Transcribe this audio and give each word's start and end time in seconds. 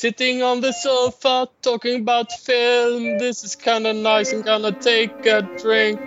Sitting 0.00 0.42
on 0.42 0.62
the 0.62 0.72
sofa 0.72 1.46
talking 1.60 2.00
about 2.00 2.32
film. 2.32 3.18
This 3.18 3.44
is 3.44 3.54
kinda 3.54 3.92
nice. 3.92 4.32
I'm 4.32 4.42
gonna 4.42 4.72
take 4.72 5.26
a 5.26 5.42
drink. 5.62 6.00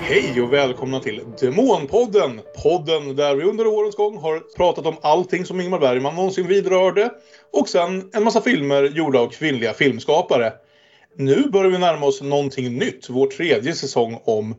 Hej 0.00 0.40
och 0.42 0.52
välkomna 0.52 1.00
till 1.00 1.20
Demonpodden! 1.40 2.40
Podden 2.62 3.16
där 3.16 3.34
vi 3.34 3.44
under 3.44 3.66
årens 3.66 3.96
gång 3.96 4.18
har 4.18 4.56
pratat 4.56 4.86
om 4.86 4.96
allting 5.02 5.44
som 5.44 5.60
Ingmar 5.60 5.78
Bergman 5.78 6.14
någonsin 6.14 6.46
vidrörde. 6.46 7.10
Och 7.52 7.68
sen 7.68 8.10
en 8.12 8.24
massa 8.24 8.40
filmer 8.40 8.82
gjorda 8.82 9.18
av 9.18 9.28
kvinnliga 9.28 9.72
filmskapare. 9.72 10.52
Nu 11.16 11.48
börjar 11.48 11.70
vi 11.70 11.78
närma 11.78 12.06
oss 12.06 12.22
någonting 12.22 12.78
nytt. 12.78 13.06
Vår 13.08 13.26
tredje 13.26 13.74
säsong 13.74 14.20
om 14.24 14.54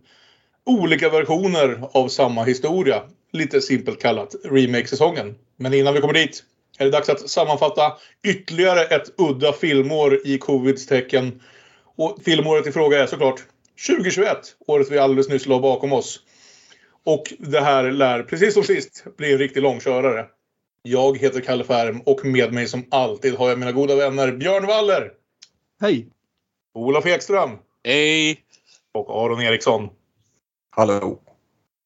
olika 0.65 1.09
versioner 1.09 1.81
av 1.91 2.07
samma 2.07 2.43
historia. 2.43 3.03
Lite 3.31 3.61
simpelt 3.61 4.01
kallat 4.01 4.35
remake-säsongen. 4.43 5.35
Men 5.55 5.73
innan 5.73 5.93
vi 5.93 6.01
kommer 6.01 6.13
dit 6.13 6.43
är 6.77 6.85
det 6.85 6.91
dags 6.91 7.09
att 7.09 7.29
sammanfatta 7.29 7.93
ytterligare 8.23 8.81
ett 8.81 9.13
udda 9.17 9.53
filmår 9.53 10.27
i 10.27 10.37
covids 10.37 10.85
tecken. 10.85 11.41
Och 11.95 12.17
filmåret 12.25 12.67
i 12.67 12.71
fråga 12.71 13.03
är 13.03 13.07
såklart 13.07 13.43
2021, 13.87 14.37
året 14.67 14.91
vi 14.91 14.97
alldeles 14.97 15.29
nyss 15.29 15.45
la 15.45 15.59
bakom 15.59 15.93
oss. 15.93 16.19
Och 17.03 17.33
det 17.39 17.61
här 17.61 17.91
lär, 17.91 18.23
precis 18.23 18.53
som 18.53 18.63
sist, 18.63 19.05
bli 19.17 19.31
en 19.31 19.37
riktig 19.37 19.61
långkörare. 19.61 20.25
Jag 20.83 21.17
heter 21.17 21.41
Kalle 21.41 21.63
Färm 21.63 22.01
och 22.05 22.25
med 22.25 22.53
mig 22.53 22.67
som 22.67 22.85
alltid 22.91 23.35
har 23.35 23.49
jag 23.49 23.59
mina 23.59 23.71
goda 23.71 23.95
vänner 23.95 24.31
Björn 24.31 24.65
Waller. 24.65 25.11
Hej! 25.81 26.07
Olof 26.73 27.05
Ekström. 27.05 27.49
Hej! 27.83 28.43
Och 28.93 29.09
Aron 29.09 29.41
Eriksson. 29.41 29.89
Hallå! 30.73 31.19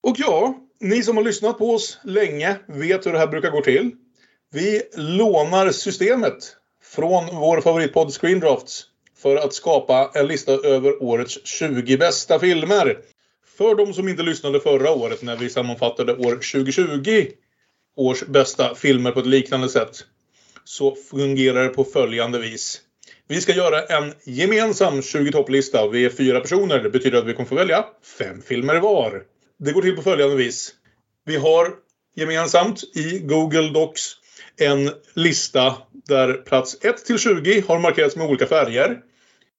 Och 0.03 0.15
ja, 0.19 0.59
ni 0.79 1.03
som 1.03 1.17
har 1.17 1.23
lyssnat 1.23 1.57
på 1.57 1.71
oss 1.71 1.99
länge 2.03 2.59
vet 2.67 3.05
hur 3.05 3.11
det 3.11 3.19
här 3.19 3.27
brukar 3.27 3.51
gå 3.51 3.61
till. 3.61 3.91
Vi 4.51 4.81
lånar 4.95 5.71
systemet 5.71 6.55
från 6.83 7.25
vår 7.35 7.61
favoritpodd 7.61 8.13
Screendrafts 8.13 8.85
för 9.17 9.35
att 9.35 9.53
skapa 9.53 10.11
en 10.13 10.27
lista 10.27 10.51
över 10.51 11.03
årets 11.03 11.47
20 11.47 11.97
bästa 11.97 12.39
filmer. 12.39 12.97
För 13.57 13.75
de 13.75 13.93
som 13.93 14.09
inte 14.09 14.23
lyssnade 14.23 14.59
förra 14.59 14.91
året 14.91 15.21
när 15.21 15.35
vi 15.35 15.49
sammanfattade 15.49 16.13
år 16.13 16.31
2020 16.31 17.27
års 17.95 18.23
bästa 18.23 18.75
filmer 18.75 19.11
på 19.11 19.19
ett 19.19 19.27
liknande 19.27 19.69
sätt 19.69 20.05
så 20.63 20.95
fungerar 20.95 21.63
det 21.63 21.69
på 21.69 21.83
följande 21.83 22.39
vis. 22.39 22.81
Vi 23.27 23.41
ska 23.41 23.53
göra 23.53 23.81
en 23.81 24.13
gemensam 24.23 25.01
20 25.01 25.31
topplista. 25.31 25.87
Vi 25.87 26.05
är 26.05 26.09
fyra 26.09 26.39
personer. 26.39 26.79
Det 26.79 26.89
betyder 26.89 27.17
att 27.17 27.27
vi 27.27 27.33
kommer 27.33 27.49
få 27.49 27.55
välja 27.55 27.85
fem 28.19 28.41
filmer 28.41 28.79
var. 28.79 29.23
Det 29.57 29.71
går 29.71 29.81
till 29.81 29.95
på 29.95 30.01
följande 30.01 30.35
vis. 30.35 30.73
Vi 31.25 31.35
har 31.35 31.67
gemensamt 32.15 32.83
i 32.95 33.19
Google 33.19 33.69
Docs 33.69 34.11
en 34.57 34.91
lista 35.13 35.75
där 35.91 36.33
plats 36.33 36.77
1 36.81 37.05
till 37.05 37.19
20 37.19 37.63
har 37.67 37.79
markerats 37.79 38.15
med 38.15 38.27
olika 38.27 38.45
färger. 38.45 39.01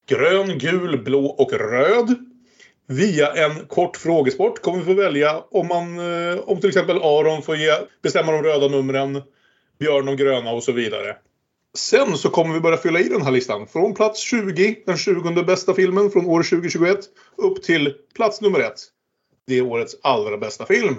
Grön, 0.09 0.59
gul, 0.59 1.03
blå 1.03 1.27
och 1.27 1.53
röd. 1.53 2.15
Via 2.89 3.33
en 3.33 3.67
kort 3.67 3.97
frågesport 3.97 4.63
kommer 4.63 4.79
vi 4.79 4.85
få 4.85 4.95
välja 4.95 5.43
om 5.51 5.69
man, 5.69 5.99
eh, 5.99 6.39
om 6.39 6.61
till 6.61 6.69
exempel 6.69 6.97
Aron 6.97 7.43
får 7.43 7.57
ge, 7.57 7.73
bestämma 8.03 8.33
de 8.33 8.43
röda 8.43 8.69
numren, 8.69 9.23
Björn 9.79 10.07
de 10.07 10.17
gröna 10.17 10.51
och 10.51 10.63
så 10.63 10.73
vidare. 10.73 11.17
Sen 11.77 12.19
så 12.19 12.31
kommer 12.31 12.55
vi 12.55 12.61
börja 12.61 12.77
fylla 12.77 13.01
i 13.01 13.09
den 13.09 13.23
här 13.23 13.31
listan. 13.31 13.67
Från 13.67 13.95
plats 13.95 14.21
20, 14.21 14.77
den 14.87 14.97
20 14.97 15.43
bästa 15.43 15.75
filmen 15.75 16.11
från 16.11 16.27
år 16.27 16.43
2021, 16.43 16.99
upp 17.37 17.63
till 17.63 17.95
plats 18.15 18.41
nummer 18.41 18.61
1. 18.61 18.73
Det 19.47 19.59
är 19.59 19.63
årets 19.63 19.97
allra 20.03 20.37
bästa 20.37 20.67
film. 20.67 20.95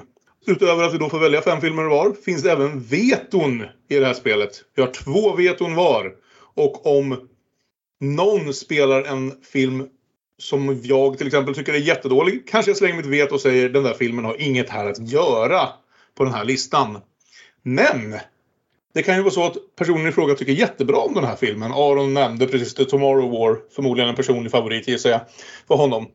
Utöver 0.45 0.83
att 0.83 0.93
vi 0.93 0.97
då 0.97 1.09
får 1.09 1.19
välja 1.19 1.41
fem 1.41 1.61
filmer 1.61 1.83
var 1.83 2.13
finns 2.13 2.43
det 2.43 2.51
även 2.51 2.79
veton 2.79 3.61
i 3.89 3.95
det 3.95 4.05
här 4.05 4.13
spelet. 4.13 4.63
Vi 4.75 4.81
har 4.81 4.91
två 4.91 5.35
veton 5.35 5.75
var. 5.75 6.13
Och 6.55 6.97
om 6.97 7.29
någon 7.99 8.53
spelar 8.53 9.03
en 9.03 9.33
film 9.43 9.87
som 10.37 10.79
jag 10.83 11.17
till 11.17 11.27
exempel 11.27 11.55
tycker 11.55 11.73
är 11.73 11.77
jättedålig 11.77 12.47
kanske 12.47 12.71
jag 12.71 12.77
slänger 12.77 12.95
mitt 12.95 13.05
veto 13.05 13.33
och 13.33 13.41
säger 13.41 13.69
den 13.69 13.83
där 13.83 13.93
filmen 13.93 14.25
har 14.25 14.41
inget 14.41 14.69
här 14.69 14.89
att 14.89 15.11
göra 15.11 15.69
på 16.15 16.23
den 16.23 16.33
här 16.33 16.45
listan. 16.45 16.97
Men 17.63 18.15
det 18.97 19.03
kan 19.03 19.15
ju 19.15 19.21
vara 19.21 19.33
så 19.33 19.45
att 19.45 19.57
personen 19.75 20.07
i 20.07 20.11
fråga 20.11 20.35
tycker 20.35 20.53
jättebra 20.53 20.97
om 20.97 21.13
den 21.13 21.23
här 21.23 21.35
filmen. 21.35 21.71
Aron 21.71 22.13
nämnde 22.13 22.47
precis 22.47 22.73
The 22.73 22.85
Tomorrow 22.85 23.31
War. 23.31 23.57
Förmodligen 23.75 24.09
en 24.09 24.15
personlig 24.15 24.51
favorit 24.51 24.87
gissar 24.87 25.09
jag. 25.09 25.21
För 25.67 25.75
honom. 25.75 26.07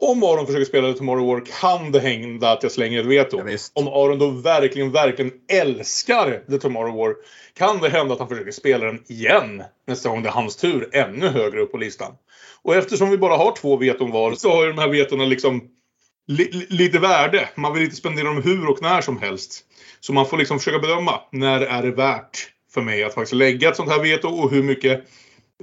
Om 0.00 0.22
Aron 0.22 0.46
försöker 0.46 0.64
spela 0.64 0.92
The 0.92 0.98
Tomorrow 0.98 1.26
War 1.26 1.44
kan 1.60 1.92
det 1.92 2.00
hända 2.00 2.52
att 2.52 2.62
jag 2.62 2.72
slänger 2.72 3.00
ett 3.00 3.06
veto. 3.06 3.48
Ja, 3.48 3.56
om 3.74 3.88
Aron 3.88 4.18
då 4.18 4.30
verkligen, 4.30 4.92
verkligen 4.92 5.32
älskar 5.52 6.42
The 6.50 6.58
Tomorrow 6.58 6.96
War 6.96 7.14
kan 7.54 7.80
det 7.80 7.88
hända 7.88 8.12
att 8.14 8.20
han 8.20 8.28
försöker 8.28 8.52
spela 8.52 8.86
den 8.86 9.02
igen 9.08 9.62
nästa 9.86 10.08
gång 10.08 10.22
det 10.22 10.28
är 10.28 10.32
hans 10.32 10.56
tur, 10.56 10.88
ännu 10.92 11.28
högre 11.28 11.60
upp 11.60 11.72
på 11.72 11.78
listan. 11.78 12.12
Och 12.62 12.74
eftersom 12.74 13.10
vi 13.10 13.18
bara 13.18 13.36
har 13.36 13.56
två 13.56 13.76
veton 13.76 14.10
var 14.10 14.34
så 14.34 14.50
har 14.50 14.64
ju 14.64 14.72
de 14.72 14.78
här 14.78 14.88
vetona 14.88 15.24
liksom 15.24 15.62
li, 16.26 16.50
li, 16.52 16.66
lite 16.68 16.98
värde. 16.98 17.48
Man 17.54 17.74
vill 17.74 17.82
inte 17.82 17.96
spendera 17.96 18.24
dem 18.24 18.42
hur 18.42 18.68
och 18.68 18.82
när 18.82 19.00
som 19.00 19.18
helst. 19.18 19.66
Så 20.00 20.12
man 20.12 20.26
får 20.26 20.38
liksom 20.38 20.58
försöka 20.58 20.78
bedöma 20.78 21.20
när 21.32 21.60
är 21.60 21.82
det 21.82 21.90
värt 21.90 22.50
för 22.74 22.80
mig 22.80 23.04
att 23.04 23.14
faktiskt 23.14 23.34
lägga 23.34 23.68
ett 23.68 23.76
sånt 23.76 23.90
här 23.90 24.02
veto 24.02 24.28
och 24.28 24.50
hur 24.50 24.62
mycket 24.62 25.04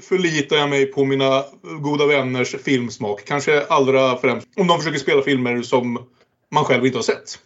förlitar 0.02 0.56
jag 0.56 0.70
mig 0.70 0.86
på 0.86 1.06
mina 1.06 1.44
goda 1.82 2.06
vänners 2.06 2.56
filmsmak. 2.56 3.26
Kanske 3.26 3.66
allra 3.66 4.18
främst 4.18 4.48
om 4.56 4.68
de 4.68 4.78
försöker 4.80 5.00
spela 5.00 5.22
filmer 5.22 5.62
som 5.62 6.08
man 6.52 6.66
själv 6.66 6.86
inte 6.86 6.98
har 6.98 7.04
sett. 7.04 7.40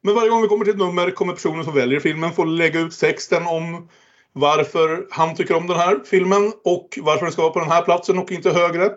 Men 0.00 0.14
varje 0.14 0.30
gång 0.30 0.42
vi 0.42 0.48
kommer 0.48 0.64
till 0.64 0.74
ett 0.74 0.78
nummer 0.78 1.10
kommer 1.10 1.32
personen 1.32 1.64
som 1.64 1.74
väljer 1.74 2.00
filmen 2.00 2.32
få 2.32 2.44
lägga 2.44 2.80
ut 2.80 2.98
texten 2.98 3.46
om 3.46 3.88
varför 4.32 5.06
han 5.10 5.36
tycker 5.36 5.56
om 5.56 5.66
den 5.66 5.76
här 5.76 6.00
filmen 6.10 6.52
och 6.64 6.98
varför 7.02 7.24
den 7.24 7.32
ska 7.32 7.42
vara 7.42 7.52
på 7.52 7.58
den 7.58 7.70
här 7.70 7.82
platsen 7.82 8.18
och 8.18 8.32
inte 8.32 8.50
högre. 8.50 8.90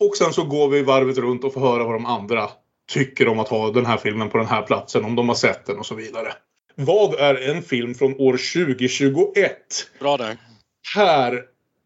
Och 0.00 0.16
sen 0.16 0.32
så 0.32 0.44
går 0.44 0.68
vi 0.68 0.82
varvet 0.82 1.18
runt 1.18 1.44
och 1.44 1.52
får 1.52 1.60
höra 1.60 1.84
vad 1.84 1.94
de 1.94 2.06
andra 2.06 2.50
tycker 2.88 3.28
om 3.28 3.38
att 3.38 3.48
ha 3.48 3.70
den 3.70 3.86
här 3.86 3.96
filmen 3.96 4.28
på 4.28 4.38
den 4.38 4.46
här 4.46 4.62
platsen, 4.62 5.04
om 5.04 5.14
de 5.14 5.28
har 5.28 5.36
sett 5.36 5.66
den 5.66 5.78
och 5.78 5.86
så 5.86 5.94
vidare. 5.94 6.32
Vad 6.74 7.14
är 7.14 7.50
en 7.50 7.62
film 7.62 7.94
från 7.94 8.20
år 8.20 8.32
2021? 8.32 9.56
Bra 10.00 10.16
där. 10.16 10.36
Här 10.94 11.42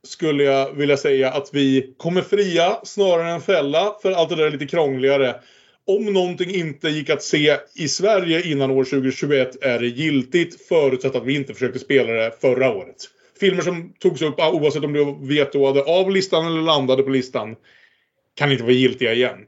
skulle 0.06 0.44
jag 0.44 0.72
vilja 0.72 0.96
säga 0.96 1.30
att 1.30 1.50
vi 1.52 1.94
kommer 1.96 2.22
fria 2.22 2.80
snarare 2.84 3.30
än 3.30 3.40
fälla 3.40 3.94
för 4.02 4.12
allt 4.12 4.28
det 4.28 4.36
där 4.36 4.44
är 4.44 4.50
lite 4.50 4.66
krångligare. 4.66 5.34
Om 5.86 6.04
någonting 6.04 6.54
inte 6.54 6.88
gick 6.88 7.10
att 7.10 7.22
se 7.22 7.56
i 7.74 7.88
Sverige 7.88 8.42
innan 8.42 8.70
år 8.70 8.84
2021 8.84 9.64
är 9.64 9.78
det 9.78 9.86
giltigt 9.86 10.66
förutsatt 10.68 11.16
att 11.16 11.24
vi 11.24 11.34
inte 11.34 11.54
försökte 11.54 11.78
spela 11.78 12.12
det 12.12 12.32
förra 12.40 12.70
året. 12.70 12.96
Filmer 13.40 13.62
som 13.62 13.92
togs 13.98 14.22
upp 14.22 14.38
oavsett 14.38 14.84
om 14.84 14.92
du 14.92 15.16
vetoade 15.34 15.82
av 15.82 16.10
listan 16.10 16.46
eller 16.46 16.62
landade 16.62 17.02
på 17.02 17.10
listan 17.10 17.56
kan 18.34 18.52
inte 18.52 18.64
vara 18.64 18.72
giltiga 18.72 19.12
igen. 19.12 19.38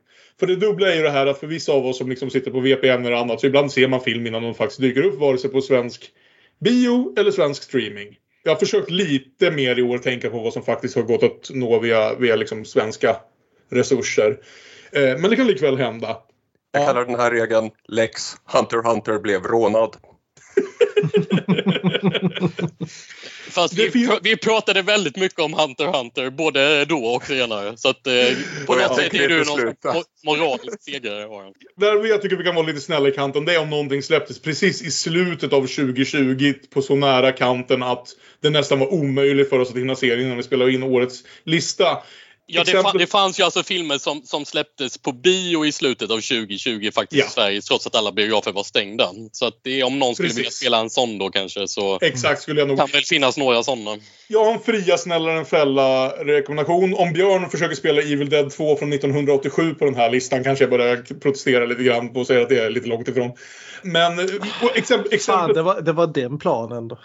För 0.42 0.46
det 0.46 0.56
dubbla 0.56 0.92
är 0.92 0.96
ju 0.96 1.02
det 1.02 1.10
här 1.10 1.26
att 1.26 1.38
för 1.40 1.46
vissa 1.46 1.72
av 1.72 1.86
oss 1.86 1.98
som 1.98 2.08
liksom 2.08 2.30
sitter 2.30 2.50
på 2.50 2.60
VPN 2.60 3.06
eller 3.06 3.12
annat 3.12 3.40
så 3.40 3.46
ibland 3.46 3.72
ser 3.72 3.88
man 3.88 4.00
film 4.00 4.26
innan 4.26 4.42
de 4.42 4.54
faktiskt 4.54 4.80
dyker 4.80 5.02
upp 5.02 5.18
vare 5.18 5.38
sig 5.38 5.50
på 5.50 5.60
svensk 5.60 6.10
bio 6.60 7.14
eller 7.18 7.30
svensk 7.30 7.62
streaming. 7.62 8.16
Jag 8.42 8.52
har 8.52 8.56
försökt 8.56 8.90
lite 8.90 9.50
mer 9.50 9.78
i 9.78 9.82
år 9.82 9.98
tänka 9.98 10.30
på 10.30 10.38
vad 10.38 10.52
som 10.52 10.62
faktiskt 10.62 10.96
har 10.96 11.02
gått 11.02 11.22
att 11.22 11.50
nå 11.50 11.78
via, 11.78 12.14
via 12.14 12.36
liksom 12.36 12.64
svenska 12.64 13.16
resurser. 13.70 14.38
Eh, 14.92 15.18
men 15.18 15.30
det 15.30 15.36
kan 15.36 15.46
likväl 15.46 15.76
hända. 15.76 16.16
Jag 16.72 16.86
kallar 16.86 17.04
den 17.04 17.20
här 17.20 17.30
regeln 17.30 17.70
Lex 17.88 18.22
Hunter 18.44 18.82
Hunter 18.82 19.18
blev 19.18 19.42
rånad. 19.42 19.96
Fast 23.52 23.74
vi, 23.74 23.90
finns- 23.90 24.10
pr- 24.10 24.20
vi 24.22 24.36
pratade 24.36 24.82
väldigt 24.82 25.16
mycket 25.16 25.40
om 25.40 25.54
Hunter 25.54 25.86
Hunter, 25.86 26.30
både 26.30 26.84
då 26.84 27.04
och 27.04 27.26
senare. 27.26 27.76
Så 27.76 27.88
att 27.88 28.06
eh, 28.06 28.12
på 28.66 28.72
Och 28.72 28.80
jag 28.80 28.88
något 28.88 28.98
sätt 28.98 29.14
är 29.14 29.28
du 29.28 29.44
någon 29.44 29.74
moralisk 30.24 30.82
segrare. 30.82 31.52
Där 31.76 32.06
jag 32.06 32.22
tycker 32.22 32.36
vi 32.36 32.44
kan 32.44 32.54
vara 32.54 32.66
lite 32.66 32.80
snälla 32.80 33.08
i 33.08 33.12
kanten 33.12 33.44
det 33.44 33.54
är 33.54 33.60
om 33.60 33.70
någonting 33.70 34.02
släpptes 34.02 34.42
precis 34.42 34.82
i 34.82 34.90
slutet 34.90 35.52
av 35.52 35.60
2020 35.60 36.54
på 36.74 36.82
så 36.82 36.96
nära 36.96 37.32
kanten 37.32 37.82
att 37.82 38.08
det 38.42 38.50
nästan 38.50 38.78
var 38.78 38.92
omöjligt 38.92 39.48
för 39.48 39.58
oss 39.58 39.70
att 39.70 39.76
hinna 39.76 39.94
se 39.94 40.14
det 40.16 40.22
innan 40.22 40.36
vi 40.36 40.42
spelade 40.42 40.72
in 40.72 40.82
årets 40.82 41.24
lista. 41.44 42.02
Ja, 42.54 42.64
det, 42.64 42.70
Exempel- 42.70 42.92
fa- 42.92 42.98
det 42.98 43.06
fanns 43.06 43.40
ju 43.40 43.44
alltså 43.44 43.62
filmer 43.62 43.98
som, 43.98 44.22
som 44.24 44.44
släpptes 44.44 44.98
på 44.98 45.12
bio 45.12 45.66
i 45.66 45.72
slutet 45.72 46.10
av 46.10 46.14
2020 46.20 46.90
faktiskt 46.94 47.20
Ja. 47.20 47.26
i 47.26 47.30
Sverige 47.30 47.60
trots 47.60 47.86
att 47.86 47.94
alla 47.96 48.12
biografer 48.12 48.52
var 48.52 48.64
stängda. 48.64 49.08
Så 49.32 49.46
att 49.46 49.54
det, 49.62 49.82
om 49.82 49.98
någon 49.98 50.14
skulle 50.14 50.28
vilja 50.28 50.42
Precis. 50.44 50.58
spela 50.60 50.78
en 50.78 50.90
sån 50.90 51.18
då 51.18 51.30
kanske 51.30 51.68
så 51.68 51.98
Exakt 52.02 52.42
skulle 52.42 52.60
jag 52.60 52.68
nog 52.68 52.76
kan 52.78 52.88
väl 52.92 53.02
finnas 53.02 53.36
några 53.36 53.62
sådana. 53.62 53.90
Jag 54.28 54.44
har 54.44 54.52
en 54.52 54.60
fria 54.60 54.98
snällare 54.98 55.38
än 55.38 55.44
fälla 55.44 56.08
rekommendation. 56.08 56.94
Om 56.94 57.12
Björn 57.12 57.50
försöker 57.50 57.74
spela 57.76 58.02
Evil 58.02 58.28
Dead 58.30 58.50
2 58.50 58.76
från 58.76 58.92
1987 58.92 59.74
på 59.74 59.84
den 59.84 59.94
här 59.94 60.10
listan 60.10 60.44
kanske 60.44 60.64
jag 60.64 60.70
börjar 60.70 61.20
protestera 61.20 61.64
lite 61.66 61.82
grann 61.82 62.12
på 62.12 62.20
och 62.20 62.26
säga 62.26 62.42
att 62.42 62.48
det 62.48 62.58
är 62.58 62.70
lite 62.70 62.88
långt 62.88 63.08
ifrån. 63.08 63.32
Men 63.82 64.18
och 64.62 64.76
exempel, 64.76 65.08
Fan, 65.10 65.14
exempel, 65.14 65.54
det 65.54 65.62
var, 65.62 65.80
det 65.80 65.92
var 65.92 66.06
den 66.06 66.38
planen 66.38 66.88
då 66.88 66.98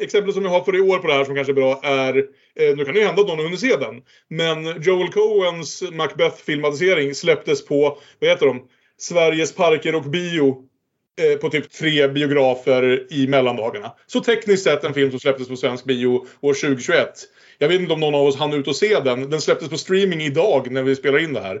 exempel 0.00 0.32
som 0.32 0.44
jag 0.44 0.50
har 0.50 0.64
för 0.64 0.76
i 0.76 0.80
år 0.80 0.98
på 0.98 1.06
det 1.06 1.12
här 1.12 1.24
som 1.24 1.34
kanske 1.34 1.52
är 1.52 1.54
bra 1.54 1.80
är, 1.82 2.16
eh, 2.54 2.76
nu 2.76 2.84
kan 2.84 2.94
det 2.94 3.00
ju 3.00 3.06
hända 3.06 3.22
att 3.22 3.28
någon 3.28 3.38
hunnit 3.38 3.60
se 3.60 3.76
den, 3.76 4.02
men 4.28 4.82
Joel 4.82 5.12
Coens 5.12 5.82
Macbeth-filmatisering 5.92 7.14
släpptes 7.14 7.66
på, 7.66 7.98
vad 8.18 8.30
heter 8.30 8.46
de? 8.46 8.62
Sveriges 8.98 9.54
parker 9.54 9.94
och 9.94 10.02
bio 10.02 10.64
eh, 11.20 11.38
på 11.38 11.50
typ 11.50 11.70
tre 11.72 12.08
biografer 12.08 13.06
i 13.12 13.26
mellandagarna. 13.28 13.92
Så 14.06 14.20
tekniskt 14.20 14.64
sett 14.64 14.84
en 14.84 14.94
film 14.94 15.10
som 15.10 15.20
släpptes 15.20 15.48
på 15.48 15.56
svensk 15.56 15.84
bio 15.84 16.26
år 16.40 16.54
2021. 16.54 17.08
Jag 17.58 17.68
vet 17.68 17.80
inte 17.80 17.92
om 17.92 18.00
någon 18.00 18.14
av 18.14 18.26
oss 18.26 18.36
hann 18.36 18.52
ut 18.52 18.68
och 18.68 18.76
se 18.76 19.00
den. 19.00 19.30
Den 19.30 19.40
släpptes 19.40 19.68
på 19.68 19.78
streaming 19.78 20.20
idag 20.20 20.70
när 20.70 20.82
vi 20.82 20.96
spelar 20.96 21.18
in 21.18 21.32
det 21.32 21.40
här. 21.40 21.60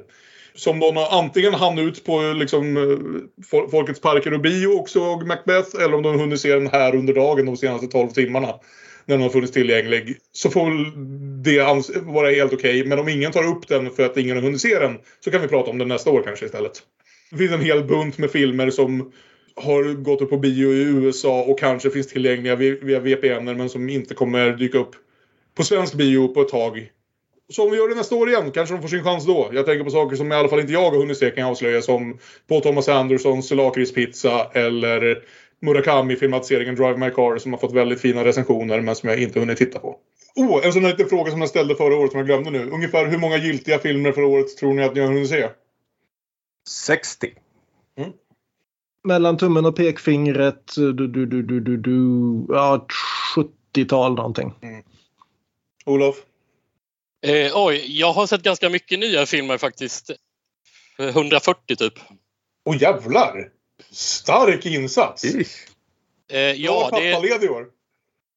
Som 0.56 0.78
någon 0.78 0.96
har 0.96 1.18
antingen 1.18 1.54
hann 1.54 1.78
ut 1.78 2.04
på 2.04 2.20
liksom, 2.36 2.76
eh, 2.76 3.68
Folkets 3.70 4.00
parker 4.00 4.34
och 4.34 4.40
bio 4.40 4.66
och 4.66 4.88
såg 4.88 5.26
Macbeth 5.26 5.82
eller 5.84 5.94
om 5.94 6.02
de 6.02 6.18
hunnit 6.18 6.40
se 6.40 6.54
den 6.54 6.66
här 6.66 6.94
under 6.94 7.14
dagen 7.14 7.46
de 7.46 7.56
senaste 7.56 7.86
12 7.86 8.08
timmarna. 8.08 8.54
När 9.08 9.16
den 9.16 9.22
har 9.22 9.30
funnits 9.30 9.52
tillgänglig. 9.52 10.16
Så 10.32 10.50
får 10.50 10.70
väl 10.70 10.92
det 11.42 12.02
vara 12.02 12.30
helt 12.30 12.52
okej. 12.52 12.80
Okay. 12.80 12.88
Men 12.88 12.98
om 12.98 13.08
ingen 13.08 13.32
tar 13.32 13.46
upp 13.46 13.68
den 13.68 13.90
för 13.90 14.06
att 14.06 14.16
ingen 14.16 14.36
har 14.36 14.42
hunnit 14.42 14.60
se 14.60 14.78
den 14.78 14.98
så 15.20 15.30
kan 15.30 15.42
vi 15.42 15.48
prata 15.48 15.70
om 15.70 15.78
den 15.78 15.88
nästa 15.88 16.10
år 16.10 16.22
kanske 16.22 16.46
istället. 16.46 16.82
Det 17.30 17.36
finns 17.36 17.52
en 17.52 17.60
hel 17.60 17.84
bunt 17.84 18.18
med 18.18 18.30
filmer 18.30 18.70
som 18.70 19.12
har 19.56 19.94
gått 19.94 20.20
upp 20.20 20.30
på 20.30 20.38
bio 20.38 20.72
i 20.72 20.82
USA 20.82 21.42
och 21.42 21.58
kanske 21.58 21.90
finns 21.90 22.06
tillgängliga 22.06 22.56
via 22.56 23.00
VPN 23.00 23.44
men 23.44 23.68
som 23.68 23.88
inte 23.88 24.14
kommer 24.14 24.50
dyka 24.50 24.78
upp 24.78 24.94
på 25.56 25.64
svensk 25.64 25.94
bio 25.94 26.28
på 26.28 26.40
ett 26.40 26.48
tag. 26.48 26.90
Så 27.48 27.64
om 27.64 27.70
vi 27.70 27.76
gör 27.76 27.88
det 27.88 27.94
nästa 27.94 28.14
år 28.14 28.28
igen 28.28 28.50
kanske 28.50 28.74
de 28.74 28.82
får 28.82 28.88
sin 28.88 29.04
chans 29.04 29.26
då. 29.26 29.50
Jag 29.52 29.66
tänker 29.66 29.84
på 29.84 29.90
saker 29.90 30.16
som 30.16 30.32
i 30.32 30.34
alla 30.34 30.48
fall 30.48 30.60
inte 30.60 30.72
jag 30.72 30.90
har 30.90 30.98
hunnit 30.98 31.18
se 31.18 31.30
kan 31.30 31.42
jag 31.42 31.50
avslöja 31.50 31.82
som 31.82 32.18
Paul 32.48 32.62
Thomas 32.62 32.88
Andersons 32.88 33.50
lakritspizza 33.50 34.50
eller 34.52 35.22
Murakami-filmatiseringen 35.60 36.74
Drive 36.74 36.96
My 36.96 37.10
Car 37.10 37.38
som 37.38 37.52
har 37.52 37.60
fått 37.60 37.72
väldigt 37.72 38.00
fina 38.00 38.24
recensioner 38.24 38.80
men 38.80 38.96
som 38.96 39.08
jag 39.08 39.22
inte 39.22 39.40
hunnit 39.40 39.58
titta 39.58 39.78
på. 39.78 39.96
Oh, 40.36 40.66
en 40.66 40.72
sån 40.72 40.84
här 40.84 40.90
liten 40.90 41.08
fråga 41.08 41.30
som 41.30 41.40
jag 41.40 41.48
ställde 41.48 41.74
förra 41.74 41.96
året 41.96 42.10
som 42.10 42.18
jag 42.18 42.26
glömde 42.26 42.50
nu. 42.50 42.70
Ungefär 42.70 43.06
hur 43.06 43.18
många 43.18 43.36
giltiga 43.36 43.78
filmer 43.78 44.12
förra 44.12 44.26
året 44.26 44.56
tror 44.56 44.74
ni 44.74 44.84
att 44.84 44.94
ni 44.94 45.00
har 45.00 45.08
hunnit 45.08 45.28
se? 45.28 45.48
60. 46.68 47.32
Mm. 47.98 48.10
Mellan 49.04 49.36
tummen 49.36 49.66
och 49.66 49.76
pekfingret, 49.76 50.72
du, 50.76 50.92
du, 50.92 51.26
du, 51.26 51.42
du, 51.42 51.60
du, 51.60 51.76
du, 51.76 52.46
ja, 52.48 52.86
70-tal 53.36 54.14
någonting. 54.14 54.54
Mm. 54.62 54.82
Olof? 55.84 56.16
Eh, 57.26 57.52
oj, 57.54 57.84
jag 57.98 58.12
har 58.12 58.26
sett 58.26 58.42
ganska 58.42 58.68
mycket 58.68 58.98
nya 58.98 59.26
filmer 59.26 59.58
faktiskt. 59.58 60.10
140 60.98 61.76
typ. 61.76 61.94
Åh 62.64 62.74
oh, 62.74 62.82
jävlar! 62.82 63.48
Stark 63.90 64.66
insats! 64.66 65.24
Eh, 65.24 66.38
ja, 66.38 66.90
det 66.92 67.08
är... 67.08 67.44
i 67.44 67.48
år? 67.48 67.66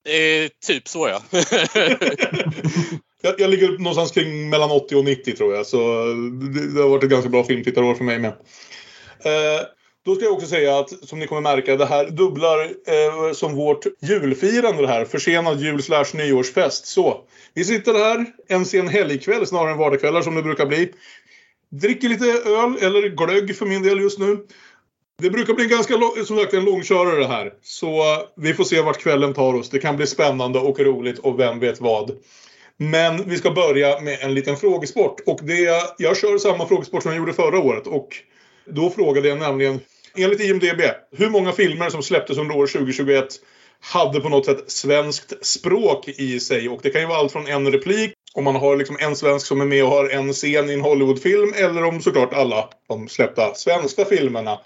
Eh, 0.07 0.49
typ 0.67 0.87
så 0.87 1.07
ja. 1.07 1.21
jag, 3.21 3.39
jag, 3.39 3.49
ligger 3.49 3.77
någonstans 3.77 4.11
kring 4.11 4.49
mellan 4.49 4.71
80 4.71 4.95
och 4.95 5.05
90 5.05 5.35
tror 5.35 5.55
jag. 5.55 5.65
Så 5.65 5.77
det, 6.53 6.73
det 6.73 6.81
har 6.81 6.89
varit 6.89 7.03
ett 7.03 7.09
ganska 7.09 7.29
bra 7.29 7.43
filmtittarår 7.43 7.95
för 7.95 8.03
mig 8.03 8.19
med. 8.19 8.31
Eh, 9.23 9.61
då 10.05 10.15
ska 10.15 10.23
jag 10.23 10.33
också 10.33 10.47
säga 10.47 10.79
att, 10.79 10.89
som 11.07 11.19
ni 11.19 11.27
kommer 11.27 11.41
märka, 11.41 11.75
det 11.75 11.85
här 11.85 12.09
dubblar 12.09 12.59
eh, 12.63 13.33
som 13.33 13.55
vårt 13.55 13.85
julfirande 14.01 14.81
det 14.81 14.87
här. 14.87 15.05
Försenad 15.05 15.59
jul 15.59 15.83
slash 15.83 16.05
nyårsfest. 16.13 16.85
Så, 16.85 17.23
vi 17.53 17.65
sitter 17.65 17.93
här 17.93 18.25
en 18.47 18.65
sen 18.65 18.87
helgkväll 18.87 19.47
snarare 19.47 19.71
än 19.71 19.77
vardagskvällar 19.77 20.21
som 20.21 20.35
det 20.35 20.41
brukar 20.41 20.65
bli. 20.65 20.93
Dricker 21.71 22.09
lite 22.09 22.25
öl, 22.25 22.77
eller 22.81 23.09
glögg 23.09 23.55
för 23.55 23.65
min 23.65 23.83
del 23.83 23.99
just 23.99 24.19
nu. 24.19 24.37
Det 25.21 25.29
brukar 25.29 25.53
bli 25.53 25.65
ganska 25.65 25.93
som 26.25 26.37
sagt 26.37 26.53
en 26.53 26.65
långkörare 26.65 27.19
det 27.19 27.27
här. 27.27 27.53
Så 27.61 28.13
eh, 28.13 28.19
vi 28.35 28.53
får 28.53 28.63
se 28.63 28.81
vart 28.81 28.97
kvällen 28.97 29.33
tar 29.33 29.53
oss. 29.53 29.69
Det 29.69 29.79
kan 29.79 29.97
bli 29.97 30.07
spännande 30.07 30.59
och 30.59 30.79
roligt 30.79 31.19
och 31.19 31.39
vem 31.39 31.59
vet 31.59 31.81
vad. 31.81 32.11
Men 32.77 33.29
vi 33.29 33.37
ska 33.37 33.51
börja 33.51 34.01
med 34.01 34.17
en 34.21 34.33
liten 34.33 34.57
frågesport. 34.57 35.19
Och 35.25 35.39
det, 35.43 35.81
jag 35.97 36.17
kör 36.17 36.37
samma 36.37 36.67
frågesport 36.67 37.03
som 37.03 37.11
jag 37.11 37.19
gjorde 37.19 37.33
förra 37.33 37.59
året. 37.59 37.87
Och 37.87 38.07
då 38.65 38.89
frågade 38.89 39.27
jag 39.27 39.37
nämligen, 39.39 39.79
enligt 40.15 40.41
IMDB, 40.41 40.81
hur 41.11 41.29
många 41.29 41.51
filmer 41.51 41.89
som 41.89 42.03
släpptes 42.03 42.37
under 42.37 42.55
år 42.55 42.67
2021 42.67 43.27
hade 43.79 44.21
på 44.21 44.29
något 44.29 44.45
sätt 44.45 44.63
svenskt 44.67 45.45
språk 45.45 46.07
i 46.07 46.39
sig. 46.39 46.69
Och 46.69 46.79
det 46.83 46.89
kan 46.89 47.01
ju 47.01 47.07
vara 47.07 47.17
allt 47.17 47.31
från 47.31 47.47
en 47.47 47.71
replik, 47.71 48.13
om 48.33 48.43
man 48.43 48.55
har 48.55 48.75
liksom 48.75 48.97
en 48.99 49.15
svensk 49.15 49.45
som 49.47 49.61
är 49.61 49.65
med 49.65 49.83
och 49.83 49.89
har 49.89 50.09
en 50.09 50.33
scen 50.33 50.69
i 50.69 50.73
en 50.73 50.81
Hollywoodfilm, 50.81 51.53
eller 51.55 51.83
om 51.83 52.01
såklart 52.01 52.33
alla 52.33 52.69
de 52.87 53.07
släppta 53.07 53.53
svenska 53.53 54.05
filmerna. 54.05 54.59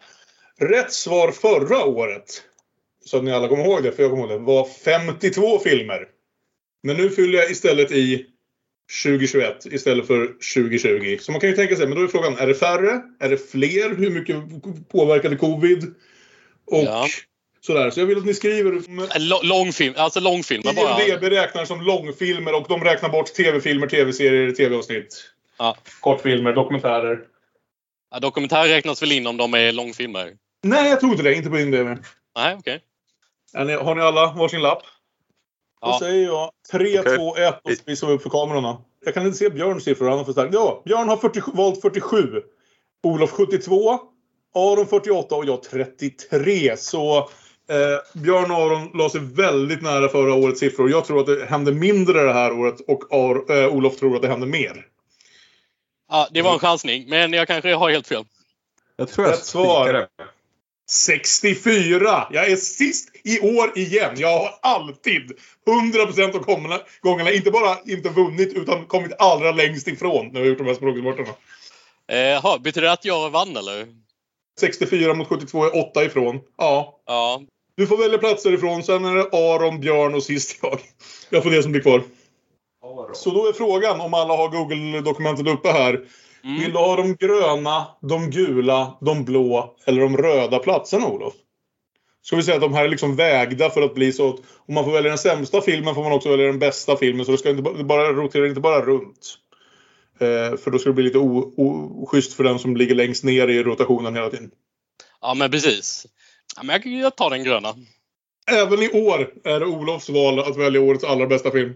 Rätt 0.59 0.93
svar 0.93 1.31
förra 1.31 1.85
året, 1.85 2.43
så 3.05 3.17
att 3.17 3.23
ni 3.23 3.31
alla 3.31 3.47
kommer 3.47 3.65
ihåg 3.65 3.83
det, 3.83 3.91
för 3.91 4.03
jag 4.03 4.11
kommer 4.11 4.23
ihåg 4.23 4.39
det, 4.41 4.45
var 4.45 4.65
52 4.65 5.59
filmer. 5.59 6.07
Men 6.83 6.97
nu 6.97 7.09
fyller 7.09 7.39
jag 7.39 7.51
istället 7.51 7.91
i 7.91 8.25
2021 9.03 9.65
istället 9.65 10.07
för 10.07 10.27
2020. 10.55 11.17
Så 11.21 11.31
man 11.31 11.41
kan 11.41 11.49
ju 11.49 11.55
tänka 11.55 11.75
sig, 11.75 11.87
men 11.87 11.97
då 11.97 12.03
är 12.03 12.07
frågan, 12.07 12.37
är 12.37 12.47
det 12.47 12.55
färre? 12.55 13.01
Är 13.19 13.29
det 13.29 13.51
fler? 13.51 13.95
Hur 13.95 14.09
mycket 14.09 14.35
påverkade 14.89 15.35
covid? 15.35 15.83
Och 16.65 16.83
ja. 16.83 17.07
sådär. 17.61 17.89
Så 17.89 17.99
jag 17.99 18.05
vill 18.05 18.17
att 18.17 18.25
ni 18.25 18.33
skriver... 18.33 19.43
Långfilm, 19.43 19.93
alltså 19.97 20.19
långfilmer 20.19 20.73
bara. 20.73 21.03
IMDB 21.03 21.23
räknar 21.23 21.65
som 21.65 21.81
långfilmer 21.81 22.55
och 22.55 22.65
de 22.69 22.83
räknar 22.83 23.09
bort 23.09 23.33
tv-filmer, 23.33 23.87
tv-serier, 23.87 24.51
tv-avsnitt. 24.51 25.33
Ja. 25.57 25.77
Kortfilmer, 25.99 26.53
dokumentärer. 26.53 27.19
Ja, 28.11 28.19
dokumentärer 28.19 28.67
räknas 28.67 29.01
väl 29.01 29.11
in 29.11 29.27
om 29.27 29.37
de 29.37 29.53
är 29.53 29.71
långfilmer? 29.71 30.33
Nej, 30.63 30.89
jag 30.89 30.99
tror 30.99 31.11
inte 31.11 31.23
det. 31.23 31.35
Inte 31.35 31.49
på 31.49 31.59
IMDB. 31.59 31.87
Nej, 32.35 32.55
okej. 32.59 32.79
Okay. 33.53 33.75
Har 33.75 33.95
ni 33.95 34.01
alla 34.01 34.33
varsin 34.33 34.61
lapp? 34.61 34.83
Ja. 35.83 35.91
Då 35.91 35.99
säger 36.05 36.25
jag 36.25 36.51
3, 36.71 36.99
okay. 36.99 37.17
2, 37.17 37.37
1 37.37 37.61
och 37.63 37.71
så 37.71 37.83
visar 37.85 38.07
vi 38.07 38.13
upp 38.13 38.21
för 38.21 38.29
kamerorna. 38.29 38.77
Jag 39.05 39.13
kan 39.13 39.25
inte 39.25 39.37
se 39.37 39.49
Björns 39.49 39.83
siffror, 39.83 40.09
han 40.09 40.17
har 40.17 40.25
för 40.25 40.31
starkt. 40.31 40.53
Ja, 40.53 40.81
Björn 40.85 41.09
har 41.09 41.17
40, 41.17 41.41
valt 41.53 41.81
47. 41.81 42.41
Olof 43.03 43.31
72. 43.31 43.99
Aron 44.55 44.87
48 44.87 45.35
och 45.35 45.45
jag 45.45 45.63
33. 45.63 46.77
Så 46.77 47.17
eh, 47.17 48.21
Björn 48.21 48.51
och 48.51 48.57
Aron 48.57 48.91
la 48.93 49.09
sig 49.09 49.21
väldigt 49.21 49.81
nära 49.81 50.09
förra 50.09 50.33
årets 50.33 50.59
siffror. 50.59 50.89
Jag 50.89 51.05
tror 51.05 51.19
att 51.19 51.25
det 51.25 51.45
hände 51.45 51.71
mindre 51.71 52.23
det 52.23 52.33
här 52.33 52.59
året 52.59 52.75
och 52.87 53.13
Ar, 53.13 53.51
eh, 53.51 53.75
Olof 53.75 53.95
tror 53.95 54.15
att 54.15 54.21
det 54.21 54.27
hände 54.27 54.45
mer. 54.45 54.87
Ja, 56.09 56.27
det 56.31 56.41
var 56.41 56.53
en 56.53 56.59
chansning, 56.59 57.09
men 57.09 57.33
jag 57.33 57.47
kanske 57.47 57.73
har 57.73 57.89
helt 57.89 58.07
fel. 58.07 58.25
Jag 58.95 59.09
tror 59.09 59.27
jag 59.27 59.37
spikade. 59.37 60.07
64! 60.89 62.27
Jag 62.31 62.51
är 62.51 62.55
sist 62.55 63.09
i 63.23 63.39
år 63.39 63.77
igen. 63.77 64.15
Jag 64.17 64.39
har 64.39 64.49
alltid 64.61 65.31
100% 65.65 66.35
av 66.35 66.79
gångerna 67.01 67.31
inte 67.31 67.51
bara 67.51 67.77
inte 67.85 68.09
vunnit 68.09 68.53
utan 68.53 68.85
kommit 68.85 69.11
allra 69.19 69.51
längst 69.51 69.87
ifrån 69.87 70.27
när 70.27 70.39
jag 70.39 70.45
har 70.45 70.49
gjort 70.49 70.57
de 70.57 70.67
här 70.67 70.73
språksporterna. 70.73 71.29
Jaha, 72.07 72.59
betyder 72.59 72.87
det 72.87 72.93
att 72.93 73.05
jag 73.05 73.29
vann 73.29 73.57
eller? 73.57 73.87
64 74.59 75.13
mot 75.13 75.27
72 75.27 75.65
är 75.65 75.89
8 75.89 76.03
ifrån. 76.03 76.39
Ja. 76.57 77.01
ja. 77.05 77.41
Du 77.75 77.87
får 77.87 77.97
välja 77.97 78.17
platser 78.17 78.53
ifrån. 78.53 78.83
Sen 78.83 79.05
är 79.05 79.15
det 79.15 79.29
Aron, 79.31 79.79
Björn 79.79 80.13
och 80.13 80.23
sist 80.23 80.59
jag. 80.61 80.79
Jag 81.29 81.43
får 81.43 81.49
det 81.49 81.63
som 81.63 81.71
blir 81.71 81.81
kvar. 81.81 82.03
Så 83.13 83.29
då 83.31 83.47
är 83.47 83.53
frågan 83.53 84.01
om 84.01 84.13
alla 84.13 84.35
har 84.35 84.49
Google-dokumentet 84.49 85.47
uppe 85.47 85.71
här. 85.71 86.05
Mm. 86.43 86.59
Vill 86.59 86.71
du 86.71 86.77
ha 86.77 86.95
de 86.95 87.15
gröna, 87.15 87.87
de 88.01 88.29
gula, 88.29 88.97
de 89.01 89.25
blå 89.25 89.75
eller 89.85 90.01
de 90.01 90.17
röda 90.17 90.59
platserna 90.59 91.07
Olof? 91.07 91.33
Ska 92.21 92.35
vi 92.35 92.43
säga 92.43 92.55
att 92.55 92.61
de 92.61 92.73
här 92.73 92.85
är 92.85 92.89
liksom 92.89 93.15
vägda 93.15 93.69
för 93.69 93.81
att 93.81 93.95
bli 93.95 94.11
så 94.11 94.29
att 94.29 94.39
om 94.67 94.73
man 94.73 94.85
får 94.85 94.91
välja 94.91 95.09
den 95.09 95.17
sämsta 95.17 95.61
filmen 95.61 95.95
får 95.95 96.03
man 96.03 96.11
också 96.11 96.29
välja 96.29 96.45
den 96.45 96.59
bästa 96.59 96.97
filmen. 96.97 97.25
Så 97.25 97.31
det 97.31 97.37
ska 97.37 97.49
inte 97.49 97.83
bara 97.83 98.13
rotera 98.13 98.47
inte 98.47 98.61
bara 98.61 98.81
runt. 98.81 99.37
Eh, 100.19 100.57
för 100.57 100.71
då 100.71 100.79
ska 100.79 100.89
det 100.89 100.93
bli 100.93 101.03
lite 101.03 101.17
oschysst 101.17 102.33
för 102.33 102.43
den 102.43 102.59
som 102.59 102.77
ligger 102.77 102.95
längst 102.95 103.23
ner 103.23 103.47
i 103.47 103.63
rotationen 103.63 104.15
hela 104.15 104.29
tiden. 104.29 104.51
Ja 105.21 105.33
men 105.33 105.51
precis. 105.51 106.05
Ja, 106.55 106.63
men 106.63 106.99
jag 106.99 107.15
tar 107.15 107.29
den 107.29 107.43
gröna. 107.43 107.75
Även 108.51 108.83
i 108.83 108.89
år 108.89 109.33
är 109.43 109.59
det 109.59 109.65
Olofs 109.65 110.09
val 110.09 110.39
att 110.39 110.57
välja 110.57 110.81
årets 110.81 111.03
allra 111.03 111.27
bästa 111.27 111.51
film. 111.51 111.73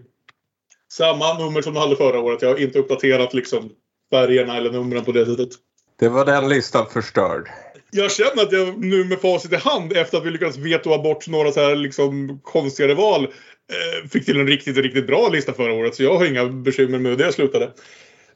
Samma 0.92 1.38
nummer 1.38 1.62
som 1.62 1.74
du 1.74 1.80
hade 1.80 1.96
förra 1.96 2.20
året. 2.20 2.42
Jag 2.42 2.48
har 2.48 2.56
inte 2.56 2.78
uppdaterat 2.78 3.34
liksom 3.34 3.70
färgerna 4.10 4.56
eller 4.56 4.70
numren 4.70 5.04
på 5.04 5.12
det 5.12 5.26
sättet. 5.26 5.48
Det 5.98 6.08
var 6.08 6.24
den 6.24 6.48
listan 6.48 6.86
förstörd. 6.92 7.48
Jag 7.90 8.12
känner 8.12 8.42
att 8.42 8.52
jag 8.52 8.84
nu 8.84 9.04
med 9.04 9.20
facit 9.20 9.52
i 9.52 9.56
hand 9.56 9.92
efter 9.92 10.18
att 10.18 10.26
vi 10.26 10.30
lyckades 10.30 10.56
vetoa 10.56 10.98
bort 10.98 11.28
några 11.28 11.52
så 11.52 11.60
här 11.60 11.76
liksom 11.76 12.40
konstigare 12.42 12.94
val 12.94 13.24
eh, 13.24 14.08
fick 14.08 14.24
till 14.24 14.40
en 14.40 14.46
riktigt, 14.46 14.76
riktigt 14.76 15.06
bra 15.06 15.28
lista 15.28 15.52
förra 15.52 15.72
året. 15.72 15.94
Så 15.94 16.02
jag 16.02 16.16
har 16.16 16.26
inga 16.26 16.44
bekymmer 16.44 16.98
med 16.98 17.10
hur 17.10 17.18
det 17.18 17.32
slutade. 17.32 17.72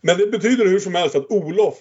Men 0.01 0.19
det 0.19 0.27
betyder 0.27 0.67
hur 0.67 0.79
som 0.79 0.95
helst 0.95 1.17
att 1.17 1.31
Olof 1.31 1.79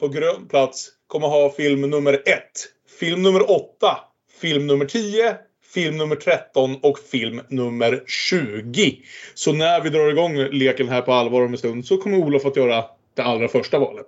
på 0.00 0.08
grön 0.08 0.48
plats 0.48 0.88
kommer 1.06 1.28
ha 1.28 1.50
film 1.50 1.80
nummer 1.80 2.12
ett, 2.12 2.68
film 3.00 3.22
nummer 3.22 3.50
åtta, 3.50 3.98
film 4.40 4.66
nummer 4.66 4.84
10, 4.84 5.36
film 5.74 5.96
nummer 5.96 6.16
13 6.16 6.76
och 6.82 6.98
film 6.98 7.40
nummer 7.48 8.02
20. 8.06 8.98
Så 9.34 9.52
när 9.52 9.80
vi 9.80 9.90
drar 9.90 10.10
igång 10.10 10.36
leken 10.36 10.88
här 10.88 11.02
på 11.02 11.12
allvar 11.12 11.42
om 11.42 11.52
en 11.52 11.58
stund 11.58 11.86
så 11.86 11.96
kommer 11.96 12.18
Olof 12.18 12.46
att 12.46 12.56
göra 12.56 12.84
det 13.14 13.22
allra 13.22 13.48
första 13.48 13.78
valet. 13.78 14.06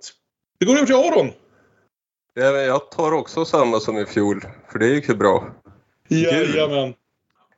Det 0.59 0.65
går 0.65 0.75
över 0.75 0.85
till 0.85 0.95
Aron. 0.95 1.31
Jag 2.67 2.91
tar 2.91 3.11
också 3.11 3.45
samma 3.45 3.79
som 3.79 3.97
i 3.97 4.05
fjol, 4.05 4.45
för 4.71 4.79
det 4.79 4.87
gick 4.87 5.09
ju 5.09 5.15
bra. 5.15 5.51
Jajamän. 6.07 6.93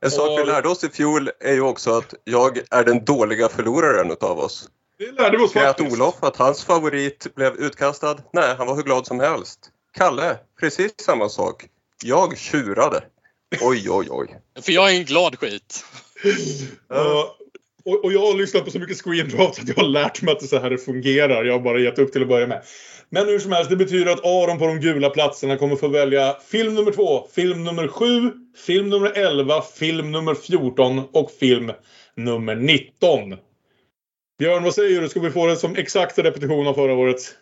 En 0.01 0.11
sak 0.11 0.39
vi 0.39 0.45
lärde 0.45 0.69
oss 0.69 0.83
i 0.83 0.89
fjol 0.89 1.31
är 1.39 1.53
ju 1.53 1.61
också 1.61 1.97
att 1.97 2.13
jag 2.23 2.59
är 2.71 2.83
den 2.83 3.05
dåliga 3.05 3.49
förloraren 3.49 4.11
utav 4.11 4.39
oss. 4.39 4.69
Det 4.97 5.11
lärde 5.11 5.37
vi 5.37 5.43
oss 5.43 5.53
faktiskt. 5.53 5.87
Att 5.87 5.93
Olof, 5.93 6.23
att 6.23 6.37
hans 6.37 6.63
favorit 6.63 7.35
blev 7.35 7.55
utkastad. 7.55 8.17
Nej, 8.33 8.55
han 8.57 8.67
var 8.67 8.75
hur 8.75 8.83
glad 8.83 9.07
som 9.07 9.19
helst. 9.19 9.59
Kalle, 9.93 10.37
precis 10.59 10.91
samma 10.99 11.29
sak. 11.29 11.65
Jag 12.03 12.37
tjurade. 12.37 13.03
Oj, 13.61 13.89
oj, 13.89 14.07
oj. 14.09 14.39
För 14.61 14.71
jag 14.71 14.91
är 14.91 14.97
en 14.97 15.05
glad 15.05 15.39
skit. 15.39 15.85
Och, 17.85 18.05
och 18.05 18.13
jag 18.13 18.19
har 18.19 18.37
lyssnat 18.37 18.65
på 18.65 18.71
så 18.71 18.79
mycket 18.79 18.97
screendraft 18.97 19.59
att 19.59 19.67
jag 19.67 19.75
har 19.75 19.89
lärt 19.89 20.21
mig 20.21 20.31
att 20.31 20.39
det 20.39 20.47
så 20.47 20.59
här 20.59 20.69
det 20.69 20.77
fungerar. 20.77 21.45
Jag 21.45 21.53
har 21.53 21.59
bara 21.59 21.79
gett 21.79 21.99
upp 21.99 22.11
till 22.11 22.21
att 22.21 22.27
börja 22.27 22.47
med. 22.47 22.63
Men 23.09 23.27
hur 23.27 23.39
som 23.39 23.51
helst, 23.51 23.69
det 23.69 23.75
betyder 23.75 24.11
att 24.11 24.25
Aron 24.25 24.59
på 24.59 24.67
de 24.67 24.79
gula 24.79 25.09
platserna 25.09 25.57
kommer 25.57 25.75
få 25.75 25.87
välja 25.87 26.35
film 26.51 26.75
nummer 26.75 26.91
två, 26.91 27.27
film 27.35 27.63
nummer 27.63 27.87
sju, 27.87 28.31
film 28.65 28.89
nummer 28.89 29.11
11, 29.15 29.61
film 29.61 30.11
nummer 30.11 30.33
14 30.33 30.99
och 31.11 31.31
film 31.31 31.71
nummer 32.15 32.55
19. 32.55 33.35
Björn, 34.39 34.63
vad 34.63 34.73
säger 34.73 35.01
du? 35.01 35.09
Ska 35.09 35.19
vi 35.19 35.31
få 35.31 35.47
det 35.47 35.55
som 35.55 35.75
exakt 35.75 36.19
repetition 36.19 36.67
av 36.67 36.73
förra 36.73 36.93
året? 36.93 37.35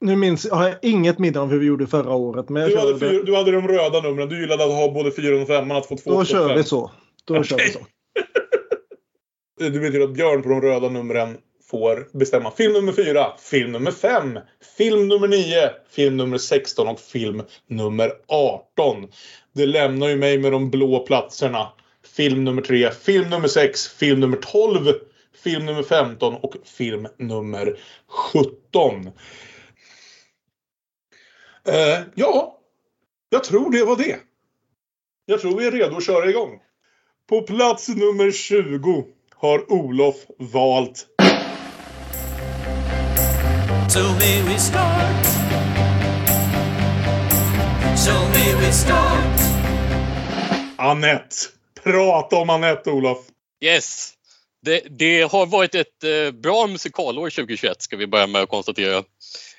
Nu 0.00 0.16
minns 0.16 0.50
har 0.50 0.68
jag 0.68 0.76
inget 0.82 1.18
minne 1.18 1.40
av 1.40 1.50
hur 1.50 1.58
vi 1.58 1.66
gjorde 1.66 1.86
förra 1.86 2.12
året. 2.14 2.48
Men 2.48 2.68
Du 2.68 2.78
hade, 2.78 2.98
fyra, 2.98 3.22
du 3.22 3.36
hade 3.36 3.52
de 3.52 3.68
röda 3.68 4.00
numren. 4.00 4.28
Du 4.28 4.40
gillade 4.40 4.64
att 4.64 4.70
ha 4.70 4.92
både 4.92 5.12
4 5.12 5.42
och 5.42 5.46
5 5.46 5.70
att 5.70 5.86
få 5.86 5.96
två 5.96 6.10
då 6.10 6.24
kör 6.24 6.48
fem. 6.48 6.56
vi 6.56 6.64
så. 6.64 6.90
Då 7.24 7.42
kör 7.42 7.56
vi 7.56 7.70
så. 7.70 7.78
Det 9.58 9.70
betyder 9.70 10.00
att 10.00 10.12
Björn 10.12 10.42
på 10.42 10.48
de 10.48 10.60
röda 10.60 10.88
numren 10.88 11.38
får 11.70 12.08
bestämma 12.12 12.50
film 12.50 12.72
nummer 12.72 12.92
fyra, 12.92 13.32
film 13.38 13.72
nummer 13.72 13.90
fem, 13.90 14.38
film 14.76 15.08
nummer 15.08 15.28
nio, 15.28 15.70
film 15.90 16.16
nummer 16.16 16.38
16 16.38 16.88
och 16.88 17.00
film 17.00 17.42
nummer 17.66 18.12
18. 18.26 19.08
Det 19.52 19.66
lämnar 19.66 20.08
ju 20.08 20.16
mig 20.16 20.38
med 20.38 20.52
de 20.52 20.70
blå 20.70 21.06
platserna. 21.06 21.72
Film 22.16 22.44
nummer 22.44 22.62
tre, 22.62 22.90
film 22.90 23.30
nummer 23.30 23.48
sex, 23.48 23.88
film 23.88 24.20
nummer 24.20 24.36
12, 24.36 24.92
film 25.42 25.66
nummer 25.66 25.82
15 25.82 26.34
och 26.34 26.54
film 26.64 27.06
nummer 27.18 27.78
17. 28.32 29.10
Eh, 31.68 32.00
ja, 32.14 32.58
jag 33.28 33.44
tror 33.44 33.70
det 33.70 33.84
var 33.84 33.96
det. 33.96 34.16
Jag 35.26 35.40
tror 35.40 35.58
vi 35.58 35.66
är 35.66 35.70
redo 35.70 35.96
att 35.96 36.04
köra 36.04 36.30
igång. 36.30 36.60
På 37.28 37.42
plats 37.42 37.88
nummer 37.88 38.30
20 38.30 39.15
har 39.38 39.72
Olof 39.72 40.16
valt 40.38 41.06
So 43.88 44.00
may 44.00 44.42
we 44.42 44.58
start. 44.58 45.26
So 47.96 48.12
may 48.12 48.54
we 48.60 48.72
start. 48.72 49.40
Annette. 50.76 51.36
Prata 51.82 52.36
om 52.36 52.50
Annette, 52.50 52.90
Olof. 52.90 53.18
Yes. 53.60 54.12
Det, 54.62 54.80
det 54.98 55.22
har 55.22 55.46
varit 55.46 55.74
ett 55.74 56.04
eh, 56.04 56.30
bra 56.30 56.66
musikalår 56.66 57.30
2021 57.30 57.82
ska 57.82 57.96
vi 57.96 58.06
börja 58.06 58.26
med 58.26 58.42
att 58.42 58.48
konstatera. 58.48 59.04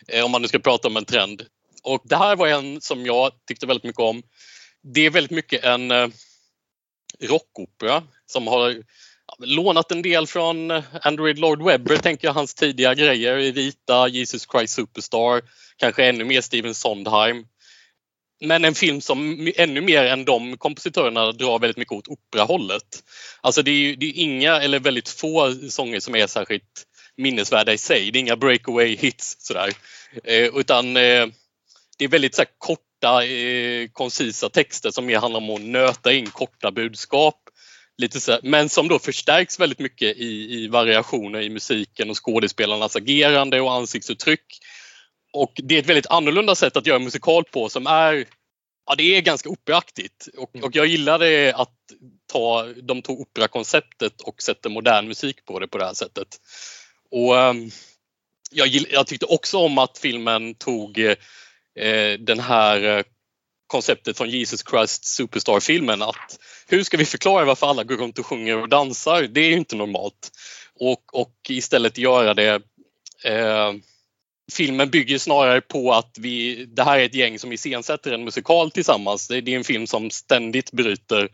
Eh, 0.07 0.25
om 0.25 0.31
man 0.31 0.41
nu 0.41 0.48
ska 0.48 0.60
prata 0.60 0.88
om 0.88 0.98
en 0.98 1.05
trend. 1.05 1.46
Och 1.84 2.01
det 2.03 2.15
här 2.15 2.36
var 2.36 2.48
en 2.48 2.81
som 2.81 3.05
jag 3.05 3.31
tyckte 3.48 3.65
väldigt 3.65 3.84
mycket 3.84 4.01
om. 4.01 4.24
Det 4.84 5.05
är 5.05 5.10
väldigt 5.10 5.31
mycket 5.31 5.63
en 5.63 5.91
eh, 5.91 6.07
rockopera 7.19 8.03
som 8.25 8.48
har 8.48 8.75
lånat 9.44 9.91
en 9.91 10.01
del 10.01 10.27
från 10.27 10.72
Android 11.01 11.39
Lord 11.39 11.62
Webber, 11.62 11.98
tänker 11.98 12.27
jag, 12.27 12.34
hans 12.34 12.53
tidiga 12.53 12.94
grejer 12.94 13.39
i 13.39 13.51
Vita, 13.51 14.08
Jesus 14.08 14.48
Christ 14.51 14.74
Superstar, 14.74 15.41
kanske 15.77 16.06
ännu 16.06 16.24
mer 16.24 16.41
Steven 16.41 16.75
Sondheim. 16.75 17.46
Men 18.41 18.65
en 18.65 18.75
film 18.75 19.01
som 19.01 19.51
ännu 19.56 19.82
mer 19.82 20.03
än 20.03 20.25
de 20.25 20.58
kompositörerna 20.58 21.32
drar 21.32 21.60
väldigt 21.60 21.77
mycket 21.77 21.91
åt 21.91 22.08
operahållet. 22.08 23.03
Alltså 23.41 23.62
det 23.62 23.72
är 23.72 23.75
ju 23.75 23.96
det 23.96 24.06
är 24.06 24.13
inga 24.13 24.62
eller 24.62 24.79
väldigt 24.79 25.10
få 25.10 25.56
sånger 25.70 26.00
som 26.00 26.15
är 26.15 26.27
särskilt 26.27 26.86
minnesvärda 27.17 27.74
i 27.74 27.77
sig. 27.77 28.12
Det 28.12 28.20
är 28.20 28.22
inga 28.22 28.36
breakaway 28.36 28.96
hits 28.96 29.36
sådär. 29.39 29.74
Eh, 30.24 30.46
utan 30.56 30.98
eh, 30.98 31.27
det 31.98 32.06
är 32.06 32.08
väldigt 32.08 32.36
så 32.36 32.41
här, 32.41 32.50
korta, 32.58 33.25
eh, 33.25 33.88
koncisa 33.88 34.50
texter 34.50 34.91
som 34.91 35.06
mer 35.06 35.20
handlar 35.20 35.39
om 35.39 35.50
att 35.50 35.62
nöta 35.62 36.13
in 36.13 36.29
korta 36.29 36.72
budskap. 36.72 37.47
Lite 37.98 38.20
så 38.20 38.39
men 38.44 38.70
som 38.70 38.88
då 38.88 39.00
förstärks 39.00 39.60
väldigt 39.60 39.80
mycket 39.80 40.18
i, 40.18 40.63
i 40.63 40.68
variationer 40.68 41.42
i 41.42 41.50
musiken 41.50 42.10
och 42.10 42.25
skådespelarnas 42.25 42.96
agerande 42.96 43.62
och 43.62 43.74
ansiktsuttryck. 43.74 44.60
Och 45.34 45.54
det 45.56 45.75
är 45.75 45.80
ett 45.80 45.89
väldigt 45.89 46.08
annorlunda 46.08 46.56
sätt 46.56 46.77
att 46.77 46.88
göra 46.88 47.00
musikal 47.00 47.44
på 47.44 47.70
som 47.70 47.88
är 47.88 48.25
Ja, 48.89 48.96
det 48.96 49.18
är 49.18 49.22
ganska 49.22 49.50
operaaktigt 49.50 50.27
och, 50.38 50.56
och 50.63 50.75
jag 50.75 50.86
gillade 50.86 51.54
att 51.56 51.75
ta, 52.32 52.66
de 52.84 53.01
tog 53.01 53.20
operakonceptet 53.20 54.22
och 54.22 54.42
sätter 54.42 54.70
modern 54.70 55.08
musik 55.08 55.46
på 55.46 55.60
det 55.60 55.68
på 55.68 55.77
det 55.77 55.86
här 55.86 55.94
sättet. 55.94 56.27
Och 57.12 57.39
ehm, 57.39 57.70
jag, 58.51 58.68
jag 58.68 59.08
tyckte 59.08 59.25
också 59.25 59.58
om 59.58 59.77
att 59.77 59.98
filmen 59.98 60.56
tog 60.56 61.00
eh, 61.00 62.20
den 62.20 62.39
här 62.39 62.84
eh, 62.84 63.04
konceptet 63.67 64.17
från 64.17 64.29
Jesus 64.29 64.63
Christ 64.69 65.05
Superstar-filmen 65.05 66.01
att 66.01 66.39
hur 66.67 66.83
ska 66.83 66.97
vi 66.97 67.05
förklara 67.05 67.45
varför 67.45 67.67
alla 67.67 67.83
går 67.83 67.97
runt 67.97 68.19
och 68.19 68.25
sjunger 68.25 68.62
och 68.62 68.69
dansar? 68.69 69.21
Det 69.24 69.41
är 69.41 69.50
ju 69.50 69.57
inte 69.57 69.75
normalt. 69.75 70.31
Och, 70.79 71.21
och 71.21 71.33
istället 71.50 71.97
göra 71.97 72.33
det 72.33 72.62
eh, 73.24 73.74
filmen 74.53 74.89
bygger 74.89 75.17
snarare 75.17 75.62
på 75.62 75.93
att 75.93 76.17
vi, 76.19 76.65
det 76.65 76.83
här 76.83 77.00
är 77.00 77.05
ett 77.05 77.15
gäng 77.15 77.39
som 77.39 77.51
iscensätter 77.51 78.12
en 78.12 78.24
musikal 78.24 78.71
tillsammans. 78.71 79.27
Det, 79.27 79.41
det 79.41 79.53
är 79.53 79.57
en 79.57 79.63
film 79.63 79.88
som 79.88 80.09
ständigt 80.09 80.71
bryter 80.71 81.29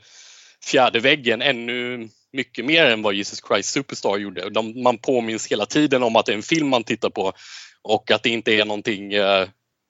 fjärde 0.66 1.00
väggen 1.00 1.42
ännu 1.42 2.10
mycket 2.34 2.66
mer 2.66 2.86
än 2.86 3.02
vad 3.02 3.14
Jesus 3.14 3.42
Christ 3.48 3.70
Superstar 3.70 4.18
gjorde. 4.18 4.50
De, 4.50 4.84
man 4.84 4.98
påminns 4.98 5.48
hela 5.48 5.66
tiden 5.66 6.04
om 6.04 6.16
att 6.16 6.26
det 6.26 6.32
är 6.32 6.38
en 6.38 6.44
film 6.44 6.70
man 6.70 6.84
tittar 6.84 7.10
på 7.10 7.34
och 7.82 8.12
att 8.12 8.24
det 8.24 8.30
inte 8.30 8.52
är 8.54 8.66
någonting 8.66 9.14
eh, 9.14 9.48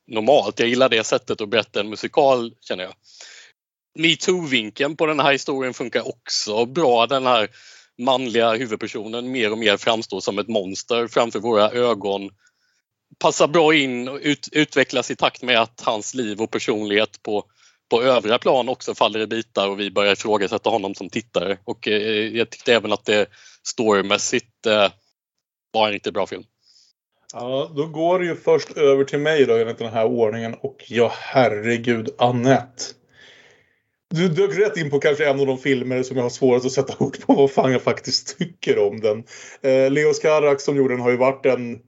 normalt. 0.07 0.59
Jag 0.59 0.69
gillar 0.69 0.89
det 0.89 1.03
sättet 1.03 1.41
att 1.41 1.49
berätta 1.49 1.79
en 1.79 1.89
musikal 1.89 2.53
känner 2.61 2.83
jag. 2.83 2.93
Metoo-vinkeln 3.99 4.95
på 4.95 5.05
den 5.05 5.19
här 5.19 5.31
historien 5.31 5.73
funkar 5.73 6.07
också 6.07 6.65
bra. 6.65 7.07
Den 7.07 7.25
här 7.25 7.49
manliga 8.01 8.53
huvudpersonen 8.53 9.31
mer 9.31 9.51
och 9.51 9.57
mer 9.57 9.77
framstår 9.77 10.19
som 10.19 10.39
ett 10.39 10.47
monster 10.47 11.07
framför 11.07 11.39
våra 11.39 11.69
ögon 11.69 12.29
passar 13.19 13.47
bra 13.47 13.75
in 13.75 14.07
och 14.07 14.19
ut, 14.21 14.49
utvecklas 14.51 15.11
i 15.11 15.15
takt 15.15 15.41
med 15.41 15.61
att 15.61 15.81
hans 15.81 16.13
liv 16.13 16.41
och 16.41 16.51
personlighet 16.51 17.23
på, 17.23 17.43
på 17.89 18.03
övriga 18.03 18.39
plan 18.39 18.69
också 18.69 18.95
faller 18.95 19.19
i 19.19 19.27
bitar 19.27 19.69
och 19.69 19.79
vi 19.79 19.91
börjar 19.91 20.13
ifrågasätta 20.13 20.69
honom 20.69 20.95
som 20.95 21.09
tittare. 21.09 21.57
Och 21.63 21.87
eh, 21.87 22.37
jag 22.37 22.49
tyckte 22.49 22.73
även 22.73 22.93
att 22.93 23.05
det 23.05 23.29
storymässigt 23.67 24.65
eh, 24.65 24.91
var 25.71 25.87
en 25.87 25.93
riktigt 25.93 26.13
bra 26.13 26.27
film. 26.27 26.43
Ja, 27.33 27.71
då 27.75 27.87
går 27.87 28.19
det 28.19 28.25
ju 28.25 28.35
först 28.35 28.77
över 28.77 29.03
till 29.03 29.19
mig 29.19 29.45
då 29.45 29.55
enligt 29.55 29.77
den 29.77 29.93
här 29.93 30.05
ordningen. 30.05 30.53
Och 30.53 30.83
ja, 30.87 31.11
herregud, 31.15 32.09
Annette. 32.17 32.83
Du 34.09 34.27
dök 34.29 34.57
rätt 34.57 34.77
in 34.77 34.89
på 34.89 34.99
kanske 34.99 35.29
en 35.29 35.39
av 35.39 35.45
de 35.45 35.57
filmer 35.57 36.03
som 36.03 36.17
jag 36.17 36.23
har 36.23 36.29
svårast 36.29 36.65
att 36.65 36.71
sätta 36.71 37.03
ord 37.03 37.21
på 37.21 37.33
vad 37.33 37.51
fan 37.51 37.71
jag 37.71 37.81
faktiskt 37.81 38.37
tycker 38.37 38.87
om 38.87 38.99
den. 38.99 39.23
Eh, 39.61 39.91
Leos 39.91 40.19
Carax 40.19 40.63
som 40.63 40.77
gjorde 40.77 40.93
den 40.93 41.01
har 41.01 41.11
ju 41.11 41.17
varit 41.17 41.45
en 41.45 41.79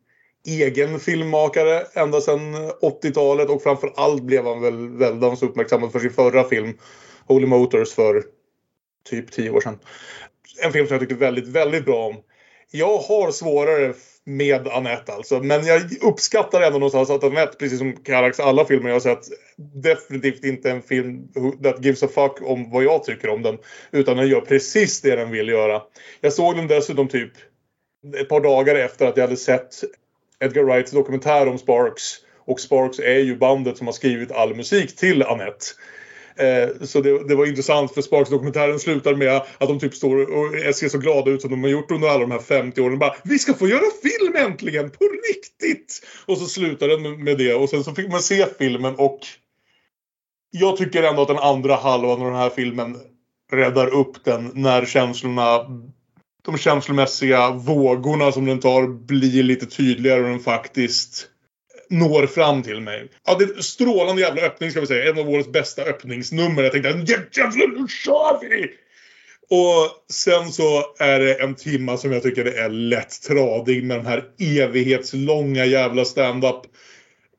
egen 0.45 0.99
filmmakare 0.99 1.83
ända 1.93 2.21
sedan 2.21 2.55
80-talet 2.81 3.49
och 3.49 3.63
framför 3.63 3.93
allt 3.95 4.23
blev 4.23 4.45
han 4.45 4.61
väl 4.61 4.89
väldans 4.89 5.43
uppmärksammad 5.43 5.91
för 5.91 5.99
sin 5.99 6.13
förra 6.13 6.43
film 6.43 6.77
Holy 7.27 7.47
Motors 7.47 7.93
för 7.93 8.23
typ 9.09 9.31
tio 9.31 9.49
år 9.49 9.61
sedan. 9.61 9.79
En 10.63 10.71
film 10.71 10.87
som 10.87 10.93
jag 10.93 11.01
tyckte 11.01 11.15
väldigt, 11.15 11.47
väldigt 11.47 11.85
bra 11.85 12.05
om. 12.05 12.15
Jag 12.71 12.97
har 12.97 13.31
svårare 13.31 13.93
med 14.25 14.67
Annette 14.67 15.13
alltså. 15.13 15.39
Men 15.39 15.65
jag 15.65 15.81
uppskattar 16.01 16.61
ändå 16.61 16.79
någonstans 16.79 17.09
att 17.09 17.23
Annette, 17.23 17.57
precis 17.57 17.77
som 17.79 17.95
Karaks 17.95 18.39
alla 18.39 18.65
filmer 18.65 18.89
jag 18.89 18.95
har 18.95 18.99
sett, 18.99 19.27
definitivt 19.83 20.43
inte 20.43 20.71
en 20.71 20.81
film 20.81 21.27
that 21.63 21.85
gives 21.85 22.03
a 22.03 22.07
fuck 22.07 22.41
om 22.41 22.71
vad 22.71 22.83
jag 22.83 23.03
tycker 23.03 23.29
om 23.29 23.41
den. 23.41 23.57
Utan 23.91 24.17
den 24.17 24.27
gör 24.27 24.41
precis 24.41 25.01
det 25.01 25.15
den 25.15 25.31
vill 25.31 25.49
göra. 25.49 25.81
Jag 26.21 26.33
såg 26.33 26.55
den 26.55 26.67
dessutom 26.67 27.07
typ 27.07 27.31
ett 28.17 28.29
par 28.29 28.41
dagar 28.41 28.75
efter 28.75 29.05
att 29.05 29.17
jag 29.17 29.23
hade 29.23 29.37
sett 29.37 29.83
Edgar 30.39 30.63
Wrights 30.63 30.91
dokumentär 30.91 31.47
om 31.47 31.57
Sparks. 31.57 32.03
Och 32.47 32.59
Sparks 32.59 32.99
är 32.99 33.19
ju 33.19 33.37
bandet 33.37 33.77
som 33.77 33.87
har 33.87 33.91
skrivit 33.93 34.31
all 34.31 34.55
musik 34.55 34.95
till 34.95 35.23
Annette. 35.23 35.65
Eh, 36.39 36.85
så 36.85 37.01
det, 37.01 37.27
det, 37.27 37.35
var 37.35 37.45
intressant 37.45 37.93
för 37.93 38.01
Sparks 38.01 38.29
dokumentären 38.29 38.79
slutar 38.79 39.15
med 39.15 39.35
att 39.35 39.67
de 39.67 39.79
typ 39.79 39.95
står 39.95 40.17
och 40.17 40.75
ser 40.75 40.89
så 40.89 40.97
glada 40.97 41.31
ut 41.31 41.41
som 41.41 41.51
de 41.51 41.63
har 41.63 41.69
gjort 41.69 41.91
under 41.91 42.07
alla 42.07 42.19
de 42.19 42.31
här 42.31 42.39
50 42.39 42.81
åren. 42.81 42.99
Bara, 42.99 43.15
vi 43.23 43.39
ska 43.39 43.53
få 43.53 43.67
göra 43.67 43.83
film 44.03 44.35
äntligen! 44.35 44.89
På 44.89 45.05
riktigt! 45.29 46.01
Och 46.25 46.37
så 46.37 46.45
slutar 46.45 46.87
den 46.87 47.23
med 47.23 47.37
det 47.37 47.53
och 47.53 47.69
sen 47.69 47.83
så 47.83 47.95
fick 47.95 48.11
man 48.11 48.21
se 48.21 48.45
filmen 48.59 48.95
och 48.95 49.19
jag 50.51 50.77
tycker 50.77 51.03
ändå 51.03 51.21
att 51.21 51.27
den 51.27 51.37
andra 51.37 51.75
halvan 51.75 52.21
av 52.21 52.27
den 52.27 52.35
här 52.35 52.49
filmen 52.49 52.97
räddar 53.51 53.87
upp 53.87 54.23
den 54.23 54.51
när 54.53 54.85
känslorna 54.85 55.65
de 56.45 56.57
känslomässiga 56.57 57.51
vågorna 57.51 58.31
som 58.31 58.45
den 58.45 58.59
tar 58.59 58.87
blir 58.87 59.43
lite 59.43 59.65
tydligare 59.65 60.23
och 60.23 60.29
den 60.29 60.39
faktiskt 60.39 61.27
når 61.89 62.27
fram 62.27 62.63
till 62.63 62.81
mig. 62.81 63.07
Ja, 63.25 63.35
det 63.39 63.43
är 63.43 63.57
en 63.57 63.63
strålande 63.63 64.21
jävla 64.21 64.41
öppning 64.41 64.71
ska 64.71 64.81
vi 64.81 64.87
säga. 64.87 65.09
En 65.09 65.19
av 65.19 65.29
årets 65.29 65.51
bästa 65.51 65.81
öppningsnummer. 65.81 66.63
Jag 66.63 66.71
tänkte 66.71 67.15
jävlar 67.41 67.67
nu 67.67 67.87
kör 67.87 68.39
vi! 68.41 68.71
Och 69.49 70.13
sen 70.13 70.51
så 70.51 70.83
är 70.99 71.19
det 71.19 71.33
en 71.33 71.55
timma 71.55 71.97
som 71.97 72.11
jag 72.11 72.23
tycker 72.23 72.45
är 72.45 72.69
lätt 72.69 73.21
tradig 73.21 73.83
med 73.83 73.97
den 73.97 74.05
här 74.05 74.23
evighetslånga 74.39 75.65
jävla 75.65 76.05
stand-up. 76.05 76.61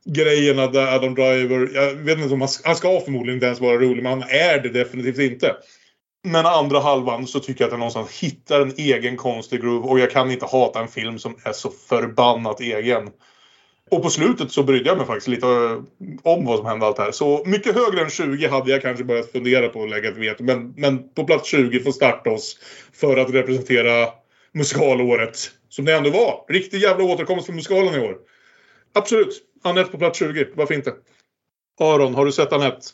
grejerna 0.05 0.67
där 0.67 0.95
Adam 0.95 1.15
Driver, 1.15 1.71
jag 1.75 1.95
vet 1.95 2.19
inte 2.19 2.35
om 2.35 2.41
han, 2.41 2.51
han 2.65 2.77
ska 2.77 3.01
förmodligen 3.01 3.37
inte 3.37 3.47
ens 3.47 3.61
vara 3.61 3.77
rolig, 3.77 4.03
men 4.03 4.13
han 4.21 4.31
är 4.31 4.59
det 4.59 4.69
definitivt 4.69 5.33
inte. 5.33 5.57
Men 6.25 6.47
andra 6.47 6.81
halvan 6.81 7.27
så 7.27 7.41
tycker 7.41 7.61
jag 7.61 7.67
att 7.67 7.73
den 7.73 7.79
någonstans 7.79 8.11
hittar 8.23 8.61
en 8.61 8.75
egen 8.77 9.17
konstig 9.17 9.61
groove 9.61 9.89
och 9.89 9.99
jag 9.99 10.11
kan 10.11 10.31
inte 10.31 10.47
hata 10.47 10.81
en 10.81 10.89
film 10.89 11.19
som 11.19 11.37
är 11.45 11.53
så 11.53 11.71
förbannat 11.71 12.61
egen. 12.61 13.11
Och 13.91 14.03
på 14.03 14.11
slutet 14.11 14.53
så 14.53 14.63
brydde 14.63 14.89
jag 14.89 14.99
mig 14.99 15.07
faktiskt 15.07 15.29
lite 15.29 15.47
eh, 15.47 15.83
om 16.23 16.45
vad 16.45 16.59
som 16.59 16.67
hände 16.67 16.87
allt 16.87 16.99
här. 16.99 17.11
Så 17.11 17.43
mycket 17.47 17.75
högre 17.75 18.01
än 18.01 18.11
20 18.11 18.49
hade 18.49 18.71
jag 18.71 18.83
kanske 18.83 19.05
börjat 19.05 19.33
fundera 19.33 19.69
på 19.69 19.83
att 19.83 19.91
lägga 19.91 20.09
ett 20.09 20.17
veto. 20.17 20.45
Men, 20.45 20.75
men 20.77 21.09
på 21.09 21.25
plats 21.25 21.49
20 21.49 21.81
får 21.81 21.93
starta 21.93 22.31
oss 22.31 22.59
för 22.93 23.17
att 23.17 23.31
representera 23.31 24.09
musikalåret. 24.53 25.51
Som 25.69 25.85
det 25.85 25.95
ändå 25.95 26.11
var. 26.11 26.45
Riktig 26.49 26.79
jävla 26.79 27.05
återkomst 27.05 27.47
för 27.47 27.53
musikalen 27.53 27.95
i 27.95 28.09
år. 28.09 28.17
Absolut. 28.93 29.43
Anette 29.63 29.91
på 29.91 29.99
plats 29.99 30.19
20. 30.19 30.49
Varför 30.55 30.75
inte? 30.75 30.95
Aron, 31.81 32.15
har 32.15 32.27
du 32.27 32.33
sett 32.33 32.53
Anette? 32.53 32.87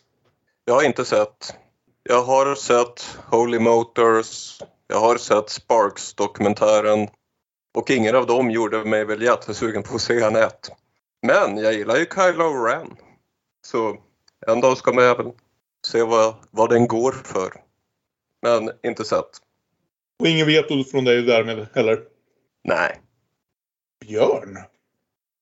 Jag 0.65 0.75
har 0.75 0.83
inte 0.83 1.05
sett. 1.05 1.55
Jag 2.03 2.23
har 2.23 2.55
sett 2.55 3.19
Holy 3.31 3.59
Motors. 3.59 4.59
Jag 4.89 5.01
har 5.01 5.17
sett 5.17 5.51
Sparks-dokumentären. 5.51 7.09
Och 7.75 7.91
ingen 7.91 8.17
av 8.17 8.27
dem 8.27 8.51
gjorde 8.51 8.85
mig 8.85 9.05
väl 9.05 9.23
jättesugen 9.23 9.83
på 9.83 9.95
att 9.95 10.01
se 10.01 10.23
Anette. 10.23 10.69
Men 11.23 11.57
jag 11.57 11.73
gillar 11.73 11.97
ju 11.97 12.07
Kylo 12.15 12.65
Ren. 12.65 12.97
Så 13.67 13.97
en 14.47 14.61
dag 14.61 14.77
ska 14.77 14.93
man 14.93 15.05
väl 15.05 15.33
se 15.87 16.03
vad, 16.03 16.35
vad 16.51 16.71
den 16.71 16.87
går 16.87 17.13
för. 17.13 17.53
Men 18.43 18.71
inte 18.83 19.05
sett. 19.05 19.31
Och 20.19 20.29
ingen 20.29 20.47
veto 20.47 20.85
från 20.85 21.05
dig 21.05 21.23
därmed 21.23 21.67
heller? 21.75 22.03
Nej. 22.65 23.01
Björn? 24.01 24.59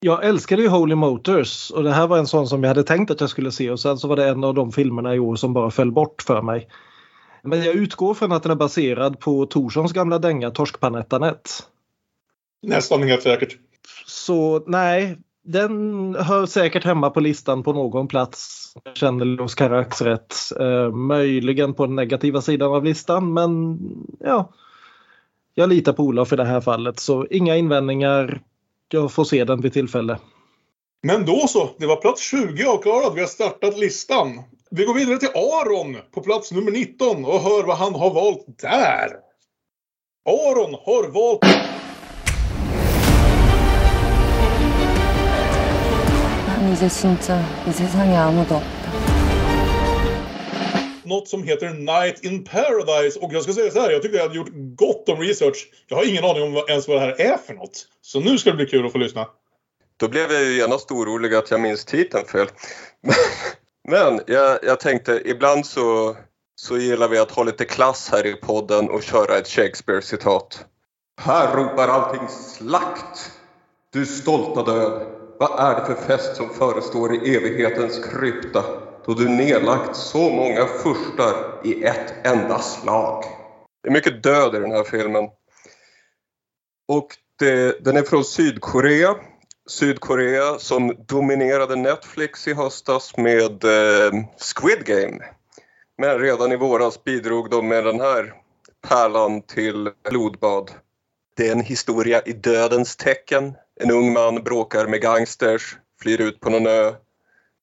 Jag 0.00 0.24
älskade 0.24 0.62
ju 0.62 0.68
Holy 0.68 0.94
Motors 0.94 1.70
och 1.70 1.82
det 1.82 1.92
här 1.92 2.06
var 2.06 2.18
en 2.18 2.26
sån 2.26 2.48
som 2.48 2.62
jag 2.62 2.68
hade 2.68 2.84
tänkt 2.84 3.10
att 3.10 3.20
jag 3.20 3.30
skulle 3.30 3.52
se 3.52 3.70
och 3.70 3.80
sen 3.80 3.98
så 3.98 4.08
var 4.08 4.16
det 4.16 4.28
en 4.28 4.44
av 4.44 4.54
de 4.54 4.72
filmerna 4.72 5.14
i 5.14 5.18
år 5.18 5.36
som 5.36 5.52
bara 5.52 5.70
föll 5.70 5.92
bort 5.92 6.22
för 6.22 6.42
mig. 6.42 6.68
Men 7.42 7.64
jag 7.64 7.74
utgår 7.74 8.14
från 8.14 8.32
att 8.32 8.42
den 8.42 8.52
är 8.52 8.56
baserad 8.56 9.20
på 9.20 9.46
Torssons 9.46 9.92
gamla 9.92 10.18
dänga 10.18 10.50
Torskpanettanett. 10.50 11.50
Nästan 12.62 13.02
helt 13.02 13.22
säkert. 13.22 13.58
Så 14.06 14.64
nej, 14.66 15.18
den 15.42 16.14
hör 16.14 16.46
säkert 16.46 16.84
hemma 16.84 17.10
på 17.10 17.20
listan 17.20 17.62
på 17.62 17.72
någon 17.72 18.08
plats. 18.08 18.72
Jag 18.84 18.96
känner 18.96 19.24
Los 19.24 19.54
Carax 19.54 20.02
rätt. 20.02 20.34
Eh, 20.60 20.90
möjligen 20.90 21.74
på 21.74 21.86
den 21.86 21.96
negativa 21.96 22.40
sidan 22.40 22.72
av 22.72 22.84
listan 22.84 23.32
men 23.32 23.78
ja. 24.20 24.52
Jag 25.54 25.68
litar 25.68 25.92
på 25.92 26.02
Olof 26.02 26.32
i 26.32 26.36
det 26.36 26.44
här 26.44 26.60
fallet 26.60 27.00
så 27.00 27.26
inga 27.26 27.56
invändningar. 27.56 28.40
Jag 28.88 29.12
får 29.12 29.24
se 29.24 29.44
den 29.44 29.60
vid 29.60 29.72
tillfälle. 29.72 30.18
Men 31.02 31.24
då 31.24 31.46
så, 31.48 31.70
det 31.78 31.86
var 31.86 31.96
plats 31.96 32.30
20 32.30 32.64
avklarad. 32.66 33.14
Vi 33.14 33.20
har 33.20 33.28
startat 33.28 33.78
listan. 33.78 34.42
Vi 34.70 34.84
går 34.84 34.94
vidare 34.94 35.18
till 35.18 35.28
Aron 35.28 35.96
på 36.14 36.20
plats 36.20 36.52
nummer 36.52 36.70
19 36.70 37.24
och 37.24 37.40
hör 37.40 37.64
vad 37.66 37.76
han 37.76 37.94
har 37.94 38.14
valt 38.14 38.44
där. 38.62 39.08
Aron 40.24 40.74
har 40.74 41.08
valt 41.08 41.69
이제 46.79 46.87
진짜 46.89 47.39
이 47.67 47.71
세상에 47.71 48.15
아무도 48.15 48.55
없다. 48.55 48.85
något 51.05 51.27
som 51.27 51.43
heter 51.43 51.69
Night 51.73 52.23
in 52.25 52.43
Paradise. 52.43 53.19
Och 53.19 53.33
jag 53.33 53.43
ska 53.43 53.53
säga 53.53 53.71
så 53.71 53.79
här, 53.81 53.91
jag 53.91 54.01
tycker 54.01 54.15
jag 54.17 54.23
hade 54.23 54.35
gjort 54.35 54.49
gott 54.75 55.09
om 55.09 55.19
research. 55.19 55.67
Jag 55.87 55.97
har 55.97 56.09
ingen 56.09 56.25
aning 56.25 56.43
om 56.43 56.53
vad- 56.53 56.69
ens 56.69 56.87
vad 56.87 56.97
det 56.97 57.01
här 57.01 57.21
är 57.21 57.37
för 57.37 57.53
något. 57.53 57.87
Så 58.01 58.19
nu 58.19 58.37
ska 58.37 58.49
det 58.49 58.55
bli 58.55 58.65
kul 58.65 58.85
att 58.85 58.91
få 58.91 58.97
lyssna. 58.97 59.27
Då 59.97 60.07
blev 60.07 60.31
jag 60.31 60.43
ju 60.43 60.57
genast 60.57 60.91
orolig 60.91 61.35
att 61.35 61.51
jag 61.51 61.59
minns 61.61 61.85
titeln 61.85 62.25
fel. 62.25 62.47
Men 63.87 64.21
jag, 64.27 64.59
jag 64.63 64.79
tänkte, 64.79 65.21
ibland 65.25 65.65
så, 65.65 66.15
så 66.55 66.77
gillar 66.77 67.07
vi 67.07 67.17
att 67.19 67.31
ha 67.31 67.43
lite 67.43 67.65
klass 67.65 68.09
här 68.11 68.25
i 68.25 68.33
podden 68.33 68.89
och 68.89 69.03
köra 69.03 69.37
ett 69.37 69.47
Shakespeare-citat. 69.47 70.65
Här 71.21 71.55
ropar 71.55 71.87
allting 71.87 72.27
slakt! 72.29 73.31
Du 73.93 74.05
stolta 74.05 74.63
död! 74.63 75.08
Vad 75.40 75.60
är 75.60 75.80
det 75.80 75.86
för 75.86 75.94
fest 75.94 76.36
som 76.36 76.50
förestår 76.50 77.14
i 77.14 77.36
evighetens 77.36 78.04
krypta 78.04 78.64
då 79.04 79.14
du 79.14 79.28
nedlagt 79.28 79.96
så 79.96 80.30
många 80.30 80.66
furstar 80.66 81.60
i 81.64 81.84
ett 81.84 82.26
enda 82.26 82.58
slag? 82.58 83.24
Det 83.82 83.88
är 83.88 83.92
mycket 83.92 84.22
död 84.22 84.54
i 84.54 84.58
den 84.58 84.70
här 84.70 84.84
filmen. 84.84 85.24
Och 86.88 87.06
det, 87.38 87.84
den 87.84 87.96
är 87.96 88.02
från 88.02 88.24
Sydkorea. 88.24 89.16
Sydkorea 89.68 90.58
som 90.58 90.96
dominerade 91.06 91.76
Netflix 91.76 92.48
i 92.48 92.54
höstas 92.54 93.16
med 93.16 93.64
eh, 93.64 94.12
Squid 94.38 94.84
Game. 94.84 95.24
Men 95.98 96.18
redan 96.18 96.52
i 96.52 96.56
våras 96.56 97.04
bidrog 97.04 97.50
de 97.50 97.68
med 97.68 97.84
den 97.84 98.00
här 98.00 98.34
pärlan 98.88 99.42
till 99.42 99.90
blodbad. 100.10 100.70
Det 101.36 101.48
är 101.48 101.52
en 101.52 101.60
historia 101.60 102.22
i 102.22 102.32
dödens 102.32 102.96
tecken. 102.96 103.54
En 103.82 103.90
ung 103.90 104.12
man 104.12 104.42
bråkar 104.42 104.86
med 104.86 105.00
gangsters, 105.00 105.76
flyr 106.02 106.20
ut 106.20 106.40
på 106.40 106.50
någon 106.50 106.66
ö, 106.66 106.92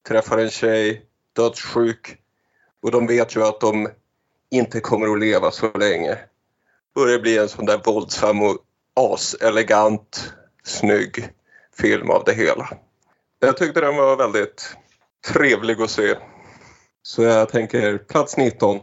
träffar 0.07 0.37
en 0.37 0.49
tjej, 0.49 1.05
dödssjuk 1.35 2.17
och 2.81 2.91
de 2.91 3.07
vet 3.07 3.35
ju 3.35 3.43
att 3.43 3.59
de 3.59 3.89
inte 4.51 4.79
kommer 4.79 5.07
att 5.07 5.19
leva 5.19 5.51
så 5.51 5.77
länge. 5.77 6.17
Börjar 6.95 7.19
bli 7.19 7.37
en 7.37 7.49
sån 7.49 7.65
där 7.65 7.81
våldsam 7.85 8.41
och 8.41 8.57
aselegant, 8.95 10.33
snygg 10.63 11.29
film 11.77 12.09
av 12.09 12.23
det 12.25 12.33
hela. 12.33 12.69
Jag 13.39 13.57
tyckte 13.57 13.81
den 13.81 13.95
var 13.95 14.17
väldigt 14.17 14.75
trevlig 15.33 15.81
att 15.81 15.89
se. 15.89 16.15
Så 17.01 17.23
jag 17.23 17.49
tänker 17.49 17.97
plats 17.97 18.37
19. 18.37 18.79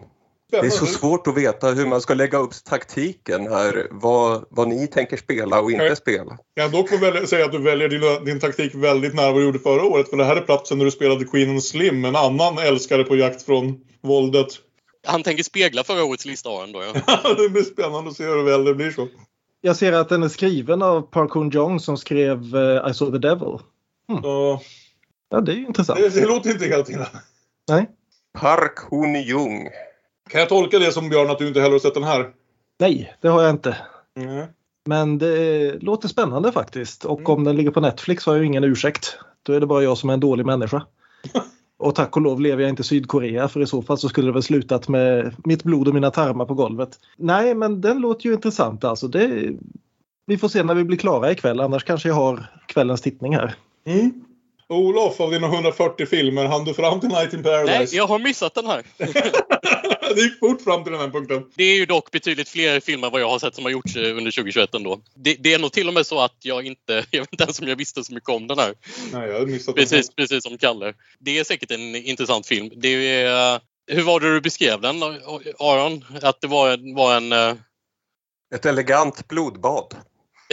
Det 0.60 0.66
är 0.66 0.70
så 0.70 0.86
svårt 0.86 1.26
att 1.26 1.36
veta 1.36 1.70
hur 1.70 1.86
man 1.86 2.00
ska 2.00 2.14
lägga 2.14 2.38
upp 2.38 2.52
taktiken 2.64 3.46
här. 3.46 3.86
Vad, 3.90 4.44
vad 4.50 4.68
ni 4.68 4.86
tänker 4.86 5.16
spela 5.16 5.60
och 5.60 5.70
inte 5.70 5.96
spela. 5.96 6.38
Jag 6.54 6.72
dock 6.72 6.88
får 6.88 6.98
välja, 6.98 7.26
säga 7.26 7.44
att 7.44 7.52
du 7.52 7.58
väljer 7.58 7.88
din, 7.88 8.24
din 8.24 8.40
taktik 8.40 8.74
väldigt 8.74 9.14
nära 9.14 9.32
vad 9.32 9.40
du 9.40 9.44
gjorde 9.44 9.58
förra 9.58 9.84
året. 9.84 10.08
För 10.08 10.16
det 10.16 10.24
här 10.24 10.36
är 10.36 10.40
platsen 10.40 10.78
där 10.78 10.84
du 10.84 10.90
spelade 10.90 11.24
Queen 11.24 11.50
and 11.50 11.64
Slim, 11.64 12.04
en 12.04 12.16
annan 12.16 12.58
älskare 12.58 13.04
på 13.04 13.16
jakt 13.16 13.42
från 13.42 13.80
våldet. 14.00 14.48
Han 15.06 15.22
tänker 15.22 15.42
spegla 15.42 15.84
förra 15.84 16.04
årets 16.04 16.24
lista 16.24 16.48
Aron 16.48 16.72
då 16.72 16.82
ja. 17.06 17.34
det 17.34 17.48
blir 17.48 17.62
spännande 17.62 18.10
att 18.10 18.16
se 18.16 18.24
hur 18.24 18.42
väl 18.42 18.64
det 18.64 18.74
blir 18.74 18.90
så. 18.90 19.08
Jag 19.60 19.76
ser 19.76 19.92
att 19.92 20.08
den 20.08 20.22
är 20.22 20.28
skriven 20.28 20.82
av 20.82 21.02
Park 21.02 21.30
Hoon 21.30 21.50
Jong 21.50 21.80
som 21.80 21.96
skrev 21.96 22.56
eh, 22.56 22.90
I 22.90 22.94
saw 22.94 23.18
the 23.18 23.28
devil. 23.28 23.58
Så, 24.22 24.60
Ja, 25.34 25.40
det 25.40 25.52
är 25.52 25.56
ju 25.56 25.66
intressant. 25.66 26.00
det, 26.00 26.08
det 26.08 26.26
låter 26.26 26.50
inte 26.50 26.66
helt 26.66 26.88
illa. 26.88 27.08
Nej. 27.68 27.90
Park 28.38 28.78
Hoon 28.78 29.22
Jung. 29.22 29.68
Kan 30.30 30.40
jag 30.40 30.48
tolka 30.48 30.78
det 30.78 30.92
som 30.92 31.08
Björn 31.08 31.30
att 31.30 31.38
du 31.38 31.48
inte 31.48 31.60
heller 31.60 31.72
har 31.72 31.78
sett 31.78 31.94
den 31.94 32.02
här? 32.04 32.30
Nej, 32.78 33.14
det 33.20 33.28
har 33.28 33.42
jag 33.42 33.50
inte. 33.50 33.76
Nej. 34.14 34.46
Men 34.86 35.18
det 35.18 35.82
låter 35.82 36.08
spännande 36.08 36.52
faktiskt. 36.52 37.04
Och 37.04 37.20
Mm. 37.20 37.32
om 37.32 37.44
den 37.44 37.56
ligger 37.56 37.70
på 37.70 37.80
Netflix 37.80 38.26
har 38.26 38.32
jag 38.32 38.40
ju 38.40 38.46
ingen 38.46 38.64
ursäkt. 38.64 39.18
Då 39.42 39.52
är 39.52 39.60
det 39.60 39.66
bara 39.66 39.82
jag 39.82 39.98
som 39.98 40.10
är 40.10 40.14
en 40.14 40.20
dålig 40.20 40.46
människa. 40.46 40.86
Och 41.76 41.94
tack 41.94 42.16
och 42.16 42.22
lov 42.22 42.40
lever 42.40 42.62
jag 42.62 42.68
inte 42.68 42.80
i 42.80 42.84
Sydkorea 42.84 43.48
för 43.48 43.60
i 43.60 43.66
så 43.66 43.82
fall 43.82 43.98
så 43.98 44.08
skulle 44.08 44.28
det 44.28 44.32
väl 44.32 44.42
slutat 44.42 44.88
med 44.88 45.34
mitt 45.44 45.62
blod 45.62 45.88
och 45.88 45.94
mina 45.94 46.10
tarmar 46.10 46.44
på 46.44 46.54
golvet. 46.54 46.98
Nej, 47.16 47.54
men 47.54 47.80
den 47.80 48.00
låter 48.00 48.26
ju 48.26 48.32
intressant 48.34 48.84
alltså. 48.84 49.08
Det, 49.08 49.52
vi 50.26 50.38
får 50.38 50.48
se 50.48 50.62
när 50.62 50.74
vi 50.74 50.84
blir 50.84 50.98
klara 50.98 51.30
ikväll 51.32 51.60
annars 51.60 51.84
kanske 51.84 52.08
jag 52.08 52.14
har 52.16 52.46
kvällens 52.66 53.00
tittning 53.00 53.36
här. 53.36 53.54
Mm. 53.84 54.24
Olof, 54.68 55.20
av 55.20 55.30
dina 55.30 55.46
140 55.46 56.06
filmer, 56.06 56.44
hann 56.44 56.64
du 56.64 56.74
fram 56.74 57.00
till 57.00 57.08
Night 57.08 57.34
in 57.34 57.42
Paradise? 57.42 57.78
Nej, 57.78 57.88
jag 57.92 58.06
har 58.06 58.18
missat 58.18 58.54
den 58.54 58.66
här. 58.66 58.82
det 60.14 60.20
gick 60.20 60.38
fort 60.38 60.62
fram 60.62 60.84
till 60.84 60.92
den 60.92 61.00
här 61.00 61.08
punkten. 61.08 61.44
Det 61.54 61.64
är 61.64 61.76
ju 61.76 61.86
dock 61.86 62.10
betydligt 62.10 62.48
fler 62.48 62.80
filmer 62.80 63.10
vad 63.10 63.20
jag 63.20 63.28
har 63.28 63.38
sett 63.38 63.54
som 63.54 63.64
har 63.64 63.72
gjorts 63.72 63.96
eh, 63.96 64.16
under 64.16 64.30
2021 64.30 64.74
ändå. 64.74 65.00
Det, 65.14 65.36
det 65.40 65.54
är 65.54 65.58
nog 65.58 65.72
till 65.72 65.88
och 65.88 65.94
med 65.94 66.06
så 66.06 66.20
att 66.20 66.36
jag 66.42 66.66
inte, 66.66 67.04
jag 67.10 67.20
vet 67.20 67.32
inte 67.32 67.44
ens 67.44 67.60
om 67.60 67.68
jag 67.68 67.76
visste 67.76 68.04
så 68.04 68.14
mycket 68.14 68.30
om 68.30 68.46
den 68.46 68.58
här. 68.58 68.74
Nej, 69.12 69.26
jag 69.28 69.34
hade 69.34 69.46
missat 69.46 69.76
den. 69.76 69.82
Precis, 69.82 70.14
precis 70.14 70.42
som 70.42 70.58
Kalle. 70.58 70.94
Det 71.18 71.38
är 71.38 71.44
säkert 71.44 71.70
en 71.70 71.96
intressant 71.96 72.46
film. 72.46 72.70
Det 72.76 72.88
är, 72.88 73.60
hur 73.86 74.02
var 74.02 74.20
det 74.20 74.34
du 74.34 74.40
beskrev 74.40 74.80
den 74.80 75.02
Aron? 75.58 76.04
Att 76.22 76.40
det 76.40 76.46
var, 76.46 76.94
var 76.94 77.16
en, 77.16 77.32
eh, 77.32 77.54
Ett 78.54 78.66
elegant 78.66 79.28
blodbad. 79.28 79.94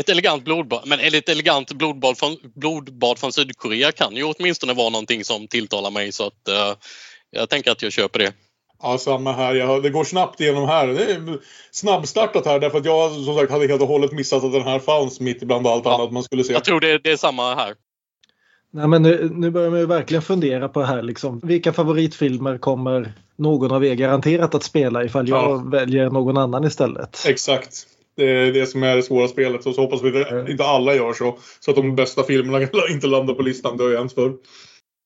Ett 0.02 0.10
elegant 0.10 0.44
blodbad. 0.44 0.84
Men 0.86 1.00
ett 1.00 1.30
elegant 1.30 1.74
blodbad 1.74 2.18
från, 2.18 2.38
blodbad 2.56 3.20
från 3.20 3.34
Sydkorea 3.34 3.92
kan 3.92 4.16
ju 4.16 4.24
åtminstone 4.24 4.74
vara 4.74 4.90
någonting 4.90 5.24
som 5.24 5.48
tilltalar 5.48 5.92
mig 5.92 6.12
så 6.12 6.28
att 6.28 6.48
eh, 6.48 6.74
jag 7.32 7.50
tänker 7.50 7.72
att 7.72 7.82
jag 7.82 7.92
köper 7.92 8.20
det. 8.20 8.34
Ja, 8.84 8.98
samma 8.98 9.32
här. 9.34 9.56
Jag, 9.56 9.84
det 9.84 9.90
går 9.90 10.04
snabbt 10.04 10.42
igenom 10.42 10.68
här. 10.68 10.88
Det 10.88 11.04
är 11.12 11.40
snabbstartat 11.72 12.46
här 12.46 12.60
därför 12.60 12.78
att 12.78 12.86
jag 12.86 13.12
som 13.12 13.36
sagt 13.38 13.52
hade 13.52 13.68
helt 13.68 13.82
och 13.82 13.88
hållet 13.88 14.12
missat 14.12 14.44
att 14.44 14.52
den 14.54 14.62
här 14.62 14.80
fanns 14.80 15.20
mitt 15.20 15.42
ibland 15.42 15.68
allt 15.68 15.86
Ja. 15.86 15.96
annat 15.96 16.12
man 16.12 16.24
skulle 16.24 16.44
se. 16.44 16.54
Jag 16.54 16.64
tror 16.64 16.80
det, 16.80 16.98
det 16.98 17.12
är 17.12 17.18
samma 17.18 17.56
här. 17.56 17.74
Nej, 18.74 18.88
men 18.88 19.02
nu, 19.04 19.30
nu 19.34 19.50
börjar 19.52 19.70
man 19.70 19.80
ju 19.80 19.86
verkligen 19.86 20.22
fundera 20.22 20.70
på 20.70 20.80
det 20.80 20.86
här 20.86 21.02
liksom. 21.02 21.40
Vilka 21.44 21.74
favoritfilmer 21.74 22.58
kommer 22.58 23.14
någon 23.36 23.72
av 23.72 23.86
er 23.86 23.94
garanterat 23.94 24.56
att 24.56 24.64
spela 24.64 25.04
ifall 25.04 25.30
jag 25.30 25.44
Ja. 25.52 25.64
väljer 25.72 26.10
någon 26.10 26.38
annan 26.38 26.64
istället? 26.64 27.24
Exakt. 27.28 27.88
Det 28.22 28.30
är 28.30 28.52
det 28.52 28.68
som 28.68 28.84
är 28.84 28.96
det 28.96 29.04
svåra 29.04 29.28
spelet. 29.28 29.66
Och 29.66 29.76
så 29.76 29.82
hoppas 29.82 30.02
vi 30.04 30.22
att 30.22 30.50
inte 30.50 30.64
alla 30.64 30.96
gör 30.96 31.14
så. 31.14 31.38
Så 31.60 31.72
att 31.72 31.78
de 31.78 31.96
bästa 31.96 32.24
filmerna 32.24 32.68
inte 32.90 33.08
landar 33.08 33.34
på 33.34 33.42
listan. 33.42 33.78
Det 33.78 33.84
har 33.84 33.90
ju 33.90 33.98
hänt 33.98 34.14
förr. 34.14 34.34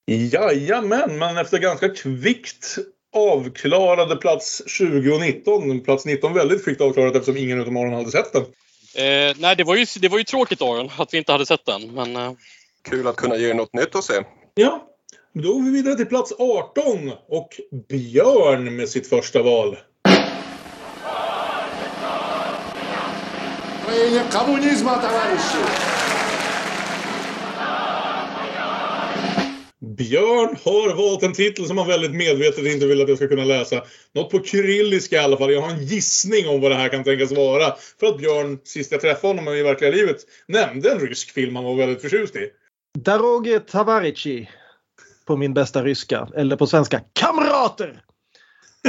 Jajamän, 0.08 1.18
men 1.18 1.38
efter 1.38 1.58
ganska 1.58 1.90
kvickt 1.90 2.78
avklarade 3.16 4.16
plats 4.16 4.64
20 4.68 5.12
och 5.12 5.22
19. 5.22 5.80
Plats 5.82 6.06
19 6.06 6.34
väldigt 6.34 6.66
kvickt 6.66 6.82
avklarat 6.82 7.16
eftersom 7.16 7.38
ingen 7.38 7.62
av 7.62 7.68
Aron 7.68 7.94
hade 7.94 8.12
sett 8.12 8.34
den. 8.34 8.42
Eh, 8.96 9.36
nej, 9.38 9.56
det 9.56 9.64
var, 9.64 9.76
ju, 9.76 9.86
det 10.00 10.10
var 10.10 10.18
ju 10.18 10.24
tråkigt 10.24 10.62
Aron 10.62 10.90
att 10.98 11.14
vi 11.14 11.18
inte 11.18 11.32
hade 11.32 11.46
sett 11.46 11.66
den. 11.66 11.94
Men, 11.94 12.16
eh, 12.16 12.32
Kul 12.90 13.08
att 13.08 13.16
kunna 13.16 13.38
ge 13.38 13.54
något 13.54 13.74
nytt 13.74 13.96
att 13.96 14.04
se. 14.04 14.14
Ja, 14.54 14.88
då 15.34 15.54
går 15.54 15.62
vi 15.62 15.72
vidare 15.72 15.96
till 15.96 16.06
plats 16.06 16.34
18 16.40 17.12
och 17.28 17.50
Björn 17.90 18.76
med 18.76 18.90
sitt 18.90 19.10
första 19.10 19.44
val. 19.44 19.78
Ukrainie 23.96 24.24
komunizmu, 24.32 24.90
towarzyszy! 24.90 25.58
Björn 29.80 30.58
har 30.64 30.96
valt 30.96 31.24
en 31.24 31.34
titel 31.34 31.66
som 31.66 31.78
han 31.78 31.88
väldigt 31.88 32.12
medvetet 32.12 32.66
inte 32.66 32.86
vill 32.86 33.02
att 33.02 33.10
jag 33.10 33.18
ska 33.18 33.28
kunna 33.28 33.44
läsa. 33.44 33.82
Något 34.14 34.32
på 34.32 34.44
kyrilliska 34.44 35.16
i 35.16 35.20
alla 35.20 35.38
fall. 35.38 35.54
Jag 35.54 35.62
har 35.62 35.70
en 35.70 35.86
gissning 35.86 36.48
om 36.48 36.62
vad 36.62 36.72
det 36.72 36.76
här 36.76 36.90
kan 36.90 37.04
tänkas 37.04 37.32
vara. 37.32 37.76
För 38.00 38.08
att 38.08 38.18
Björn, 38.18 38.60
sist 38.64 38.92
jag 38.92 39.02
träffade 39.02 39.34
honom 39.34 39.54
i 39.54 39.64
verkliga 39.64 39.92
livet, 39.92 40.18
nämnde 40.48 40.92
en 40.92 41.00
rysk 41.00 41.32
film 41.32 41.56
han 41.56 41.66
var 41.66 41.76
väldigt 41.76 42.02
förtjust 42.02 42.36
i. 42.36 42.50
Daroge 42.98 43.60
Tavarici. 43.60 44.50
På 45.26 45.38
min 45.38 45.54
bästa 45.54 45.84
ryska. 45.84 46.28
Eller 46.36 46.56
på 46.56 46.68
svenska, 46.68 47.02
Kamrater! 47.14 48.02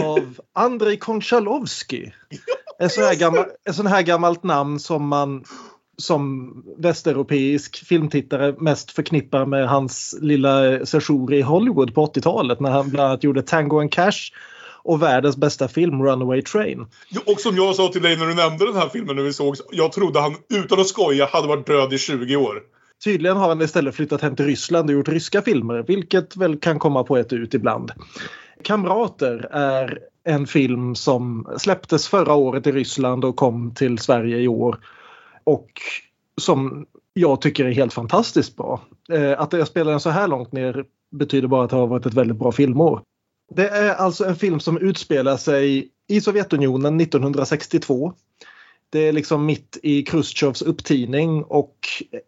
Av 0.03 0.41
Andrei 0.53 0.97
Konchalovsky. 0.97 2.11
En 2.79 2.91
sån 2.91 3.05
här, 3.05 3.15
gammal, 3.15 3.45
en 3.65 3.75
sån 3.75 3.87
här 3.87 4.03
gammalt 4.03 4.43
namn 4.43 4.79
som 4.79 5.09
man 5.09 5.45
som 5.99 6.53
västeuropeisk 6.79 7.87
filmtittare 7.87 8.55
mest 8.59 8.91
förknippar 8.91 9.47
med 9.47 9.69
hans 9.69 10.19
lilla 10.21 10.87
sejour 10.87 11.35
i 11.35 11.43
Hollywood 11.43 11.95
på 11.95 12.07
80-talet 12.07 12.61
när 12.61 12.71
han 12.71 12.91
bland 12.91 13.09
annat 13.09 13.25
gjorde 13.25 13.43
Tango 13.43 13.81
and 13.81 13.93
Cash 13.93 14.33
och 14.83 15.03
världens 15.03 15.37
bästa 15.37 15.69
film 15.69 16.03
Runaway 16.03 16.43
Train. 16.43 16.87
Och 17.27 17.41
som 17.41 17.57
jag 17.57 17.77
sa 17.77 17.89
till 17.89 18.03
dig 18.03 18.17
när 18.17 18.27
du 18.27 18.35
nämnde 18.35 18.67
den 18.67 18.77
här 18.77 18.89
filmen 18.89 19.17
när 19.17 19.23
vi 19.23 19.33
såg, 19.33 19.57
jag 19.71 19.93
trodde 19.93 20.21
han 20.21 20.35
utan 20.55 20.81
att 20.81 20.87
skoja 20.87 21.27
hade 21.27 21.49
varit 21.49 21.67
död 21.67 21.93
i 21.93 21.99
20 21.99 22.37
år. 22.37 22.63
Tydligen 23.05 23.37
har 23.37 23.49
han 23.49 23.63
istället 23.63 23.95
flyttat 23.95 24.21
hem 24.21 24.37
till 24.37 24.45
Ryssland 24.45 24.91
och 24.91 24.95
gjort 24.95 25.09
ryska 25.09 25.43
filmer, 25.43 25.85
vilket 25.89 26.37
väl 26.37 26.59
kan 26.59 26.79
komma 26.79 27.05
på 27.05 27.17
ett 27.17 27.33
ut 27.33 27.55
ibland. 27.55 27.93
Kamrater 28.63 29.49
är 29.53 29.99
en 30.27 30.47
film 30.47 30.95
som 30.95 31.49
släpptes 31.59 32.09
förra 32.09 32.35
året 32.35 32.67
i 32.67 32.73
Ryssland 32.73 33.25
och 33.25 33.37
kom 33.37 33.75
till 33.75 33.99
Sverige 33.99 34.39
i 34.39 34.49
år. 34.49 34.79
Och 35.45 35.71
som 36.41 36.87
jag 37.15 37.41
tycker 37.41 37.65
är 37.65 37.73
helt 37.73 37.93
fantastiskt 37.93 38.57
bra. 38.57 38.81
Eh, 39.13 39.41
att 39.41 39.53
jag 39.53 39.69
spelar 39.69 39.91
den 39.91 40.01
så 40.01 40.11
här 40.11 40.29
långt 40.29 40.53
ner 40.53 40.85
betyder 41.11 41.49
bara 41.49 41.65
att 41.65 41.71
det 41.71 41.77
har 41.77 41.87
varit 41.87 42.07
ett 42.07 42.15
väldigt 42.15 42.37
bra 42.37 42.53
filmår. 42.53 43.03
Det 43.55 43.69
är 43.69 43.95
alltså 43.95 44.25
en 44.25 44.37
film 44.37 44.61
som 44.61 44.79
utspelar 44.79 45.37
sig 45.37 45.91
i 46.09 46.21
Sovjetunionen 46.21 47.01
1962. 47.01 48.13
Det 48.97 49.09
är 49.09 49.13
liksom 49.13 49.47
mitt 49.47 49.79
i 49.83 50.03
Khrushchevs 50.03 50.63
upptining 50.63 51.45
och 51.45 51.77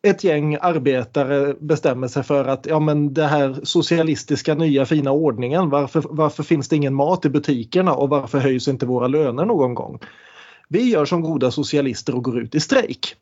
ett 0.03 0.25
gäng 0.25 0.57
arbetare 0.61 1.55
bestämmer 1.61 2.09
sig 2.09 2.23
för 2.23 2.45
att 2.45 2.67
ja 2.67 2.81
men 2.81 3.15
det 3.15 3.27
här 3.27 3.61
socialistiska 3.63 4.55
nya 4.55 4.87
fina 4.87 5.11
ordningen, 5.11 5.71
varför, 5.71 6.05
varför 6.11 6.43
finns 6.43 6.69
det 6.69 6.77
ingen 6.77 6.95
mat 6.95 7.25
i 7.25 7.29
butikerna 7.29 7.95
och 7.95 8.09
varför 8.09 8.39
höjs 8.39 8.69
inte 8.69 8.87
våra 8.87 9.09
löner 9.09 9.45
någon 9.45 9.75
gång? 9.75 9.99
Vi 10.69 10.91
gör 10.91 11.05
som 11.05 11.23
goda 11.23 11.51
socialister 11.51 12.15
och 12.15 12.25
går 12.25 12.41
ut 12.41 12.55
i 12.55 12.61
strejk. 12.61 13.15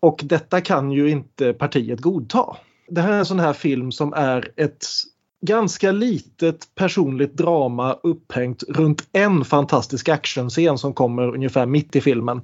Och 0.00 0.20
detta 0.24 0.60
kan 0.60 0.92
ju 0.92 1.10
inte 1.10 1.52
partiet 1.52 2.00
godta. 2.00 2.56
Det 2.88 3.00
här 3.00 3.12
är 3.12 3.18
en 3.18 3.26
sån 3.26 3.40
här 3.40 3.52
film 3.52 3.92
som 3.92 4.12
är 4.12 4.50
ett 4.56 4.86
ganska 5.46 5.92
litet 5.92 6.74
personligt 6.74 7.36
drama 7.36 7.96
upphängt 8.02 8.62
runt 8.68 9.08
en 9.12 9.44
fantastisk 9.44 10.08
actionscen 10.08 10.78
som 10.78 10.94
kommer 10.94 11.34
ungefär 11.34 11.66
mitt 11.66 11.96
i 11.96 12.00
filmen. 12.00 12.40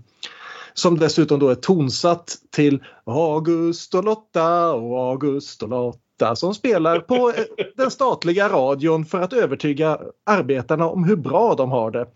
Som 0.79 0.99
dessutom 0.99 1.39
då 1.39 1.49
är 1.49 1.55
tonsatt 1.55 2.37
till 2.51 2.85
August 3.05 3.95
och 3.95 4.05
Lotta 4.05 4.73
och 4.73 4.99
August 4.99 5.63
och 5.63 5.69
Lotta 5.69 6.37
som 6.37 6.55
spelar 6.55 7.01
på 7.01 7.33
den 7.77 7.91
statliga 7.91 8.49
radion 8.49 9.05
för 9.05 9.21
att 9.21 9.33
övertyga 9.33 9.99
arbetarna 10.27 10.89
om 10.89 11.05
hur 11.05 11.17
bra 11.17 11.55
de 11.55 11.71
har 11.71 11.91
det. 11.91 12.07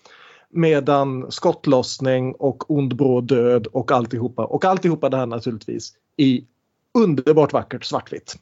Medan 0.51 1.33
skottlossning 1.33 2.33
och 2.33 2.71
ond 2.71 2.97
bråd 2.97 3.25
död 3.25 3.67
och 3.67 3.93
alltihopa 3.93 4.45
och 4.45 4.65
alltihopa 4.65 5.09
det 5.09 5.17
här 5.17 5.27
naturligtvis 5.27 5.93
i 6.17 6.45
underbart 6.99 7.53
vackert 7.53 7.85
svartvitt. 7.85 8.37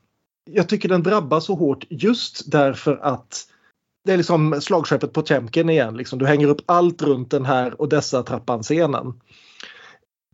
Jag 0.50 0.68
tycker 0.68 0.88
den 0.88 1.02
drabbar 1.02 1.40
så 1.40 1.54
hårt 1.54 1.84
just 1.88 2.50
därför 2.50 2.96
att 3.02 3.46
det 4.04 4.12
är 4.12 4.16
liksom 4.16 4.60
slagskeppet 4.60 5.12
på 5.12 5.22
Temken 5.22 5.70
igen. 5.70 5.96
Liksom. 5.96 6.18
Du 6.18 6.26
hänger 6.26 6.46
upp 6.46 6.60
allt 6.66 7.02
runt 7.02 7.30
den 7.30 7.44
här 7.44 7.80
och 7.80 7.88
dessa 7.88 8.22
trappan-scenen. 8.22 9.20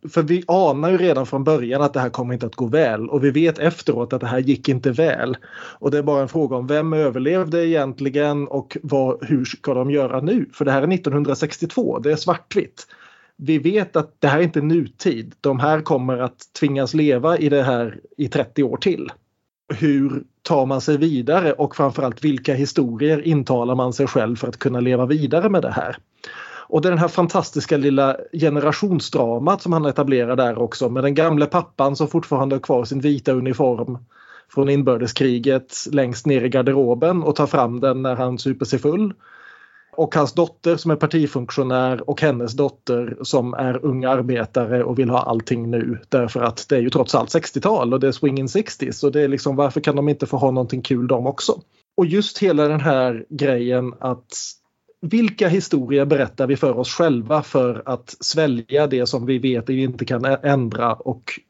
För 0.08 0.22
vi 0.22 0.44
anar 0.46 0.90
ju 0.90 0.96
redan 0.96 1.26
från 1.26 1.44
början 1.44 1.82
att 1.82 1.92
det 1.92 2.00
här 2.00 2.10
kommer 2.10 2.34
inte 2.34 2.46
att 2.46 2.54
gå 2.54 2.66
väl 2.66 3.08
och 3.08 3.24
vi 3.24 3.30
vet 3.30 3.58
efteråt 3.58 4.12
att 4.12 4.20
det 4.20 4.26
här 4.26 4.38
gick 4.38 4.68
inte 4.68 4.90
väl. 4.90 5.36
Och 5.78 5.90
det 5.90 5.98
är 5.98 6.02
bara 6.02 6.22
en 6.22 6.28
fråga 6.28 6.56
om 6.56 6.66
vem 6.66 6.92
överlevde 6.92 7.66
egentligen 7.66 8.48
och 8.48 8.76
vad, 8.82 9.24
hur 9.24 9.44
ska 9.44 9.74
de 9.74 9.90
göra 9.90 10.20
nu? 10.20 10.50
För 10.52 10.64
det 10.64 10.70
här 10.70 10.82
är 10.82 10.94
1962, 10.94 11.98
det 11.98 12.12
är 12.12 12.16
svartvitt. 12.16 12.86
Vi 13.36 13.58
vet 13.58 13.96
att 13.96 14.20
det 14.20 14.28
här 14.28 14.38
är 14.38 14.42
inte 14.42 14.60
nutid. 14.60 15.34
De 15.40 15.60
här 15.60 15.80
kommer 15.80 16.18
att 16.18 16.38
tvingas 16.60 16.94
leva 16.94 17.38
i 17.38 17.48
det 17.48 17.62
här 17.62 18.00
i 18.16 18.28
30 18.28 18.62
år 18.62 18.76
till. 18.76 19.12
Hur 19.74 20.24
tar 20.42 20.66
man 20.66 20.80
sig 20.80 20.96
vidare 20.96 21.52
och 21.52 21.76
framförallt 21.76 22.24
vilka 22.24 22.54
historier 22.54 23.26
intalar 23.26 23.74
man 23.74 23.92
sig 23.92 24.06
själv 24.06 24.36
för 24.36 24.48
att 24.48 24.56
kunna 24.56 24.80
leva 24.80 25.06
vidare 25.06 25.48
med 25.48 25.62
det 25.62 25.70
här? 25.70 25.96
Och 26.68 26.82
det 26.82 26.88
är 26.88 26.90
den 26.90 26.98
här 26.98 27.08
fantastiska 27.08 27.76
lilla 27.76 28.16
generationsdramat 28.32 29.62
som 29.62 29.72
han 29.72 29.86
etablerar 29.86 30.36
där 30.36 30.58
också 30.58 30.88
med 30.88 31.04
den 31.04 31.14
gamle 31.14 31.46
pappan 31.46 31.96
som 31.96 32.08
fortfarande 32.08 32.54
har 32.54 32.60
kvar 32.60 32.84
sin 32.84 33.00
vita 33.00 33.32
uniform 33.32 33.98
från 34.54 34.68
inbördeskriget 34.68 35.74
längst 35.92 36.26
ner 36.26 36.44
i 36.44 36.48
garderoben 36.48 37.22
och 37.22 37.36
tar 37.36 37.46
fram 37.46 37.80
den 37.80 38.02
när 38.02 38.16
han 38.16 38.38
super 38.38 38.64
sig 38.64 38.78
full. 38.78 39.14
Och 39.96 40.14
hans 40.14 40.32
dotter 40.32 40.76
som 40.76 40.90
är 40.90 40.96
partifunktionär 40.96 42.10
och 42.10 42.20
hennes 42.20 42.52
dotter 42.52 43.16
som 43.22 43.54
är 43.54 43.84
ung 43.84 44.04
arbetare 44.04 44.84
och 44.84 44.98
vill 44.98 45.10
ha 45.10 45.22
allting 45.22 45.70
nu 45.70 45.98
därför 46.08 46.40
att 46.40 46.66
det 46.68 46.76
är 46.76 46.80
ju 46.80 46.90
trots 46.90 47.14
allt 47.14 47.34
60-tal 47.34 47.94
och 47.94 48.00
det 48.00 48.08
är 48.08 48.12
swinging 48.12 48.46
60s 48.46 49.04
och 49.04 49.12
det 49.12 49.20
är 49.20 49.28
liksom 49.28 49.56
varför 49.56 49.80
kan 49.80 49.96
de 49.96 50.08
inte 50.08 50.26
få 50.26 50.36
ha 50.36 50.50
någonting 50.50 50.82
kul 50.82 51.06
de 51.06 51.26
också? 51.26 51.60
Och 51.96 52.06
just 52.06 52.38
hela 52.38 52.68
den 52.68 52.80
här 52.80 53.24
grejen 53.28 53.94
att 54.00 54.32
vilka 55.00 55.48
historier 55.48 56.04
berättar 56.04 56.46
vi 56.46 56.56
för 56.56 56.78
oss 56.78 56.94
själva 56.94 57.42
för 57.42 57.82
att 57.86 58.16
svälja 58.20 58.86
det 58.86 59.06
som 59.06 59.26
vi 59.26 59.38
vet 59.38 59.62
att 59.62 59.68
vi 59.68 59.82
inte 59.82 60.04
kan 60.04 60.24
ändra 60.24 60.94
och 60.94 61.40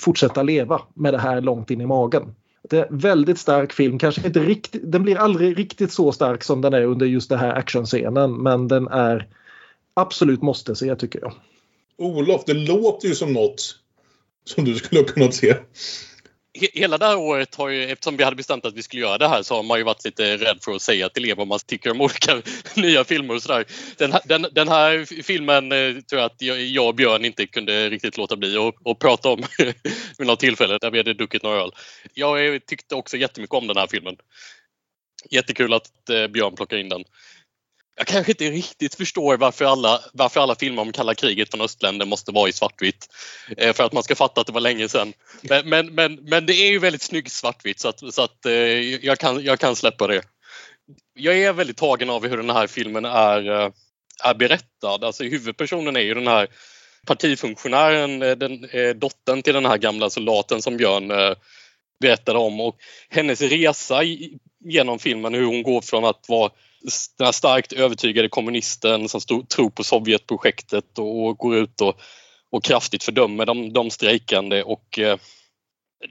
fortsätta 0.00 0.42
leva 0.42 0.82
med 0.94 1.14
det 1.14 1.18
här 1.18 1.40
långt 1.40 1.70
in 1.70 1.80
i 1.80 1.86
magen. 1.86 2.34
Det 2.70 2.78
är 2.78 2.86
en 2.86 2.98
väldigt 2.98 3.38
stark 3.38 3.72
film, 3.72 3.98
kanske 3.98 4.26
inte 4.26 4.40
riktigt, 4.40 4.92
den 4.92 5.02
blir 5.02 5.16
aldrig 5.16 5.58
riktigt 5.58 5.92
så 5.92 6.12
stark 6.12 6.44
som 6.44 6.60
den 6.60 6.74
är 6.74 6.82
under 6.82 7.06
just 7.06 7.28
den 7.28 7.38
här 7.38 7.54
actionscenen 7.54 8.42
men 8.42 8.68
den 8.68 8.88
är 8.88 9.28
absolut 9.94 10.42
måste 10.42 10.76
se 10.76 10.96
tycker 10.96 11.20
jag. 11.20 11.32
Olof, 11.98 12.44
det 12.46 12.54
låter 12.54 13.08
ju 13.08 13.14
som 13.14 13.32
något 13.32 13.76
som 14.44 14.64
du 14.64 14.74
skulle 14.74 15.00
ha 15.00 15.06
kunnat 15.06 15.34
se 15.34 15.56
hela 16.72 16.98
det 16.98 17.06
här 17.06 17.16
året 17.16 17.54
har 17.54 17.68
ju, 17.68 17.84
eftersom 17.84 18.16
vi 18.16 18.24
hade 18.24 18.36
bestämt 18.36 18.66
att 18.66 18.74
vi 18.74 18.82
skulle 18.82 19.02
göra 19.02 19.18
det 19.18 19.28
här 19.28 19.42
så 19.42 19.56
har 19.56 19.62
man 19.62 19.78
ju 19.78 19.84
varit 19.84 20.04
lite 20.04 20.36
rädd 20.36 20.58
för 20.64 20.72
att 20.72 20.82
säga 20.82 21.08
till 21.08 21.24
elever 21.24 21.36
vad 21.38 21.46
man 21.46 21.58
tycker 21.66 21.90
om 21.90 22.00
olika 22.00 22.42
nya 22.76 23.04
filmer 23.04 23.34
och 23.34 23.42
sådär. 23.42 23.64
Den, 23.98 24.12
här- 24.12 24.22
den, 24.24 24.46
den 24.52 24.68
här 24.68 25.22
filmen 25.22 25.72
eh, 25.72 25.94
tror 25.94 26.20
jag 26.20 26.26
att 26.26 26.42
jag, 26.42 26.86
och 26.86 26.94
Björn 26.94 27.24
inte 27.24 27.46
kunde 27.46 27.90
riktigt 27.90 28.16
låta 28.16 28.36
bli 28.36 28.56
att 28.84 28.98
prata 28.98 29.28
om 29.28 29.42
vid 30.18 30.26
något 30.26 30.40
tillfälle 30.40 30.78
där 30.78 30.90
vi 30.90 30.98
hade 30.98 31.14
druckit 31.14 31.42
några 31.42 31.62
öl. 31.62 31.70
Jag 32.14 32.66
tyckte 32.66 32.94
också 32.94 33.16
jättemycket 33.16 33.54
om 33.54 33.66
den 33.66 33.76
här 33.76 33.86
filmen. 33.86 34.16
Jättekul 35.30 35.74
att 35.74 36.10
eh, 36.10 36.26
Björn 36.26 36.56
plockar 36.56 36.76
in 36.76 36.88
den. 36.88 37.04
Jag 37.98 38.06
kanske 38.06 38.32
inte 38.32 38.50
riktigt 38.50 38.94
förstår 38.94 39.36
varför 39.36 39.64
alla, 39.64 40.00
varför 40.12 40.40
alla 40.40 40.54
filmer 40.54 40.82
om 40.82 40.92
kalla 40.92 41.14
kriget 41.14 41.50
från 41.50 41.60
östländer 41.60 42.06
måste 42.06 42.32
vara 42.32 42.48
i 42.48 42.52
svartvitt. 42.52 43.08
Eh, 43.56 43.72
för 43.72 43.84
att 43.84 43.92
man 43.92 44.02
ska 44.02 44.14
fatta 44.14 44.40
att 44.40 44.46
det 44.46 44.52
var 44.52 44.60
länge 44.60 44.88
sedan. 44.88 45.12
Men, 45.42 45.68
men, 45.68 45.94
men, 45.94 46.14
men 46.14 46.46
det 46.46 46.52
är 46.52 46.70
ju 46.70 46.78
väldigt 46.78 47.02
snyggt 47.02 47.32
svartvitt 47.32 47.80
så 47.80 47.88
att, 47.88 48.14
så 48.14 48.22
att 48.22 48.46
eh, 48.46 48.52
jag, 49.04 49.18
kan, 49.18 49.44
jag 49.44 49.58
kan 49.58 49.76
släppa 49.76 50.06
det. 50.06 50.22
Jag 51.14 51.38
är 51.38 51.52
väldigt 51.52 51.76
tagen 51.76 52.10
av 52.10 52.26
hur 52.26 52.36
den 52.36 52.50
här 52.50 52.66
filmen 52.66 53.04
är, 53.04 53.50
eh, 53.50 53.70
är 54.24 54.34
berättad. 54.34 55.04
Alltså 55.04 55.24
huvudpersonen 55.24 55.96
är 55.96 56.00
ju 56.00 56.14
den 56.14 56.26
här 56.26 56.48
partifunktionären, 57.06 58.18
den, 58.18 58.68
dottern 58.98 59.42
till 59.42 59.54
den 59.54 59.66
här 59.66 59.78
gamla 59.78 60.10
soldaten 60.10 60.62
som 60.62 60.76
Björn 60.76 61.36
berättade 62.00 62.38
om 62.38 62.60
och 62.60 62.76
hennes 63.08 63.42
resa 63.42 64.02
genom 64.64 64.98
filmen, 64.98 65.34
hur 65.34 65.44
hon 65.44 65.62
går 65.62 65.80
från 65.80 66.04
att 66.04 66.24
vara 66.28 66.50
den 67.18 67.24
här 67.24 67.32
starkt 67.32 67.72
övertygade 67.72 68.28
kommunisten 68.28 69.08
som 69.08 69.20
stod, 69.20 69.48
tror 69.48 69.70
på 69.70 69.84
Sovjetprojektet 69.84 70.98
och, 70.98 71.26
och 71.26 71.38
går 71.38 71.56
ut 71.56 71.80
och, 71.80 72.00
och 72.50 72.64
kraftigt 72.64 73.04
fördömer 73.04 73.46
de, 73.46 73.72
de 73.72 73.90
strejkande 73.90 74.62
och 74.62 74.98
eh, 74.98 75.18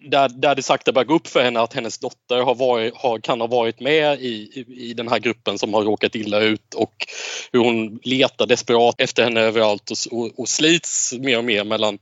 där, 0.09 0.29
där 0.29 0.55
det 0.55 0.63
sakta 0.63 0.91
börjar 0.91 1.05
gå 1.05 1.15
upp 1.15 1.27
för 1.27 1.43
henne 1.43 1.59
att 1.59 1.73
hennes 1.73 1.97
dotter 1.97 2.41
har 2.41 2.55
varit, 2.55 2.95
har, 2.95 3.19
kan 3.19 3.41
ha 3.41 3.47
varit 3.47 3.79
med 3.79 4.21
i, 4.21 4.25
i, 4.27 4.89
i 4.89 4.93
den 4.93 5.07
här 5.07 5.19
gruppen 5.19 5.57
som 5.57 5.73
har 5.73 5.83
råkat 5.83 6.15
illa 6.15 6.39
ut 6.39 6.73
och 6.73 7.07
hur 7.51 7.59
hon 7.59 7.99
letar 8.03 8.45
desperat 8.45 9.01
efter 9.01 9.23
henne 9.23 9.41
överallt 9.41 9.91
och, 9.91 10.19
och, 10.19 10.39
och 10.39 10.49
slits 10.49 11.13
mer 11.13 11.37
och 11.37 11.45
mer 11.45 11.63
mellan, 11.63 11.99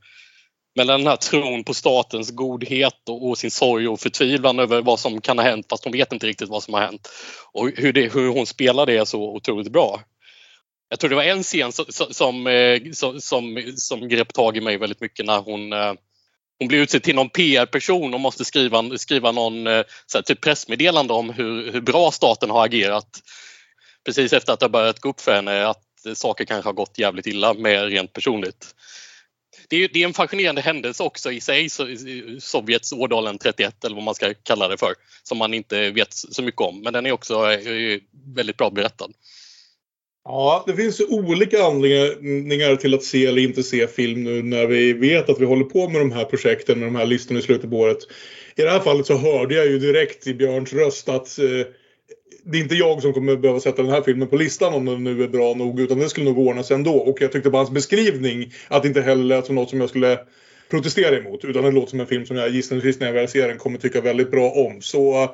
mellan 0.74 1.00
den 1.00 1.08
här 1.08 1.16
tron 1.16 1.64
på 1.64 1.74
statens 1.74 2.30
godhet 2.30 3.08
och, 3.08 3.28
och 3.28 3.38
sin 3.38 3.50
sorg 3.50 3.88
och 3.88 4.00
förtvivlan 4.00 4.58
över 4.58 4.82
vad 4.82 5.00
som 5.00 5.20
kan 5.20 5.38
ha 5.38 5.44
hänt 5.44 5.66
fast 5.70 5.84
hon 5.84 5.92
vet 5.92 6.12
inte 6.12 6.26
riktigt 6.26 6.48
vad 6.48 6.62
som 6.62 6.74
har 6.74 6.80
hänt. 6.80 7.08
Och 7.52 7.70
hur, 7.76 7.92
det, 7.92 8.14
hur 8.14 8.28
hon 8.28 8.46
spelar 8.46 8.86
det 8.86 9.06
så 9.06 9.22
otroligt 9.22 9.72
bra. 9.72 10.00
Jag 10.88 11.00
tror 11.00 11.10
det 11.10 11.16
var 11.16 11.22
en 11.22 11.42
scen 11.42 11.72
som, 11.72 12.46
eh, 12.46 12.80
som, 12.92 13.20
som, 13.20 13.20
som, 13.20 13.72
som 13.76 14.08
grep 14.08 14.32
tag 14.32 14.56
i 14.56 14.60
mig 14.60 14.76
väldigt 14.78 15.00
mycket 15.00 15.26
när 15.26 15.38
hon 15.38 15.72
eh, 15.72 15.94
hon 16.58 16.68
blir 16.68 16.78
utsedd 16.78 17.02
till 17.02 17.14
någon 17.14 17.30
PR-person 17.30 18.14
och 18.14 18.20
måste 18.20 18.44
skriva, 18.44 18.98
skriva 18.98 19.32
någon 19.32 19.66
eh, 19.66 19.82
så 20.06 20.18
här, 20.18 20.22
typ 20.22 20.40
pressmeddelande 20.40 21.12
om 21.12 21.30
hur, 21.30 21.72
hur 21.72 21.80
bra 21.80 22.10
staten 22.10 22.50
har 22.50 22.64
agerat. 22.64 23.20
Precis 24.04 24.32
efter 24.32 24.52
att 24.52 24.60
det 24.60 24.64
har 24.64 24.70
börjat 24.70 25.00
gå 25.00 25.08
upp 25.08 25.20
för 25.20 25.34
henne 25.34 25.66
att 25.66 25.82
saker 26.14 26.44
kanske 26.44 26.68
har 26.68 26.74
gått 26.74 26.98
jävligt 26.98 27.26
illa 27.26 27.54
med 27.54 27.88
rent 27.88 28.12
personligt. 28.12 28.74
Det 29.74 29.84
är, 29.84 29.88
det 29.92 30.02
är 30.02 30.06
en 30.06 30.14
fascinerande 30.14 30.60
händelse 30.60 31.02
också 31.02 31.32
i 31.32 31.40
sig, 31.40 31.68
Sovjets 32.40 32.92
Ådalen 32.92 33.38
31 33.38 33.84
eller 33.84 33.94
vad 33.94 34.04
man 34.04 34.14
ska 34.14 34.34
kalla 34.42 34.68
det 34.68 34.78
för, 34.78 34.94
som 35.22 35.38
man 35.38 35.54
inte 35.54 35.90
vet 35.90 36.12
så 36.12 36.42
mycket 36.42 36.60
om. 36.60 36.80
Men 36.80 36.92
den 36.92 37.06
är 37.06 37.12
också 37.12 37.52
eh, 37.52 38.00
väldigt 38.34 38.56
bra 38.56 38.70
berättad. 38.70 39.12
Ja, 40.24 40.64
det 40.66 40.74
finns 40.74 41.00
olika 41.00 41.64
anledningar 41.64 42.76
till 42.76 42.94
att 42.94 43.02
se 43.02 43.26
eller 43.26 43.42
inte 43.42 43.62
se 43.62 43.86
film 43.86 44.24
nu 44.24 44.42
när 44.42 44.66
vi 44.66 44.92
vet 44.92 45.30
att 45.30 45.40
vi 45.40 45.44
håller 45.44 45.64
på 45.64 45.88
med 45.88 46.00
de 46.00 46.12
här 46.12 46.24
projekten 46.24 46.78
med 46.78 46.88
de 46.88 46.96
här 46.96 47.06
listorna 47.06 47.40
i 47.40 47.42
slutet 47.42 47.70
på 47.70 47.76
året. 47.76 47.98
I 48.56 48.62
det 48.62 48.70
här 48.70 48.80
fallet 48.80 49.06
så 49.06 49.16
hörde 49.16 49.54
jag 49.54 49.66
ju 49.66 49.78
direkt 49.78 50.26
i 50.26 50.34
Björns 50.34 50.72
röst 50.72 51.08
att 51.08 51.38
eh, 51.38 51.66
det 52.44 52.58
är 52.58 52.62
inte 52.62 52.74
jag 52.74 53.02
som 53.02 53.12
kommer 53.12 53.36
behöva 53.36 53.60
sätta 53.60 53.82
den 53.82 53.90
här 53.90 54.02
filmen 54.02 54.28
på 54.28 54.36
listan 54.36 54.74
om 54.74 54.84
den 54.84 55.04
nu 55.04 55.22
är 55.22 55.28
bra 55.28 55.54
nog 55.54 55.80
utan 55.80 55.98
det 55.98 56.08
skulle 56.08 56.26
nog 56.26 56.38
ordna 56.38 56.62
sig 56.62 56.74
ändå. 56.74 56.96
Och 56.96 57.20
jag 57.20 57.32
tyckte 57.32 57.50
bara 57.50 57.58
hans 57.58 57.70
beskrivning 57.70 58.52
att 58.68 58.82
det 58.82 58.88
inte 58.88 59.02
heller 59.02 59.24
lät 59.24 59.46
som 59.46 59.54
något 59.54 59.70
som 59.70 59.80
jag 59.80 59.88
skulle 59.88 60.18
protestera 60.70 61.16
emot 61.16 61.44
utan 61.44 61.64
det 61.64 61.70
låter 61.70 61.90
som 61.90 62.00
en 62.00 62.06
film 62.06 62.26
som 62.26 62.36
jag 62.36 62.50
gissningsvis 62.50 63.00
när 63.00 63.06
jag 63.06 63.14
väl 63.14 63.28
ser 63.28 63.48
den 63.48 63.58
kommer 63.58 63.78
tycka 63.78 64.00
väldigt 64.00 64.30
bra 64.30 64.50
om. 64.50 64.82
Så 64.82 65.22
eh, 65.22 65.30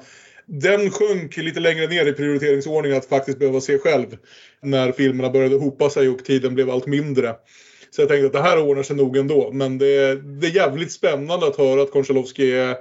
den 0.47 0.91
sjönk 0.91 1.37
lite 1.37 1.61
längre 1.61 1.87
ner 1.87 2.07
i 2.07 2.13
prioriteringsordningen 2.13 2.99
att 2.99 3.07
faktiskt 3.07 3.39
behöva 3.39 3.61
se 3.61 3.79
själv. 3.79 4.17
När 4.63 4.93
filmerna 4.93 5.31
började 5.31 5.57
hopa 5.57 5.91
sig 5.91 6.09
och 6.09 6.25
tiden 6.25 6.55
blev 6.55 6.71
allt 6.71 6.87
mindre. 6.87 7.35
Så 7.91 8.03
jag 8.03 8.09
tänkte 8.09 8.27
att 8.27 8.33
det 8.33 8.51
här 8.51 8.59
ordnar 8.59 8.83
sig 8.83 8.97
nog 8.97 9.17
ändå. 9.17 9.53
Men 9.53 9.79
det, 9.79 10.15
det 10.41 10.47
är 10.47 10.57
jävligt 10.57 10.93
spännande 10.93 11.47
att 11.47 11.57
höra 11.57 11.83
att 11.83 11.91
Konchalovsky 11.91 12.53
är, 12.53 12.77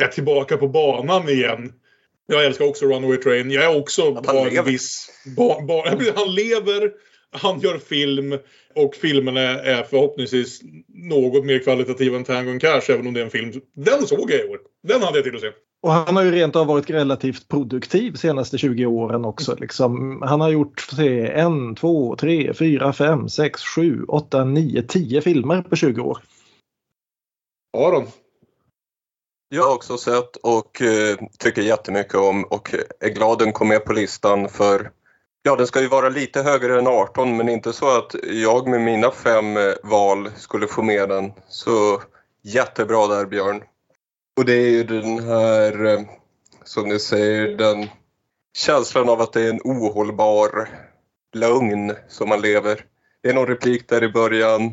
är 0.00 0.08
tillbaka 0.08 0.56
på 0.56 0.68
banan 0.68 1.28
igen. 1.28 1.72
Jag 2.26 2.44
älskar 2.44 2.64
också 2.64 2.86
Runaway 2.86 3.16
Train. 3.16 3.50
Jag 3.50 3.64
är 3.64 3.80
också 3.80 4.14
att 4.14 4.26
han 4.26 4.36
lever. 4.36 4.62
viss... 4.62 5.10
Ba, 5.36 5.60
ba, 5.60 5.84
han 6.16 6.34
lever, 6.34 6.92
han 7.30 7.60
gör 7.60 7.78
film 7.78 8.38
och 8.74 8.94
filmerna 8.94 9.40
är 9.40 9.82
förhoppningsvis 9.82 10.60
något 10.88 11.44
mer 11.44 11.58
kvalitativa 11.58 12.16
än 12.16 12.24
Tango 12.24 12.58
Cash 12.58 12.82
även 12.88 13.06
om 13.06 13.14
det 13.14 13.20
är 13.20 13.24
en 13.24 13.30
film. 13.30 13.52
Den 13.74 14.06
såg 14.06 14.30
jag 14.30 14.40
i 14.40 14.48
år. 14.48 14.58
Den 14.82 15.02
hade 15.02 15.18
jag 15.18 15.24
till 15.24 15.34
att 15.34 15.40
se. 15.40 15.50
Och 15.82 15.92
han 15.92 16.16
har 16.16 16.22
ju 16.22 16.30
rent 16.30 16.56
av 16.56 16.66
varit 16.66 16.90
relativt 16.90 17.48
produktiv 17.48 18.12
de 18.12 18.18
senaste 18.18 18.58
20 18.58 18.86
åren 18.86 19.24
också. 19.24 19.56
Liksom. 19.60 20.22
Han 20.22 20.40
har 20.40 20.50
gjort 20.50 20.80
se, 20.80 21.30
en, 21.30 21.74
två, 21.74 22.16
tre, 22.16 22.54
fyra, 22.54 22.92
fem, 22.92 23.28
sex, 23.28 23.62
sju, 23.62 24.04
åtta, 24.08 24.44
nio, 24.44 24.82
tio 24.82 25.20
filmer 25.20 25.62
på 25.62 25.76
20 25.76 26.00
år. 26.00 26.18
Aron? 27.76 28.06
Jag 29.48 29.62
har 29.62 29.74
också 29.74 29.98
sett 29.98 30.36
och 30.36 30.82
eh, 30.82 31.18
tycker 31.38 31.62
jättemycket 31.62 32.14
om 32.14 32.44
och 32.44 32.74
eh, 32.74 32.80
är 33.00 33.08
glad 33.08 33.38
den 33.38 33.52
kom 33.52 33.68
med 33.68 33.84
på 33.84 33.92
listan 33.92 34.48
för 34.48 34.90
ja, 35.42 35.56
den 35.56 35.66
ska 35.66 35.80
ju 35.80 35.88
vara 35.88 36.08
lite 36.08 36.42
högre 36.42 36.78
än 36.78 36.86
18 36.86 37.36
men 37.36 37.48
inte 37.48 37.72
så 37.72 37.98
att 37.98 38.14
jag 38.22 38.68
med 38.68 38.80
mina 38.80 39.10
fem 39.10 39.56
eh, 39.56 39.72
val 39.82 40.30
skulle 40.36 40.66
få 40.66 40.82
med 40.82 41.08
den. 41.08 41.32
Så 41.48 42.02
jättebra 42.42 43.06
där 43.06 43.26
Björn. 43.26 43.62
Och 44.36 44.44
det 44.44 44.52
är 44.52 44.70
ju 44.70 44.84
den 44.84 45.18
här, 45.18 45.84
eh, 45.84 46.00
som 46.64 46.88
ni 46.88 46.98
säger, 46.98 47.56
den 47.56 47.88
känslan 48.56 49.08
av 49.08 49.20
att 49.20 49.32
det 49.32 49.42
är 49.42 49.50
en 49.50 49.60
ohållbar 49.64 50.68
lögn 51.34 51.92
som 52.08 52.28
man 52.28 52.40
lever. 52.40 52.84
Det 53.22 53.28
är 53.28 53.34
någon 53.34 53.46
replik 53.46 53.88
där 53.88 54.04
i 54.04 54.08
början. 54.08 54.72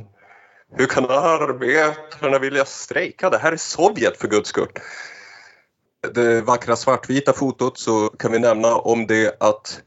Hur 0.76 0.86
kan 0.86 1.06
arbetarna 1.06 2.40
vilja 2.40 2.66
strejka? 2.66 3.30
Det 3.30 3.38
här 3.38 3.52
är 3.52 3.58
Sovjet 3.58 4.18
för 4.18 4.28
guds 4.28 4.50
skull. 4.50 4.72
Det 6.14 6.42
vackra 6.42 6.76
svartvita 6.76 7.34
fotot 7.34 7.78
så 7.78 8.10
kan 8.10 8.32
vi 8.32 8.40
nämna 8.40 8.76
om 8.76 9.08
det 9.08 9.38
att 9.40 9.82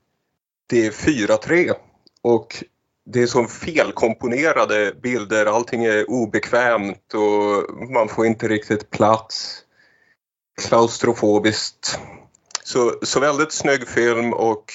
det 0.66 0.86
är 0.86 0.90
4-3 0.90 1.74
och 2.22 2.64
det 3.06 3.22
är 3.22 3.26
som 3.26 3.48
felkomponerade 3.48 4.94
bilder. 5.02 5.46
Allting 5.46 5.84
är 5.84 6.10
obekvämt 6.10 7.14
och 7.14 7.90
man 7.90 8.08
får 8.08 8.26
inte 8.26 8.48
riktigt 8.48 8.90
plats 8.90 9.60
klaustrofobiskt. 10.62 11.98
Så, 12.62 12.98
så 13.02 13.20
väldigt 13.20 13.52
snygg 13.52 13.88
film 13.88 14.32
och, 14.32 14.72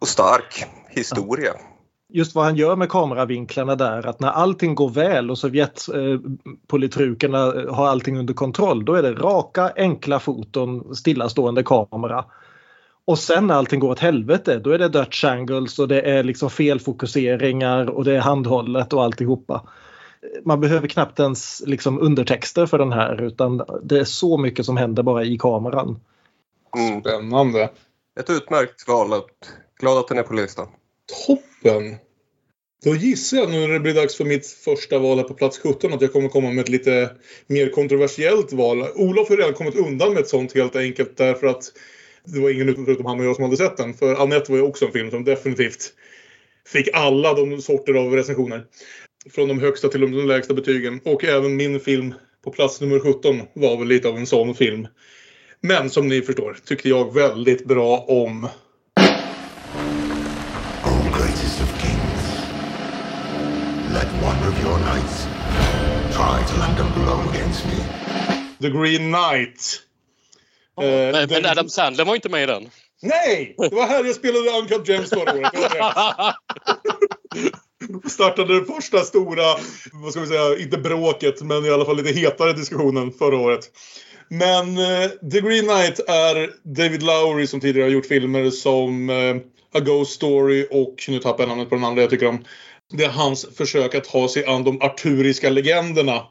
och 0.00 0.08
stark 0.08 0.66
historia. 0.88 1.54
Just 2.16 2.34
vad 2.34 2.44
han 2.44 2.56
gör 2.56 2.76
med 2.76 2.88
kameravinklarna 2.88 3.76
där, 3.76 4.06
att 4.06 4.20
när 4.20 4.28
allting 4.28 4.74
går 4.74 4.90
väl 4.90 5.30
och 5.30 5.38
Sovjetpolitrukerna 5.38 7.46
eh, 7.46 7.74
har 7.74 7.86
allting 7.86 8.18
under 8.18 8.34
kontroll, 8.34 8.84
då 8.84 8.94
är 8.94 9.02
det 9.02 9.12
raka, 9.12 9.72
enkla 9.76 10.20
foton, 10.20 10.96
stillastående 10.96 11.62
kamera. 11.62 12.24
Och 13.04 13.18
sen 13.18 13.46
när 13.46 13.54
allting 13.54 13.80
går 13.80 13.90
åt 13.90 13.98
helvete, 13.98 14.58
då 14.58 14.70
är 14.70 14.78
det 14.78 14.88
Dutch 14.88 15.24
angles 15.24 15.78
och 15.78 15.88
det 15.88 16.00
är 16.00 16.22
liksom 16.22 16.50
felfokuseringar 16.50 17.90
och 17.90 18.04
det 18.04 18.16
är 18.16 18.20
handhållet 18.20 18.92
och 18.92 19.04
alltihopa 19.04 19.62
man 20.44 20.60
behöver 20.60 20.88
knappt 20.88 21.20
ens 21.20 21.62
liksom 21.66 22.00
undertexter 22.00 22.66
för 22.66 22.78
den 22.78 22.92
här 22.92 23.22
utan 23.22 23.62
det 23.82 23.98
är 23.98 24.04
så 24.04 24.38
mycket 24.38 24.66
som 24.66 24.76
händer 24.76 25.02
bara 25.02 25.24
i 25.24 25.38
kameran. 25.38 26.00
Mm. 26.76 27.00
Spännande. 27.00 27.70
Ett 28.20 28.30
utmärkt 28.30 28.88
val. 28.88 29.08
Glad 29.78 29.98
att 29.98 30.08
den 30.08 30.18
är 30.18 30.22
på 30.22 30.34
listan. 30.34 30.68
Toppen! 31.26 31.96
Då 32.84 32.94
gissar 32.94 33.36
jag 33.36 33.50
nu 33.50 33.60
när 33.60 33.74
det 33.74 33.80
blir 33.80 33.94
dags 33.94 34.16
för 34.16 34.24
mitt 34.24 34.46
första 34.46 34.98
val 34.98 35.18
här 35.18 35.24
på 35.24 35.34
plats 35.34 35.58
17 35.58 35.92
att 35.92 36.02
jag 36.02 36.12
kommer 36.12 36.28
komma 36.28 36.50
med 36.50 36.62
ett 36.62 36.68
lite 36.68 37.10
mer 37.46 37.68
kontroversiellt 37.68 38.52
val. 38.52 38.86
Olof 38.94 39.28
har 39.28 39.36
redan 39.36 39.54
kommit 39.54 39.74
undan 39.74 40.12
med 40.12 40.20
ett 40.20 40.28
sånt 40.28 40.54
helt 40.54 40.76
enkelt 40.76 41.16
därför 41.16 41.46
att 41.46 41.72
det 42.24 42.40
var 42.40 42.50
ingen 42.50 42.84
förutom 42.84 43.06
han 43.06 43.20
och 43.20 43.26
jag 43.26 43.36
som 43.36 43.44
hade 43.44 43.56
sett 43.56 43.76
den. 43.76 43.94
För 43.94 44.14
Annette 44.14 44.52
var 44.52 44.58
ju 44.58 44.64
också 44.64 44.86
en 44.86 44.92
film 44.92 45.10
som 45.10 45.24
definitivt 45.24 45.92
fick 46.66 46.88
alla 46.92 47.34
de 47.34 47.62
sorter 47.62 47.94
av 47.94 48.12
recensioner 48.12 48.64
från 49.30 49.48
de 49.48 49.60
högsta 49.60 49.88
till 49.88 50.00
de 50.00 50.26
lägsta 50.26 50.54
betygen. 50.54 51.00
Och 51.04 51.24
även 51.24 51.56
min 51.56 51.80
film 51.80 52.14
på 52.44 52.50
plats 52.50 52.80
nummer 52.80 52.98
17 52.98 53.40
var 53.54 53.76
väl 53.76 53.88
lite 53.88 54.08
av 54.08 54.16
en 54.16 54.26
sån 54.26 54.54
film. 54.54 54.86
Men 55.60 55.90
som 55.90 56.08
ni 56.08 56.22
förstår 56.22 56.56
tyckte 56.64 56.88
jag 56.88 57.14
väldigt 57.14 57.64
bra 57.64 57.98
om. 57.98 58.48
Of 64.54 64.64
your 64.64 64.78
knights 64.78 65.26
try 66.16 66.42
to 66.46 66.58
land 66.58 66.78
a 66.78 66.84
blow 66.94 67.30
against 67.30 67.66
me. 67.66 67.78
The 68.60 68.70
Green 68.70 69.10
Knight. 69.10 69.82
Oh, 70.76 70.84
eh, 70.84 71.12
men, 71.12 71.28
den... 71.28 71.46
Adam 71.46 71.68
Sandler 71.68 72.04
var 72.04 72.14
inte 72.14 72.28
med 72.28 72.42
i 72.42 72.46
den. 72.46 72.70
Nej! 73.02 73.54
Det 73.58 73.74
var 73.74 73.86
här 73.86 74.04
jag 74.04 74.14
spelade 74.14 74.50
Uncut 74.50 74.88
Gems 74.88 75.10
förra 75.10 75.34
året. 75.34 75.52
startade 78.10 78.54
den 78.54 78.64
första 78.64 78.98
stora, 78.98 79.56
vad 79.92 80.12
ska 80.12 80.20
vi 80.20 80.26
säga, 80.26 80.58
inte 80.58 80.78
bråket 80.78 81.42
men 81.42 81.64
i 81.64 81.70
alla 81.70 81.84
fall 81.84 81.96
lite 81.96 82.20
hetare 82.20 82.52
diskussionen 82.52 83.12
förra 83.12 83.36
året. 83.36 83.70
Men 84.28 84.78
eh, 84.78 85.08
The 85.32 85.40
Green 85.40 85.64
Knight 85.64 85.98
är 86.08 86.50
David 86.74 87.02
Lowry 87.02 87.46
som 87.46 87.60
tidigare 87.60 87.86
har 87.86 87.92
gjort 87.92 88.06
filmer 88.06 88.50
som 88.50 89.10
eh, 89.10 89.36
A 89.74 89.80
Ghost 89.80 90.12
Story 90.12 90.66
och, 90.70 90.94
nu 91.08 91.18
tappar 91.18 91.42
jag 91.42 91.48
namnet 91.48 91.68
på 91.68 91.74
den 91.74 91.84
andra 91.84 92.02
jag 92.02 92.10
tycker 92.10 92.26
om. 92.26 92.44
Det 92.96 93.04
är 93.04 93.08
hans 93.08 93.46
försök 93.56 93.94
att 93.94 94.04
ta 94.04 94.28
sig 94.28 94.44
an 94.44 94.64
de 94.64 94.82
arturiska 94.82 95.50
legenderna. 95.50 96.26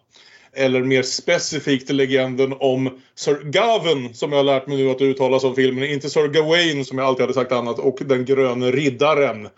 Eller 0.55 0.83
mer 0.83 1.03
specifikt 1.03 1.89
legenden 1.89 2.53
om 2.59 3.01
Sir 3.15 3.41
Gaven 3.43 4.13
som 4.13 4.31
jag 4.31 4.39
har 4.39 4.43
lärt 4.43 4.67
mig 4.67 4.77
nu 4.77 4.89
att 4.89 4.99
det 4.99 5.05
uttalas 5.05 5.43
om 5.43 5.55
filmen. 5.55 5.83
Inte 5.83 6.09
Sir 6.09 6.27
Gawain 6.27 6.85
som 6.85 6.97
jag 6.97 7.07
alltid 7.07 7.21
hade 7.21 7.33
sagt 7.33 7.51
annat 7.51 7.79
och 7.79 7.97
den 8.05 8.25
gröne 8.25 8.71
riddaren. 8.71 9.49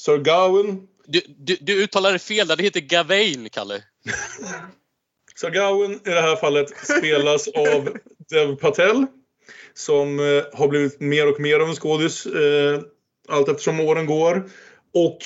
Sir 0.00 0.18
Gawain 0.18 0.86
du, 1.06 1.20
du, 1.38 1.56
du 1.60 1.82
uttalade 1.82 2.18
fel 2.18 2.48
där. 2.48 2.56
Det 2.56 2.62
heter 2.62 2.80
Gavain, 2.80 3.48
Kalle. 3.50 3.82
Sagawan 5.40 5.92
i 5.92 5.98
det 6.04 6.20
här 6.20 6.36
fallet 6.36 6.68
spelas 6.84 7.48
av 7.48 7.98
Dev 8.30 8.56
Patel. 8.56 9.06
Som 9.74 10.20
eh, 10.20 10.58
har 10.58 10.68
blivit 10.68 11.00
mer 11.00 11.28
och 11.28 11.40
mer 11.40 11.60
av 11.60 11.68
en 11.68 11.74
skådis 11.74 12.26
eh, 12.26 12.80
allt 13.28 13.48
eftersom 13.48 13.80
åren 13.80 14.06
går. 14.06 14.50
Och 14.94 15.18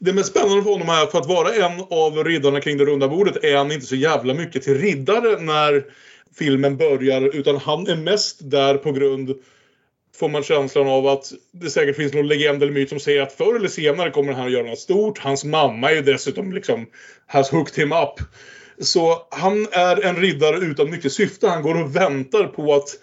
det 0.00 0.12
mest 0.12 0.30
spännande 0.30 0.62
för 0.62 0.70
honom 0.70 0.88
är 0.88 1.06
för 1.06 1.18
att 1.18 1.28
vara 1.28 1.54
en 1.54 1.80
av 1.90 2.24
riddarna 2.24 2.60
kring 2.60 2.78
det 2.78 2.84
runda 2.84 3.08
bordet 3.08 3.44
är 3.44 3.56
han 3.56 3.72
inte 3.72 3.86
så 3.86 3.96
jävla 3.96 4.34
mycket 4.34 4.62
till 4.62 4.78
riddare 4.78 5.40
när 5.40 5.84
filmen 6.38 6.76
börjar 6.76 7.36
utan 7.36 7.56
han 7.56 7.86
är 7.86 7.96
mest 7.96 8.38
där 8.40 8.74
på 8.74 8.92
grund 8.92 9.34
får 10.18 10.28
man 10.28 10.42
känslan 10.42 10.88
av 10.88 11.06
att 11.06 11.32
det 11.52 11.70
säkert 11.70 11.96
finns 11.96 12.12
någon 12.12 12.28
legend 12.28 12.62
eller 12.62 12.72
myt 12.72 12.88
som 12.88 13.00
säger 13.00 13.22
att 13.22 13.32
förr 13.32 13.56
eller 13.56 13.68
senare 13.68 14.10
kommer 14.10 14.32
han 14.32 14.46
att 14.46 14.52
göra 14.52 14.66
något 14.66 14.78
stort. 14.78 15.18
Hans 15.18 15.44
mamma 15.44 15.90
är 15.90 15.94
ju 15.94 16.02
dessutom 16.02 16.52
liksom 16.52 16.86
has 17.26 17.50
hooked 17.50 17.82
him 17.82 17.92
up. 17.92 18.20
Så 18.80 19.26
han 19.30 19.66
är 19.72 20.04
en 20.04 20.16
riddare 20.16 20.56
utan 20.56 20.90
mycket 20.90 21.12
syfte. 21.12 21.48
Han 21.48 21.62
går 21.62 21.82
och 21.82 21.96
väntar 21.96 22.44
på 22.44 22.74
att 22.74 22.88
eh, 22.88 22.96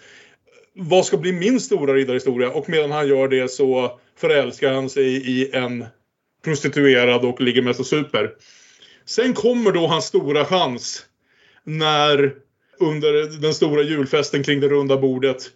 vad 0.74 1.06
ska 1.06 1.16
bli 1.16 1.32
min 1.32 1.60
stora 1.60 1.94
riddarhistoria? 1.94 2.50
Och 2.50 2.68
medan 2.68 2.90
han 2.90 3.08
gör 3.08 3.28
det 3.28 3.48
så 3.50 3.98
förälskar 4.18 4.72
han 4.72 4.90
sig 4.90 5.06
i 5.06 5.50
en 5.52 5.84
prostituerad 6.46 7.24
och 7.24 7.40
ligger 7.40 7.62
mest 7.62 7.80
och 7.80 7.86
super. 7.86 8.30
Sen 9.04 9.34
kommer 9.34 9.72
då 9.72 9.86
hans 9.86 10.04
stora 10.04 10.44
chans 10.44 11.04
när 11.64 12.34
under 12.78 13.40
den 13.40 13.54
stora 13.54 13.82
julfesten 13.82 14.42
kring 14.42 14.60
det 14.60 14.68
runda 14.68 14.96
bordet 14.96 15.50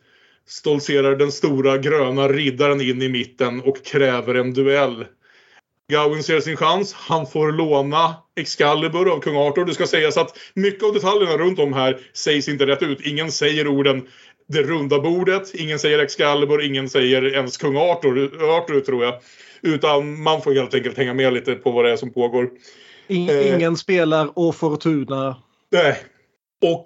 stoltserar 0.46 1.16
den 1.16 1.33
stora 1.33 1.79
gröna 1.79 2.29
riddaren 2.29 2.81
in 2.81 3.03
i 3.03 3.09
mitten 3.09 3.61
och 3.61 3.85
kräver 3.85 4.35
en 4.35 4.55
duell. 4.55 5.05
Gawain 5.90 6.22
ser 6.22 6.40
sin 6.40 6.57
chans. 6.57 6.92
Han 6.92 7.26
får 7.26 7.53
låna 7.53 8.14
Excalibur 8.37 9.12
av 9.12 9.20
kung 9.20 9.37
Arthur. 9.37 9.64
Det 9.64 9.74
ska 9.74 9.87
sägas 9.87 10.16
att 10.16 10.38
mycket 10.55 10.85
av 10.85 10.94
detaljerna 10.94 11.37
runt 11.37 11.59
om 11.59 11.72
här 11.72 11.98
sägs 12.12 12.48
inte 12.48 12.66
rätt 12.66 12.83
ut. 12.83 13.00
Ingen 13.00 13.33
säger 13.33 13.68
orden 13.68 14.07
det 14.48 14.62
runda 14.62 14.98
bordet, 15.00 15.55
ingen 15.55 15.79
säger 15.79 15.98
Excalibur, 15.98 16.62
ingen 16.62 16.88
säger 16.88 17.35
ens 17.35 17.57
kung 17.57 17.76
Arthur, 17.76 18.50
Arthur 18.57 18.81
tror 18.81 19.05
jag. 19.05 19.14
Utan 19.62 20.23
man 20.23 20.42
får 20.42 20.55
helt 20.55 20.75
enkelt 20.75 20.96
hänga 20.96 21.14
med 21.14 21.33
lite 21.33 21.55
på 21.55 21.70
vad 21.70 21.85
det 21.85 21.90
är 21.92 21.96
som 21.96 22.12
pågår. 22.12 22.51
In, 23.09 23.31
Eh. 23.31 23.55
ingen 23.55 23.77
spelar 23.77 24.31
Å 24.35 24.53
Fortuna. 24.53 25.37
Nej. 25.73 25.96
Och 26.62 26.85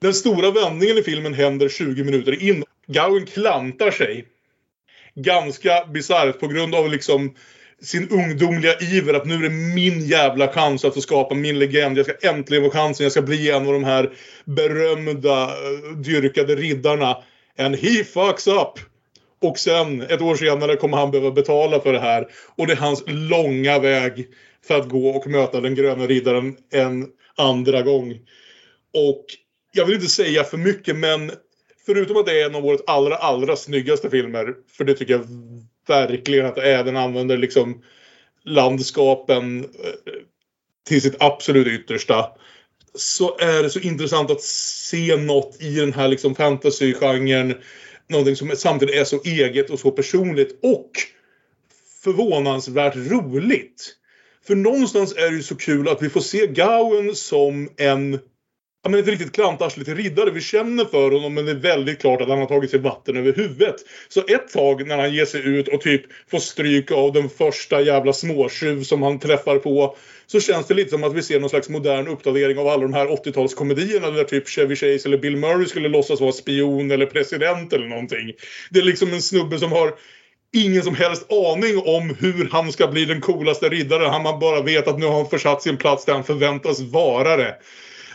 den 0.00 0.14
stora 0.14 0.50
vändningen 0.50 0.98
i 0.98 1.02
filmen 1.02 1.34
händer 1.34 1.68
20 1.68 2.04
minuter 2.04 2.42
in. 2.42 2.64
Gawain 2.86 3.26
klantar 3.26 3.90
sig. 3.90 4.24
Ganska 5.14 5.84
bisarrt 5.84 6.40
på 6.40 6.46
grund 6.46 6.74
av 6.74 6.90
liksom 6.90 7.34
sin 7.82 8.08
ungdomliga 8.08 8.74
iver 8.80 9.14
att 9.14 9.26
nu 9.26 9.34
är 9.34 9.42
det 9.42 9.74
min 9.74 10.00
jävla 10.00 10.48
chans 10.48 10.84
att 10.84 10.94
få 10.94 11.00
skapa 11.00 11.34
min 11.34 11.58
legend. 11.58 11.98
Jag 11.98 12.06
ska 12.06 12.28
äntligen 12.28 12.64
få 12.64 12.70
chansen. 12.70 13.04
Jag 13.04 13.12
ska 13.12 13.22
bli 13.22 13.50
en 13.50 13.66
av 13.66 13.72
de 13.72 13.84
här 13.84 14.10
berömda, 14.44 15.42
eh, 15.44 15.96
dyrkade 15.96 16.54
riddarna. 16.56 17.16
And 17.58 17.76
he 17.76 18.04
fucks 18.04 18.46
up. 18.46 18.78
Och 19.40 19.58
sen, 19.58 20.02
ett 20.02 20.22
år 20.22 20.36
senare, 20.36 20.76
kommer 20.76 20.96
han 20.96 21.10
behöva 21.10 21.30
betala 21.30 21.80
för 21.80 21.92
det 21.92 22.00
här. 22.00 22.28
Och 22.56 22.66
det 22.66 22.72
är 22.72 22.76
hans 22.76 23.04
långa 23.06 23.78
väg 23.78 24.28
för 24.66 24.78
att 24.78 24.88
gå 24.88 25.08
och 25.08 25.26
möta 25.26 25.60
den 25.60 25.74
gröna 25.74 26.06
riddaren 26.06 26.56
en 26.72 27.06
andra 27.36 27.82
gång. 27.82 28.12
Och 28.94 29.24
jag 29.72 29.86
vill 29.86 29.94
inte 29.94 30.06
säga 30.06 30.44
för 30.44 30.56
mycket, 30.56 30.96
men 30.96 31.30
förutom 31.86 32.16
att 32.16 32.26
det 32.26 32.40
är 32.40 32.46
en 32.46 32.54
av 32.54 32.66
årets 32.66 32.82
allra, 32.86 33.16
allra 33.16 33.56
snyggaste 33.56 34.10
filmer, 34.10 34.54
för 34.76 34.84
det 34.84 34.94
tycker 34.94 35.12
jag 35.12 35.26
verkligen 35.88 36.46
att 36.46 36.54
det 36.54 36.72
är. 36.72 36.84
Den 36.84 36.96
använder 36.96 37.36
liksom 37.36 37.82
landskapen 38.44 39.64
eh, 39.64 40.12
till 40.86 41.02
sitt 41.02 41.22
absolut 41.22 41.66
yttersta. 41.66 42.26
Så 42.94 43.38
är 43.38 43.62
det 43.62 43.70
så 43.70 43.80
intressant 43.80 44.30
att 44.30 44.42
se 44.42 45.16
något 45.16 45.62
i 45.62 45.74
den 45.74 45.92
här 45.92 46.08
liksom 46.08 46.34
fantasygenren 46.34 47.54
Någonting 48.08 48.36
som 48.36 48.50
samtidigt 48.56 48.94
är 48.94 49.04
så 49.04 49.22
eget 49.22 49.70
och 49.70 49.78
så 49.78 49.90
personligt 49.90 50.58
och 50.62 50.90
förvånansvärt 52.04 52.96
roligt. 52.96 53.94
För 54.46 54.54
någonstans 54.54 55.16
är 55.16 55.30
det 55.30 55.36
ju 55.36 55.42
så 55.42 55.56
kul 55.56 55.88
att 55.88 56.02
vi 56.02 56.10
får 56.10 56.20
se 56.20 56.46
Gawain 56.46 57.14
som 57.14 57.68
en 57.76 58.18
han 58.88 58.94
är 58.94 58.98
ett 58.98 59.08
riktigt 59.08 59.34
klantarsle 59.34 59.84
till 59.84 59.94
riddare. 59.94 60.30
Vi 60.30 60.40
känner 60.40 60.84
för 60.84 61.10
honom 61.10 61.34
men 61.34 61.44
det 61.44 61.50
är 61.50 61.54
väldigt 61.54 62.00
klart 62.00 62.20
att 62.20 62.28
han 62.28 62.38
har 62.38 62.46
tagit 62.46 62.70
sig 62.70 62.80
vatten 62.80 63.16
över 63.16 63.32
huvudet. 63.32 63.74
Så 64.08 64.20
ett 64.20 64.52
tag 64.52 64.86
när 64.86 64.96
han 64.98 65.14
ger 65.14 65.24
sig 65.24 65.46
ut 65.46 65.68
och 65.68 65.80
typ 65.80 66.02
får 66.30 66.38
stryk 66.38 66.90
av 66.90 67.12
den 67.12 67.28
första 67.28 67.80
jävla 67.80 68.12
småtjuv 68.12 68.82
som 68.82 69.02
han 69.02 69.18
träffar 69.18 69.58
på. 69.58 69.96
Så 70.26 70.40
känns 70.40 70.66
det 70.66 70.74
lite 70.74 70.90
som 70.90 71.04
att 71.04 71.14
vi 71.14 71.22
ser 71.22 71.40
någon 71.40 71.50
slags 71.50 71.68
modern 71.68 72.08
uppdatering 72.08 72.58
av 72.58 72.68
alla 72.68 72.82
de 72.82 72.94
här 72.94 73.06
80-talskomedierna 73.06 74.10
där 74.16 74.24
typ 74.24 74.48
Chevy 74.48 74.76
Chase 74.76 75.08
eller 75.08 75.18
Bill 75.18 75.36
Murray 75.36 75.66
skulle 75.66 75.88
låtsas 75.88 76.20
vara 76.20 76.32
spion 76.32 76.90
eller 76.90 77.06
president 77.06 77.72
eller 77.72 77.86
någonting. 77.86 78.32
Det 78.70 78.78
är 78.78 78.84
liksom 78.84 79.12
en 79.12 79.22
snubbe 79.22 79.58
som 79.58 79.72
har 79.72 79.94
ingen 80.52 80.82
som 80.82 80.94
helst 80.94 81.32
aning 81.32 81.78
om 81.78 82.16
hur 82.20 82.48
han 82.52 82.72
ska 82.72 82.86
bli 82.86 83.04
den 83.04 83.20
coolaste 83.20 83.68
riddaren. 83.68 84.10
Han 84.10 84.38
bara 84.40 84.62
vet 84.62 84.88
att 84.88 84.98
nu 84.98 85.06
har 85.06 85.16
han 85.16 85.30
försatt 85.30 85.62
sin 85.62 85.76
plats 85.76 86.04
där 86.04 86.12
han 86.12 86.24
förväntas 86.24 86.80
vara 86.80 87.36
det. 87.36 87.54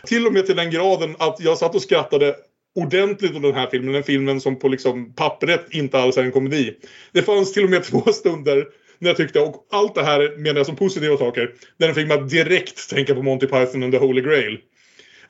Till 0.06 0.26
och 0.26 0.32
med 0.32 0.46
till 0.46 0.56
den 0.56 0.70
graden 0.70 1.16
att 1.18 1.36
jag 1.40 1.58
satt 1.58 1.74
och 1.74 1.82
skrattade 1.82 2.36
ordentligt 2.74 3.36
åt 3.36 3.42
den 3.42 3.54
här 3.54 3.68
filmen. 3.70 3.92
Den 3.92 4.02
filmen 4.02 4.40
som 4.40 4.58
på 4.58 4.68
liksom 4.68 5.14
pappret 5.14 5.66
inte 5.70 5.98
alls 5.98 6.16
är 6.16 6.22
en 6.22 6.32
komedi. 6.32 6.76
Det 7.12 7.22
fanns 7.22 7.52
till 7.52 7.64
och 7.64 7.70
med 7.70 7.84
två 7.90 8.12
stunder 8.12 8.66
när 8.98 9.10
jag 9.10 9.16
tyckte, 9.16 9.40
och 9.40 9.66
allt 9.70 9.94
det 9.94 10.04
här 10.04 10.36
menar 10.38 10.56
jag 10.56 10.66
som 10.66 10.76
positiva 10.76 11.16
saker, 11.16 11.54
där 11.78 11.86
den 11.86 11.94
fick 11.94 12.08
mig 12.08 12.18
att 12.18 12.30
direkt 12.30 12.90
tänka 12.90 13.14
på 13.14 13.22
Monty 13.22 13.46
Python 13.46 13.82
and 13.82 13.92
the 13.92 13.98
Holy 13.98 14.22
Grail. 14.22 14.58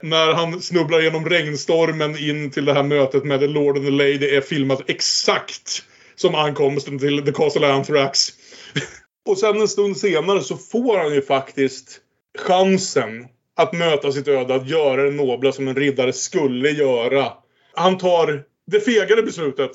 När 0.02 0.32
han 0.32 0.60
snubblar 0.60 1.00
genom 1.00 1.28
regnstormen 1.28 2.18
in 2.18 2.50
till 2.50 2.64
det 2.64 2.72
här 2.72 2.82
mötet 2.82 3.24
med 3.24 3.40
The 3.40 3.46
Lord 3.46 3.76
and 3.76 3.86
the 3.86 3.90
Lady 3.90 4.36
är 4.36 4.40
filmat 4.40 4.90
exakt 4.90 5.82
som 6.14 6.34
ankomsten 6.34 6.98
till 6.98 7.24
The 7.24 7.32
Castle 7.32 7.72
Anthrax. 7.72 8.28
och 9.28 9.38
sen 9.38 9.60
en 9.60 9.68
stund 9.68 9.96
senare 9.96 10.40
så 10.40 10.56
får 10.56 10.98
han 10.98 11.14
ju 11.14 11.22
faktiskt 11.22 12.00
chansen 12.38 13.26
att 13.56 13.72
möta 13.72 14.12
sitt 14.12 14.28
öde, 14.28 14.54
att 14.54 14.68
göra 14.68 15.02
det 15.02 15.10
nobla 15.10 15.52
som 15.52 15.68
en 15.68 15.76
riddare 15.76 16.12
skulle 16.12 16.70
göra. 16.70 17.32
Han 17.74 17.98
tar 17.98 18.42
det 18.66 18.80
fegare 18.80 19.22
beslutet. 19.22 19.70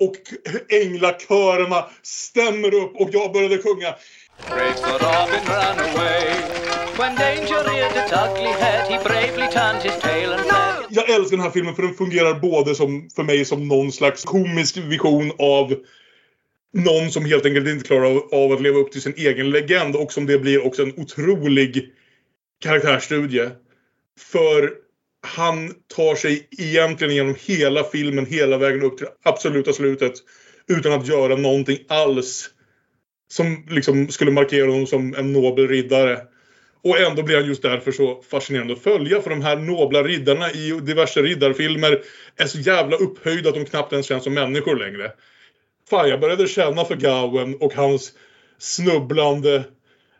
Och 0.00 0.16
änglakörerna 0.68 1.84
stämmer 2.02 2.74
upp 2.74 2.96
och 2.96 3.08
jag 3.12 3.32
började 3.32 3.58
sjunga. 3.58 3.94
Brave 4.54 4.76
Sir 4.76 4.98
Robin 4.98 5.48
ran 5.48 5.78
away. 5.78 6.34
When 6.98 7.16
danger 7.16 7.64
reared 7.64 7.96
its 7.96 8.12
ugly 8.12 8.52
head, 8.64 8.82
he 8.88 8.98
bravely 8.98 9.48
turned 9.48 9.82
his 9.82 9.98
tail 10.02 10.32
and 10.32 10.40
fled. 10.40 10.86
Jag 10.90 11.10
älskar 11.10 11.36
den 11.36 11.44
här 11.44 11.50
filmen 11.50 11.74
för 11.74 11.82
den 11.82 11.94
fungerar 11.94 12.34
både 12.34 12.74
som, 12.74 13.08
för 13.16 13.22
mig 13.22 13.44
som 13.44 13.68
någon 13.68 13.92
slags 13.92 14.24
komisk 14.24 14.76
vision 14.76 15.32
av 15.38 15.74
någon 16.72 17.10
som 17.10 17.24
helt 17.24 17.46
enkelt 17.46 17.68
inte 17.68 17.86
klarar 17.86 18.04
av, 18.04 18.28
av 18.32 18.52
att 18.52 18.62
leva 18.62 18.78
upp 18.78 18.92
till 18.92 19.02
sin 19.02 19.14
egen 19.16 19.50
legend 19.50 19.96
och 19.96 20.12
som 20.12 20.26
det 20.26 20.38
blir 20.38 20.66
också 20.66 20.82
en 20.82 20.92
otrolig 20.96 21.92
karaktärsstudie. 22.62 23.50
För 24.18 24.72
han 25.22 25.74
tar 25.96 26.14
sig 26.14 26.48
egentligen 26.58 27.14
genom 27.14 27.36
hela 27.40 27.84
filmen 27.84 28.26
hela 28.26 28.58
vägen 28.58 28.82
upp 28.82 28.98
till 28.98 29.06
absoluta 29.22 29.72
slutet 29.72 30.12
utan 30.68 30.92
att 30.92 31.08
göra 31.08 31.36
någonting 31.36 31.78
alls 31.88 32.50
som 33.30 33.66
liksom 33.70 34.08
skulle 34.08 34.30
markera 34.30 34.70
honom 34.70 34.86
som 34.86 35.14
en 35.14 35.32
nobel 35.32 35.68
riddare. 35.68 36.20
Och 36.82 36.98
ändå 36.98 37.22
blir 37.22 37.36
han 37.36 37.46
just 37.46 37.62
därför 37.62 37.92
så 37.92 38.22
fascinerande 38.22 38.72
att 38.72 38.82
följa. 38.82 39.20
För 39.20 39.30
de 39.30 39.42
här 39.42 39.56
nobla 39.56 40.02
riddarna 40.02 40.50
i 40.50 40.80
diverse 40.82 41.22
riddarfilmer 41.22 42.02
är 42.36 42.46
så 42.46 42.58
jävla 42.58 42.96
upphöjda 42.96 43.48
att 43.48 43.54
de 43.54 43.64
knappt 43.64 43.92
ens 43.92 44.06
känns 44.06 44.24
som 44.24 44.34
människor 44.34 44.76
längre. 44.76 45.12
Fan, 45.90 46.08
jag 46.08 46.20
började 46.20 46.48
känna 46.48 46.84
för 46.84 46.96
Gawen 46.96 47.54
och 47.54 47.74
hans 47.74 48.12
snubblande 48.58 49.64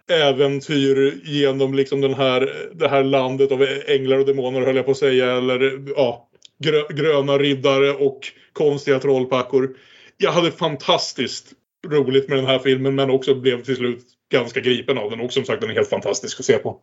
äventyr 0.09 1.21
genom 1.25 1.75
liksom 1.75 2.01
den 2.01 2.15
här, 2.15 2.69
det 2.75 2.89
här 2.89 3.05
landet 3.05 3.53
av 3.53 3.67
änglar 3.87 4.19
och 4.19 4.27
demoner 4.27 4.61
höll 4.61 4.77
jag 4.77 4.85
på 4.85 4.91
att 4.91 4.99
säga. 4.99 5.33
Eller 5.33 5.85
ja, 5.97 6.29
grö, 6.59 6.83
gröna 6.91 7.39
riddare 7.39 7.93
och 7.93 8.21
konstiga 8.53 8.99
trollpackor. 8.99 9.77
Jag 10.17 10.33
hade 10.33 10.51
fantastiskt 10.51 11.53
roligt 11.87 12.29
med 12.29 12.39
den 12.39 12.47
här 12.47 12.59
filmen 12.59 12.95
men 12.95 13.11
också 13.11 13.35
blev 13.35 13.63
till 13.63 13.77
slut 13.77 14.05
ganska 14.33 14.61
gripen 14.61 14.99
av 14.99 15.11
den. 15.11 15.21
Och 15.21 15.33
som 15.33 15.45
sagt 15.45 15.61
den 15.61 15.71
är 15.71 15.75
helt 15.75 15.89
fantastisk 15.89 16.41
att 16.41 16.47
se 16.47 16.59
på. 16.59 16.81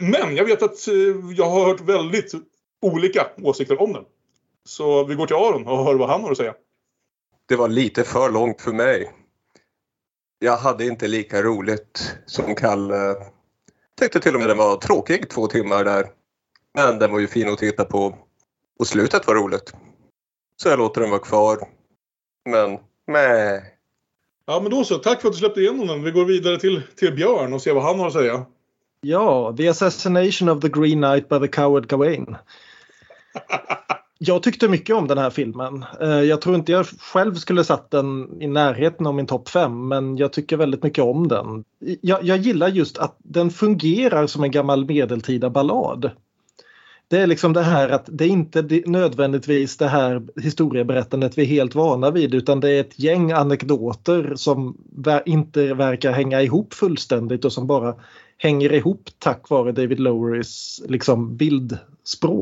Men 0.00 0.36
jag 0.36 0.44
vet 0.44 0.62
att 0.62 0.88
eh, 0.88 0.94
jag 1.36 1.50
har 1.50 1.66
hört 1.66 1.80
väldigt 1.80 2.32
olika 2.82 3.26
åsikter 3.42 3.82
om 3.82 3.92
den. 3.92 4.04
Så 4.64 5.04
vi 5.04 5.14
går 5.14 5.26
till 5.26 5.36
Aron 5.36 5.66
och 5.66 5.84
hör 5.84 5.94
vad 5.94 6.08
han 6.08 6.22
har 6.22 6.30
att 6.30 6.36
säga. 6.36 6.54
Det 7.48 7.56
var 7.56 7.68
lite 7.68 8.04
för 8.04 8.30
långt 8.30 8.60
för 8.60 8.72
mig. 8.72 9.12
Jag 10.44 10.56
hade 10.56 10.86
inte 10.86 11.08
lika 11.08 11.42
roligt 11.42 12.16
som 12.26 12.54
Kalle. 12.54 13.16
Tyckte 14.00 14.20
till 14.20 14.34
och 14.34 14.40
med 14.40 14.50
den 14.50 14.58
var 14.58 14.76
tråkig 14.76 15.30
två 15.30 15.46
timmar 15.46 15.84
där. 15.84 16.06
Men 16.74 16.98
den 16.98 17.12
var 17.12 17.18
ju 17.18 17.26
fin 17.26 17.48
att 17.48 17.58
titta 17.58 17.84
på. 17.84 18.18
Och 18.78 18.86
slutet 18.86 19.26
var 19.26 19.34
roligt. 19.34 19.72
Så 20.56 20.68
jag 20.68 20.78
låter 20.78 21.00
den 21.00 21.10
vara 21.10 21.20
kvar. 21.20 21.58
Men, 22.44 22.78
nej. 23.06 23.64
Ja 24.46 24.60
men 24.60 24.70
då 24.70 24.84
så, 24.84 24.98
tack 24.98 25.20
för 25.20 25.28
att 25.28 25.34
du 25.34 25.38
släppte 25.38 25.60
igenom 25.60 25.86
den. 25.86 26.02
Vi 26.02 26.10
går 26.10 26.24
vidare 26.24 26.60
till, 26.60 26.82
till 26.96 27.14
Björn 27.14 27.52
och 27.52 27.62
ser 27.62 27.74
vad 27.74 27.84
han 27.84 27.98
har 27.98 28.06
att 28.06 28.12
säga. 28.12 28.46
Ja, 29.00 29.54
The 29.56 29.68
Assassination 29.68 30.48
of 30.48 30.62
the 30.62 30.68
Green 30.68 31.02
Knight 31.02 31.28
by 31.28 31.38
the 31.40 31.48
Coward 31.48 31.88
Gawain. 31.88 32.36
Jag 34.18 34.42
tyckte 34.42 34.68
mycket 34.68 34.96
om 34.96 35.08
den 35.08 35.18
här 35.18 35.30
filmen. 35.30 35.84
Eh, 36.00 36.08
jag 36.08 36.40
tror 36.40 36.54
inte 36.54 36.72
jag 36.72 36.86
själv 36.86 37.34
skulle 37.34 37.64
satt 37.64 37.90
den 37.90 38.42
i 38.42 38.46
närheten 38.46 39.06
av 39.06 39.14
min 39.14 39.26
topp 39.26 39.48
5 39.48 39.88
men 39.88 40.16
jag 40.16 40.32
tycker 40.32 40.56
väldigt 40.56 40.82
mycket 40.82 41.04
om 41.04 41.28
den. 41.28 41.64
Jag, 42.00 42.24
jag 42.24 42.38
gillar 42.38 42.68
just 42.68 42.98
att 42.98 43.16
den 43.18 43.50
fungerar 43.50 44.26
som 44.26 44.44
en 44.44 44.50
gammal 44.50 44.84
medeltida 44.84 45.50
ballad. 45.50 46.10
Det 47.08 47.18
är 47.18 47.26
liksom 47.26 47.52
det 47.52 47.62
här 47.62 47.88
att 47.88 48.08
det 48.12 48.24
är 48.24 48.28
inte 48.28 48.82
nödvändigtvis 48.86 49.76
det 49.76 49.88
här 49.88 50.22
historieberättandet 50.42 51.38
vi 51.38 51.42
är 51.42 51.46
helt 51.46 51.74
vana 51.74 52.10
vid 52.10 52.34
utan 52.34 52.60
det 52.60 52.70
är 52.70 52.80
ett 52.80 52.98
gäng 52.98 53.32
anekdoter 53.32 54.32
som 54.36 54.76
inte 55.26 55.74
verkar 55.74 56.12
hänga 56.12 56.42
ihop 56.42 56.74
fullständigt 56.74 57.44
och 57.44 57.52
som 57.52 57.66
bara 57.66 57.94
hänger 58.38 58.72
ihop 58.72 59.08
tack 59.18 59.50
vare 59.50 59.72
David 59.72 60.00
Lowerys 60.00 60.82
liksom 60.88 61.36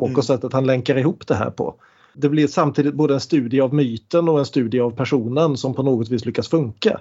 Mm. 0.07 0.17
och 0.17 0.25
sättet 0.25 0.53
han 0.53 0.67
länkar 0.67 0.99
ihop 0.99 1.27
det 1.27 1.35
här 1.35 1.51
på. 1.51 1.75
Det 2.15 2.29
blir 2.29 2.47
samtidigt 2.47 2.95
både 2.95 3.15
en 3.15 3.21
studie 3.21 3.61
av 3.61 3.75
myten 3.75 4.29
och 4.29 4.39
en 4.39 4.47
studie 4.47 4.81
av 4.81 4.91
personen 4.91 5.57
som 5.57 5.75
på 5.75 5.83
något 5.83 6.09
vis 6.09 6.25
lyckas 6.25 6.49
funka. 6.49 7.01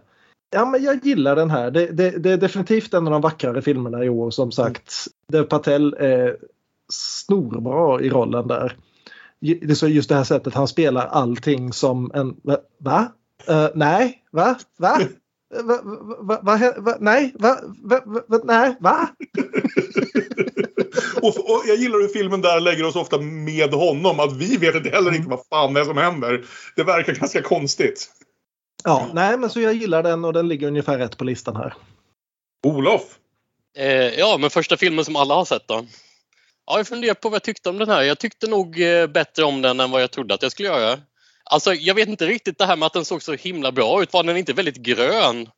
Ja, 0.54 0.66
men 0.66 0.84
jag 0.84 1.06
gillar 1.06 1.36
den 1.36 1.50
här. 1.50 1.72
Det, 1.72 1.86
det, 1.86 2.10
det 2.10 2.32
är 2.32 2.38
definitivt 2.38 2.94
en 2.94 3.08
av 3.08 3.12
de 3.12 3.22
vackrare 3.22 3.62
filmerna 3.62 4.04
i 4.04 4.10
år 4.10 4.32
som 4.32 4.52
sagt. 4.52 4.94
Dev 5.28 5.44
Patel 5.44 5.94
är 5.94 6.38
snorbra 6.94 8.02
i 8.02 8.10
rollen 8.10 8.48
där. 8.48 8.78
Just 9.40 10.10
det 10.10 10.16
här 10.16 10.24
sättet 10.24 10.54
han 10.54 10.68
spelar 10.68 11.08
allting 11.08 11.74
som 11.74 12.12
en... 12.14 12.36
Va? 12.78 13.12
Eh, 13.48 13.68
nej, 13.76 14.24
va? 14.32 14.56
Va? 14.78 15.00
Va, 15.64 15.80
va, 16.20 16.40
va, 16.42 16.74
va, 16.78 16.98
nej, 17.00 17.36
va, 17.40 17.58
va, 17.84 18.02
va, 18.28 18.40
nej, 18.44 18.78
va? 18.80 19.10
Och, 21.22 21.50
och 21.50 21.64
jag 21.68 21.78
gillar 21.78 22.00
hur 22.00 22.08
filmen 22.08 22.42
där 22.42 22.60
lägger 22.60 22.86
oss 22.86 22.96
ofta 22.96 23.18
med 23.18 23.74
honom. 23.74 24.20
Att 24.20 24.38
vi 24.38 24.58
vet 24.58 24.76
inte 24.76 24.90
heller 24.90 25.16
inte 25.16 25.30
vad 25.30 25.46
fan 25.50 25.74
det 25.74 25.80
är 25.80 25.86
som 25.86 25.98
händer. 25.98 26.46
Det 26.76 26.84
verkar 26.84 27.14
ganska 27.14 27.42
konstigt. 27.42 28.10
Ja, 28.84 29.10
nej, 29.14 29.38
men 29.38 29.50
så 29.50 29.62
jag 29.62 29.74
gillar 29.74 30.04
den 30.04 30.26
och 30.26 30.34
den 30.34 30.48
ligger 30.48 30.68
ungefär 30.68 30.98
rätt 30.98 31.18
på 31.18 31.24
listan 31.24 31.56
här. 31.56 31.74
Olof. 32.68 33.02
Eh, 33.78 34.20
ja, 34.20 34.38
men 34.40 34.50
första 34.50 34.78
filmen 34.78 35.06
som 35.06 35.16
alla 35.16 35.36
har 35.36 35.46
sett 35.46 35.68
då. 35.68 35.86
Ja, 36.66 36.78
jag 36.78 36.88
funderar 36.88 37.14
på 37.14 37.30
vad 37.30 37.36
jag 37.36 37.44
tyckte 37.44 37.70
om 37.70 37.78
den 37.78 37.90
här. 37.90 38.02
Jag 38.02 38.20
tyckte 38.20 38.48
nog 38.48 38.82
eh, 38.82 39.08
bättre 39.08 39.44
om 39.44 39.62
den 39.62 39.80
än 39.80 39.92
vad 39.92 40.02
jag 40.02 40.12
trodde 40.12 40.34
att 40.34 40.42
jag 40.42 40.52
skulle 40.52 40.70
göra. 40.70 41.00
Alltså, 41.44 41.74
jag 41.74 41.96
vet 41.96 42.10
inte 42.10 42.26
riktigt 42.26 42.58
det 42.58 42.66
här 42.66 42.76
med 42.76 42.86
att 42.86 42.94
den 42.94 43.06
såg 43.06 43.24
så 43.24 43.34
himla 43.34 43.72
bra 43.72 44.04
ut. 44.04 44.14
Var 44.14 44.24
den 44.24 44.38
inte 44.38 44.54
väldigt 44.54 44.76
grön? 44.76 45.50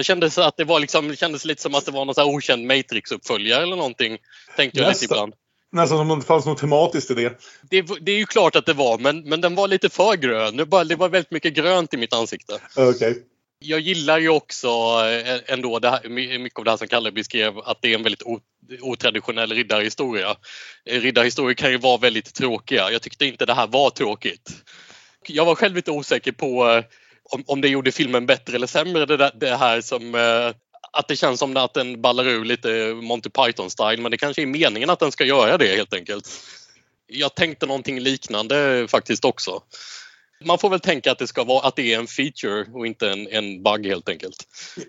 Jag 0.00 0.04
kände 0.06 0.30
så 0.30 0.42
att 0.42 0.56
det 0.56 0.64
var 0.64 0.80
liksom, 0.80 1.08
det 1.08 1.16
kändes 1.16 1.44
lite 1.44 1.62
som 1.62 1.74
att 1.74 1.84
det 1.84 1.90
var 1.90 2.04
någon 2.04 2.14
så 2.14 2.20
här 2.20 2.28
okänd 2.28 2.66
Matrix-uppföljare 2.66 3.62
eller 3.62 3.76
någonting. 3.76 4.18
Tänkte 4.56 4.80
jag 4.80 4.88
lite 4.88 5.04
ibland. 5.04 5.34
Nästan 5.72 5.98
som 5.98 6.10
om 6.10 6.20
det 6.20 6.26
fanns 6.26 6.46
något 6.46 6.58
tematiskt 6.58 7.10
i 7.10 7.14
det. 7.14 7.40
Det, 7.70 7.82
det 8.00 8.12
är 8.12 8.16
ju 8.16 8.26
klart 8.26 8.56
att 8.56 8.66
det 8.66 8.72
var, 8.72 8.98
men, 8.98 9.20
men 9.22 9.40
den 9.40 9.54
var 9.54 9.68
lite 9.68 9.88
för 9.88 10.16
grön. 10.16 10.56
Det, 10.56 10.66
bara, 10.66 10.84
det 10.84 10.96
var 10.96 11.08
väldigt 11.08 11.30
mycket 11.30 11.54
grönt 11.54 11.94
i 11.94 11.96
mitt 11.96 12.12
ansikte. 12.12 12.58
Okej. 12.76 13.22
Jag 13.58 13.80
gillar 13.80 14.18
ju 14.18 14.28
också 14.28 14.68
eh, 14.68 15.52
ändå 15.52 15.78
det 15.78 15.90
här, 15.90 16.08
my- 16.08 16.38
mycket 16.38 16.58
av 16.58 16.64
det 16.64 16.70
här 16.70 16.78
som 16.78 16.88
Kalle 16.88 17.12
beskrev, 17.12 17.58
att 17.58 17.82
det 17.82 17.90
är 17.90 17.94
en 17.94 18.02
väldigt 18.02 18.22
otraditionell 18.80 19.52
riddarhistoria. 19.52 20.36
Riddarhistorier 20.84 21.54
kan 21.54 21.70
ju 21.70 21.78
vara 21.78 21.96
väldigt 21.96 22.34
tråkiga. 22.34 22.90
Jag 22.90 23.02
tyckte 23.02 23.26
inte 23.26 23.46
det 23.46 23.54
här 23.54 23.66
var 23.66 23.90
tråkigt. 23.90 24.50
Jag 25.28 25.44
var 25.44 25.54
själv 25.54 25.76
lite 25.76 25.90
osäker 25.90 26.32
på 26.32 26.68
eh, 26.68 26.84
om, 27.30 27.44
om 27.46 27.60
det 27.60 27.68
gjorde 27.68 27.92
filmen 27.92 28.26
bättre 28.26 28.56
eller 28.56 28.66
sämre 28.66 29.06
det, 29.06 29.16
där, 29.16 29.30
det 29.34 29.56
här 29.56 29.80
som 29.80 30.14
eh, 30.14 30.54
att 30.92 31.08
det 31.08 31.16
känns 31.16 31.38
som 31.38 31.56
att 31.56 31.74
den 31.74 32.02
ballar 32.02 32.28
ur 32.28 32.44
lite 32.44 32.94
Monty 33.02 33.28
Python-style 33.28 34.00
men 34.00 34.10
det 34.10 34.16
kanske 34.16 34.42
är 34.42 34.46
meningen 34.46 34.90
att 34.90 34.98
den 34.98 35.12
ska 35.12 35.24
göra 35.24 35.58
det 35.58 35.76
helt 35.76 35.94
enkelt. 35.94 36.28
Jag 37.06 37.34
tänkte 37.34 37.66
någonting 37.66 38.00
liknande 38.00 38.86
faktiskt 38.88 39.24
också. 39.24 39.62
Man 40.44 40.58
får 40.58 40.70
väl 40.70 40.80
tänka 40.80 41.12
att 41.12 41.18
det 41.18 41.26
ska 41.26 41.44
vara 41.44 41.66
att 41.66 41.76
det 41.76 41.94
är 41.94 41.98
en 41.98 42.06
feature 42.06 42.66
och 42.72 42.86
inte 42.86 43.10
en, 43.10 43.28
en 43.28 43.62
bug 43.62 43.86
helt 43.86 44.08
enkelt. 44.08 44.36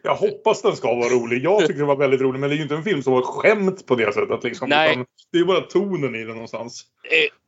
Jag 0.03 0.15
hoppas 0.15 0.61
den 0.61 0.75
ska 0.75 0.95
vara 0.95 1.09
rolig. 1.09 1.43
Jag 1.43 1.59
tyckte 1.59 1.73
den 1.73 1.87
var 1.87 1.95
väldigt 1.95 2.21
rolig. 2.21 2.39
Men 2.39 2.49
det 2.49 2.55
är 2.55 2.57
ju 2.57 2.63
inte 2.63 2.75
en 2.75 2.83
film 2.83 3.03
som 3.03 3.13
var 3.13 3.21
skämt 3.21 3.85
på 3.85 3.95
det 3.95 4.13
sättet. 4.13 4.43
Liksom. 4.43 4.69
Nej. 4.69 4.91
Utan 4.91 5.05
Det 5.31 5.39
är 5.39 5.45
bara 5.45 5.61
tonen 5.61 6.15
i 6.15 6.19
den 6.19 6.27
någonstans. 6.27 6.85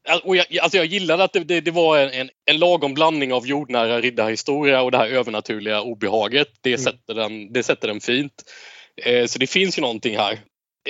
Eh, 0.10 0.18
och 0.24 0.36
jag, 0.36 0.58
alltså 0.62 0.78
jag 0.78 0.86
gillade 0.86 1.24
att 1.24 1.34
det, 1.34 1.40
det, 1.40 1.62
det 1.62 1.72
var 1.72 1.98
en, 1.98 2.30
en, 2.46 2.60
lagom 2.60 2.94
blandning 2.94 3.34
av 3.34 3.48
jordnära 3.48 4.02
riddarhistoria 4.02 4.82
och 4.82 4.92
det 4.92 4.98
här 4.98 5.08
övernaturliga 5.08 5.82
obehaget. 5.82 6.48
Det, 6.62 6.70
Mm. 6.70 6.84
sätter, 6.84 7.14
den, 7.14 7.54
det 7.54 7.64
sätter 7.64 7.88
den 7.88 8.02
fint. 8.02 8.44
Eh, 9.06 9.26
så 9.26 9.40
det 9.40 9.48
finns 9.48 9.78
ju 9.78 9.82
någonting 9.82 10.18
här. 10.18 10.40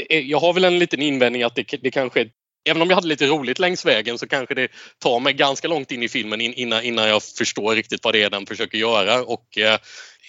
Eh, 0.10 0.20
jag 0.20 0.40
har 0.40 0.54
väl 0.54 0.64
en 0.64 0.80
liten 0.80 1.02
invändning 1.02 1.44
att 1.44 1.56
det, 1.56 1.78
det 1.82 1.92
kanske 1.92 2.30
Även 2.66 2.82
om 2.82 2.90
jag 2.90 2.96
hade 2.96 3.08
lite 3.08 3.28
roligt 3.28 3.60
längs 3.60 3.86
vägen 3.86 4.18
så 4.18 4.28
kanske 4.28 4.56
det 4.56 4.68
tar 5.00 5.20
mig 5.20 5.34
ganska 5.34 5.68
långt 5.68 5.92
in 5.92 6.04
i 6.04 6.10
filmen 6.10 6.42
in- 6.42 6.54
innan, 6.54 6.84
innan 6.84 7.10
jag 7.10 7.24
förstår 7.24 7.76
riktigt 7.76 8.04
vad 8.04 8.14
det 8.14 8.24
är 8.24 8.30
den 8.30 8.46
försöker 8.46 8.78
göra. 8.78 9.24
Och, 9.24 9.58
eh, 9.58 9.80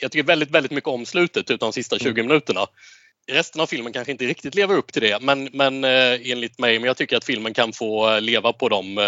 jag 0.01 0.13
tycker 0.13 0.27
väldigt, 0.27 0.51
väldigt 0.51 0.73
mycket 0.73 0.89
om 0.89 1.07
slutet 1.07 1.51
utan 1.51 1.69
de 1.69 1.73
sista 1.73 1.99
20 1.99 2.23
minuterna. 2.23 2.67
Resten 3.33 3.61
av 3.61 3.67
filmen 3.67 3.93
kanske 3.93 4.13
inte 4.13 4.25
riktigt 4.25 4.55
lever 4.55 4.77
upp 4.77 4.93
till 4.93 5.03
det 5.03 5.19
men, 5.23 5.49
men 5.53 5.85
eh, 5.85 6.31
enligt 6.31 6.59
mig, 6.59 6.79
men 6.79 6.87
jag 6.87 6.97
tycker 6.97 7.17
att 7.17 7.25
filmen 7.25 7.55
kan 7.55 7.73
få 7.73 8.11
eh, 8.15 8.21
leva 8.21 8.53
på 8.53 8.69
dem 8.69 8.99
eh, 8.99 9.05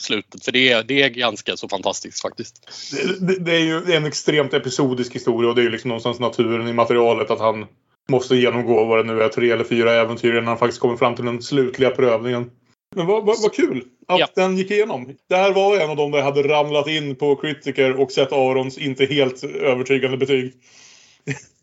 slutet 0.00 0.44
för 0.44 0.52
det 0.52 0.72
är, 0.72 0.82
det 0.82 1.02
är 1.02 1.08
ganska 1.08 1.56
så 1.56 1.68
fantastiskt 1.68 2.22
faktiskt. 2.22 2.68
Det, 2.92 3.26
det, 3.26 3.44
det 3.44 3.52
är 3.52 3.60
ju 3.60 3.94
en 3.94 4.04
extremt 4.04 4.54
episodisk 4.54 5.14
historia 5.14 5.48
och 5.50 5.56
det 5.56 5.60
är 5.60 5.64
ju 5.64 5.70
liksom 5.70 5.88
någonstans 5.88 6.20
naturen 6.20 6.68
i 6.68 6.72
materialet 6.72 7.30
att 7.30 7.40
han 7.40 7.66
måste 8.08 8.36
genomgå 8.36 8.84
vad 8.84 8.98
det 8.98 9.12
nu 9.12 9.22
är, 9.22 9.28
tre 9.28 9.50
eller 9.50 9.64
fyra 9.64 9.92
äventyr 9.92 10.32
innan 10.32 10.46
han 10.46 10.58
faktiskt 10.58 10.80
kommer 10.80 10.96
fram 10.96 11.14
till 11.14 11.24
den 11.24 11.42
slutliga 11.42 11.90
prövningen. 11.90 12.50
Men 12.96 13.06
vad, 13.06 13.24
vad, 13.26 13.42
vad 13.42 13.52
kul 13.54 13.84
att 14.08 14.18
Ja. 14.20 14.28
den 14.34 14.56
gick 14.56 14.70
igenom. 14.70 15.16
Det 15.28 15.36
här 15.36 15.52
var 15.52 15.76
en 15.78 15.90
av 15.90 15.96
dem 15.96 16.10
där 16.10 16.18
jag 16.18 16.24
hade 16.24 16.42
ramlat 16.42 16.88
in 16.88 17.16
på 17.16 17.36
Critiker 17.36 18.00
och 18.00 18.12
sett 18.12 18.32
Arons 18.32 18.78
inte 18.78 19.04
helt 19.06 19.44
övertygande 19.44 20.16
betyg. 20.16 20.52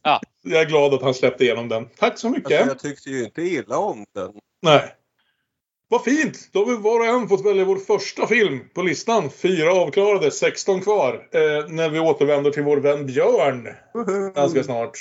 Ja. 0.03 0.19
Jag 0.43 0.61
är 0.61 0.65
glad 0.65 0.93
att 0.93 1.01
han 1.01 1.13
släppte 1.13 1.43
igenom 1.43 1.69
den. 1.69 1.87
Tack 1.97 2.19
så 2.19 2.29
mycket. 2.29 2.51
Alltså, 2.61 2.67
jag 2.67 2.79
tyckte 2.79 3.09
ju 3.09 3.23
inte 3.23 3.41
illa 3.41 3.77
om 3.77 4.05
den. 4.15 4.31
Nej. 4.61 4.81
Vad 5.89 6.03
fint! 6.03 6.49
Då 6.51 6.59
har 6.59 6.65
vi 6.65 6.77
var 6.77 6.99
och 6.99 7.05
en 7.05 7.27
fått 7.29 7.45
välja 7.45 7.65
vår 7.65 7.77
första 7.77 8.27
film 8.27 8.59
på 8.73 8.81
listan. 8.81 9.29
Fyra 9.29 9.73
avklarade, 9.73 10.31
16 10.31 10.81
kvar. 10.81 11.13
Eh, 11.13 11.67
när 11.69 11.89
vi 11.89 11.99
återvänder 11.99 12.51
till 12.51 12.63
vår 12.63 12.77
vän 12.77 13.05
Björn 13.05 13.69
ganska 14.35 14.63
snart. 14.63 14.91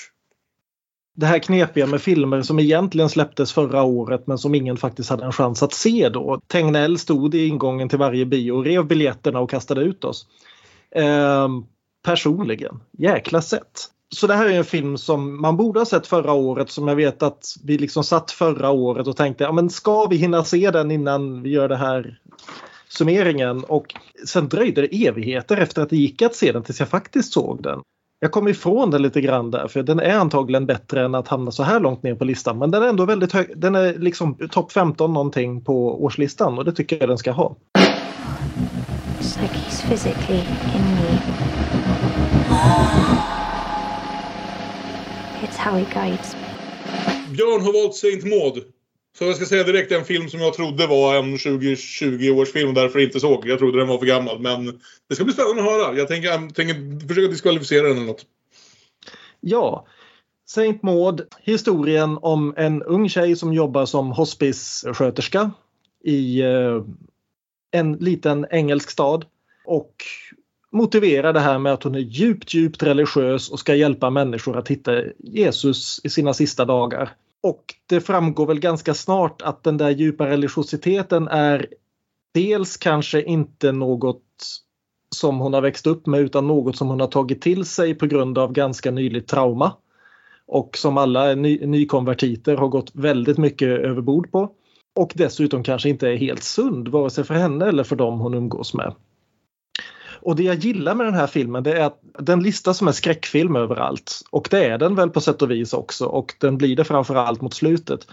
Det 1.18 1.26
här 1.26 1.38
knepiga 1.38 1.86
med 1.86 2.02
filmer 2.02 2.42
som 2.42 2.58
egentligen 2.58 3.08
släpptes 3.08 3.52
förra 3.52 3.82
året 3.82 4.26
men 4.26 4.38
som 4.38 4.54
ingen 4.54 4.76
faktiskt 4.76 5.10
hade 5.10 5.24
en 5.24 5.32
chans 5.32 5.62
att 5.62 5.72
se 5.72 6.08
då. 6.08 6.40
Tegnell 6.46 6.98
stod 6.98 7.34
i 7.34 7.46
ingången 7.46 7.88
till 7.88 7.98
varje 7.98 8.26
bio, 8.26 8.62
rev 8.62 8.86
biljetterna 8.86 9.40
och 9.40 9.50
kastade 9.50 9.80
ut 9.80 10.04
oss. 10.04 10.26
Ehm, 10.94 11.64
personligen, 12.04 12.80
jäkla 12.98 13.42
sätt. 13.42 13.86
Så 14.14 14.26
det 14.26 14.34
här 14.34 14.46
är 14.46 14.58
en 14.58 14.64
film 14.64 14.98
som 14.98 15.40
man 15.40 15.56
borde 15.56 15.80
ha 15.80 15.86
sett 15.86 16.06
förra 16.06 16.32
året 16.32 16.70
som 16.70 16.88
jag 16.88 16.96
vet 16.96 17.22
att 17.22 17.44
vi 17.64 17.78
liksom 17.78 18.04
satt 18.04 18.30
förra 18.30 18.70
året 18.70 19.06
och 19.06 19.16
tänkte 19.16 19.44
ja, 19.44 19.52
men 19.52 19.70
ska 19.70 20.06
vi 20.06 20.16
hinna 20.16 20.44
se 20.44 20.70
den 20.70 20.90
innan 20.90 21.42
vi 21.42 21.50
gör 21.50 21.68
det 21.68 21.76
här 21.76 22.20
summeringen 22.88 23.64
och 23.64 23.94
sen 24.26 24.48
dröjde 24.48 24.80
det 24.80 25.06
evigheter 25.06 25.56
efter 25.56 25.82
att 25.82 25.90
det 25.90 25.96
gick 25.96 26.22
att 26.22 26.34
se 26.34 26.52
den 26.52 26.62
tills 26.62 26.80
jag 26.80 26.88
faktiskt 26.88 27.32
såg 27.32 27.62
den. 27.62 27.80
Jag 28.20 28.32
kom 28.32 28.48
ifrån 28.48 28.90
den 28.90 29.02
lite 29.02 29.20
grann 29.20 29.50
där 29.50 29.68
för 29.68 29.82
den 29.82 30.00
är 30.00 30.14
antagligen 30.14 30.66
bättre 30.66 31.04
än 31.04 31.14
att 31.14 31.28
hamna 31.28 31.50
så 31.50 31.62
här 31.62 31.80
långt 31.80 32.02
ner 32.02 32.14
på 32.14 32.24
listan 32.24 32.58
men 32.58 32.70
den 32.70 32.82
är 32.82 32.88
ändå 32.88 33.04
väldigt 33.04 33.32
hög. 33.32 33.52
Den 33.56 33.74
är 33.74 33.98
liksom 33.98 34.48
topp 34.50 34.72
15 34.72 35.12
någonting 35.12 35.64
på 35.64 36.04
årslistan 36.04 36.58
och 36.58 36.64
det 36.64 36.72
tycker 36.72 36.98
jag 37.00 37.08
den 37.08 37.18
ska 37.18 37.32
ha. 37.32 37.56
It's 39.20 39.42
like 39.42 39.54
he's 39.54 39.88
physically 39.88 40.38
in 40.38 40.94
me. 40.94 41.18
It's 45.42 45.56
how 45.58 45.76
he 45.76 45.86
guides 45.94 46.36
me. 46.36 46.40
Björn 47.36 47.60
har 47.60 47.82
valt 47.82 47.94
Saint 47.94 48.24
Maud. 48.24 48.77
Så 49.18 49.24
jag 49.24 49.36
ska 49.36 49.46
säga 49.46 49.64
direkt 49.64 49.92
en 49.92 50.04
film 50.04 50.28
som 50.28 50.40
jag 50.40 50.54
trodde 50.54 50.86
var 50.86 51.16
en 51.16 51.36
2020-årsfilm 51.36 52.68
och 52.68 52.74
därför 52.74 52.98
inte 52.98 53.20
såg. 53.20 53.48
Jag 53.48 53.58
trodde 53.58 53.78
den 53.78 53.88
var 53.88 53.98
för 53.98 54.06
gammal 54.06 54.40
men 54.40 54.80
det 55.08 55.14
ska 55.14 55.24
bli 55.24 55.32
spännande 55.32 55.62
att 55.62 55.68
höra. 55.68 55.96
Jag 55.96 56.08
tänker, 56.08 56.28
jag 56.28 56.54
tänker 56.54 57.08
försöka 57.08 57.28
diskvalificera 57.28 57.88
den 57.88 57.96
eller 57.96 58.06
något. 58.06 58.26
Ja, 59.40 59.86
Saint 60.46 60.82
Maud, 60.82 61.20
historien 61.42 62.18
om 62.22 62.54
en 62.56 62.82
ung 62.82 63.08
tjej 63.08 63.36
som 63.36 63.52
jobbar 63.52 63.86
som 63.86 64.12
hospicesköterska 64.12 65.50
i 66.04 66.40
eh, 66.40 66.82
en 67.70 67.92
liten 67.92 68.46
engelsk 68.50 68.90
stad 68.90 69.24
och 69.64 69.94
motiverar 70.72 71.32
det 71.32 71.40
här 71.40 71.58
med 71.58 71.72
att 71.72 71.82
hon 71.82 71.94
är 71.94 71.98
djupt, 71.98 72.54
djupt 72.54 72.82
religiös 72.82 73.50
och 73.50 73.58
ska 73.58 73.74
hjälpa 73.74 74.10
människor 74.10 74.56
att 74.56 74.68
hitta 74.68 75.02
Jesus 75.18 76.00
i 76.04 76.08
sina 76.08 76.34
sista 76.34 76.64
dagar. 76.64 77.14
Och 77.42 77.74
det 77.86 78.00
framgår 78.00 78.46
väl 78.46 78.60
ganska 78.60 78.94
snart 78.94 79.42
att 79.42 79.64
den 79.64 79.76
där 79.76 79.90
djupa 79.90 80.26
religiositeten 80.26 81.28
är 81.28 81.66
dels 82.34 82.76
kanske 82.76 83.22
inte 83.22 83.72
något 83.72 84.24
som 85.16 85.38
hon 85.38 85.54
har 85.54 85.60
växt 85.60 85.86
upp 85.86 86.06
med 86.06 86.20
utan 86.20 86.46
något 86.46 86.76
som 86.76 86.88
hon 86.88 87.00
har 87.00 87.06
tagit 87.06 87.42
till 87.42 87.64
sig 87.64 87.94
på 87.94 88.06
grund 88.06 88.38
av 88.38 88.52
ganska 88.52 88.90
nyligt 88.90 89.28
trauma. 89.28 89.72
Och 90.46 90.76
som 90.76 90.98
alla 90.98 91.34
ny, 91.34 91.66
nykonvertiter 91.66 92.56
har 92.56 92.68
gått 92.68 92.90
väldigt 92.94 93.38
mycket 93.38 93.68
överbord 93.68 94.32
på. 94.32 94.52
Och 94.94 95.12
dessutom 95.14 95.62
kanske 95.62 95.88
inte 95.88 96.08
är 96.08 96.16
helt 96.16 96.42
sund, 96.42 96.88
vare 96.88 97.10
sig 97.10 97.24
för 97.24 97.34
henne 97.34 97.66
eller 97.66 97.84
för 97.84 97.96
dem 97.96 98.20
hon 98.20 98.34
umgås 98.34 98.74
med. 98.74 98.94
Och 100.20 100.36
det 100.36 100.42
jag 100.42 100.56
gillar 100.56 100.94
med 100.94 101.06
den 101.06 101.14
här 101.14 101.26
filmen 101.26 101.62
det 101.62 101.72
är 101.72 101.84
att 101.84 102.00
den 102.18 102.42
listas 102.42 102.78
som 102.78 102.88
en 102.88 102.94
skräckfilm 102.94 103.56
överallt. 103.56 104.20
Och 104.30 104.48
det 104.50 104.64
är 104.64 104.78
den 104.78 104.94
väl 104.94 105.10
på 105.10 105.20
sätt 105.20 105.42
och 105.42 105.50
vis 105.50 105.72
också 105.72 106.06
och 106.06 106.34
den 106.40 106.58
blir 106.58 106.76
det 106.76 106.84
framförallt 106.84 107.40
mot 107.40 107.54
slutet. 107.54 108.06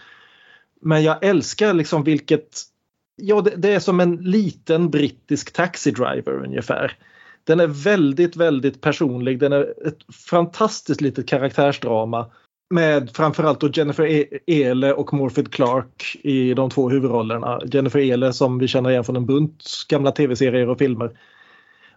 Men 0.82 1.03
jag 1.03 1.24
älskar 1.24 1.74
liksom 1.74 2.03
vilket... 2.03 2.62
Ja, 3.16 3.41
det, 3.41 3.53
det 3.58 3.74
är 3.74 3.80
som 3.80 3.99
en 3.99 4.16
liten 4.16 4.89
brittisk 4.89 5.53
taxidriver 5.53 6.43
ungefär. 6.45 6.97
Den 7.43 7.60
är 7.60 7.68
väldigt, 7.68 8.36
väldigt 8.36 8.82
personlig. 8.82 9.39
Den 9.39 9.53
är 9.53 9.88
ett 9.88 10.16
fantastiskt 10.30 11.01
litet 11.01 11.28
karaktärsdrama 11.28 12.32
med 12.70 13.12
framförallt 13.14 13.60
då 13.60 13.70
Jennifer 13.70 14.06
e-, 14.06 14.39
Ehle 14.47 14.93
och 14.93 15.14
Morfydd 15.14 15.53
Clark 15.53 16.18
i 16.24 16.53
de 16.53 16.70
två 16.70 16.89
huvudrollerna. 16.89 17.60
Jennifer 17.66 17.99
Ehle 17.99 18.34
som 18.34 18.60
vi 18.60 18.68
känner 18.68 18.89
igen 18.89 19.03
från 19.03 19.16
en 19.16 19.26
bunt 19.26 19.64
gamla 19.89 20.12
tv-serier 20.12 20.70
och 20.70 20.78
filmer. 20.78 21.12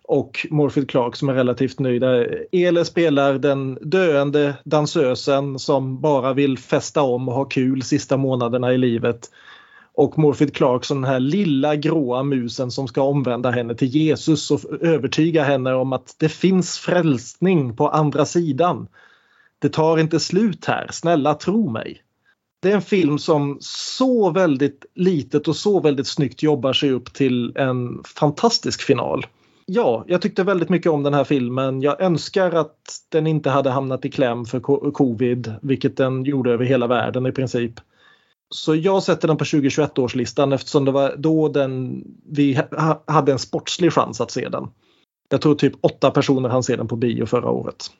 Och 0.08 0.46
Morfield 0.50 0.90
Clark 0.90 1.16
som 1.16 1.28
är 1.28 1.34
relativt 1.34 1.78
ny. 1.78 1.98
Där 1.98 2.46
Ele 2.52 2.84
spelar 2.84 3.38
den 3.38 3.78
döende 3.80 4.54
dansösen 4.64 5.58
som 5.58 6.00
bara 6.00 6.32
vill 6.32 6.58
festa 6.58 7.02
om 7.02 7.28
och 7.28 7.34
ha 7.34 7.44
kul 7.44 7.82
sista 7.82 8.16
månaderna 8.16 8.72
i 8.72 8.78
livet. 8.78 9.30
Och 9.94 10.18
Morfield 10.18 10.54
Clark 10.54 10.84
som 10.84 11.00
den 11.00 11.10
här 11.10 11.20
lilla 11.20 11.76
gråa 11.76 12.22
musen 12.22 12.70
som 12.70 12.88
ska 12.88 13.02
omvända 13.02 13.50
henne 13.50 13.74
till 13.74 13.88
Jesus 13.88 14.50
och 14.50 14.60
övertyga 14.80 15.44
henne 15.44 15.74
om 15.74 15.92
att 15.92 16.14
det 16.18 16.28
finns 16.28 16.78
frälsning 16.78 17.76
på 17.76 17.88
andra 17.88 18.24
sidan. 18.24 18.88
Det 19.58 19.68
tar 19.68 19.98
inte 19.98 20.20
slut 20.20 20.64
här, 20.64 20.88
snälla 20.92 21.34
tro 21.34 21.70
mig. 21.70 22.02
Det 22.62 22.70
är 22.70 22.74
en 22.74 22.82
film 22.82 23.18
som 23.18 23.58
så 23.60 24.30
väldigt 24.30 24.84
litet 24.94 25.48
och 25.48 25.56
så 25.56 25.80
väldigt 25.80 26.06
snyggt 26.06 26.42
jobbar 26.42 26.72
sig 26.72 26.90
upp 26.90 27.12
till 27.12 27.56
en 27.56 28.02
fantastisk 28.04 28.82
final. 28.82 29.26
Ja, 29.70 30.04
jag 30.06 30.22
tyckte 30.22 30.44
väldigt 30.44 30.68
mycket 30.68 30.92
om 30.92 31.02
den 31.02 31.14
här 31.14 31.24
filmen. 31.24 31.82
Jag 31.82 32.00
önskar 32.00 32.52
att 32.52 33.00
den 33.08 33.26
inte 33.26 33.50
hade 33.50 33.70
hamnat 33.70 34.04
i 34.04 34.10
kläm 34.10 34.44
för 34.44 34.60
covid, 34.90 35.54
vilket 35.62 35.96
den 35.96 36.24
gjorde 36.24 36.52
över 36.52 36.64
hela 36.64 36.86
världen 36.86 37.26
i 37.26 37.32
princip. 37.32 37.72
Så 38.50 38.74
jag 38.74 39.02
sätter 39.02 39.28
den 39.28 39.36
på 39.36 39.44
2021-årslistan 39.44 40.54
eftersom 40.54 40.84
det 40.84 40.90
var 40.90 41.16
då 41.16 41.48
den, 41.48 42.04
vi 42.26 42.60
hade 43.06 43.32
en 43.32 43.38
sportslig 43.38 43.92
chans 43.92 44.20
att 44.20 44.30
se 44.30 44.48
den. 44.48 44.68
Jag 45.28 45.40
tror 45.40 45.54
typ 45.54 45.74
åtta 45.80 46.10
personer 46.10 46.48
hann 46.48 46.62
se 46.62 46.76
den 46.76 46.88
på 46.88 46.96
bio 46.96 47.26
förra 47.26 47.50
året. 47.50 47.90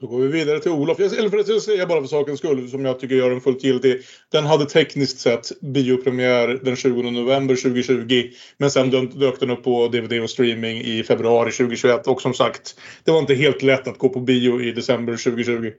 Då 0.00 0.06
går 0.06 0.18
vi 0.20 0.28
vidare 0.28 0.60
till 0.60 0.70
Olof. 0.70 0.98
Jag, 0.98 1.18
eller 1.18 1.28
för 1.30 1.38
att 1.38 1.48
jag 1.48 1.62
säga 1.62 1.86
bara 1.86 2.00
för 2.00 2.08
sakens 2.08 2.38
skull, 2.38 2.70
som 2.70 2.84
jag 2.84 3.00
tycker 3.00 3.14
gör 3.14 3.30
den 3.30 3.40
fullt 3.40 3.64
giltig. 3.64 4.02
Den 4.32 4.46
hade 4.46 4.66
tekniskt 4.66 5.18
sett 5.20 5.60
biopremiär 5.60 6.48
den 6.62 6.76
20 6.76 7.02
november 7.10 7.56
2020. 7.56 8.30
Men 8.56 8.70
sen 8.70 8.90
dök- 8.90 9.14
dök 9.14 9.40
den 9.40 9.50
upp 9.50 9.64
på 9.64 9.88
DVD 9.88 10.12
och 10.22 10.30
streaming 10.30 10.78
i 10.80 11.02
februari 11.02 11.52
2021. 11.52 12.06
Och 12.06 12.22
som 12.22 12.34
sagt, 12.34 12.80
det 13.04 13.10
var 13.10 13.18
inte 13.18 13.34
helt 13.34 13.62
lätt 13.62 13.88
att 13.88 13.98
gå 13.98 14.08
på 14.08 14.20
bio 14.20 14.60
i 14.62 14.72
december 14.72 15.16
2020. 15.16 15.70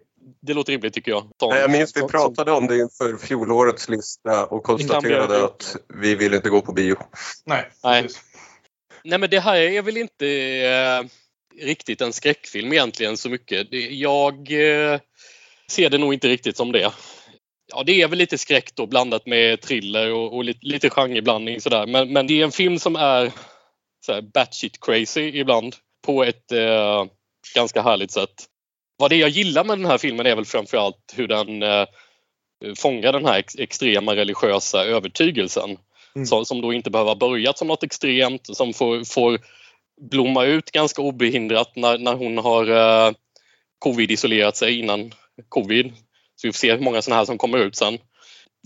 Det 0.42 0.54
låter 0.54 0.72
rimligt 0.72 0.94
tycker 0.94 1.12
jag. 1.12 1.30
Nej, 1.42 1.62
Jag 1.62 1.72
minns 1.72 1.98
vi 1.98 2.02
pratade 2.02 2.52
om 2.52 2.68
det 2.68 2.78
inför 2.78 3.18
fjolårets 3.28 3.90
lista 3.90 4.46
och 4.46 4.64
konstaterade 4.64 5.44
att 5.44 5.76
vi 6.02 6.16
vill 6.16 6.34
inte 6.34 6.50
gå 6.50 6.62
på 6.62 6.72
bio. 6.74 6.96
Nej, 7.46 7.72
Nej. 7.84 8.02
precis. 8.04 8.22
Nej 9.04 9.20
men 9.20 9.30
det 9.30 9.40
här 9.40 9.56
är 9.58 9.82
väl 9.82 9.98
inte 9.98 10.28
eh, 10.28 11.06
riktigt 11.62 12.02
en 12.02 12.14
skräckfilm 12.14 12.74
egentligen 12.74 13.18
så 13.18 13.30
mycket. 13.30 13.68
Jag 13.90 14.52
eh, 14.52 15.00
ser 15.72 15.90
det 15.90 15.98
nog 15.98 16.14
inte 16.14 16.28
riktigt 16.28 16.58
som 16.58 16.72
det. 16.72 16.92
Ja, 17.68 17.84
det 17.84 18.02
är 18.02 18.08
väl 18.08 18.20
lite 18.20 18.38
skräck 18.38 18.76
då 18.76 18.86
blandat 18.86 19.26
med 19.26 19.62
thriller 19.62 20.14
och, 20.14 20.36
och 20.36 20.44
lite, 20.44 20.60
lite 20.62 20.90
genreblandning 20.90 21.62
sådär. 21.62 21.88
Men, 21.88 22.14
men 22.14 22.28
det 22.28 22.42
är 22.42 22.44
en 22.44 22.52
film 22.52 22.80
som 22.80 22.96
är 22.96 23.32
så 24.06 24.22
batshit 24.22 24.80
crazy 24.82 25.22
ibland 25.22 25.76
på 26.06 26.24
ett 26.24 26.52
eh, 26.52 27.06
ganska 27.56 27.82
härligt 27.82 28.12
sätt. 28.12 28.46
Vad 28.98 29.10
det 29.10 29.16
jag 29.16 29.30
gillar 29.30 29.64
med 29.64 29.78
den 29.78 29.86
här 29.86 29.98
filmen 29.98 30.26
är 30.26 30.36
väl 30.36 30.46
framförallt 30.46 31.14
hur 31.16 31.28
den 31.28 31.64
eh, 31.64 31.86
fångar 32.78 33.14
den 33.14 33.26
här 33.26 33.40
ex 33.40 33.56
extrema 33.56 34.16
religiösa 34.16 34.86
övertygelsen. 34.86 35.78
Mm. 36.16 36.26
Som, 36.26 36.46
som 36.46 36.62
då 36.62 36.74
inte 36.74 36.90
behöver 36.90 37.12
ha 37.12 37.16
börjat 37.16 37.58
som 37.58 37.68
något 37.68 37.84
extremt, 37.84 38.56
som 38.56 38.74
får, 38.74 39.04
får 39.04 39.40
blomma 40.00 40.46
ut 40.46 40.72
ganska 40.72 41.02
obehindrat 41.02 41.76
när, 41.76 41.98
när 41.98 42.14
hon 42.14 42.38
har 42.38 42.70
eh, 42.70 43.14
covid-isolerat 43.80 44.58
sig 44.58 44.80
innan 44.80 45.14
covid. 45.50 45.94
Så 46.36 46.48
vi 46.48 46.52
får 46.52 46.58
se 46.58 46.72
hur 46.74 46.80
många 46.80 47.02
sådana 47.02 47.20
här 47.20 47.26
som 47.26 47.38
kommer 47.38 47.58
ut 47.58 47.76
sen. 47.76 47.98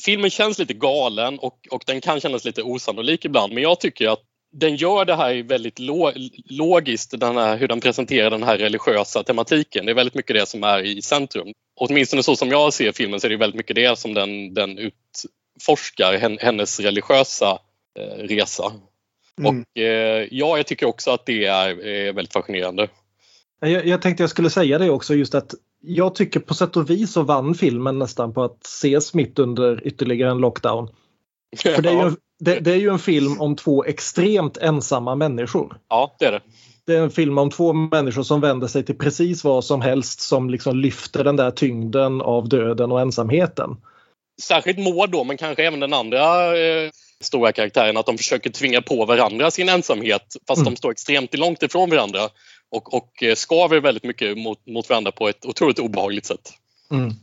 Filmen 0.06 0.30
känns 0.30 0.60
lite 0.60 0.74
galen 0.74 1.40
och, 1.40 1.60
och 1.72 1.84
den 1.86 2.02
kan 2.02 2.20
kännas 2.20 2.46
lite 2.46 2.64
osannolik 2.64 3.26
ibland 3.26 3.54
men 3.54 3.64
jag 3.64 3.80
tycker 3.80 4.10
att 4.10 4.22
den 4.54 4.76
gör 4.76 5.06
det 5.06 5.16
här 5.16 5.44
väldigt 5.44 5.80
lo 5.80 6.12
logiskt, 6.50 7.20
den 7.20 7.38
här, 7.38 7.58
hur 7.58 7.68
den 7.68 7.82
presenterar 7.82 8.30
den 8.30 8.44
här 8.44 8.58
religiösa 8.58 9.24
tematiken. 9.24 9.86
Det 9.86 9.92
är 9.92 9.96
väldigt 9.96 10.14
mycket 10.14 10.36
det 10.36 10.46
som 10.46 10.64
är 10.64 10.84
i 10.84 11.02
centrum. 11.02 11.54
Åtminstone 11.76 12.24
så 12.24 12.36
som 12.36 12.50
jag 12.50 12.74
ser 12.74 12.92
filmen 12.92 13.20
så 13.20 13.28
är 13.28 13.30
det 13.30 13.38
väldigt 13.38 13.58
mycket 13.58 13.76
det 13.76 14.00
som 14.00 14.14
den, 14.14 14.54
den 14.54 14.78
utforskar, 14.78 16.38
hennes 16.42 16.80
religiösa 16.80 17.60
eh, 18.00 18.24
resa. 18.24 18.74
Mm. 19.42 19.60
Och 19.60 19.82
eh, 19.82 20.28
ja, 20.32 20.58
jag 20.58 20.68
tycker 20.68 20.86
också 20.86 21.12
att 21.12 21.26
det 21.26 21.46
är 21.46 21.70
eh, 21.70 22.14
väldigt 22.14 22.34
fascinerande. 22.34 22.88
Jag, 23.60 23.86
jag 23.86 24.02
tänkte 24.02 24.24
jag 24.24 24.30
skulle 24.30 24.50
säga 24.50 24.78
det 24.78 24.90
också 24.90 25.16
just 25.16 25.36
att 25.36 25.54
jag 25.82 26.16
tycker 26.16 26.40
på 26.40 26.54
sätt 26.54 26.78
och 26.78 26.90
vis 26.90 27.14
så 27.14 27.24
vann 27.24 27.56
filmen 27.56 28.00
nästan 28.00 28.34
på 28.34 28.44
att 28.44 28.66
ses 28.66 29.14
mitt 29.14 29.40
under 29.40 29.88
ytterligare 29.88 30.32
en 30.32 30.38
lockdown. 30.38 30.90
För 31.58 31.82
det 31.82 31.90
är, 31.90 31.94
ju, 31.94 32.00
en- 32.00 32.18
det, 32.40 32.60
det 32.60 32.72
är 32.72 32.78
ju 32.78 32.90
en 32.90 33.00
film 33.00 33.42
om 33.42 33.56
två 33.56 33.84
extremt 33.84 34.58
ensamma 34.58 35.16
människor. 35.16 35.78
Ja, 35.90 36.16
det 36.20 36.26
är 36.26 36.32
det. 36.32 36.42
Det 36.86 36.96
är 36.96 37.02
en 37.02 37.12
film 37.12 37.38
om 37.38 37.50
två 37.50 37.74
människor 37.74 38.24
som 38.24 38.42
vänder 38.42 38.68
sig 38.68 38.84
till 38.86 38.98
precis 38.98 39.44
vad 39.44 39.66
som 39.66 39.82
helst 39.82 40.22
som 40.22 40.50
liksom 40.50 40.80
lyfter 40.80 41.24
den 41.24 41.36
där 41.36 41.52
tyngden 41.52 42.22
av 42.22 42.50
döden 42.50 42.92
och 42.92 43.02
ensamheten. 43.02 43.78
Särskilt 44.42 44.80
Maud 44.80 45.10
då, 45.10 45.24
men 45.24 45.38
kanske 45.38 45.68
även 45.68 45.80
den 45.80 45.94
andra 45.94 46.46
eh, 46.58 46.90
stora 47.24 47.52
karaktären, 47.52 47.98
att 47.98 48.06
de 48.06 48.18
försöker 48.18 48.50
tvinga 48.50 48.82
på 48.82 49.06
varandra 49.06 49.52
sin 49.52 49.70
ensamhet 49.70 50.36
fast 50.48 50.62
Mm. 50.62 50.74
de 50.74 50.78
står 50.78 50.92
extremt 50.92 51.38
långt 51.38 51.64
ifrån 51.64 51.90
varandra 51.90 52.30
och, 52.72 52.94
och 52.94 53.24
eh, 53.24 53.36
skaver 53.36 53.82
väldigt 53.82 54.04
mycket 54.04 54.38
mot, 54.38 54.68
mot 54.68 54.90
varandra 54.90 55.12
på 55.12 55.30
ett 55.30 55.46
otroligt 55.46 55.80
obehagligt 55.80 56.26
sätt. 56.26 56.54
Mm. 56.92 57.14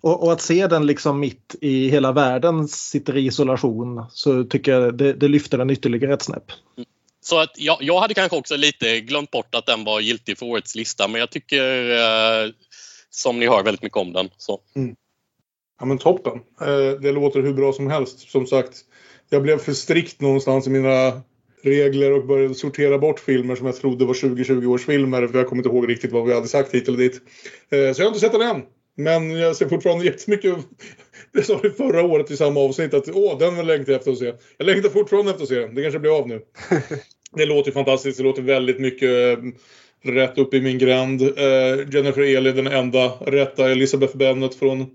Och, 0.00 0.22
och 0.22 0.32
att 0.32 0.40
se 0.40 0.66
den 0.66 0.86
liksom 0.86 1.20
mitt 1.20 1.54
i 1.60 1.88
hela 1.88 2.12
världen 2.12 2.68
sitter 2.68 3.16
i 3.16 3.26
isolation 3.26 4.06
så 4.10 4.44
tycker 4.44 4.72
jag 4.72 4.98
det, 4.98 5.12
det 5.12 5.28
lyfter 5.28 5.58
den 5.58 5.70
ytterligare 5.70 6.14
ett 6.14 6.22
snäpp. 6.22 6.44
Så 7.20 7.38
att 7.38 7.52
jag, 7.56 7.78
jag 7.80 8.00
hade 8.00 8.14
kanske 8.14 8.36
också 8.36 8.56
lite 8.56 9.00
glömt 9.00 9.30
bort 9.30 9.54
att 9.54 9.66
den 9.66 9.84
var 9.84 10.00
giltig 10.00 10.38
för 10.38 10.46
årets 10.46 10.74
lista 10.74 11.08
men 11.08 11.20
jag 11.20 11.30
tycker 11.30 11.90
eh, 11.90 12.50
som 13.10 13.38
ni 13.40 13.46
hör 13.46 13.62
väldigt 13.62 13.82
mycket 13.82 13.98
om 13.98 14.12
den. 14.12 14.30
Så. 14.36 14.60
Ja 15.80 15.86
men 15.86 15.98
toppen. 15.98 16.40
Eh, 16.60 17.00
det 17.00 17.12
låter 17.12 17.42
hur 17.42 17.52
bra 17.52 17.72
som 17.72 17.90
helst. 17.90 18.30
Som 18.30 18.46
sagt, 18.46 18.76
jag 19.30 19.42
blev 19.42 19.58
för 19.58 19.72
strikt 19.72 20.20
någonstans 20.20 20.66
i 20.66 20.70
mina 20.70 21.22
regler 21.62 22.12
och 22.12 22.26
började 22.26 22.54
sortera 22.54 22.98
bort 22.98 23.20
filmer 23.20 23.56
som 23.56 23.66
jag 23.66 23.76
trodde 23.76 24.04
var 24.04 24.14
2020 24.14 24.66
års 24.66 24.86
filmer. 24.86 25.26
För 25.26 25.38
jag 25.38 25.48
kommer 25.48 25.60
inte 25.62 25.76
ihåg 25.76 25.88
riktigt 25.88 26.12
vad 26.12 26.26
vi 26.26 26.34
hade 26.34 26.48
sagt 26.48 26.74
hit 26.74 26.88
eller 26.88 26.98
dit. 26.98 27.20
Eh, 27.70 27.92
så 27.92 28.02
jag 28.02 28.06
har 28.06 28.08
inte 28.08 28.20
sett 28.20 28.32
den 28.32 28.42
än. 28.42 28.62
Men 28.96 29.30
jag 29.30 29.56
ser 29.56 29.68
fortfarande 29.68 30.04
jättemycket. 30.04 30.56
Det 31.32 31.42
sa 31.42 31.60
vi 31.62 31.70
förra 31.70 32.02
året 32.02 32.30
i 32.30 32.36
samma 32.36 32.60
avsnitt 32.60 32.94
att 32.94 33.08
åh, 33.08 33.38
den 33.38 33.66
längtar 33.66 33.92
jag 33.92 33.98
efter 33.98 34.12
att 34.12 34.18
se. 34.18 34.32
Jag 34.58 34.66
längtar 34.66 34.88
fortfarande 34.88 35.30
efter 35.30 35.42
att 35.42 35.48
se 35.48 35.58
den. 35.60 35.74
Det 35.74 35.82
kanske 35.82 35.98
blir 35.98 36.18
av 36.18 36.28
nu. 36.28 36.40
det 37.36 37.46
låter 37.46 37.72
fantastiskt. 37.72 38.18
Det 38.18 38.24
låter 38.24 38.42
väldigt 38.42 38.80
mycket 38.80 39.10
eh, 39.10 39.44
rätt 40.12 40.38
upp 40.38 40.54
i 40.54 40.60
min 40.60 40.78
gränd. 40.78 41.22
Eh, 41.22 41.88
Jennifer 41.92 42.36
Eli, 42.36 42.52
den 42.52 42.66
enda 42.66 43.08
rätta 43.08 43.70
Elizabeth 43.70 44.16
Bennet 44.16 44.54
från 44.54 44.86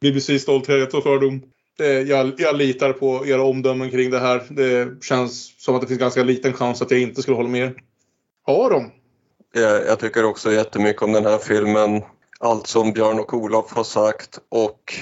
BBC 0.00 0.38
Stolthet 0.38 0.94
och 0.94 1.02
fördom. 1.02 1.42
Det, 1.82 2.02
jag, 2.02 2.34
jag 2.38 2.56
litar 2.56 2.92
på 2.92 3.26
era 3.26 3.42
omdömen 3.42 3.90
kring 3.90 4.10
det 4.10 4.18
här. 4.18 4.42
Det 4.48 5.04
känns 5.04 5.62
som 5.62 5.74
att 5.74 5.80
det 5.80 5.86
finns 5.86 6.00
ganska 6.00 6.22
liten 6.22 6.52
chans 6.52 6.82
att 6.82 6.90
jag 6.90 7.00
inte 7.00 7.22
skulle 7.22 7.36
hålla 7.36 7.48
med 7.48 7.62
er. 7.62 7.74
Aron? 8.46 8.90
Jag, 9.52 9.86
jag 9.86 9.98
tycker 9.98 10.24
också 10.24 10.52
jättemycket 10.52 11.02
om 11.02 11.12
den 11.12 11.26
här 11.26 11.38
filmen. 11.38 12.02
Allt 12.40 12.66
som 12.66 12.92
Björn 12.92 13.18
och 13.18 13.34
Olof 13.34 13.72
har 13.72 13.84
sagt 13.84 14.38
och 14.48 14.94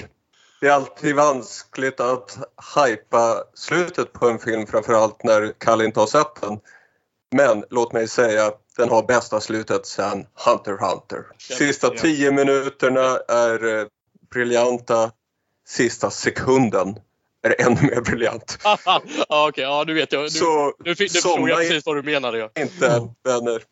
det 0.61 0.67
är 0.67 0.71
alltid 0.71 1.15
vanskligt 1.15 1.99
att 1.99 2.37
hypa 2.75 3.43
slutet 3.53 4.13
på 4.13 4.29
en 4.29 4.39
film 4.39 4.67
framförallt 4.67 5.23
när 5.23 5.53
Kalle 5.57 5.85
inte 5.85 5.99
har 5.99 6.07
sett 6.07 6.41
den. 6.41 6.59
Men 7.35 7.63
låt 7.69 7.93
mig 7.93 8.07
säga, 8.07 8.51
den 8.77 8.89
har 8.89 9.07
bästa 9.07 9.39
slutet 9.39 9.85
sen 9.85 10.25
Hunter 10.45 10.77
Hunter. 10.77 11.25
Sista 11.57 11.89
tio 11.89 12.31
minuterna 12.31 13.17
är 13.27 13.79
eh, 13.79 13.85
briljanta. 14.33 15.11
Sista 15.67 16.09
sekunden 16.11 16.95
är 17.47 17.65
ännu 17.67 17.81
mer 17.81 18.01
briljant. 18.01 18.59
ja, 18.63 19.01
okej, 19.47 19.63
ja, 19.63 19.83
nu 19.87 19.93
vet 19.93 20.11
jag. 20.11 20.21
Nu, 20.23 20.29
Så 20.29 20.65
nu, 20.65 20.73
nu 20.85 20.95
förstod 20.95 21.49
jag 21.49 21.57
precis 21.57 21.85
vad 21.85 21.95
du 21.95 22.03
menade. 22.03 22.37
Ja. 22.37 22.49
inte 22.59 23.01
vänner. 23.23 23.61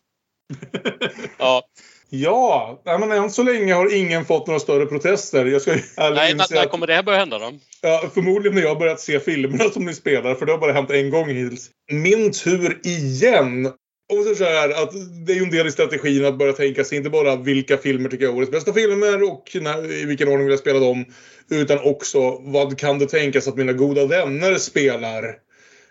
Ja. 1.37 1.63
Ja, 2.11 2.79
men 2.85 3.11
än 3.11 3.31
så 3.31 3.43
länge 3.43 3.73
har 3.73 3.95
ingen 3.95 4.25
fått 4.25 4.47
några 4.47 4.59
större 4.59 4.85
protester. 4.85 5.45
Jag 5.45 5.61
ska 5.61 5.71
Nej, 5.71 5.83
när, 5.97 6.31
inse 6.31 6.53
när 6.55 6.61
att- 6.63 6.69
kommer 6.71 6.87
det 6.87 6.93
här 6.93 7.03
börja 7.03 7.19
hända 7.19 7.39
då? 7.39 7.51
Ja, 7.81 8.09
förmodligen 8.13 8.55
när 8.55 8.61
jag 8.61 8.79
börjat 8.79 8.99
se 8.99 9.19
filmerna 9.19 9.69
som 9.69 9.85
ni 9.85 9.93
spelar, 9.93 10.35
för 10.35 10.45
det 10.45 10.51
har 10.51 10.59
bara 10.59 10.73
hänt 10.73 10.89
en 10.91 11.09
gång 11.09 11.29
hittills. 11.29 11.69
Min 11.91 12.31
tur 12.31 12.79
igen. 12.83 13.73
Vi 14.09 14.23
säger 14.23 14.35
så 14.35 14.43
här, 14.43 14.83
att 14.83 14.91
det 15.25 15.33
är 15.33 15.35
ju 15.35 15.43
en 15.43 15.51
del 15.51 15.67
i 15.67 15.71
strategin 15.71 16.25
att 16.25 16.37
börja 16.37 16.53
tänka 16.53 16.83
sig 16.83 16.97
inte 16.97 17.09
bara 17.09 17.35
vilka 17.35 17.77
filmer 17.77 18.09
tycker 18.09 18.25
jag 18.25 18.33
är 18.33 18.37
årets 18.37 18.51
bästa 18.51 18.73
filmer 18.73 19.23
och 19.23 19.51
när, 19.53 19.91
i 19.91 20.05
vilken 20.05 20.27
ordning 20.27 20.45
vill 20.45 20.51
jag 20.51 20.59
spela 20.59 20.79
dem. 20.79 21.05
Utan 21.49 21.79
också 21.79 22.41
vad 22.41 22.79
kan 22.79 22.99
det 22.99 23.05
tänkas 23.05 23.47
att 23.47 23.55
mina 23.55 23.73
goda 23.73 24.05
vänner 24.05 24.55
spelar. 24.55 25.35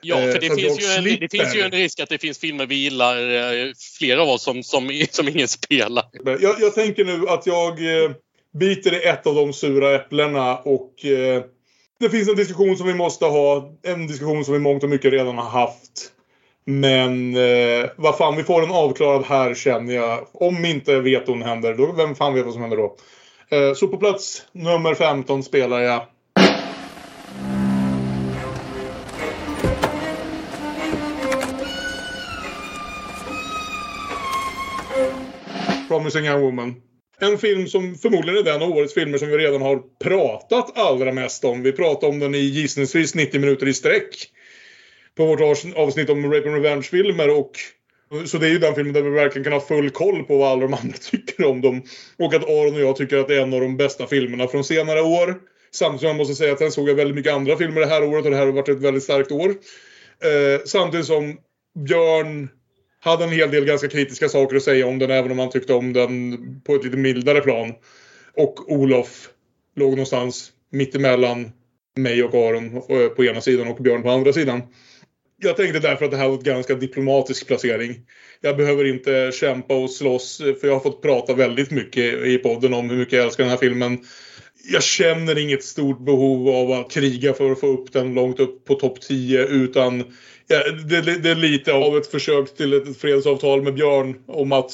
Ja, 0.01 0.21
Eh, 0.21 0.33
för 0.33 0.41
det 0.41 0.47
så 0.47 0.53
att 0.53 0.61
finns, 0.61 0.81
ju 0.81 1.11
en, 1.13 1.21
det 1.21 1.29
finns 1.31 1.57
ju 1.57 1.61
en 1.61 1.71
risk 1.71 2.01
att 2.01 2.09
det 2.09 2.19
finns 2.19 2.39
filmer 2.39 2.67
vi 2.67 2.75
gillar, 2.75 3.17
eh, 3.17 3.73
flera 3.99 4.23
av 4.23 4.29
oss, 4.29 4.43
som, 4.43 4.63
som, 4.63 5.07
som 5.11 5.29
ingen 5.29 5.49
spelar. 5.49 6.05
Jag, 6.25 6.61
jag 6.61 6.75
tänker 6.75 7.05
nu 7.05 7.29
att 7.29 7.47
jag 7.47 8.03
eh, 8.05 8.11
biter 8.59 8.95
i 8.95 9.09
ett 9.09 9.27
av 9.27 9.35
de 9.35 9.53
sura 9.53 9.95
äpplena 9.95 10.57
och 10.57 11.05
eh, 11.05 11.43
det 12.01 12.11
finns 12.11 12.29
en 12.29 12.37
diskussion 12.37 12.77
som 12.77 12.87
vi 12.87 12.95
måste 12.95 13.25
ha. 13.25 13.79
En 13.83 14.07
diskussion 14.07 14.45
som 14.45 14.55
vi 14.55 14.61
mångt 14.61 14.83
och 14.83 14.91
mycket 14.91 15.13
redan 15.13 15.39
har 15.39 15.51
haft. 15.51 16.13
Men 16.71 17.37
eh, 17.37 17.91
vad 17.97 18.19
fan, 18.19 18.37
vi 18.37 18.43
får 18.43 18.63
en 18.63 18.71
avklarad 18.71 19.25
här 19.25 19.55
känner 19.55 19.95
jag. 19.95 20.27
Om 20.33 20.65
inte 20.65 21.01
veton 21.01 21.43
händer, 21.43 21.75
då, 21.75 21.93
vem 21.93 22.15
fan 22.15 22.35
vet 22.35 22.45
vad 22.45 22.53
som 22.53 22.63
händer 22.63 22.77
då? 22.77 22.97
Eh, 23.49 23.75
så 23.75 23.89
på 23.89 23.97
plats 23.97 24.43
nummer 24.53 24.95
15 24.95 25.43
spelar 25.43 25.81
jag 25.81 26.07
Promising 35.89 36.27
Young 36.27 36.41
Woman. 36.41 36.75
En 37.21 37.39
film 37.39 37.67
som 37.67 37.95
förmodligen 37.95 38.39
är 38.39 38.53
den 38.53 38.63
av 38.63 38.71
årets 38.71 38.95
filmer 38.95 39.19
som 39.19 39.29
vi 39.29 39.39
redan 39.39 39.63
har 39.63 39.83
pratat 40.05 40.79
allra 40.79 41.13
mest 41.13 41.45
om. 41.45 41.63
Vi 41.63 41.73
pratade 41.73 42.13
om 42.13 42.19
den 42.19 42.35
i 42.35 42.39
gissningsvis 42.39 43.15
90 43.15 43.41
minuter 43.41 43.69
i 43.69 43.75
sträck. 43.75 44.33
På 45.19 45.27
vårt 45.27 45.41
avsnitt 45.77 46.11
om 46.11 46.33
Rape 46.33 46.49
and 46.49 46.65
Revenge-filmer 46.65 47.39
och 47.39 47.51
så 48.27 48.39
det 48.39 48.47
är 48.47 48.51
ju 48.51 48.59
den 48.59 48.75
filmen 48.75 48.93
där 48.93 49.03
vi 49.03 49.11
verkligen 49.11 49.45
kan 49.45 49.53
ha 49.53 49.61
full 49.61 49.91
koll 49.91 50.23
på 50.25 50.39
vad 50.39 50.49
alla 50.49 50.61
de 50.61 50.75
andra 50.75 50.97
tycker 51.11 51.45
om 51.45 51.61
dem. 51.61 51.83
Och 52.19 52.35
att 52.35 52.45
Aron 52.45 52.75
och 52.75 52.81
jag 52.81 52.97
tycker 52.97 53.17
att 53.17 53.29
det 53.29 53.37
är 53.37 53.43
en 53.43 53.55
av 53.55 53.61
de 53.61 53.77
bästa 53.77 54.07
filmerna 54.07 54.49
från 54.49 54.65
senare 54.65 55.03
år. 55.03 55.41
Samtidigt 55.71 56.01
som 56.01 56.09
jag 56.09 56.17
måste 56.17 56.35
säga 56.35 56.53
att 56.53 56.59
sen 56.59 56.73
såg 56.73 56.89
jag 56.89 56.95
väldigt 56.95 57.17
mycket 57.17 57.33
andra 57.33 57.57
filmer 57.57 57.81
det 57.81 57.87
här 57.87 58.05
året 58.05 58.25
och 58.25 58.31
det 58.31 58.37
här 58.37 58.47
har 58.47 58.53
varit 58.53 58.69
ett 58.69 58.81
väldigt 58.81 59.03
starkt 59.03 59.33
år. 59.33 59.49
Eh, 59.49 60.61
samtidigt 60.65 61.07
som 61.07 61.37
Björn 61.79 62.49
hade 63.01 63.25
en 63.25 63.33
hel 63.33 63.51
del 63.51 63.65
ganska 63.65 63.89
kritiska 63.89 64.29
saker 64.29 64.57
att 64.57 64.63
säga 64.63 64.87
om 64.87 64.99
den 64.99 65.11
även 65.11 65.33
om 65.33 65.39
han 65.39 65.51
tyckte 65.51 65.75
om 65.75 65.93
den 65.93 66.39
på 66.61 66.75
ett 66.75 66.85
lite 66.85 66.97
mildare 66.97 67.41
plan. 67.41 67.75
Och 68.37 68.73
Olof 68.73 69.29
låg 69.77 69.91
någonstans 69.91 70.53
mittemellan 70.71 71.53
mig 71.97 72.25
och 72.25 72.35
Aron 72.35 72.77
eh, 72.77 73.09
på 73.09 73.25
ena 73.25 73.41
sidan 73.41 73.69
och 73.69 73.83
Björn 73.83 74.03
på 74.03 74.11
andra 74.11 74.33
sidan. 74.33 74.63
Jag 75.41 75.57
tänkte 75.57 75.79
därför 75.79 76.05
att 76.05 76.11
det 76.11 76.17
här 76.17 76.29
var 76.29 76.37
en 76.37 76.43
ganska 76.43 76.75
diplomatisk 76.75 77.47
placering. 77.47 77.95
Jag 78.41 78.57
behöver 78.57 78.85
inte 78.85 79.33
kämpa 79.35 79.75
och 79.75 79.91
slåss 79.91 80.39
för 80.39 80.67
jag 80.67 80.73
har 80.73 80.81
fått 80.81 81.03
prata 81.03 81.35
väldigt 81.35 81.71
mycket 81.71 82.25
i 82.25 82.39
podden 82.39 82.75
om 82.75 82.91
hur 82.91 82.97
mycket 82.97 83.13
jag 83.13 83.25
älskar 83.25 83.45
den 83.45 83.51
här 83.51 83.59
filmen. 83.59 83.99
Jag 84.73 84.83
känner 84.83 85.39
inget 85.39 85.65
stort 85.65 86.05
behov 86.05 86.49
av 86.49 86.73
att 86.73 86.91
kriga 86.91 87.33
för 87.33 87.53
att 87.53 87.61
få 87.61 87.67
upp 87.67 87.93
den 87.93 88.15
långt 88.15 88.41
upp 88.41 88.65
på 88.65 88.75
topp 88.75 89.01
10 89.01 89.47
utan 89.47 90.05
ja, 90.47 90.71
det, 90.71 91.01
det, 91.01 91.19
det 91.19 91.31
är 91.31 91.35
lite 91.35 91.73
av 91.73 91.97
ett 91.97 92.07
försök 92.07 92.57
till 92.57 92.73
ett 92.73 93.01
fredsavtal 93.01 93.63
med 93.63 93.75
Björn 93.75 94.15
om 94.27 94.53
att 94.53 94.73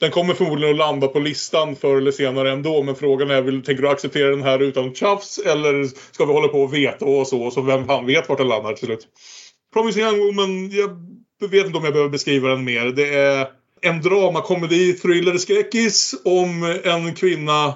den 0.00 0.10
kommer 0.10 0.34
förmodligen 0.34 0.74
att 0.74 0.78
landa 0.78 1.08
på 1.08 1.18
listan 1.18 1.76
förr 1.76 1.96
eller 1.96 2.10
senare 2.10 2.50
ändå. 2.50 2.82
Men 2.82 2.94
frågan 2.94 3.30
är, 3.30 3.42
vill, 3.42 3.62
tänker 3.62 3.82
du 3.82 3.88
acceptera 3.88 4.30
den 4.30 4.42
här 4.42 4.58
utan 4.58 4.94
tjafs? 4.94 5.38
Eller 5.38 5.84
ska 6.12 6.24
vi 6.24 6.32
hålla 6.32 6.48
på 6.48 6.60
och 6.62 6.74
veta 6.74 7.04
och 7.04 7.26
så? 7.26 7.50
Så 7.50 7.60
vem 7.60 7.86
fan 7.86 8.06
vet 8.06 8.28
vart 8.28 8.38
den 8.38 8.48
landar 8.48 8.72
till 8.72 8.86
slut? 8.86 9.08
Promising 9.78 10.02
Young 10.02 10.18
Woman, 10.18 10.70
jag 10.70 10.88
vet 11.48 11.66
inte 11.66 11.78
om 11.78 11.84
jag 11.84 11.92
behöver 11.92 12.10
beskriva 12.10 12.48
den 12.48 12.64
mer. 12.64 12.86
Det 12.86 13.14
är 13.14 13.48
en 13.80 14.00
dramakomedi, 14.00 14.92
thriller, 14.92 15.38
skräckis 15.38 16.14
om 16.24 16.78
en 16.84 17.14
kvinna 17.14 17.74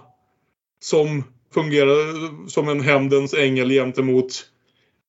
som 0.80 1.24
fungerar 1.54 2.48
som 2.48 2.68
en 2.68 2.80
hämndens 2.80 3.34
ängel 3.34 3.70
gentemot 3.70 4.44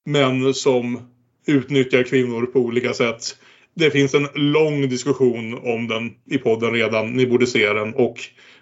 män 0.06 0.54
som 0.54 1.02
utnyttjar 1.48 2.04
kvinnor 2.04 2.46
på 2.46 2.60
olika 2.60 2.94
sätt. 2.94 3.38
Det 3.76 3.92
finns 3.92 4.14
en 4.14 4.28
lång 4.34 4.90
diskussion 4.90 5.54
om 5.54 5.88
den 5.88 6.12
i 6.26 6.38
podden 6.38 6.72
redan. 6.72 7.14
Ni 7.14 7.28
borde 7.28 7.48
se 7.48 7.74
den. 7.74 7.94
Och 7.94 8.18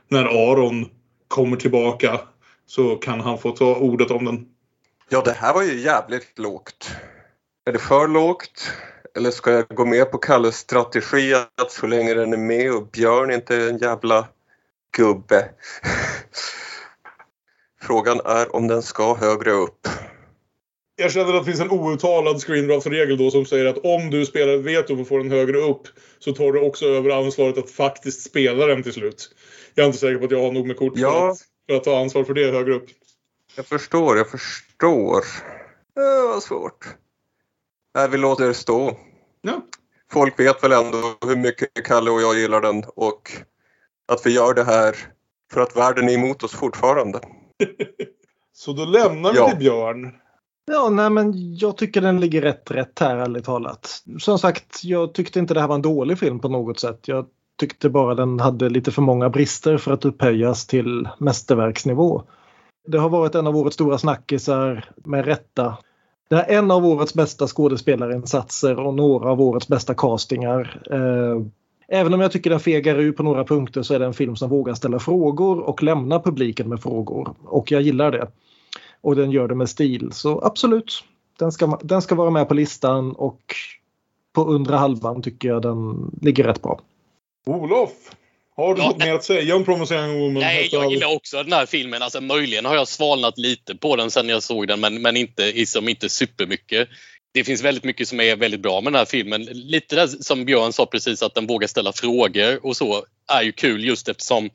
när 0.07 0.51
Aron 0.51 0.85
kommer 1.27 1.57
tillbaka 1.57 2.19
så 2.65 2.95
kan 2.95 3.19
han 3.19 3.37
få 3.37 3.51
ta 3.51 3.75
ordet 3.75 4.11
om 4.11 4.25
den. 4.25 4.45
Ja, 5.09 5.21
det 5.25 5.31
här 5.31 5.53
var 5.53 5.63
ju 5.63 5.79
jävligt 5.79 6.39
lågt. 6.39 6.91
Är 7.65 7.71
det 7.71 7.79
för 7.79 8.07
lågt? 8.07 8.71
Eller 9.15 9.31
ska 9.31 9.51
jag 9.51 9.67
gå 9.67 9.85
med 9.85 10.11
på 10.11 10.17
Kalles 10.17 10.57
strategi 10.57 11.33
att 11.33 11.71
så 11.71 11.87
länge 11.87 12.13
den 12.13 12.33
är 12.33 12.37
med 12.37 12.73
och 12.73 12.87
Björn 12.87 13.31
inte 13.31 13.55
är 13.55 13.69
en 13.69 13.77
jävla 13.77 14.27
gubbe. 14.97 15.49
Frågan 17.81 18.21
är 18.25 18.55
om 18.55 18.67
den 18.67 18.81
ska 18.81 19.15
högre 19.15 19.51
upp. 19.51 19.87
Jag 20.95 21.11
känner 21.11 21.33
att 21.33 21.45
det 21.45 21.51
finns 21.51 21.61
en 21.61 21.71
outtalad 21.71 22.41
screendraft-regel 22.41 23.17
då 23.17 23.31
som 23.31 23.45
säger 23.45 23.65
att 23.65 23.77
om 23.77 24.09
du 24.09 24.25
spelar 24.25 24.57
veto 24.57 25.01
och 25.01 25.07
får 25.07 25.19
den 25.19 25.31
högre 25.31 25.57
upp 25.57 25.87
så 26.19 26.33
tar 26.33 26.51
du 26.51 26.59
också 26.59 26.85
över 26.85 27.09
ansvaret 27.09 27.57
att 27.57 27.71
faktiskt 27.71 28.21
spela 28.21 28.65
den 28.65 28.83
till 28.83 28.93
slut. 28.93 29.35
Jag 29.75 29.83
är 29.83 29.87
inte 29.87 29.99
säker 29.99 30.17
på 30.17 30.25
att 30.25 30.31
jag 30.31 30.41
har 30.41 30.51
nog 30.51 30.67
med 30.67 30.77
kort 30.77 30.93
för, 30.93 31.01
Ja. 31.01 31.31
att, 31.31 31.37
för 31.69 31.75
att 31.75 31.83
ta 31.83 32.01
ansvar 32.01 32.23
för 32.23 32.33
det 32.33 32.51
högre 32.51 32.73
upp. 32.73 32.87
Jag 33.55 33.65
förstår, 33.65 34.17
jag 34.17 34.29
förstår. 34.29 35.25
Det 35.95 36.01
var 36.01 36.39
svårt. 36.39 36.85
Nej, 37.95 38.09
vi 38.09 38.17
låter 38.17 38.47
det 38.47 38.53
stå. 38.53 38.97
Ja. 39.41 39.61
Folk 40.11 40.39
vet 40.39 40.63
väl 40.63 40.71
ändå 40.71 40.97
hur 41.27 41.35
mycket 41.35 41.85
Kalle 41.85 42.11
och 42.11 42.21
jag 42.21 42.35
gillar 42.37 42.61
den 42.61 42.83
och 42.95 43.31
att 44.11 44.25
vi 44.25 44.31
gör 44.35 44.53
det 44.53 44.63
här 44.63 44.95
för 45.53 45.61
att 45.61 45.77
världen 45.77 46.09
är 46.09 46.13
emot 46.13 46.43
oss 46.43 46.51
fortfarande. 46.51 47.19
Så 48.53 48.73
då 48.73 48.85
lämnar 48.85 49.31
vi 49.31 49.37
Ja. 49.37 49.49
till 49.49 49.57
Björn. 49.57 50.15
Ja, 50.65 50.89
nej 50.89 51.09
men 51.09 51.55
jag 51.57 51.77
tycker 51.77 52.01
den 52.01 52.19
ligger 52.19 52.41
rätt 52.41 52.71
rätt 52.71 52.99
här 52.99 53.17
ärligt 53.17 53.45
talat. 53.45 54.03
Som 54.19 54.39
sagt, 54.39 54.83
jag 54.83 55.13
tyckte 55.13 55.39
inte 55.39 55.53
det 55.53 55.59
här 55.61 55.67
var 55.67 55.75
en 55.75 55.81
dålig 55.81 56.19
film 56.19 56.39
på 56.39 56.49
något 56.49 56.79
sätt. 56.79 57.07
Jag 57.07 57.25
tyckte 57.59 57.89
bara 57.89 58.15
den 58.15 58.39
hade 58.39 58.69
lite 58.69 58.91
för 58.91 59.01
många 59.01 59.29
brister 59.29 59.77
för 59.77 59.91
att 59.93 60.05
upphöjas 60.05 60.67
till 60.67 61.09
mästerverksnivå. 61.17 62.23
Det 62.87 62.97
har 62.97 63.09
varit 63.09 63.35
en 63.35 63.47
av 63.47 63.57
årets 63.57 63.73
stora 63.73 63.97
snackisar 63.97 64.89
med 64.95 65.25
rätta. 65.25 65.77
Det 66.31 66.37
är 66.37 66.57
en 66.57 66.71
av 66.71 66.85
årets 66.85 67.13
bästa 67.13 67.47
skådespelarinsatser 67.47 68.79
och 68.79 68.93
några 68.93 69.31
av 69.31 69.41
årets 69.41 69.67
bästa 69.67 69.93
castingar. 69.93 70.81
Eh, 70.91 71.41
även 71.87 72.13
om 72.13 72.21
jag 72.21 72.31
tycker 72.31 72.49
den 72.49 72.59
fegar 72.59 72.99
ur 72.99 73.11
på 73.11 73.23
några 73.23 73.43
punkter 73.43 73.81
så 73.81 73.93
är 73.93 73.99
det 73.99 74.05
en 74.05 74.13
film 74.13 74.35
som 74.35 74.49
vågar 74.49 74.73
ställa 74.73 74.99
frågor 74.99 75.59
och 75.59 75.83
lämna 75.83 76.19
publiken 76.19 76.69
med 76.69 76.81
frågor. 76.81 77.35
Och 77.43 77.71
jag 77.71 77.81
gillar 77.81 78.11
det. 78.11 78.27
Och 79.01 79.15
den 79.15 79.31
gör 79.31 79.47
det 79.47 79.55
med 79.55 79.69
stil. 79.69 80.09
Så 80.11 80.41
absolut, 80.43 81.03
den 81.39 81.51
ska, 81.51 81.79
den 81.83 82.01
ska 82.01 82.15
vara 82.15 82.29
med 82.29 82.47
på 82.47 82.53
listan 82.53 83.11
och 83.11 83.41
på 84.33 84.43
undre 84.43 84.75
halvan 84.75 85.21
tycker 85.21 85.49
jag 85.49 85.61
den 85.61 86.11
ligger 86.21 86.43
rätt 86.43 86.61
bra. 86.61 86.79
Olof, 87.45 88.15
har 88.61 88.75
du 88.75 88.81
Ja, 88.81 88.87
något 88.87 88.97
mer 88.97 89.13
att 89.13 89.23
säga 89.23 89.55
om 89.55 89.65
Promising 89.65 90.19
Woman? 90.19 90.33
Nej, 90.33 90.69
jag 90.71 90.83
all- 90.83 90.91
gillar 90.91 91.15
också 91.15 91.43
den 91.43 91.53
här 91.53 91.65
filmen. 91.65 92.01
Alltså, 92.01 92.21
möjligen 92.21 92.65
har 92.65 92.75
jag 92.75 92.87
svalnat 92.87 93.37
lite 93.37 93.75
på 93.75 93.95
den 93.95 94.11
sen 94.11 94.29
jag 94.29 94.43
såg 94.43 94.67
den, 94.67 94.79
men, 94.79 95.01
men 95.01 95.17
inte, 95.17 95.65
som 95.65 95.89
inte 95.89 96.09
supermycket. 96.09 96.89
Det 97.33 97.43
finns 97.43 97.63
väldigt 97.63 97.83
mycket 97.83 98.07
som 98.07 98.19
är 98.19 98.35
väldigt 98.35 98.61
bra 98.61 98.81
med 98.81 98.93
den 98.93 98.97
här 98.97 99.05
filmen. 99.05 99.43
Lite 99.43 99.95
där 99.95 100.07
som 100.07 100.45
Björn 100.45 100.73
sa 100.73 100.85
precis, 100.85 101.23
att 101.23 101.35
den 101.35 101.47
vågar 101.47 101.67
ställa 101.67 101.93
frågor 101.93 102.65
och 102.65 102.77
så 102.77 103.05
är 103.27 103.41
ju 103.41 103.51
kul 103.51 103.85
just 103.85 104.07
eftersom 104.09 104.49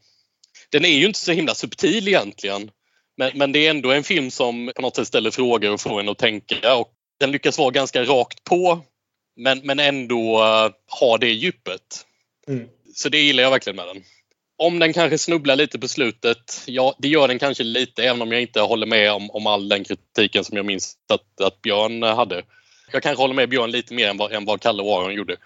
den 0.71 0.85
är 0.85 0.99
ju 0.99 1.07
inte 1.07 1.19
så 1.19 1.33
himla 1.33 1.55
subtil 1.55 2.09
egentligen. 2.09 2.71
Men, 3.17 3.31
men 3.35 3.53
det 3.53 3.67
är 3.67 3.71
ändå 3.71 3.93
en 3.93 4.05
film 4.05 4.31
som 4.31 4.73
på 4.77 4.83
något 4.83 4.97
sätt 4.97 5.07
ställer 5.09 5.31
frågor 5.31 5.73
och 5.73 5.81
får 5.81 6.01
en 6.01 6.09
att 6.09 6.19
tänka. 6.19 6.75
Och 6.75 6.89
den 7.21 7.33
lyckas 7.33 7.59
vara 7.59 7.71
ganska 7.71 8.05
rakt 8.05 8.45
på 8.45 8.81
men, 9.37 9.61
men 9.65 9.79
ändå 9.79 10.39
uh, 10.39 10.71
ha 11.01 11.19
det 11.19 11.31
djupet. 11.31 12.07
Mm. 12.49 12.69
Så 12.97 13.09
det 13.09 13.19
gillar 13.19 13.43
jag 13.43 13.51
verkligen 13.51 13.77
med 13.77 13.87
den. 13.87 14.03
Om 14.59 14.79
den 14.79 14.93
kanske 14.93 15.19
snubblar 15.19 15.57
lite 15.57 15.79
på 15.79 15.89
slutet, 15.89 16.63
ja 16.67 16.95
det 16.99 17.09
gör 17.09 17.29
den 17.29 17.39
kanske 17.39 17.65
lite 17.65 18.05
även 18.05 18.23
om 18.23 18.33
jag 18.33 18.43
inte 18.43 18.61
håller 18.61 18.87
med 18.87 19.13
om, 19.13 19.31
om 19.31 19.47
all 19.47 19.69
den 19.69 19.85
kritiken 19.85 20.45
som 20.45 20.57
jag 20.57 20.67
minns 20.67 20.97
att, 21.09 21.41
att 21.41 21.63
Björn 21.63 22.03
hade. 22.03 22.43
Jag 22.93 23.03
kanske 23.03 23.23
håller 23.23 23.35
med 23.35 23.49
Björn 23.49 23.71
lite 23.71 23.95
mer 23.95 24.09
än 24.09 24.17
vad, 24.17 24.33
än 24.33 24.45
vad 24.45 24.61
Kalle 24.61 24.83
och 24.83 24.99
Aron 24.99 25.15
gjorde. 25.15 25.37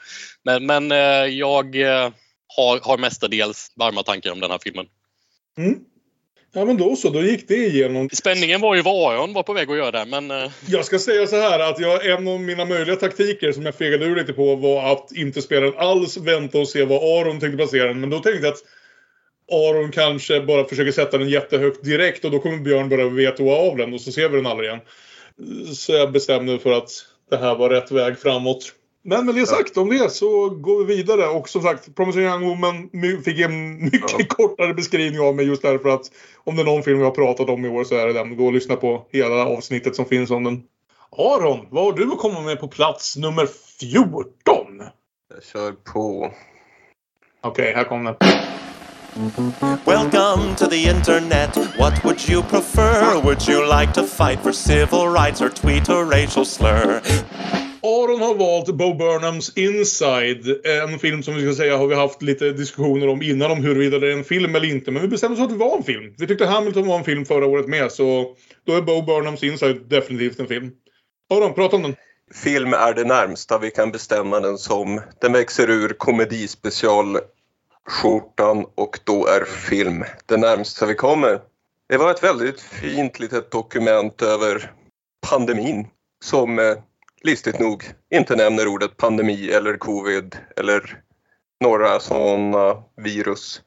Men, 0.44 0.66
men 0.66 0.92
eh, 0.92 0.98
jag 1.38 1.76
eh, 1.76 2.10
har, 2.56 2.80
har 2.80 2.98
mestadels 2.98 3.72
varma 3.76 4.02
tankar 4.02 4.32
om 4.32 4.40
den 4.40 4.50
här 4.50 4.58
filmen. 4.62 4.86
Mm. 5.58 5.78
Ja 6.52 6.64
men 6.64 6.76
då 6.76 6.96
så, 6.96 7.10
då 7.10 7.22
gick 7.22 7.48
det 7.48 7.56
igenom. 7.56 8.08
Spänningen 8.12 8.60
var 8.60 8.74
ju 8.74 8.82
vad 8.82 9.14
Aron 9.14 9.32
var 9.32 9.42
på 9.42 9.52
väg 9.52 9.70
att 9.70 9.76
göra 9.76 9.90
där 9.90 10.06
men 10.06 10.30
eh, 10.30 10.50
Jag 10.68 10.84
ska 10.84 10.98
säga 10.98 11.26
så 11.26 11.36
här 11.36 11.60
att 11.60 11.80
jag, 11.80 12.06
en 12.06 12.28
av 12.28 12.40
mina 12.40 12.64
möjliga 12.64 12.96
taktiker 12.96 13.52
som 13.52 13.66
jag 13.66 13.74
fegade 13.74 14.04
ur 14.04 14.16
lite 14.16 14.32
på 14.32 14.56
var 14.56 14.92
att 14.92 15.12
inte 15.12 15.42
spela 15.42 15.66
den 15.66 15.78
alls, 15.78 16.16
vänta 16.16 16.58
och 16.58 16.68
se 16.68 16.84
vad 16.84 17.20
Aron 17.20 17.40
tänkte 17.40 17.56
placera 17.56 17.88
den. 17.88 18.00
Men 18.00 18.10
då 18.10 18.18
tänkte 18.18 18.46
jag 18.46 18.52
att 18.52 18.64
Aron 19.52 19.90
kanske 19.92 20.40
bara 20.40 20.64
försöker 20.64 20.92
sätta 20.92 21.18
den 21.18 21.28
jättehögt 21.28 21.84
direkt 21.84 22.24
och 22.24 22.30
då 22.30 22.38
kommer 22.38 22.58
Björn 22.58 22.88
bara 22.88 23.08
vetoa 23.08 23.56
av 23.56 23.76
den 23.76 23.94
och 23.94 24.00
så 24.00 24.12
ser 24.12 24.28
vi 24.28 24.36
den 24.36 24.46
aldrig 24.46 24.68
igen. 24.68 24.80
Så 25.74 25.92
jag 25.92 26.12
bestämde 26.12 26.58
för 26.58 26.72
att 26.72 26.90
det 27.30 27.36
här 27.36 27.54
var 27.54 27.70
rätt 27.70 27.90
väg 27.90 28.18
framåt. 28.18 28.72
Men 29.02 29.26
med 29.26 29.34
det 29.34 29.46
sagt 29.46 29.76
om 29.76 29.88
det 29.88 30.12
så 30.12 30.48
går 30.50 30.84
vi 30.84 30.96
vidare 30.96 31.26
och 31.26 31.48
som 31.48 31.62
sagt 31.62 31.94
Promising 31.94 32.22
Young 32.22 32.48
Woman 32.48 32.90
fick 33.24 33.40
en 33.40 33.84
mycket 33.84 34.14
Ja. 34.18 34.24
kortare 34.28 34.74
beskrivning 34.74 35.20
av 35.20 35.34
mig 35.36 35.46
just 35.46 35.62
därför 35.62 35.88
att 35.88 36.10
om 36.44 36.56
det 36.56 36.62
är 36.62 36.66
någon 36.66 36.82
film 36.82 36.98
vi 36.98 37.04
har 37.04 37.10
pratat 37.10 37.48
om 37.48 37.64
i 37.64 37.68
år 37.68 37.84
så 37.84 37.94
är 37.94 38.06
det 38.06 38.12
den. 38.12 38.36
Gå 38.36 38.46
och 38.46 38.52
lyssna 38.52 38.76
på 38.76 39.06
hela 39.12 39.46
avsnittet 39.46 39.96
som 39.96 40.04
finns 40.04 40.30
om 40.30 40.44
den. 40.44 40.62
Aron, 41.18 41.66
vad 41.70 41.84
har 41.84 41.92
du 41.92 42.12
att 42.12 42.18
komma 42.18 42.40
med 42.40 42.60
på 42.60 42.68
plats 42.68 43.16
nummer 43.16 43.48
14? 43.80 44.32
Jag 45.34 45.44
kör 45.52 45.72
på. 45.72 46.30
Okej, 47.42 47.72
här 47.74 47.84
kommer 47.84 48.04
den. 48.04 48.30
Welcome 49.84 50.54
to 50.56 50.66
the 50.66 50.76
internet. 50.90 51.56
What 51.78 52.04
would 52.04 52.30
you 52.30 52.42
prefer? 52.42 53.20
Would 53.24 53.48
you 53.48 53.80
like 53.80 53.92
to 53.92 54.02
fight 54.02 54.40
for 54.42 54.52
civil 54.52 55.08
rights 55.08 55.40
or 55.42 55.48
tweet 55.48 55.88
a 55.88 56.04
racial 56.04 56.46
slur? 56.46 57.00
Aron 57.82 58.20
har 58.20 58.34
valt 58.34 58.66
Bo 58.66 58.94
Burnhams 58.94 59.56
Inside. 59.56 60.66
En 60.66 60.98
film 60.98 61.22
som 61.22 61.34
vi 61.34 61.42
ska 61.42 61.54
säga 61.62 61.76
har 61.76 61.86
vi 61.86 61.94
haft 61.94 62.22
lite 62.22 62.50
diskussioner 62.50 63.08
om 63.08 63.22
innan 63.22 63.50
om 63.50 63.64
huruvida 63.64 63.98
det 63.98 64.08
är 64.08 64.12
en 64.12 64.24
film 64.24 64.54
eller 64.54 64.68
inte. 64.68 64.90
Men 64.90 65.02
vi 65.02 65.08
bestämde 65.08 65.32
oss 65.32 65.38
för 65.38 65.44
att 65.44 65.50
det 65.50 65.56
var 65.64 65.76
en 65.76 65.82
film. 65.82 66.14
Vi 66.18 66.26
tyckte 66.26 66.46
Hamilton 66.46 66.86
var 66.86 66.98
en 66.98 67.04
film 67.04 67.24
förra 67.24 67.46
året 67.46 67.68
med 67.68 67.92
så 67.92 68.36
då 68.66 68.76
är 68.76 68.82
Bo 68.82 69.02
Burnhams 69.02 69.42
Inside 69.42 69.88
definitivt 69.88 70.40
en 70.40 70.46
film. 70.46 70.70
Aron, 71.30 71.54
prata 71.54 71.76
om 71.76 71.82
den. 71.82 71.96
Film 72.34 72.72
är 72.72 72.94
det 72.94 73.04
närmsta 73.04 73.58
vi 73.58 73.70
kan 73.70 73.92
bestämma 73.92 74.40
den 74.40 74.58
som. 74.58 75.00
Den 75.20 75.32
växer 75.32 75.70
ur 75.70 75.88
komedispecialskjortan 75.88 78.66
och 78.74 78.98
då 79.04 79.26
är 79.26 79.44
film 79.44 80.04
det 80.26 80.36
närmsta 80.36 80.86
vi 80.86 80.94
kommer. 80.94 81.40
Det 81.88 81.96
var 81.96 82.10
ett 82.10 82.24
väldigt 82.24 82.60
fint 82.60 83.18
litet 83.18 83.50
dokument 83.50 84.22
över 84.22 84.72
pandemin 85.30 85.86
som 86.24 86.58
eh, 86.58 86.76
listigt 87.22 87.58
nog 87.58 87.84
inte 88.14 88.36
nämner 88.36 88.68
ordet 88.68 88.96
pandemi 88.96 89.50
eller 89.50 89.76
covid 89.76 90.36
eller 90.56 91.02
några 91.60 92.00
sådana 92.00 92.82
virus. 92.96 93.62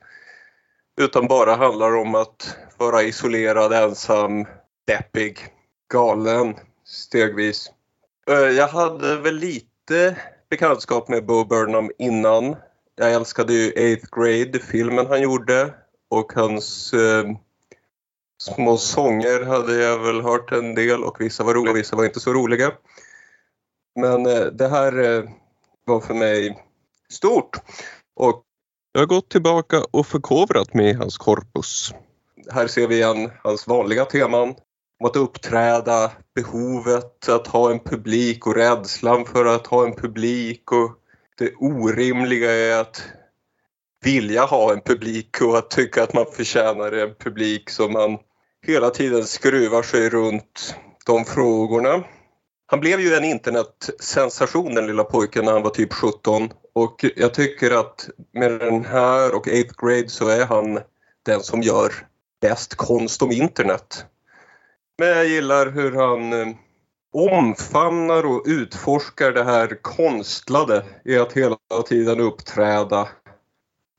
Utan 1.01 1.27
bara 1.27 1.55
handlar 1.55 1.95
om 1.95 2.15
att 2.15 2.57
vara 2.77 3.03
isolerad, 3.03 3.73
ensam, 3.73 4.45
deppig, 4.87 5.39
galen 5.93 6.55
stegvis. 6.85 7.71
Eh, 8.29 8.35
jag 8.35 8.67
hade 8.67 9.19
väl 9.19 9.35
lite 9.35 10.17
bekantskap 10.49 11.07
med 11.07 11.25
Bo 11.25 11.45
Burnham 11.45 11.91
innan. 11.97 12.55
Jag 12.95 13.13
älskade 13.13 13.53
ju 13.53 13.71
8th 13.71 14.07
Grade, 14.15 14.59
filmen 14.59 15.05
han 15.05 15.21
gjorde 15.21 15.73
och 16.09 16.33
hans 16.33 16.93
eh, 16.93 17.23
små 18.37 18.77
sånger 18.77 19.45
hade 19.45 19.75
jag 19.75 19.99
väl 19.99 20.21
hört 20.21 20.51
en 20.51 20.75
del 20.75 21.03
och 21.03 21.21
vissa 21.21 21.43
var 21.43 21.53
roliga 21.53 21.73
vissa 21.73 21.95
var 21.95 22.05
inte 22.05 22.19
så 22.19 22.33
roliga. 22.33 22.71
Men 23.95 24.25
eh, 24.25 24.45
det 24.45 24.67
här 24.67 25.17
eh, 25.17 25.23
var 25.85 25.99
för 25.99 26.13
mig 26.13 26.63
stort 27.09 27.57
och 28.15 28.43
jag 28.91 29.01
har 29.01 29.05
gått 29.05 29.29
tillbaka 29.29 29.83
och 29.91 30.07
förkovrat 30.07 30.73
mig 30.73 30.89
i 30.89 30.93
hans 30.93 31.17
korpus. 31.17 31.93
Här 32.51 32.67
ser 32.67 32.87
vi 32.87 32.95
igen 32.95 33.31
hans 33.43 33.67
vanliga 33.67 34.05
teman 34.05 34.55
om 34.99 35.05
att 35.05 35.15
uppträda, 35.15 36.11
behovet 36.35 37.29
att 37.29 37.47
ha 37.47 37.71
en 37.71 37.79
publik 37.79 38.47
och 38.47 38.55
rädslan 38.55 39.25
för 39.25 39.45
att 39.45 39.67
ha 39.67 39.85
en 39.85 39.95
publik 39.95 40.71
och 40.71 40.91
det 41.37 41.53
orimliga 41.55 42.51
är 42.51 42.81
att 42.81 43.03
vilja 44.03 44.45
ha 44.45 44.73
en 44.73 44.81
publik 44.81 45.41
och 45.41 45.57
att 45.57 45.69
tycka 45.69 46.03
att 46.03 46.13
man 46.13 46.25
förtjänar 46.33 46.91
en 46.91 47.15
publik 47.15 47.69
som 47.69 47.93
man 47.93 48.17
hela 48.67 48.89
tiden 48.89 49.23
skruvar 49.23 49.83
sig 49.83 50.09
runt 50.09 50.75
de 51.05 51.25
frågorna. 51.25 52.03
Han 52.73 52.79
blev 52.79 52.99
ju 52.99 53.13
en 53.13 53.23
internetsensation 53.23 54.75
den 54.75 54.87
lilla 54.87 55.03
pojken 55.03 55.45
när 55.45 55.51
han 55.51 55.61
var 55.61 55.69
typ 55.69 55.93
17 55.93 56.49
och 56.73 57.05
jag 57.15 57.33
tycker 57.33 57.71
att 57.71 58.09
med 58.31 58.51
den 58.51 58.85
här 58.85 59.35
och 59.35 59.47
8th 59.47 59.85
grade 59.85 60.09
så 60.09 60.27
är 60.27 60.45
han 60.45 60.79
den 61.25 61.43
som 61.43 61.61
gör 61.61 61.93
bäst 62.41 62.75
konst 62.75 63.21
om 63.21 63.31
internet. 63.31 64.05
Men 64.97 65.07
jag 65.07 65.27
gillar 65.27 65.71
hur 65.71 65.91
han 65.91 66.33
eh, 66.33 66.55
omfamnar 67.13 68.25
och 68.25 68.43
utforskar 68.45 69.31
det 69.31 69.43
här 69.43 69.81
konstlade 69.81 70.85
i 71.05 71.17
att 71.17 71.33
hela 71.33 71.57
tiden 71.87 72.19
uppträda. 72.19 73.07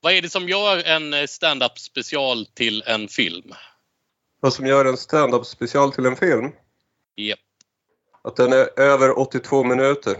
Vad 0.00 0.12
är 0.12 0.22
det 0.22 0.30
som 0.30 0.48
gör 0.48 0.84
en 0.86 1.14
eh, 1.14 1.26
stand-up 1.26 1.78
special 1.78 2.46
till 2.46 2.82
en 2.86 3.08
film? 3.08 3.52
Vad 4.40 4.52
som 4.52 4.66
gör 4.66 4.84
en 4.84 4.96
stand-up 4.96 5.46
special 5.46 5.92
till 5.92 6.06
en 6.06 6.16
film? 6.16 6.52
Japp. 7.16 7.38
Att 8.28 8.36
den 8.36 8.52
är 8.52 8.80
över 8.80 9.18
82 9.18 9.64
minuter. 9.64 10.16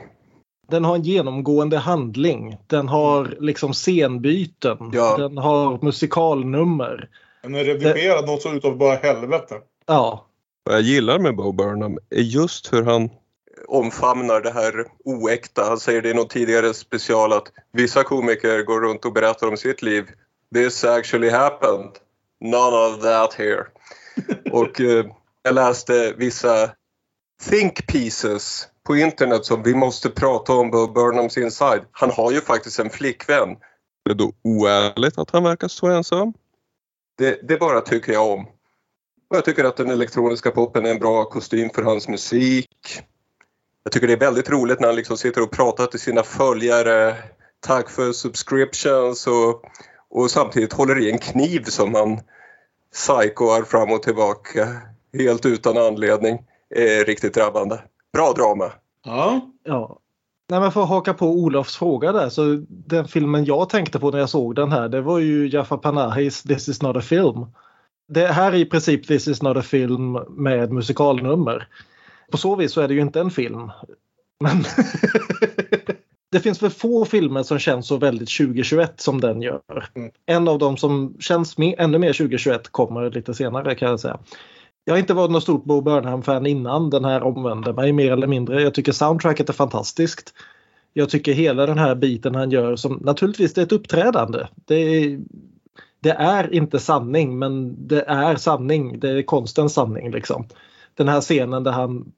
Den 0.69 0.85
har 0.85 0.95
en 0.95 1.03
genomgående 1.03 1.79
handling. 1.79 2.57
Den 2.67 2.89
har 2.89 3.37
liksom 3.41 3.75
scenbyten. 3.75 4.91
Ja. 4.93 5.17
Den 5.17 5.39
har 5.39 5.79
musikalnummer. 5.83 7.09
Den 7.43 7.55
är 7.55 7.65
redigerad 7.65 8.27
något 8.27 8.43
så 8.43 8.53
utav 8.53 8.77
bara 8.77 8.95
helvete. 8.95 9.55
Ja, 9.87 10.27
Vad 10.65 10.75
jag 10.75 10.83
gillar 10.83 11.19
med 11.19 11.37
Bo 11.37 11.53
Burnham 11.53 11.99
är 12.11 12.23
just 12.23 12.73
hur 12.73 12.83
han 12.83 13.11
omfamnar 13.69 14.41
det 14.41 14.51
här 14.51 14.87
oäkta. 15.05 15.65
Han 15.65 15.81
säger 15.81 16.03
det 16.03 16.11
i 16.11 16.15
någon 16.15 16.29
tidigare 16.29 16.75
special 16.75 17.33
att 17.33 17.53
vissa 17.73 18.03
komiker 18.03 18.63
går 18.63 18.81
runt 18.81 19.05
och 19.05 19.13
berättar 19.13 19.49
om 19.49 19.57
sitt 19.57 19.83
liv. 19.83 20.05
This 20.55 20.85
actually 20.85 21.31
happened. 21.31 21.91
None 22.41 22.77
of 22.77 23.03
that 23.03 23.35
here. 23.35 23.65
och 24.53 24.81
eh, 24.81 25.07
jag 25.43 25.55
läste 25.55 26.15
vissa 26.17 26.71
think 27.43 27.87
pieces 27.87 28.69
på 28.87 28.97
internet 28.97 29.45
som 29.45 29.63
vi 29.63 29.75
måste 29.75 30.11
prata 30.11 30.53
om 30.53 30.71
Bo 30.71 30.87
Burnhams 30.87 31.39
inside. 31.39 31.85
Han 31.93 32.11
har 32.11 32.33
ju 32.33 32.41
faktiskt 32.41 32.79
en 32.79 32.91
flickvän. 32.91 33.57
Det 34.05 34.11
är 34.11 34.15
då 34.15 34.33
oärligt 34.43 35.19
att 35.19 35.31
han 35.31 35.43
verkar 35.43 35.69
så 35.69 35.87
ensam? 35.87 36.33
Det, 37.19 37.49
det 37.49 37.57
bara 37.57 37.81
tycker 37.81 38.13
jag 38.13 38.31
om. 38.31 38.47
Och 39.31 39.37
jag 39.37 39.45
tycker 39.45 39.65
att 39.65 39.77
den 39.77 39.91
elektroniska 39.91 40.51
popen 40.51 40.87
är 40.87 40.91
en 40.91 40.99
bra 40.99 41.25
kostym 41.25 41.71
för 41.71 41.83
hans 41.83 42.09
musik. 42.09 43.03
Jag 43.83 43.93
tycker 43.93 44.07
det 44.07 44.13
är 44.13 44.19
väldigt 44.19 44.51
roligt 44.51 44.81
när 44.81 44.89
han 44.89 44.97
liksom 44.97 45.17
sitter 45.17 45.43
och 45.43 45.51
pratar 45.51 45.87
till 45.87 46.01
sina 46.01 46.23
följare. 46.23 47.17
Tack 47.61 47.91
för 47.91 48.13
subscriptions 48.13 49.27
och, 49.27 49.65
och 50.11 50.31
samtidigt 50.31 50.73
håller 50.73 50.99
i 50.99 51.11
en 51.11 51.19
kniv 51.19 51.65
som 51.65 51.95
han 51.95 52.21
psykoar 52.93 53.63
fram 53.63 53.93
och 53.93 54.03
tillbaka 54.03 54.69
helt 55.13 55.47
utan 55.47 55.77
anledning. 55.77 56.39
Är 56.75 57.05
riktigt 57.05 57.35
drabbande. 57.35 57.79
Bra 58.13 58.33
drama. 58.33 58.73
Ja. 59.05 59.51
ja. 59.65 59.99
Nej, 60.49 60.61
men 60.61 60.73
för 60.73 60.83
att 60.83 60.89
haka 60.89 61.15
på 61.15 61.27
Olofs 61.27 61.77
fråga 61.77 62.13
där 62.13 62.29
så 62.29 62.65
den 62.69 63.09
filmen 63.09 63.45
jag 63.45 63.69
tänkte 63.69 63.99
på 63.99 64.11
när 64.11 64.19
jag 64.19 64.29
såg 64.29 64.55
den 64.55 64.73
här 64.73 64.89
det 64.89 65.01
var 65.01 65.19
ju 65.19 65.49
Jafar 65.49 65.77
Panahis 65.77 66.43
This 66.43 66.69
is 66.69 66.83
not 66.83 66.97
a 66.97 67.01
film. 67.01 67.47
Det 68.09 68.27
här 68.27 68.53
är 68.53 68.57
i 68.57 68.65
princip 68.65 69.07
This 69.07 69.29
is 69.29 69.43
not 69.43 69.57
a 69.57 69.63
film 69.63 70.13
med 70.29 70.73
musikalnummer. 70.73 71.69
På 72.31 72.37
så 72.37 72.57
vis 72.57 72.73
så 72.73 72.81
är 72.81 72.89
det 72.89 72.95
ju 72.95 73.01
inte 73.01 73.21
en 73.21 73.31
film. 73.31 73.71
Men 74.41 74.65
det 76.33 76.41
finns 76.41 76.63
väl 76.63 76.71
få 76.71 77.05
filmer 77.05 77.43
som 77.43 77.59
känns 77.59 77.87
så 77.87 77.97
väldigt 77.97 78.37
2021 78.39 79.01
som 79.01 79.21
den 79.21 79.43
gör. 79.43 79.61
Mm. 79.95 80.11
En 80.27 80.49
av 80.49 80.59
dem 80.59 80.77
som 80.77 81.17
känns 81.21 81.55
ännu 81.59 81.99
mer 81.99 82.13
2021 82.13 82.69
kommer 82.69 83.11
lite 83.11 83.35
senare 83.35 83.75
kan 83.75 83.91
jag 83.91 84.01
säga. 84.01 84.19
Jag 84.85 84.95
har 84.95 84.99
inte 84.99 85.15
varit 85.15 85.31
något 85.31 85.43
stort 85.43 85.65
Bo 85.65 85.81
Burnham-fan 85.81 86.47
innan 86.47 86.91
den 86.91 87.05
här 87.05 87.23
omvände 87.23 87.73
mig 87.73 87.93
mer 87.93 88.13
eller 88.13 88.27
mindre. 88.27 88.63
Jag 88.63 88.75
tycker 88.75 88.93
soundtracket 88.93 89.49
är 89.49 89.53
fantastiskt. 89.53 90.35
Jag 90.93 91.11
tycker 91.11 91.33
hela 91.33 91.67
den 91.67 91.79
här 91.79 91.95
biten 91.95 92.35
han 92.35 92.51
gör 92.51 92.77
som 92.77 92.93
naturligtvis 92.93 93.55
det 93.55 93.61
är 93.61 93.67
ett 93.67 93.73
uppträdande. 93.73 94.47
Det 94.55 94.75
är, 94.75 95.21
det 96.01 96.11
är 96.11 96.55
inte 96.55 96.79
sanning 96.79 97.39
men 97.39 97.87
det 97.89 98.03
är 98.03 98.37
sanning. 98.37 99.01
Det 99.01 99.11
är 99.11 99.23
konstens 99.23 99.75
sanning 99.75 100.11
liksom. 100.11 100.47
Den 100.95 101.09
här 101.09 101.21
scenen 101.21 101.65
där 101.65 101.73
han 101.73 102.13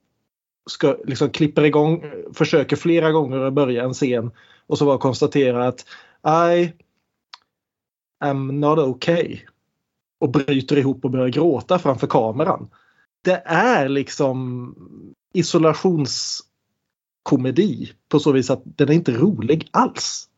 ska, 0.70 0.96
liksom 1.04 1.30
klipper 1.30 1.64
igång, 1.64 2.04
försöker 2.34 2.76
flera 2.76 3.12
gånger 3.12 3.40
att 3.40 3.52
börja 3.52 3.84
en 3.84 3.94
scen 3.94 4.30
och 4.66 4.78
så 4.78 4.84
bara 4.84 4.98
konstatera 4.98 5.68
att 5.68 5.86
I 6.56 6.72
am 8.20 8.60
not 8.60 8.78
okay 8.78 9.40
och 10.18 10.30
bryter 10.30 10.78
ihop 10.78 11.04
och 11.04 11.10
börjar 11.10 11.28
gråta 11.28 11.78
framför 11.78 12.06
kameran. 12.06 12.68
Det 13.24 13.42
är 13.46 13.88
liksom 13.88 14.74
isolationskomedi 15.34 17.92
på 18.08 18.20
så 18.20 18.32
vis 18.32 18.50
att 18.50 18.62
den 18.64 18.88
är 18.88 18.92
inte 18.92 19.12
rolig 19.12 19.68
alls. 19.70 20.28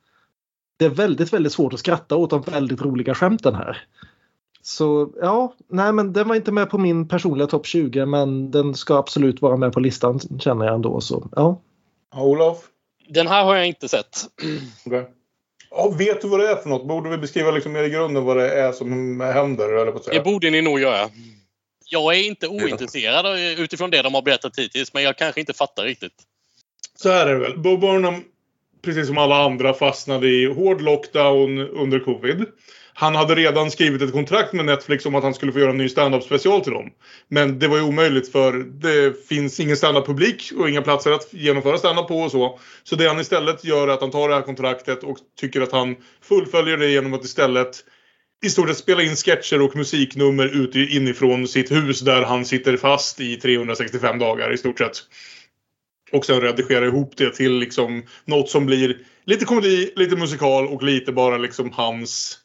Det 0.76 0.85
är 0.85 0.91
väldigt, 0.91 1.33
väldigt 1.33 1.53
svårt 1.53 1.72
att 1.72 1.79
skratta 1.79 2.16
åt 2.16 2.31
de 2.31 2.43
väldigt 2.43 2.83
roliga 2.83 3.14
skämten 3.14 3.55
här. 3.55 3.87
Så 4.62 5.12
ja, 5.20 5.55
nej 5.68 5.93
men 5.93 6.12
den 6.12 6.29
var 6.29 6.35
inte 6.35 6.53
med 6.53 6.70
på 6.70 6.79
min 6.79 7.09
personliga 7.09 7.47
topp 7.47 7.66
20 7.66 8.07
men 8.07 8.51
den 8.51 8.74
ska 8.74 8.99
absolut 8.99 9.43
vara 9.43 9.57
med 9.57 9.72
på 9.72 9.81
listan 9.81 10.20
känner 10.39 10.64
jag 10.64 10.74
ändå. 10.74 11.01
Så, 11.01 11.29
ja. 11.37 11.61
Olof? 12.16 12.68
Den 13.09 13.26
här 13.26 13.45
har 13.45 13.57
jag 13.57 13.66
inte 13.66 13.89
sett. 13.89 14.18
Okej. 14.87 15.18
Ja, 15.71 15.89
vet 15.99 16.21
du 16.21 16.29
vad 16.29 16.41
det 16.41 16.49
är 16.49 16.57
för 16.57 16.69
något? 16.69 16.89
Borde 16.89 17.11
vi 17.11 17.19
beskriva 17.19 17.51
liksom 17.51 17.73
mer 17.73 17.83
i 17.83 17.91
grunden 17.91 18.25
vad 18.25 18.37
det 18.37 18.51
är 18.51 18.73
som 18.73 19.21
händer? 19.21 19.83
Eller 19.83 19.93
på 19.93 20.11
Det 20.11 20.21
borde 20.21 20.51
ni 20.51 20.62
nog 20.62 20.81
göra. 20.81 21.11
Jag 21.85 22.14
är 22.14 22.27
inte 22.27 22.49
ointresserad 22.49 23.39
utifrån 23.59 23.91
det 23.91 24.03
de 24.03 24.14
har 24.14 24.23
berättat 24.23 24.59
hittills, 24.59 24.95
men 24.95 25.03
jag 25.03 25.16
kanske 25.16 25.41
inte 25.41 25.53
fattar 25.53 25.85
riktigt. 25.85 26.12
Så 26.95 27.11
här 27.11 27.27
är 27.27 27.35
det 27.35 27.41
väl. 27.41 27.59
Bo 27.59 27.77
Burnham, 27.77 28.25
precis 28.83 29.07
som 29.07 29.19
alla 29.19 29.45
andra, 29.45 29.75
fastnade 29.75 30.29
i 30.29 30.47
hård 30.47 30.81
lockdown 30.81 31.59
under 31.59 31.99
covid. 32.01 32.47
Han 33.01 33.14
hade 33.14 33.34
redan 33.34 33.70
skrivit 33.70 34.03
ett 34.03 34.12
kontrakt 34.12 34.53
med 34.53 34.64
Netflix 34.64 35.07
om 35.07 35.14
att 35.14 35.22
han 35.22 35.34
skulle 35.34 35.53
få 35.53 35.59
göra 35.59 35.70
en 35.70 35.76
ny 35.76 35.88
stand-up 35.88 36.22
special 36.22 36.61
till 36.61 36.72
dem. 36.72 36.90
Men 37.28 37.59
det 37.59 37.68
var 37.68 37.76
ju 37.76 37.82
omöjligt 37.82 38.32
för 38.32 38.53
det 38.53 39.26
finns 39.28 39.61
ingen 39.61 39.76
stand-up-publik 39.76 40.53
och 40.57 40.70
inga 40.70 40.82
platser 40.82 41.12
att 41.12 41.28
genomföra 41.32 41.78
stand-up 41.78 42.09
på 42.09 42.20
och 42.20 42.30
så. 42.30 42.59
Så 42.82 42.96
det 42.96 43.09
han 43.09 43.20
istället 43.20 43.64
gör 43.64 43.88
är 43.88 43.92
att 43.92 44.01
han 44.01 44.11
tar 44.11 44.28
det 44.28 44.34
här 44.34 44.42
kontraktet 44.42 45.05
och 45.05 45.16
tycker 45.40 45.61
att 45.61 45.72
han 45.72 45.96
fullföljer 46.22 46.76
det 46.76 46.90
genom 46.90 47.14
att 47.14 47.24
istället 47.24 47.84
i 48.44 48.51
stort 48.51 48.68
sett 48.68 48.78
spela 48.78 49.03
in 49.03 49.16
sketcher 49.16 49.62
och 49.62 49.76
musiknummer 49.76 50.46
ute 50.46 50.78
inifrån 50.78 51.49
sitt 51.49 51.72
hus 51.72 52.01
där 52.01 52.22
han 52.22 52.44
sitter 52.44 52.76
fast 52.76 53.20
i 53.20 53.36
365 53.36 54.18
dagar 54.18 54.53
i 54.53 54.59
stort 54.59 54.78
sett. 54.78 54.96
Och 56.12 56.24
sen 56.24 56.40
redigera 56.40 56.86
ihop 56.86 57.12
det 57.16 57.30
till 57.30 57.53
liksom 57.53 58.03
något 58.24 58.51
som 58.51 58.66
blir 58.66 58.96
lite 59.24 59.44
komedi, 59.44 59.92
lite 59.96 60.16
musikal 60.16 60.66
och 60.66 60.82
lite 60.82 61.12
bara 61.12 61.38
liksom 61.38 61.72
hans... 61.72 62.38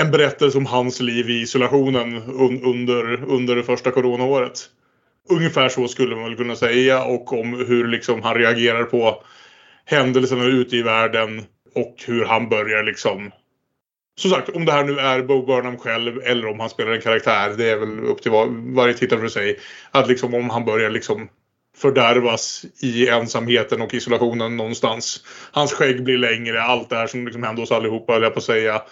En 0.00 0.10
berättelse 0.10 0.58
om 0.58 0.66
hans 0.66 1.00
liv 1.00 1.30
i 1.30 1.40
isolationen 1.40 2.16
un, 2.16 2.62
under, 2.64 3.24
under 3.24 3.56
det 3.56 3.62
första 3.62 3.90
coronaåret. 3.90 4.60
Ungefär 5.30 5.68
så 5.68 5.88
skulle 5.88 6.16
man 6.16 6.24
väl 6.24 6.36
kunna 6.36 6.56
säga 6.56 7.04
och 7.04 7.32
om 7.32 7.52
hur 7.68 7.88
liksom 7.88 8.22
han 8.22 8.34
reagerar 8.34 8.84
på 8.84 9.22
händelserna 9.84 10.44
ute 10.44 10.76
i 10.76 10.82
världen 10.82 11.44
och 11.74 11.94
hur 12.06 12.24
han 12.24 12.48
börjar 12.48 12.82
liksom 12.82 13.30
som 14.20 14.30
sagt, 14.30 14.48
om 14.48 14.64
det 14.64 14.72
här 14.72 14.84
nu 14.84 14.98
är 14.98 15.22
Bo 15.22 15.46
Burnham 15.46 15.78
själv 15.78 16.20
eller 16.24 16.46
om 16.46 16.60
han 16.60 16.70
spelar 16.70 16.92
en 16.92 17.00
karaktär. 17.00 17.54
Det 17.56 17.70
är 17.70 17.76
väl 17.76 18.00
upp 18.00 18.22
till 18.22 18.30
var, 18.30 18.74
varje 18.74 18.94
tittare 18.94 19.20
för 19.20 19.28
sig. 19.28 19.58
Att 19.90 20.08
liksom 20.08 20.34
om 20.34 20.50
han 20.50 20.64
börjar 20.64 20.90
liksom 20.90 21.28
fördärvas 21.76 22.64
i 22.82 23.08
ensamheten 23.08 23.82
och 23.82 23.94
isolationen 23.94 24.56
någonstans. 24.56 25.24
Hans 25.52 25.72
skägg 25.72 26.04
blir 26.04 26.18
längre, 26.18 26.62
allt 26.62 26.90
det 26.90 26.96
här 26.96 27.06
som 27.06 27.24
liksom 27.24 27.42
händer 27.42 27.62
oss 27.62 27.72
allihopa, 27.72 28.12
höll 28.12 28.22
jag 28.22 28.32
på 28.32 28.38
att 28.38 28.44
säga. 28.44 28.82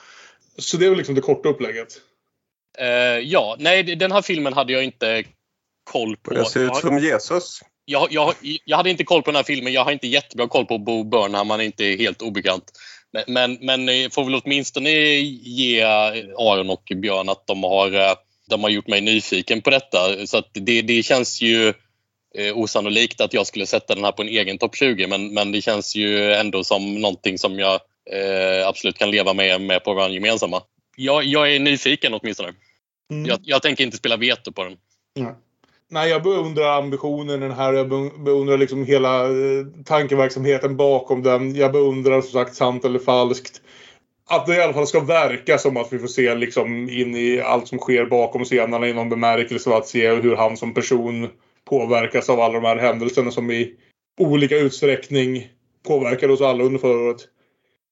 Så 0.59 0.77
det 0.77 0.85
är 0.87 0.89
väl 0.89 0.99
liksom 0.99 1.15
det 1.15 1.21
korta 1.21 1.49
upplägget. 1.49 2.01
Eh, 2.79 2.87
ja, 3.19 3.57
nej, 3.59 3.83
den 3.83 4.13
här 4.13 4.23
filmen 4.23 4.53
hade 4.53 4.73
jag 4.73 4.85
inte 4.85 5.25
koll 5.85 6.17
på. 6.17 6.35
Det 6.35 6.45
ser 6.45 6.65
ut 6.65 6.77
som 6.77 6.99
Jesus. 6.99 7.61
jag, 7.85 8.09
jag, 8.11 8.35
jag 8.65 8.77
hade 8.77 8.91
inte 8.91 9.05
koll 9.05 9.23
på 9.23 9.31
den 9.31 9.37
här 9.37 9.43
filmen. 9.43 9.73
Jag 9.73 9.85
har 9.85 9.93
inte 9.93 10.07
jättebra 10.07 10.49
koll 10.49 10.67
på 10.67 10.79
Bo 10.79 11.05
Burnham. 11.05 11.51
Han 11.51 11.61
är 11.61 11.65
inte 11.65 11.85
helt 11.85 12.23
obekant. 12.23 12.73
Men, 13.13 13.25
men, 13.61 13.87
men 13.87 14.11
får 14.11 14.25
väl 14.25 14.41
åtminstone 14.45 14.91
ge 14.91 15.83
Aron 16.39 16.71
och 16.71 16.93
Björn 16.97 17.29
att 17.29 17.47
de 17.47 17.63
har, 17.63 17.93
eh, 17.93 18.15
de 18.49 18.63
har 18.63 18.71
gjort 18.71 18.89
mig 18.89 19.01
nyfiken 19.01 19.63
på 19.63 19.71
detta. 19.71 20.27
Så 20.27 20.39
att 20.39 20.51
det, 20.53 20.83
det 20.83 21.03
känns 21.03 21.43
ju 21.43 21.69
eh, 22.35 22.59
osannolikt 22.59 23.21
att 23.21 23.35
jag 23.35 23.47
skulle 23.47 23.67
sätta 23.67 23.95
den 23.95 24.05
här 24.05 24.13
på 24.13 24.23
en 24.23 24.29
egen 24.29 24.59
topp 24.59 24.77
20 24.77 25.07
men, 25.07 25.35
men 25.35 25.53
det 25.53 25.63
känns 25.63 25.97
ju 25.97 26.33
ändå 26.33 26.65
som 26.65 26.95
någonting 26.95 27.39
som 27.39 27.59
jag 27.59 27.81
eh, 28.13 28.69
absolut 28.69 28.99
kan 28.99 29.11
leva 29.11 29.33
med, 29.35 29.61
med 29.61 29.85
på 29.85 29.95
vår 29.95 30.09
gemensamma. 30.09 30.63
Jag, 30.97 31.25
jag 31.25 31.55
är 31.55 31.61
nyfiken 31.61 32.15
åtminstone. 32.15 32.53
Mm. 33.11 33.27
Jag, 33.27 33.39
jag 33.43 33.63
tänker 33.63 33.85
inte 33.85 33.97
spela 33.97 34.17
veto 34.17 34.53
på 34.53 34.65
den. 34.65 34.77
Nej. 35.17 35.35
Nej, 35.91 36.11
jag 36.11 36.23
beundrar 36.23 36.79
ambitionen 36.79 37.41
den 37.41 37.53
här. 37.53 37.73
Jag 37.73 37.89
be- 37.89 38.19
beundrar 38.19 38.59
liksom 38.59 38.87
hela 38.87 39.25
eh, 39.25 39.67
tankeverksamheten 39.85 40.77
bakom 40.77 41.23
den. 41.23 41.55
Jag 41.55 41.73
beundrar 41.73 42.21
som 42.21 42.31
sagt 42.31 42.55
sant 42.55 42.85
eller 42.85 42.99
falskt. 42.99 43.61
Att 44.31 44.47
det 44.47 44.57
i 44.57 44.63
alla 44.63 44.73
fall 44.73 44.87
ska 44.87 45.01
verka 45.01 45.59
som 45.59 45.77
att 45.77 45.93
vi 45.93 45.99
får 45.99 46.07
se 46.07 46.35
liksom 46.35 46.91
in 46.91 47.17
i 47.17 47.41
allt 47.41 47.69
som 47.69 47.79
sker 47.79 48.07
bakom 48.07 48.45
scenerna 48.45 48.89
i 48.89 48.93
någon 48.93 49.09
bemärkelse. 49.09 49.75
Att 49.75 49.89
se 49.89 50.15
hur 50.15 50.37
han 50.37 50.57
som 50.57 50.75
person 50.75 51.29
påverkas 51.65 52.29
av 52.29 52.41
alla 52.41 52.55
de 52.61 52.65
här 52.65 52.77
händelserna 52.77 53.31
som 53.31 53.51
i 53.51 53.75
olika 54.21 54.57
utsträckning 54.57 55.49
påverkade 55.87 56.33
oss 56.33 56.41
alla 56.41 56.65
under 56.65 56.79
förra 56.79 57.09
året. 57.09 57.21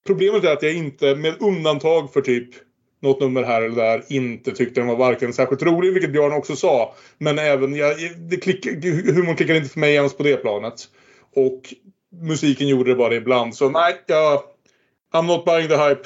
Problemet 0.07 0.45
är 0.45 0.53
att 0.53 0.63
jag 0.63 0.75
inte, 0.75 1.15
med 1.15 1.35
undantag 1.41 2.13
för 2.13 2.21
typ 2.21 2.49
något 3.03 3.21
nummer 3.21 3.43
här 3.43 3.63
eller 3.63 3.77
där, 3.77 4.03
inte 4.09 4.51
tyckte 4.53 4.81
den 4.81 4.89
var 4.89 4.97
varken 4.97 5.33
särskilt 5.33 5.63
rolig, 5.63 5.93
vilket 5.93 6.13
Björn 6.13 6.33
också 6.33 6.57
sa. 6.57 6.95
Men 7.19 7.39
även, 7.39 7.75
jag, 7.77 7.97
det 8.31 8.37
klick, 8.37 8.67
humorn 9.15 9.37
klickar 9.37 9.55
inte 9.55 9.69
för 9.69 9.81
mig 9.81 9.95
ens 9.95 10.17
på 10.17 10.23
det 10.23 10.37
planet. 10.37 10.75
Och 11.37 11.75
musiken 12.23 12.69
gjorde 12.69 12.91
det 12.91 12.97
bara 12.97 13.15
ibland. 13.15 13.55
Så 13.57 13.71
nej, 13.71 13.95
jag, 14.07 14.43
I'm 15.15 15.27
not 15.27 15.45
buying 15.45 15.69
the 15.69 15.77
hype. 15.77 16.03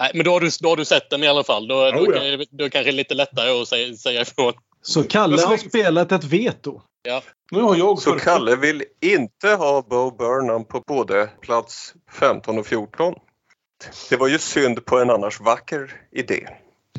Nej, 0.00 0.10
men 0.14 0.24
då 0.24 0.30
har, 0.30 0.40
du, 0.40 0.48
då 0.60 0.68
har 0.68 0.76
du 0.76 0.84
sett 0.84 1.10
den 1.10 1.22
i 1.24 1.28
alla 1.28 1.44
fall. 1.44 1.68
Då, 1.68 1.74
då, 1.90 1.98
Oh, 1.98 2.04
ja. 2.06 2.12
kan 2.12 2.24
det- 2.24 2.46
då 2.50 2.68
kanske 2.70 2.82
det 2.90 2.94
är 2.94 2.96
lite 2.96 3.14
lättare 3.14 3.50
att 3.62 3.68
säga, 3.68 3.94
säga 3.96 4.22
ifrån. 4.22 4.52
Så 4.82 5.02
Kalle 5.02 5.42
har 5.42 5.56
spelat 5.56 6.12
ett 6.12 6.24
veto. 6.24 6.80
Ja. 7.02 7.22
Nu 7.50 7.60
har 7.60 7.76
jag 7.76 7.98
Så 7.98 8.12
för- 8.12 8.18
Kalle 8.18 8.56
vill 8.56 8.84
inte 9.00 9.48
ha 9.48 9.82
Bo 9.82 10.10
Burnham 10.10 10.64
på 10.64 10.80
både 10.86 11.30
plats 11.40 11.94
15 12.12 12.58
och 12.58 12.66
14. 12.66 13.14
Det 14.10 14.16
var 14.16 14.28
ju 14.28 14.38
synd 14.38 14.84
på 14.84 14.98
en 14.98 15.10
annars 15.10 15.40
vacker 15.40 16.00
idé. 16.12 16.48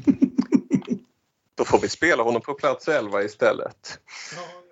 Då 1.58 1.66
får 1.66 1.80
vi 1.80 1.90
spela 1.90 2.24
honom 2.24 2.42
på 2.42 2.54
plats 2.54 2.88
11 2.88 3.24
istället. 3.24 4.00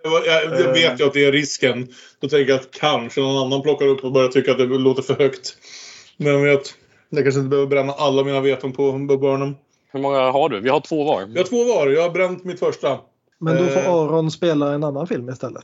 Jag, 0.03 0.25
jag, 0.25 0.43
jag 0.59 0.73
vet 0.73 0.99
ju 0.99 1.05
att 1.05 1.13
det 1.13 1.25
är 1.25 1.32
risken. 1.32 1.93
Då 2.19 2.29
tänker 2.29 2.51
jag 2.51 2.59
att 2.61 2.71
kanske 2.71 3.21
någon 3.21 3.45
annan 3.45 3.61
plockar 3.61 3.86
upp 3.88 4.03
och 4.03 4.11
börjar 4.11 4.29
tycka 4.29 4.51
att 4.51 4.57
det 4.57 4.65
låter 4.65 5.01
för 5.01 5.13
högt. 5.13 5.57
Men 6.17 6.27
jag 6.34 6.39
vet, 6.57 6.73
jag 7.09 7.23
kanske 7.23 7.39
inte 7.39 7.49
behöver 7.49 7.67
bränna 7.69 7.93
alla 7.93 8.23
mina 8.23 8.39
veton 8.41 8.73
på 8.73 8.91
Bob 8.91 9.21
Burnham. 9.21 9.55
Hur 9.91 9.99
många 9.99 10.32
har 10.32 10.49
du? 10.49 10.59
Vi 10.59 10.69
har 10.69 10.79
två 10.79 11.03
var. 11.03 11.21
Jag 11.21 11.38
har 11.38 11.43
två 11.43 11.63
var. 11.63 11.88
Jag 11.88 12.01
har 12.01 12.09
bränt 12.09 12.43
mitt 12.43 12.59
första. 12.59 12.99
Men 13.41 13.57
då 13.57 13.67
får 13.67 13.79
Eh. 13.79 13.93
Aron 13.93 14.31
spela 14.31 14.73
en 14.73 14.83
annan 14.83 15.07
film 15.07 15.29
istället. 15.29 15.63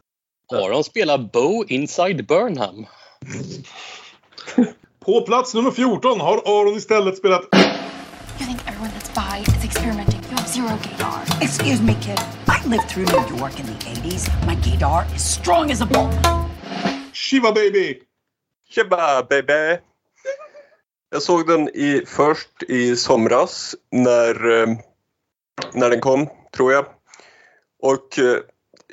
Aron 0.54 0.84
spelar 0.84 1.18
Bo 1.18 1.64
Inside 1.68 2.28
Burnham. 2.28 2.86
På 5.06 5.22
plats 5.22 5.54
nummer 5.54 5.72
14 5.72 6.20
har 6.22 6.38
Aron 6.38 6.78
istället 6.78 7.18
spelat 7.18 7.42
You 8.40 8.46
think 8.48 8.60
everyone 8.68 8.92
that's 8.92 9.12
bi 9.16 9.42
is 9.58 9.64
experimenting. 9.66 10.20
You 10.30 10.36
have 10.38 10.48
zero 10.48 10.68
gaydar. 10.84 11.44
Excuse 11.44 11.84
me, 11.84 11.94
kid. 11.94 12.20
I 12.48 12.70
lived 12.70 12.90
through 12.90 13.06
New 13.06 13.40
York 13.40 13.60
in 13.60 13.66
the 13.66 14.10
80s. 14.10 14.30
My 14.48 14.56
gaydar 14.72 15.16
is 15.16 15.22
strong 15.34 15.72
as 15.72 15.82
a 15.82 15.86
bull. 15.86 16.10
Shiva 17.14 17.52
Baby. 17.52 18.00
Tjaba 18.70 19.24
baby! 19.30 19.78
Jag 21.12 21.22
såg 21.22 21.48
den 21.48 21.70
i, 21.70 22.04
först 22.08 22.64
i 22.68 22.96
somras 22.96 23.76
när, 23.92 24.62
eh, 24.62 24.68
när 25.74 25.90
den 25.90 26.00
kom, 26.02 26.28
tror 26.56 26.74
jag. 26.74 26.86
Och 27.80 28.20
eh, 28.20 28.40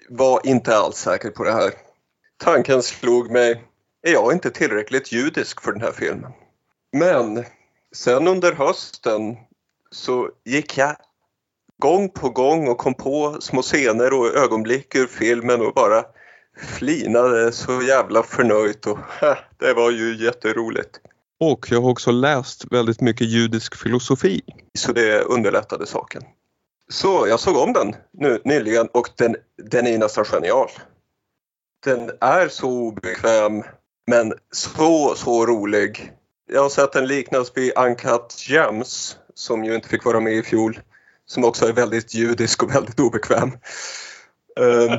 var 0.08 0.40
inte 0.44 0.76
alls 0.76 0.96
säker 0.96 1.30
på 1.30 1.44
det 1.44 1.52
här. 1.52 1.72
Tanken 2.36 2.82
slog 2.82 3.30
mig, 3.30 3.64
är 4.02 4.12
jag 4.12 4.32
inte 4.32 4.50
tillräckligt 4.50 5.12
judisk 5.12 5.60
för 5.60 5.72
den 5.72 5.80
här 5.80 5.92
filmen? 5.92 6.32
Men 6.92 7.44
sen 7.96 8.28
under 8.28 8.52
hösten 8.52 9.36
så 9.90 10.30
gick 10.44 10.78
jag 10.78 10.96
gång 11.78 12.08
på 12.08 12.28
gång 12.28 12.68
och 12.68 12.78
kom 12.78 12.94
på 12.94 13.36
små 13.40 13.62
scener 13.62 14.12
och 14.12 14.36
ögonblick 14.36 14.94
ur 14.94 15.06
filmen 15.06 15.60
och 15.60 15.74
bara 15.74 16.04
flinade 16.78 17.52
så 17.52 17.82
jävla 17.82 18.22
förnöjt 18.22 18.86
och 18.86 18.98
det 19.58 19.74
var 19.74 19.90
ju 19.90 20.24
jätteroligt. 20.24 21.00
Och 21.40 21.66
jag 21.70 21.80
har 21.80 21.90
också 21.90 22.10
läst 22.10 22.64
väldigt 22.72 23.00
mycket 23.00 23.26
judisk 23.26 23.76
filosofi. 23.76 24.42
Så 24.78 24.92
det 24.92 25.20
underlättade 25.20 25.86
saken. 25.86 26.22
Så 26.92 27.26
jag 27.28 27.40
såg 27.40 27.56
om 27.56 27.72
den 27.72 27.96
nu 28.12 28.40
nyligen 28.44 28.88
och 28.92 29.10
den, 29.16 29.36
den 29.70 29.86
är 29.86 29.98
nästan 29.98 30.24
genial. 30.24 30.68
Den 31.84 32.10
är 32.20 32.48
så 32.48 32.70
obekväm 32.70 33.62
men 34.06 34.32
så, 34.50 35.14
så 35.14 35.46
rolig. 35.46 36.12
Jag 36.52 36.62
har 36.62 36.68
sett 36.68 36.92
den 36.92 37.06
liknas 37.06 37.52
vid 37.54 37.78
Uncut 37.78 38.48
Gems 38.48 39.18
som 39.34 39.64
ju 39.64 39.74
inte 39.74 39.88
fick 39.88 40.04
vara 40.04 40.20
med 40.20 40.32
i 40.32 40.42
fjol. 40.42 40.80
Som 41.26 41.44
också 41.44 41.66
är 41.66 41.72
väldigt 41.72 42.14
judisk 42.14 42.62
och 42.62 42.74
väldigt 42.74 43.00
obekväm. 43.00 43.48
Ehm, 44.60 44.98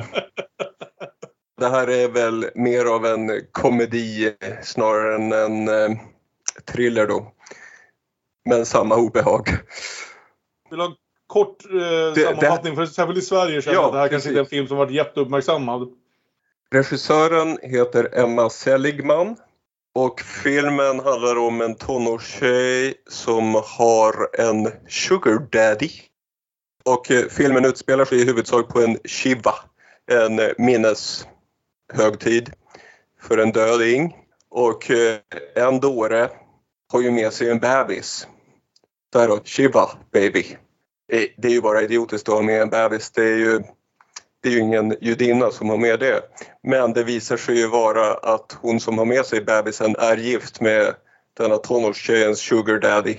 det 1.60 1.68
här 1.68 1.90
är 1.90 2.08
väl 2.08 2.50
mer 2.54 2.84
av 2.84 3.06
en 3.06 3.30
komedi 3.52 4.36
snarare 4.62 5.14
än 5.14 5.32
en 5.32 5.68
eh, 5.68 5.98
thriller 6.64 7.06
då. 7.06 7.32
Men 8.44 8.66
samma 8.66 8.96
obehag. 8.96 9.48
Vill 10.70 10.80
ha 10.80 10.96
kort 11.26 11.64
eh, 11.64 12.22
sammanfattning? 12.24 12.76
För 12.76 12.86
särskilt 12.86 13.18
i 13.18 13.22
Sverige 13.22 13.62
känner 13.62 13.76
Ja, 13.76 13.86
att 13.86 13.92
det 13.92 13.98
här 13.98 14.08
kanske 14.08 14.28
inte 14.28 14.38
är 14.38 14.40
en 14.40 14.44
precis. 14.44 14.58
film 14.58 14.68
som 14.68 14.76
varit 14.76 14.90
jätteuppmärksammad. 14.90 15.88
Regissören 16.70 17.58
heter 17.62 18.18
Emma 18.18 18.50
Seligman 18.50 19.36
och 19.94 20.20
filmen 20.20 21.00
handlar 21.00 21.38
om 21.38 21.60
en 21.60 21.74
tonårstjej 21.74 22.94
som 23.08 23.54
har 23.54 24.40
en 24.40 24.72
sugar 24.88 25.38
daddy. 25.52 25.90
Och 26.84 27.10
eh, 27.10 27.24
filmen 27.28 27.64
utspelar 27.64 28.04
sig 28.04 28.20
i 28.20 28.24
huvudsak 28.24 28.68
på 28.68 28.80
en 28.80 28.98
shiva, 29.04 29.54
en 30.10 30.38
eh, 30.38 30.48
minneshögtid 30.58 32.52
för 33.20 33.38
en 33.38 33.52
döding. 33.52 34.16
Och 34.50 34.90
eh, 34.90 35.18
en 35.54 35.80
dåre 35.80 36.30
har 36.92 37.00
ju 37.00 37.10
med 37.10 37.32
sig 37.32 37.50
en 37.50 37.58
bebis. 37.58 38.28
Därav 39.12 39.40
Shiva 39.44 39.90
baby. 40.12 40.56
Eh, 41.12 41.24
det 41.36 41.48
är 41.48 41.52
ju 41.52 41.60
bara 41.60 41.82
idiotiskt 41.82 42.28
att 42.28 42.34
ha 42.34 42.42
med 42.42 42.62
en 42.62 42.70
bebis. 42.70 43.10
Det 43.10 43.22
är 43.22 43.36
ju, 43.36 43.62
det 44.40 44.48
är 44.48 44.52
ju 44.52 44.58
ingen 44.58 44.96
judinna 45.00 45.50
som 45.50 45.70
har 45.70 45.76
med 45.76 46.00
det. 46.00 46.22
Men 46.62 46.92
det 46.92 47.04
visar 47.04 47.36
sig 47.36 47.58
ju 47.58 47.66
vara 47.66 48.14
att 48.14 48.58
hon 48.60 48.80
som 48.80 48.98
har 48.98 49.04
med 49.04 49.26
sig 49.26 49.40
bebisen 49.40 49.96
är 49.98 50.16
gift 50.16 50.60
med 50.60 50.94
denna 51.36 51.56
tonårstjejens 51.56 52.38
sugar 52.38 52.78
daddy. 52.78 53.16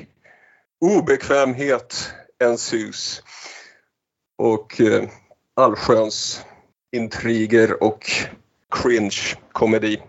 Obekvämhet 0.82 2.14
ensus. 2.44 3.24
Och 4.38 4.82
eh, 4.82 5.04
allsköns 5.56 6.46
intriger 6.92 7.84
och 7.84 8.12
cringe 8.76 9.36
komedi 9.52 10.02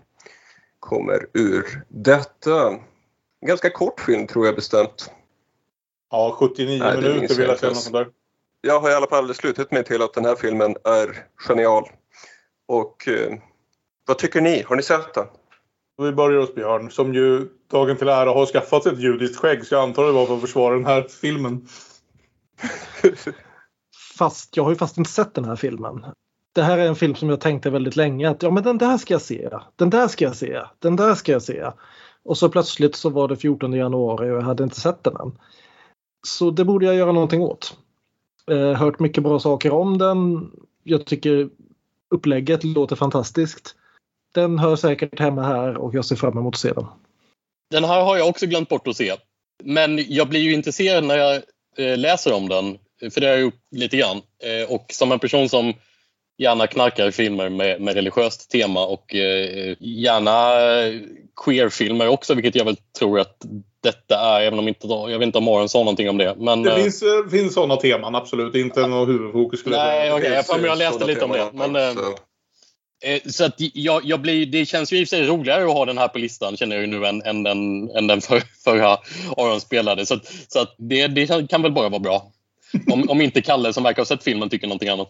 kommer 0.79 1.27
ur 1.33 1.83
detta. 1.87 2.67
En 3.41 3.47
ganska 3.47 3.69
kort 3.69 3.99
film 3.99 4.27
tror 4.27 4.45
jag 4.45 4.55
bestämt. 4.55 5.11
Ja, 6.11 6.35
79 6.39 6.79
Nej, 6.79 6.95
minuter 6.97 7.35
vill 7.35 7.47
jag 7.47 7.59
säga 7.59 7.69
något 7.69 7.81
sånt 7.81 7.95
där. 7.95 8.07
Jag 8.61 8.79
har 8.79 8.89
i 8.89 8.93
alla 8.93 9.07
fall 9.07 9.33
slutit 9.33 9.71
mig 9.71 9.83
till 9.83 10.01
att 10.01 10.13
den 10.13 10.25
här 10.25 10.35
filmen 10.35 10.75
är 10.83 11.25
genial. 11.47 11.89
Och 12.67 13.07
eh, 13.07 13.33
vad 14.07 14.17
tycker 14.17 14.41
ni? 14.41 14.61
Har 14.61 14.75
ni 14.75 14.83
sett 14.83 15.13
den? 15.13 15.25
Vi 15.97 16.11
börjar 16.11 16.39
hos 16.39 16.55
Björn 16.55 16.91
som 16.91 17.13
ju 17.13 17.47
dagen 17.71 17.97
till 17.97 18.07
ära 18.07 18.29
har 18.29 18.45
skaffat 18.45 18.85
ett 18.85 18.99
judiskt 18.99 19.39
skägg 19.39 19.65
så 19.65 19.75
jag 19.75 19.83
antar 19.83 20.05
det 20.05 20.11
var 20.11 20.25
för 20.25 20.35
att 20.35 20.41
försvara 20.41 20.75
den 20.75 20.85
här 20.85 21.07
filmen. 21.21 21.67
Fast 24.17 24.57
jag 24.57 24.63
har 24.63 24.71
ju 24.71 24.77
fast 24.77 24.97
inte 24.97 25.11
sett 25.11 25.33
den 25.33 25.45
här 25.45 25.55
filmen. 25.55 26.05
Det 26.55 26.61
här 26.61 26.77
är 26.77 26.87
en 26.87 26.95
film 26.95 27.15
som 27.15 27.29
jag 27.29 27.41
tänkte 27.41 27.69
väldigt 27.69 27.95
länge 27.95 28.29
att 28.29 28.43
ja 28.43 28.51
men 28.51 28.63
den 28.63 28.77
där 28.77 28.97
ska 28.97 29.13
jag 29.13 29.21
se. 29.21 29.49
Den 29.75 29.89
där 29.89 30.07
ska 30.07 30.25
jag 30.25 30.35
se. 30.35 30.61
Den 30.79 30.95
där 30.95 31.15
ska 31.15 31.31
jag 31.31 31.41
se. 31.41 31.71
Och 32.23 32.37
så 32.37 32.49
plötsligt 32.49 32.95
så 32.95 33.09
var 33.09 33.27
det 33.27 33.35
14 33.35 33.73
januari 33.73 34.31
och 34.31 34.37
jag 34.37 34.41
hade 34.41 34.63
inte 34.63 34.79
sett 34.79 35.03
den 35.03 35.15
än. 35.15 35.37
Så 36.27 36.51
det 36.51 36.65
borde 36.65 36.85
jag 36.85 36.95
göra 36.95 37.11
någonting 37.11 37.41
åt. 37.41 37.77
Eh, 38.51 38.73
hört 38.73 38.99
mycket 38.99 39.23
bra 39.23 39.39
saker 39.39 39.71
om 39.71 39.97
den. 39.97 40.51
Jag 40.83 41.05
tycker 41.05 41.49
upplägget 42.09 42.63
låter 42.63 42.95
fantastiskt. 42.95 43.75
Den 44.33 44.59
hör 44.59 44.75
säkert 44.75 45.19
hemma 45.19 45.43
här 45.43 45.77
och 45.77 45.95
jag 45.95 46.05
ser 46.05 46.15
fram 46.15 46.37
emot 46.37 46.55
att 46.55 46.59
se 46.59 46.73
den. 46.73 46.85
Den 47.71 47.83
här 47.83 48.03
har 48.03 48.17
jag 48.17 48.29
också 48.29 48.45
glömt 48.45 48.69
bort 48.69 48.87
att 48.87 48.97
se. 48.97 49.15
Men 49.63 50.13
jag 50.13 50.29
blir 50.29 50.39
ju 50.39 50.53
intresserad 50.53 51.03
när 51.03 51.17
jag 51.17 51.35
eh, 51.77 51.97
läser 51.97 52.33
om 52.33 52.49
den. 52.49 52.77
För 53.11 53.21
det 53.21 53.27
har 53.27 53.33
jag 53.33 53.41
gjort 53.41 53.61
lite 53.71 53.97
grann. 53.97 54.17
Eh, 54.17 54.73
och 54.73 54.85
som 54.89 55.11
en 55.11 55.19
person 55.19 55.49
som 55.49 55.73
gärna 56.37 56.67
knarkar 56.67 57.11
filmer 57.11 57.49
med, 57.49 57.81
med 57.81 57.93
religiöst 57.93 58.51
tema 58.51 58.85
och 58.85 59.15
eh, 59.15 59.75
gärna 59.79 60.61
eh, 60.61 61.01
queerfilmer 61.45 62.07
också, 62.07 62.33
vilket 62.33 62.55
jag 62.55 62.65
väl 62.65 62.75
tror 62.75 63.19
att 63.19 63.45
detta 63.83 64.19
är, 64.19 64.41
även 64.41 64.59
om 64.59 64.67
inte 64.67 64.87
jag 64.87 65.19
vet 65.19 65.25
inte 65.25 65.37
om 65.37 65.47
Aron 65.47 65.69
sa 65.69 65.79
någonting 65.79 66.09
om 66.09 66.17
det. 66.17 66.35
Men, 66.37 66.63
Det 66.63 66.71
eh, 66.71 66.83
finns, 66.83 67.01
eh, 67.01 67.29
finns 67.31 67.53
sådana 67.53 67.75
teman, 67.75 68.15
absolut. 68.15 68.55
Inte 68.55 68.87
något 68.87 69.09
huvudfokus 69.09 69.59
skulle 69.59 69.75
jag 69.75 69.85
Nej, 69.85 70.13
okej. 70.13 70.31
jag, 70.31 70.45
okay, 70.45 70.65
jag 70.65 70.71
eh, 70.71 70.77
läste 70.77 71.05
lite 71.05 71.25
om 71.25 71.31
det. 71.31 71.49
Men. 71.53 71.75
Eh, 71.75 73.21
Så 73.25 73.45
att 73.45 73.55
jag, 73.57 74.05
jag 74.05 74.21
blir, 74.21 74.45
det 74.45 74.65
känns 74.65 74.93
ju 74.93 74.97
i 74.97 75.03
och 75.03 75.07
för 75.07 75.15
sig 75.15 75.27
roligare 75.27 75.65
att 75.65 75.73
ha 75.73 75.85
den 75.85 75.97
här 75.97 76.07
på 76.07 76.17
listan 76.17 76.57
känner 76.57 76.75
jag 76.75 76.85
ju 76.85 76.99
nu 76.99 77.05
än, 77.05 77.21
än 77.21 77.43
den, 77.43 77.89
än 77.89 78.07
den 78.07 78.21
för, 78.21 78.43
förra 78.63 78.97
Aron 79.37 79.61
spelade. 79.61 80.05
Så, 80.05 80.19
så 80.47 80.59
att 80.59 80.75
det, 80.77 81.07
det 81.07 81.49
kan 81.49 81.61
väl 81.61 81.71
bara 81.71 81.89
vara 81.89 81.99
bra. 81.99 82.31
Om, 82.91 83.09
om 83.09 83.21
inte 83.21 83.41
Kalle 83.41 83.73
som 83.73 83.83
verkar 83.83 84.01
ha 84.01 84.05
sett 84.05 84.23
filmen 84.23 84.49
tycker 84.49 84.67
någonting 84.67 84.89
annat. 84.89 85.09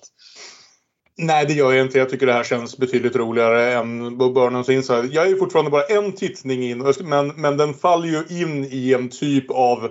Nej, 1.21 1.45
det 1.45 1.53
gör 1.53 1.71
jag 1.71 1.85
inte. 1.85 1.97
Jag 1.97 2.09
tycker 2.09 2.25
det 2.25 2.33
här 2.33 2.43
känns 2.43 2.77
betydligt 2.77 3.15
roligare 3.15 3.73
än 3.73 4.17
Bo 4.17 4.33
Burnhams 4.33 4.69
Inside. 4.69 5.13
Jag 5.13 5.25
är 5.25 5.29
ju 5.29 5.37
fortfarande 5.37 5.71
bara 5.71 5.83
en 5.83 6.11
tittning 6.11 6.63
in, 6.63 6.93
men, 7.03 7.27
men 7.27 7.57
den 7.57 7.73
faller 7.73 8.07
ju 8.07 8.41
in 8.41 8.65
i 8.65 8.93
en 8.93 9.09
typ 9.09 9.51
av 9.51 9.89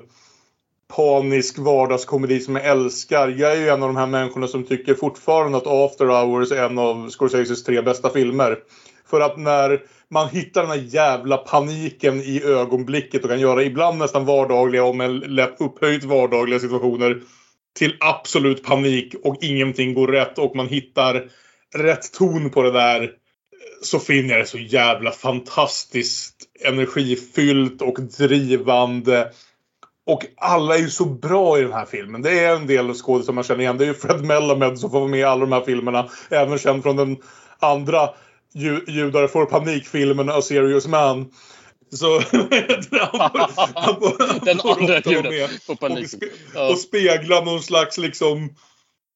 panisk 0.96 1.58
vardagskomedi 1.58 2.40
som 2.40 2.56
jag 2.56 2.64
älskar. 2.64 3.28
Jag 3.28 3.52
är 3.52 3.56
ju 3.56 3.68
en 3.68 3.82
av 3.82 3.88
de 3.88 3.96
här 3.96 4.06
människorna 4.06 4.48
som 4.48 4.64
tycker 4.64 4.94
fortfarande 4.94 5.58
att 5.58 5.66
After 5.66 6.06
Hours 6.06 6.52
är 6.52 6.64
en 6.64 6.78
av 6.78 7.10
Scorseses 7.10 7.64
tre 7.64 7.82
bästa 7.82 8.10
filmer. 8.10 8.58
För 9.10 9.20
att 9.20 9.36
när 9.36 9.80
man 10.10 10.28
hittar 10.28 10.62
den 10.62 10.70
här 10.70 10.86
jävla 10.88 11.36
paniken 11.36 12.20
i 12.20 12.42
ögonblicket 12.44 13.24
och 13.24 13.30
kan 13.30 13.40
göra 13.40 13.62
ibland 13.62 13.98
nästan 13.98 14.24
vardagliga 14.24 14.84
om 14.84 15.00
en 15.00 15.18
lätt 15.18 15.60
upphöjt 15.60 16.04
vardagliga 16.04 16.58
situationer 16.58 17.22
till 17.78 17.96
absolut 18.00 18.62
panik 18.62 19.14
och 19.24 19.36
ingenting 19.40 19.94
går 19.94 20.08
rätt 20.08 20.38
och 20.38 20.56
man 20.56 20.68
hittar 20.68 21.24
rätt 21.76 22.12
ton 22.12 22.50
på 22.50 22.62
det 22.62 22.70
där 22.70 23.10
så 23.82 23.98
finner 23.98 24.30
jag 24.30 24.40
det 24.40 24.46
så 24.46 24.58
jävla 24.58 25.10
fantastiskt 25.10 26.34
energifyllt 26.64 27.82
och 27.82 28.00
drivande. 28.00 29.32
Och 30.06 30.26
alla 30.36 30.74
är 30.74 30.78
ju 30.78 30.90
så 30.90 31.04
bra 31.04 31.58
i 31.58 31.62
den 31.62 31.72
här 31.72 31.84
filmen. 31.84 32.22
Det 32.22 32.38
är 32.38 32.56
en 32.56 32.66
del 32.66 32.94
skådespelare 32.94 33.24
som 33.24 33.34
man 33.34 33.44
känner 33.44 33.60
igen. 33.60 33.78
Det 33.78 33.84
är 33.84 33.88
ju 33.88 33.94
Fred 33.94 34.24
Melamed 34.24 34.78
som 34.78 34.90
får 34.90 35.00
vara 35.00 35.10
med 35.10 35.20
i 35.20 35.24
alla 35.24 35.40
de 35.40 35.52
här 35.52 35.60
filmerna. 35.60 36.08
Även 36.30 36.58
känd 36.58 36.82
från 36.82 36.96
den 36.96 37.16
andra 37.58 38.10
ju, 38.54 38.80
Judar 38.86 39.26
får 39.26 39.46
panikfilmen 39.46 40.30
A 40.30 40.42
Serious 40.42 40.86
Man. 40.86 41.30
Så? 41.90 42.18
Han 42.20 42.22
får- 43.30 43.80
han 43.80 43.94
får- 43.94 44.44
Den 44.44 44.58
får 44.58 44.70
andra 44.80 45.00
på 45.00 45.10
och, 45.10 45.90
spe- 45.90 46.30
Ja. 46.54 46.70
och 46.70 46.78
spegla 46.78 47.40
någon 47.40 47.62
slags 47.62 47.98
liksom 47.98 48.54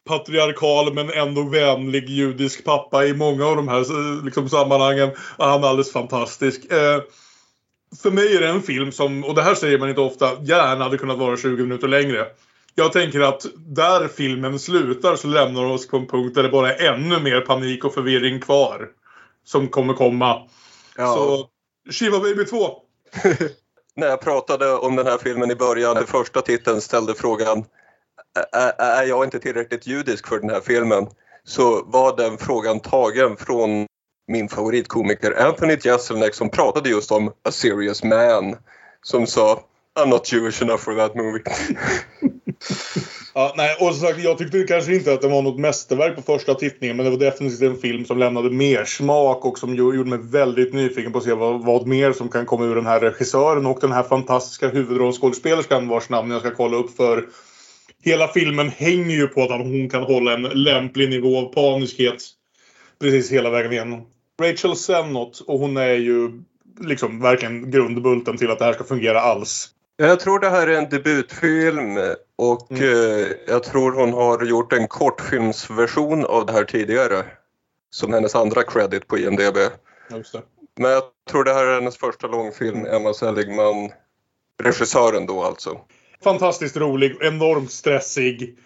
patriarkal 0.09 0.95
men 0.95 1.11
ändå 1.11 1.43
vänlig 1.43 2.09
judisk 2.09 2.64
pappa 2.64 3.05
i 3.05 3.14
många 3.14 3.47
av 3.47 3.57
de 3.57 3.68
här 3.68 3.79
eh, 4.18 4.25
liksom, 4.25 4.49
sammanhangen. 4.49 5.11
Och 5.37 5.45
han 5.47 5.64
är 5.64 5.68
alldeles 5.68 5.93
fantastisk. 5.93 6.73
Eh, 6.73 7.01
för 8.03 8.11
mig 8.11 8.37
är 8.37 8.41
det 8.41 8.49
en 8.49 8.62
film 8.62 8.93
som, 8.93 9.25
och 9.25 9.35
det 9.35 9.43
här 9.43 9.55
säger 9.55 9.79
man 9.79 9.89
inte 9.89 10.01
ofta, 10.01 10.43
gärna 10.43 10.85
hade 10.85 10.99
kunnat 10.99 11.18
vara 11.18 11.37
20 11.37 11.62
minuter 11.62 11.89
längre. 11.89 12.27
Jag 12.75 12.93
tänker 12.93 13.20
att 13.20 13.47
där 13.57 14.09
filmen 14.09 14.59
slutar 14.59 15.16
så 15.16 15.29
lämnar 15.29 15.64
oss 15.64 15.89
på 15.89 15.97
en 15.97 16.07
punkt 16.07 16.35
där 16.35 16.43
det 16.43 16.49
bara 16.49 16.75
är 16.75 16.93
ännu 16.93 17.20
mer 17.20 17.41
panik 17.41 17.85
och 17.85 17.95
förvirring 17.95 18.41
kvar. 18.41 18.89
Som 19.45 19.68
kommer 19.68 19.95
komma. 19.95 20.43
Ja. 20.97 21.14
Så 21.14 21.49
Shiva 21.91 22.20
Baby 22.20 22.45
2. 22.45 22.57
När 23.97 24.07
jag 24.07 24.20
pratade 24.20 24.72
om 24.72 24.97
den 24.97 25.07
här 25.07 25.18
filmen 25.18 25.51
i 25.51 25.55
början, 25.55 25.95
den 25.95 26.07
första 26.07 26.41
titeln 26.43 26.80
ställde 26.80 27.14
frågan 27.14 27.59
"Ä- 28.57 28.72
är 28.78 29.05
jag 29.05 29.24
inte 29.24 29.39
tillräckligt 29.39 29.87
judisk 29.87 30.26
för 30.26 30.39
den 30.39 30.51
här 30.51 30.61
filmen? 30.61 31.07
Så 31.45 31.85
var 31.85 32.16
den 32.16 32.39
frågan 32.39 32.80
tagen 32.80 33.37
från 33.37 33.87
min 34.28 34.49
favoritkomiker 34.49 35.43
Anthony 35.47 35.76
Jeselnik 35.85 36.35
som 36.35 36.51
pratade 36.51 36.89
just 36.89 37.12
om 37.12 37.28
A 37.28 37.51
Serious 37.51 38.03
Man. 38.05 38.57
Som 39.03 39.26
sa 39.26 39.62
I'm 40.01 40.07
not 40.09 40.33
Jewish 40.33 40.62
enough 40.62 40.80
for 40.80 40.95
that 40.95 41.14
movie. 41.14 41.43
Ja, 43.35 43.55
nej, 43.57 43.76
och 43.80 43.95
som 43.95 44.09
sagt, 44.09 44.24
jag 44.24 44.39
tyckte 44.39 44.62
kanske 44.62 44.95
inte 44.95 45.12
att 45.12 45.20
det 45.20 45.28
var 45.28 45.43
något 45.43 45.59
mästerverk 45.59 46.16
på 46.16 46.22
första 46.22 46.55
tittningen 46.55 46.97
men 46.97 47.05
det 47.05 47.11
var 47.11 47.18
definitivt 47.18 47.62
en 47.62 47.76
film 47.76 48.05
som 48.05 48.18
lämnade 48.18 48.51
mer 48.51 48.85
smak 48.85 49.45
och 49.45 49.59
som 49.59 49.74
gjorde 49.74 50.11
mig 50.11 50.18
väldigt 50.22 50.74
nyfiken 50.74 51.12
på 51.12 51.18
att 51.18 51.24
se 51.24 51.33
vad, 51.33 51.64
vad 51.64 51.87
mer 51.87 52.12
som 52.12 52.28
kan 52.28 52.47
komma 52.47 52.64
ur 52.64 52.74
den 52.74 52.87
här 52.87 53.01
regissören 53.01 53.66
och 53.66 53.78
den 53.80 53.93
här 53.93 54.03
fantastiska 54.03 54.68
huvudrollskådespelerskan 54.68 55.89
vars 55.89 56.09
namn 56.09 56.30
jag 56.30 56.41
ska 56.41 56.51
kolla 56.51 56.76
upp 56.76 56.97
för 56.97 57.24
hela 58.03 58.28
filmen 58.28 58.68
hänger 58.68 59.16
ju 59.16 59.26
på 59.26 59.43
att 59.43 59.51
hon 59.51 59.91
kan 59.91 60.03
hålla 60.03 60.33
en 60.33 60.43
lämplig 60.43 61.11
nivå 61.11 61.39
av 61.39 61.53
paniskhet 61.53 62.22
precis 63.01 63.33
hela 63.33 63.51
vägen 63.51 63.72
igenom. 63.72 64.07
Rachel 64.43 64.76
Sennott 64.76 65.41
och 65.41 65.59
hon 65.59 65.76
är 65.76 65.95
ju 65.95 66.43
liksom 66.80 67.20
verkligen 67.20 67.70
grundbulten 67.70 68.37
till 68.37 68.51
att 68.51 68.59
det 68.59 68.64
här 68.64 68.72
ska 68.72 68.85
fungera 68.85 69.20
alls. 69.20 69.68
Jag 69.97 70.20
tror 70.20 70.38
det 70.38 70.51
här 70.51 70.66
är 70.66 70.78
en 70.78 70.88
debutfilm 70.88 71.99
och 72.36 72.72
eh, 72.72 73.26
jag 73.47 73.62
tror 73.62 73.93
hon 73.93 74.12
har 74.12 74.45
gjort 74.45 74.72
en 74.72 74.88
kortfilmsversion 74.88 76.24
av 76.24 76.47
det 76.47 76.53
här 76.53 76.64
tidigare. 76.64 77.24
Som 77.90 78.12
hennes 78.12 78.34
andra 78.34 78.62
credit 78.62 79.07
på 79.09 79.18
IMDB. 79.18 79.57
Men 80.76 80.90
jag 80.90 81.03
tror 81.30 81.45
det 81.45 81.55
här 81.55 81.66
är 81.66 81.74
hennes 81.74 81.97
första 81.97 82.26
långfilm, 82.26 82.86
Emma 82.86 83.14
Seligman. 83.14 83.93
Regissören 84.62 85.26
då 85.26 85.43
alltså. 85.43 85.80
fantastiskt 86.24 86.76
rolig, 86.76 87.16
enormt 87.20 87.70
stressig. 87.70 88.59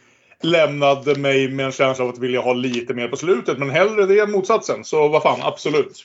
Lämnade 0.43 1.19
mig 1.19 1.49
med 1.49 1.67
en 1.67 1.73
känsla 1.73 2.05
av 2.05 2.11
att 2.11 2.19
vilja 2.19 2.41
ha 2.41 2.53
lite 2.53 2.95
mer 2.95 3.09
på 3.09 3.17
slutet. 3.17 3.59
Men 3.59 3.71
hellre 3.71 4.07
det 4.07 4.21
än 4.21 4.31
motsatsen. 4.31 4.85
Så 4.85 5.09
vad 5.09 5.23
fan, 5.23 5.43
absolut. 5.43 6.05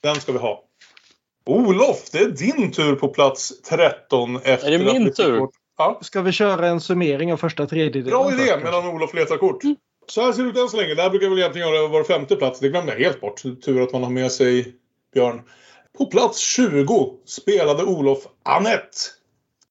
Den 0.00 0.14
ska 0.14 0.32
vi 0.32 0.38
ha. 0.38 0.64
Olof, 1.46 2.10
det 2.12 2.18
är 2.18 2.28
din 2.28 2.72
tur 2.72 2.94
på 2.94 3.08
plats 3.08 3.60
13. 3.60 4.36
Efter 4.36 4.72
Är 4.72 4.78
det 4.78 4.92
min 4.92 5.12
tur? 5.12 5.48
Ja, 5.78 5.98
Ska 6.02 6.22
vi 6.22 6.32
köra 6.32 6.66
en 6.66 6.80
summering 6.80 7.32
av 7.32 7.36
första 7.36 7.66
tredjedelen? 7.66 8.10
bra 8.10 8.32
idé 8.32 8.46
kanske? 8.46 8.64
medan 8.64 8.86
Olof 8.86 9.14
letar 9.14 9.36
kort. 9.36 9.62
Så 10.06 10.22
här 10.22 10.32
ser 10.32 10.42
det 10.42 10.48
ut 10.48 10.56
än 10.56 10.68
så 10.68 10.76
länge. 10.76 10.94
Det 10.94 11.02
här 11.02 11.10
brukar 11.10 11.24
jag 11.24 11.30
väl 11.30 11.38
egentligen 11.38 11.68
göra 11.68 11.88
var 11.88 12.04
femte 12.04 12.36
plats. 12.36 12.60
Det 12.60 12.68
glömde 12.68 12.92
jag 12.92 12.98
helt 12.98 13.20
bort. 13.20 13.42
Tur 13.64 13.82
att 13.82 13.92
man 13.92 14.02
har 14.02 14.10
med 14.10 14.32
sig 14.32 14.74
Björn. 15.14 15.42
På 15.98 16.06
plats 16.06 16.38
20 16.38 17.14
spelade 17.26 17.84
Olof 17.84 18.18
Annette. 18.42 18.96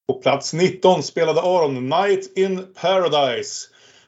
På 0.07 0.13
plats 0.13 0.53
19 0.53 1.03
spelade 1.03 1.41
Aron 1.41 1.89
Night 1.89 2.37
in 2.37 2.73
Paradise. 2.81 3.67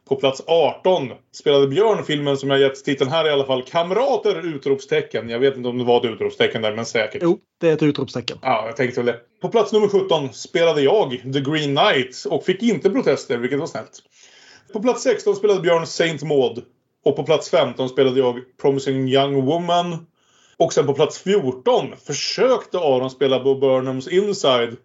På 0.09 0.15
plats 0.15 0.41
18 0.47 1.11
spelade 1.31 1.67
Björn 1.67 2.03
filmen 2.03 2.37
som 2.37 2.49
jag 2.49 2.59
gett 2.59 2.85
titeln 2.85 3.11
här 3.11 3.27
i 3.27 3.29
alla 3.29 3.45
fall. 3.45 3.63
Kamrater! 3.63 4.55
Utropstecken. 4.55 5.29
Jag 5.29 5.39
vet 5.39 5.57
inte 5.57 5.69
om 5.69 5.77
det 5.77 5.83
var 5.83 5.97
ett 5.97 6.05
utropstecken 6.05 6.61
där, 6.61 6.75
men 6.75 6.85
säkert. 6.85 7.21
Jo, 7.23 7.39
det 7.61 7.69
är 7.69 7.73
ett 7.73 7.83
utropstecken. 7.83 8.37
Ja, 8.41 8.65
jag 8.65 8.75
tänkte 8.75 8.99
väl 9.01 9.05
det. 9.05 9.19
På 9.41 9.49
plats 9.49 9.73
nummer 9.73 9.87
17 9.87 10.33
spelade 10.33 10.81
jag 10.81 11.11
The 11.11 11.41
Green 11.41 11.75
Knight 11.75 12.25
och 12.29 12.45
fick 12.45 12.63
inte 12.63 12.89
protester, 12.89 13.37
vilket 13.37 13.59
var 13.59 13.67
snällt. 13.67 14.01
På 14.73 14.81
plats 14.81 15.03
16 15.03 15.35
spelade 15.35 15.61
Björn 15.61 15.87
Saint 15.87 16.23
Maud. 16.23 16.63
Och 17.05 17.15
på 17.15 17.23
plats 17.23 17.49
15 17.49 17.89
spelade 17.89 18.19
jag 18.19 18.57
Promising 18.61 19.09
Young 19.09 19.45
Woman. 19.45 20.07
Och 20.57 20.73
sen 20.73 20.85
på 20.85 20.93
plats 20.93 21.19
14 21.19 21.93
försökte 22.07 22.77
Aron 22.77 23.09
spela 23.09 23.43
Bo 23.43 23.55
Burnhams 23.55 24.07
Inside. 24.07 24.77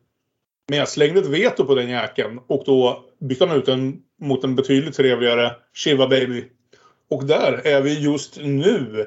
Men 0.69 0.79
jag 0.79 0.89
slängde 0.89 1.21
ett 1.21 1.27
veto 1.27 1.65
på 1.65 1.75
den 1.75 1.89
jäkeln 1.89 2.41
och 2.47 2.63
då 2.67 3.05
bytte 3.21 3.47
han 3.47 3.57
ut 3.57 3.67
den 3.67 4.03
mot 4.21 4.45
en 4.45 4.55
betydligt 4.55 4.97
trevligare 4.97 5.55
Shiva 5.75 6.09
Baby. 6.09 6.45
Och 7.11 7.25
där 7.25 7.67
är 7.67 7.83
vi 7.83 8.01
just 8.01 8.37
nu. 8.41 9.07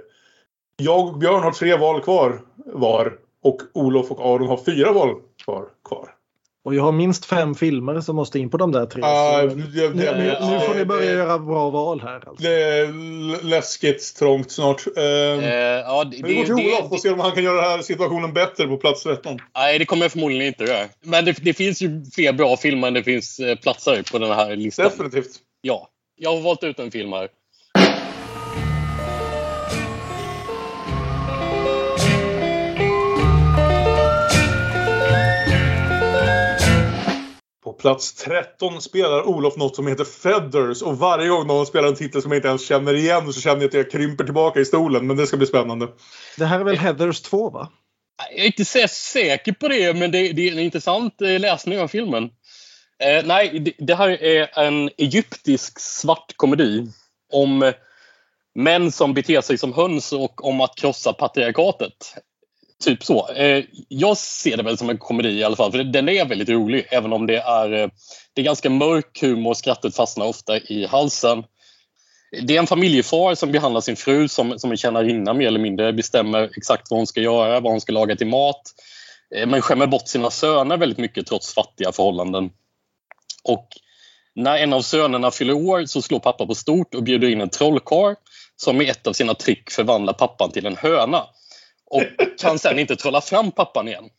Jag 0.78 1.08
och 1.08 1.18
Björn 1.18 1.44
har 1.44 1.52
tre 1.52 1.76
val 1.76 2.02
kvar 2.02 2.42
var. 2.56 3.20
Och 3.44 3.62
Olof 3.74 4.12
och 4.12 4.26
Aron 4.26 4.48
har 4.48 4.58
fyra 4.58 4.92
val 4.92 5.16
kvar. 5.44 5.66
kvar. 5.90 6.13
Och 6.66 6.76
jag 6.76 6.84
har 6.84 6.92
minst 6.92 7.26
fem 7.26 7.56
filmer 7.56 8.02
som 8.02 8.16
måste 8.16 8.40
in 8.40 8.50
på 8.50 8.58
de 8.58 8.72
där 8.72 8.86
tre. 8.86 9.02
Ah, 9.06 9.42
så 9.42 9.48
det- 9.48 9.56
nu, 9.56 9.64
det- 9.74 9.90
nu, 9.94 10.36
nu 10.52 10.60
får 10.60 10.74
ni 10.74 10.80
det- 10.80 10.86
börja 10.86 11.12
göra 11.12 11.40
bra 11.40 11.70
val 11.70 12.02
här. 12.02 12.16
Alltså. 12.16 12.44
Det 12.44 12.50
är 12.64 13.44
läskigt 13.44 14.16
trångt 14.20 14.52
snart. 14.52 14.84
Eh, 14.98 15.04
ja, 15.04 16.04
det, 16.04 16.18
vi 16.24 16.34
går 16.36 16.44
till 16.44 16.56
det- 16.56 16.78
Olof 16.80 16.92
och 16.92 17.00
ser 17.00 17.14
om 17.14 17.20
han 17.20 17.32
kan 17.32 17.44
göra 17.44 17.62
den 17.62 17.72
här 17.72 17.82
situationen 17.82 18.34
bättre 18.34 18.68
på 18.68 18.78
plats 18.78 19.04
13. 19.04 19.40
Nej, 19.56 19.80
det 19.80 19.86
kommer 19.86 20.04
jag 20.04 20.12
förmodligen 20.12 20.48
inte 20.48 20.64
göra. 20.64 20.86
Men 21.02 21.26
det, 21.26 21.38
det 21.42 21.54
finns 21.54 21.82
ju 21.82 22.06
fler 22.16 22.34
bra 22.34 22.58
filmer 22.58 22.88
än 22.88 22.94
det 22.94 23.04
finns 23.04 23.40
eh, 23.40 23.56
platser 23.56 24.04
på 24.12 24.20
den 24.20 24.32
här 24.32 24.56
listan. 24.56 24.86
Definitivt. 24.86 25.32
Ja. 25.62 25.88
Jag 26.16 26.36
har 26.36 26.42
valt 26.42 26.64
ut 26.64 26.80
en 26.80 26.92
film 26.92 27.14
här. 27.14 27.28
Plats 37.84 38.14
13 38.14 38.82
spelar 38.82 39.28
Olof 39.28 39.58
något 39.58 39.76
som 39.76 39.88
heter 39.88 40.04
Feathers 40.04 40.82
och 40.82 40.98
varje 40.98 41.28
gång 41.28 41.48
någon 41.48 41.66
spelar 41.66 41.88
en 41.88 41.96
titel 41.96 42.22
som 42.22 42.32
jag 42.32 42.38
inte 42.38 42.48
ens 42.48 42.68
känner 42.68 42.94
igen 42.94 43.34
så 43.34 43.42
känner 43.42 43.62
jag 43.62 43.68
att 43.68 43.74
jag 43.74 43.92
krymper 43.92 44.24
tillbaka 44.24 44.60
i 44.60 44.66
stolen. 44.66 45.08
Men 45.08 45.18
det 45.18 45.28
ska 45.28 45.38
bli 45.38 45.48
spännande. 45.48 45.88
Det 46.38 46.46
här 46.46 46.60
är 46.60 46.64
väl 46.64 46.78
Heathers 46.78 47.22
2 47.22 47.50
va? 47.50 47.72
Jag 48.32 48.40
är 48.40 48.46
inte 48.46 48.66
så 48.66 48.88
säker 48.88 49.52
på 49.52 49.68
det, 49.68 49.94
men 49.98 50.12
det, 50.12 50.34
det 50.34 50.48
är 50.48 50.52
en 50.52 50.60
intressant 50.60 51.22
eh, 51.22 51.40
läsning 51.40 51.80
av 51.80 51.88
filmen. 51.88 52.24
Eh, 53.04 53.26
nej, 53.26 53.60
det, 53.60 53.74
det 53.78 53.96
här 53.96 54.10
är 54.24 54.60
en 54.60 54.90
egyptisk 54.98 55.80
svart 55.80 56.34
komedi 56.36 56.88
om 57.34 57.74
män 58.56 58.92
som 58.92 59.14
beter 59.14 59.42
sig 59.42 59.58
som 59.58 59.74
höns 59.74 60.14
och 60.14 60.46
om 60.46 60.62
att 60.62 60.76
krossa 60.76 61.14
patriarkatet. 61.14 62.16
Typ 62.84 63.04
så. 63.04 63.30
Eh, 63.30 63.64
jag 63.88 64.18
ser 64.18 64.58
det 64.58 64.64
väl 64.64 64.78
som 64.78 64.90
en 64.90 64.98
komedi 64.98 65.30
i 65.30 65.44
alla 65.44 65.56
fall, 65.56 65.72
för 65.72 65.84
den 65.84 66.10
är 66.10 66.26
väldigt 66.26 66.50
rolig 66.50 66.88
även 66.92 67.14
om 67.14 67.28
det 67.28 67.38
är, 67.38 67.74
eh, 67.74 67.90
det 68.34 68.42
är 68.42 68.46
ganska 68.46 68.70
mörk 68.70 69.22
humor. 69.22 69.54
Skrattet 69.54 69.96
fastnar 69.96 70.26
ofta 70.26 70.58
i 70.58 70.86
halsen. 70.86 71.44
Det 72.42 72.56
är 72.56 72.60
en 72.60 72.68
familjefar 72.68 73.36
som 73.36 73.52
behandlar 73.52 73.82
sin 73.82 73.96
fru 73.96 74.28
som, 74.28 74.60
som 74.60 74.72
en 74.72 74.78
tjänarinna 74.78 75.34
mer 75.34 75.48
eller 75.48 75.60
mindre. 75.60 75.94
Bestämmer 75.94 76.50
exakt 76.58 76.88
vad 76.90 77.00
hon 77.00 77.08
ska 77.08 77.22
göra, 77.22 77.60
vad 77.60 77.72
hon 77.72 77.82
ska 77.82 77.94
laga 77.94 78.16
till 78.16 78.28
mat. 78.28 78.62
Eh, 79.36 79.48
men 79.48 79.62
skämmer 79.62 79.88
bort 79.88 80.08
sina 80.08 80.30
söner 80.30 80.78
väldigt 80.78 80.98
mycket 80.98 81.28
trots 81.28 81.54
fattiga 81.54 81.92
förhållanden. 81.92 82.50
Och 83.44 83.68
när 84.36 84.58
en 84.58 84.74
av 84.74 84.82
sönerna 84.82 85.32
fyller 85.32 85.54
år 85.54 85.86
så 85.86 86.02
slår 86.02 86.20
pappa 86.20 86.46
på 86.46 86.56
stort 86.56 86.96
och 86.96 87.04
bjuder 87.04 87.28
in 87.28 87.42
en 87.42 87.50
trollkarl 87.50 88.16
som 88.56 88.78
med 88.78 88.90
ett 88.90 89.08
av 89.08 89.14
sina 89.14 89.34
trick 89.34 89.72
förvandlar 89.72 90.14
pappan 90.14 90.52
till 90.52 90.66
en 90.66 90.78
höna. 90.78 91.24
Och 91.94 92.04
kan 92.40 92.60
sen 92.60 92.80
inte 92.80 92.96
trolla 92.96 93.22
fram 93.22 93.52
pappan 93.52 93.88
igen. 93.88 94.10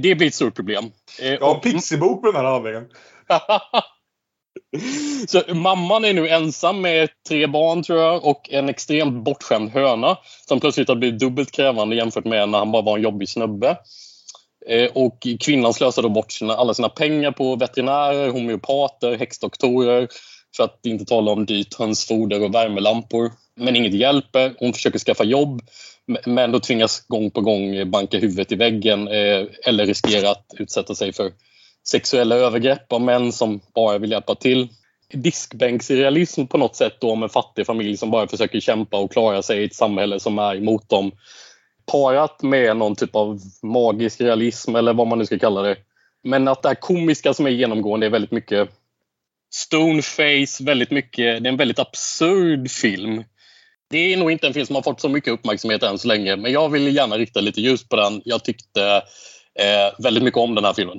Det 0.00 0.14
blir 0.14 0.26
ett 0.26 0.34
stort 0.34 0.54
problem. 0.54 0.84
Eh, 1.20 1.32
Jag 1.32 1.40
har 1.40 1.54
en 1.54 1.60
pixibok 1.60 2.22
med 2.22 2.34
den 2.34 2.44
här 2.44 2.52
handlingen. 2.52 2.88
Så 5.28 5.54
mamman 5.54 6.04
är 6.04 6.14
nu 6.14 6.28
ensam 6.28 6.80
med 6.80 7.08
tre 7.28 7.46
barn 7.46 7.82
tror 7.82 8.00
jag 8.00 8.24
och 8.24 8.50
en 8.50 8.68
extremt 8.68 9.24
bortskämd 9.24 9.70
höna 9.70 10.18
som 10.48 10.60
plötsligt 10.60 10.88
har 10.88 10.96
blivit 10.96 11.20
dubbelt 11.20 11.50
krävande 11.50 11.96
jämfört 11.96 12.24
med 12.24 12.48
när 12.48 12.58
han 12.58 12.72
bara 12.72 12.82
var 12.82 12.96
en 12.96 13.02
jobbig 13.02 13.28
snubbe. 13.28 13.78
Eh, 14.68 14.90
och 14.94 15.26
kvinnan 15.40 15.74
slösar 15.74 16.02
då 16.02 16.08
bort 16.08 16.32
sina, 16.32 16.54
alla 16.54 16.74
sina 16.74 16.88
pengar 16.88 17.30
på 17.30 17.56
veterinärer, 17.56 18.28
homeopater, 18.30 19.16
häxdoktorer 19.18 20.08
för 20.56 20.64
att 20.64 20.86
inte 20.86 21.04
tala 21.04 21.32
om 21.32 21.46
dyrt 21.46 21.74
hönsfoder 21.74 22.44
och 22.44 22.54
värmelampor. 22.54 23.32
Men 23.56 23.76
inget 23.76 23.94
hjälper. 23.94 24.54
Hon 24.58 24.72
försöker 24.72 24.98
skaffa 24.98 25.24
jobb 25.24 25.62
men 26.26 26.52
då 26.52 26.60
tvingas 26.60 27.06
gång 27.06 27.30
på 27.30 27.40
gång 27.40 27.90
banka 27.90 28.18
huvudet 28.18 28.52
i 28.52 28.54
väggen 28.54 29.08
eh, 29.08 29.46
eller 29.64 29.86
riskera 29.86 30.30
att 30.30 30.46
utsätta 30.58 30.94
sig 30.94 31.12
för 31.12 31.32
sexuella 31.88 32.36
övergrepp 32.36 32.92
av 32.92 33.00
män 33.00 33.32
som 33.32 33.60
bara 33.74 33.98
vill 33.98 34.10
hjälpa 34.10 34.34
till. 34.34 34.68
Diskbänksrealism 35.12 36.46
på 36.46 36.58
något 36.58 36.76
sätt 36.76 36.96
då 37.00 37.10
om 37.10 37.22
en 37.22 37.28
fattig 37.28 37.66
familj 37.66 37.96
som 37.96 38.10
bara 38.10 38.28
försöker 38.28 38.60
kämpa 38.60 38.96
och 38.96 39.12
klara 39.12 39.42
sig 39.42 39.62
i 39.62 39.64
ett 39.64 39.74
samhälle 39.74 40.20
som 40.20 40.38
är 40.38 40.56
emot 40.56 40.88
dem. 40.88 41.12
Parat 41.86 42.42
med 42.42 42.76
någon 42.76 42.96
typ 42.96 43.16
av 43.16 43.40
magisk 43.62 44.20
realism 44.20 44.76
eller 44.76 44.94
vad 44.94 45.06
man 45.06 45.18
nu 45.18 45.26
ska 45.26 45.38
kalla 45.38 45.62
det. 45.62 45.76
Men 46.24 46.48
att 46.48 46.62
det 46.62 46.68
här 46.68 46.74
komiska 46.74 47.34
som 47.34 47.46
är 47.46 47.50
genomgående 47.50 48.06
är 48.06 48.10
väldigt 48.10 48.30
mycket 48.30 48.68
stoneface, 49.54 50.64
väldigt 50.64 50.90
mycket, 50.90 51.42
det 51.42 51.48
är 51.48 51.52
en 51.52 51.56
väldigt 51.56 51.78
absurd 51.78 52.70
film. 52.70 53.24
Det 53.90 54.12
är 54.12 54.16
nog 54.16 54.32
inte 54.32 54.46
en 54.46 54.54
film 54.54 54.66
som 54.66 54.74
har 54.74 54.82
fått 54.82 55.00
så 55.00 55.08
mycket 55.08 55.32
uppmärksamhet 55.32 55.82
än 55.82 55.98
så 55.98 56.08
länge 56.08 56.36
men 56.36 56.52
jag 56.52 56.68
vill 56.68 56.96
gärna 56.96 57.18
rikta 57.18 57.40
lite 57.40 57.60
ljus 57.60 57.88
på 57.88 57.96
den. 57.96 58.22
Jag 58.24 58.44
tyckte 58.44 59.02
eh, 59.58 60.02
väldigt 60.02 60.22
mycket 60.22 60.38
om 60.38 60.54
den 60.54 60.64
här 60.64 60.72
filmen. 60.72 60.98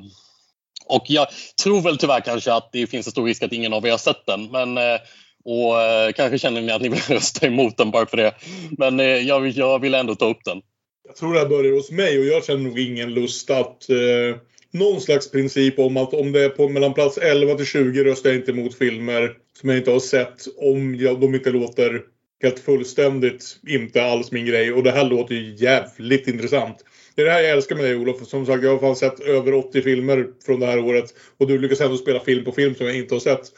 Och 0.85 1.03
jag 1.07 1.27
tror 1.63 1.81
väl 1.81 1.97
tyvärr 1.97 2.19
kanske 2.19 2.53
att 2.53 2.69
det 2.71 2.87
finns 2.87 3.07
en 3.07 3.11
stor 3.11 3.25
risk 3.25 3.43
att 3.43 3.53
ingen 3.53 3.73
av 3.73 3.85
er 3.85 3.91
har 3.91 3.97
sett 3.97 4.25
den. 4.25 4.51
Men, 4.51 4.77
eh, 4.77 4.99
och 5.45 5.81
eh, 5.81 6.11
kanske 6.11 6.39
känner 6.39 6.61
ni 6.61 6.71
att 6.71 6.81
ni 6.81 6.89
vill 6.89 6.99
rösta 6.99 7.47
emot 7.47 7.77
den 7.77 7.91
bara 7.91 8.05
för 8.05 8.17
det. 8.17 8.33
Men 8.77 8.99
eh, 8.99 9.05
jag, 9.05 9.47
jag 9.47 9.79
vill 9.79 9.93
ändå 9.93 10.15
ta 10.15 10.29
upp 10.29 10.43
den. 10.45 10.61
Jag 11.07 11.15
tror 11.15 11.33
det 11.33 11.39
här 11.39 11.47
börjar 11.47 11.73
hos 11.73 11.91
mig 11.91 12.19
och 12.19 12.25
jag 12.25 12.45
känner 12.45 12.63
nog 12.63 12.79
ingen 12.79 13.13
lust 13.13 13.49
att... 13.49 13.89
Eh, 13.89 14.37
någon 14.73 15.01
slags 15.01 15.31
princip 15.31 15.79
om 15.79 15.97
att 15.97 16.13
om 16.13 16.31
det 16.31 16.43
är 16.43 16.49
på 16.49 16.69
mellan 16.69 16.93
plats 16.93 17.17
11 17.17 17.55
till 17.55 17.65
20 17.65 18.03
röstar 18.03 18.29
jag 18.29 18.39
inte 18.39 18.51
emot 18.51 18.77
filmer 18.77 19.37
som 19.59 19.69
jag 19.69 19.77
inte 19.77 19.91
har 19.91 19.99
sett 19.99 20.47
om 20.57 20.95
jag, 20.95 21.19
de 21.19 21.35
inte 21.35 21.49
låter 21.49 22.01
helt 22.43 22.59
fullständigt 22.59 23.59
inte 23.67 24.03
alls 24.03 24.31
min 24.31 24.45
grej. 24.45 24.73
Och 24.73 24.83
det 24.83 24.91
här 24.91 25.05
låter 25.05 25.35
ju 25.35 25.55
jävligt 25.57 26.27
intressant. 26.27 26.77
Det 27.15 27.21
är 27.21 27.25
det 27.25 27.31
här 27.31 27.41
jag 27.41 27.51
älskar 27.51 27.75
med 27.75 27.85
dig 27.85 27.95
Olof. 27.95 28.27
Som 28.27 28.45
sagt, 28.45 28.63
jag 28.63 28.71
har 28.71 28.79
fan 28.79 28.95
sett 28.95 29.19
över 29.19 29.53
80 29.53 29.81
filmer 29.81 30.27
från 30.45 30.59
det 30.59 30.65
här 30.65 30.79
året. 30.79 31.13
Och 31.37 31.47
du 31.47 31.57
lyckas 31.57 31.81
ändå 31.81 31.97
spela 31.97 32.19
film 32.19 32.45
på 32.45 32.51
film 32.51 32.75
som 32.75 32.85
jag 32.85 32.97
inte 32.97 33.15
har 33.15 33.19
sett. 33.19 33.51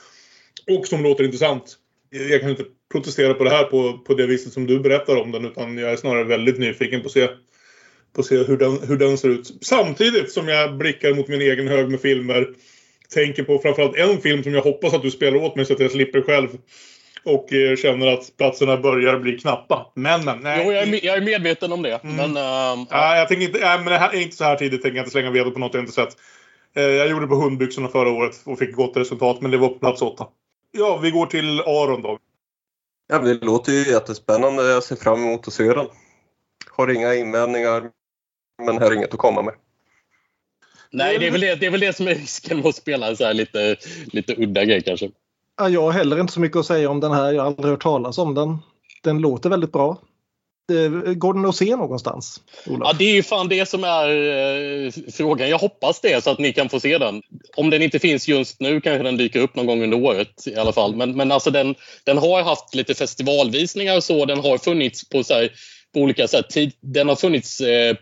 Och 0.67 0.87
som 0.87 1.03
låter 1.03 1.23
intressant. 1.23 1.77
Jag 2.29 2.41
kan 2.41 2.49
inte 2.49 2.65
protestera 2.91 3.33
på 3.33 3.43
det 3.43 3.49
här 3.49 3.63
på, 3.63 3.97
på 3.97 4.13
det 4.13 4.27
viset 4.27 4.53
som 4.53 4.67
du 4.67 4.79
berättar 4.79 5.15
om 5.15 5.31
den. 5.31 5.45
Utan 5.45 5.77
jag 5.77 5.91
är 5.91 5.95
snarare 5.95 6.23
väldigt 6.23 6.59
nyfiken 6.59 7.01
på 7.01 7.05
att 7.05 7.11
se, 7.11 7.27
att 8.19 8.25
se 8.25 8.43
hur, 8.43 8.57
den, 8.57 8.79
hur 8.87 8.97
den 8.97 9.17
ser 9.17 9.29
ut. 9.29 9.57
Samtidigt 9.61 10.31
som 10.31 10.47
jag 10.47 10.77
blickar 10.77 11.13
mot 11.13 11.27
min 11.27 11.41
egen 11.41 11.67
hög 11.67 11.91
med 11.91 12.01
filmer. 12.01 12.47
Tänker 13.13 13.43
på 13.43 13.59
framförallt 13.59 13.97
en 13.97 14.21
film 14.21 14.43
som 14.43 14.53
jag 14.53 14.61
hoppas 14.61 14.93
att 14.93 15.01
du 15.01 15.11
spelar 15.11 15.37
åt 15.37 15.55
mig 15.55 15.65
så 15.65 15.73
att 15.73 15.79
jag 15.79 15.91
slipper 15.91 16.21
själv. 16.21 16.49
Och 17.23 17.53
eh, 17.53 17.75
känner 17.75 18.07
att 18.07 18.37
platserna 18.37 18.77
börjar 18.77 19.19
bli 19.19 19.37
knappa. 19.37 19.91
Men, 19.95 20.25
men 20.25 20.39
nej. 20.39 20.63
Jo, 20.65 20.71
jag, 20.71 20.83
är, 20.83 21.05
jag 21.05 21.17
är 21.17 21.21
medveten 21.21 21.71
om 21.71 21.81
det. 21.81 21.99
Men, 22.03 22.19
ehm, 22.37 22.85
Ja, 22.89 23.17
jag 23.17 23.27
tänker 23.27 23.45
inte, 23.45 23.59
nej, 23.59 23.77
men 23.77 23.85
det 23.85 23.97
här 23.97 24.15
är 24.15 24.21
inte 24.21 24.35
så 24.35 24.43
här 24.43 24.55
tidigt 24.55 24.81
tänker 24.81 24.95
jag 24.95 25.01
inte 25.01 25.11
slänga 25.11 25.31
veto 25.31 25.51
på 25.51 25.59
något 25.59 25.73
jag 25.73 25.83
inte 25.83 25.93
sett. 25.93 26.17
Eh, 26.75 26.83
jag 26.83 27.09
gjorde 27.09 27.25
det 27.25 27.29
på 27.29 27.35
hundbyxorna 27.35 27.87
förra 27.87 28.09
året 28.09 28.41
och 28.45 28.59
fick 28.59 28.75
gott 28.75 28.97
resultat, 28.97 29.41
men 29.41 29.51
det 29.51 29.57
var 29.57 29.69
på 29.69 29.79
plats 29.79 30.01
åtta. 30.01 30.27
Ja, 30.71 30.97
vi 30.97 31.11
går 31.11 31.25
till 31.25 31.59
Aron 31.59 32.01
då. 32.01 32.19
Ja, 33.07 33.19
det 33.19 33.33
låter 33.33 33.71
ju 33.71 33.91
jättespännande. 33.91 34.71
Jag 34.71 34.83
ser 34.83 34.95
fram 34.95 35.23
emot 35.23 35.47
att 35.47 35.53
se 35.53 35.63
den. 35.63 35.87
Har 36.69 36.91
inga 36.91 37.13
invändningar, 37.15 37.89
men 38.57 38.77
här 38.77 38.91
är 38.91 38.95
inget 38.95 39.13
att 39.13 39.19
komma 39.19 39.41
med. 39.41 39.53
nej, 40.91 41.17
det 41.19 41.27
är, 41.27 41.31
väl 41.31 41.41
det, 41.41 41.55
det 41.55 41.65
är 41.65 41.71
väl 41.71 41.79
det 41.79 41.95
som 41.95 42.07
är 42.07 42.15
risken 42.15 42.57
med 42.57 42.65
att 42.65 42.75
spela 42.75 43.07
en 43.07 43.17
så 43.17 43.25
här 43.25 43.33
lite, 43.33 43.75
lite 44.05 44.35
udda 44.37 44.65
grej 44.65 44.81
kanske. 44.81 45.09
Ja, 45.57 45.69
jag 45.69 45.81
har 45.81 45.91
heller 45.91 46.19
inte 46.19 46.33
så 46.33 46.39
mycket 46.39 46.57
att 46.57 46.65
säga 46.65 46.89
om 46.89 46.99
den 46.99 47.11
här. 47.11 47.33
Jag 47.33 47.41
har 47.41 47.47
aldrig 47.47 47.71
hört 47.71 47.83
talas 47.83 48.17
om 48.17 48.33
den. 48.33 48.57
Den 49.03 49.17
låter 49.17 49.49
väldigt 49.49 49.71
bra. 49.71 49.97
Går 51.15 51.33
den 51.33 51.45
att 51.45 51.55
se 51.55 51.75
någonstans? 51.75 52.41
Olof? 52.67 52.87
Ja, 52.87 52.93
det 52.93 53.05
är 53.05 53.13
ju 53.13 53.23
fan 53.23 53.47
det 53.47 53.69
som 53.69 53.83
är 53.83 54.09
eh, 54.09 54.91
frågan. 55.13 55.49
Jag 55.49 55.57
hoppas 55.57 56.01
det 56.01 56.23
så 56.23 56.29
att 56.29 56.39
ni 56.39 56.53
kan 56.53 56.69
få 56.69 56.79
se 56.79 56.97
den. 56.97 57.21
Om 57.55 57.69
den 57.69 57.81
inte 57.81 57.99
finns 57.99 58.27
just 58.27 58.59
nu 58.59 58.81
kanske 58.81 59.03
den 59.03 59.17
dyker 59.17 59.39
upp 59.39 59.55
någon 59.55 59.65
gång 59.65 59.83
under 59.83 60.03
året 60.03 60.47
i 60.47 60.55
alla 60.55 60.73
fall. 60.73 60.95
Men, 60.95 61.15
men 61.15 61.31
alltså 61.31 61.51
den, 61.51 61.75
den 62.03 62.17
har 62.17 62.43
haft 62.43 62.75
lite 62.75 62.93
festivalvisningar 62.93 63.97
och 63.97 64.03
så. 64.03 64.25
Den 64.25 64.39
har 64.39 64.57
funnits 64.57 65.09
på, 65.09 65.23
så 65.23 65.33
här, 65.33 65.51
på 65.93 65.99
olika 65.99 66.27
sätt. 66.27 66.49
Tid, 66.49 66.71
den 66.81 67.09
har 67.09 67.15
funnits 67.15 67.61
eh, 67.61 67.95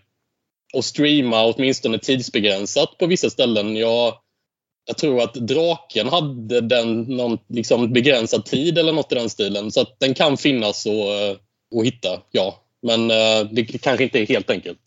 och 0.74 0.86
streama 0.86 1.46
åtminstone 1.46 2.00
tidsbegränsat 2.00 2.98
på 2.98 3.08
vissa 3.08 3.30
ställen. 3.30 3.76
Jag 3.76 4.14
jag 4.86 4.98
tror 4.98 5.22
att 5.22 5.34
draken 5.34 6.08
hade 6.08 6.62
den 6.62 7.02
någon 7.02 7.38
liksom 7.50 7.94
begränsad 7.94 8.46
tid 8.46 8.78
eller 8.78 8.94
något 8.94 9.12
i 9.12 9.16
den 9.16 9.30
stilen. 9.30 9.72
Så 9.72 9.82
att 9.82 10.00
den 10.00 10.14
kan 10.14 10.38
finnas 10.38 10.86
och, 10.86 11.38
och 11.76 11.86
hitta, 11.86 12.22
ja. 12.32 12.60
Men 12.82 13.12
eh, 13.12 13.48
det 13.52 13.64
kanske 13.64 14.04
inte 14.04 14.20
är 14.20 14.26
helt 14.26 14.50
enkelt. 14.50 14.80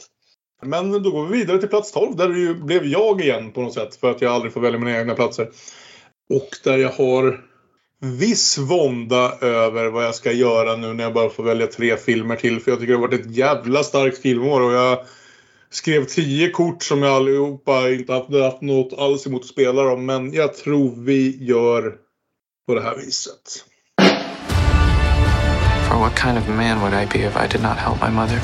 Men 0.62 1.02
då 1.02 1.10
går 1.10 1.26
vi 1.26 1.38
vidare 1.38 1.58
till 1.58 1.68
plats 1.68 1.92
12 1.92 2.16
där 2.16 2.28
det 2.28 2.38
ju 2.38 2.54
blev 2.54 2.86
jag 2.86 3.20
igen 3.20 3.52
på 3.52 3.60
något 3.60 3.74
sätt 3.74 3.96
för 3.96 4.10
att 4.10 4.20
jag 4.20 4.32
aldrig 4.32 4.52
får 4.52 4.60
välja 4.60 4.78
mina 4.78 4.98
egna 4.98 5.14
platser. 5.14 5.48
Och 6.34 6.48
där 6.64 6.78
jag 6.78 6.90
har 6.90 7.44
viss 8.00 8.58
vånda 8.58 9.38
över 9.40 9.86
vad 9.86 10.04
jag 10.04 10.14
ska 10.14 10.32
göra 10.32 10.76
nu 10.76 10.92
när 10.92 11.04
jag 11.04 11.14
bara 11.14 11.30
får 11.30 11.42
välja 11.42 11.66
tre 11.66 11.96
filmer 11.96 12.36
till. 12.36 12.60
För 12.60 12.70
jag 12.70 12.80
tycker 12.80 12.92
det 12.92 12.98
har 12.98 13.08
varit 13.08 13.20
ett 13.20 13.36
jävla 13.36 13.82
starkt 13.82 14.18
filmår 14.18 14.60
och 14.60 14.72
jag 14.72 14.98
skrev 15.70 16.04
tio 16.04 16.50
kort 16.50 16.82
som 16.82 17.02
jag 17.02 17.12
allihopa 17.12 17.90
inte 17.90 18.12
haft, 18.12 18.34
haft 18.34 18.60
något 18.60 18.98
alls 18.98 19.26
emot 19.26 19.42
att 19.42 19.48
spela 19.48 19.82
dem. 19.82 20.06
Men 20.06 20.32
jag 20.32 20.54
tror 20.54 20.94
vi 21.04 21.44
gör 21.44 21.94
på 22.66 22.74
det 22.74 22.82
här 22.82 22.96
viset. 22.96 23.64
For 25.88 25.98
what 26.00 26.18
kind 26.18 26.38
of 26.38 26.48
man 26.48 26.80
would 26.80 26.92
I 26.92 27.06
be 27.06 27.26
if 27.26 27.36
I 27.36 27.46
did 27.52 27.62
not 27.62 27.76
help 27.76 28.02
my 28.02 28.10
mother? 28.10 28.36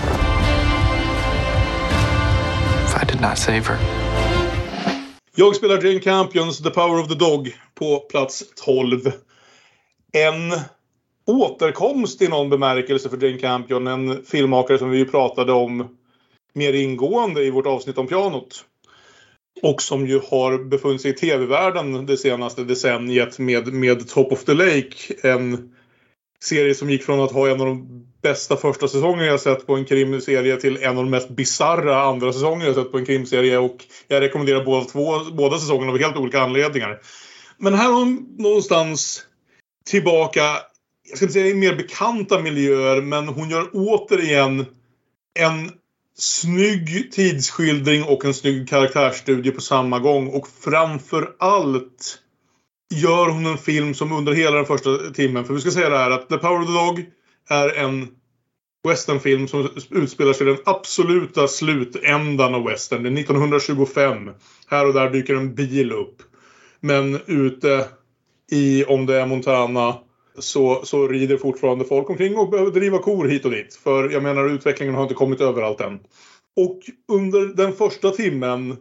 If 2.86 3.02
I 3.02 3.06
did 3.12 3.20
not 3.20 3.38
save 3.38 3.60
her? 3.60 3.78
Jag 5.34 5.56
spelar 5.56 5.82
Jane 5.82 6.00
Campions 6.00 6.58
The 6.58 6.70
Power 6.70 7.00
of 7.00 7.08
the 7.08 7.14
Dog 7.14 7.56
på 7.74 7.98
plats 8.00 8.44
12. 8.64 9.12
En 10.12 10.52
återkomst 11.26 12.22
i 12.22 12.28
någon 12.28 12.50
bemärkelse 12.50 13.08
för 13.08 13.24
Jane 13.24 13.38
Campion. 13.38 13.86
En 13.86 14.24
filmmakare 14.24 14.78
som 14.78 14.90
vi 14.90 14.98
ju 14.98 15.04
pratade 15.04 15.52
om 15.52 15.96
mer 16.52 16.72
ingående 16.72 17.44
i 17.44 17.50
vårt 17.50 17.66
avsnitt 17.66 17.98
om 17.98 18.06
pianot. 18.06 18.64
Och 19.62 19.82
som 19.82 20.06
ju 20.06 20.20
har 20.30 20.64
befunnit 20.64 21.02
sig 21.02 21.10
i 21.10 21.14
tv-världen 21.14 22.06
det 22.06 22.16
senaste 22.16 22.64
decenniet 22.64 23.38
med, 23.38 23.72
med 23.72 24.08
Top 24.08 24.32
of 24.32 24.44
the 24.44 24.54
Lake. 24.54 24.96
En 25.22 25.74
serie 26.44 26.74
som 26.74 26.90
gick 26.90 27.02
från 27.02 27.20
att 27.20 27.32
ha 27.32 27.48
en 27.48 27.60
av 27.60 27.66
de 27.66 28.06
bästa 28.22 28.56
första 28.56 28.88
säsongerna 28.88 29.24
jag 29.24 29.40
sett 29.40 29.66
på 29.66 29.74
en 29.74 29.84
krimserie 29.84 30.56
till 30.56 30.82
en 30.82 30.98
av 30.98 31.04
de 31.04 31.10
mest 31.10 31.28
bizarra 31.28 32.02
andra 32.02 32.32
säsonger 32.32 32.66
jag 32.66 32.74
sett 32.74 32.92
på 32.92 32.98
en 32.98 33.06
krimserie. 33.06 33.58
Och 33.58 33.76
jag 34.08 34.20
rekommenderar 34.20 34.64
båda, 34.64 34.84
två, 34.84 35.18
båda 35.32 35.58
säsongerna 35.58 35.92
av 35.92 35.98
helt 35.98 36.16
olika 36.16 36.40
anledningar. 36.40 37.00
Men 37.58 37.74
här 37.74 37.86
har 37.86 37.98
hon 37.98 38.36
någonstans 38.38 39.26
tillbaka, 39.90 40.40
jag 41.08 41.16
ska 41.16 41.24
inte 41.24 41.32
säga 41.32 41.46
i 41.46 41.54
mer 41.54 41.76
bekanta 41.76 42.38
miljöer, 42.38 43.02
men 43.02 43.28
hon 43.28 43.50
gör 43.50 43.70
återigen 43.72 44.66
en 45.38 45.70
snygg 46.22 47.12
tidsskildring 47.12 48.04
och 48.04 48.24
en 48.24 48.34
snygg 48.34 48.68
karaktärsstudie 48.68 49.52
på 49.52 49.60
samma 49.60 49.98
gång. 49.98 50.28
Och 50.28 50.48
framför 50.48 51.34
allt 51.38 52.18
gör 52.94 53.28
hon 53.28 53.46
en 53.46 53.58
film 53.58 53.94
som 53.94 54.12
under 54.12 54.32
hela 54.32 54.56
den 54.56 54.66
första 54.66 55.10
timmen, 55.10 55.44
för 55.44 55.54
vi 55.54 55.60
ska 55.60 55.70
säga 55.70 55.88
det 55.88 55.98
här 55.98 56.10
att 56.10 56.28
The 56.28 56.38
Power 56.38 56.60
of 56.60 56.66
the 56.66 56.72
Dog 56.72 57.06
är 57.48 57.68
en 57.78 58.08
westernfilm 58.88 59.48
som 59.48 59.68
utspelar 59.90 60.32
sig 60.32 60.46
i 60.46 60.50
den 60.50 60.62
absoluta 60.64 61.48
slutändan 61.48 62.54
av 62.54 62.64
western. 62.64 63.02
Det 63.02 63.08
är 63.08 63.18
1925. 63.20 64.30
Här 64.66 64.86
och 64.86 64.94
där 64.94 65.10
dyker 65.10 65.34
en 65.34 65.54
bil 65.54 65.92
upp. 65.92 66.22
Men 66.80 67.20
ute 67.26 67.88
i, 68.50 68.84
om 68.84 69.06
det 69.06 69.16
är 69.16 69.26
Montana, 69.26 69.94
så, 70.38 70.80
så 70.84 71.08
rider 71.08 71.36
fortfarande 71.36 71.84
folk 71.84 72.10
omkring 72.10 72.36
och 72.36 72.50
behöver 72.50 72.70
driva 72.70 72.98
kor 72.98 73.28
hit 73.28 73.44
och 73.44 73.50
dit. 73.50 73.74
För 73.74 74.10
jag 74.10 74.22
menar 74.22 74.54
utvecklingen 74.54 74.94
har 74.94 75.02
inte 75.02 75.14
kommit 75.14 75.40
överallt 75.40 75.80
än. 75.80 76.00
Och 76.56 76.78
under 77.12 77.56
den 77.56 77.72
första 77.72 78.10
timmen 78.10 78.76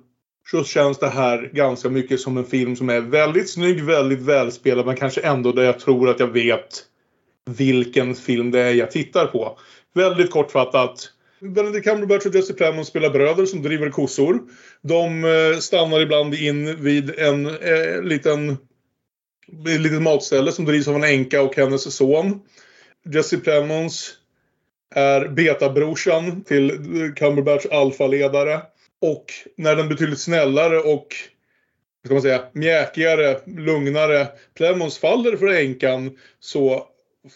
så 0.52 0.64
känns 0.64 1.00
det 1.00 1.10
här 1.10 1.50
ganska 1.54 1.90
mycket 1.90 2.20
som 2.20 2.38
en 2.38 2.46
film 2.46 2.76
som 2.76 2.90
är 2.90 3.02
väldigt 3.02 3.50
snygg, 3.50 3.84
väldigt 3.84 4.22
välspelad 4.22 4.86
men 4.86 4.96
kanske 4.96 5.22
ändå 5.22 5.52
där 5.52 5.64
jag 5.64 5.80
tror 5.80 6.10
att 6.10 6.20
jag 6.20 6.28
vet 6.28 6.84
vilken 7.50 8.16
film 8.16 8.52
det 8.52 8.60
är 8.60 8.74
jag 8.74 8.92
tittar 8.92 9.26
på. 9.26 9.60
Väldigt 9.94 10.32
kortfattat. 10.32 11.10
Benedict 11.40 11.86
Cumberbatch 11.86 12.26
och 12.26 12.36
Jesse 12.36 12.54
Plemons 12.54 12.88
spelar 12.88 13.10
bröder 13.10 13.46
som 13.46 13.62
driver 13.62 13.90
kossor. 13.90 14.40
De 14.82 15.24
eh, 15.24 15.60
stannar 15.60 16.00
ibland 16.00 16.34
in 16.34 16.84
vid 16.84 17.20
en 17.20 17.46
eh, 17.46 18.04
liten 18.04 18.58
ett 19.68 19.82
litet 19.82 20.02
matställe 20.02 20.52
som 20.52 20.66
drivs 20.66 20.88
av 20.88 20.96
en 20.96 21.04
änka 21.04 21.42
och 21.42 21.56
hennes 21.56 21.96
son. 21.96 22.42
Jesse 23.14 23.38
Plemons 23.38 24.14
är 24.96 25.28
betabrorsan 25.28 26.44
till 26.44 26.72
Cumberbatchs 27.16 27.66
alfaledare. 27.66 28.62
Och 29.02 29.26
när 29.58 29.76
den 29.76 29.90
betydligt 29.90 30.20
snällare 30.20 30.80
och 30.80 31.08
ska 32.06 32.14
man 32.14 32.22
säga, 32.22 32.42
mjäkigare, 32.54 33.40
lugnare 33.46 34.28
Plemons 34.58 34.98
faller 34.98 35.38
för 35.38 35.48
änkan 35.48 36.18
så 36.40 36.88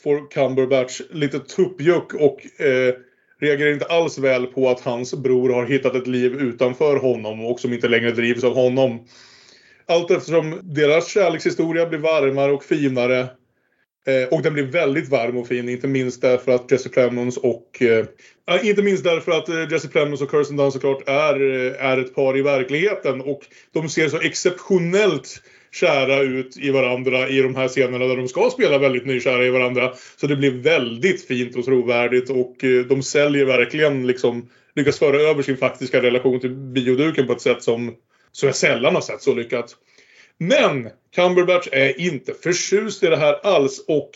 får 0.03 0.31
Cumberbatch 0.31 1.01
lite 1.09 1.39
tuppjuck 1.39 2.13
och 2.13 2.61
eh, 2.61 2.95
reagerar 3.39 3.73
inte 3.73 3.85
alls 3.85 4.17
väl 4.17 4.45
på 4.45 4.69
att 4.69 4.79
hans 4.79 5.13
bror 5.13 5.49
har 5.49 5.65
hittat 5.65 5.95
ett 5.95 6.07
liv 6.07 6.33
utanför 6.33 6.97
honom 6.97 7.45
och 7.45 7.59
som 7.59 7.73
inte 7.73 7.87
längre 7.87 8.11
drivs 8.11 8.43
av 8.43 8.53
honom. 8.53 9.07
Allt 9.87 10.11
eftersom 10.11 10.59
deras 10.63 11.07
kärlekshistoria 11.07 11.85
blir 11.85 11.99
varmare 11.99 12.51
och 12.51 12.63
finare. 12.63 13.19
Eh, 14.07 14.27
och 14.31 14.41
den 14.41 14.53
blir 14.53 14.63
väldigt 14.63 15.09
varm 15.09 15.37
och 15.37 15.47
fin, 15.47 15.69
inte 15.69 15.87
minst 15.87 16.21
därför 16.21 16.51
att 16.51 16.71
Jesse 16.71 16.89
Plemons 16.89 17.37
och... 17.37 17.81
Eh, 17.81 18.05
inte 18.63 18.81
minst 18.81 19.03
därför 19.03 19.31
att 19.31 19.49
eh, 19.49 19.71
Jesse 19.71 19.87
Plemons 19.87 20.21
och 20.21 20.31
Kirsten 20.31 20.57
Dunn 20.57 20.71
såklart 20.71 21.09
är, 21.09 21.41
eh, 21.41 21.85
är 21.85 21.97
ett 21.97 22.15
par 22.15 22.37
i 22.37 22.41
verkligheten. 22.41 23.21
Och 23.21 23.41
de 23.73 23.89
ser 23.89 24.09
så 24.09 24.19
exceptionellt 24.19 25.41
kära 25.75 26.21
ut 26.21 26.57
i 26.57 26.71
varandra 26.71 27.29
i 27.29 27.41
de 27.41 27.55
här 27.55 27.67
scenerna 27.67 28.05
där 28.05 28.17
de 28.17 28.27
ska 28.27 28.49
spela 28.49 28.77
väldigt 28.77 29.05
nykära 29.05 29.45
i 29.45 29.49
varandra. 29.49 29.93
Så 30.17 30.27
det 30.27 30.35
blir 30.35 30.51
väldigt 30.51 31.27
fint 31.27 31.55
och 31.55 31.65
trovärdigt 31.65 32.29
och 32.29 32.63
eh, 32.63 32.85
de 32.85 33.03
säljer 33.03 33.45
verkligen 33.45 34.07
liksom 34.07 34.49
lyckas 34.75 34.99
föra 34.99 35.17
över 35.17 35.41
sin 35.41 35.57
faktiska 35.57 36.01
relation 36.01 36.39
till 36.39 36.55
bioduken 36.55 37.27
på 37.27 37.33
ett 37.33 37.41
sätt 37.41 37.63
som, 37.63 37.93
som 38.35 38.47
jag 38.47 38.55
sällan 38.55 38.95
har 38.95 39.01
sett 39.01 39.21
så 39.21 39.33
lyckat. 39.33 39.75
Men 40.37 40.89
Cumberbatch 41.15 41.67
är 41.71 42.01
inte 42.01 42.33
förtjust 42.33 43.03
i 43.03 43.07
det 43.07 43.17
här 43.17 43.39
alls 43.43 43.85
och 43.87 44.11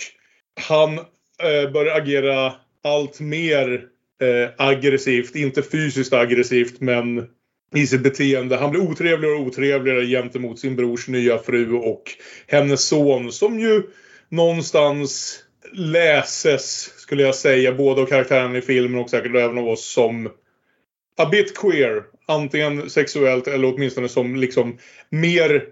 han 0.68 0.98
eh, 0.98 1.72
börjar 1.74 1.98
agera 1.98 2.54
allt 2.84 3.20
mer 3.20 3.86
eh, 4.22 4.50
aggressivt. 4.68 5.36
Inte 5.36 5.62
fysiskt 5.64 6.14
aggressivt 6.14 6.82
men 6.82 7.28
i 7.76 7.88
sitt 7.88 8.02
beteende. 8.02 8.58
Han 8.58 8.72
blir 8.72 8.82
otrevligare 8.82 9.36
och 9.36 9.41
otrevligare 9.41 10.06
gentemot 10.06 10.60
sin 10.60 10.76
brors 10.76 11.08
nya 11.08 11.38
fru 11.38 11.74
och 11.74 12.04
hennes 12.48 12.88
son 12.88 13.32
som 13.32 13.60
ju 13.60 13.84
någonstans 14.30 15.44
läses, 15.74 16.94
skulle 16.98 17.24
jag 17.24 17.36
säga, 17.36 17.74
både 17.74 18.02
av 18.02 18.06
karaktärerna 18.06 18.58
i 18.58 18.62
filmen 18.62 19.02
och 19.02 19.10
säkert 19.10 19.36
även 19.36 19.58
av 19.58 19.68
oss 19.68 19.94
som 19.94 20.30
a 21.18 21.26
bit 21.32 21.58
queer. 21.58 22.04
Antingen 22.30 22.90
sexuellt 22.90 23.48
eller 23.48 23.74
åtminstone 23.74 24.10
som 24.10 24.36
liksom 24.36 24.78
mer 25.10 25.64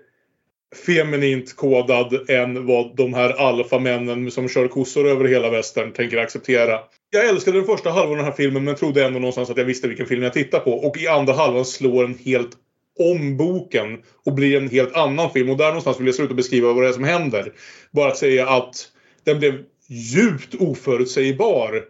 feminint 0.86 1.56
kodad 1.56 2.30
än 2.30 2.66
vad 2.66 2.96
de 2.96 3.14
här 3.14 3.30
alfamännen 3.30 4.32
som 4.32 4.50
kör 4.50 4.68
kossor 4.68 5.08
över 5.08 5.26
hela 5.26 5.50
västern 5.50 5.94
tänker 5.94 6.18
acceptera. 6.18 6.80
Jag 7.10 7.30
älskade 7.30 7.58
den 7.58 7.66
första 7.66 7.90
halvan 7.90 8.12
av 8.12 8.18
den 8.18 8.26
här 8.26 8.32
filmen 8.32 8.64
men 8.64 8.76
trodde 8.76 9.06
ändå 9.06 9.20
någonstans 9.20 9.50
att 9.50 9.58
jag 9.58 9.66
visste 9.66 9.88
vilken 9.88 10.06
film 10.06 10.24
jag 10.24 10.34
tittade 10.34 10.64
på. 10.64 10.72
Och 10.72 10.98
i 10.98 11.08
andra 11.08 11.34
halvan 11.34 11.66
slår 11.66 12.04
den 12.04 12.18
helt 12.26 12.52
om 13.00 13.38
boken 13.38 14.04
och 14.26 14.34
blir 14.34 14.58
en 14.58 14.70
helt 14.70 14.96
annan 14.96 15.32
film. 15.32 15.50
Och 15.50 15.58
där 15.58 15.68
någonstans 15.68 16.00
vill 16.00 16.06
jag 16.06 16.16
sluta 16.16 16.34
beskriva 16.34 16.74
vad 16.74 16.84
det 16.84 16.90
är 16.90 16.94
som 16.94 17.04
händer. 17.04 17.54
Bara 17.92 18.12
att 18.12 18.18
säga 18.18 18.50
att 18.50 18.76
den 19.24 19.40
blev 19.40 19.64
djupt 19.88 20.56
oförutsägbar 20.60 21.84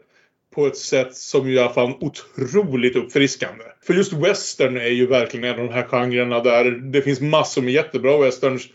på 0.57 0.67
ett 0.67 0.77
sätt 0.77 1.15
som 1.15 1.51
jag 1.51 1.73
fann 1.73 1.93
otroligt 1.99 2.95
uppfriskande. 2.95 3.63
För 3.88 3.93
just 3.93 4.13
western 4.13 4.77
är 4.77 4.89
ju 4.89 5.07
verkligen 5.07 5.43
en 5.43 5.59
av 5.59 5.67
de 5.67 5.73
här 5.73 5.88
genrerna 5.88 6.43
där 6.43 6.71
det 6.71 7.01
finns 7.01 7.21
massor 7.21 7.61
med 7.61 7.73
jättebra 7.73 8.17
westerns. 8.17 8.67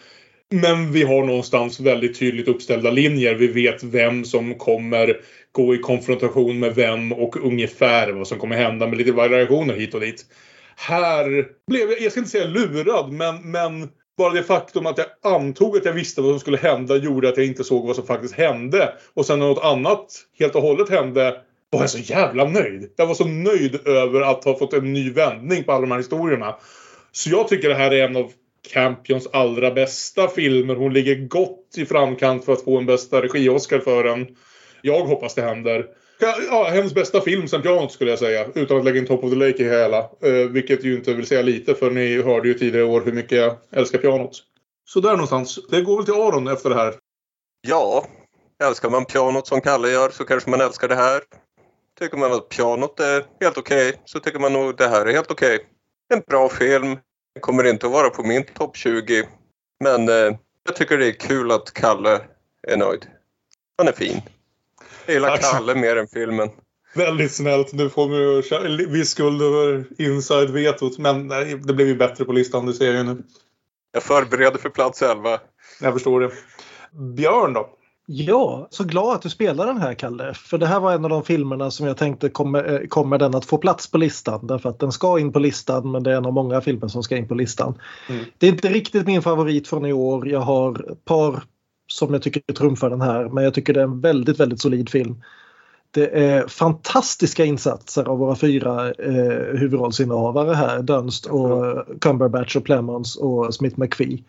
Men 0.50 0.92
vi 0.92 1.02
har 1.02 1.24
någonstans 1.24 1.80
väldigt 1.80 2.18
tydligt 2.18 2.48
uppställda 2.48 2.90
linjer. 2.90 3.34
Vi 3.34 3.46
vet 3.46 3.82
vem 3.82 4.24
som 4.24 4.54
kommer 4.54 5.20
gå 5.52 5.74
i 5.74 5.78
konfrontation 5.78 6.58
med 6.58 6.74
vem 6.74 7.12
och 7.12 7.36
ungefär 7.36 8.12
vad 8.12 8.28
som 8.28 8.38
kommer 8.38 8.56
hända 8.56 8.86
med 8.86 8.98
lite 8.98 9.12
variationer 9.12 9.74
hit 9.74 9.94
och 9.94 10.00
dit. 10.00 10.26
Här 10.76 11.24
blev 11.66 11.90
jag, 11.90 12.00
jag 12.00 12.12
ska 12.12 12.20
inte 12.20 12.30
säga 12.30 12.46
lurad, 12.46 13.12
men, 13.12 13.50
men 13.50 13.88
bara 14.18 14.32
det 14.32 14.42
faktum 14.42 14.86
att 14.86 14.98
jag 14.98 15.34
antog 15.34 15.76
att 15.76 15.84
jag 15.84 15.92
visste 15.92 16.22
vad 16.22 16.30
som 16.30 16.40
skulle 16.40 16.58
hända 16.58 16.96
gjorde 16.96 17.28
att 17.28 17.36
jag 17.36 17.46
inte 17.46 17.64
såg 17.64 17.86
vad 17.86 17.96
som 17.96 18.06
faktiskt 18.06 18.34
hände. 18.34 18.92
Och 19.14 19.26
sen 19.26 19.38
när 19.38 19.46
något 19.46 19.64
annat 19.64 20.06
helt 20.38 20.54
och 20.54 20.62
hållet 20.62 20.88
hände 20.88 21.36
var 21.76 21.82
jag 21.82 21.90
så 21.90 21.98
jävla 21.98 22.44
nöjd. 22.44 22.90
Jag 22.96 23.06
var 23.06 23.14
så 23.14 23.24
nöjd 23.24 23.88
över 23.88 24.20
att 24.20 24.44
ha 24.44 24.58
fått 24.58 24.72
en 24.72 24.92
ny 24.92 25.10
vändning 25.10 25.64
på 25.64 25.72
alla 25.72 25.80
de 25.80 25.90
här 25.90 25.98
historierna. 25.98 26.56
Så 27.12 27.30
jag 27.30 27.48
tycker 27.48 27.68
det 27.68 27.74
här 27.74 27.90
är 27.90 28.04
en 28.04 28.16
av 28.16 28.32
Campions 28.72 29.28
allra 29.32 29.70
bästa 29.70 30.28
filmer. 30.28 30.74
Hon 30.74 30.92
ligger 30.92 31.14
gott 31.28 31.74
i 31.76 31.86
framkant 31.86 32.44
för 32.44 32.52
att 32.52 32.64
få 32.64 32.78
en 32.78 32.86
bästa 32.86 33.22
regi-Oscar 33.22 33.78
för 33.78 34.04
den. 34.04 34.36
Jag 34.82 35.04
hoppas 35.04 35.34
det 35.34 35.42
händer. 35.42 35.86
Ja, 36.20 36.68
hennes 36.72 36.94
bästa 36.94 37.20
film 37.20 37.48
sen 37.48 37.62
pianot 37.62 37.92
skulle 37.92 38.10
jag 38.10 38.18
säga. 38.18 38.46
Utan 38.54 38.78
att 38.78 38.84
lägga 38.84 38.98
in 38.98 39.06
Top 39.06 39.24
of 39.24 39.30
the 39.30 39.36
Lake 39.36 39.62
i 39.62 39.68
hela. 39.68 39.98
Eh, 39.98 40.50
vilket 40.50 40.84
ju 40.84 40.94
inte 40.94 41.14
vill 41.14 41.26
säga 41.26 41.42
lite 41.42 41.74
för 41.74 41.90
ni 41.90 42.22
hörde 42.22 42.48
ju 42.48 42.54
tidigare 42.54 42.86
i 42.86 42.88
år 42.88 43.02
hur 43.04 43.12
mycket 43.12 43.38
jag 43.38 43.56
älskar 43.72 43.98
pianot. 43.98 44.42
Så 44.88 45.00
där 45.00 45.10
någonstans. 45.10 45.58
Det 45.70 45.80
går 45.80 45.96
väl 45.96 46.04
till 46.04 46.14
Aron 46.14 46.48
efter 46.48 46.70
det 46.70 46.76
här. 46.76 46.94
Ja, 47.68 48.06
älskar 48.64 48.90
man 48.90 49.04
pianot 49.04 49.46
som 49.46 49.60
Kalle 49.60 49.90
gör 49.90 50.10
så 50.10 50.24
kanske 50.24 50.50
man 50.50 50.60
älskar 50.60 50.88
det 50.88 50.94
här. 50.94 51.20
Tycker 52.02 52.16
man 52.16 52.32
att 52.32 52.48
pianot 52.48 53.00
är 53.00 53.24
helt 53.40 53.58
okej 53.58 54.02
så 54.04 54.20
tycker 54.20 54.38
man 54.38 54.52
nog 54.52 54.76
det 54.76 54.88
här 54.88 55.06
är 55.06 55.12
helt 55.12 55.30
okej. 55.30 55.66
En 56.14 56.22
bra 56.26 56.48
film. 56.48 56.98
Kommer 57.40 57.64
inte 57.64 57.86
att 57.86 57.92
vara 57.92 58.10
på 58.10 58.22
min 58.22 58.44
topp 58.44 58.76
20. 58.76 59.28
Men 59.84 60.08
eh, 60.08 60.36
jag 60.64 60.76
tycker 60.76 60.98
det 60.98 61.06
är 61.06 61.12
kul 61.12 61.50
att 61.50 61.72
Kalle 61.72 62.20
är 62.68 62.76
nöjd. 62.76 63.06
Han 63.78 63.88
är 63.88 63.92
fin. 63.92 64.22
Jag 65.06 65.14
gillar 65.14 65.28
Tack 65.28 65.52
Kalle 65.52 65.74
mer 65.74 65.96
än 65.96 66.08
filmen. 66.08 66.50
Väldigt 66.94 67.32
snällt. 67.32 67.72
Nu 67.72 67.90
får 67.90 68.42
kö- 68.42 68.86
viss 68.88 69.10
skuld 69.10 69.42
över 69.42 69.84
inside-vetot. 69.98 70.98
Men 70.98 71.26
nej, 71.26 71.44
det 71.64 71.72
blev 71.72 71.86
ju 71.88 71.96
bättre 71.96 72.24
på 72.24 72.32
listan, 72.32 72.66
det 72.66 72.74
ser 72.74 72.86
jag 72.86 72.94
ju 72.96 73.02
nu. 73.02 73.22
Jag 73.92 74.02
förbereder 74.02 74.58
för 74.58 74.70
plats 74.70 75.02
11. 75.02 75.40
Jag 75.80 75.92
förstår 75.92 76.20
det. 76.20 76.30
Björn 77.16 77.52
då? 77.52 77.78
Ja, 78.06 78.66
så 78.70 78.84
glad 78.84 79.14
att 79.14 79.22
du 79.22 79.30
spelar 79.30 79.66
den 79.66 79.80
här 79.80 79.94
Kalle. 79.94 80.34
För 80.34 80.58
det 80.58 80.66
här 80.66 80.80
var 80.80 80.92
en 80.92 81.04
av 81.04 81.10
de 81.10 81.24
filmerna 81.24 81.70
som 81.70 81.86
jag 81.86 81.96
tänkte 81.96 82.28
kommer, 82.28 82.72
eh, 82.72 82.86
kommer 82.86 83.18
den 83.18 83.34
att 83.34 83.44
få 83.44 83.58
plats 83.58 83.90
på 83.90 83.98
listan. 83.98 84.46
Därför 84.46 84.68
att 84.68 84.78
den 84.78 84.92
ska 84.92 85.18
in 85.18 85.32
på 85.32 85.38
listan 85.38 85.90
men 85.90 86.02
det 86.02 86.12
är 86.12 86.16
en 86.16 86.26
av 86.26 86.32
många 86.32 86.60
filmer 86.60 86.88
som 86.88 87.02
ska 87.02 87.16
in 87.16 87.28
på 87.28 87.34
listan. 87.34 87.74
Mm. 88.08 88.24
Det 88.38 88.46
är 88.46 88.50
inte 88.50 88.68
riktigt 88.68 89.06
min 89.06 89.22
favorit 89.22 89.68
från 89.68 89.86
i 89.86 89.92
år. 89.92 90.28
Jag 90.28 90.40
har 90.40 90.92
ett 90.92 91.04
par 91.04 91.42
som 91.86 92.12
jag 92.12 92.22
tycker 92.22 92.52
trumfar 92.52 92.90
den 92.90 93.00
här. 93.00 93.28
Men 93.28 93.44
jag 93.44 93.54
tycker 93.54 93.74
det 93.74 93.80
är 93.80 93.84
en 93.84 94.00
väldigt, 94.00 94.40
väldigt 94.40 94.60
solid 94.60 94.88
film. 94.88 95.22
Det 95.90 96.06
är 96.06 96.48
fantastiska 96.48 97.44
insatser 97.44 98.08
av 98.08 98.18
våra 98.18 98.36
fyra 98.36 98.90
eh, 98.90 99.58
huvudrollsinnehavare 99.58 100.54
här. 100.54 100.82
Dunst 100.82 101.26
och 101.26 101.66
eh, 101.66 101.82
Cumberbatch 102.00 102.56
och 102.56 102.64
Plemons 102.64 103.16
och 103.16 103.54
Smith 103.54 103.80
McPhee. 103.80 104.24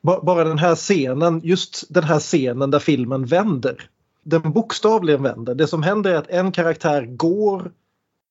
Bara 0.00 0.44
den 0.44 0.58
här 0.58 0.74
scenen, 0.74 1.40
just 1.44 1.84
den 1.88 2.04
här 2.04 2.18
scenen 2.18 2.70
där 2.70 2.78
filmen 2.78 3.26
vänder. 3.26 3.90
Den 4.22 4.52
bokstavligen 4.52 5.22
vänder. 5.22 5.54
Det 5.54 5.66
som 5.66 5.82
händer 5.82 6.10
är 6.10 6.16
att 6.16 6.28
en 6.28 6.52
karaktär 6.52 7.02
går 7.02 7.72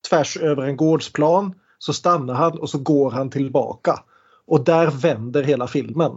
tvärs 0.09 0.37
över 0.37 0.63
en 0.63 0.77
gårdsplan. 0.77 1.53
Så 1.79 1.93
stannar 1.93 2.33
han 2.33 2.59
och 2.59 2.69
så 2.69 2.77
går 2.77 3.11
han 3.11 3.29
tillbaka. 3.29 3.99
Och 4.45 4.63
där 4.63 4.87
vänder 4.87 5.43
hela 5.43 5.67
filmen. 5.67 6.11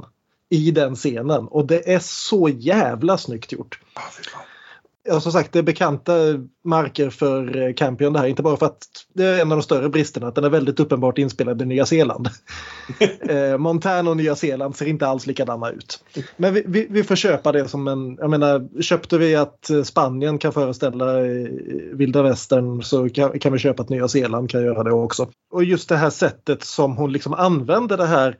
I 0.48 0.70
den 0.70 0.96
scenen. 0.96 1.48
Och 1.48 1.66
det 1.66 1.92
är 1.92 1.98
så 1.98 2.48
jävla 2.48 3.18
snyggt 3.18 3.52
gjort. 3.52 3.80
Ah, 3.94 4.00
Ja, 5.02 5.20
som 5.20 5.32
sagt, 5.32 5.52
det 5.52 5.58
är 5.58 5.62
bekanta 5.62 6.12
marker 6.64 7.10
för 7.10 7.56
eh, 7.56 7.74
Campion 7.74 8.12
det 8.12 8.18
här. 8.18 8.26
Inte 8.26 8.42
bara 8.42 8.56
för 8.56 8.66
att 8.66 8.86
det 9.14 9.24
är 9.24 9.40
en 9.40 9.52
av 9.52 9.58
de 9.58 9.62
större 9.62 9.88
bristerna, 9.88 10.26
att 10.28 10.34
den 10.34 10.44
är 10.44 10.48
väldigt 10.48 10.80
uppenbart 10.80 11.18
inspelad 11.18 11.62
i 11.62 11.64
Nya 11.64 11.86
Zeeland. 11.86 12.28
eh, 13.20 13.58
Montana 13.58 14.10
och 14.10 14.16
Nya 14.16 14.36
Zeeland 14.36 14.76
ser 14.76 14.86
inte 14.86 15.06
alls 15.06 15.26
likadana 15.26 15.70
ut. 15.70 16.04
Men 16.36 16.54
vi, 16.54 16.62
vi, 16.66 16.86
vi 16.90 17.04
får 17.04 17.16
köpa 17.16 17.52
det 17.52 17.68
som 17.68 17.88
en... 17.88 18.16
Jag 18.16 18.30
menar, 18.30 18.82
köpte 18.82 19.18
vi 19.18 19.36
att 19.36 19.70
eh, 19.70 19.82
Spanien 19.82 20.38
kan 20.38 20.52
föreställa 20.52 21.26
eh, 21.26 21.48
vilda 21.92 22.22
västern 22.22 22.82
så 22.82 23.08
kan, 23.08 23.38
kan 23.38 23.52
vi 23.52 23.58
köpa 23.58 23.82
att 23.82 23.88
Nya 23.88 24.08
Zeeland 24.08 24.50
kan 24.50 24.62
göra 24.62 24.82
det 24.82 24.92
också. 24.92 25.28
Och 25.50 25.64
just 25.64 25.88
det 25.88 25.96
här 25.96 26.10
sättet 26.10 26.64
som 26.64 26.96
hon 26.96 27.12
liksom 27.12 27.34
använder 27.34 27.96
det 27.96 28.06
här 28.06 28.36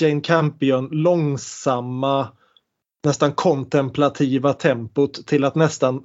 Jane 0.00 0.20
Campion 0.20 0.88
långsamma 0.92 2.28
nästan 3.02 3.32
kontemplativa 3.32 4.52
tempot 4.52 5.26
till 5.26 5.44
att 5.44 5.54
nästan 5.54 6.02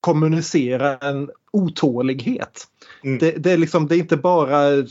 kommunicera 0.00 0.96
en 0.96 1.30
otålighet. 1.52 2.66
Det, 3.02 3.30
det, 3.30 3.52
är 3.52 3.56
liksom, 3.56 3.86
det 3.86 3.96
är 3.96 3.98
inte 3.98 4.16
bara 4.16 4.84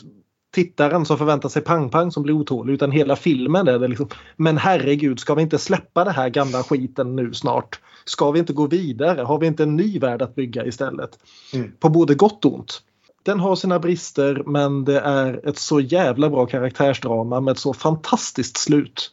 tittaren 0.54 1.06
som 1.06 1.18
förväntar 1.18 1.50
sig 1.50 1.62
pang-pang 1.62 2.12
som 2.12 2.24
blir 2.24 2.34
otålig 2.34 2.74
utan 2.74 2.92
hela 2.92 3.16
filmen 3.16 3.68
är 3.68 3.80
det 3.80 3.88
liksom. 3.88 4.08
Men 4.36 4.58
herregud, 4.58 5.20
ska 5.20 5.36
vi 5.36 5.42
inte 5.42 5.58
släppa 5.58 6.04
det 6.04 6.12
här 6.12 6.30
gamla 6.30 6.64
skiten 6.64 7.16
nu 7.16 7.34
snart? 7.34 7.80
Ska 8.06 8.32
vi 8.32 8.40
inte 8.40 8.54
gå 8.54 8.68
vidare? 8.68 9.22
Har 9.22 9.40
vi 9.40 9.48
inte 9.48 9.64
en 9.64 9.76
ny 9.76 10.00
värld 10.00 10.22
att 10.22 10.36
bygga 10.36 10.66
istället? 10.66 11.20
Mm. 11.54 11.72
På 11.80 11.90
både 11.90 12.16
gott 12.16 12.46
och 12.46 12.54
ont. 12.54 12.82
Den 13.24 13.40
har 13.40 13.56
sina 13.56 13.80
brister 13.80 14.44
men 14.46 14.86
det 14.86 15.00
är 15.00 15.48
ett 15.50 15.58
så 15.58 15.80
jävla 15.80 16.30
bra 16.30 16.46
karaktärsdrama 16.46 17.40
med 17.40 17.52
ett 17.52 17.60
så 17.60 17.74
fantastiskt 17.74 18.58
slut. 18.58 19.12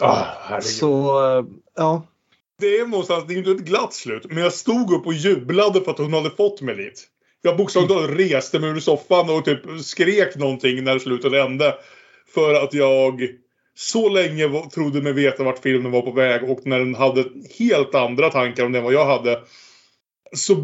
Ah. 0.00 0.60
Så, 0.60 1.24
eh, 1.38 1.44
ja. 1.76 2.06
Det 2.58 2.78
är 2.78 2.86
någonstans, 2.86 3.24
det 3.28 3.34
är 3.34 3.38
inte 3.38 3.50
ett 3.50 3.58
glatt 3.58 3.94
slut, 3.94 4.26
men 4.28 4.38
jag 4.38 4.52
stod 4.52 4.92
upp 4.92 5.06
och 5.06 5.12
jublade 5.12 5.80
för 5.80 5.90
att 5.90 5.98
hon 5.98 6.14
hade 6.14 6.30
fått 6.30 6.60
mig 6.60 6.74
dit. 6.74 7.06
Jag 7.42 7.56
bokstavligt 7.56 7.94
talat 7.94 8.10
reste 8.10 8.58
mig 8.58 8.70
ur 8.70 8.80
soffan 8.80 9.30
och 9.30 9.44
typ 9.44 9.60
skrek 9.80 10.36
någonting 10.36 10.84
när 10.84 10.98
slutet 10.98 11.32
hände. 11.32 11.74
För 12.34 12.54
att 12.54 12.74
jag 12.74 13.28
så 13.74 14.08
länge 14.08 14.68
trodde 14.74 15.02
mig 15.02 15.12
veta 15.12 15.44
vart 15.44 15.58
filmen 15.58 15.92
var 15.92 16.02
på 16.02 16.12
väg 16.12 16.50
och 16.50 16.66
när 16.66 16.78
den 16.78 16.94
hade 16.94 17.24
helt 17.58 17.94
andra 17.94 18.30
tankar 18.30 18.64
om 18.64 18.72
det 18.72 18.78
än 18.78 18.84
vad 18.84 18.92
jag 18.92 19.06
hade. 19.06 19.40
Så 20.32 20.54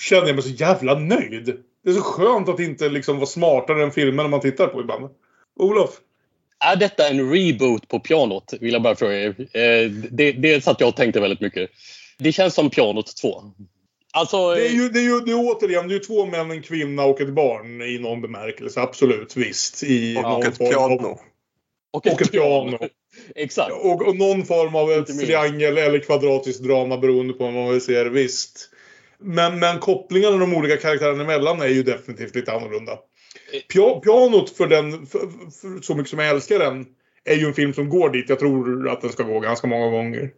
kände 0.00 0.26
jag 0.26 0.34
mig 0.34 0.42
så 0.42 0.64
jävla 0.64 0.98
nöjd. 0.98 1.62
Det 1.84 1.90
är 1.90 1.94
så 1.94 2.00
skönt 2.00 2.48
att 2.48 2.60
inte 2.60 2.88
liksom 2.88 3.16
vara 3.16 3.26
smartare 3.26 3.82
än 3.82 3.92
filmen 3.92 4.30
man 4.30 4.40
tittar 4.40 4.66
på 4.66 4.80
ibland. 4.80 5.08
Olof? 5.56 5.90
Är 6.64 6.76
detta 6.76 7.08
en 7.08 7.32
reboot 7.32 7.88
på 7.88 8.00
pianot? 8.00 8.54
Vill 8.60 8.72
jag 8.72 8.82
bara 8.82 8.96
fråga 8.96 9.14
er. 9.20 9.34
Eh, 9.38 9.90
Det, 10.10 10.32
det 10.32 10.64
satt 10.64 10.80
jag 10.80 10.88
och 10.88 10.96
tänkte 10.96 11.20
väldigt 11.20 11.40
mycket. 11.40 11.70
Det 12.18 12.32
känns 12.32 12.54
som 12.54 12.70
pianot 12.70 13.16
2. 13.16 13.42
Alltså, 14.12 14.54
Det 14.54 14.66
är 14.68 14.72
ju, 14.72 14.88
det 14.88 14.98
är 14.98 15.02
ju 15.02 15.20
det 15.20 15.30
är 15.30 15.36
återigen 15.38 15.88
det 15.88 15.94
är 15.94 15.98
två 15.98 16.26
män, 16.26 16.50
en 16.50 16.62
kvinna 16.62 17.04
och 17.04 17.20
ett 17.20 17.34
barn 17.34 17.82
i 17.82 17.98
någon 17.98 18.20
bemärkelse. 18.20 18.80
Absolut, 18.80 19.36
visst. 19.36 19.82
I 19.82 20.16
Och 20.16 20.22
någon 20.22 20.46
ett 20.46 20.56
form 20.56 20.68
piano. 20.68 21.08
Av, 21.08 21.18
och 21.92 22.06
ett 22.06 22.32
piano. 22.32 22.78
Exakt. 23.34 23.72
Och, 23.72 24.08
och 24.08 24.16
någon 24.16 24.44
form 24.44 24.74
av 24.74 24.92
ett 24.92 25.20
triangel 25.20 25.78
eller 25.78 25.98
kvadratiskt 25.98 26.62
drama 26.62 26.98
beroende 26.98 27.32
på 27.32 27.44
vad 27.44 27.52
man 27.52 27.72
vill 27.72 27.80
se. 27.80 28.04
Visst. 28.04 28.70
Men, 29.18 29.58
men 29.58 29.78
kopplingarna 29.78 30.36
de 30.36 30.54
olika 30.54 30.76
karaktärerna 30.76 31.22
emellan 31.22 31.60
är 31.60 31.68
ju 31.68 31.82
definitivt 31.82 32.34
lite 32.34 32.52
annorlunda. 32.52 32.98
Pia, 33.72 34.00
pianot 34.00 34.50
för 34.50 34.66
den, 34.66 35.06
för, 35.06 35.18
för, 35.60 35.82
så 35.82 35.94
mycket 35.94 36.10
som 36.10 36.18
jag 36.18 36.28
älskar 36.28 36.58
den, 36.58 36.86
är 37.24 37.34
ju 37.34 37.46
en 37.46 37.54
film 37.54 37.72
som 37.72 37.88
går 37.88 38.10
dit. 38.10 38.28
Jag 38.28 38.38
tror 38.38 38.88
att 38.88 39.00
den 39.00 39.12
ska 39.12 39.22
gå 39.22 39.40
ganska 39.40 39.66
många 39.66 39.90
gånger. 39.90 40.30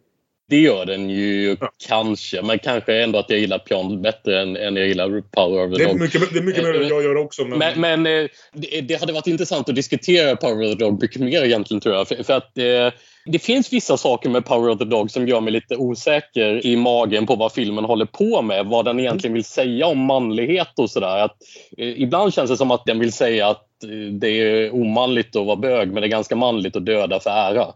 Det 0.49 0.59
gör 0.59 0.85
den 0.85 1.09
ju 1.09 1.57
kanske, 1.87 2.41
men 2.41 2.59
kanske 2.59 3.03
ändå 3.03 3.19
att 3.19 3.29
jag 3.29 3.39
gillar 3.39 3.59
pianot 3.59 4.01
bättre 4.01 4.41
än, 4.41 4.57
än 4.57 4.75
jag 4.75 4.87
gillar 4.87 5.21
Power 5.21 5.65
of 5.65 5.71
the 5.71 5.77
Det 5.77 5.83
är 5.83 5.87
Dog. 5.87 5.99
mycket, 5.99 6.33
det 6.33 6.39
är 6.39 6.43
mycket 6.43 6.63
möjligt 6.63 6.81
att 6.81 6.89
jag 6.89 7.03
gör 7.03 7.17
också. 7.17 7.45
Men, 7.45 7.59
Men, 7.59 7.81
men 7.81 8.23
eh, 8.23 8.29
det, 8.53 8.81
det 8.81 8.99
hade 8.99 9.13
varit 9.13 9.27
intressant 9.27 9.69
att 9.69 9.75
diskutera 9.75 10.35
Power 10.35 10.65
of 10.65 10.77
the 10.77 10.83
Dog 10.83 11.01
mycket 11.01 11.21
mer 11.21 11.43
egentligen 11.43 11.81
tror 11.81 11.95
jag. 11.95 12.07
För, 12.07 12.23
för 12.23 12.33
att 12.33 12.57
eh, 12.57 12.93
det 13.25 13.39
finns 13.39 13.73
vissa 13.73 13.97
saker 13.97 14.29
med 14.29 14.45
Power 14.45 14.69
of 14.69 14.77
the 14.79 14.85
Dog 14.85 15.11
som 15.11 15.27
gör 15.27 15.41
mig 15.41 15.53
lite 15.53 15.75
osäker 15.75 16.65
i 16.65 16.75
magen 16.75 17.25
på 17.25 17.35
vad 17.35 17.51
filmen 17.51 17.85
håller 17.85 18.05
på 18.05 18.41
med. 18.41 18.65
Vad 18.65 18.85
den 18.85 18.99
egentligen 18.99 19.33
vill 19.33 19.43
säga 19.43 19.85
om 19.85 19.99
manlighet 19.99 20.79
och 20.79 20.89
sådär. 20.89 21.29
Eh, 21.77 22.01
ibland 22.01 22.33
känns 22.33 22.49
det 22.49 22.57
som 22.57 22.71
att 22.71 22.85
den 22.85 22.99
vill 22.99 23.13
säga 23.13 23.47
att 23.47 23.83
eh, 23.83 24.13
det 24.13 24.29
är 24.29 24.73
omanligt 24.73 25.35
att 25.35 25.45
vara 25.45 25.55
bög 25.55 25.91
men 25.91 26.01
det 26.01 26.07
är 26.07 26.11
ganska 26.11 26.35
manligt 26.35 26.75
att 26.75 26.85
döda 26.85 27.19
för 27.19 27.29
ära. 27.29 27.67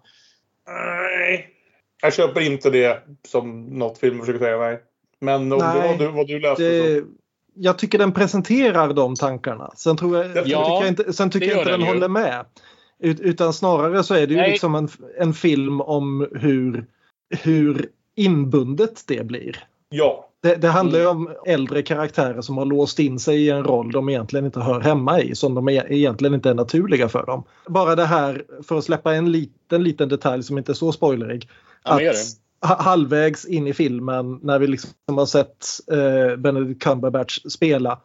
Nej. 0.68 1.50
Jag 2.04 2.14
köper 2.14 2.42
inte 2.42 2.70
det 2.70 3.04
som 3.28 3.66
något 3.66 3.98
film 3.98 4.20
försöker 4.20 4.40
säga. 4.40 4.58
Nej. 4.58 4.82
Men 5.20 5.36
om 5.42 5.50
det 5.50 5.58
Nej, 5.58 5.88
var 5.88 5.98
du, 5.98 6.08
vad 6.08 6.28
du 6.28 6.40
läste 6.40 6.56
så. 6.56 6.88
Det, 6.88 7.04
jag 7.56 7.78
tycker 7.78 7.98
den 7.98 8.12
presenterar 8.12 8.94
de 8.94 9.16
tankarna. 9.16 9.72
Sen, 9.76 9.98
tror 9.98 10.18
jag, 10.18 10.26
sen 10.26 10.44
Ja, 10.46 10.64
tycker 10.64 10.82
jag 10.82 10.88
inte, 10.88 11.14
sen 11.14 11.30
tycker 11.30 11.48
det 11.48 11.52
jag 11.52 11.62
inte 11.62 11.72
den, 11.72 11.80
den 11.80 11.90
håller 11.90 12.08
med. 12.08 12.46
Ut, 13.00 13.20
utan 13.20 13.54
snarare 13.54 14.04
så 14.04 14.14
är 14.14 14.28
det 14.28 14.34
ju 14.34 14.40
Nej. 14.40 14.52
liksom 14.52 14.76
en, 14.76 14.90
en 15.18 15.34
film 15.34 15.82
om 15.82 16.28
hur, 16.32 16.86
hur 17.30 17.90
inbundet 18.16 19.04
det 19.08 19.26
blir. 19.26 19.64
Ja. 19.90 20.30
Det, 20.42 20.56
det 20.56 20.68
handlar 20.68 21.00
ju 21.00 21.08
om 21.08 21.30
äldre 21.46 21.82
karaktärer 21.82 22.42
som 22.42 22.58
har 22.58 22.66
låst 22.66 23.00
in 23.00 23.20
sig 23.20 23.46
i 23.46 23.50
en 23.50 23.64
roll 23.64 23.92
de 23.92 24.10
egentligen 24.10 24.46
inte 24.46 24.60
hör 24.60 24.80
hemma 24.80 25.22
i. 25.22 25.36
Som 25.36 25.56
de 25.56 25.70
e- 25.70 25.86
egentligen 25.90 26.34
inte 26.34 26.50
är 26.50 26.54
naturliga 26.54 27.10
för 27.10 27.26
dem. 27.26 27.44
Bara 27.68 27.96
det 27.96 28.06
här, 28.06 28.46
för 28.68 28.78
att 28.78 28.84
släppa 28.84 29.14
en 29.14 29.32
liten, 29.32 29.84
liten 29.84 30.10
detalj 30.10 30.44
som 30.44 30.58
inte 30.58 30.72
är 30.72 30.74
så 30.74 30.92
spoilerig. 30.92 31.50
Ha- 32.62 32.82
halvvägs 32.82 33.46
in 33.46 33.68
i 33.68 33.74
filmen 33.74 34.40
när 34.44 34.60
vi 34.60 34.68
liksom 34.68 34.92
har 35.06 35.26
sett 35.26 35.66
eh, 35.92 36.36
Benedict 36.38 36.84
Cumberbatch 36.84 37.40
spela 37.50 38.00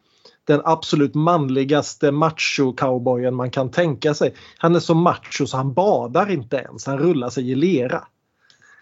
den 0.45 0.61
absolut 0.65 1.15
manligaste 1.15 2.11
macho-cowboyen 2.11 3.31
man 3.31 3.51
kan 3.51 3.71
tänka 3.71 4.15
sig. 4.15 4.35
Han 4.59 4.75
är 4.77 4.81
så 4.81 4.95
macho 4.95 5.47
så 5.47 5.57
han 5.57 5.73
badar 5.73 6.31
inte 6.31 6.57
ens, 6.57 6.87
han 6.87 6.99
rullar 6.99 7.31
sig 7.31 7.51
i 7.51 7.55
lera. 7.55 8.05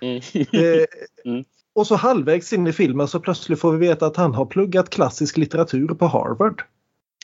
Mm. 0.02 0.16
Eh, 0.35 0.85
Mm. 1.24 1.44
Och 1.74 1.86
så 1.86 1.94
halvvägs 1.97 2.52
in 2.52 2.66
i 2.66 2.73
filmen 2.73 3.09
så 3.09 3.20
plötsligt 3.20 3.60
får 3.60 3.73
vi 3.73 3.86
veta 3.89 4.06
att 4.06 4.16
han 4.16 4.35
har 4.35 4.47
pluggat 4.47 4.90
klassisk 4.90 5.36
litteratur 5.36 5.89
på 5.89 6.06
Harvard. 6.06 6.62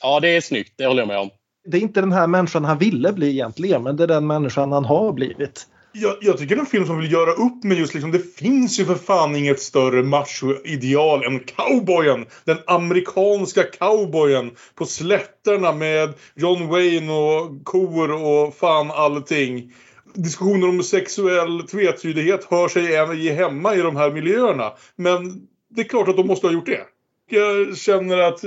Ja, 0.03 0.19
det 0.19 0.35
är 0.35 0.41
snyggt. 0.41 0.73
Det 0.75 0.85
håller 0.85 1.01
jag 1.01 1.07
med 1.07 1.19
om. 1.19 1.29
Det 1.65 1.77
är 1.77 1.81
inte 1.81 2.01
den 2.01 2.11
här 2.11 2.27
människan 2.27 2.65
han 2.65 2.77
ville 2.77 3.13
bli 3.13 3.29
egentligen 3.29 3.83
men 3.83 3.95
det 3.95 4.03
är 4.03 4.07
den 4.07 4.27
människan 4.27 4.71
han 4.71 4.85
har 4.85 5.13
blivit. 5.13 5.67
Jag, 5.95 6.17
jag 6.21 6.37
tycker 6.37 6.55
det 6.55 6.59
är 6.59 6.63
en 6.63 6.65
film 6.65 6.85
som 6.85 6.99
vill 6.99 7.11
göra 7.11 7.31
upp 7.31 7.63
med 7.63 7.77
just 7.77 7.93
liksom, 7.93 8.11
det 8.11 8.35
finns 8.35 8.79
ju 8.79 8.85
för 8.85 8.95
fan 8.95 9.35
inget 9.35 9.61
större 9.61 10.03
macho-ideal 10.03 11.23
än 11.23 11.39
cowboyen. 11.39 12.25
Den 12.45 12.57
amerikanska 12.67 13.63
cowboyen 13.63 14.51
på 14.75 14.85
slätterna 14.85 15.71
med 15.71 16.13
John 16.35 16.67
Wayne 16.67 17.13
och 17.13 17.63
kor 17.63 18.11
och 18.11 18.55
fan 18.55 18.91
allting. 18.91 19.73
diskussioner 20.13 20.69
om 20.69 20.83
sexuell 20.83 21.67
tvetydighet 21.67 22.47
hör 22.49 22.67
sig 22.67 22.95
även 22.95 23.17
hemma 23.17 23.75
i 23.75 23.81
de 23.81 23.95
här 23.95 24.11
miljöerna. 24.11 24.73
Men 24.95 25.47
det 25.69 25.81
är 25.81 25.85
klart 25.85 26.07
att 26.07 26.17
de 26.17 26.27
måste 26.27 26.47
ha 26.47 26.53
gjort 26.53 26.65
det. 26.65 26.81
Jag 27.29 27.77
känner 27.77 28.17
att 28.17 28.41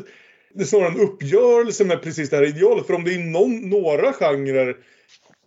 det 0.54 0.62
är 0.62 0.66
snarare 0.66 0.88
en 0.88 1.00
uppgörelse 1.00 1.84
med 1.84 2.02
precis 2.02 2.30
det 2.30 2.36
här 2.36 2.44
idealet. 2.44 2.86
För 2.86 2.94
om 2.94 3.04
det 3.04 3.14
är 3.14 3.18
någon, 3.18 3.70
några 3.70 4.12
genrer 4.12 4.76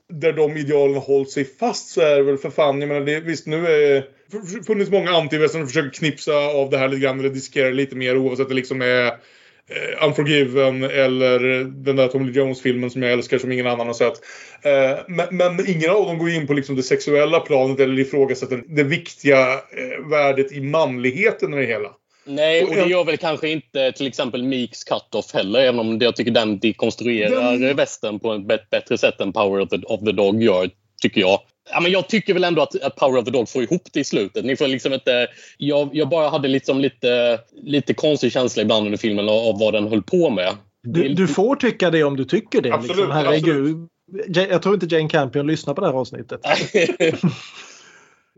där 0.09 0.33
de 0.33 0.57
idealen 0.57 0.93
har 0.95 1.01
hållit 1.01 1.31
sig 1.31 1.45
fast 1.45 1.89
så 1.89 2.01
är 2.01 2.15
det 2.15 2.23
väl 2.23 2.37
för 2.37 2.49
fan, 2.49 2.81
jag 2.81 2.87
menar 2.87 3.05
det, 3.05 3.19
visst 3.19 3.47
nu 3.47 3.67
är 3.67 4.03
det 4.31 4.65
funnits 4.67 4.91
många 4.91 5.11
antivästern 5.11 5.61
som 5.61 5.67
försöker 5.67 5.89
knipsa 5.89 6.35
av 6.35 6.69
det 6.69 6.77
här 6.77 6.87
lite 6.87 7.01
grann 7.01 7.19
eller 7.19 7.29
diskera 7.29 7.69
lite 7.69 7.95
mer 7.95 8.17
oavsett 8.17 8.49
det 8.49 8.55
liksom 8.55 8.81
är 8.81 9.05
eh, 9.05 10.05
Unforgiven 10.07 10.83
eller 10.83 11.63
den 11.63 11.95
där 11.95 12.07
Tommy 12.07 12.31
Jones-filmen 12.31 12.89
som 12.89 13.03
jag 13.03 13.11
älskar 13.11 13.37
som 13.37 13.51
ingen 13.51 13.67
annan 13.67 13.87
har 13.87 13.93
sett. 13.93 14.21
Eh, 14.61 14.99
men, 15.07 15.37
men 15.37 15.69
ingen 15.69 15.89
av 15.89 16.05
dem 16.05 16.17
går 16.17 16.29
in 16.29 16.47
på 16.47 16.53
liksom 16.53 16.75
det 16.75 16.83
sexuella 16.83 17.39
planet 17.39 17.79
eller 17.79 17.99
ifrågasätter 17.99 18.63
det 18.67 18.83
viktiga 18.83 19.53
eh, 19.53 20.09
värdet 20.09 20.51
i 20.51 20.61
manligheten 20.61 21.53
i 21.53 21.57
det 21.57 21.65
hela. 21.65 21.89
Nej, 22.29 22.63
och 22.63 22.75
det 22.75 22.85
gör 22.89 23.03
väl 23.03 23.17
kanske 23.17 23.49
inte 23.49 23.91
till 23.91 24.07
exempel 24.07 24.43
Meeks 24.43 24.83
Cut-Off 24.83 25.33
heller, 25.33 25.59
även 25.59 25.79
om 25.79 25.99
jag 26.01 26.15
tycker 26.15 26.31
den 26.31 26.59
dekonstruerar 26.59 27.57
Den- 27.57 27.75
västern 27.75 28.19
på 28.19 28.33
ett 28.33 28.69
bättre 28.69 28.97
sätt 28.97 29.21
än 29.21 29.33
Power 29.33 29.61
of 29.61 29.69
the, 29.69 29.77
of 29.77 29.99
the 29.99 30.11
Dog 30.11 30.43
gör, 30.43 30.69
tycker 31.01 31.21
jag. 31.21 31.39
Ja, 31.71 31.79
men 31.79 31.91
jag 31.91 32.07
tycker 32.07 32.33
väl 32.33 32.43
ändå 32.43 32.61
att, 32.61 32.81
att 32.83 32.95
Power 32.95 33.19
of 33.19 33.25
the 33.25 33.31
Dog 33.31 33.49
får 33.49 33.63
ihop 33.63 33.81
det 33.93 33.99
i 33.99 34.03
slutet. 34.03 34.45
Ni 34.45 34.55
får 34.55 34.67
liksom 34.67 34.93
inte, 34.93 35.27
jag, 35.57 35.89
jag 35.93 36.09
bara 36.09 36.29
hade 36.29 36.47
liksom 36.47 36.79
lite, 36.79 37.39
lite 37.63 37.93
konstig 37.93 38.31
känsla 38.31 38.61
ibland 38.61 38.85
under 38.85 38.97
filmen 38.97 39.29
av, 39.29 39.35
av 39.35 39.59
vad 39.59 39.73
den 39.73 39.87
höll 39.87 40.01
på 40.03 40.29
med. 40.29 40.53
Du, 40.83 41.09
du 41.09 41.27
får 41.27 41.55
tycka 41.55 41.89
det 41.89 42.03
om 42.03 42.17
du 42.17 42.25
tycker 42.25 42.61
det. 42.61 42.71
Absolut, 42.73 42.97
liksom. 42.97 43.11
Herregud. 43.11 43.87
Ja- 44.27 44.45
Jag 44.49 44.61
tror 44.61 44.73
inte 44.75 44.95
Jane 44.95 45.09
Campion 45.09 45.47
lyssnar 45.47 45.73
på 45.73 45.81
det 45.81 45.87
här 45.87 45.93
avsnittet. 45.93 46.39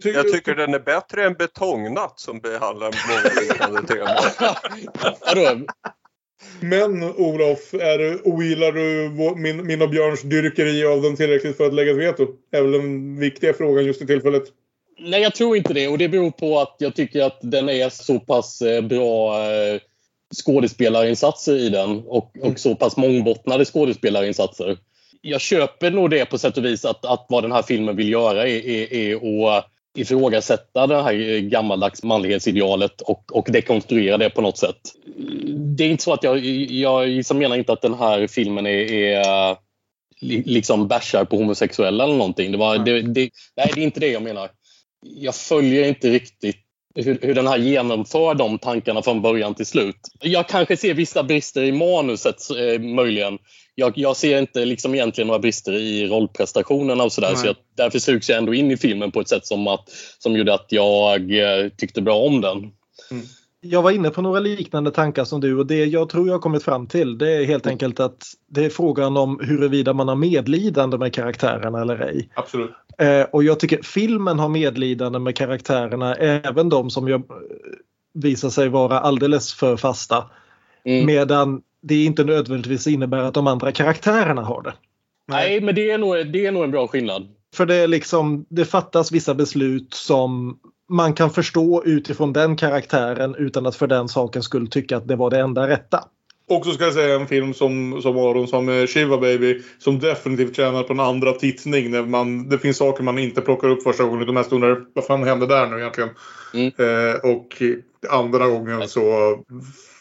Jag 0.04 0.32
tycker 0.32 0.56
den 0.56 0.74
är 0.74 0.80
bättre 0.80 1.26
än 1.26 1.34
Betongnatt 1.34 2.20
som 2.20 2.40
behandlar 2.40 2.96
många 3.08 3.42
liknande 3.42 3.88
teman. 3.88 5.66
Men 6.60 7.04
Olof, 7.04 7.74
är 7.74 7.98
du, 7.98 8.22
ogillar 8.24 8.72
du 8.72 9.08
vår- 9.08 9.36
min, 9.36 9.68
min 9.68 9.82
och 9.82 9.90
Björns 9.90 10.22
dyrkeri 10.22 10.86
av 10.86 11.02
den 11.02 11.16
tillräckligt 11.16 11.58
för 11.58 11.66
att 11.66 11.74
lägga 11.74 11.92
ett 11.92 11.98
veto? 11.98 12.28
är 12.52 12.62
väl 12.62 12.72
den 12.72 13.20
viktiga 13.20 13.54
frågan 13.54 13.86
just 13.86 14.02
i 14.02 14.08
tillfället. 14.08 14.44
Nej, 15.00 15.22
jag 15.22 15.36
tror 15.36 15.58
inte 15.58 15.74
det. 15.74 15.88
Och 15.88 15.98
det 15.98 16.10
beror 16.10 16.32
på 16.32 16.60
att 16.60 16.76
jag 16.78 16.96
tycker 16.96 17.24
att 17.24 17.40
den 17.42 17.70
är 17.70 17.90
så 17.90 18.20
pass 18.20 18.62
eh, 18.62 18.82
bra 18.82 19.44
eh, 19.52 19.80
skådespelarinsatser 20.44 21.56
i 21.56 21.70
den 21.70 22.04
och, 22.06 22.32
och 22.42 22.60
så 22.60 22.76
pass 22.76 22.98
mångbottnade 22.98 23.66
skådespelarinsatser. 23.66 24.78
Jag 25.22 25.42
köper 25.42 25.92
nog 25.92 26.10
det 26.10 26.26
på 26.26 26.38
sätt 26.38 26.58
och 26.58 26.66
vis 26.66 26.86
att, 26.86 27.06
att 27.06 27.26
vad 27.30 27.44
den 27.44 27.52
här 27.52 27.62
filmen 27.62 27.96
vill 27.96 28.10
göra 28.10 28.48
är, 28.48 28.66
är, 28.66 28.94
är 28.94 29.58
att 29.58 29.68
ifrågasätta 29.98 30.88
det 30.88 31.02
här 31.04 31.40
gammaldags 31.40 32.04
manlighetsidealet 32.04 33.02
och, 33.02 33.36
och 33.38 33.48
dekonstruera 33.52 34.18
det 34.18 34.30
på 34.30 34.42
något 34.42 34.58
sätt. 34.58 34.80
Det 35.78 35.84
är 35.84 35.90
inte 35.90 36.04
så 36.04 36.14
att 36.14 36.24
jag, 36.24 36.40
jag 36.70 37.08
liksom 37.08 37.38
menar 37.38 37.56
inte 37.56 37.74
att 37.74 37.82
den 37.82 37.94
här 37.94 38.28
filmen 38.28 38.66
är, 38.68 38.94
är 38.94 39.58
li- 40.22 40.44
liksom 40.46 40.88
bashar 40.88 41.26
på 41.26 41.38
homosexuella 41.38 42.04
eller 42.04 42.16
någonting. 42.16 42.52
Det, 42.52 42.58
var, 42.58 42.78
det, 42.78 43.02
det, 43.02 43.30
nej, 43.58 43.72
det 43.76 43.82
är 43.82 43.84
inte 43.84 44.00
det 44.00 44.08
jag 44.12 44.24
menar. 44.24 44.50
Jag 45.06 45.36
följer 45.36 45.88
inte 45.88 46.10
riktigt 46.10 46.66
hur, 46.96 47.20
hur 47.22 47.36
den 47.36 47.48
här 47.48 47.58
genomför 47.58 48.36
de 48.36 48.60
tankarna 48.60 49.02
från 49.02 49.22
början 49.22 49.56
till 49.56 49.66
slut. 49.66 49.96
Jag 50.20 50.48
kanske 50.48 50.78
ser 50.78 50.94
vissa 50.94 51.24
brister 51.24 51.64
i 51.64 51.72
manuset 51.72 52.36
eh, 52.50 52.82
möjligen. 52.82 53.38
Jag, 53.76 53.94
jag 53.96 54.18
ser 54.18 54.40
inte 54.40 54.66
liksom 54.66 54.96
egentligen 54.96 55.28
några 55.28 55.40
brister 55.40 55.74
i 55.74 56.08
rollprestationerna 56.08 57.04
och 57.04 57.12
sådär. 57.12 57.36
Så 57.36 57.48
jag, 57.48 57.56
därför 57.78 58.00
sugs 58.00 58.30
jag 58.30 58.38
ändå 58.38 58.54
in 58.54 58.72
i 58.72 58.78
filmen 58.78 59.12
på 59.12 59.22
ett 59.22 59.30
sätt 59.30 59.46
som, 59.46 59.68
att, 59.68 59.90
som 60.20 60.36
gjorde 60.36 60.54
att 60.54 60.68
jag 60.70 61.40
eh, 61.40 61.70
tyckte 61.78 62.02
bra 62.02 62.16
om 62.16 62.42
den. 62.42 62.72
Jag 63.64 63.82
var 63.82 63.92
inne 63.92 64.10
på 64.10 64.22
några 64.22 64.40
liknande 64.40 64.92
tankar 64.92 65.24
som 65.24 65.42
du 65.42 65.58
och 65.58 65.66
det 65.66 65.86
jag 65.86 66.10
tror 66.10 66.28
jag 66.28 66.34
har 66.34 66.40
kommit 66.40 66.64
fram 66.64 66.88
till 66.88 67.18
det 67.18 67.32
är 67.32 67.46
helt 67.46 67.68
enkelt 67.68 68.00
att 68.00 68.24
det 68.48 68.66
är 68.66 68.70
frågan 68.70 69.18
om 69.18 69.40
huruvida 69.44 69.94
man 69.94 70.08
har 70.08 70.16
medlidande 70.16 70.98
med 70.98 71.14
karaktärerna 71.14 71.82
eller 71.82 72.00
ej. 72.00 72.30
Absolut. 72.34 72.72
Eh, 72.98 73.22
och 73.22 73.44
jag 73.44 73.60
tycker 73.60 73.82
filmen 73.82 74.40
har 74.40 74.50
medlidande 74.50 75.20
med 75.20 75.36
karaktärerna, 75.36 76.16
även 76.16 76.70
de 76.70 76.90
som 76.90 77.08
jag, 77.08 77.20
eh, 77.20 77.26
visar 78.14 78.50
sig 78.50 78.70
vara 78.70 79.00
alldeles 79.00 79.54
för 79.54 79.78
fasta. 79.78 80.30
Mm. 80.86 81.06
Medan 81.06 81.62
det 81.82 82.04
inte 82.04 82.24
nödvändigtvis 82.24 82.88
innebär 82.88 83.18
att 83.18 83.34
de 83.34 83.48
andra 83.48 83.72
karaktärerna 83.72 84.42
har 84.42 84.62
det. 84.62 84.74
Nej, 85.28 85.62
men 85.62 85.76
det 85.76 85.92
är, 85.92 85.98
nog, 85.98 86.32
det 86.32 86.46
är 86.46 86.52
nog 86.52 86.64
en 86.64 86.72
bra 86.72 86.88
skillnad. 86.88 87.28
För 87.56 87.66
det, 87.66 87.76
är 87.76 87.88
liksom, 87.88 88.46
det 88.50 88.66
fattas 88.66 89.12
vissa 89.12 89.34
beslut 89.34 89.94
som 89.94 90.60
man 90.92 91.14
kan 91.14 91.30
förstå 91.30 91.84
utifrån 91.86 92.34
den 92.34 92.56
karaktären 92.56 93.36
utan 93.36 93.66
att 93.66 93.76
för 93.76 93.88
den 93.88 94.08
saken 94.08 94.44
skulle 94.44 94.68
tycka 94.68 94.98
att 94.98 95.08
det 95.08 95.16
var 95.16 95.30
det 95.30 95.40
enda 95.40 95.68
rätta. 95.68 96.04
Och 96.50 96.66
så 96.66 96.72
ska 96.72 96.84
jag 96.84 96.94
säga 96.94 97.16
en 97.16 97.28
film 97.28 97.54
som, 97.54 98.02
som 98.02 98.18
Aron 98.18 98.48
som 98.48 98.70
eh, 98.70 98.88
Shiva 98.88 99.18
Baby 99.18 99.62
som 99.80 100.00
definitivt 100.00 100.56
tjänar 100.56 100.84
på 100.84 100.94
en 100.94 101.00
andra 101.00 101.32
tittning. 101.32 101.92
När 101.92 102.02
man, 102.02 102.50
det 102.50 102.58
finns 102.58 102.78
saker 102.78 103.04
man 103.04 103.20
inte 103.20 103.42
plockar 103.42 103.68
upp 103.68 103.84
första 103.84 104.04
gången 104.04 104.22
utan 104.22 104.34
mest 104.34 104.52
undrar 104.52 104.82
vad 104.94 105.06
fan 105.06 105.24
hände 105.24 105.48
där 105.48 105.68
nu 105.68 105.80
egentligen. 105.80 106.10
Mm. 106.54 106.72
Eh, 106.78 107.16
och 107.16 107.62
andra 108.10 108.48
gången 108.48 108.88
så 108.88 109.02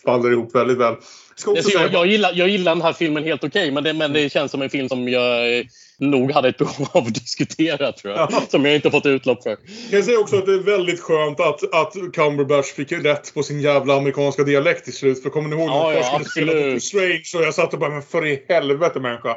faller 0.05 0.31
det 0.31 0.35
ihop 0.35 0.55
väldigt 0.55 0.79
väl. 0.79 0.95
Ska 1.41 1.51
också 1.51 1.63
Så 1.63 1.79
jag, 1.79 1.93
jag, 1.93 2.07
gillar, 2.07 2.33
jag 2.35 2.49
gillar 2.49 2.75
den 2.75 2.83
här 2.83 2.93
filmen 2.93 3.25
helt 3.25 3.45
okej, 3.45 3.71
men, 3.71 3.85
det, 3.85 3.93
men 3.93 4.13
det 4.13 4.33
känns 4.33 4.51
som 4.51 4.63
en 4.63 4.71
film 4.71 4.89
som 4.89 5.09
jag 5.09 5.59
eh, 5.59 5.65
nog 5.99 6.33
hade 6.33 6.49
ett 6.49 6.59
behov 6.59 6.89
av 6.93 7.07
att 7.07 7.15
diskutera, 7.15 7.93
tror 7.93 8.15
jag. 8.15 8.33
Ja. 8.33 8.43
Som 8.49 8.65
jag 8.65 8.75
inte 8.75 8.91
fått 8.91 9.07
utlopp 9.07 9.43
för. 9.43 9.57
kan 9.57 9.65
jag 9.91 10.05
säga 10.05 10.19
också 10.19 10.37
att 10.37 10.47
det 10.47 10.53
är 10.53 10.59
väldigt 10.59 11.01
skönt 11.01 11.41
att, 11.41 11.75
att 11.75 11.93
Cumberbatch 12.13 12.73
fick 12.73 12.93
rätt 12.93 13.35
på 13.35 13.43
sin 13.43 13.61
jävla 13.61 13.95
amerikanska 13.95 14.43
dialekt 14.45 14.85
till 14.85 14.93
slut. 14.93 15.23
För 15.23 15.31
kommer 15.31 15.49
ni 15.49 15.57
ihåg 15.57 15.67
när 15.67 15.75
Ja, 15.75 15.85
han 15.85 15.95
ja, 15.95 16.19
först 16.19 16.31
skulle 16.31 16.47
spela. 16.47 16.65
Doctor 16.65 16.79
Strange? 16.79 17.23
Så 17.25 17.43
jag 17.43 17.55
satt 17.55 17.73
och 17.73 17.81
bara, 17.81 17.91
men 17.91 18.03
för 18.03 18.27
i 18.27 18.45
helvete 18.49 19.01
människa. 19.01 19.37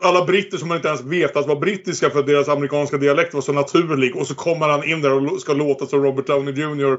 Alla 0.00 0.24
britter 0.24 0.58
som 0.58 0.68
man 0.68 0.76
inte 0.76 0.88
ens 0.88 1.02
vetat 1.02 1.46
var 1.46 1.56
brittiska 1.56 2.10
för 2.10 2.20
att 2.20 2.26
deras 2.26 2.48
amerikanska 2.48 2.96
dialekt 2.96 3.34
var 3.34 3.40
så 3.40 3.52
naturlig. 3.52 4.16
Och 4.16 4.26
så 4.26 4.34
kommer 4.34 4.68
han 4.68 4.84
in 4.84 5.02
där 5.02 5.12
och 5.12 5.40
ska 5.40 5.52
låta 5.52 5.86
som 5.86 6.02
Robert 6.04 6.26
Downey 6.26 6.54
Jr. 6.54 6.96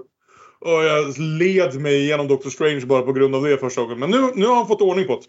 Och 0.65 0.83
jag 0.83 1.17
led 1.17 1.81
mig 1.81 2.03
igenom 2.03 2.27
Doctor 2.27 2.49
Strange 2.49 2.85
bara 2.85 3.01
på 3.01 3.13
grund 3.13 3.35
av 3.35 3.43
det 3.43 3.57
första 3.57 3.81
gången. 3.81 3.99
Men 3.99 4.11
nu, 4.11 4.31
nu 4.35 4.45
har 4.45 4.55
han 4.55 4.67
fått 4.67 4.81
ordning 4.81 5.07
på 5.07 5.15
det. 5.15 5.21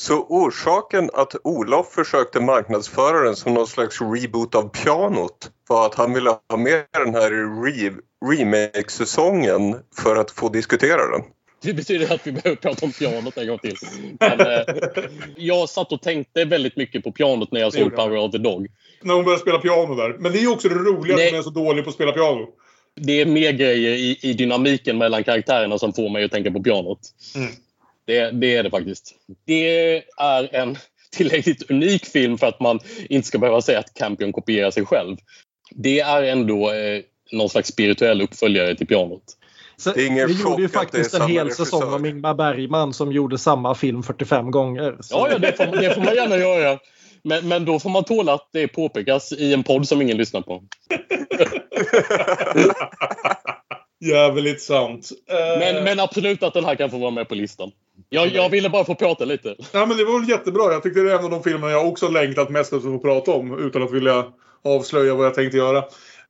Så 0.00 0.26
orsaken 0.28 1.10
att 1.12 1.34
Olof 1.44 1.92
försökte 1.92 2.40
marknadsföra 2.40 3.20
den 3.20 3.36
som 3.36 3.54
någon 3.54 3.66
slags 3.66 4.00
reboot 4.00 4.54
av 4.54 4.68
pianot 4.68 5.50
var 5.68 5.86
att 5.86 5.94
han 5.94 6.14
ville 6.14 6.30
ha 6.30 6.56
med 6.56 6.84
den 6.92 7.14
här 7.14 7.30
re 7.64 7.92
remake-säsongen 8.24 9.76
för 9.96 10.16
att 10.16 10.30
få 10.30 10.48
diskutera 10.48 11.10
den. 11.10 11.22
Det 11.62 11.74
betyder 11.74 12.14
att 12.14 12.26
vi 12.26 12.32
behöver 12.32 12.56
prata 12.56 12.86
om 12.86 12.92
pianot 12.92 13.36
en 13.36 13.46
gång 13.46 13.58
till. 13.58 13.76
Men, 14.20 14.40
eh, 14.40 14.64
jag 15.36 15.68
satt 15.68 15.92
och 15.92 16.02
tänkte 16.02 16.44
väldigt 16.44 16.76
mycket 16.76 17.04
på 17.04 17.12
pianot 17.12 17.52
när 17.52 17.60
jag 17.60 17.72
såg. 17.72 17.96
Power 17.96 18.16
of 18.16 18.32
the 18.32 18.38
Dog. 18.38 18.66
När 19.02 19.14
hon 19.14 19.24
börjar 19.24 19.38
spela 19.38 19.58
piano 19.58 19.94
där. 19.94 20.16
Men 20.18 20.32
det 20.32 20.38
är 20.38 20.42
ju 20.42 20.48
också 20.48 20.68
det 20.68 20.74
roliga 20.74 21.14
att 21.14 21.30
hon 21.30 21.38
är 21.38 21.42
så 21.42 21.50
dålig 21.50 21.84
på 21.84 21.90
att 21.90 21.94
spela 21.94 22.12
piano. 22.12 22.48
Det 23.00 23.20
är 23.20 23.26
mer 23.26 23.52
grejer 23.52 23.90
i, 23.90 24.18
i 24.22 24.32
dynamiken 24.32 24.98
mellan 24.98 25.24
karaktärerna 25.24 25.78
som 25.78 25.92
får 25.92 26.08
mig 26.08 26.24
att 26.24 26.30
tänka 26.30 26.50
på 26.50 26.62
pianot. 26.62 27.00
Mm. 27.34 27.50
Det, 28.04 28.30
det 28.30 28.56
är 28.56 28.62
det 28.62 28.70
faktiskt. 28.70 29.14
Det 29.46 30.02
är 30.18 30.54
en 30.54 30.76
tillräckligt 31.10 31.70
unik 31.70 32.06
film 32.06 32.38
för 32.38 32.46
att 32.46 32.60
man 32.60 32.80
inte 33.08 33.28
ska 33.28 33.38
behöva 33.38 33.62
säga 33.62 33.78
att 33.78 33.94
Campion 33.94 34.32
kopierar 34.32 34.70
sig 34.70 34.86
själv. 34.86 35.16
Det 35.70 36.00
är 36.00 36.22
ändå 36.22 36.72
eh, 36.72 37.02
någon 37.32 37.48
slags 37.48 37.68
spirituell 37.68 38.22
uppföljare 38.22 38.74
till 38.74 38.86
pianot. 38.86 39.22
Så 39.76 39.92
Det 39.92 40.06
är 40.06 40.26
vi 40.26 40.42
gjorde 40.42 40.62
ju 40.62 40.68
det 40.68 40.72
faktiskt 40.72 41.14
en 41.14 41.28
hel 41.28 41.46
regissör. 41.46 41.64
säsong 41.64 41.92
om 41.92 42.06
Ingmar 42.06 42.34
Bergman 42.34 42.94
som 42.94 43.12
gjorde 43.12 43.38
samma 43.38 43.74
film 43.74 44.02
45 44.02 44.50
gånger. 44.50 44.96
Så 45.00 45.14
Ja, 45.16 45.28
ja 45.30 45.38
det, 45.38 45.56
får, 45.56 45.66
det 45.66 45.94
får 45.94 46.02
man 46.02 46.14
gärna 46.14 46.36
göra. 46.36 46.78
Men, 47.24 47.48
men 47.48 47.64
då 47.64 47.78
får 47.78 47.90
man 47.90 48.04
tåla 48.04 48.34
att 48.34 48.48
det 48.52 48.68
påpekas 48.68 49.32
i 49.32 49.54
en 49.54 49.62
podd 49.62 49.88
som 49.88 50.02
ingen 50.02 50.16
lyssnar 50.16 50.40
på. 50.40 50.62
Jävligt 54.00 54.62
sant. 54.62 55.10
Eh, 55.30 55.58
Men, 55.58 55.84
men 55.84 56.00
absolut 56.00 56.42
att 56.42 56.54
den 56.54 56.64
här 56.64 56.74
kan 56.74 56.90
få 56.90 56.98
vara 56.98 57.10
med 57.10 57.28
på 57.28 57.34
listan. 57.34 57.70
Jag, 58.08 58.28
jag 58.28 58.48
ville 58.48 58.70
bara 58.70 58.84
få 58.84 58.94
prata 58.94 59.24
lite. 59.24 59.56
Ja, 59.72 59.86
men 59.86 59.96
det 59.96 60.04
var 60.04 60.20
väl 60.20 60.28
jättebra. 60.28 60.72
Jag 60.72 60.82
tyckte 60.82 61.00
det 61.00 61.12
är 61.12 61.18
en 61.18 61.24
av 61.24 61.30
de 61.30 61.42
filmer 61.42 61.68
jag 61.68 61.88
också 61.88 62.08
längtat 62.08 62.50
mest 62.50 62.72
efter 62.72 62.88
att 62.88 62.94
få 62.94 62.98
prata 62.98 63.30
om 63.30 63.58
utan 63.58 63.82
att 63.82 63.92
vilja 63.92 64.24
avslöja 64.64 65.14
vad 65.14 65.26
jag 65.26 65.34
tänkte 65.34 65.56
göra. 65.56 65.84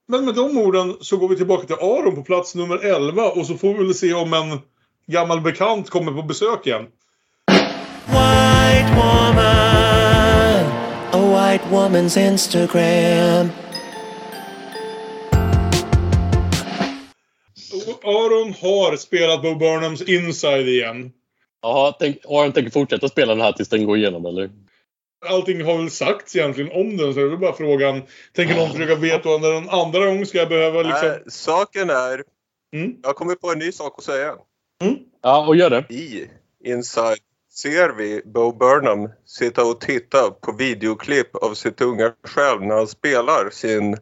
Men 0.08 0.24
med 0.24 0.34
de 0.34 0.58
orden 0.58 0.96
så 1.00 1.16
går 1.16 1.28
vi 1.28 1.36
tillbaka 1.36 1.66
till 1.66 1.76
Aron 1.76 2.14
på 2.14 2.22
plats 2.22 2.54
nummer 2.54 2.78
11 2.78 3.22
och 3.30 3.46
så 3.46 3.54
får 3.54 3.74
vi 3.74 3.84
väl 3.84 3.94
se 3.94 4.14
om 4.14 4.32
en 4.32 4.60
gammal 5.06 5.40
bekant 5.40 5.90
kommer 5.90 6.12
på 6.12 6.22
besök 6.22 6.66
igen. 6.66 6.86
White 8.06 8.94
woman, 8.96 9.77
a 11.12 11.18
white 11.18 11.64
woman's 11.70 12.16
Instagram. 12.16 13.50
Aron 18.04 18.52
har 18.52 18.96
spelat 18.96 19.42
Bo 19.42 19.54
Burnhams 19.54 20.02
Inside 20.02 20.68
igen. 20.68 21.12
Tänk, 21.98 22.16
Aron 22.28 22.52
tänker 22.52 22.70
fortsätta 22.70 23.08
spela 23.08 23.34
den 23.34 23.40
här 23.40 23.52
tills 23.52 23.68
den 23.68 23.86
går 23.86 23.96
igenom, 23.96 24.26
eller? 24.26 24.50
Allting 25.26 25.64
har 25.64 25.76
väl 25.76 25.90
sagts 25.90 26.36
egentligen 26.36 26.72
om 26.72 26.96
den 26.96 27.14
så 27.14 27.20
det 27.20 27.32
är 27.32 27.36
bara 27.36 27.52
frågan. 27.52 28.02
Tänker 28.32 28.56
någon 28.56 28.70
försöka 28.70 28.94
veta 28.94 29.28
under 29.28 29.52
en 29.52 29.68
andra 29.68 30.06
gång 30.06 30.26
ska 30.26 30.38
jag 30.38 30.48
behöva 30.48 30.82
liksom... 30.82 31.08
Nej, 31.08 31.22
saken 31.26 31.90
är... 31.90 32.24
Mm. 32.74 32.96
Jag 33.02 33.16
kommer 33.16 33.34
på 33.34 33.52
en 33.52 33.58
ny 33.58 33.72
sak 33.72 33.94
att 33.98 34.04
säga. 34.04 34.34
Ja, 35.22 35.46
och 35.46 35.56
gör 35.56 35.70
det. 35.70 35.94
I 35.94 36.30
Inside 36.64 37.18
ser 37.62 37.88
vi 37.88 38.22
Bo 38.24 38.52
Burnham 38.52 39.08
sitta 39.26 39.64
och 39.64 39.80
titta 39.80 40.30
på 40.30 40.52
videoklipp 40.52 41.36
av 41.36 41.54
sitt 41.54 41.80
unga 41.80 42.12
själv 42.24 42.62
när 42.62 42.74
han 42.74 42.86
spelar 42.86 43.50
sin 43.50 43.96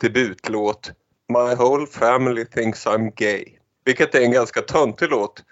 debutlåt 0.00 0.92
My 1.32 1.54
whole 1.54 1.86
family 1.86 2.44
thinks 2.44 2.86
I'm 2.86 3.12
gay. 3.16 3.44
Vilket 3.84 4.14
är 4.14 4.20
en 4.20 4.32
ganska 4.32 4.62
töntig 4.62 5.10
låt. 5.10 5.42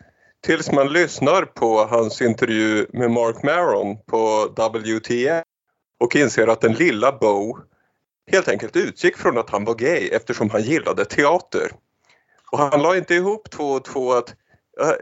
Tills 0.41 0.73
man 0.73 0.93
lyssnar 0.93 1.43
på 1.43 1.85
hans 1.85 2.23
intervju 2.23 2.87
med 2.93 3.11
Mark 3.11 3.43
Maron 3.43 3.99
på 4.07 4.47
WTF 4.47 5.45
och 6.01 6.17
inser 6.17 6.47
att 6.47 6.61
den 6.61 6.73
lilla 6.73 7.13
Bo 7.13 7.59
helt 8.33 8.49
enkelt 8.49 8.77
utgick 8.77 9.17
från 9.17 9.39
att 9.39 9.51
han 9.51 9.65
var 9.65 9.75
gay 9.75 10.09
eftersom 10.09 10.51
han 10.51 10.63
gillade 10.63 11.05
teater. 11.05 11.71
Och 12.53 12.59
han 12.59 12.83
la 12.83 12.97
inte 12.97 13.15
ihop 13.15 13.51
två 13.51 13.71
och 13.71 13.85
två 13.85 14.13
att 14.13 14.35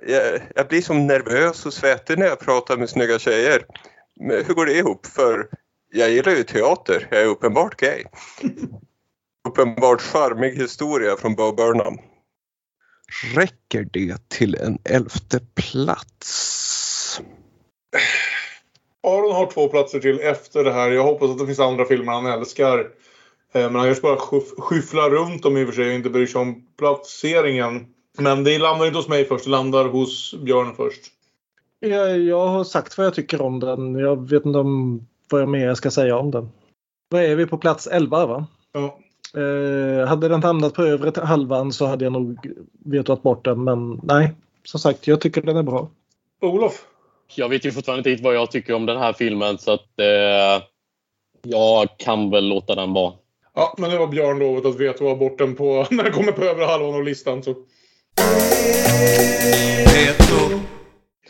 jag, 0.02 0.40
jag 0.54 0.68
blir 0.68 0.82
som 0.82 1.06
nervös 1.06 1.66
och 1.66 1.72
svettig 1.74 2.18
när 2.18 2.26
jag 2.26 2.38
pratar 2.40 2.76
med 2.76 2.90
snygga 2.90 3.18
tjejer. 3.18 3.66
Men 4.20 4.44
hur 4.44 4.54
går 4.54 4.66
det 4.66 4.72
ihop? 4.72 5.06
För 5.06 5.48
jag 5.92 6.10
gillar 6.10 6.32
ju 6.32 6.42
teater, 6.42 7.08
jag 7.10 7.20
är 7.20 7.26
uppenbart 7.26 7.76
gay. 7.80 8.04
Uppenbart 9.48 10.00
charmig 10.00 10.52
historia 10.56 11.16
från 11.16 11.34
Bo 11.34 11.52
Burnham. 11.52 11.98
Räcker 13.34 13.88
det 13.92 14.28
till 14.28 14.54
en 14.54 14.78
elfte 14.84 15.40
plats? 15.54 17.20
Aron 19.06 19.34
har 19.34 19.50
två 19.50 19.68
platser 19.68 20.00
till 20.00 20.20
efter 20.20 20.64
det 20.64 20.72
här. 20.72 20.90
Jag 20.90 21.02
hoppas 21.02 21.30
att 21.30 21.38
det 21.38 21.46
finns 21.46 21.60
andra 21.60 21.84
filmer 21.84 22.12
han 22.12 22.26
älskar. 22.26 22.78
Eh, 23.52 23.62
Men 23.62 23.74
han 23.74 23.88
just 23.88 24.02
bara 24.02 24.16
skyff- 24.16 24.54
skyfflar 24.60 25.10
runt 25.10 25.42
dem 25.42 25.56
i 25.56 25.64
och 25.64 25.68
för 25.68 25.74
sig 25.74 25.88
och 25.88 25.94
inte 25.94 26.10
bryr 26.10 26.26
sig 26.26 26.40
om 26.40 26.66
placeringen. 26.78 27.86
Men 28.18 28.44
det 28.44 28.58
landar 28.58 28.86
inte 28.86 28.98
hos 28.98 29.08
mig 29.08 29.24
först, 29.24 29.44
det 29.44 29.50
landar 29.50 29.84
hos 29.84 30.34
Björn 30.34 30.74
först. 30.76 31.00
Jag, 31.80 32.18
jag 32.18 32.46
har 32.46 32.64
sagt 32.64 32.98
vad 32.98 33.06
jag 33.06 33.14
tycker 33.14 33.42
om 33.42 33.60
den. 33.60 33.94
Jag 33.94 34.30
vet 34.30 34.44
inte 34.44 34.58
om 34.58 35.06
vad 35.30 35.40
jag 35.40 35.48
mer 35.48 35.74
ska 35.74 35.90
säga 35.90 36.18
om 36.18 36.30
den. 36.30 36.52
Vad 37.08 37.22
är 37.22 37.36
vi 37.36 37.46
på 37.46 37.58
plats 37.58 37.86
11 37.86 38.26
va? 38.26 38.46
Ja. 38.72 38.98
Eh, 39.40 40.08
hade 40.08 40.28
den 40.28 40.42
hamnat 40.42 40.74
på 40.74 40.82
övre 40.82 41.24
halvan 41.24 41.72
så 41.72 41.86
hade 41.86 42.04
jag 42.04 42.12
nog 42.12 42.46
vetat 42.84 43.22
bort 43.22 43.44
den 43.44 43.64
men 43.64 44.00
nej. 44.02 44.32
Som 44.64 44.80
sagt, 44.80 45.06
jag 45.06 45.20
tycker 45.20 45.42
den 45.42 45.56
är 45.56 45.62
bra. 45.62 45.88
Olof? 46.40 46.84
Jag 47.34 47.48
vet 47.48 47.64
ju 47.64 47.72
fortfarande 47.72 48.10
inte 48.10 48.22
vad 48.22 48.34
jag 48.34 48.50
tycker 48.50 48.74
om 48.74 48.86
den 48.86 48.96
här 48.96 49.12
filmen 49.12 49.58
så 49.58 49.72
att 49.72 49.98
eh, 50.00 50.64
jag 51.42 51.88
kan 51.96 52.30
väl 52.30 52.48
låta 52.48 52.74
den 52.74 52.92
vara. 52.92 53.12
Ja, 53.54 53.74
men 53.78 53.90
det 53.90 53.98
var 53.98 54.06
Björn 54.06 54.38
lovat 54.38 54.66
att 54.66 54.80
veta 54.80 55.04
var 55.04 55.16
bort 55.16 55.38
den 55.38 55.54
på 55.54 55.86
när 55.90 56.04
den 56.04 56.12
kommer 56.12 56.32
på 56.32 56.44
övre 56.44 56.64
halvan 56.64 56.94
av 56.94 57.04
listan. 57.04 57.42
Så. 57.42 57.54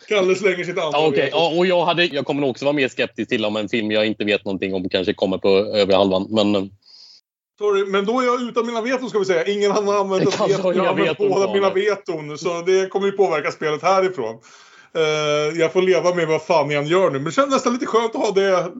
Kalle 0.08 0.34
slänger 0.34 0.64
sitt 0.64 0.78
andra 0.78 0.98
okej. 0.98 1.24
veto. 1.24 1.36
ja, 1.36 1.54
och 1.58 1.66
jag, 1.66 1.84
hade, 1.84 2.04
jag 2.04 2.26
kommer 2.26 2.40
nog 2.40 2.50
också 2.50 2.64
vara 2.64 2.72
mer 2.72 2.88
skeptisk 2.88 3.28
till 3.28 3.44
om 3.44 3.56
en 3.56 3.68
film 3.68 3.90
jag 3.90 4.06
inte 4.06 4.24
vet 4.24 4.44
någonting 4.44 4.74
om 4.74 4.88
kanske 4.88 5.14
kommer 5.14 5.38
på 5.38 5.48
övre 5.48 5.96
halvan. 5.96 6.26
Men 6.30 6.54
eh, 6.54 6.64
Sorry, 7.58 7.84
men 7.84 8.04
då 8.04 8.20
är 8.20 8.24
jag 8.24 8.42
utan 8.42 8.66
mina 8.66 8.80
veton 8.80 9.10
ska 9.10 9.18
vi 9.18 9.24
säga. 9.24 9.44
Ingen 9.44 9.72
annan 9.72 9.88
har 9.88 10.00
använt 10.00 10.22
Det 10.22 10.28
ett 10.28 10.36
kan 10.36 10.48
veto. 10.48 10.72
Jag 10.72 10.82
har 10.82 10.90
använt 10.90 11.08
veton 11.08 11.28
båda 11.28 11.52
mina 11.52 11.70
veton. 11.70 12.38
Så 12.38 12.62
det 12.62 12.88
kommer 12.88 13.06
ju 13.06 13.12
påverka 13.12 13.50
spelet 13.50 13.82
härifrån. 13.82 14.40
Eh, 14.94 15.60
jag 15.60 15.72
får 15.72 15.82
leva 15.82 16.14
med 16.14 16.28
vad 16.28 16.42
fan 16.42 16.70
jag 16.70 16.82
än 16.82 16.88
gör 16.88 17.10
nu. 17.10 17.18
Men 17.18 17.24
det 17.24 17.32
känns 17.32 17.50
nästan 17.50 17.72
lite 17.72 17.86
skönt 17.86 18.14
att 18.14 18.20
ha 18.20 18.30
det. 18.30 18.72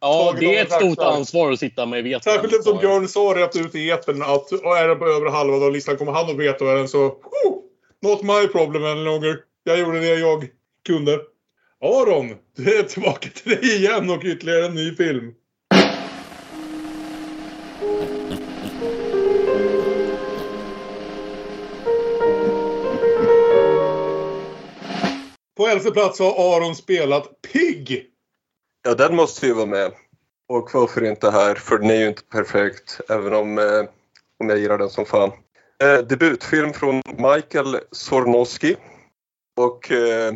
Ja, 0.00 0.34
det 0.40 0.56
är 0.56 0.62
ett 0.62 0.72
stort 0.72 0.98
axlar. 0.98 1.12
ansvar 1.12 1.52
att 1.52 1.58
sitta 1.58 1.86
med 1.86 2.04
veton. 2.04 2.20
Särskilt 2.22 2.54
eftersom 2.54 2.78
Björn 2.78 3.08
sa 3.08 3.34
rätt 3.36 3.56
ut 3.56 3.74
i 3.74 3.90
etern 3.90 4.22
att 4.22 4.52
och 4.52 4.78
är 4.78 4.88
den 4.88 4.98
på 4.98 5.06
övre 5.06 5.30
halvan 5.30 5.62
av 5.62 5.72
listan 5.72 5.96
kommer 5.96 6.12
han 6.12 6.30
att 6.30 6.36
veta 6.36 6.64
vad 6.64 6.76
den 6.76 6.88
så... 6.88 7.06
Oh, 7.06 7.62
not 8.02 8.22
my 8.22 8.48
problem 8.52 8.84
any 8.84 9.04
longer. 9.04 9.38
Jag 9.64 9.78
gjorde 9.78 10.00
det 10.00 10.14
jag 10.14 10.48
kunde. 10.86 11.18
Aron, 11.80 12.34
du 12.56 12.78
är 12.78 12.82
tillbaka 12.82 13.28
till 13.28 13.52
dig 13.52 13.76
igen 13.76 14.10
och 14.10 14.24
ytterligare 14.24 14.66
en 14.66 14.74
ny 14.74 14.96
film. 14.96 15.34
På 25.56 25.66
elfte 25.66 25.90
plats 25.90 26.18
har 26.18 26.56
Aron 26.56 26.74
spelat 26.74 27.42
Pigg. 27.52 28.06
Ja, 28.82 28.94
den 28.94 29.16
måste 29.16 29.46
ju 29.46 29.52
vara 29.52 29.66
med. 29.66 29.92
Och 30.48 30.70
varför 30.74 31.04
inte 31.04 31.30
här? 31.30 31.54
För 31.54 31.78
den 31.78 31.90
är 31.90 31.94
ju 31.94 32.08
inte 32.08 32.22
perfekt, 32.22 33.00
även 33.08 33.34
om, 33.34 33.58
eh, 33.58 33.84
om 34.38 34.48
jag 34.48 34.58
gillar 34.58 34.78
den 34.78 34.90
som 34.90 35.04
fan. 35.04 35.32
Eh, 35.82 35.98
debutfilm 35.98 36.72
från 36.72 37.02
Michael 37.06 37.80
Sornoski. 37.90 38.76
Och 39.56 39.92
eh, 39.92 40.34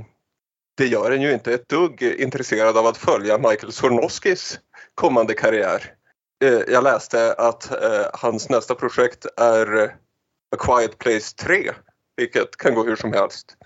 det 0.77 0.87
gör 0.87 1.11
en 1.11 1.23
ju 1.23 1.33
inte 1.33 1.55
ett 1.55 1.69
dugg 1.69 2.03
intresserad 2.03 2.77
av 2.77 2.87
att 2.87 2.97
följa 2.97 3.39
Michael 3.39 3.73
Sornoskis 3.73 4.61
kommande 4.95 5.35
karriär. 5.35 5.95
Eh, 6.45 6.61
jag 6.69 6.85
läste 6.85 7.33
att 7.33 7.83
eh, 7.83 8.07
hans 8.13 8.49
nästa 8.49 8.75
projekt 8.75 9.27
är 9.37 9.97
A 10.57 10.59
Quiet 10.59 10.99
Place 10.99 11.37
3, 11.37 11.73
vilket 12.17 12.57
kan 12.57 12.75
gå 12.75 12.85
hur 12.85 12.97
som 12.97 13.13
helst. 13.13 13.57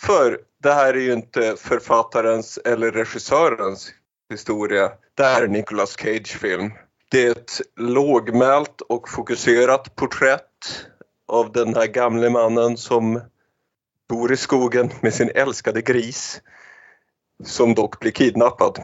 För 0.00 0.40
det 0.62 0.72
här 0.72 0.94
är 0.94 1.00
ju 1.00 1.12
inte 1.12 1.56
författarens 1.58 2.58
eller 2.64 2.90
regissörens 2.90 3.90
historia. 4.30 4.92
Det 5.14 5.24
här 5.24 5.42
är 5.42 5.48
Nicolas 5.48 5.96
Cage-film. 5.96 6.72
Det 7.10 7.26
är 7.26 7.30
ett 7.30 7.60
lågmält 7.76 8.80
och 8.80 9.08
fokuserat 9.08 9.96
porträtt 9.96 10.86
av 11.28 11.52
den 11.52 11.74
här 11.74 11.86
gamle 11.86 12.30
mannen 12.30 12.76
som 12.76 13.20
bor 14.08 14.32
i 14.32 14.36
skogen 14.36 14.90
med 15.00 15.14
sin 15.14 15.30
älskade 15.34 15.82
gris 15.82 16.42
som 17.44 17.74
dock 17.74 18.00
blir 18.00 18.12
kidnappad. 18.12 18.78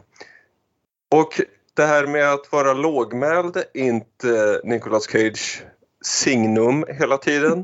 Och 1.11 1.41
det 1.73 1.85
här 1.85 2.07
med 2.07 2.33
att 2.33 2.51
vara 2.51 2.73
lågmäld 2.73 3.57
är 3.57 3.67
inte 3.73 4.61
Nicolas 4.63 5.07
Cage 5.07 5.63
signum 6.01 6.85
hela 6.89 7.17
tiden. 7.17 7.63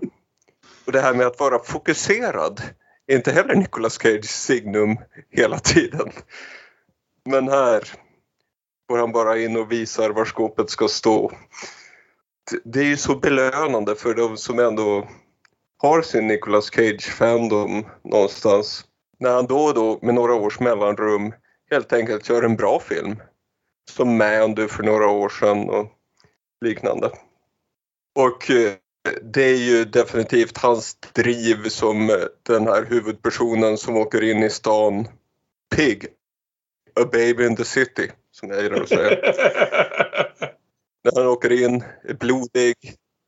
Och 0.86 0.92
det 0.92 1.02
här 1.02 1.14
med 1.14 1.28
att 1.28 1.40
vara 1.40 1.60
fokuserad 1.60 2.62
inte 3.12 3.32
heller 3.32 3.56
Nicolas 3.56 4.02
Cage 4.02 4.26
signum 4.26 4.98
hela 5.30 5.60
tiden. 5.60 6.12
Men 7.26 7.48
här 7.48 7.84
går 8.90 8.98
han 8.98 9.12
bara 9.12 9.38
in 9.40 9.58
och 9.58 9.72
visar 9.72 10.10
var 10.10 10.26
skåpet 10.26 10.70
ska 10.70 10.88
stå. 10.88 11.32
Det- 12.64 12.80
är 12.80 12.84
ju 12.86 12.98
så 12.98 13.16
belönande 13.16 13.96
för 13.96 14.14
de 14.14 14.38
som 14.38 14.60
ändå 14.60 15.08
har 15.78 16.02
sin 16.02 16.28
Nicolas 16.28 16.72
Cage-fandom 16.72 17.86
någonstans. 18.04 18.86
När 19.20 19.34
han 19.34 19.48
då 19.48 19.60
och 19.60 19.74
då 19.74 20.00
med 20.02 20.16
några 20.16 20.34
års 20.34 20.60
mellanrum 20.60 21.34
helt 21.72 21.94
enkelt 21.94 22.30
gör 22.30 22.44
en 22.44 22.56
bra 22.56 22.80
film. 22.80 23.16
Som 23.92 24.18
Mandy 24.18 24.68
för 24.68 24.84
några 24.84 25.08
år 25.08 25.30
sedan 25.30 25.70
och 25.70 25.88
liknande. 26.66 27.12
Och 28.16 28.52
eh, 28.52 28.74
det 29.22 29.44
är 29.44 29.58
ju 29.58 29.86
definitivt 29.86 30.58
hans 30.58 30.98
driv 31.14 31.70
som 31.70 32.28
den 32.44 32.68
här 32.68 32.86
huvudpersonen 32.86 33.78
som 33.78 33.98
åker 33.98 34.24
in 34.24 34.44
i 34.44 34.50
stan. 34.50 35.08
Pig. 35.76 36.08
A 36.96 37.06
baby 37.12 37.46
in 37.46 37.56
the 37.56 37.66
city, 37.66 38.12
som 38.32 38.50
jag 38.50 38.64
gillar 38.64 38.82
att 38.82 38.90
säga. 38.90 39.10
När 41.04 41.16
han 41.16 41.28
åker 41.28 41.52
in, 41.52 41.84
är 42.04 42.14
blodig. 42.14 42.76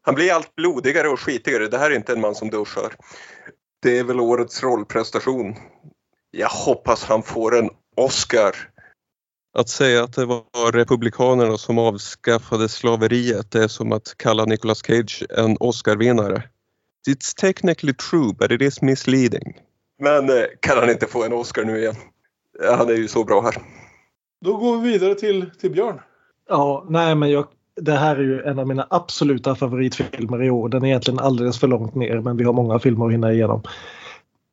Han 0.01 0.15
blir 0.15 0.33
allt 0.33 0.55
blodigare 0.55 1.09
och 1.09 1.19
skitigare. 1.19 1.67
Det 1.67 1.77
här 1.77 1.91
är 1.91 1.95
inte 1.95 2.13
en 2.13 2.21
man 2.21 2.35
som 2.35 2.49
duschar. 2.49 2.95
Det 3.81 3.99
är 3.99 4.03
väl 4.03 4.19
årets 4.19 4.63
rollprestation. 4.63 5.55
Jag 6.31 6.49
hoppas 6.49 7.03
han 7.03 7.23
får 7.23 7.57
en 7.57 7.69
Oscar. 7.95 8.55
Att 9.57 9.69
säga 9.69 10.03
att 10.03 10.13
det 10.13 10.25
var 10.25 10.71
republikanerna 10.71 11.57
som 11.57 11.77
avskaffade 11.77 12.69
slaveriet 12.69 13.51
det 13.51 13.63
är 13.63 13.67
som 13.67 13.91
att 13.91 14.13
kalla 14.17 14.45
Nicolas 14.45 14.85
Cage 14.85 15.23
en 15.29 15.57
Oscarvinnare. 15.59 16.43
It's 17.09 17.35
technically 17.41 17.93
true 17.93 18.33
but 18.39 18.51
it 18.51 18.61
is 18.61 18.81
misleading. 18.81 19.57
Men 19.99 20.29
eh, 20.29 20.43
kan 20.59 20.77
han 20.77 20.89
inte 20.89 21.07
få 21.07 21.23
en 21.23 21.33
Oscar 21.33 21.63
nu 21.63 21.77
igen? 21.77 21.95
Han 22.77 22.89
är 22.89 22.93
ju 22.93 23.07
så 23.07 23.23
bra 23.23 23.41
här. 23.41 23.55
Då 24.45 24.57
går 24.57 24.77
vi 24.77 24.91
vidare 24.91 25.15
till, 25.15 25.49
till 25.59 25.71
Björn. 25.71 26.01
Ja, 26.49 26.85
nej 26.89 27.15
men 27.15 27.31
jag, 27.31 27.47
det 27.81 27.95
här 27.95 28.15
är 28.15 28.23
ju 28.23 28.41
en 28.41 28.59
av 28.59 28.67
mina 28.67 28.87
absoluta 28.89 29.55
favoritfilmer 29.55 30.43
i 30.43 30.49
år. 30.49 30.69
Den 30.69 30.83
är 30.83 30.87
egentligen 30.87 31.19
alldeles 31.19 31.59
för 31.59 31.67
långt 31.67 31.95
ner 31.95 32.19
men 32.19 32.37
vi 32.37 32.43
har 32.43 32.53
många 32.53 32.79
filmer 32.79 33.05
att 33.05 33.13
hinna 33.13 33.33
igenom. 33.33 33.61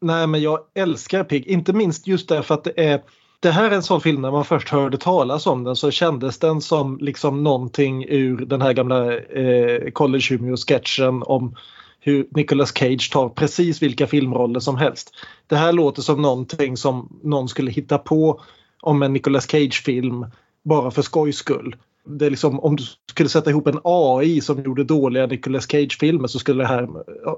Nej 0.00 0.26
men 0.26 0.42
jag 0.42 0.58
älskar 0.74 1.24
Pig, 1.24 1.46
inte 1.46 1.72
minst 1.72 2.06
just 2.06 2.28
därför 2.28 2.54
att 2.54 2.64
det 2.64 2.84
är 2.84 3.02
det 3.42 3.50
här 3.50 3.70
är 3.70 3.74
en 3.74 3.82
sån 3.82 4.00
film 4.00 4.22
när 4.22 4.30
man 4.30 4.44
först 4.44 4.68
hörde 4.68 4.98
talas 4.98 5.46
om 5.46 5.64
den 5.64 5.76
så 5.76 5.90
kändes 5.90 6.38
den 6.38 6.60
som 6.60 6.98
liksom 7.00 7.42
någonting 7.44 8.04
ur 8.08 8.46
den 8.46 8.62
här 8.62 8.72
gamla 8.72 9.16
eh, 9.16 9.90
College 9.90 10.24
Humor-sketchen 10.30 11.22
om 11.22 11.56
hur 12.00 12.26
Nicolas 12.30 12.72
Cage 12.76 13.10
tar 13.12 13.28
precis 13.28 13.82
vilka 13.82 14.06
filmroller 14.06 14.60
som 14.60 14.76
helst. 14.76 15.14
Det 15.46 15.56
här 15.56 15.72
låter 15.72 16.02
som 16.02 16.22
någonting 16.22 16.76
som 16.76 17.20
någon 17.22 17.48
skulle 17.48 17.70
hitta 17.70 17.98
på 17.98 18.40
om 18.80 19.02
en 19.02 19.12
Nicolas 19.12 19.50
Cage-film 19.50 20.26
bara 20.64 20.90
för 20.90 21.02
skojs 21.02 21.36
skull. 21.36 21.76
Det 22.04 22.26
är 22.26 22.30
liksom, 22.30 22.60
om 22.60 22.76
du 22.76 22.84
skulle 23.10 23.28
sätta 23.28 23.50
ihop 23.50 23.66
en 23.66 23.80
AI 23.84 24.40
som 24.40 24.62
gjorde 24.62 24.84
dåliga 24.84 25.26
Nicolas 25.26 25.66
Cage-filmer 25.66 26.28
så 26.28 26.38
skulle 26.38 26.62
det 26.62 26.68
här 26.68 26.88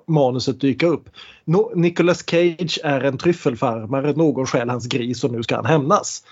manuset 0.06 0.60
dyka 0.60 0.86
upp. 0.86 1.08
No, 1.44 1.72
Nicolas 1.74 2.24
Cage 2.26 2.78
är 2.84 3.00
en 3.00 3.18
tryffelfarmare, 3.18 4.12
någon 4.12 4.46
stjäl 4.46 4.70
hans 4.70 4.86
gris 4.86 5.24
och 5.24 5.32
nu 5.32 5.42
ska 5.42 5.56
han 5.56 5.64
hämnas. 5.64 6.24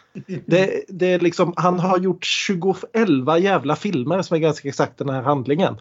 Det, 0.46 0.84
det 0.88 1.06
är 1.06 1.20
liksom, 1.20 1.52
han 1.56 1.78
har 1.78 1.98
gjort 1.98 2.26
11 2.92 3.38
jävla 3.38 3.76
filmer 3.76 4.22
som 4.22 4.34
är 4.34 4.38
ganska 4.38 4.68
exakt 4.68 4.98
den 4.98 5.08
här 5.08 5.22
handlingen. 5.22 5.76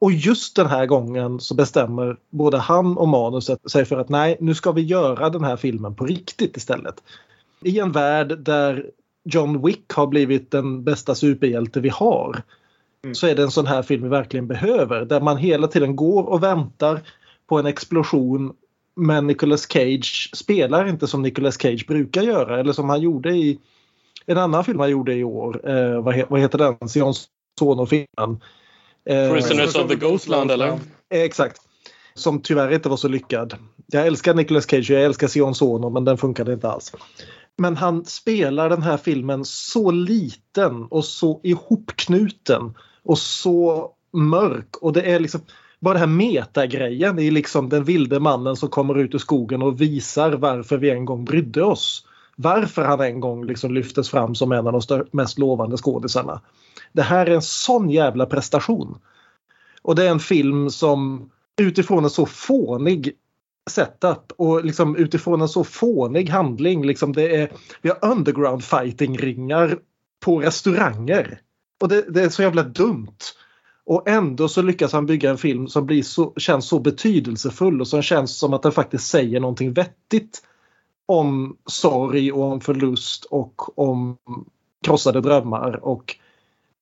Och 0.00 0.12
just 0.12 0.56
den 0.56 0.66
här 0.66 0.86
gången 0.86 1.40
så 1.40 1.54
bestämmer 1.54 2.16
både 2.30 2.58
han 2.58 2.98
och 2.98 3.08
manuset 3.08 3.70
sig 3.70 3.84
för 3.84 3.96
att 3.96 4.08
nej, 4.08 4.36
nu 4.40 4.54
ska 4.54 4.72
vi 4.72 4.82
göra 4.82 5.30
den 5.30 5.44
här 5.44 5.56
filmen 5.56 5.94
på 5.94 6.06
riktigt 6.06 6.56
istället. 6.56 6.94
I 7.64 7.78
en 7.78 7.92
värld 7.92 8.38
där 8.38 8.90
John 9.24 9.66
Wick 9.66 9.92
har 9.92 10.06
blivit 10.06 10.50
den 10.50 10.84
bästa 10.84 11.14
superhjälte 11.14 11.80
vi 11.80 11.88
har. 11.88 12.42
Mm. 13.04 13.14
Så 13.14 13.26
är 13.26 13.34
det 13.34 13.42
en 13.42 13.50
sån 13.50 13.66
här 13.66 13.82
film 13.82 14.02
vi 14.02 14.08
verkligen 14.08 14.46
behöver. 14.46 15.04
Där 15.04 15.20
man 15.20 15.36
hela 15.36 15.68
tiden 15.68 15.96
går 15.96 16.22
och 16.22 16.42
väntar 16.42 17.00
på 17.48 17.58
en 17.58 17.66
explosion. 17.66 18.52
Men 18.96 19.26
Nicolas 19.26 19.72
Cage 19.72 20.30
spelar 20.34 20.88
inte 20.88 21.06
som 21.06 21.22
Nicolas 21.22 21.60
Cage 21.62 21.86
brukar 21.86 22.22
göra. 22.22 22.60
Eller 22.60 22.72
som 22.72 22.88
han 22.88 23.00
gjorde 23.00 23.30
i 23.30 23.58
en 24.26 24.38
annan 24.38 24.64
film 24.64 24.80
han 24.80 24.90
gjorde 24.90 25.14
i 25.14 25.24
år. 25.24 25.68
Eh, 25.70 26.02
vad, 26.02 26.14
he 26.14 26.24
vad, 26.28 26.40
heter 26.40 26.58
den? 26.58 26.88
Sion 26.88 27.14
Sono-filmen. 27.58 28.40
Eh, 29.04 29.32
Prisoners 29.32 29.76
of 29.76 29.88
the 29.88 29.94
Ghostland 29.94 30.50
eller? 30.50 30.68
Eh, 30.68 30.78
exakt. 31.10 31.60
Som 32.14 32.42
tyvärr 32.42 32.72
inte 32.72 32.88
var 32.88 32.96
så 32.96 33.08
lyckad. 33.08 33.54
Jag 33.86 34.06
älskar 34.06 34.34
Nicolas 34.34 34.70
Cage 34.70 34.90
och 34.90 34.96
jag 34.96 35.04
älskar 35.04 35.28
Sion 35.28 35.54
Sono 35.54 35.90
men 35.90 36.04
den 36.04 36.18
funkade 36.18 36.52
inte 36.52 36.68
alls. 36.68 36.92
Men 37.60 37.76
han 37.76 38.04
spelar 38.04 38.68
den 38.68 38.82
här 38.82 38.96
filmen 38.96 39.44
så 39.44 39.90
liten 39.90 40.84
och 40.84 41.04
så 41.04 41.40
ihopknuten 41.42 42.74
och 43.02 43.18
så 43.18 43.90
mörk. 44.12 44.76
Och 44.80 44.92
det 44.92 45.02
är 45.02 45.20
liksom 45.20 45.40
bara 45.80 45.94
den 45.94 46.08
här 46.08 46.16
metagrejen 46.16 47.18
i 47.18 47.30
liksom 47.30 47.68
den 47.68 47.84
vilde 47.84 48.20
mannen 48.20 48.56
som 48.56 48.68
kommer 48.68 48.98
ut 48.98 49.14
ur 49.14 49.18
skogen 49.18 49.62
och 49.62 49.80
visar 49.80 50.32
varför 50.32 50.78
vi 50.78 50.90
en 50.90 51.04
gång 51.04 51.24
brydde 51.24 51.62
oss. 51.62 52.06
Varför 52.36 52.84
han 52.84 53.00
en 53.00 53.20
gång 53.20 53.46
liksom 53.46 53.74
lyftes 53.74 54.10
fram 54.10 54.34
som 54.34 54.52
en 54.52 54.66
av 54.66 54.82
de 54.88 55.04
mest 55.12 55.38
lovande 55.38 55.76
skådisarna. 55.76 56.40
Det 56.92 57.02
här 57.02 57.26
är 57.26 57.34
en 57.34 57.42
sån 57.42 57.90
jävla 57.90 58.26
prestation. 58.26 58.98
Och 59.82 59.94
det 59.94 60.06
är 60.06 60.10
en 60.10 60.20
film 60.20 60.70
som 60.70 61.30
utifrån 61.60 62.04
en 62.04 62.10
så 62.10 62.26
fånig 62.26 63.12
setup 63.70 64.32
och 64.36 64.64
liksom 64.64 64.96
utifrån 64.96 65.40
en 65.40 65.48
så 65.48 65.64
fånig 65.64 66.28
handling. 66.28 66.86
Liksom 66.86 67.12
det 67.12 67.36
är, 67.36 67.52
vi 67.82 67.88
har 67.88 68.10
underground 68.10 68.64
fighting 68.64 69.18
ringar 69.18 69.78
på 70.20 70.40
restauranger. 70.40 71.40
Och 71.80 71.88
det, 71.88 72.04
det, 72.08 72.22
är 72.22 72.28
så 72.28 72.42
jävla 72.42 72.62
dumt. 72.62 73.18
Och 73.84 74.08
ändå 74.08 74.48
så 74.48 74.62
lyckas 74.62 74.92
han 74.92 75.06
bygga 75.06 75.30
en 75.30 75.38
film 75.38 75.68
som 75.68 75.86
blir 75.86 76.02
så, 76.02 76.32
känns 76.36 76.68
så 76.68 76.78
betydelsefull 76.78 77.80
och 77.80 77.88
som 77.88 78.02
känns 78.02 78.38
som 78.38 78.54
att 78.54 78.62
den 78.62 78.72
faktiskt 78.72 79.06
säger 79.06 79.40
någonting 79.40 79.72
vettigt 79.72 80.42
om 81.06 81.56
sorg 81.66 82.32
och 82.32 82.44
om 82.44 82.60
förlust 82.60 83.24
och 83.24 83.78
om 83.78 84.16
krossade 84.84 85.20
drömmar. 85.20 85.84
Och 85.84 86.16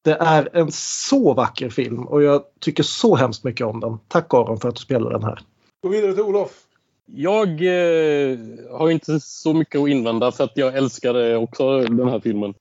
det 0.03 0.17
är 0.21 0.57
en 0.57 0.73
så 0.73 1.35
vacker 1.35 1.71
film 1.71 2.07
och 2.07 2.23
jag 2.23 2.43
tycker 2.61 2.83
så 2.83 3.17
hemskt 3.17 3.45
mycket 3.45 3.67
om 3.67 3.81
den. 3.81 3.99
Tack 4.09 4.35
Aron 4.35 4.61
för 4.61 4.69
att 4.69 4.75
du 4.75 4.81
spelade 4.81 5.15
den 5.15 5.25
här. 5.25 5.41
Gå 5.83 5.89
vidare 5.89 6.13
till 6.13 6.23
Olof. 6.23 6.68
Jag 7.13 7.49
eh, 7.49 8.39
har 8.71 8.91
inte 8.91 9.21
så 9.21 9.55
mycket 9.55 9.81
att 9.81 9.89
invända 9.89 10.33
för 10.33 10.45
att 10.45 10.57
jag 10.57 10.77
älskade 10.77 11.33
eh, 11.33 11.43
också 11.43 11.81
den 11.81 12.09
här 12.09 12.21
filmen. 12.21 12.55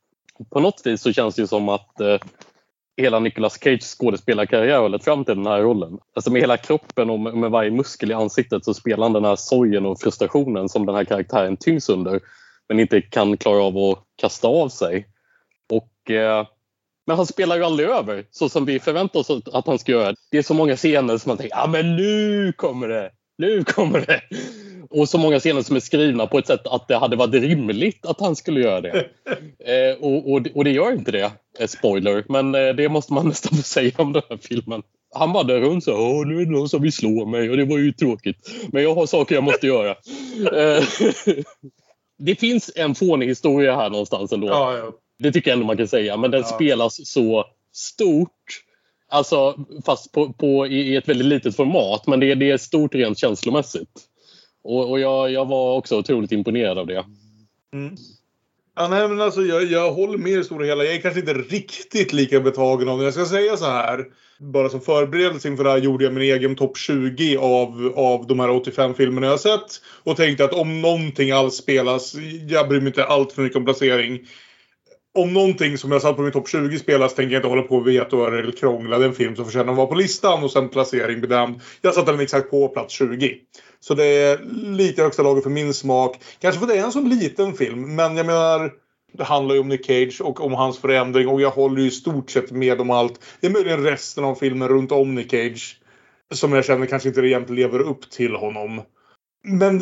På 0.50 0.60
något 0.60 0.82
vis 0.86 1.02
så 1.02 1.14
känns 1.14 1.36
det 1.36 1.48
som 1.48 1.70
att 1.70 2.00
eh, 2.02 2.20
hela 2.98 3.20
Nicolas 3.20 3.60
Cage 3.60 3.84
skådespelarkarriär 3.84 4.80
har 4.80 4.90
lett 4.90 5.04
fram 5.04 5.26
till 5.26 5.36
den 5.36 5.46
här 5.46 5.62
rollen. 5.62 6.00
Alltså 6.14 6.32
med 6.32 6.42
hela 6.42 6.58
kroppen 6.58 7.10
och 7.10 7.20
med, 7.20 7.34
med 7.34 7.52
varje 7.52 7.72
muskel 7.72 8.12
i 8.12 8.14
ansiktet 8.14 8.66
så 8.66 8.74
spelar 8.74 9.04
han 9.04 9.14
den 9.14 9.26
här 9.26 9.36
sorgen 9.36 9.86
och 9.86 10.00
frustrationen 10.00 10.70
som 10.70 10.86
den 10.86 10.96
här 10.96 11.04
karaktären 11.04 11.58
tyngs 11.58 11.90
under 11.90 12.20
men 12.70 12.80
inte 12.80 13.02
kan 13.02 13.38
klara 13.38 13.64
av 13.64 13.78
att 13.78 14.04
kasta 14.16 14.48
av 14.48 14.70
sig. 14.70 15.08
Och, 15.70 16.12
eh, 16.12 16.48
men 17.08 17.18
han 17.18 17.26
spelar 17.26 17.58
ju 17.58 17.64
aldrig 17.64 17.90
över 17.90 18.26
så 18.32 18.50
som 18.50 18.66
vi 18.66 18.80
förväntar 18.80 19.20
oss 19.20 19.30
att 19.54 19.68
han 19.68 19.80
ska 19.80 19.92
göra. 19.92 20.16
Det 20.32 20.38
är 20.38 20.42
så 20.42 20.54
många 20.54 20.76
scener 20.76 21.18
som 21.18 21.30
man 21.30 21.38
tänker 21.38 21.58
ah, 21.58 21.68
men 21.68 21.96
nu 21.96 22.54
kommer 22.58 22.88
det 22.88 23.12
nu 23.38 23.64
kommer 23.64 24.06
det! 24.06 24.22
Och 24.90 25.10
så 25.10 25.18
många 25.18 25.40
scener 25.40 25.62
som 25.62 25.76
är 25.76 25.80
skrivna 25.80 26.28
på 26.28 26.38
ett 26.38 26.48
sätt 26.48 26.68
att 26.68 26.88
det 26.88 26.98
hade 26.98 27.16
varit 27.16 27.34
rimligt 27.34 28.06
att 28.06 28.22
han 28.22 28.36
skulle 28.36 28.62
göra 28.62 28.82
det. 28.82 29.06
Eh, 29.60 29.98
och, 30.04 30.32
och, 30.32 30.48
och, 30.56 30.64
det 30.64 30.72
gör 30.72 30.92
inte 30.92 31.12
det. 31.12 31.32
Eh, 31.60 31.68
spoiler. 31.68 32.24
Men 32.30 32.56
eh, 32.56 32.76
det 32.76 32.90
måste 32.90 33.14
man 33.14 33.28
nästan 33.28 33.58
få 33.58 33.64
säga 33.64 33.92
om 33.98 34.14
den 34.14 34.22
här 34.30 34.38
filmen. 34.38 34.84
Han 35.16 35.34
bara 35.34 35.44
där 35.44 35.60
runt 35.60 35.84
så 35.84 35.94
Åh, 35.94 36.28
nu 36.28 36.42
är 36.42 36.46
det 36.46 36.52
någon 36.52 36.70
som 36.70 36.82
vill 36.82 36.94
slå 36.94 37.26
mig 37.26 37.50
och 37.50 37.58
det 37.58 37.66
var 37.66 37.78
ju 37.78 37.94
tråkigt. 37.94 38.52
Men 38.72 38.84
jag 38.84 38.96
har 38.96 39.06
saker 39.06 39.36
jag 39.36 39.44
måste 39.44 39.68
göra. 39.68 39.90
Eh, 40.54 40.84
det 42.20 42.36
finns 42.36 42.72
en 42.76 42.96
fånig 42.96 43.28
historia 43.28 43.76
här 43.76 43.90
någonstans 43.90 44.32
ändå. 44.32 44.48
Ja, 44.48 44.78
ja. 44.78 44.92
Det 45.20 45.32
tycker 45.32 45.52
jag 45.52 45.56
ändå 45.56 45.66
man 45.66 45.78
kan 45.78 45.88
säga. 45.88 46.18
Men 46.18 46.32
den 46.32 46.42
ja. 46.42 46.48
spelas 46.48 47.00
så 47.04 47.46
stort 47.74 48.64
Alltså 49.10 49.66
fast 49.86 50.12
på, 50.12 50.34
på, 50.34 50.68
i 50.68 50.96
ett 50.96 51.10
väldigt 51.10 51.28
litet 51.28 51.56
format 51.56 52.08
men 52.08 52.20
det, 52.20 52.36
det 52.36 52.52
är 52.52 52.58
stort 52.58 52.96
rent 52.96 53.18
känslomässigt. 53.18 54.02
Och, 54.64 54.90
och 54.90 55.00
jag, 55.00 55.32
jag 55.32 55.46
var 55.46 55.78
också 55.78 55.98
otroligt 56.00 56.32
imponerad 56.32 56.78
av 56.78 56.88
det. 56.88 57.06
Mm. 57.74 57.96
Ja, 58.76 58.88
nej, 58.88 59.08
men 59.08 59.22
alltså, 59.22 59.42
jag, 59.42 59.64
jag 59.64 59.92
håller 59.92 60.18
med 60.18 60.32
i 60.32 60.36
det 60.36 60.44
stora 60.44 60.66
hela. 60.66 60.84
Jag 60.84 60.96
är 60.96 61.02
kanske 61.02 61.20
inte 61.20 61.34
riktigt 61.34 62.14
lika 62.14 62.40
betagen 62.40 62.90
av 62.90 62.98
det. 62.98 63.04
Jag 63.04 63.14
ska 63.14 63.26
säga 63.26 63.58
så 63.58 63.66
här. 63.66 64.06
Bara 64.40 64.70
som 64.70 64.82
förberedelse 64.82 65.48
inför 65.48 65.64
det 65.64 65.70
här 65.70 65.78
gjorde 65.78 66.04
jag 66.04 66.14
min 66.14 66.24
egen 66.24 66.56
topp 66.56 66.78
20 66.78 67.38
av, 67.38 67.94
av 67.96 68.28
de 68.28 68.40
här 68.40 68.50
85 68.50 68.94
filmerna 68.94 69.28
jag 69.28 69.34
har 69.34 69.38
sett. 69.38 69.82
Och 70.04 70.18
tänkte 70.18 70.46
att 70.46 70.54
om 70.54 70.82
någonting 70.82 71.32
alls 71.32 71.56
spelas, 71.56 72.16
jag 72.50 72.70
bryr 72.70 72.80
mig 72.80 72.88
inte 72.88 73.04
allt 73.04 73.32
för 73.32 73.42
mycket 73.42 73.58
om 73.58 73.66
placering 73.66 74.20
om 75.16 75.34
någonting 75.34 75.78
som 75.78 75.92
jag 75.92 76.02
satt 76.02 76.16
på 76.16 76.22
min 76.22 76.32
topp 76.32 76.50
20 76.50 76.80
spelas 76.80 77.16
tänker 77.16 77.34
jag 77.34 77.40
inte 77.40 77.48
hålla 77.48 77.62
på 77.62 77.76
och 77.76 77.88
veta 77.88 78.28
eller 78.28 78.52
krångla. 78.52 78.98
Det 78.98 79.06
är 79.06 79.10
en 79.10 79.16
film 79.16 79.36
som 79.36 79.46
förtjänar 79.46 79.72
att 79.72 79.78
vara 79.78 79.88
på 79.88 79.96
listan 79.96 80.44
och 80.44 80.52
sen 80.52 80.70
placering 80.70 81.22
bedömd. 81.22 81.62
Jag 81.82 81.94
satte 81.94 82.12
den 82.12 82.20
exakt 82.20 82.50
på 82.50 82.68
plats 82.68 82.94
20. 82.94 83.36
Så 83.80 83.94
det 83.94 84.06
är 84.06 84.40
lite 84.54 85.04
högsta 85.04 85.24
laget 85.24 85.44
för 85.44 85.50
min 85.50 85.74
smak. 85.74 86.20
Kanske 86.40 86.60
för 86.60 86.68
det 86.68 86.78
är 86.78 86.84
en 86.84 86.92
sån 86.92 87.10
liten 87.10 87.54
film 87.54 87.96
men 87.96 88.18
jag 88.18 88.26
menar 88.26 88.72
det 89.14 89.24
handlar 89.24 89.56
ju 89.56 89.62
om 89.62 89.68
Nick 89.68 89.86
Cage 89.86 90.22
och 90.22 90.46
om 90.46 90.54
hans 90.54 90.80
förändring 90.80 91.28
och 91.28 91.42
jag 91.42 91.52
håller 91.52 91.82
ju 91.82 91.88
i 91.88 91.92
stort 91.92 92.30
sett 92.30 92.52
med 92.52 92.82
om 92.82 92.90
allt. 92.90 93.20
Det 93.42 93.48
är 93.48 93.52
möjligen 93.52 93.84
resten 93.84 94.24
av 94.24 94.36
filmen 94.36 94.68
runt 94.68 94.92
om 94.92 95.16
Nick 95.16 95.32
Cage 95.32 95.80
som 96.34 96.54
jag 96.54 96.66
känner 96.66 96.86
kanske 96.86 97.10
inte 97.10 97.22
egentligen 97.22 97.62
lever 97.62 97.80
upp 97.80 98.10
till 98.10 98.36
honom. 98.36 98.82
Men 99.44 99.80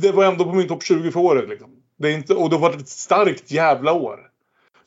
det 0.00 0.12
var 0.12 0.24
ändå 0.24 0.44
på 0.44 0.52
min 0.52 0.68
topp 0.68 0.82
20 0.82 1.10
för 1.10 1.20
året. 1.20 1.48
Liksom. 1.48 1.70
Det 1.98 2.08
är 2.08 2.14
inte, 2.14 2.34
och 2.34 2.50
det 2.50 2.58
var 2.58 2.70
ett 2.70 2.88
starkt 2.88 3.50
jävla 3.50 3.92
år. 3.92 4.29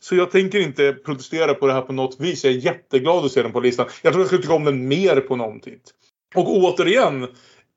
Så 0.03 0.15
jag 0.15 0.31
tänker 0.31 0.59
inte 0.59 0.93
protestera 0.93 1.53
på 1.53 1.67
det 1.67 1.73
här 1.73 1.81
på 1.81 1.93
något 1.93 2.19
vis. 2.19 2.43
Jag 2.43 2.53
är 2.53 2.57
jätteglad 2.57 3.25
att 3.25 3.31
se 3.31 3.41
den 3.43 3.51
på 3.51 3.59
listan. 3.59 3.85
Jag 4.01 4.13
tror 4.13 4.21
jag 4.21 4.27
skulle 4.27 4.41
tycka 4.41 4.53
om 4.53 4.63
den 4.63 4.87
mer 4.87 5.15
på 5.15 5.35
någon 5.35 5.59
tid. 5.59 5.79
Och 6.35 6.57
återigen, 6.57 7.27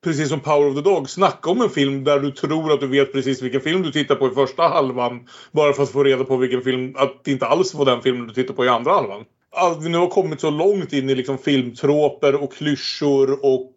precis 0.04 0.28
som 0.28 0.40
Power 0.40 0.68
of 0.68 0.74
the 0.74 0.80
Dog, 0.80 1.10
snacka 1.10 1.50
om 1.50 1.60
en 1.60 1.70
film 1.70 2.04
där 2.04 2.20
du 2.20 2.30
tror 2.30 2.72
att 2.72 2.80
du 2.80 2.86
vet 2.86 3.12
precis 3.12 3.42
vilken 3.42 3.60
film 3.60 3.82
du 3.82 3.92
tittar 3.92 4.14
på 4.14 4.26
i 4.26 4.30
första 4.30 4.62
halvan. 4.62 5.28
Bara 5.52 5.72
för 5.72 5.82
att 5.82 5.90
få 5.90 6.04
reda 6.04 6.24
på 6.24 6.36
vilken 6.36 6.62
film, 6.62 6.94
att 6.96 7.24
det 7.24 7.30
inte 7.30 7.46
alls 7.46 7.74
var 7.74 7.84
den 7.84 8.02
filmen 8.02 8.26
du 8.26 8.34
tittar 8.34 8.54
på 8.54 8.64
i 8.64 8.68
andra 8.68 8.92
halvan. 8.92 9.24
Att 9.50 9.84
vi 9.84 9.88
nu 9.88 9.98
har 9.98 10.08
kommit 10.08 10.40
så 10.40 10.50
långt 10.50 10.92
in 10.92 11.10
i 11.10 11.14
liksom 11.14 11.38
filmtroper 11.38 12.34
och 12.34 12.52
klyschor 12.52 13.44
och, 13.44 13.74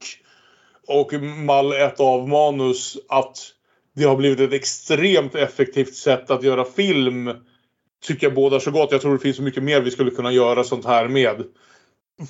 och 0.87 1.13
mall 1.23 1.73
ett 1.73 1.99
av 1.99 2.29
manus 2.29 2.97
att 3.09 3.37
det 3.95 4.03
har 4.03 4.15
blivit 4.15 4.39
ett 4.39 4.53
extremt 4.53 5.35
effektivt 5.35 5.95
sätt 5.95 6.31
att 6.31 6.43
göra 6.43 6.65
film 6.65 7.31
tycker 8.03 8.27
jag 8.27 8.33
bådar 8.33 8.59
så 8.59 8.71
gott. 8.71 8.91
Jag 8.91 9.01
tror 9.01 9.13
det 9.13 9.19
finns 9.19 9.37
så 9.37 9.43
mycket 9.43 9.63
mer 9.63 9.81
vi 9.81 9.91
skulle 9.91 10.11
kunna 10.11 10.31
göra 10.31 10.63
sånt 10.63 10.85
här 10.85 11.07
med. 11.07 11.43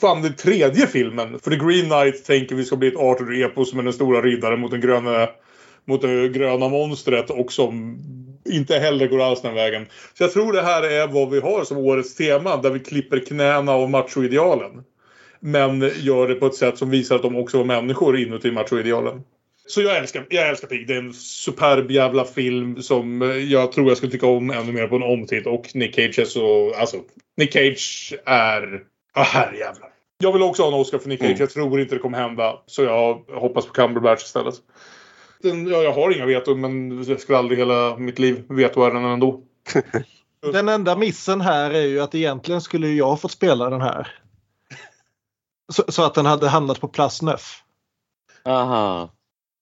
Fan, 0.02 0.22
den 0.22 0.36
tredje 0.36 0.88
filmen. 0.88 1.40
För 1.40 1.52
The 1.52 1.58
Green 1.58 1.90
Knight 1.90 2.26
tänker 2.26 2.56
vi 2.56 2.66
ska 2.66 2.76
bli 2.76 2.88
ett 2.88 2.98
Arthur-epos 2.98 3.74
med 3.74 3.86
den 3.86 3.94
stora 3.94 4.22
riddaren 4.22 4.60
mot 4.60 4.72
den 4.72 4.82
gröna, 4.82 5.30
mot 5.86 6.02
det 6.02 6.30
gröna 6.30 6.70
monstret 6.70 7.30
och 7.30 7.52
som 7.52 8.00
inte 8.46 8.80
heller 8.80 9.08
går 9.08 9.22
alls 9.22 9.41
den 9.41 9.56
vägen. 9.56 9.86
Så 10.14 10.24
jag 10.24 10.34
tror 10.34 10.54
det 10.54 10.62
här 10.62 10.84
är 10.84 11.08
vad 11.08 11.30
vi 11.30 11.40
har 11.40 11.64
som 11.64 11.78
årets 11.78 12.16
tema 12.16 12.58
där 12.58 12.70
vi 12.70 12.80
klipper 12.80 13.20
knäna 13.20 13.72
av 13.72 13.90
machoidealen. 13.90 14.84
Men 15.40 15.91
gör 16.00 16.28
det 16.28 16.36
på 16.36 16.46
ett 16.46 16.56
sätt 16.56 16.78
som 16.78 16.90
visar 16.90 17.16
att 17.16 17.22
de 17.22 17.36
också 17.36 17.58
var 17.58 17.66
människor 17.66 18.18
inuti 18.18 18.52
machoidealen. 18.52 19.22
Så 19.70 19.82
jag 19.82 19.98
älskar, 19.98 20.26
jag 20.30 20.50
älskar 20.50 20.68
Pig. 20.68 20.88
Det 20.88 20.94
är 20.94 21.00
en 21.00 21.14
superb 21.14 21.91
jävla 21.91 22.26
film 22.26 22.82
som 22.82 23.22
jag 23.50 23.72
tror 23.72 23.88
jag 23.88 23.98
skulle 23.98 24.12
tycka 24.12 24.28
om 24.28 24.50
ännu 24.50 24.72
mer 24.72 24.88
på 24.88 24.96
en 24.96 25.04
omtitt. 25.04 25.48
Och 25.48 25.70
Nick 25.74 25.96
Cage 25.96 26.20
är 26.20 26.26
så... 26.26 26.74
Alltså, 26.76 26.98
Nick 27.38 27.54
Cage 27.54 28.14
är... 28.26 28.84
Ah, 29.14 29.24
herrejävlar. 29.24 29.90
Jag 30.18 30.34
vill 30.34 30.41
också 30.41 30.64
ha 30.64 30.68
en 30.68 30.74
Oscar 30.74 30.98
för 30.98 31.10
Nick 31.10 31.20
Cage. 31.20 31.30
Mm. 31.30 31.40
Jag 31.40 31.50
tror 31.50 31.82
inte 31.82 31.96
det 31.96 32.00
kommer 32.00 32.18
hända. 32.18 32.60
Så 32.66 32.84
jag 32.84 33.14
hoppas 33.34 33.66
på 33.66 33.74
Cumberbatch 33.74 34.24
istället. 34.24 34.56
Den, 35.41 35.68
ja, 35.68 35.82
jag 35.82 35.94
har 35.94 36.16
inga 36.16 36.26
veton 36.26 36.62
men 36.62 37.04
jag 37.04 37.20
skulle 37.20 37.38
aldrig 37.38 37.60
hela 37.60 37.98
mitt 37.98 38.20
liv 38.20 38.44
vetoa 38.50 38.90
den 38.90 39.06
ändå. 39.06 39.44
Den 40.52 40.70
enda 40.70 40.96
missen 40.96 41.41
här 41.41 41.72
är 41.72 41.86
ju 41.86 42.00
att 42.00 42.16
egentligen 42.16 42.62
skulle 42.62 42.88
jag 42.88 43.22
fått 43.22 43.32
spela 43.32 43.70
den 43.70 43.82
här. 43.82 44.16
Så, 45.72 45.84
så 45.88 46.04
att 46.04 46.14
den 46.14 46.26
hade 46.26 46.48
hamnat 46.48 46.80
på 46.80 46.88
plats 46.88 47.22
neuf. 47.22 47.64
Aha. 48.46 49.10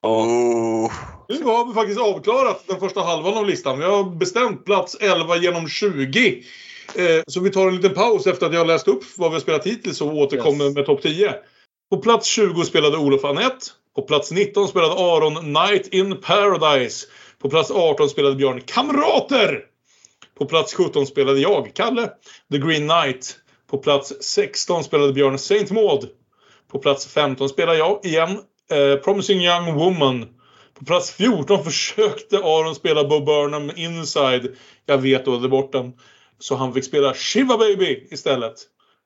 Oh. 0.03 0.91
Nu 1.29 1.43
har 1.43 1.67
vi 1.67 1.73
faktiskt 1.73 1.99
avklarat 1.99 2.63
den 2.67 2.79
första 2.79 3.01
halvan 3.01 3.37
av 3.37 3.45
listan. 3.45 3.79
Vi 3.79 3.85
har 3.85 4.03
bestämt 4.03 4.65
plats 4.65 4.97
11 4.99 5.37
genom 5.37 5.67
20. 5.69 6.43
Eh, 6.95 7.23
så 7.27 7.39
vi 7.39 7.49
tar 7.51 7.67
en 7.67 7.75
liten 7.75 7.93
paus 7.93 8.27
efter 8.27 8.45
att 8.45 8.53
jag 8.53 8.59
har 8.59 8.65
läst 8.65 8.87
upp 8.87 9.03
vad 9.17 9.29
vi 9.29 9.35
har 9.35 9.41
spelat 9.41 9.67
hittills 9.67 10.01
och 10.01 10.15
återkommer 10.15 10.65
Yes. 10.65 10.75
med 10.75 10.85
topp 10.85 11.01
10. 11.01 11.33
På 11.89 11.97
plats 11.97 12.27
20 12.27 12.63
spelade 12.63 12.97
Olof 12.97 13.25
Anett. 13.25 13.71
På 13.95 14.01
plats 14.01 14.31
19 14.31 14.67
spelade 14.67 14.93
Aron 14.93 15.53
Night 15.53 15.87
in 15.87 16.21
Paradise. 16.21 17.07
På 17.41 17.49
plats 17.49 17.71
18 17.71 18.09
spelade 18.09 18.35
Björn 18.35 18.61
Kamrater. 18.61 19.63
På 20.37 20.45
plats 20.45 20.73
17 20.73 21.05
spelade 21.07 21.39
jag, 21.39 21.71
Kalle, 21.73 22.09
The 22.51 22.57
Green 22.57 22.89
Knight. 22.89 23.35
På 23.69 23.77
plats 23.77 24.13
16 24.21 24.83
spelade 24.83 25.13
Björn 25.13 25.37
Saint 25.37 25.71
Maud. 25.71 26.09
På 26.71 26.79
plats 26.79 27.07
15 27.07 27.49
spelade 27.49 27.77
jag 27.77 27.99
igen, 28.05 28.39
eh, 28.71 28.95
Promising 28.95 29.41
Young 29.41 29.73
Woman. 29.73 30.25
På 30.73 30.85
plats 30.85 31.11
14 31.11 31.63
försökte 31.63 32.37
Aron 32.37 32.75
spela 32.75 33.03
Bo 33.03 33.19
Burnham 33.19 33.71
Inside. 33.75 34.55
Jag 34.85 34.97
vet 34.97 35.25
då 35.25 35.37
det 35.37 35.49
bort 35.49 35.71
den. 35.71 35.93
Så 36.39 36.55
han 36.55 36.73
fick 36.73 36.85
spela 36.85 37.13
Shiva 37.13 37.57
Baby 37.57 38.07
istället. 38.11 38.55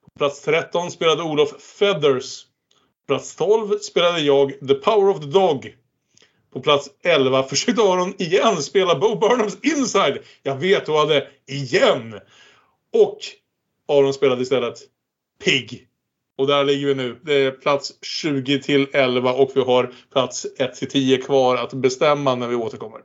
På 0.06 0.20
plats 0.20 0.42
13 0.42 0.92
spelade 0.92 1.24
Olof 1.24 1.62
Feathers. 1.62 2.44
På 3.08 3.14
plats 3.14 3.36
12 3.36 3.78
spelade 3.80 4.20
jag 4.20 4.60
The 4.68 4.74
Power 4.74 5.10
of 5.10 5.20
the 5.20 5.26
Dog. 5.26 5.76
På 6.54 6.60
plats 6.60 6.90
11 7.04 7.44
försökte 7.44 7.82
Aron 7.82 8.14
igen 8.18 8.58
spela 8.58 8.96
Bo 8.96 9.16
Burnhams 9.16 9.58
Inside. 9.62 10.18
Jag 10.44 10.56
vet 10.56 10.88
hon 10.88 10.98
hade 10.98 11.28
igen. 11.48 12.20
Och 12.94 13.18
Aron 13.88 14.14
spelade 14.14 14.42
istället 14.42 14.80
Pig. 15.44 15.88
Och 16.38 16.48
där 16.48 16.64
ligger 16.64 16.88
vi 16.88 16.96
nu. 16.96 17.20
Det 17.24 17.34
är 17.34 17.52
plats 17.52 17.94
20 18.02 18.62
till 18.62 18.88
11 18.94 19.34
och 19.34 19.52
vi 19.56 19.62
har 19.62 19.94
plats 20.12 20.48
1 20.60 20.76
till 20.76 20.90
10 20.90 21.18
kvar 21.18 21.56
att 21.56 21.74
bestämma 21.74 22.36
när 22.36 22.48
vi 22.48 22.56
återkommer. 22.56 23.02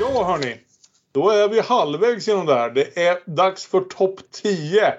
Ja 0.00 0.24
hörni. 0.24 0.56
Då 1.12 1.30
är 1.30 1.48
vi 1.48 1.60
halvvägs 1.60 2.28
genom 2.28 2.46
det 2.46 2.54
här. 2.54 2.70
Det 2.70 2.98
är 2.98 3.18
dags 3.26 3.66
för 3.66 3.80
topp 3.80 4.20
10. 4.42 4.94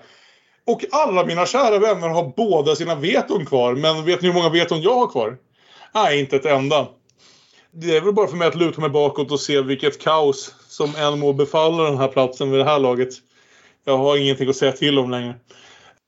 Och 0.65 0.85
alla 0.91 1.25
mina 1.25 1.45
kära 1.45 1.79
vänner 1.79 2.07
har 2.07 2.33
båda 2.37 2.75
sina 2.75 2.95
veton 2.95 3.45
kvar. 3.45 3.75
Men 3.75 4.05
vet 4.05 4.21
ni 4.21 4.27
hur 4.27 4.35
många 4.35 4.49
veton 4.49 4.81
jag 4.81 4.95
har 4.95 5.07
kvar? 5.07 5.37
Nej, 5.93 6.19
inte 6.19 6.35
ett 6.35 6.45
enda. 6.45 6.87
Det 7.79 7.97
är 7.97 8.01
väl 8.01 8.13
bara 8.13 8.27
för 8.27 8.37
mig 8.37 8.47
att 8.47 8.55
luta 8.55 8.81
mig 8.81 8.89
bakåt 8.89 9.31
och 9.31 9.39
se 9.39 9.61
vilket 9.61 10.01
kaos 10.01 10.55
som 10.67 10.95
än 10.95 11.19
må 11.19 11.33
befalla 11.33 11.83
den 11.83 11.97
här 11.97 12.07
platsen 12.07 12.51
vid 12.51 12.59
det 12.59 12.63
här 12.63 12.79
laget. 12.79 13.09
Jag 13.85 13.97
har 13.97 14.17
ingenting 14.17 14.49
att 14.49 14.55
säga 14.55 14.71
till 14.71 14.99
om 14.99 15.11
längre. 15.11 15.35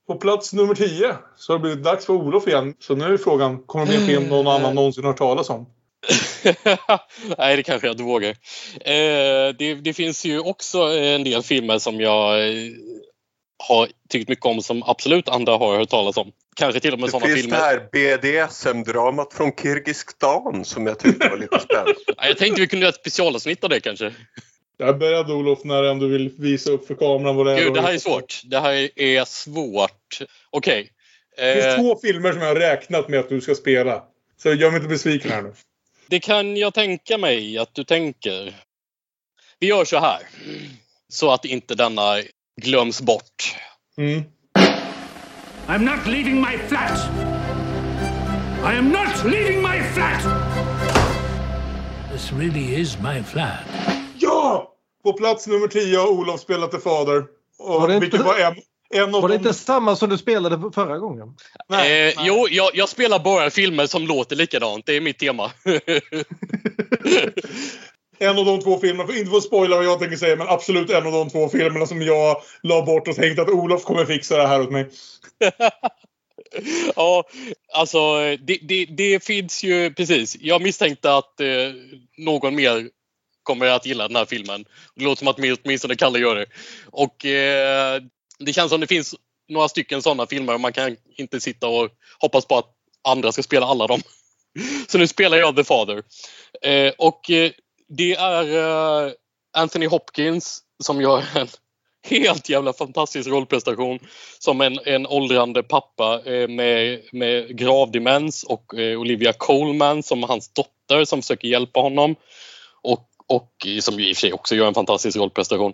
På 0.08 0.16
plats 0.16 0.54
nummer 0.54 0.76
10 0.76 1.16
så 1.38 1.54
har 1.54 1.58
det 1.58 1.62
blivit 1.62 1.84
dags 1.84 2.06
för 2.06 2.14
Olof 2.14 2.48
igen. 2.48 2.74
Så 2.80 2.96
nu 2.96 3.14
är 3.14 3.18
frågan, 3.18 3.64
kommer 3.66 3.86
det 3.86 3.92
bli 3.92 4.00
en 4.00 4.08
film 4.08 4.30
någon 4.30 4.48
annan 4.48 4.76
någonsin 4.76 5.04
hört 5.04 5.18
talas 5.18 5.50
om? 5.50 5.66
Nej, 7.38 7.56
det 7.56 7.64
kanske 7.64 7.88
jag 7.88 7.94
inte 7.94 8.04
vågar. 8.04 8.30
Eh, 8.82 9.56
det, 9.58 9.76
det 9.82 9.94
finns 9.94 10.26
ju 10.26 10.40
också 10.40 10.80
en 10.80 11.24
del 11.24 11.44
filmer 11.44 11.80
som 11.80 12.02
jag 12.02 12.48
eh, 12.48 12.72
har 13.68 13.90
tyckt 14.10 14.30
mycket 14.30 14.46
om 14.46 14.62
som 14.62 14.84
absolut 14.84 15.30
andra 15.30 15.58
har 15.58 15.78
hört 15.78 15.90
talas 15.90 16.18
om. 16.18 16.32
Kanske 16.56 16.80
till 16.80 16.94
och 16.94 17.00
med 17.00 17.08
Det 17.08 17.12
sådana 17.12 17.28
finns 17.28 17.42
filmer. 17.42 17.58
det 17.58 17.64
här 17.64 18.48
BDSM-dramat 18.48 19.34
från 19.34 19.52
Kirgizistan 19.62 20.66
som 20.66 20.88
jag 20.88 21.00
tyckte 21.00 21.30
var 21.30 21.38
lite 21.38 21.60
spännande. 21.60 21.94
Ja, 22.18 22.28
Jag 22.28 22.38
tänkte 22.38 22.62
vi 22.62 22.68
kunde 22.68 22.84
göra 22.86 22.90
ett 22.94 23.00
specialavsnitt 23.00 23.64
av 23.64 23.70
det 23.70 23.80
kanske. 23.80 24.14
Jag 24.78 24.90
är 24.90 24.94
beredd 24.94 25.32
Olof 25.32 25.64
när 25.64 25.82
du 25.84 25.90
ändå 25.90 26.08
vill 26.08 26.30
visa 26.38 26.72
upp 26.72 26.88
för 26.88 26.96
kameran 26.96 27.36
vad 27.36 27.46
det 27.46 27.54
är. 27.54 27.64
Gud, 27.64 27.74
det 27.74 27.82
här 27.82 27.94
är 27.94 27.98
svårt. 27.98 28.42
Det 28.46 28.60
här 28.60 28.90
är 29.00 29.26
svårt. 29.26 30.20
Okej. 30.50 30.90
Det 31.38 31.54
finns 31.54 31.66
Eh, 31.66 31.76
två 31.76 32.00
filmer 32.02 32.32
som 32.32 32.42
jag 32.42 32.48
har 32.48 32.56
räknat 32.56 33.10
med 33.10 33.20
att 33.20 33.30
du 33.30 33.42
ska 33.42 33.56
spela. 33.56 34.04
Så 34.44 34.54
gör 34.54 34.72
mig 34.72 34.78
inte 34.78 34.90
besviken 34.90 35.32
här 35.32 35.42
nu. 35.42 35.54
det 36.08 36.20
kan 36.20 36.58
jag 36.58 36.74
tänka 36.74 37.18
mig 37.18 37.58
att 37.58 37.76
du 37.76 37.84
tänker. 37.84 38.54
Vi 39.60 39.68
gör 39.68 39.86
så 39.86 39.98
här. 40.00 40.20
Så 41.10 41.32
att 41.32 41.46
inte 41.46 41.76
denna 41.76 42.16
glöms 42.60 43.02
bort. 43.02 43.56
Mm. 43.98 44.24
I'm 45.68 45.86
not 45.86 46.06
leaving 46.08 46.42
my 46.42 46.58
flat! 46.68 47.00
I 48.64 48.78
am 48.78 48.90
not 48.92 49.24
leaving 49.26 49.62
my 49.62 49.84
flat! 49.94 50.24
This 52.12 52.32
really 52.32 52.82
is 52.82 52.98
my 53.00 53.24
flat. 53.24 53.60
Ja! 54.18 54.74
På 55.04 55.14
plats 55.14 55.48
nummer 55.48 55.68
10 55.68 55.98
har 55.98 56.08
Olof 56.08 56.40
spelat 56.40 56.72
The 56.72 56.80
Father. 56.80 57.24
Och 57.60 57.82
Var 57.82 57.88
det 57.88 57.96
inte- 57.96 58.18
var 58.18 58.36
en, 58.40 58.56
en 59.06 59.12
Var 59.12 59.22
det 59.22 59.28
de... 59.28 59.34
inte 59.38 59.54
samma 59.54 59.96
som 59.96 60.10
du 60.10 60.18
spelade 60.18 60.72
förra 60.76 60.98
gången? 60.98 61.28
eh, 61.74 62.26
Jo, 62.26 62.48
jag, 62.50 62.70
jag 62.74 62.90
spelar 62.90 63.20
bara 63.20 63.50
filmer 63.50 63.88
som 63.88 64.08
låter 64.08 64.36
likadant. 64.36 64.86
Det 64.86 64.98
är 64.98 65.02
mitt 65.02 65.20
tema. 65.20 65.52
En 68.20 68.38
av 68.38 68.46
de 68.46 68.62
två 68.62 68.80
filmerna, 68.80 69.18
inte 69.18 69.30
för 69.30 69.38
att 69.38 69.44
spoila 69.44 69.76
vad 69.76 69.86
jag 69.86 70.00
tänker 70.00 70.18
säga, 70.18 70.36
men 70.36 70.48
absolut 70.48 70.90
en 70.90 71.06
av 71.06 71.12
de 71.12 71.30
två 71.30 71.50
filmerna 71.50 71.86
som 71.86 72.02
jag 72.02 72.42
la 72.64 72.86
bort 72.86 73.08
och 73.08 73.16
tänkte 73.16 73.42
att 73.42 73.50
Olof 73.50 73.84
kommer 73.84 74.06
fixa 74.06 74.38
det 74.38 74.48
här 74.48 74.62
åt 74.62 74.72
mig. 74.72 74.90
ja, 76.96 77.24
alltså 77.74 78.20
det, 78.40 78.60
det, 78.62 78.86
det 78.86 79.24
finns 79.24 79.64
ju 79.64 79.94
precis. 79.94 80.38
Jag 80.40 80.62
misstänkte 80.62 81.16
att 81.16 81.40
eh, 81.40 81.48
någon 82.18 82.56
mer 82.56 82.90
kommer 83.44 83.66
att 83.66 83.86
gilla 83.86 84.08
den 84.08 84.16
här 84.16 84.26
filmen. 84.26 84.66
Det 84.96 85.04
låter 85.04 85.20
som 85.20 85.28
att 85.28 85.60
åtminstone 85.64 85.96
Kalle 85.96 86.20
gör 86.20 86.36
det. 86.36 86.46
Och 86.86 87.26
eh, 87.26 88.02
det 88.40 88.54
känns 88.54 88.70
som 88.70 88.82
det 88.82 88.88
finns 88.88 89.16
några 89.50 89.68
stycken 89.68 90.02
sådana 90.02 90.28
filmer 90.28 90.54
och 90.54 90.62
man 90.62 90.74
kan 90.74 90.96
inte 91.18 91.40
sitta 91.40 91.68
och 91.68 91.90
hoppas 92.20 92.46
på 92.46 92.58
att 92.58 92.72
andra 93.08 93.32
ska 93.32 93.44
spela 93.44 93.66
alla 93.66 93.88
dem. 93.88 94.02
Så 94.88 94.98
nu 94.98 95.08
spelar 95.08 95.38
jag 95.38 95.56
The 95.56 95.64
Father. 95.64 96.04
Eh, 96.62 96.94
och 96.98 97.32
eh, 97.32 97.52
det 97.90 98.16
är 98.16 98.44
uh, 98.44 99.12
Anthony 99.58 99.88
Hopkins 99.88 100.60
som 100.84 101.02
gör 101.02 101.24
en 101.36 101.48
helt 102.08 102.50
jävla 102.50 102.74
fantastisk 102.74 103.30
rollprestation 103.30 104.00
som 104.40 104.62
en, 104.62 104.80
en 104.86 105.08
åldrande 105.08 105.64
pappa 105.64 106.22
eh, 106.26 106.48
med, 106.48 107.02
med 107.12 107.58
gravdemens 107.58 108.44
och 108.44 108.80
eh, 108.80 109.00
Olivia 109.00 109.34
Colman 109.34 110.04
som 110.04 110.24
hans 110.24 110.54
dotter 110.54 111.06
som 111.06 111.22
försöker 111.22 111.48
hjälpa 111.48 111.80
honom. 111.80 112.16
Och, 112.82 113.10
och 113.28 113.52
som 113.82 114.00
i 114.00 114.12
och 114.12 114.16
för 114.16 114.22
sig 114.22 114.34
också 114.34 114.56
gör 114.56 114.68
en 114.68 114.74
fantastisk 114.74 115.18
rollprestation. 115.18 115.74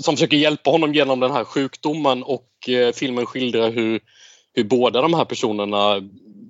Som 0.00 0.16
försöker 0.16 0.36
hjälpa 0.36 0.70
honom 0.70 0.94
genom 0.94 1.20
den 1.20 1.30
här 1.30 1.44
sjukdomen 1.44 2.22
och 2.22 2.68
eh, 2.68 2.92
filmen 2.92 3.26
skildrar 3.26 3.70
hur, 3.70 4.00
hur 4.54 4.64
båda 4.64 5.02
de 5.02 5.14
här 5.14 5.24
personerna 5.24 6.00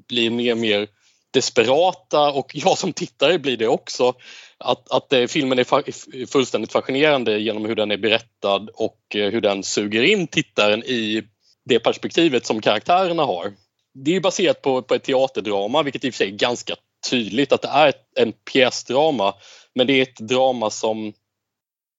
blir 0.09 0.31
mer 0.31 0.53
och 0.53 0.59
mer 0.59 0.89
desperata 1.33 2.31
och 2.31 2.51
jag 2.55 2.79
som 2.79 2.93
tittare 2.93 3.39
blir 3.39 3.57
det 3.57 3.69
också. 3.69 4.15
Att, 4.59 4.91
att 4.91 5.13
eh, 5.13 5.27
filmen 5.27 5.59
är 5.59 5.65
fa- 5.65 6.27
fullständigt 6.27 6.73
fascinerande 6.73 7.39
genom 7.39 7.65
hur 7.65 7.75
den 7.75 7.91
är 7.91 7.97
berättad 7.97 8.69
och 8.75 8.99
eh, 9.15 9.31
hur 9.31 9.41
den 9.41 9.63
suger 9.63 10.03
in 10.03 10.27
tittaren 10.27 10.83
i 10.83 11.23
det 11.65 11.79
perspektivet 11.79 12.47
som 12.47 12.61
karaktärerna 12.61 13.25
har. 13.25 13.53
Det 13.95 14.17
är 14.17 14.21
baserat 14.21 14.63
på, 14.63 14.83
på 14.83 14.95
ett 14.95 15.05
teaterdrama 15.05 15.83
vilket 15.83 16.05
i 16.05 16.11
och 16.11 16.15
för 16.15 16.19
sig 16.19 16.29
är 16.29 16.37
ganska 16.37 16.75
tydligt 17.11 17.53
att 17.53 17.63
det 17.63 17.69
är 17.69 17.89
ett, 17.89 18.19
en 18.19 18.33
pjäsdrama. 18.33 19.35
Men 19.75 19.87
det 19.87 19.93
är 19.93 20.03
ett 20.03 20.17
drama 20.17 20.71
som 20.71 21.13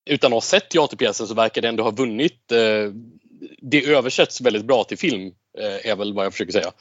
utan 0.09 0.27
att 0.27 0.35
ha 0.35 0.41
sett 0.41 0.69
teaterpjäsen 0.69 1.27
så 1.27 1.33
verkar 1.33 1.61
det 1.61 1.67
ändå 1.67 1.83
ha 1.83 1.91
vunnit. 1.91 2.51
Eh, 2.51 2.91
det 3.61 3.85
översätts 3.85 4.41
väldigt 4.41 4.65
bra 4.65 4.83
till 4.83 4.97
film 4.97 5.31
eh, 5.59 5.91
är 5.91 5.95
väl 5.95 6.13
vad 6.13 6.25
jag 6.25 6.33
försöker 6.33 6.51
säga. 6.51 6.71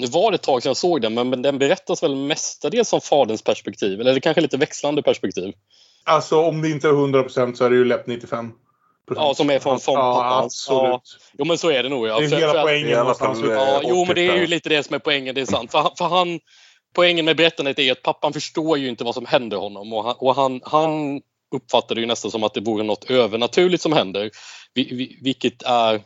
Nu 0.00 0.06
var 0.06 0.30
det 0.30 0.34
ett 0.34 0.42
tag 0.42 0.62
sedan 0.62 0.70
jag 0.70 0.76
såg 0.76 1.02
den 1.02 1.14
men, 1.14 1.30
men 1.30 1.42
den 1.42 1.58
berättas 1.58 2.02
väl 2.02 2.16
mestadels 2.16 2.88
som 2.88 3.00
faderns 3.00 3.42
perspektiv 3.42 4.00
eller 4.00 4.20
kanske 4.20 4.40
lite 4.40 4.56
växlande 4.56 5.02
perspektiv. 5.02 5.52
Alltså 6.04 6.40
om 6.40 6.62
det 6.62 6.68
inte 6.68 6.88
är 6.88 6.92
100% 6.92 7.54
så 7.54 7.64
är 7.64 7.70
det 7.70 7.76
ju 7.76 7.84
lätt 7.84 8.06
95. 8.06 8.52
Ja, 9.14 9.34
som 9.34 9.50
är 9.50 9.58
från, 9.58 9.80
från 9.80 9.94
Ja, 9.94 10.14
pappan. 10.14 10.44
absolut. 10.44 10.80
Ja, 10.82 11.00
jo 11.38 11.44
men 11.44 11.58
så 11.58 11.70
är 11.70 11.82
det 11.82 11.88
nog. 11.88 12.06
Ja. 12.06 12.18
Det 12.18 12.24
är 12.24 12.28
För- 12.28 12.36
hela 12.36 12.52
för 12.52 12.62
poängen 12.62 12.98
någonstans. 12.98 13.40
Ja, 13.48 13.80
jo 13.84 14.04
men 14.04 14.14
det 14.14 14.20
är 14.20 14.36
ju 14.36 14.42
80. 14.42 14.46
lite 14.46 14.68
det 14.68 14.82
som 14.82 14.94
är 14.94 14.98
poängen, 14.98 15.34
det 15.34 15.40
är 15.40 15.46
sant. 15.46 15.70
För 15.72 15.78
han, 15.78 15.90
för 15.98 16.04
han, 16.04 16.40
poängen 16.94 17.24
med 17.24 17.36
berättandet 17.36 17.78
är 17.78 17.92
att 17.92 18.02
pappan 18.02 18.32
förstår 18.32 18.78
ju 18.78 18.88
inte 18.88 19.04
vad 19.04 19.14
som 19.14 19.26
händer 19.26 19.56
honom 19.56 19.92
och 19.92 20.04
han, 20.04 20.14
och 20.18 20.34
han, 20.34 20.60
han 20.64 21.20
uppfattar 21.54 21.94
det 21.94 22.00
ju 22.00 22.06
nästan 22.06 22.30
som 22.30 22.44
att 22.44 22.54
det 22.54 22.60
vore 22.60 22.82
något 22.82 23.10
övernaturligt 23.10 23.82
som 23.82 23.92
händer. 23.92 24.30
Vi, 24.74 24.84
vi, 24.94 25.18
vilket 25.22 25.62
är 25.62 26.00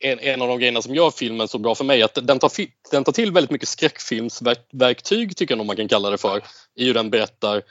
en, 0.00 0.18
en 0.18 0.42
av 0.42 0.48
de 0.48 0.58
grejerna 0.58 0.82
som 0.82 0.94
gör 0.94 1.10
filmen 1.10 1.48
så 1.48 1.58
bra 1.58 1.74
för 1.74 1.84
mig. 1.84 2.02
Att 2.02 2.14
den 2.14 2.38
tar, 2.38 2.50
den 2.90 3.04
tar 3.04 3.12
till 3.12 3.32
väldigt 3.32 3.50
mycket 3.50 3.68
skräckfilmsverktyg 3.68 5.36
tycker 5.36 5.52
jag 5.52 5.58
nog 5.58 5.66
man 5.66 5.76
kan 5.76 5.88
kalla 5.88 6.10
det 6.10 6.18
för. 6.18 6.42
I 6.76 6.84
hur 6.84 6.94
den 6.94 7.10
berättar. 7.10 7.62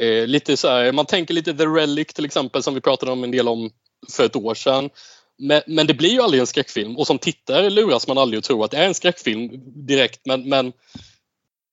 Eh, 0.00 0.26
lite 0.26 0.56
så 0.56 0.68
här, 0.68 0.92
man 0.92 1.06
tänker 1.06 1.34
lite 1.34 1.54
The 1.54 1.66
Relic 1.66 2.06
till 2.06 2.24
exempel 2.24 2.62
som 2.62 2.74
vi 2.74 2.80
pratade 2.80 3.12
om 3.12 3.24
en 3.24 3.30
del 3.30 3.48
om 3.48 3.70
för 4.12 4.24
ett 4.24 4.36
år 4.36 4.54
sedan. 4.54 4.90
Men, 5.38 5.62
men 5.66 5.86
det 5.86 5.94
blir 5.94 6.10
ju 6.10 6.20
aldrig 6.20 6.40
en 6.40 6.46
skräckfilm 6.46 6.96
och 6.96 7.06
som 7.06 7.18
tittare 7.18 7.70
luras 7.70 8.08
man 8.08 8.18
aldrig 8.18 8.38
att 8.38 8.44
tro 8.44 8.64
att 8.64 8.70
det 8.70 8.76
är 8.76 8.86
en 8.86 8.94
skräckfilm 8.94 9.50
direkt 9.86 10.20
men, 10.26 10.48
men 10.48 10.72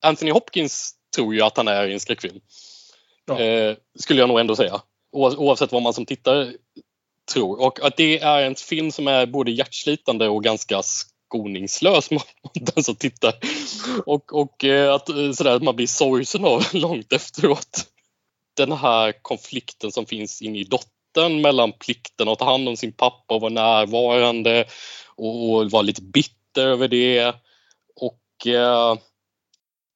Anthony 0.01 0.31
Hopkins 0.31 0.93
tror 1.15 1.35
ju 1.35 1.41
att 1.41 1.57
han 1.57 1.67
är 1.67 1.87
i 1.87 1.93
en 1.93 1.99
skräckfilm. 1.99 2.39
Eh, 3.29 3.75
skulle 3.99 4.19
jag 4.19 4.27
nog 4.27 4.39
ändå 4.39 4.55
säga. 4.55 4.81
Oavsett 5.11 5.71
vad 5.71 5.81
man 5.81 5.93
som 5.93 6.05
tittare 6.05 6.53
tror. 7.29 7.61
Och 7.61 7.79
att 7.83 7.97
det 7.97 8.19
är 8.19 8.41
en 8.41 8.55
film 8.55 8.91
som 8.91 9.07
är 9.07 9.25
både 9.25 9.51
hjärtslitande 9.51 10.27
och 10.27 10.43
ganska 10.43 10.81
skoningslös 10.83 12.11
mot 12.11 12.27
den 12.53 12.83
som 12.83 12.95
tittar. 12.95 13.33
Och, 14.05 14.33
och 14.33 14.63
eh, 14.63 14.93
att, 14.93 15.09
eh, 15.09 15.31
sådär, 15.31 15.55
att 15.55 15.63
man 15.63 15.75
blir 15.75 15.87
sorgsen 15.87 16.45
av 16.45 16.63
långt 16.73 17.13
efteråt. 17.13 17.85
Den 18.57 18.71
här 18.71 19.13
konflikten 19.21 19.91
som 19.91 20.05
finns 20.05 20.41
inne 20.41 20.59
i 20.59 20.63
dottern 20.63 21.41
mellan 21.41 21.71
plikten 21.71 22.29
att 22.29 22.39
ta 22.39 22.45
hand 22.45 22.69
om 22.69 22.77
sin 22.77 22.93
pappa 22.93 23.35
och 23.35 23.41
vara 23.41 23.53
närvarande 23.53 24.65
och, 25.15 25.49
och 25.49 25.71
vara 25.71 25.81
lite 25.81 26.01
bitter 26.01 26.67
över 26.67 26.87
det. 26.87 27.35
Och, 27.95 28.47
eh, 28.47 28.91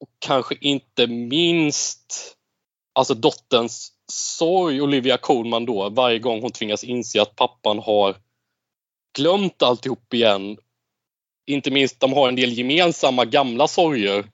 och 0.00 0.10
kanske 0.18 0.54
inte 0.60 1.06
minst 1.06 2.34
alltså 2.94 3.14
dotterns 3.14 3.93
sorg, 4.12 4.82
Olivia 4.82 5.16
Colman 5.16 5.66
då, 5.66 5.88
varje 5.88 6.18
gång 6.18 6.42
hon 6.42 6.50
tvingas 6.50 6.84
inse 6.84 7.22
att 7.22 7.36
pappan 7.36 7.78
har 7.78 8.16
glömt 9.18 9.62
alltihop 9.62 10.14
igen. 10.14 10.56
Inte 11.46 11.70
minst, 11.70 12.00
de 12.00 12.12
har 12.12 12.28
en 12.28 12.36
del 12.36 12.52
gemensamma 12.52 13.24
gamla 13.24 13.68
sorger 13.68 14.24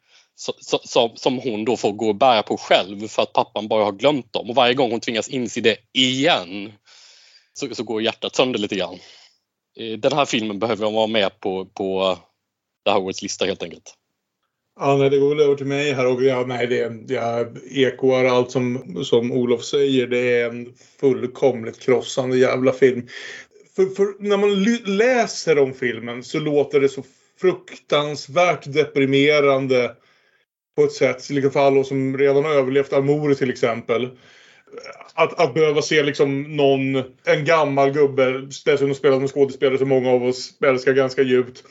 som, 0.85 1.11
som 1.17 1.39
hon 1.39 1.65
då 1.65 1.77
får 1.77 1.93
gå 1.93 2.09
och 2.09 2.15
bära 2.15 2.43
på 2.43 2.57
själv 2.57 3.09
för 3.09 3.23
att 3.23 3.33
pappan 3.33 3.69
bara 3.69 3.85
har 3.85 3.93
glömt 3.93 4.33
dem. 4.33 4.51
Och 4.51 4.57
varje 4.57 4.75
gång 4.75 4.91
hon 4.91 5.01
tvingas 5.01 5.29
inse 5.29 5.61
det 5.61 5.77
igen 5.93 6.73
så, 7.53 7.75
så 7.75 7.83
går 7.83 8.03
hjärtat 8.03 8.37
sönder 8.37 8.59
lite 8.59 8.77
grann. 8.77 8.99
Eh, 9.79 9.99
den 9.99 10.13
här 10.13 10.25
filmen 10.25 10.59
behöver 10.59 10.91
vara 10.91 11.07
med 11.07 11.41
på, 11.41 11.67
på 11.67 12.19
det 12.85 12.91
här 12.91 12.99
årets 12.99 13.23
lista 13.23 13.45
helt 13.45 13.63
enkelt. 13.63 13.95
Ja, 14.83 14.97
nej, 14.97 15.11
det 15.11 15.19
går 15.19 15.29
väl 15.29 15.41
över 15.41 15.55
till 15.55 15.67
mig 15.67 15.93
här 15.93 16.07
och 16.07 16.23
ja, 16.23 16.45
nej, 16.47 16.67
det, 16.67 17.15
jag 17.15 17.59
ekoar 17.71 18.25
allt 18.25 18.51
som, 18.51 19.05
som 19.05 19.33
Olof 19.33 19.65
säger. 19.65 20.07
Det 20.07 20.19
är 20.19 20.49
en 20.49 20.75
fullkomligt 21.01 21.81
krossande 21.81 22.39
jävla 22.39 22.73
film. 22.73 23.09
För, 23.77 23.87
för 23.87 24.15
när 24.19 24.37
man 24.37 24.65
läser 24.97 25.59
om 25.59 25.75
filmen 25.75 26.25
så 26.25 26.39
låter 26.39 26.81
det 26.81 26.89
så 26.89 27.03
fruktansvärt 27.41 28.73
deprimerande 28.73 29.97
på 30.77 30.85
ett 30.85 30.93
sätt. 30.93 31.31
Liksom 31.31 31.53
för 31.53 31.61
alla 31.61 31.85
som 31.85 32.19
redan 32.19 32.45
har 32.45 32.53
överlevt 32.53 32.93
Amore 32.93 33.35
till 33.35 33.51
exempel. 33.51 34.09
Att, 35.15 35.41
att 35.41 35.55
behöva 35.55 35.83
se 35.83 36.03
liksom 36.03 36.57
någon, 36.57 36.97
en 37.25 37.45
gammal 37.45 37.91
gubbe, 37.91 38.41
dessutom 38.41 38.95
spelad 38.95 39.21
med 39.21 39.31
skådespelare 39.31 39.79
som 39.79 39.89
många 39.89 40.11
av 40.11 40.25
oss 40.25 40.51
älskar 40.65 40.93
ganska 40.93 41.23
djupt 41.23 41.65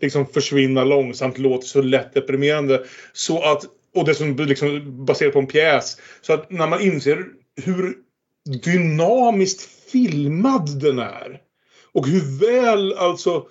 liksom 0.00 0.26
försvinna 0.26 0.84
långsamt 0.84 1.38
låter 1.38 1.66
så 1.66 1.82
lätt 1.82 2.14
deprimerande. 2.14 2.84
Så 3.12 3.42
att, 3.42 3.64
och 3.94 4.04
dessutom 4.04 4.46
liksom 4.46 5.04
baserat 5.06 5.32
på 5.32 5.38
en 5.38 5.46
pjäs. 5.46 6.00
Så 6.20 6.32
att 6.32 6.50
när 6.50 6.66
man 6.66 6.80
inser 6.80 7.24
hur 7.62 7.94
dynamiskt 8.64 9.90
filmad 9.90 10.80
den 10.80 10.98
är. 10.98 11.40
Och 11.92 12.06
hur 12.06 12.40
väl 12.40 12.92
alltså 12.92 13.46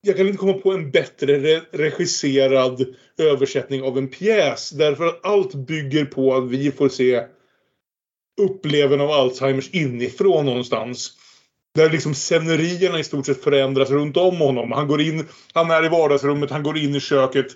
jag 0.00 0.16
kan 0.16 0.26
inte 0.26 0.38
komma 0.38 0.52
på 0.52 0.72
en 0.72 0.90
bättre 0.90 1.38
re- 1.38 1.64
regisserad 1.72 2.94
översättning 3.18 3.82
av 3.82 3.98
en 3.98 4.08
pjäs. 4.08 4.70
Därför 4.70 5.06
att 5.06 5.26
allt 5.26 5.54
bygger 5.54 6.04
på 6.04 6.34
att 6.34 6.50
vi 6.50 6.72
får 6.72 6.88
se 6.88 7.24
upplevelsen 8.40 9.00
av 9.00 9.10
Alzheimers 9.10 9.70
inifrån 9.70 10.44
någonstans. 10.44 11.17
Där 11.78 11.90
liksom 11.90 12.14
scenerierna 12.14 12.98
i 12.98 13.04
stort 13.04 13.26
sett 13.26 13.44
förändras 13.44 13.90
runt 13.90 14.16
om 14.16 14.36
honom. 14.36 14.72
Han 14.72 14.88
går 14.88 15.00
in, 15.00 15.28
han 15.52 15.70
är 15.70 15.84
i 15.84 15.88
vardagsrummet, 15.88 16.50
han 16.50 16.62
går 16.62 16.78
in 16.78 16.94
i 16.94 17.00
köket. 17.00 17.46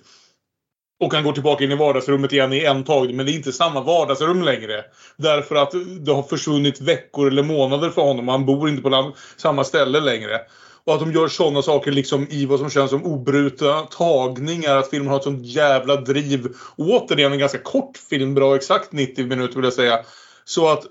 Och 1.01 1.15
han 1.15 1.25
går 1.25 1.33
tillbaka 1.33 1.65
in 1.65 1.73
i 1.73 1.77
vardagsrummet 1.77 2.33
igen 2.33 2.53
i 2.53 2.65
en 2.65 2.85
tagning. 2.85 3.17
Men 3.17 3.27
det 3.27 3.33
är 3.33 3.35
inte 3.35 3.53
samma 3.53 3.81
vardagsrum 3.81 4.43
längre. 4.43 4.85
Därför 5.17 5.55
att 5.55 5.73
det 6.01 6.13
har 6.13 6.23
försvunnit 6.23 6.81
veckor 6.81 7.29
eller 7.29 7.43
månader 7.43 7.91
för 7.91 8.03
honom. 8.03 8.29
Han 8.29 8.47
bor 8.47 8.69
inte 8.69 8.83
på 8.83 9.13
samma 9.37 9.65
ställe 9.65 10.01
längre. 10.01 10.41
Och 10.85 10.95
att 10.95 11.01
de 11.01 11.13
gör 11.13 11.29
sådana 11.29 11.63
saker 11.63 11.93
liksom 11.93 12.27
i 12.31 12.47
vad 12.47 12.59
som 12.59 12.71
känns 12.71 12.91
som 12.91 13.05
obrutna 13.05 13.81
tagningar. 13.81 14.77
Att 14.77 14.91
filmen 14.91 15.09
har 15.09 15.17
ett 15.17 15.25
sånt 15.25 15.47
jävla 15.47 15.97
driv. 15.97 16.55
Återigen 16.77 17.33
en 17.33 17.39
ganska 17.39 17.59
kort 17.59 17.97
film. 17.97 18.35
Bra 18.35 18.57
exakt 18.57 18.93
90 18.93 19.27
minuter 19.27 19.55
vill 19.55 19.65
jag 19.65 19.73
säga. 19.73 20.05
Så 20.45 20.69
att 20.69 20.85
eh, 20.85 20.91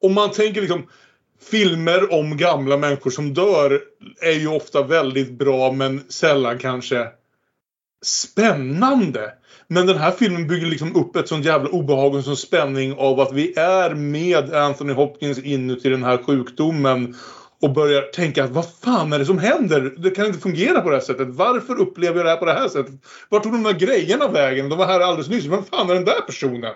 om 0.00 0.14
man 0.14 0.30
tänker 0.30 0.60
liksom 0.60 0.86
filmer 1.50 2.12
om 2.12 2.36
gamla 2.36 2.76
människor 2.76 3.10
som 3.10 3.34
dör 3.34 3.80
är 4.20 4.32
ju 4.32 4.48
ofta 4.48 4.82
väldigt 4.82 5.30
bra 5.30 5.72
men 5.72 6.00
sällan 6.08 6.58
kanske 6.58 7.08
spännande. 8.04 9.32
Men 9.68 9.86
den 9.86 9.98
här 9.98 10.10
filmen 10.10 10.48
bygger 10.48 10.66
liksom 10.66 10.96
upp 10.96 11.16
ett 11.16 11.28
sånt 11.28 11.44
jävla 11.44 11.70
obehag 11.70 12.12
och 12.12 12.16
en 12.16 12.22
sån 12.22 12.36
spänning 12.36 12.94
av 12.98 13.20
att 13.20 13.32
vi 13.32 13.58
är 13.58 13.94
med 13.94 14.54
Anthony 14.54 14.92
Hopkins 14.92 15.38
inuti 15.38 15.88
den 15.88 16.04
här 16.04 16.18
sjukdomen 16.18 17.14
och 17.60 17.72
börjar 17.72 18.02
tänka 18.02 18.46
vad 18.46 18.66
fan 18.82 19.12
är 19.12 19.18
det 19.18 19.24
som 19.24 19.38
händer? 19.38 19.94
Det 19.96 20.10
kan 20.10 20.26
inte 20.26 20.38
fungera 20.38 20.80
på 20.80 20.90
det 20.90 20.96
här 20.96 21.02
sättet. 21.02 21.28
Varför 21.28 21.80
upplever 21.80 22.16
jag 22.16 22.26
det 22.26 22.30
här 22.30 22.36
på 22.36 22.44
det 22.44 22.52
här 22.52 22.68
sättet? 22.68 22.94
Vart 23.28 23.42
tog 23.42 23.52
de 23.52 23.62
där 23.62 23.72
grejerna 23.72 24.28
vägen? 24.28 24.68
De 24.68 24.78
var 24.78 24.86
här 24.86 25.00
alldeles 25.00 25.28
nyss. 25.28 25.44
Vem 25.44 25.64
fan 25.64 25.90
är 25.90 25.94
den 25.94 26.04
där 26.04 26.20
personen? 26.20 26.74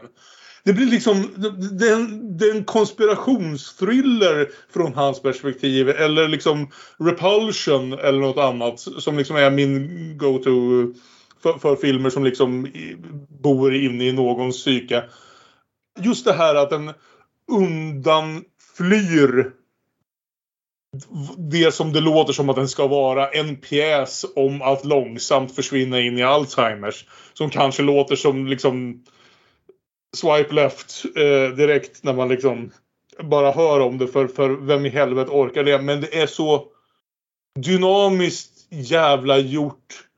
Det 0.64 0.72
blir 0.72 0.86
liksom 0.86 1.28
det 1.78 1.88
är 1.88 1.94
en, 1.94 2.38
det 2.38 2.44
är 2.44 2.54
en 2.54 2.64
konspirationsthriller 2.64 4.48
från 4.72 4.94
hans 4.94 5.22
perspektiv. 5.22 5.88
Eller 5.88 6.28
liksom 6.28 6.70
Repulsion 6.98 7.92
eller 7.92 8.18
något 8.18 8.38
annat 8.38 8.80
som 8.80 9.18
liksom 9.18 9.36
är 9.36 9.50
min 9.50 10.18
go-to 10.18 10.50
för, 11.42 11.58
för 11.58 11.76
filmer 11.76 12.10
som 12.10 12.24
liksom 12.24 12.68
bor 13.42 13.74
inne 13.74 14.04
i 14.04 14.12
någons 14.12 14.56
psyke. 14.56 15.04
Just 16.00 16.24
det 16.24 16.32
här 16.32 16.54
att 16.54 16.70
den 16.70 16.90
undanflyr 17.52 19.52
det 21.50 21.74
som 21.74 21.92
det 21.92 22.00
låter 22.00 22.32
som 22.32 22.48
att 22.48 22.56
den 22.56 22.68
ska 22.68 22.86
vara. 22.86 23.30
En 23.30 23.56
pjäs 23.56 24.24
om 24.36 24.62
att 24.62 24.84
långsamt 24.84 25.54
försvinna 25.54 26.00
in 26.00 26.18
i 26.18 26.22
Alzheimers. 26.22 27.06
Som 27.32 27.50
kanske 27.50 27.82
låter 27.82 28.16
som 28.16 28.46
liksom 28.46 29.04
swipe 30.16 30.54
left 30.54 31.04
eh, 31.16 31.56
direkt 31.56 32.02
när 32.02 32.12
man 32.12 32.28
liksom 32.28 32.70
bara 33.22 33.52
hör 33.52 33.80
om 33.80 33.98
det. 33.98 34.08
För, 34.08 34.26
för 34.26 34.50
vem 34.50 34.86
i 34.86 34.88
helvete 34.88 35.30
orkar 35.30 35.64
det? 35.64 35.82
Men 35.82 36.00
det 36.00 36.20
är 36.20 36.26
så 36.26 36.64
dynamiskt 37.58 38.66
jävla 38.70 39.38
gjort. 39.38 40.08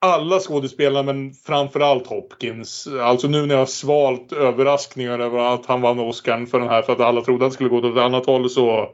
Alla 0.00 0.40
skådespelare 0.40 1.02
men 1.02 1.32
framförallt 1.32 2.06
Hopkins. 2.06 2.86
Alltså 2.86 3.28
nu 3.28 3.46
när 3.46 3.54
jag 3.54 3.60
har 3.60 3.66
svalt 3.66 4.32
överraskningar 4.32 5.18
över 5.18 5.54
att 5.54 5.66
han 5.66 5.80
vann 5.80 6.00
Oscar 6.00 6.46
för 6.46 6.60
den 6.60 6.68
här 6.68 6.82
för 6.82 6.92
att 6.92 7.00
alla 7.00 7.20
trodde 7.20 7.36
att 7.36 7.42
han 7.42 7.52
skulle 7.52 7.68
gå 7.68 7.76
åt 7.78 7.96
ett 7.96 8.02
annat 8.02 8.26
håll 8.26 8.50
så 8.50 8.90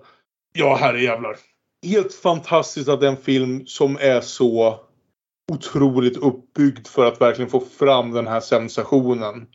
Ja, 0.52 0.76
herrejävlar. 0.76 1.36
Helt 1.86 2.14
fantastiskt 2.14 2.88
att 2.88 3.00
det 3.00 3.06
är 3.06 3.10
en 3.10 3.16
film 3.16 3.66
som 3.66 3.96
är 4.00 4.20
så 4.20 4.80
otroligt 5.52 6.16
uppbyggd 6.16 6.86
för 6.86 7.06
att 7.06 7.20
verkligen 7.20 7.50
få 7.50 7.60
fram 7.60 8.10
den 8.10 8.26
här 8.26 8.40
sensationen. 8.40 9.46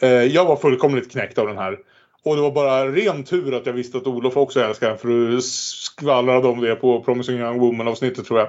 Eh, 0.00 0.08
jag 0.08 0.44
var 0.44 0.56
fullkomligt 0.56 1.12
knäckt 1.12 1.38
av 1.38 1.46
den 1.46 1.58
här. 1.58 1.78
Och 2.24 2.36
det 2.36 2.42
var 2.42 2.50
bara 2.50 2.92
ren 2.92 3.24
tur 3.24 3.54
att 3.54 3.66
jag 3.66 3.72
visste 3.72 3.98
att 3.98 4.06
Olof 4.06 4.36
också 4.36 4.60
älskar 4.60 4.88
den 4.88 4.98
för 4.98 5.08
du 5.08 5.42
skvallrade 5.42 6.48
om 6.48 6.60
det 6.60 6.74
på 6.74 7.02
Promising 7.02 7.38
Young 7.38 7.58
Woman 7.58 7.88
avsnittet 7.88 8.26
tror 8.26 8.38
jag. 8.38 8.48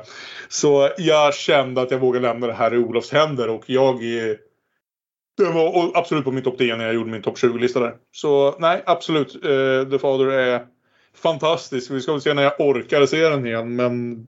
Så 0.50 0.90
jag 0.98 1.34
kände 1.34 1.82
att 1.82 1.92
jag 1.92 2.00
vågade 2.00 2.28
lämna 2.28 2.48
det 2.48 2.54
här 2.54 2.74
i 2.74 2.78
Olofs 2.78 3.12
händer 3.12 3.50
och 3.50 3.64
jag 3.66 4.02
det 5.38 5.46
var 5.46 5.92
absolut 5.94 6.24
på 6.24 6.32
min 6.32 6.44
topp 6.44 6.58
10 6.58 6.76
när 6.76 6.86
jag 6.86 6.94
gjorde 6.94 7.12
min 7.12 7.22
topp 7.22 7.38
20-lista 7.38 7.80
där. 7.80 7.96
Så 8.12 8.56
nej, 8.60 8.84
absolut. 8.86 9.36
Eh, 9.36 9.90
The 9.90 10.00
Father 10.00 10.26
är 10.26 10.66
fantastisk. 11.16 11.92
Vi 11.92 12.02
ska 12.02 12.12
väl 12.12 12.22
se 12.22 12.34
när 12.34 12.44
jag 12.44 12.54
orkar 12.60 13.06
se 13.06 13.30
den 13.30 13.46
igen. 13.46 13.76
Men 13.76 14.28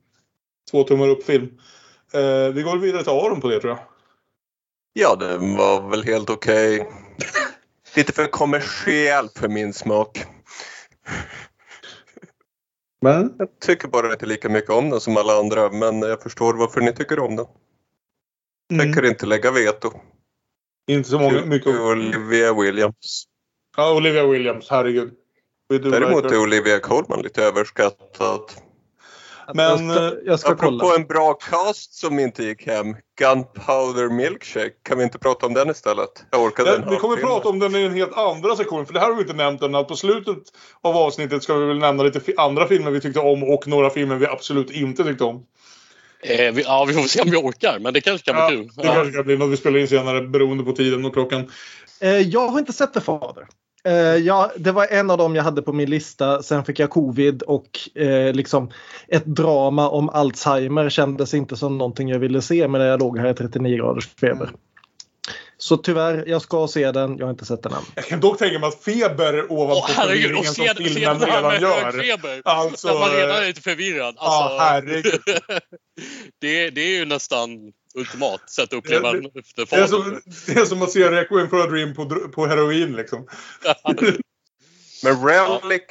två 0.72 0.84
tummar 0.84 1.10
upp 1.10 1.24
film. 1.24 1.48
Eh, 2.14 2.54
vi 2.54 2.62
går 2.62 2.78
vidare 2.78 3.04
till 3.04 3.12
Aron 3.12 3.42
på 3.42 3.48
det 3.48 3.60
tror 3.60 3.72
jag. 3.72 3.80
Ja, 4.94 5.16
den 5.16 5.56
var 5.56 5.90
väl 5.90 6.04
helt 6.04 6.30
okej. 6.30 6.88
Lite 7.96 8.14
för 8.14 8.26
kommersiellt 8.26 9.38
för 9.38 9.48
min 9.48 9.74
smak. 9.74 10.26
Men? 13.02 13.36
Jag 13.38 13.60
tycker 13.60 13.88
bara 13.88 14.14
inte 14.14 14.26
lika 14.26 14.50
mycket 14.50 14.70
om 14.70 14.90
den 14.90 15.00
som 15.00 15.18
alla 15.18 15.40
andra, 15.40 15.72
men 15.72 16.02
jag 16.02 16.22
förstår 16.22 16.54
varför 16.54 16.82
ni 16.82 16.94
tycker 16.94 17.20
om 17.20 17.36
den. 17.36 17.46
Tänker 18.80 19.06
inte 19.06 19.26
lägga 19.26 19.52
veto. 19.52 19.92
Inte 20.88 21.10
så 21.10 21.20
många, 21.20 21.46
mycket. 21.46 21.80
Olivia 21.80 22.54
Williams. 22.54 23.24
Ja, 23.78 23.96
Olivia 23.96 24.28
Williams, 24.28 24.68
herregud. 24.70 25.14
Däremot 25.70 26.26
är. 26.26 26.42
Olivia 26.42 26.80
Colman 26.80 27.22
lite 27.22 27.44
överskattad. 27.44 28.42
Men 29.54 29.88
jag 29.90 29.96
ska, 29.98 30.16
jag 30.26 30.40
ska 30.40 30.52
Apropå 30.52 30.80
kolla. 30.80 30.96
en 30.96 31.08
bra 31.08 31.34
cast 31.34 31.94
som 31.94 32.20
inte 32.20 32.44
gick 32.44 32.68
hem, 32.68 32.96
Gunpowder 33.20 34.10
Milkshake, 34.10 34.72
kan 34.84 34.98
vi 34.98 35.04
inte 35.04 35.20
prata 35.20 35.46
om 35.46 35.54
den 35.54 35.70
istället? 35.70 36.26
Jag 36.32 36.42
orkade 36.42 36.76
en 36.76 36.90
vi 36.90 36.96
kommer 36.96 37.16
prata 37.18 37.50
om 37.50 37.60
den 37.60 37.76
i 37.76 37.82
en 37.84 37.94
helt 37.94 38.14
andra 38.18 38.56
sektion. 38.56 38.86
För 38.86 38.94
det 38.94 39.00
här 39.00 39.08
har 39.08 39.16
vi 39.16 39.22
inte 39.22 39.34
nämnt 39.34 39.62
än. 39.62 39.76
Att 39.76 39.88
på 39.88 39.96
slutet 39.96 40.38
av 40.82 40.98
avsnittet 40.98 41.44
ska 41.44 41.54
vi 41.56 41.66
väl 41.66 41.80
nämna 41.80 42.04
lite 42.04 42.22
andra 42.38 42.68
filmer 42.68 42.92
vi 42.92 43.02
tyckte 43.02 43.20
om 43.20 43.44
och 43.44 43.68
några 43.68 43.90
filmer 43.90 44.16
vi 44.16 44.26
absolut 44.26 44.72
inte 44.72 45.04
tyckte 45.04 45.24
om. 45.24 45.46
Eh, 46.24 46.54
vi, 46.54 46.62
ja, 46.62 46.86
vi 46.88 46.94
får 46.94 47.02
se 47.02 47.22
om 47.22 47.30
vi 47.32 47.38
orkar, 47.38 47.80
men 47.80 47.94
det 47.94 48.02
kanske 48.02 48.32
kan 48.32 48.42
Ja, 48.42 48.48
bli 48.50 48.58
kul. 48.58 48.70
det 48.76 48.84
kanske 48.84 49.14
kan 49.14 49.26
bli 49.26 49.38
något 49.38 49.50
vi 49.50 49.58
spelar 49.58 49.80
in 49.80 49.88
senare 49.88 50.22
beroende 50.22 50.64
på 50.64 50.72
tiden 50.72 51.06
och 51.06 51.14
klockan. 51.14 51.52
Eh, 52.02 52.10
jag 52.18 52.48
har 52.48 52.60
inte 52.60 52.74
sett 52.74 52.94
The 52.94 53.02
Father. 53.02 53.48
Eh, 53.84 53.94
ja, 54.16 54.52
det 54.58 54.72
var 54.72 54.88
en 54.88 55.10
av 55.10 55.18
dem 55.18 55.36
jag 55.36 55.44
hade 55.44 55.62
på 55.62 55.74
min 55.74 55.90
lista. 55.90 56.44
Sen 56.44 56.66
fick 56.66 56.80
jag 56.80 56.90
covid 56.90 57.42
och 57.42 57.80
eh, 57.96 58.34
liksom 58.34 58.72
ett 59.08 59.26
drama 59.26 59.90
om 59.90 60.10
Alzheimer 60.10 60.90
kändes 60.90 61.34
inte 61.34 61.58
som 61.58 61.78
någonting 61.78 62.10
jag 62.10 62.20
ville 62.20 62.42
se 62.42 62.68
medan 62.68 62.88
jag 62.88 63.00
låg 63.00 63.20
här 63.20 63.30
i 63.30 63.34
39 63.34 63.78
graders 63.78 64.08
feber. 64.08 64.52
Så 65.62 65.78
tyvärr, 65.78 66.24
jag 66.28 66.42
ska 66.42 66.68
se 66.68 66.92
den. 66.92 67.18
Jag 67.18 67.26
har 67.26 67.32
inte 67.32 67.46
sett 67.46 67.64
den 67.64 67.74
än. 67.74 67.84
Jag 67.96 68.06
kan 68.06 68.20
dock 68.20 68.38
tänka 68.38 68.60
mig 68.60 68.68
att 68.68 68.84
feber 68.84 69.52
ovanpå 69.52 69.74
och 69.74 69.90
förvirringen 69.90 70.44
se, 70.44 70.54
som 70.54 70.66
se 70.66 70.84
filmen 70.84 71.20
den 71.20 71.30
här 71.30 71.38
redan 71.38 71.52
med 71.52 71.62
gör. 71.62 71.92
feber. 71.92 72.42
Alltså, 72.46 72.88
när 72.88 73.00
man 73.00 73.10
redan 73.10 73.44
är 73.44 73.48
lite 73.48 73.62
förvirrad. 73.62 74.16
Alltså, 74.18 74.58
herregud. 74.64 75.22
det, 76.42 76.70
det 76.70 76.82
är 76.82 77.00
ju 77.00 77.06
nästan 77.06 77.50
ultimat 77.96 78.50
sätt 78.50 78.64
att 78.64 78.74
uppleva 78.74 79.12
Det- 79.12 79.18
en 79.18 79.26
efter 79.26 79.66
Det 79.70 79.76
är, 79.84 79.88
som, 79.88 80.22
det 80.46 80.52
är 80.62 80.66
som 80.66 80.82
att 80.82 80.92
se 80.92 81.12
Requiem 81.12 81.50
for 81.50 81.64
a 81.64 81.68
Dream 81.68 81.94
på, 81.96 82.06
på 82.30 82.46
heroin 82.46 82.96
liksom. 82.96 83.28
Men 85.04 85.28
Relic 85.28 85.82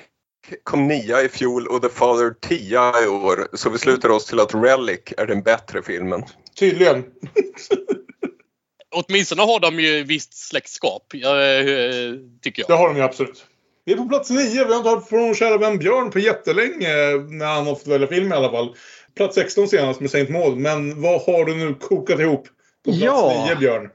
kom 0.62 0.86
nia 0.88 1.22
i 1.22 1.28
fjol 1.28 1.66
och 1.66 1.82
The 1.82 1.88
Father 1.88 2.30
tia 2.40 2.92
i 3.04 3.06
år. 3.08 3.48
Så 3.56 3.70
vi 3.70 3.78
slutar 3.78 4.08
oss 4.08 4.26
till 4.26 4.40
att 4.40 4.54
Relic 4.54 5.00
är 5.16 5.26
den 5.26 5.42
bättre 5.42 5.82
filmen. 5.82 6.22
Tydligen. 6.58 7.04
Åtminstone 8.90 9.42
har 9.42 9.60
de 9.60 9.80
ju 9.80 10.04
visst 10.04 10.34
släktskap, 10.48 11.02
jag, 11.12 11.36
eh, 11.58 12.14
tycker 12.42 12.62
Det 12.62 12.72
jag. 12.72 12.76
har 12.76 12.88
de 12.88 12.96
ju 12.96 13.02
absolut. 13.02 13.46
Vi 13.84 13.92
är 13.92 13.96
på 13.96 14.08
plats 14.08 14.30
nio. 14.30 14.64
Vi 14.64 14.70
har 14.72 14.76
inte 14.76 14.88
hört 14.90 15.08
från 15.08 15.34
kära 15.34 15.58
vän 15.58 15.78
Björn 15.78 16.10
på 16.10 16.18
jättelänge. 16.18 16.88
När 17.30 17.46
han 17.46 17.66
har 17.66 17.74
fått 17.74 17.86
välja 17.86 18.06
film 18.08 18.32
i 18.32 18.36
alla 18.36 18.50
fall. 18.50 18.74
Plats 19.18 19.34
16 19.34 19.68
senast 19.68 20.00
med 20.00 20.10
Saint 20.10 20.30
Maud. 20.30 20.58
Men 20.58 21.02
vad 21.02 21.22
har 21.22 21.44
du 21.44 21.56
nu 21.56 21.74
kokat 21.74 22.20
ihop 22.20 22.48
på 22.84 22.90
plats 22.92 23.04
Ja. 23.04 23.44
9 23.48 23.56
Björn? 23.56 23.90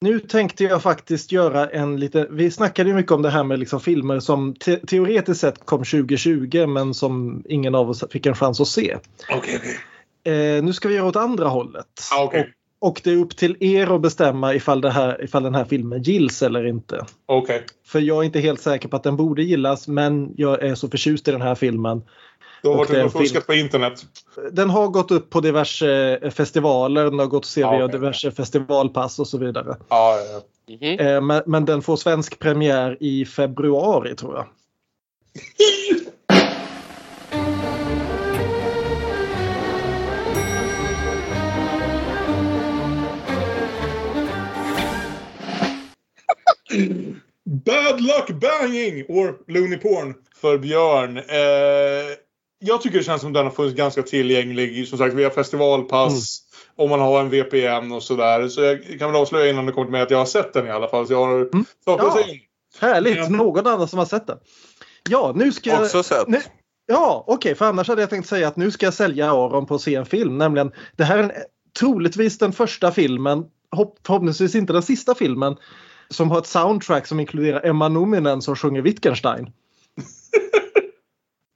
Nu 0.00 0.20
tänkte 0.20 0.64
jag 0.64 0.82
faktiskt 0.82 1.32
göra 1.32 1.68
en 1.68 2.00
lite, 2.00 2.26
vi 2.30 2.50
snackade 2.50 2.90
ju 2.90 2.96
mycket 2.96 3.12
om 3.12 3.22
det 3.22 3.30
här 3.30 3.44
med 3.44 3.58
liksom 3.58 3.80
filmer 3.80 4.20
som 4.20 4.54
te 4.54 4.76
teoretiskt 4.76 5.40
sett 5.40 5.64
kom 5.64 5.78
2020 5.78 6.66
men 6.66 6.94
som 6.94 7.42
ingen 7.48 7.74
av 7.74 7.90
oss 7.90 8.04
fick 8.10 8.26
en 8.26 8.34
chans 8.34 8.60
att 8.60 8.68
se. 8.68 8.96
Okej, 9.30 9.60
okej. 9.60 9.76
Eh, 10.56 10.64
nu 10.64 10.72
ska 10.72 10.88
vi 10.88 10.94
göra 10.94 11.06
åt 11.06 11.16
andra 11.16 11.48
hållet. 11.48 11.86
Ah, 12.12 12.24
okej. 12.24 12.52
och, 12.78 12.88
och 12.88 13.00
det 13.04 13.10
är 13.10 13.16
upp 13.16 13.36
till 13.36 13.56
er 13.60 13.94
att 13.94 14.02
bestämma 14.02 14.54
ifall, 14.54 14.80
det 14.80 14.90
här, 14.90 15.24
ifall 15.24 15.42
den 15.42 15.54
här 15.54 15.64
filmen 15.64 16.02
gills 16.02 16.42
eller 16.42 16.66
inte. 16.66 17.06
För 17.86 18.00
jag 18.00 18.18
är 18.18 18.22
inte 18.22 18.40
helt 18.40 18.60
säker 18.60 18.88
på 18.88 18.96
att 18.96 19.02
den 19.02 19.16
borde 19.16 19.42
gillas 19.42 19.88
men 19.88 20.34
jag 20.36 20.62
är 20.62 20.74
så 20.74 20.88
förtjust 20.88 21.28
i 21.28 21.30
den 21.30 21.42
här 21.42 21.54
filmen. 21.54 22.02
Du 22.66 22.70
har 22.70 22.76
varit 22.78 22.90
ute 22.90 23.04
och 23.04 23.12
fuskat 23.12 23.46
på 23.46 23.54
internet. 23.54 24.02
Den 24.52 24.70
har 24.70 24.88
gått 24.88 25.10
upp 25.10 25.30
på 25.30 25.40
diverse 25.40 26.18
eh, 26.22 26.30
festivaler, 26.30 27.04
den 27.04 27.18
har 27.18 27.26
gått 27.26 27.40
att 27.42 27.44
se 27.46 27.60
via 27.60 27.84
okej. 27.84 27.88
diverse 27.98 28.30
festivalpass 28.30 29.18
och 29.18 29.28
så 29.28 29.38
vidare. 29.38 29.76
Ja, 29.88 30.18
ja. 30.32 30.40
Mhm. 30.74 30.98
Eh, 30.98 31.20
Men, 31.20 31.42
men 31.46 31.64
den 31.64 31.82
får 31.82 31.96
svensk 31.96 32.38
premiär 32.38 32.96
i 33.00 33.24
februari 33.24 34.14
tror 34.16 34.34
jag. 34.36 34.46
Bad 47.44 48.00
luck 48.00 48.30
banging! 48.40 49.04
Or 49.08 49.38
loony 49.52 49.76
porn 49.76 50.14
för 50.40 50.58
Björn. 50.58 51.16
Eh, 51.16 51.22
jag 52.58 52.82
tycker 52.82 52.98
det 52.98 53.04
känns 53.04 53.22
som 53.22 53.32
den 53.32 53.44
har 53.44 53.50
funnits 53.50 53.76
ganska 53.76 54.02
tillgänglig. 54.02 54.88
Som 54.88 54.98
sagt 54.98 55.14
via 55.14 55.30
festivalpass. 55.30 56.42
Om 56.76 56.90
man 56.90 57.00
har 57.00 57.20
en 57.20 57.30
VPN 57.30 57.92
och 57.92 58.02
sådär. 58.02 58.48
Så 58.48 58.60
jag 58.60 58.98
kan 58.98 59.12
väl 59.12 59.20
avslöja 59.20 59.50
innan 59.50 59.66
det 59.66 59.72
kommer 59.72 59.86
till 59.86 59.92
mig 59.92 60.02
att 60.02 60.10
jag 60.10 60.18
har 60.18 60.26
sett 60.26 60.52
den 60.52 60.66
i 60.66 60.70
alla 60.70 60.88
fall. 60.88 61.06
Så 61.06 61.12
jag 61.12 61.26
har 61.26 61.48
saker 61.84 62.06
att 62.06 62.26
Ja. 62.28 62.34
Härligt! 62.80 63.16
Ja. 63.16 63.28
Någon 63.28 63.66
annan 63.66 63.88
som 63.88 63.98
har 63.98 64.06
sett 64.06 64.26
den. 64.26 64.38
Ja, 65.08 65.32
nu 65.36 65.52
ska 65.52 65.70
jag... 65.70 65.82
Också 65.82 66.02
sett. 66.02 66.28
Nu, 66.28 66.40
ja, 66.86 67.24
okej, 67.26 67.54
för 67.54 67.64
annars 67.64 67.88
hade 67.88 68.02
jag 68.02 68.10
tänkt 68.10 68.28
säga 68.28 68.48
att 68.48 68.56
nu 68.56 68.70
ska 68.70 68.86
jag 68.86 68.94
sälja 68.94 69.30
Aron 69.30 69.66
på 69.66 69.74
att 69.74 69.80
se 69.80 69.94
en 69.94 70.06
film. 70.06 70.38
Nämligen, 70.38 70.72
det 70.96 71.04
här 71.04 71.18
är 71.18 71.22
en, 71.22 71.32
troligtvis 71.78 72.38
den 72.38 72.52
första 72.52 72.92
filmen, 72.92 73.44
hopp, 73.70 73.98
förhoppningsvis 74.06 74.54
inte 74.54 74.72
den 74.72 74.82
sista 74.82 75.14
filmen, 75.14 75.56
som 76.08 76.30
har 76.30 76.38
ett 76.38 76.46
soundtrack 76.46 77.06
som 77.06 77.20
inkluderar 77.20 77.66
Emma 77.66 77.88
Nominen 77.88 78.42
som 78.42 78.56
sjunger 78.56 78.82
Wittgenstein. 78.82 79.46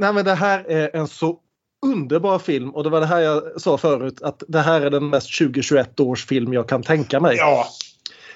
Nej 0.01 0.13
men 0.13 0.25
det 0.25 0.35
här 0.35 0.65
är 0.69 0.97
en 0.97 1.09
så 1.09 1.39
underbar 1.87 2.39
film 2.39 2.71
och 2.71 2.85
det 2.85 2.91
var 2.91 3.01
det 3.01 3.07
här 3.07 3.21
jag 3.21 3.61
sa 3.61 3.79
förut 3.79 4.23
att 4.23 4.43
det 4.49 4.61
här 4.61 4.81
är 4.81 4.91
den 4.91 5.09
mest 5.09 5.39
2021 5.39 6.01
års 6.01 6.27
film 6.27 6.53
jag 6.53 6.69
kan 6.69 6.83
tänka 6.83 7.21
mig. 7.21 7.37
Ja. 7.37 7.67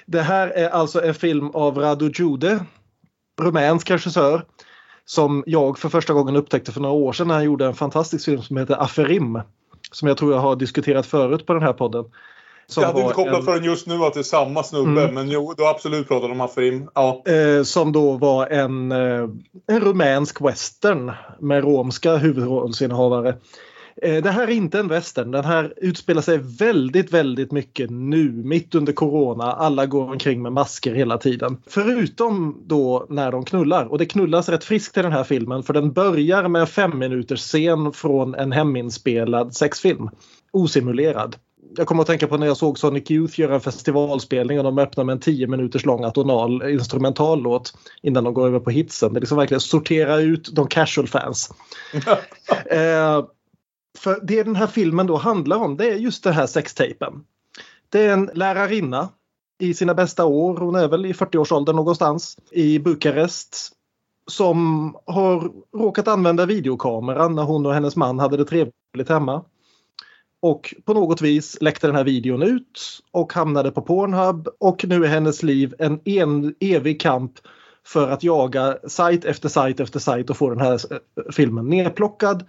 Det 0.05 0.21
här 0.21 0.47
är 0.47 0.69
alltså 0.69 1.03
en 1.03 1.13
film 1.13 1.49
av 1.49 1.77
Radu 1.77 2.11
Jude, 2.15 2.65
rumänsk 3.41 3.91
regissör, 3.91 4.45
som 5.05 5.43
jag 5.47 5.79
för 5.79 5.89
första 5.89 6.13
gången 6.13 6.35
upptäckte 6.35 6.71
för 6.71 6.81
några 6.81 6.95
år 6.95 7.13
sedan 7.13 7.27
när 7.27 7.35
han 7.35 7.43
gjorde 7.43 7.65
en 7.65 7.75
fantastisk 7.75 8.25
film 8.25 8.41
som 8.41 8.57
heter 8.57 8.83
Aferim. 8.83 9.41
Som 9.91 10.07
jag 10.07 10.17
tror 10.17 10.33
jag 10.33 10.39
har 10.39 10.55
diskuterat 10.55 11.05
förut 11.05 11.45
på 11.45 11.53
den 11.53 11.63
här 11.63 11.73
podden. 11.73 12.05
Som 12.67 12.81
jag 12.83 12.87
hade 12.87 13.01
inte 13.01 13.13
kopplat 13.13 13.39
en- 13.39 13.45
förrän 13.45 13.63
just 13.63 13.87
nu 13.87 13.95
att 13.95 14.13
det 14.13 14.19
är 14.19 14.23
samma 14.23 14.63
snubbe. 14.63 15.01
Mm. 15.01 15.13
Men 15.15 15.29
jo, 15.29 15.53
du 15.57 15.63
har 15.63 15.69
absolut 15.69 16.07
pratat 16.07 16.31
om 16.31 16.41
Aferim. 16.41 16.89
Ja. 16.95 17.23
Eh, 17.25 17.63
som 17.63 17.91
då 17.91 18.11
var 18.11 18.47
en, 18.47 18.91
eh, 18.91 19.29
en 19.67 19.79
rumänsk 19.81 20.41
western 20.41 21.11
med 21.39 21.63
romska 21.63 22.15
huvudrollsinnehavare. 22.17 23.35
Eh, 24.01 24.23
det 24.23 24.29
här 24.31 24.43
är 24.47 24.51
inte 24.51 24.79
en 24.79 24.87
western. 24.87 25.31
Den 25.31 25.45
här 25.45 25.73
utspelar 25.77 26.21
sig 26.21 26.37
väldigt, 26.37 27.13
väldigt 27.13 27.51
mycket 27.51 27.89
nu, 27.89 28.31
mitt 28.31 28.75
under 28.75 28.93
corona. 28.93 29.43
Alla 29.43 29.85
går 29.85 30.11
omkring 30.11 30.41
med 30.41 30.51
masker 30.53 30.95
hela 30.95 31.17
tiden. 31.17 31.57
Förutom 31.67 32.63
då 32.65 33.05
när 33.09 33.31
de 33.31 33.45
knullar. 33.45 33.85
Och 33.85 33.97
det 33.97 34.05
knullas 34.05 34.49
rätt 34.49 34.63
friskt 34.63 34.97
i 34.97 35.01
den 35.01 35.11
här 35.11 35.23
filmen 35.23 35.63
för 35.63 35.73
den 35.73 35.91
börjar 35.91 36.47
med 36.47 36.59
en 36.61 36.67
fem 36.67 36.99
minuters 36.99 37.39
scen 37.41 37.91
från 37.93 38.35
en 38.35 38.51
heminspelad 38.51 39.55
sexfilm. 39.55 40.09
Osimulerad. 40.53 41.35
Jag 41.77 41.87
kommer 41.87 42.01
att 42.01 42.07
tänka 42.07 42.27
på 42.27 42.37
när 42.37 42.47
jag 42.47 42.57
såg 42.57 42.79
Sonic 42.79 43.11
Youth 43.11 43.39
göra 43.39 43.55
en 43.55 43.61
festivalspelning 43.61 44.57
och 44.57 44.63
de 44.63 44.77
öppnar 44.77 45.03
med 45.03 45.13
en 45.13 45.19
10 45.19 45.47
minuters 45.47 45.85
lång 45.85 46.03
atonal 46.03 46.69
instrumentallåt 46.69 47.73
innan 48.01 48.23
de 48.23 48.33
går 48.33 48.47
över 48.47 48.59
på 48.59 48.69
hitsen. 48.69 49.13
Det 49.13 49.17
är 49.17 49.21
liksom 49.21 49.37
verkligen 49.37 49.61
sortera 49.61 50.17
ut 50.17 50.49
de 50.55 50.67
casual 50.67 51.07
fans. 51.07 51.49
eh, 52.65 53.25
för 53.97 54.19
det 54.23 54.43
den 54.43 54.55
här 54.55 54.67
filmen 54.67 55.07
då 55.07 55.15
handlar 55.15 55.57
om 55.57 55.77
det 55.77 55.89
är 55.89 55.95
just 55.95 56.23
den 56.23 56.33
här 56.33 56.47
sextapen. 56.47 57.13
Det 57.89 58.05
är 58.05 58.13
en 58.13 58.29
lärarinna 58.33 59.09
i 59.59 59.73
sina 59.73 59.93
bästa 59.93 60.25
år, 60.25 60.57
hon 60.57 60.75
är 60.75 60.87
väl 60.87 61.05
i 61.05 61.13
40-årsåldern 61.13 61.75
någonstans, 61.75 62.37
i 62.51 62.79
Bukarest 62.79 63.71
som 64.31 64.95
har 65.05 65.51
råkat 65.77 66.07
använda 66.07 66.45
videokameran 66.45 67.35
när 67.35 67.43
hon 67.43 67.65
och 67.65 67.73
hennes 67.73 67.95
man 67.95 68.19
hade 68.19 68.37
det 68.37 68.45
trevligt 68.45 69.09
hemma. 69.09 69.43
Och 70.45 70.75
på 70.85 70.93
något 70.93 71.21
vis 71.21 71.57
läckte 71.61 71.87
den 71.87 71.95
här 71.95 72.03
videon 72.03 72.43
ut 72.43 72.99
och 73.11 73.33
hamnade 73.33 73.71
på 73.71 73.81
Pornhub 73.81 74.47
och 74.59 74.85
nu 74.87 75.05
är 75.05 75.07
hennes 75.07 75.43
liv 75.43 75.73
en, 75.79 75.99
en 76.05 76.55
evig 76.59 77.01
kamp 77.01 77.31
för 77.87 78.09
att 78.09 78.23
jaga 78.23 78.77
sajt 78.87 79.25
efter 79.25 79.49
sajt 79.49 79.79
efter 79.79 79.99
sajt 79.99 80.29
och 80.29 80.37
få 80.37 80.49
den 80.49 80.59
här 80.59 80.73
eh, 80.73 80.97
filmen 81.31 81.69
nedplockad. 81.69 82.45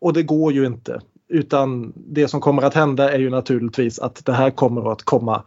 Och 0.00 0.12
det 0.12 0.22
går 0.22 0.52
ju 0.52 0.66
inte. 0.66 1.00
Utan 1.28 1.92
det 1.96 2.28
som 2.28 2.40
kommer 2.40 2.62
att 2.62 2.74
hända 2.74 3.12
är 3.12 3.18
ju 3.18 3.30
naturligtvis 3.30 3.98
att 3.98 4.24
det 4.24 4.32
här 4.32 4.50
kommer 4.50 4.92
att 4.92 5.02
komma 5.02 5.42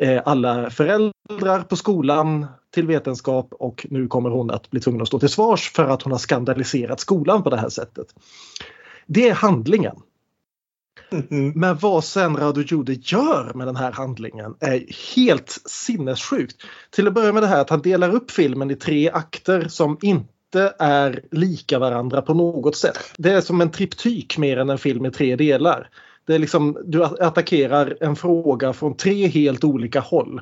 eh, 0.00 0.22
alla 0.24 0.70
föräldrar 0.70 1.62
på 1.62 1.76
skolan 1.76 2.46
till 2.74 2.86
vetenskap 2.86 3.48
och 3.50 3.86
nu 3.90 4.06
kommer 4.06 4.30
hon 4.30 4.50
att 4.50 4.70
bli 4.70 4.80
tvungen 4.80 5.02
att 5.02 5.08
stå 5.08 5.18
till 5.18 5.28
svars 5.28 5.72
för 5.72 5.88
att 5.88 6.02
hon 6.02 6.12
har 6.12 6.18
skandaliserat 6.18 7.00
skolan 7.00 7.42
på 7.42 7.50
det 7.50 7.56
här 7.56 7.68
sättet. 7.68 8.06
Det 9.06 9.28
är 9.28 9.34
handlingen. 9.34 9.96
Mm. 11.12 11.52
Men 11.54 11.76
vad 11.76 12.04
sen 12.04 12.36
Radu 12.36 12.62
Jude 12.62 12.92
gör 12.92 13.52
med 13.54 13.66
den 13.66 13.76
här 13.76 13.92
handlingen 13.92 14.54
är 14.60 14.84
helt 15.16 15.58
sinnessjukt. 15.66 16.56
Till 16.90 17.06
att 17.06 17.14
börja 17.14 17.32
med 17.32 17.42
det 17.42 17.46
här 17.46 17.60
att 17.60 17.70
han 17.70 17.82
delar 17.82 18.14
upp 18.14 18.30
filmen 18.30 18.70
i 18.70 18.76
tre 18.76 19.10
akter 19.10 19.68
som 19.68 19.98
inte 20.02 20.74
är 20.78 21.22
lika 21.30 21.78
varandra 21.78 22.22
på 22.22 22.34
något 22.34 22.76
sätt. 22.76 22.98
Det 23.18 23.30
är 23.30 23.40
som 23.40 23.60
en 23.60 23.70
triptyk 23.70 24.38
mer 24.38 24.56
än 24.56 24.70
en 24.70 24.78
film 24.78 25.06
i 25.06 25.10
tre 25.10 25.36
delar. 25.36 25.88
Det 26.26 26.34
är 26.34 26.38
liksom, 26.38 26.78
du 26.84 27.04
attackerar 27.04 27.96
en 28.00 28.16
fråga 28.16 28.72
från 28.72 28.96
tre 28.96 29.26
helt 29.26 29.64
olika 29.64 30.00
håll 30.00 30.40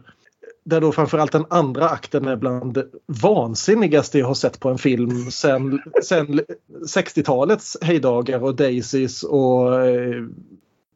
där 0.64 0.80
då 0.80 0.92
framförallt 0.92 1.32
den 1.32 1.46
andra 1.50 1.88
akten 1.88 2.28
är 2.28 2.36
bland 2.36 2.74
det 2.74 2.86
vansinnigaste 3.06 4.18
jag 4.18 4.26
har 4.26 4.34
sett 4.34 4.60
på 4.60 4.68
en 4.68 4.78
film 4.78 5.30
sen, 5.30 5.80
sen 6.04 6.40
60-talets 6.94 7.76
hejdagar 7.82 8.42
och 8.42 8.54
Daisies 8.54 9.22
och 9.22 9.86
eh, 9.86 10.24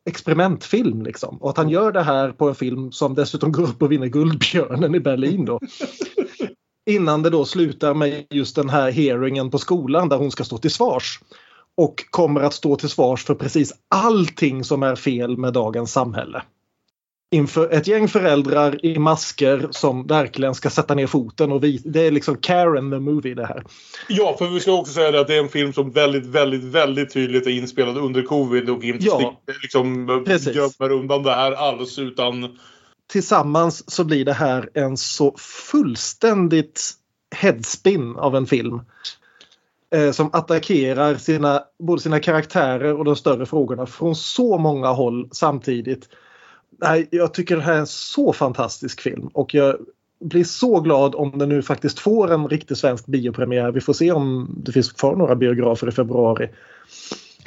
experimentfilm. 0.06 1.02
Liksom. 1.02 1.36
Och 1.42 1.50
att 1.50 1.56
han 1.56 1.68
gör 1.68 1.92
det 1.92 2.02
här 2.02 2.32
på 2.32 2.48
en 2.48 2.54
film 2.54 2.92
som 2.92 3.14
dessutom 3.14 3.52
går 3.52 3.62
upp 3.62 3.82
och 3.82 3.92
vinner 3.92 4.06
Guldbjörnen 4.06 4.94
i 4.94 5.00
Berlin. 5.00 5.44
Då. 5.44 5.60
Innan 6.90 7.22
det 7.22 7.30
då 7.30 7.44
slutar 7.44 7.94
med 7.94 8.26
just 8.30 8.56
den 8.56 8.68
här 8.68 8.90
hearingen 8.90 9.50
på 9.50 9.58
skolan 9.58 10.08
där 10.08 10.16
hon 10.16 10.30
ska 10.30 10.44
stå 10.44 10.58
till 10.58 10.70
svars. 10.70 11.20
Och 11.76 12.04
kommer 12.10 12.40
att 12.40 12.54
stå 12.54 12.76
till 12.76 12.88
svars 12.88 13.24
för 13.24 13.34
precis 13.34 13.72
allting 13.88 14.64
som 14.64 14.82
är 14.82 14.96
fel 14.96 15.36
med 15.36 15.52
dagens 15.52 15.92
samhälle 15.92 16.42
inför 17.34 17.72
ett 17.72 17.86
gäng 17.86 18.08
föräldrar 18.08 18.84
i 18.86 18.98
masker 18.98 19.68
som 19.70 20.06
verkligen 20.06 20.54
ska 20.54 20.70
sätta 20.70 20.94
ner 20.94 21.06
foten. 21.06 21.52
och 21.52 21.64
vi, 21.64 21.80
Det 21.84 22.00
är 22.00 22.10
liksom 22.10 22.36
Karen 22.36 22.90
the 22.90 22.98
movie 22.98 23.34
det 23.34 23.46
här. 23.46 23.64
Ja, 24.08 24.36
för 24.38 24.46
vi 24.46 24.60
ska 24.60 24.72
också 24.72 24.92
säga 24.92 25.10
det 25.10 25.20
att 25.20 25.26
det 25.26 25.34
är 25.34 25.40
en 25.42 25.48
film 25.48 25.72
som 25.72 25.90
väldigt, 25.90 26.26
väldigt, 26.26 26.64
väldigt 26.64 27.12
tydligt 27.12 27.46
är 27.46 27.50
inspelad 27.50 27.98
under 27.98 28.22
covid 28.22 28.70
och 28.70 28.84
inte 28.84 29.04
Ja. 29.04 29.40
liksom 29.62 30.06
Precis. 30.26 30.56
gömmer 30.56 30.92
undan 30.92 31.22
det 31.22 31.34
här 31.34 31.52
alls 31.52 31.98
utan 31.98 32.58
Tillsammans 33.12 33.90
så 33.90 34.04
blir 34.04 34.24
det 34.24 34.32
här 34.32 34.68
en 34.74 34.96
så 34.96 35.34
fullständigt 35.38 36.92
headspin 37.36 38.16
av 38.16 38.36
en 38.36 38.46
film. 38.46 38.80
Eh, 39.94 40.10
som 40.12 40.30
attackerar 40.32 41.14
sina, 41.14 41.62
både 41.78 42.02
sina 42.02 42.20
karaktärer 42.20 42.94
och 42.94 43.04
de 43.04 43.16
större 43.16 43.46
frågorna 43.46 43.86
från 43.86 44.16
så 44.16 44.58
många 44.58 44.88
håll 44.88 45.28
samtidigt. 45.32 46.08
Nej, 46.78 47.08
jag 47.10 47.34
tycker 47.34 47.56
det 47.56 47.62
här 47.62 47.74
är 47.74 47.78
en 47.78 47.86
så 47.86 48.32
fantastisk 48.32 49.00
film 49.00 49.26
och 49.26 49.54
jag 49.54 49.76
blir 50.20 50.44
så 50.44 50.80
glad 50.80 51.14
om 51.14 51.38
den 51.38 51.48
nu 51.48 51.62
faktiskt 51.62 51.98
får 51.98 52.32
en 52.32 52.48
riktig 52.48 52.76
svensk 52.76 53.06
biopremiär. 53.06 53.72
Vi 53.72 53.80
får 53.80 53.92
se 53.92 54.12
om 54.12 54.54
det 54.64 54.72
finns 54.72 54.92
kvar 54.92 55.16
några 55.16 55.34
biografer 55.34 55.88
i 55.88 55.92
februari. 55.92 56.48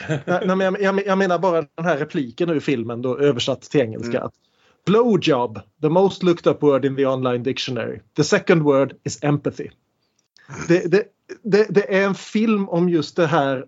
Nej, 0.25 0.55
men 0.55 0.59
jag, 0.59 0.81
jag, 0.81 1.05
jag 1.05 1.17
menar 1.17 1.39
bara 1.39 1.65
den 1.75 1.85
här 1.85 1.97
repliken 1.97 2.49
ur 2.49 2.59
filmen 2.59 3.01
då 3.01 3.17
översatt 3.17 3.61
till 3.61 3.81
engelska. 3.81 4.29
Blowjob, 4.85 5.59
the 5.81 5.89
most 5.89 6.23
looked 6.23 6.51
up 6.51 6.63
word 6.63 6.85
in 6.85 6.95
the 6.95 7.05
online 7.05 7.43
dictionary. 7.43 7.99
The 8.15 8.23
second 8.23 8.63
word 8.63 8.93
is 9.03 9.23
empathy. 9.23 9.69
Det, 10.67 10.91
det, 10.91 11.03
det, 11.43 11.67
det 11.69 11.95
är 11.95 12.05
en 12.05 12.15
film 12.15 12.69
om 12.69 12.89
just 12.89 13.15
det 13.15 13.27
här 13.27 13.65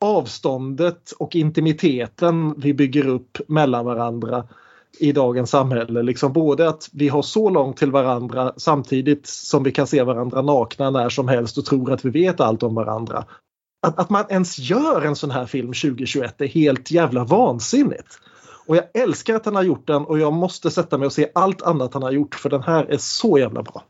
avståndet 0.00 1.12
och 1.18 1.36
intimiteten 1.36 2.54
vi 2.60 2.74
bygger 2.74 3.06
upp 3.06 3.38
mellan 3.48 3.84
varandra 3.84 4.48
i 4.98 5.12
dagens 5.12 5.50
samhälle. 5.50 6.02
Liksom 6.02 6.32
både 6.32 6.68
att 6.68 6.88
vi 6.92 7.08
har 7.08 7.22
så 7.22 7.50
långt 7.50 7.76
till 7.76 7.90
varandra 7.90 8.52
samtidigt 8.56 9.26
som 9.26 9.62
vi 9.62 9.72
kan 9.72 9.86
se 9.86 10.02
varandra 10.02 10.42
nakna 10.42 10.90
när 10.90 11.08
som 11.08 11.28
helst 11.28 11.58
och 11.58 11.64
tror 11.64 11.92
att 11.92 12.04
vi 12.04 12.10
vet 12.10 12.40
allt 12.40 12.62
om 12.62 12.74
varandra. 12.74 13.24
Att, 13.86 13.98
att 13.98 14.10
man 14.10 14.24
ens 14.28 14.58
gör 14.58 15.02
en 15.02 15.16
sån 15.16 15.30
här 15.30 15.46
film 15.46 15.72
2021 15.72 16.40
är 16.40 16.46
helt 16.46 16.90
jävla 16.90 17.24
vansinnigt. 17.24 18.18
Och 18.66 18.76
jag 18.76 18.84
älskar 18.94 19.34
att 19.34 19.44
han 19.44 19.54
har 19.54 19.62
gjort 19.62 19.86
den 19.86 20.04
och 20.04 20.18
jag 20.18 20.32
måste 20.32 20.70
sätta 20.70 20.98
mig 20.98 21.06
och 21.06 21.12
se 21.12 21.30
allt 21.34 21.62
annat 21.62 21.94
han 21.94 22.02
har 22.02 22.10
gjort 22.10 22.34
för 22.34 22.50
den 22.50 22.62
här 22.62 22.84
är 22.84 22.98
så 22.98 23.38
jävla 23.38 23.62
bra. 23.62 23.84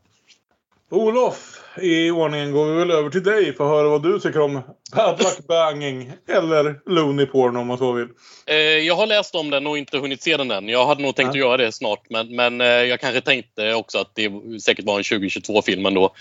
Olof, 0.93 1.59
i 1.81 2.11
ordningen 2.11 2.51
går 2.51 2.65
vi 2.65 2.79
väl 2.79 2.91
över 2.91 3.09
till 3.09 3.23
dig 3.23 3.53
för 3.53 3.63
att 3.63 3.69
höra 3.69 3.89
vad 3.89 4.03
du 4.03 4.19
tycker 4.19 4.39
om 4.39 4.61
Bad 4.95 5.23
Luck 5.23 5.47
Banging 5.47 6.11
eller 6.27 6.79
Looney 6.85 7.25
Porn 7.25 7.57
om 7.57 7.67
man 7.67 7.77
så 7.77 7.91
vill. 7.91 8.07
Eh, 8.45 8.55
jag 8.57 8.95
har 8.95 9.07
läst 9.07 9.35
om 9.35 9.49
den 9.49 9.67
och 9.67 9.77
inte 9.77 9.97
hunnit 9.97 10.23
se 10.23 10.37
den 10.37 10.51
än. 10.51 10.69
Jag 10.69 10.85
hade 10.85 11.01
nog 11.01 11.15
tänkt 11.15 11.29
att 11.29 11.35
göra 11.35 11.57
det 11.57 11.71
snart 11.71 12.09
men, 12.09 12.35
men 12.35 12.61
eh, 12.61 12.67
jag 12.67 12.99
kanske 12.99 13.21
tänkte 13.21 13.73
också 13.73 13.97
att 13.97 14.11
det 14.15 14.31
säkert 14.61 14.85
var 14.85 14.97
en 14.97 15.03
2022-film 15.03 15.85
ändå. 15.85 16.15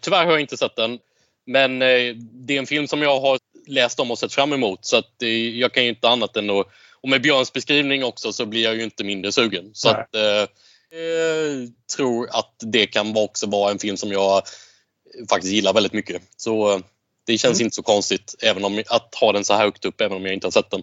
Tyvärr 0.00 0.24
har 0.24 0.32
jag 0.32 0.40
inte 0.40 0.56
sett 0.56 0.76
den. 0.76 0.98
Men 1.46 1.82
eh, 1.82 2.14
det 2.16 2.54
är 2.54 2.58
en 2.58 2.66
film 2.66 2.86
som 2.86 3.02
jag 3.02 3.20
har 3.20 3.38
läst 3.66 4.00
om 4.00 4.10
och 4.10 4.18
sett 4.18 4.32
fram 4.32 4.52
emot 4.52 4.84
så 4.84 4.96
att 4.96 5.14
jag 5.52 5.72
kan 5.72 5.82
ju 5.82 5.88
inte 5.88 6.08
annat 6.08 6.36
än 6.36 6.50
att... 6.50 6.66
Och 7.00 7.08
med 7.08 7.22
Björns 7.22 7.52
beskrivning 7.52 8.04
också 8.04 8.32
så 8.32 8.46
blir 8.46 8.64
jag 8.64 8.76
ju 8.76 8.82
inte 8.82 9.04
mindre 9.04 9.32
sugen. 9.32 9.70
Så 9.72 9.92
Nej. 9.92 10.00
att, 10.00 10.50
eh, 10.94 11.68
tror 11.96 12.28
att 12.30 12.54
det 12.60 12.86
kan 12.86 13.16
också 13.16 13.46
vara 13.46 13.70
en 13.70 13.78
film 13.78 13.96
som 13.96 14.12
jag 14.12 14.42
faktiskt 15.30 15.52
gillar 15.52 15.72
väldigt 15.72 15.92
mycket. 15.92 16.22
Så 16.36 16.72
eh, 16.72 16.78
det 17.26 17.38
känns 17.38 17.60
inte 17.60 17.76
så 17.76 17.82
konstigt 17.82 18.34
även 18.42 18.64
om, 18.64 18.82
att 18.88 19.14
ha 19.14 19.32
den 19.32 19.44
så 19.44 19.54
här 19.54 19.64
högt 19.64 19.84
upp 19.84 20.00
även 20.00 20.16
om 20.16 20.24
jag 20.24 20.34
inte 20.34 20.46
har 20.46 20.52
sett 20.52 20.70
den. 20.70 20.82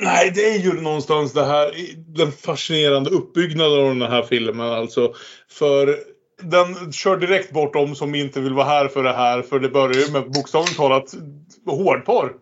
Nej, 0.00 0.32
det 0.34 0.50
är 0.50 0.58
ju 0.58 0.72
någonstans 0.72 1.32
det 1.32 1.44
här, 1.44 1.74
den 1.96 2.32
fascinerande 2.32 3.10
uppbyggnaden 3.10 3.78
av 3.78 3.88
den 3.88 4.10
här 4.10 4.22
filmen 4.22 4.72
alltså. 4.72 5.14
För 5.48 5.98
den 6.42 6.92
kör 6.92 7.16
direkt 7.16 7.52
bort 7.52 7.72
de 7.72 7.94
som 7.94 8.14
inte 8.14 8.40
vill 8.40 8.54
vara 8.54 8.66
här 8.66 8.88
för 8.88 9.02
det 9.02 9.12
här. 9.12 9.42
För 9.42 9.58
det 9.58 9.68
börjar 9.68 10.06
ju 10.06 10.12
med 10.12 10.30
bokstavligt 10.30 10.76
talat 10.76 11.14
hårdporr. 11.66 12.32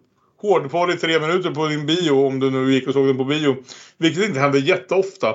Hårdporr 0.42 0.94
i 0.94 0.96
tre 0.96 1.20
minuter 1.20 1.50
på 1.50 1.66
din 1.66 1.86
bio 1.86 2.26
om 2.26 2.40
du 2.40 2.50
nu 2.50 2.72
gick 2.72 2.86
och 2.86 2.92
såg 2.92 3.06
den 3.06 3.16
på 3.16 3.24
bio. 3.24 3.56
Vilket 3.98 4.24
inte 4.24 4.40
händer 4.40 4.58
jätteofta. 4.58 5.34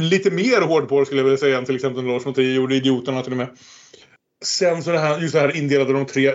Lite 0.00 0.30
mer 0.30 0.60
hårdporr 0.60 1.04
skulle 1.04 1.20
jag 1.20 1.24
vilja 1.24 1.38
säga 1.38 1.58
än 1.58 1.64
till 1.64 1.74
exempel 1.74 2.04
Lars 2.04 2.26
von 2.26 2.34
Trier 2.34 2.54
gjorde 2.54 2.74
Idioterna 2.74 3.22
till 3.22 3.32
och 3.32 3.38
med. 3.38 3.48
Sen 4.44 4.82
så 4.82 4.90
det 4.90 4.98
här, 4.98 5.20
just 5.20 5.34
det 5.34 5.40
här 5.40 5.56
indelade 5.56 5.92
de 5.92 6.06
tre 6.06 6.34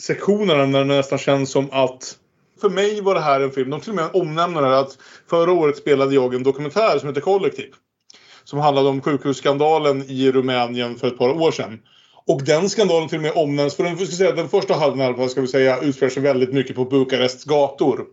sektionerna 0.00 0.66
när 0.66 0.78
det 0.78 0.84
nästan 0.84 1.18
känns 1.18 1.50
som 1.50 1.68
att 1.72 2.16
för 2.60 2.68
mig 2.70 3.00
var 3.00 3.14
det 3.14 3.20
här 3.20 3.40
en 3.40 3.50
film, 3.50 3.70
de 3.70 3.80
till 3.80 3.90
och 3.90 3.96
med 3.96 4.10
omnämner 4.12 4.62
det 4.62 4.68
här 4.68 4.80
att 4.80 4.98
förra 5.30 5.52
året 5.52 5.76
spelade 5.76 6.14
jag 6.14 6.34
en 6.34 6.42
dokumentär 6.42 6.98
som 6.98 7.08
heter 7.08 7.20
Kollektiv. 7.20 7.72
Som 8.44 8.58
handlade 8.58 8.88
om 8.88 9.00
sjukhusskandalen 9.00 10.02
i 10.10 10.32
Rumänien 10.32 10.96
för 10.96 11.08
ett 11.08 11.18
par 11.18 11.28
år 11.28 11.50
sedan. 11.50 11.78
Och 12.26 12.44
den 12.44 12.70
skandalen 12.70 13.08
till 13.08 13.18
och 13.18 13.22
med 13.22 13.32
omnämns, 13.34 13.76
för 13.76 13.84
den, 13.84 13.96
ska 13.96 14.06
säga, 14.06 14.32
den 14.32 14.48
första 14.48 14.74
halvan 14.74 15.00
i 15.00 15.04
alla 15.04 15.16
fall 15.16 15.28
ska 15.28 15.40
vi 15.40 15.46
säga 15.46 15.80
utspelar 15.80 16.10
sig 16.10 16.22
väldigt 16.22 16.52
mycket 16.52 16.76
på 16.76 16.84
Bukarests 16.84 17.44
gator. 17.44 18.04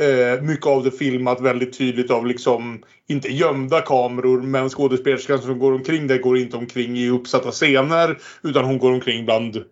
Eh, 0.00 0.42
mycket 0.42 0.66
av 0.66 0.84
det 0.84 0.90
filmat 0.90 1.40
väldigt 1.40 1.78
tydligt 1.78 2.10
av 2.10 2.26
liksom, 2.26 2.82
inte 3.08 3.28
gömda 3.28 3.80
kameror, 3.80 4.42
men 4.42 4.68
skådespelerskan 4.68 5.38
som 5.38 5.58
går 5.58 5.72
omkring 5.72 6.06
där 6.06 6.18
går 6.18 6.38
inte 6.38 6.56
omkring 6.56 6.98
i 6.98 7.10
uppsatta 7.10 7.50
scener, 7.50 8.18
utan 8.42 8.64
hon 8.64 8.78
går 8.78 8.92
omkring 8.92 9.24
bland 9.24 9.64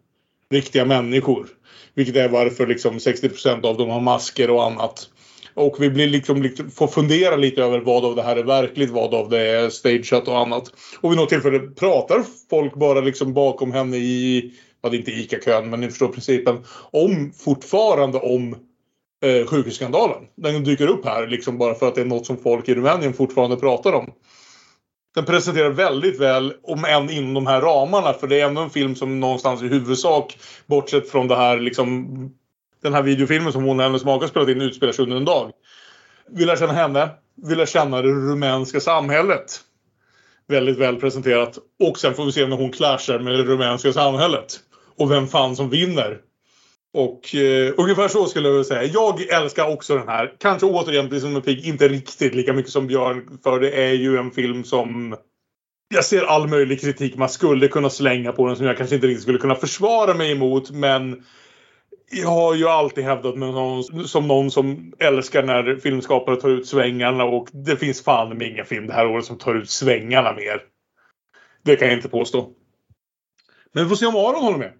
riktiga 0.50 0.84
människor. 0.84 1.46
Vilket 1.94 2.16
är 2.16 2.28
varför 2.28 2.66
liksom 2.66 2.98
60% 2.98 3.66
av 3.66 3.76
dem 3.76 3.90
har 3.90 4.00
masker 4.00 4.50
och 4.50 4.64
annat. 4.64 5.08
Och 5.54 5.76
vi 5.78 5.90
blir 5.90 6.06
liksom, 6.06 6.42
liksom, 6.42 6.70
får 6.70 6.86
fundera 6.86 7.36
lite 7.36 7.62
över 7.62 7.80
vad 7.80 8.04
av 8.04 8.16
det 8.16 8.22
här 8.22 8.36
är 8.36 8.44
verkligt, 8.44 8.90
vad 8.90 9.14
av 9.14 9.28
det 9.28 9.40
är 9.40 9.70
stageat 9.70 10.28
och 10.28 10.38
annat. 10.38 10.72
Och 11.00 11.10
vid 11.10 11.18
något 11.18 11.28
tillfälle 11.28 11.58
pratar 11.58 12.24
folk 12.50 12.74
bara 12.74 13.00
liksom 13.00 13.34
bakom 13.34 13.72
henne 13.72 13.96
i, 13.96 14.52
ja 14.82 14.88
det 14.88 14.96
är 14.96 14.98
inte 14.98 15.10
ICA-kön 15.10 15.70
men 15.70 15.80
ni 15.80 15.88
förstår 15.88 16.08
principen, 16.08 16.58
om 16.92 17.32
fortfarande 17.36 18.18
om 18.18 18.56
eh, 19.24 19.46
sjukhusskandalen. 19.46 20.22
Den 20.36 20.64
dyker 20.64 20.86
upp 20.86 21.04
här 21.04 21.26
liksom 21.26 21.58
bara 21.58 21.74
för 21.74 21.88
att 21.88 21.94
det 21.94 22.00
är 22.00 22.04
något 22.04 22.26
som 22.26 22.36
folk 22.36 22.68
i 22.68 22.74
Rumänien 22.74 23.12
fortfarande 23.12 23.56
pratar 23.56 23.92
om. 23.92 24.12
Den 25.14 25.24
presenterar 25.24 25.70
väldigt 25.70 26.20
väl, 26.20 26.54
om 26.62 26.84
än 26.84 27.10
inom 27.10 27.34
de 27.34 27.46
här 27.46 27.60
ramarna, 27.60 28.12
för 28.12 28.26
det 28.26 28.40
är 28.40 28.46
ändå 28.46 28.60
en 28.60 28.70
film 28.70 28.94
som 28.94 29.20
någonstans 29.20 29.62
i 29.62 29.68
huvudsak, 29.68 30.38
bortsett 30.66 31.10
från 31.10 31.28
det 31.28 31.36
här 31.36 31.58
liksom, 31.58 32.08
den 32.82 32.94
här 32.94 33.02
videofilmen 33.02 33.52
som 33.52 33.64
hon 33.64 33.78
och 33.78 33.84
hennes 33.84 34.04
make 34.04 34.24
har 34.24 34.28
spelat 34.28 34.48
in 34.48 34.60
utspelar 34.60 34.92
sig 34.92 35.02
under 35.02 35.16
en 35.16 35.24
dag. 35.24 35.52
Vi 36.30 36.44
lär 36.44 36.56
känna 36.56 36.72
henne, 36.72 37.08
vi 37.46 37.54
lär 37.54 37.66
känna 37.66 38.02
det 38.02 38.08
rumänska 38.08 38.80
samhället. 38.80 39.60
Väldigt 40.48 40.78
väl 40.78 40.96
presenterat. 40.96 41.58
Och 41.88 41.98
sen 41.98 42.14
får 42.14 42.24
vi 42.24 42.32
se 42.32 42.46
när 42.46 42.56
hon 42.56 42.72
clashar 42.72 43.18
med 43.18 43.32
det 43.32 43.42
rumänska 43.42 43.92
samhället. 43.92 44.60
Och 44.96 45.10
vem 45.10 45.26
fan 45.26 45.56
som 45.56 45.70
vinner. 45.70 46.20
Och 46.98 47.34
eh, 47.34 47.74
ungefär 47.76 48.08
så 48.08 48.26
skulle 48.26 48.48
jag 48.48 48.52
vilja 48.52 48.64
säga. 48.64 48.84
Jag 48.84 49.20
älskar 49.20 49.72
också 49.72 49.96
den 49.96 50.08
här. 50.08 50.34
Kanske 50.38 50.66
återigen, 50.66 51.08
precis 51.08 51.22
som 51.22 51.32
med 51.32 51.44
Pig, 51.44 51.66
inte 51.66 51.88
riktigt 51.88 52.34
lika 52.34 52.52
mycket 52.52 52.72
som 52.72 52.86
Björn. 52.86 53.38
För 53.42 53.60
det 53.60 53.70
är 53.70 53.92
ju 53.92 54.16
en 54.16 54.30
film 54.30 54.64
som... 54.64 55.16
Jag 55.94 56.04
ser 56.04 56.22
all 56.22 56.48
möjlig 56.48 56.80
kritik 56.80 57.16
man 57.16 57.28
skulle 57.28 57.68
kunna 57.68 57.90
slänga 57.90 58.32
på 58.32 58.46
den 58.46 58.56
som 58.56 58.66
jag 58.66 58.76
kanske 58.76 58.94
inte 58.94 59.06
riktigt 59.06 59.22
skulle 59.22 59.38
kunna 59.38 59.54
försvara 59.54 60.14
mig 60.14 60.32
emot. 60.32 60.70
Men 60.70 61.24
jag 62.10 62.28
har 62.28 62.54
ju 62.54 62.68
alltid 62.68 63.04
hävdat 63.04 63.36
mig 63.36 63.52
någon, 63.52 64.08
som 64.08 64.28
någon 64.28 64.50
som 64.50 64.92
älskar 64.98 65.42
när 65.42 65.76
filmskapare 65.76 66.36
tar 66.36 66.48
ut 66.48 66.66
svängarna. 66.66 67.24
Och 67.24 67.48
det 67.52 67.76
finns 67.76 68.02
fan 68.02 68.38
med 68.38 68.48
ingen 68.48 68.64
film 68.64 68.86
det 68.86 68.92
här 68.92 69.06
året 69.06 69.24
som 69.24 69.38
tar 69.38 69.54
ut 69.54 69.70
svängarna 69.70 70.32
mer. 70.32 70.62
Det 71.64 71.76
kan 71.76 71.88
jag 71.88 71.96
inte 71.96 72.08
påstå. 72.08 72.50
Men 73.72 73.84
vi 73.84 73.88
får 73.88 73.96
se 73.96 74.06
om 74.06 74.16
Aron 74.16 74.42
håller 74.42 74.58
med. 74.58 74.72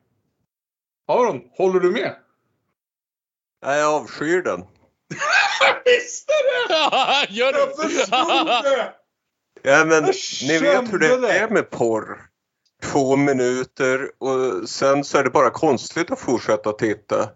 Aron, 1.08 1.40
håller 1.56 1.80
du 1.80 1.90
med? 1.90 2.16
Nej, 3.64 3.80
jag 3.80 3.94
avskyr 3.94 4.42
den. 4.42 4.60
Visste 5.84 6.32
det! 6.68 6.74
Gör 7.34 7.52
Jag 7.52 7.76
förstod 7.76 8.46
det! 8.64 8.94
Ja, 9.62 9.84
men 9.84 10.04
ni 10.48 10.58
vet 10.58 10.92
hur 10.92 10.98
det 10.98 11.16
det. 11.20 11.38
är 11.38 11.48
med 11.48 11.70
porr. 11.70 12.22
Två 12.82 13.16
minuter 13.16 14.10
och 14.18 14.68
sen 14.68 15.04
så 15.04 15.18
är 15.18 15.24
det 15.24 15.30
bara 15.30 15.50
konstigt 15.50 16.10
att 16.10 16.20
fortsätta 16.20 16.72
titta. 16.72 17.28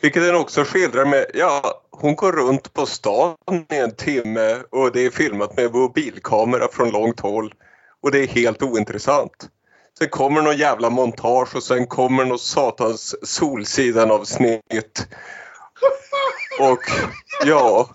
Vilket 0.00 0.22
den 0.22 0.34
också 0.34 0.64
skildrar 0.64 1.04
med, 1.04 1.26
ja, 1.34 1.82
hon 1.90 2.16
går 2.16 2.32
runt 2.32 2.72
på 2.72 2.86
stan 2.86 3.36
i 3.70 3.76
en 3.76 3.94
timme 3.96 4.62
och 4.70 4.92
det 4.92 5.00
är 5.00 5.10
filmat 5.10 5.56
med 5.56 5.74
mobilkamera 5.74 6.68
från 6.72 6.90
långt 6.90 7.20
håll. 7.20 7.54
och 8.02 8.10
det 8.10 8.18
är 8.18 8.26
helt 8.26 8.62
ointressant. 8.62 9.48
Sen 9.98 10.08
kommer 10.08 10.42
någon 10.42 10.56
jävla 10.56 10.90
montage 10.90 11.56
och 11.56 11.62
sen 11.62 11.86
kommer 11.86 12.24
någon 12.24 12.38
satans 12.38 13.14
Solsidan 13.28 14.10
avsnitt. 14.10 15.06
Och 16.60 16.80
ja. 17.44 17.90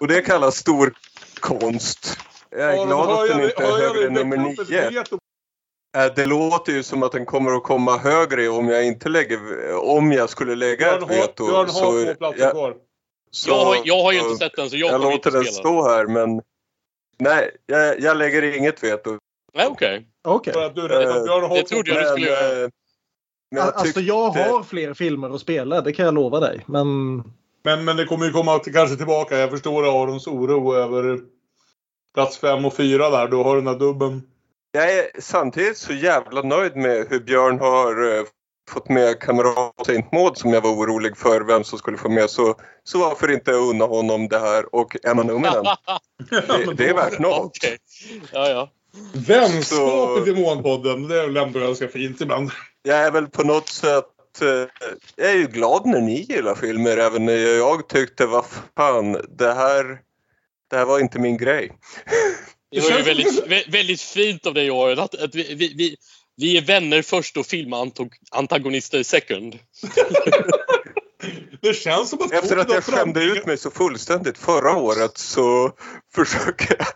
Och 0.00 0.08
det 0.08 0.20
kallas 0.20 0.56
stor 0.56 0.94
konst. 1.40 2.16
Jag 2.50 2.60
är 2.78 2.86
glad 2.86 3.10
att 3.10 3.28
den 3.28 3.38
jag- 3.38 3.50
inte 3.50 3.62
är 3.64 3.68
jag 3.68 3.78
högre 3.78 4.06
än 4.06 4.14
det 4.14 4.24
nummer 4.24 4.36
nio. 4.36 5.02
Äh, 5.96 6.14
Det 6.16 6.26
låter 6.26 6.72
ju 6.72 6.82
som 6.82 7.02
att 7.02 7.12
den 7.12 7.26
kommer 7.26 7.52
att 7.56 7.62
komma 7.62 7.96
högre 7.98 8.48
om 8.48 8.68
jag 8.68 8.84
inte 8.86 9.08
lägger, 9.08 9.40
om 9.74 10.12
jag 10.12 10.30
skulle 10.30 10.54
lägga 10.54 10.96
ett 10.96 11.10
veto. 11.10 11.46
Björn 11.46 11.54
har 11.56 11.66
så 11.66 12.04
två 12.04 12.14
platser 12.14 12.40
jag- 12.42 12.52
kvar. 12.52 12.74
Jag 13.46 13.64
har, 13.64 13.76
jag 13.84 14.02
har 14.02 14.12
ju 14.12 14.18
inte 14.18 14.36
sett 14.36 14.56
den 14.56 14.70
så 14.70 14.76
jag, 14.76 14.90
jag 14.92 15.00
kommer 15.00 15.12
inte 15.12 15.28
låter 15.30 15.38
den 15.38 15.44
spela 15.52 15.58
stå 15.58 15.88
här 15.88 16.06
men 16.06 16.42
nej, 17.18 17.56
jag, 17.66 18.00
jag 18.00 18.16
lägger 18.16 18.42
inget 18.42 18.84
veto. 18.84 19.18
Nej, 19.54 19.66
okej. 19.66 20.08
Okej. 20.24 20.52
För 20.52 20.66
att 20.66 20.74
du 20.74 20.82
Det 20.82 20.88
trodde 21.62 21.90
jag 21.90 22.02
du 22.02 22.06
skulle 22.08 22.26
göra. 22.26 22.64
eh, 22.64 22.68
men 23.50 23.62
jag 23.64 23.74
Alltså 23.74 24.00
jag 24.00 24.30
har 24.30 24.62
fler 24.62 24.94
filmer 24.94 25.30
att 25.34 25.40
spela, 25.40 25.80
det 25.80 25.92
kan 25.92 26.04
jag 26.04 26.14
lova 26.14 26.40
dig. 26.40 26.64
Men 26.66 27.16
Men, 27.64 27.84
men 27.84 27.96
det 27.96 28.04
kommer 28.04 28.26
ju 28.26 28.32
komma 28.32 28.58
till, 28.58 28.72
kanske 28.72 28.96
tillbaka. 28.96 29.38
Jag 29.38 29.50
förstår 29.50 30.02
Arons 30.02 30.26
oro 30.26 30.74
över 30.74 31.20
plats 32.14 32.38
fem 32.38 32.64
och 32.64 32.74
fyra 32.76 33.10
där. 33.10 33.28
Du 33.28 33.36
har 33.36 33.56
den 33.56 33.64
där 33.64 33.78
dubben. 33.78 34.22
Jag 34.72 34.92
är 34.98 35.20
samtidigt 35.20 35.78
så 35.78 35.92
jävla 35.92 36.42
nöjd 36.42 36.76
med 36.76 37.06
hur 37.10 37.20
Björn 37.20 37.58
har 37.60 38.16
eh, 38.18 38.24
fått 38.70 38.88
med 38.88 39.20
kamrat 39.20 39.86
Saint 39.86 40.12
Maud 40.12 40.36
som 40.38 40.52
jag 40.52 40.60
var 40.60 40.70
orolig 40.70 41.16
för 41.16 41.40
vem 41.40 41.64
som 41.64 41.78
skulle 41.78 41.96
få 41.96 42.08
med. 42.08 42.30
Så, 42.30 42.54
så 42.84 42.98
varför 42.98 43.30
inte 43.32 43.52
unna 43.52 43.84
honom 43.84 44.28
det 44.28 44.38
här 44.38 44.74
och 44.74 44.96
Emma 45.04 45.22
Numminen. 45.22 45.64
Det, 46.30 46.74
det 46.74 46.88
är 46.88 46.94
värt 46.94 47.18
något. 47.18 47.46
Okej. 47.46 47.78
Ja, 48.32 48.48
ja. 48.48 48.70
Vänskap 49.12 49.78
Så- 49.78 50.22
i 50.26 50.32
Demonpodden. 50.32 51.08
Det 51.08 51.26
lämpar 51.26 51.60
ganska 51.60 51.88
fint 51.88 52.20
ibland. 52.20 52.50
Jag 52.82 52.98
är 52.98 53.10
väl 53.10 53.26
på 53.26 53.42
något 53.42 53.68
sätt... 53.68 54.04
eh, 54.42 54.48
Jag 55.16 55.30
är 55.30 55.36
ju 55.36 55.46
glad 55.46 55.86
när 55.86 56.00
ni 56.00 56.20
gillar 56.20 56.54
filmer 56.54 56.96
även 56.96 57.24
när 57.24 57.36
jag 57.36 57.88
tyckte 57.88 58.26
vad 58.26 58.44
fan 58.76 59.12
det 59.38 59.52
här... 59.54 59.98
Det 60.70 60.76
här 60.76 60.84
var 60.84 60.98
inte 61.00 61.18
min 61.18 61.36
grej. 61.36 61.72
Det 62.70 62.80
var 62.80 62.90
ju 62.98 63.02
väldigt, 63.02 63.46
vä- 63.46 63.70
väldigt 63.72 64.00
fint 64.00 64.46
av 64.46 64.54
dig 64.54 64.70
Aron 64.70 64.98
att, 64.98 65.14
att 65.14 65.34
vi, 65.34 65.54
vi, 65.54 65.74
vi, 65.76 65.96
vi 66.36 66.56
är 66.56 66.62
vänner 66.62 67.02
först 67.02 67.36
och 67.36 67.46
filmantagonister 67.46 69.02
second. 69.02 69.58
Det 71.62 71.74
känns 71.74 72.10
som 72.10 72.22
att 72.22 72.32
Efter 72.32 72.56
att 72.56 72.72
jag 72.72 72.84
skämde 72.84 73.24
ut 73.24 73.46
mig 73.46 73.58
så 73.58 73.70
fullständigt 73.70 74.38
förra 74.38 74.76
året 74.76 75.18
så 75.18 75.72
försöker 76.14 76.76
jag... 76.78 76.86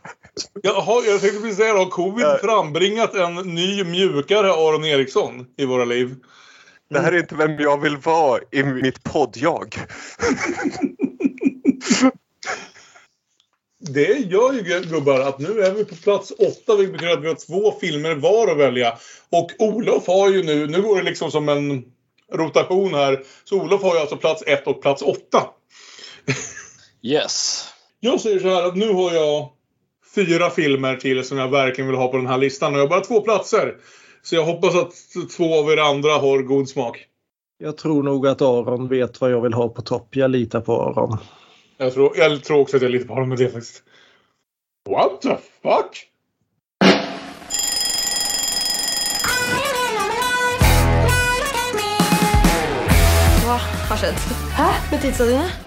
Jaha, 0.62 1.02
jag 1.06 1.20
tänkte 1.20 1.40
precis 1.40 1.56
säga, 1.56 1.74
har 1.74 1.90
covid 1.90 2.26
frambringat 2.40 3.14
en 3.14 3.34
ny 3.34 3.84
mjukare 3.84 4.52
Aron 4.52 4.84
Eriksson 4.84 5.46
i 5.56 5.64
våra 5.64 5.84
liv? 5.84 6.14
Det 6.90 7.00
här 7.00 7.12
är 7.12 7.18
inte 7.18 7.34
vem 7.34 7.58
jag 7.58 7.80
vill 7.80 7.96
vara 7.96 8.40
i 8.52 8.62
mitt 8.62 9.02
podd-jag. 9.02 9.74
Det 13.78 14.18
gör 14.18 14.52
ju 14.52 14.80
gubbar 14.80 15.20
att 15.20 15.38
nu 15.38 15.60
är 15.60 15.70
vi 15.70 15.84
på 15.84 15.94
plats 15.94 16.30
åtta 16.30 16.76
vilket 16.76 16.92
betyder 16.92 17.12
att 17.12 17.22
vi 17.22 17.28
har 17.28 17.34
två 17.34 17.78
filmer 17.80 18.14
var 18.14 18.48
att 18.48 18.58
välja. 18.58 18.98
Och 19.30 19.50
Olof 19.58 20.06
har 20.06 20.30
ju 20.30 20.42
nu, 20.42 20.66
nu 20.66 20.82
går 20.82 20.96
det 20.96 21.02
liksom 21.02 21.30
som 21.30 21.48
en 21.48 21.84
rotation 22.32 22.94
här. 22.94 23.22
Så 23.44 23.60
Olof 23.60 23.82
har 23.82 23.94
ju 23.94 24.00
alltså 24.00 24.16
plats 24.16 24.42
ett 24.46 24.66
och 24.66 24.82
plats 24.82 25.02
åtta. 25.02 25.42
Yes. 27.02 27.64
Jag 28.00 28.20
säger 28.20 28.40
så 28.40 28.48
här 28.48 28.62
att 28.62 28.76
nu 28.76 28.92
har 28.92 29.12
jag 29.12 29.55
fyra 30.16 30.50
filmer 30.50 30.96
till 30.96 31.24
som 31.24 31.38
jag 31.38 31.48
verkligen 31.48 31.88
vill 31.90 31.96
ha 31.96 32.08
på 32.08 32.16
den 32.16 32.26
här 32.26 32.38
listan. 32.38 32.72
Och 32.72 32.78
jag 32.78 32.84
har 32.84 32.88
bara 32.88 33.00
två 33.00 33.20
platser. 33.20 33.74
Så 34.22 34.34
jag 34.34 34.44
hoppas 34.44 34.74
att 34.74 34.92
två 35.36 35.58
av 35.58 35.70
er 35.70 35.76
andra 35.76 36.12
har 36.12 36.42
god 36.42 36.68
smak. 36.68 37.04
jag 37.58 37.76
tror 37.76 38.02
nog 38.02 38.26
att 38.26 38.42
Aron 38.42 38.88
vet 38.88 39.20
vad 39.20 39.30
jag 39.30 39.40
vill 39.40 39.52
ha 39.52 39.68
på 39.68 39.82
topp. 39.82 40.08
Jag 40.16 40.30
litar 40.30 40.60
på 40.60 40.82
Aron. 40.82 41.18
Jag 41.78 41.94
tror, 41.94 42.12
jag 42.16 42.44
tror 42.44 42.60
också 42.60 42.76
att 42.76 42.82
jag 42.82 42.90
lite 42.90 43.06
på 43.06 43.14
honom 43.14 43.28
med 43.28 43.38
det 43.38 43.48
faktiskt. 43.48 43.82
What 44.88 45.22
the 45.22 45.36
fuck? 45.62 46.06
Hva 53.46 53.58
har 53.88 53.96
skjedd? 53.96 54.14
Hæ? 54.56 54.70
Med 54.90 55.02
tidsa 55.02 55.24
dine? 55.24 55.65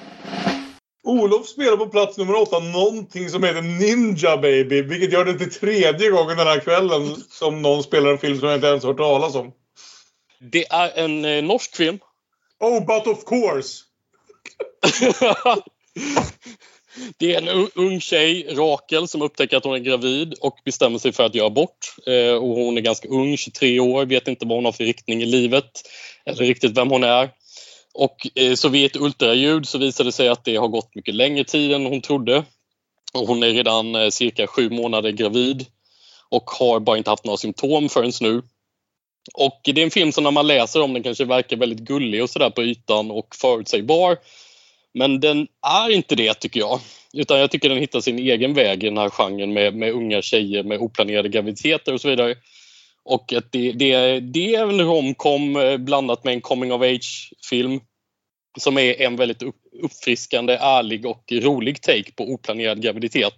Olof 1.09 1.47
spelar 1.47 1.77
på 1.77 1.87
plats 1.87 2.17
nummer 2.17 2.35
åtta 2.35 2.59
någonting 2.59 3.29
som 3.29 3.43
heter 3.43 3.61
Ninja 3.61 4.37
Baby. 4.37 4.81
Vilket 4.81 5.13
gör 5.13 5.25
det 5.25 5.37
till 5.37 5.53
tredje 5.53 6.09
gången 6.09 6.37
den 6.37 6.47
här 6.47 6.59
kvällen 6.59 7.15
som 7.29 7.61
någon 7.61 7.83
spelar 7.83 8.11
en 8.11 8.17
film 8.17 8.39
som 8.39 8.47
jag 8.47 8.57
inte 8.57 8.67
ens 8.67 8.83
hört 8.83 8.97
talas 8.97 9.35
om. 9.35 9.51
Det 10.39 10.65
är 10.69 10.91
en 10.95 11.25
eh, 11.25 11.43
norsk 11.43 11.75
film. 11.75 11.99
Oh, 12.59 12.85
but 12.85 13.07
of 13.07 13.25
course! 13.25 13.83
Det 17.17 17.35
är 17.35 17.41
en 17.41 17.69
ung 17.75 18.01
tjej, 18.01 18.55
Rakel, 18.55 19.07
som 19.07 19.21
upptäcker 19.21 19.57
att 19.57 19.63
hon 19.63 19.75
är 19.75 19.79
gravid 19.79 20.33
och 20.41 20.59
bestämmer 20.65 20.99
sig 20.99 21.11
för 21.11 21.25
att 21.25 21.35
göra 21.35 21.47
abort. 21.47 21.95
Eh, 22.07 22.33
och 22.33 22.55
hon 22.55 22.77
är 22.77 22.81
ganska 22.81 23.07
ung, 23.07 23.37
23 23.37 23.79
år, 23.79 24.05
vet 24.05 24.27
inte 24.27 24.45
vad 24.45 24.57
hon 24.57 24.65
har 24.65 24.71
för 24.71 24.83
riktning 24.83 25.21
i 25.21 25.25
livet 25.25 25.81
eller 26.25 26.37
riktigt 26.37 26.77
vem 26.77 26.89
hon 26.89 27.03
är. 27.03 27.29
Och 27.93 28.27
eh, 28.35 28.53
så 28.53 28.69
vid 28.69 28.85
ett 28.85 29.01
ultraljud 29.01 29.67
så 29.67 29.77
visar 29.77 30.03
det 30.03 30.11
sig 30.11 30.29
att 30.29 30.45
det 30.45 30.55
har 30.55 30.67
gått 30.67 30.95
mycket 30.95 31.15
längre 31.15 31.43
tid 31.43 31.71
än 31.71 31.85
hon 31.85 32.01
trodde. 32.01 32.43
Och 33.13 33.27
hon 33.27 33.43
är 33.43 33.47
redan 33.47 33.95
eh, 33.95 34.09
cirka 34.09 34.47
sju 34.47 34.69
månader 34.69 35.11
gravid 35.11 35.65
och 36.29 36.49
har 36.49 36.79
bara 36.79 36.97
inte 36.97 37.09
haft 37.09 37.25
några 37.25 37.37
symptom 37.37 37.89
förrän 37.89 38.11
nu. 38.21 38.41
Och 39.33 39.61
det 39.63 39.81
är 39.81 39.85
en 39.85 39.91
film 39.91 40.11
som 40.11 40.23
när 40.23 40.31
man 40.31 40.47
läser 40.47 40.81
om 40.81 40.93
den 40.93 41.03
kanske 41.03 41.25
verkar 41.25 41.57
väldigt 41.57 41.79
gullig 41.79 42.23
och 42.23 42.29
sådär 42.29 42.49
på 42.49 42.63
ytan 42.63 43.11
och 43.11 43.35
förutsägbar. 43.35 44.17
Men 44.93 45.19
den 45.19 45.47
är 45.67 45.89
inte 45.89 46.15
det 46.15 46.33
tycker 46.33 46.59
jag. 46.59 46.79
Utan 47.13 47.39
jag 47.39 47.51
tycker 47.51 47.69
den 47.69 47.77
hittar 47.77 48.01
sin 48.01 48.19
egen 48.19 48.53
väg 48.53 48.83
i 48.83 48.87
den 48.87 48.97
här 48.97 49.09
genren 49.09 49.53
med, 49.53 49.75
med 49.75 49.93
unga 49.93 50.21
tjejer 50.21 50.63
med 50.63 50.79
oplanerade 50.79 51.29
graviditeter 51.29 51.93
och 51.93 52.01
så 52.01 52.09
vidare. 52.09 52.35
Och 53.09 53.33
att 53.33 53.51
det, 53.51 53.71
det, 53.71 54.19
det 54.19 54.55
är 54.55 54.69
en 54.69 54.81
romcom 54.81 55.55
eh, 55.55 55.77
blandat 55.77 56.23
med 56.23 56.33
en 56.33 56.41
coming 56.41 56.73
of 56.73 56.81
age-film. 56.81 57.79
Som 58.59 58.77
är 58.77 59.01
en 59.01 59.15
väldigt 59.15 59.43
uppfriskande, 59.83 60.53
ärlig 60.53 61.05
och 61.05 61.23
rolig 61.31 61.81
take 61.81 62.11
på 62.11 62.23
oplanerad 62.23 62.81
graviditet. 62.81 63.33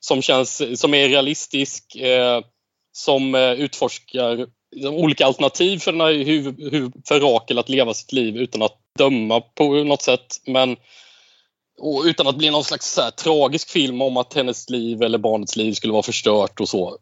Som, 0.00 0.22
känns, 0.22 0.80
som 0.80 0.94
är 0.94 1.08
realistisk, 1.08 1.96
eh, 1.96 2.40
som 2.92 3.34
eh, 3.34 3.52
utforskar 3.52 4.46
olika 4.84 5.26
alternativ 5.26 5.78
för, 5.78 5.92
den 5.92 6.00
här, 6.00 6.12
hur, 6.12 6.70
hur, 6.70 6.92
för 7.08 7.20
Rakel 7.20 7.58
att 7.58 7.68
leva 7.68 7.94
sitt 7.94 8.12
liv 8.12 8.36
utan 8.36 8.62
att 8.62 8.78
döma 8.98 9.40
på 9.40 9.84
något 9.84 10.02
sätt. 10.02 10.26
Men 10.46 10.76
och 11.78 12.02
utan 12.04 12.26
att 12.26 12.36
bli 12.38 12.50
någon 12.50 12.64
slags 12.64 12.92
så 12.92 13.02
här, 13.02 13.10
tragisk 13.10 13.70
film 13.70 14.02
om 14.02 14.16
att 14.16 14.34
hennes 14.34 14.70
liv 14.70 15.02
eller 15.02 15.18
barnets 15.18 15.56
liv 15.56 15.72
skulle 15.72 15.92
vara 15.92 16.02
förstört 16.02 16.60
och 16.60 16.68
så. 16.68 16.98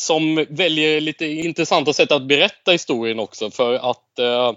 Som 0.00 0.46
väljer 0.48 1.00
lite 1.00 1.26
intressanta 1.26 1.92
sätt 1.92 2.12
att 2.12 2.28
berätta 2.28 2.72
historien 2.72 3.20
också 3.20 3.50
för 3.50 3.74
att 3.74 4.18
eh, 4.18 4.52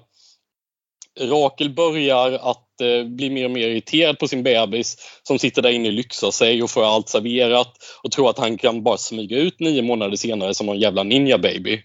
Rakel 1.20 1.70
börjar 1.70 2.32
att 2.32 2.82
eh, 2.82 3.04
bli 3.04 3.30
mer 3.30 3.46
och 3.46 3.52
mer 3.52 3.68
irriterad 3.68 4.20
på 4.20 4.28
sin 4.28 4.44
bebis 4.44 4.98
som 5.24 5.40
sitter 5.40 5.62
där 5.62 5.70
inne 5.70 5.88
och 5.88 5.94
lyxar 5.94 6.32
sig 6.32 6.64
och 6.64 6.70
får 6.70 6.84
allt 6.84 7.10
serverat 7.10 7.74
och 8.04 8.12
tror 8.12 8.30
att 8.30 8.38
han 8.38 8.58
kan 8.58 8.84
bara 8.84 8.98
smyga 8.98 9.38
ut 9.38 9.60
nio 9.60 9.82
månader 9.82 10.18
senare 10.18 10.54
som 10.54 10.66
någon 10.66 10.80
jävla 10.80 11.04
ninja 11.04 11.38
baby. 11.38 11.82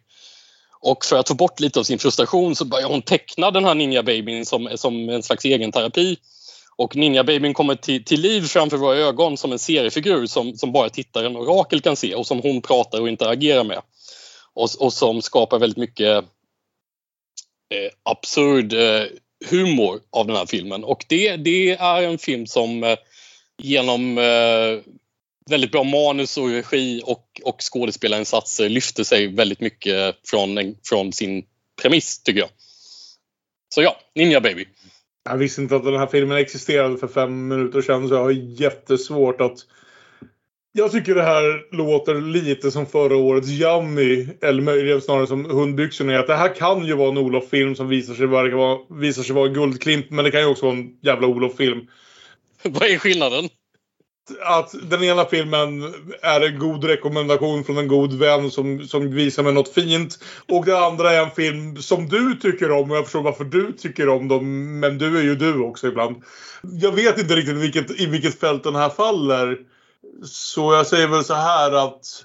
Och 0.80 1.04
för 1.04 1.16
att 1.16 1.28
få 1.28 1.34
bort 1.34 1.60
lite 1.60 1.80
av 1.80 1.84
sin 1.84 1.98
frustration 1.98 2.56
så 2.56 2.64
börjar 2.64 2.88
hon 2.88 3.02
teckna 3.02 3.50
den 3.50 3.64
här 3.64 3.74
ninja 3.74 4.02
babyn 4.02 4.46
som, 4.46 4.68
som 4.74 5.08
en 5.08 5.22
slags 5.22 5.44
egen 5.44 5.72
terapi. 5.72 6.16
Och 6.76 6.96
Ninja 6.96 7.24
Babyn 7.24 7.54
kommer 7.54 7.74
till, 7.74 8.04
till 8.04 8.20
liv 8.20 8.42
framför 8.42 8.76
våra 8.76 8.96
ögon 8.96 9.36
som 9.36 9.52
en 9.52 9.58
seriefigur 9.58 10.26
som, 10.26 10.56
som 10.56 10.72
bara 10.72 10.88
tittaren 10.88 11.36
och 11.36 11.46
Rakel 11.46 11.80
kan 11.80 11.96
se 11.96 12.14
och 12.14 12.26
som 12.26 12.40
hon 12.40 12.62
pratar 12.62 13.00
och 13.00 13.08
interagerar 13.08 13.64
med. 13.64 13.80
Och, 14.54 14.68
och 14.78 14.92
som 14.92 15.22
skapar 15.22 15.58
väldigt 15.58 15.78
mycket 15.78 16.24
eh, 17.74 17.90
absurd 18.02 18.72
eh, 18.72 19.06
humor 19.50 20.00
av 20.10 20.26
den 20.26 20.36
här 20.36 20.46
filmen. 20.46 20.84
Och 20.84 21.04
det, 21.08 21.36
det 21.36 21.70
är 21.70 22.02
en 22.02 22.18
film 22.18 22.46
som 22.46 22.84
eh, 22.84 22.96
genom 23.62 24.18
eh, 24.18 24.80
väldigt 25.50 25.72
bra 25.72 25.84
manus 25.84 26.36
och 26.36 26.48
regi 26.48 27.02
och, 27.04 27.40
och 27.44 27.56
skådespelarinsatser 27.60 28.68
lyfter 28.68 29.04
sig 29.04 29.26
väldigt 29.26 29.60
mycket 29.60 30.16
från, 30.24 30.58
en, 30.58 30.76
från 30.88 31.12
sin 31.12 31.46
premiss 31.82 32.22
tycker 32.22 32.40
jag. 32.40 32.50
Så 33.74 33.82
ja, 33.82 33.96
Ninja 34.14 34.40
Baby. 34.40 34.66
Jag 35.24 35.36
visste 35.36 35.62
inte 35.62 35.76
att 35.76 35.84
den 35.84 35.96
här 35.96 36.06
filmen 36.06 36.38
existerade 36.38 36.96
för 36.96 37.08
fem 37.08 37.48
minuter 37.48 37.82
sedan 37.82 38.08
så 38.08 38.14
jag 38.14 38.22
har 38.22 38.30
jättesvårt 38.30 39.40
att... 39.40 39.58
Jag 40.72 40.92
tycker 40.92 41.14
det 41.14 41.22
här 41.22 41.74
låter 41.76 42.14
lite 42.14 42.70
som 42.70 42.86
förra 42.86 43.16
årets 43.16 43.48
Yummy. 43.48 44.28
Eller 44.42 44.62
möjligen 44.62 45.00
snarare 45.00 45.26
som 45.26 45.44
Hundbyxorna. 45.44 46.18
Att 46.18 46.26
det 46.26 46.36
här 46.36 46.54
kan 46.54 46.86
ju 46.86 46.94
vara 46.94 47.08
en 47.08 47.18
Olof-film 47.18 47.74
som 47.74 47.88
visar 47.88 48.14
sig, 48.14 48.26
vara, 48.26 48.78
visar 48.90 49.22
sig 49.22 49.34
vara 49.34 49.46
en 49.46 49.54
guldklimp. 49.54 50.10
Men 50.10 50.24
det 50.24 50.30
kan 50.30 50.40
ju 50.40 50.46
också 50.46 50.66
vara 50.66 50.76
en 50.76 50.98
jävla 51.02 51.26
Olof-film. 51.26 51.86
Vad 52.62 52.82
är 52.82 52.98
skillnaden? 52.98 53.48
Att 54.42 54.74
den 54.82 55.04
ena 55.04 55.24
filmen 55.24 55.94
är 56.22 56.40
en 56.40 56.58
god 56.58 56.84
rekommendation 56.84 57.64
från 57.64 57.78
en 57.78 57.88
god 57.88 58.12
vän 58.12 58.50
som, 58.50 58.86
som 58.88 59.14
visar 59.14 59.42
mig 59.42 59.52
något 59.52 59.74
fint. 59.74 60.18
Och 60.48 60.64
det 60.64 60.78
andra 60.78 61.12
är 61.12 61.22
en 61.22 61.30
film 61.30 61.76
som 61.76 62.08
du 62.08 62.34
tycker 62.34 62.70
om 62.70 62.90
och 62.90 62.96
jag 62.96 63.04
förstår 63.04 63.22
varför 63.22 63.44
du 63.44 63.72
tycker 63.72 64.08
om 64.08 64.28
dem. 64.28 64.80
Men 64.80 64.98
du 64.98 65.18
är 65.18 65.22
ju 65.22 65.34
du 65.34 65.60
också 65.60 65.86
ibland. 65.86 66.22
Jag 66.62 66.92
vet 66.92 67.18
inte 67.18 67.36
riktigt 67.36 67.56
vilket, 67.56 68.00
i 68.00 68.06
vilket 68.06 68.40
fält 68.40 68.64
den 68.64 68.74
här 68.74 68.88
faller. 68.88 69.58
Så 70.24 70.72
jag 70.72 70.86
säger 70.86 71.08
väl 71.08 71.24
så 71.24 71.34
här 71.34 71.72
att 71.72 72.24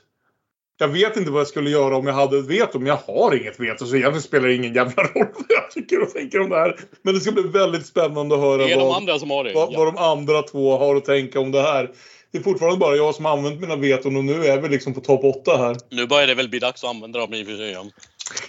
jag 0.79 0.87
vet 0.87 1.17
inte 1.17 1.31
vad 1.31 1.39
jag 1.39 1.47
skulle 1.47 1.69
göra 1.69 1.97
om 1.97 2.07
jag 2.07 2.13
hade 2.13 2.37
ett 2.37 2.45
veto, 2.45 2.79
men 2.79 2.87
jag 2.87 2.99
har 3.07 3.35
inget 3.35 3.59
veto 3.59 3.85
så 3.85 3.95
egentligen 3.95 4.21
spelar 4.21 4.47
det 4.47 4.55
ingen 4.55 4.73
jävla 4.73 5.03
roll 5.03 5.11
vad 5.33 5.45
jag 5.49 5.71
tycker 5.71 6.01
och 6.01 6.09
tänker 6.13 6.39
om 6.41 6.49
det 6.49 6.55
här. 6.55 6.79
Men 7.01 7.13
det 7.13 7.19
ska 7.19 7.31
bli 7.31 7.43
väldigt 7.43 7.85
spännande 7.85 8.35
att 8.35 8.41
höra 8.41 8.63
är 8.63 8.69
de 8.77 8.87
vad, 8.87 8.95
andra 8.97 9.19
som 9.19 9.31
har 9.31 9.43
det. 9.43 9.53
vad, 9.53 9.73
Ja. 9.73 9.77
vad 9.77 9.87
de 9.87 9.97
andra 9.97 10.41
två 10.41 10.77
har 10.77 10.95
att 10.95 11.05
tänka 11.05 11.39
om 11.39 11.51
det 11.51 11.61
här. 11.61 11.91
Det 12.31 12.37
är 12.37 12.41
fortfarande 12.41 12.77
bara 12.77 12.95
jag 12.95 13.15
som 13.15 13.25
har 13.25 13.31
använt 13.37 13.61
mina 13.61 13.75
veton 13.75 14.15
och 14.17 14.23
nu 14.23 14.45
är 14.45 14.61
vi 14.61 14.69
liksom 14.69 14.93
på 14.93 15.01
topp 15.01 15.23
8 15.23 15.57
här. 15.57 15.77
Nu 15.91 16.07
börjar 16.07 16.27
det 16.27 16.35
väl 16.35 16.49
bli 16.49 16.59
dags 16.59 16.83
att 16.83 16.89
använda 16.89 17.19
dem 17.19 17.33
i 17.33 17.43
och 17.43 17.47
för 17.47 17.55
sig. 17.55 17.77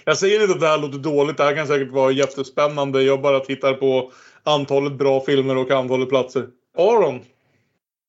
Jag 0.05 0.17
säger 0.17 0.41
inte 0.41 0.53
att 0.53 0.59
det 0.59 0.67
här 0.67 0.77
låter 0.77 0.97
dåligt. 0.97 1.37
Det 1.37 1.43
här 1.43 1.55
kan 1.55 1.67
säkert 1.67 1.91
vara 1.91 2.11
jättespännande. 2.11 3.03
Jag 3.03 3.21
bara 3.21 3.39
tittar 3.39 3.73
på 3.73 4.11
antalet 4.43 4.93
bra 4.93 5.19
filmer 5.25 5.57
och 5.57 5.71
antalet 5.71 6.09
platser. 6.09 6.45
Aron? 6.77 7.19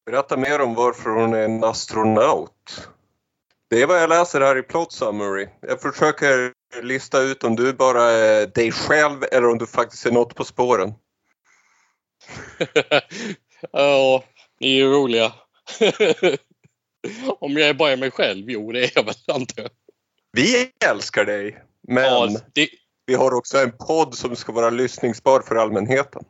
Berätta 0.07 0.37
mer 0.37 0.61
om 0.61 0.75
varför 0.75 1.11
hon 1.11 1.35
är 1.35 1.45
en 1.45 1.65
astronaut. 1.65 2.89
Det 3.73 3.83
är 3.83 3.87
vad 3.87 4.03
jag 4.03 4.09
läser 4.09 4.41
här 4.41 4.59
i 4.59 4.63
Plot 4.63 4.93
Summary. 4.93 5.49
Jag 5.61 5.81
försöker 5.81 6.53
lista 6.83 7.21
ut 7.21 7.45
om 7.45 7.57
du 7.57 7.73
bara 7.73 8.03
är 8.03 8.47
dig 8.47 8.73
själv 8.73 9.25
eller 9.33 9.49
om 9.49 9.59
du 9.59 9.67
faktiskt 9.67 10.07
är 10.07 10.11
något 10.11 10.35
på 10.35 10.45
spåren. 10.45 10.95
Ja, 13.73 14.25
ni 14.61 14.69
är 14.69 14.75
ju 14.77 14.93
roliga. 14.93 15.33
Om 17.41 17.53
jag 17.53 17.69
är 17.69 17.75
bara 17.75 17.97
mig 17.97 18.11
själv? 18.11 18.51
Jo, 18.51 18.73
det 18.73 18.85
är 18.85 18.91
jag 18.95 19.05
väl 19.05 19.15
antar 19.33 19.63
jag. 19.63 19.71
Vi 20.33 20.71
älskar 20.91 21.25
dig, 21.25 21.63
men 21.89 22.05
Ja, 22.05 22.29
det, 22.55 22.69
vi 23.07 23.15
har 23.15 23.35
också 23.35 23.59
en 23.59 23.73
podd 23.73 24.15
som 24.15 24.37
ska 24.37 24.53
vara 24.53 24.71
lyssningsbar 24.71 25.41
för 25.41 25.55
allmänheten. 25.57 26.25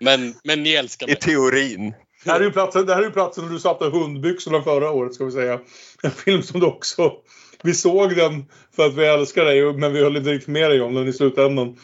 men, 0.00 0.34
men 0.44 0.62
ni 0.62 0.72
älskar 0.72 1.06
I 1.08 1.10
mig. 1.10 1.18
teorin. 1.20 1.94
Det 2.26 2.32
här 2.32 2.40
är 2.40 2.44
ju 2.44 2.52
platsen, 2.52 2.86
det 2.86 2.94
här 2.94 3.02
är 3.02 3.10
platsen 3.10 3.44
där 3.44 3.52
du 3.52 3.60
satte 3.60 3.84
hundbyxorna 3.84 4.62
förra 4.62 4.90
året 4.90 5.14
ska 5.14 5.24
vi 5.24 5.32
säga. 5.32 5.60
En 6.02 6.10
film 6.10 6.42
som 6.42 6.60
du 6.60 6.66
också... 6.66 7.12
Vi 7.62 7.74
såg 7.74 8.16
den 8.16 8.44
för 8.76 8.86
att 8.86 8.94
vi 8.94 9.06
älskar 9.06 9.44
dig 9.44 9.72
men 9.72 9.92
vi 9.92 10.02
höll 10.02 10.16
inte 10.16 10.30
riktigt 10.30 10.48
med 10.48 10.70
dig 10.70 10.80
om 10.80 10.94
den 10.94 11.08
i 11.08 11.12
slutändan. 11.12 11.76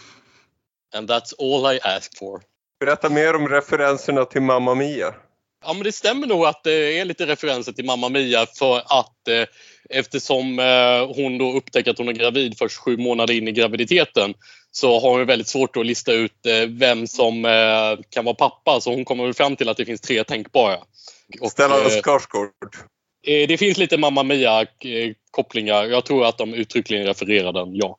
And 0.95 1.11
that's 1.11 1.33
all 1.39 1.75
I 1.75 1.81
ask 1.83 2.19
for. 2.19 2.41
Berätta 2.81 3.09
mer 3.09 3.37
om 3.37 3.49
referenserna 3.49 4.25
till 4.25 4.43
Mamma 4.43 4.75
Mia. 4.75 5.15
Ja, 5.65 5.73
men 5.73 5.83
det 5.83 5.93
stämmer 5.93 6.27
nog 6.27 6.45
att 6.45 6.65
det 6.65 6.99
är 6.99 7.05
lite 7.05 7.27
referenser 7.27 7.73
till 7.73 7.85
Mamma 7.85 8.09
Mia 8.09 8.47
för 8.59 8.77
att 8.79 9.29
eh, 9.29 9.45
eftersom 9.93 10.59
eh, 10.59 11.15
hon 11.17 11.39
då 11.39 11.53
upptäcker 11.53 11.91
att 11.91 11.99
hon 11.99 12.09
är 12.09 12.13
gravid 12.13 12.59
först 12.59 12.77
sju 12.77 12.97
månader 12.97 13.35
in 13.35 13.49
i 13.49 13.53
graviditeten 13.53 14.35
så 14.71 15.01
har 15.01 15.11
hon 15.11 15.27
väldigt 15.27 15.49
svårt 15.49 15.77
att 15.77 15.87
lista 15.87 16.13
ut 16.13 16.47
eh, 16.47 16.69
vem 16.69 17.07
som 17.07 17.45
eh, 17.45 18.05
kan 18.11 18.25
vara 18.25 18.35
pappa. 18.35 18.81
Så 18.81 18.95
hon 18.95 19.05
kommer 19.05 19.33
fram 19.33 19.57
till 19.57 19.69
att 19.69 19.77
det 19.77 19.85
finns 19.85 20.01
tre 20.01 20.25
tänkbara. 20.25 20.79
Och, 21.41 21.51
Stellan 21.51 21.91
Skarsgård. 21.91 22.51
eh, 23.27 23.49
det 23.49 23.59
finns 23.59 23.79
lite 23.79 23.99
Mamma 23.99 24.23
Mia-kopplingar. 24.23 25.85
Jag 25.85 26.05
tror 26.05 26.25
att 26.27 26.39
de 26.39 26.55
uttryckligen 26.55 27.07
refererar 27.07 27.53
den, 27.53 27.75
ja. 27.77 27.99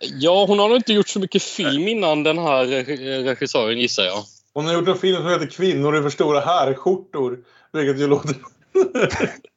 Ja, 0.00 0.44
hon 0.48 0.58
har 0.58 0.68
nog 0.68 0.78
inte 0.78 0.92
gjort 0.92 1.08
så 1.08 1.20
mycket 1.20 1.42
film 1.42 1.88
innan 1.88 2.22
den 2.22 2.38
här 2.38 2.64
reg- 2.66 3.24
regissören 3.24 3.78
gissar 3.78 4.04
jag. 4.04 4.22
Hon 4.54 4.66
har 4.66 4.74
gjort 4.74 4.88
en 4.88 4.98
film 4.98 5.16
som 5.16 5.26
heter 5.26 5.46
Kvinnor 5.46 5.98
i 5.98 6.02
för 6.02 6.10
stora 6.10 6.40
herrskjortor. 6.40 7.38
Vilket 7.72 8.00
ju 8.00 8.06
låter... 8.06 8.34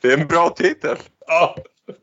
Det 0.00 0.08
är 0.08 0.18
en 0.18 0.26
bra 0.26 0.50
titel. 0.50 0.96
Ja. 1.26 1.56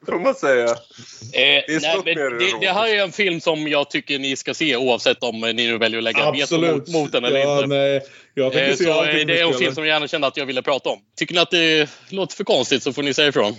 Får 0.05 0.19
man 0.19 0.35
säga. 0.35 0.65
Eh, 0.65 1.41
är 1.41 1.81
nej, 1.81 2.01
det, 2.05 2.39
det, 2.39 2.59
det 2.61 2.71
här 2.71 2.87
är 2.87 3.03
en 3.03 3.11
film 3.11 3.41
som 3.41 3.67
jag 3.67 3.89
tycker 3.89 4.19
ni 4.19 4.35
ska 4.35 4.53
se 4.53 4.75
oavsett 4.75 5.23
om 5.23 5.41
ni 5.41 5.53
nu 5.53 5.77
väljer 5.77 5.97
att 5.97 6.03
lägga 6.03 6.31
veto 6.31 6.57
mot, 6.57 6.87
mot 6.87 7.11
den 7.11 7.25
eller 7.25 7.39
ja, 7.39 7.55
inte. 7.55 7.67
Nej. 7.67 8.01
Jag 8.33 8.55
Eh, 8.55 8.75
se 8.75 8.83
så 8.83 9.03
eh, 9.03 9.25
det 9.25 9.39
är 9.39 9.47
en 9.47 9.53
film 9.53 9.75
som 9.75 9.83
jag 9.85 9.93
gärna 9.93 10.07
kände 10.07 10.27
att 10.27 10.37
jag 10.37 10.45
ville 10.45 10.61
prata 10.61 10.89
om. 10.89 10.99
Tycker 11.17 11.33
ni 11.33 11.39
att 11.39 11.51
det 11.51 11.89
låter 12.09 12.35
för 12.35 12.43
konstigt 12.43 12.83
så 12.83 12.93
får 12.93 13.03
ni 13.03 13.13
säga 13.13 13.27
ifrån. 13.27 13.55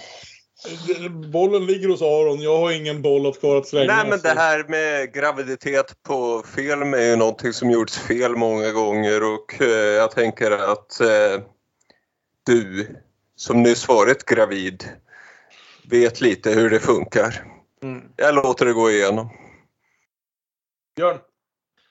Bollen 1.32 1.66
ligger 1.66 1.88
hos 1.88 2.02
Aron. 2.02 2.40
Jag 2.40 2.58
har 2.58 2.72
ingen 2.72 3.02
boll 3.02 3.26
att 3.26 3.40
kvar 3.40 3.56
att 3.56 3.66
slänga. 3.66 3.96
Nej 3.96 4.06
men 4.10 4.20
det 4.20 4.34
här 4.40 4.64
med 4.68 5.14
graviditet 5.14 6.02
på 6.02 6.44
film 6.56 6.94
är 6.94 7.02
ju 7.10 7.16
någonting 7.16 7.52
som 7.52 7.70
gjorts 7.70 7.98
fel 7.98 8.36
många 8.36 8.70
gånger 8.70 9.22
och 9.22 9.62
eh, 9.62 9.68
jag 9.68 10.10
tänker 10.10 10.50
att 10.50 11.00
eh, 11.00 11.42
du 12.46 12.86
som 13.42 13.62
nyss 13.62 13.88
varit 13.88 14.24
gravid 14.24 14.84
vet 15.90 16.20
lite 16.20 16.50
hur 16.50 16.70
det 16.70 16.80
funkar. 16.80 17.44
Mm. 17.82 18.02
Jag 18.16 18.34
låter 18.34 18.66
det 18.66 18.72
gå 18.72 18.90
igenom. 18.90 19.28
Björn? 20.96 21.18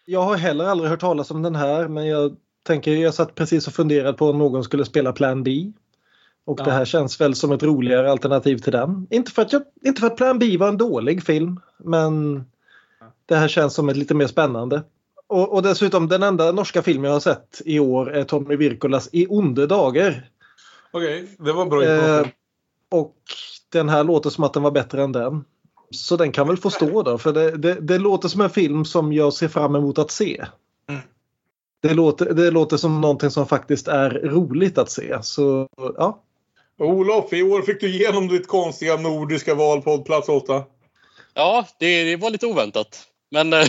Jag 0.06 0.22
har 0.22 0.38
heller 0.38 0.65
aldrig 0.65 0.90
hört 0.90 0.99
talas 0.99 1.32
om 1.32 1.41
den 1.41 1.56
här 1.56 1.88
men 1.88 2.07
jag 2.07 2.36
tänker 2.64 2.91
jag 2.91 3.14
satt 3.14 3.36
precis 3.36 3.68
och 3.68 3.73
funderade 3.73 4.14
på 4.14 4.30
om 4.30 4.38
någon 4.38 4.64
skulle 4.64 4.86
spela 4.86 5.14
Plan 5.14 5.44
B. 5.44 5.72
Och 6.45 6.60
Ja. 6.60 6.64
det 6.64 6.72
här 6.72 6.86
känns 6.86 7.22
väl 7.22 7.36
som 7.36 7.52
ett 7.52 7.64
roligare 7.64 8.11
alternativ 8.11 8.57
till 8.57 8.72
den. 8.72 9.07
Inte 9.10 9.32
för, 9.32 9.41
att 9.41 9.53
jag, 9.53 9.61
inte 9.86 9.99
för 9.99 10.07
att 10.07 10.18
Plan 10.18 10.40
B 10.40 10.57
var 10.57 10.68
en 10.68 10.78
dålig 10.78 11.23
film 11.23 11.60
men 11.78 12.45
det 13.26 13.36
här 13.36 13.48
känns 13.48 13.73
som 13.73 13.90
ett 13.90 13.98
lite 13.98 14.14
mer 14.14 14.28
spännande. 14.28 14.84
Och, 15.28 15.53
och 15.53 15.64
dessutom 15.64 16.07
den 16.07 16.23
enda 16.23 16.52
norska 16.52 16.82
film 16.82 17.03
jag 17.03 17.11
har 17.11 17.19
sett 17.19 17.61
i 17.65 17.80
år 17.80 18.14
är 18.14 18.23
Tommy 18.23 18.56
Wirkolas 18.56 19.10
I 19.11 19.28
onde 19.30 19.68
dagar. 19.68 20.30
Okej, 20.91 21.27
det 21.38 21.53
var 21.53 21.65
bra 21.65 21.84
Eh, 21.84 22.27
och 22.91 23.15
den 23.72 23.89
här 23.89 24.03
låter 24.03 24.30
som 24.30 24.43
att 24.43 24.53
den 24.53 24.63
var 24.63 24.72
bättre 24.72 25.03
än 25.03 25.11
den. 25.11 25.43
Så 25.91 26.18
den 26.18 26.31
kan 26.31 26.47
väl 26.47 26.57
få 26.57 26.69
stå 26.69 27.03
då 27.03 27.18
för 27.18 27.34
det, 27.34 27.57
det, 27.57 27.73
det 27.73 27.97
låter 27.97 28.27
som 28.27 28.41
en 28.41 28.49
film 28.49 28.85
som 28.85 29.13
jag 29.13 29.34
ser 29.34 29.47
fram 29.47 29.76
emot 29.76 29.97
att 29.97 30.11
se. 30.11 30.45
Mm. 30.89 31.01
Det 31.81 31.93
låter, 31.93 32.34
det 32.34 32.51
låter 32.51 32.77
som 32.77 33.01
någonting 33.01 33.30
som 33.30 33.47
faktiskt 33.47 33.88
är 33.88 34.09
roligt 34.09 34.77
att 34.77 34.91
se. 34.91 35.18
Så 35.23 35.68
ja, 35.97 36.23
Olof, 36.77 37.34
i 37.34 37.43
år 37.43 37.61
fick 37.61 37.81
du 37.81 37.88
igenom 37.88 38.27
ditt 38.27 38.47
konstiga 38.47 38.97
nordiska 38.97 39.55
val 39.55 39.81
på 39.81 39.97
plats 39.97 40.30
8. 40.30 40.63
Ja, 41.34 41.68
det, 41.80 42.03
det 42.03 42.15
var 42.15 42.30
lite 42.30 42.45
oväntat. 42.45 43.07
Men... 43.31 43.53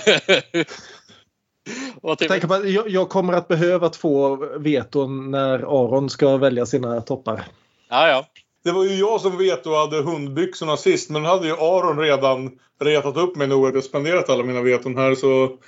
tänker 2.18 2.48
på 2.48 2.54
att 2.54 2.70
jag, 2.70 2.88
jag 2.88 3.08
kommer 3.08 3.32
att 3.32 3.48
behöva 3.48 3.88
två 3.88 4.36
veton 4.58 5.30
när 5.30 5.58
Aron 5.58 6.10
ska 6.10 6.36
välja 6.36 6.66
sina 6.66 7.00
toppar. 7.00 7.44
Ja, 7.90 8.08
ja. 8.08 8.26
Det 8.64 8.72
var 8.72 8.84
ju 8.84 8.94
jag 8.94 9.20
som 9.20 9.38
vet 9.38 9.66
och 9.66 9.76
hade 9.76 10.02
hundbyxorna 10.02 10.76
sist. 10.76 11.10
Men 11.10 11.24
hade 11.24 11.46
ju 11.46 11.52
Aron 11.52 11.98
redan 11.98 12.50
retat 12.80 13.16
upp 13.16 13.36
mig 13.36 13.48
nog 13.48 13.66
att 13.66 13.74
jag 13.74 13.84
spenderat 13.84 14.30
alla 14.30 14.44
mina 14.44 14.62
veton 14.62 14.96
här. 14.96 15.14
Så 15.14 15.58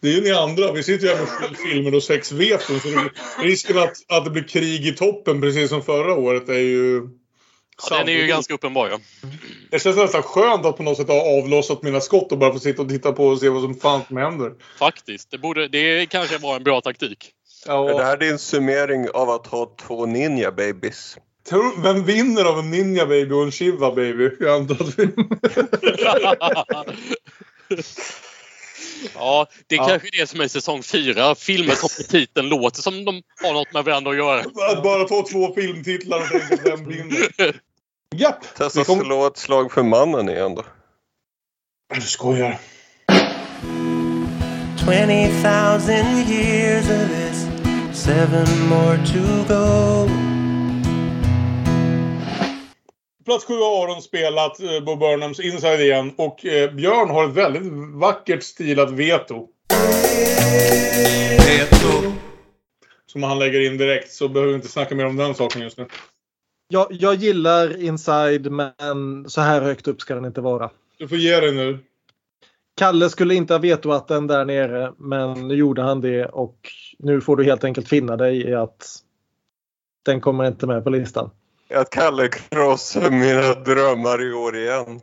det 0.00 0.08
är 0.08 0.12
ju 0.12 0.20
ni 0.20 0.30
andra. 0.30 0.72
Vi 0.72 0.82
sitter 0.82 1.06
ju 1.06 1.14
här 1.14 1.20
med 1.20 1.58
filmer 1.58 1.94
och 1.94 2.02
sex 2.02 2.32
veton. 2.32 2.80
Så 2.80 2.88
risken 3.42 3.78
att, 3.78 3.92
att 4.08 4.24
det 4.24 4.30
blir 4.30 4.48
krig 4.48 4.86
i 4.86 4.92
toppen 4.92 5.40
precis 5.40 5.70
som 5.70 5.82
förra 5.82 6.14
året 6.14 6.48
är 6.48 6.58
ju... 6.58 7.08
Ja, 7.90 7.98
den 7.98 8.08
är 8.08 8.12
ju 8.12 8.26
ganska 8.26 8.54
uppenbar. 8.54 8.88
Ja. 8.88 8.98
Det 9.70 9.78
känns 9.78 9.96
nästan 9.96 10.22
skönt 10.22 10.66
att 10.66 10.76
på 10.76 10.82
något 10.82 10.96
sätt 10.96 11.08
ha 11.08 11.38
avlossat 11.38 11.82
mina 11.82 12.00
skott 12.00 12.32
och 12.32 12.38
bara 12.38 12.52
få 12.52 12.58
sitta 12.58 12.82
och 12.82 12.88
titta 12.88 13.12
på 13.12 13.26
och 13.26 13.38
se 13.40 13.48
vad 13.48 13.62
som 13.62 13.74
fan 13.74 14.00
som 14.08 14.16
händer. 14.16 14.52
Faktiskt. 14.78 15.30
Det, 15.30 15.38
borde, 15.38 15.68
det 15.68 16.06
kanske 16.06 16.38
var 16.38 16.56
en 16.56 16.64
bra 16.64 16.80
taktik. 16.80 17.30
Är 17.66 17.98
det 17.98 18.04
här 18.04 18.16
din 18.16 18.38
summering 18.38 19.08
av 19.10 19.30
att 19.30 19.46
ha 19.46 19.74
två 19.86 20.06
ninja 20.06 20.52
babies? 20.52 21.16
Tror, 21.48 21.82
vem 21.82 22.04
vinner 22.04 22.44
av 22.44 22.58
en 22.58 22.70
Ninja 22.70 23.06
Baby 23.06 23.34
och 23.34 23.42
en 23.42 23.52
Shiva 23.52 23.92
Baby? 23.94 24.30
Jag 24.40 24.54
antar 24.56 24.74
att 24.74 24.98
vi... 24.98 25.08
Ja, 29.14 29.46
det 29.66 29.74
är 29.74 29.78
Ja. 29.78 29.88
kanske 29.88 30.08
är 30.08 30.20
det 30.20 30.26
som 30.26 30.40
är 30.40 30.48
säsong 30.48 30.82
fyra. 30.82 31.34
Filmer 31.34 31.74
som 31.74 31.88
på 31.96 32.10
titeln 32.10 32.48
låter 32.48 32.82
som 32.82 33.04
de 33.04 33.22
har 33.42 33.52
något 33.52 33.72
med 33.72 33.84
varandra 33.84 34.10
att 34.10 34.16
göra. 34.16 34.40
Att 34.40 34.82
bara 34.82 35.04
ta 35.04 35.26
två 35.32 35.54
filmtitlar 35.54 36.20
och 36.20 36.28
tänka 36.28 36.76
vem 36.76 36.88
vinner. 36.88 37.28
Japp! 38.16 38.54
Testa 38.56 38.84
kom- 38.84 39.00
slå 39.00 39.26
ett 39.26 39.36
slag 39.36 39.72
för 39.72 39.82
mannen 39.82 40.28
igen 40.28 40.54
då. 40.54 40.64
Du 41.94 42.00
skojar. 42.00 42.58
20,000 44.78 45.94
years 46.28 46.84
of 46.90 47.08
this, 47.10 47.46
seven 48.04 48.68
more 48.68 48.96
to 48.96 49.54
go. 49.54 50.08
Plats 53.24 53.44
sju 53.44 53.54
har 53.54 53.84
Aron 53.84 54.02
spelat 54.02 54.60
eh, 54.60 54.80
Bo 54.80 54.96
Burnhams 54.96 55.40
Inside 55.40 55.80
igen 55.80 56.14
och 56.16 56.46
eh, 56.46 56.72
Björn 56.74 57.10
har 57.10 57.24
ett 57.28 57.34
väldigt 57.34 57.62
vackert 57.94 58.42
stilat 58.42 58.90
veto. 58.90 59.46
Veto. 61.46 62.12
Som 63.06 63.22
han 63.22 63.38
lägger 63.38 63.60
in 63.66 63.76
direkt 63.78 64.12
så 64.12 64.28
behöver 64.28 64.52
vi 64.52 64.56
inte 64.56 64.68
snacka 64.68 64.94
mer 64.94 65.06
om 65.06 65.16
den 65.16 65.34
saken 65.34 65.62
just 65.62 65.78
nu. 65.78 65.86
Jag, 66.72 66.86
jag 66.90 67.14
gillar 67.14 67.80
Inside 67.82 68.52
men 68.52 69.30
så 69.30 69.40
här 69.40 69.60
högt 69.62 69.88
upp 69.88 70.00
ska 70.00 70.14
den 70.14 70.24
inte 70.24 70.40
vara. 70.40 70.70
Du 70.98 71.08
får 71.08 71.18
ge 71.18 71.40
dig 71.40 71.52
nu. 71.52 71.78
Kalle 72.76 73.10
skulle 73.10 73.34
inte 73.34 73.54
ha 73.54 73.58
vetoat 73.58 74.08
den 74.08 74.26
där 74.26 74.44
nere 74.44 74.92
men 74.98 75.48
nu 75.48 75.54
gjorde 75.54 75.82
han 75.82 76.00
det 76.00 76.26
och 76.26 76.56
nu 76.98 77.20
får 77.20 77.36
du 77.36 77.44
helt 77.44 77.64
enkelt 77.64 77.88
finna 77.88 78.16
dig 78.16 78.48
i 78.48 78.54
att 78.54 78.96
Den 80.04 80.20
kommer 80.20 80.44
inte 80.46 80.66
med 80.66 80.84
på 80.84 80.90
listan. 80.90 81.30
Att 81.74 81.90
Kalle 81.90 82.28
krossar 82.28 83.10
mina 83.10 83.54
drömmar 83.54 84.28
i 84.28 84.32
år 84.32 84.56
igen. 84.56 85.00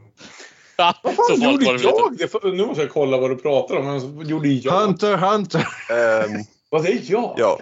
Ja, 0.77 0.93
Vad 1.03 1.15
fan 1.15 1.41
gjorde 1.51 1.65
jag? 1.65 2.17
Det, 2.17 2.43
nu 2.43 2.65
måste 2.65 2.81
jag 2.81 2.91
kolla 2.91 3.17
vad 3.17 3.29
du 3.29 3.35
pratar 3.35 3.75
om. 3.75 3.85
Men 3.85 4.17
vad 4.17 4.25
gjorde 4.25 4.47
jag? 4.47 4.73
Hunter, 4.73 5.17
Hunter! 5.17 5.67
Ehm, 5.91 6.43
Var 6.69 6.83
det 6.83 7.09
jag? 7.09 7.33
ja. 7.37 7.59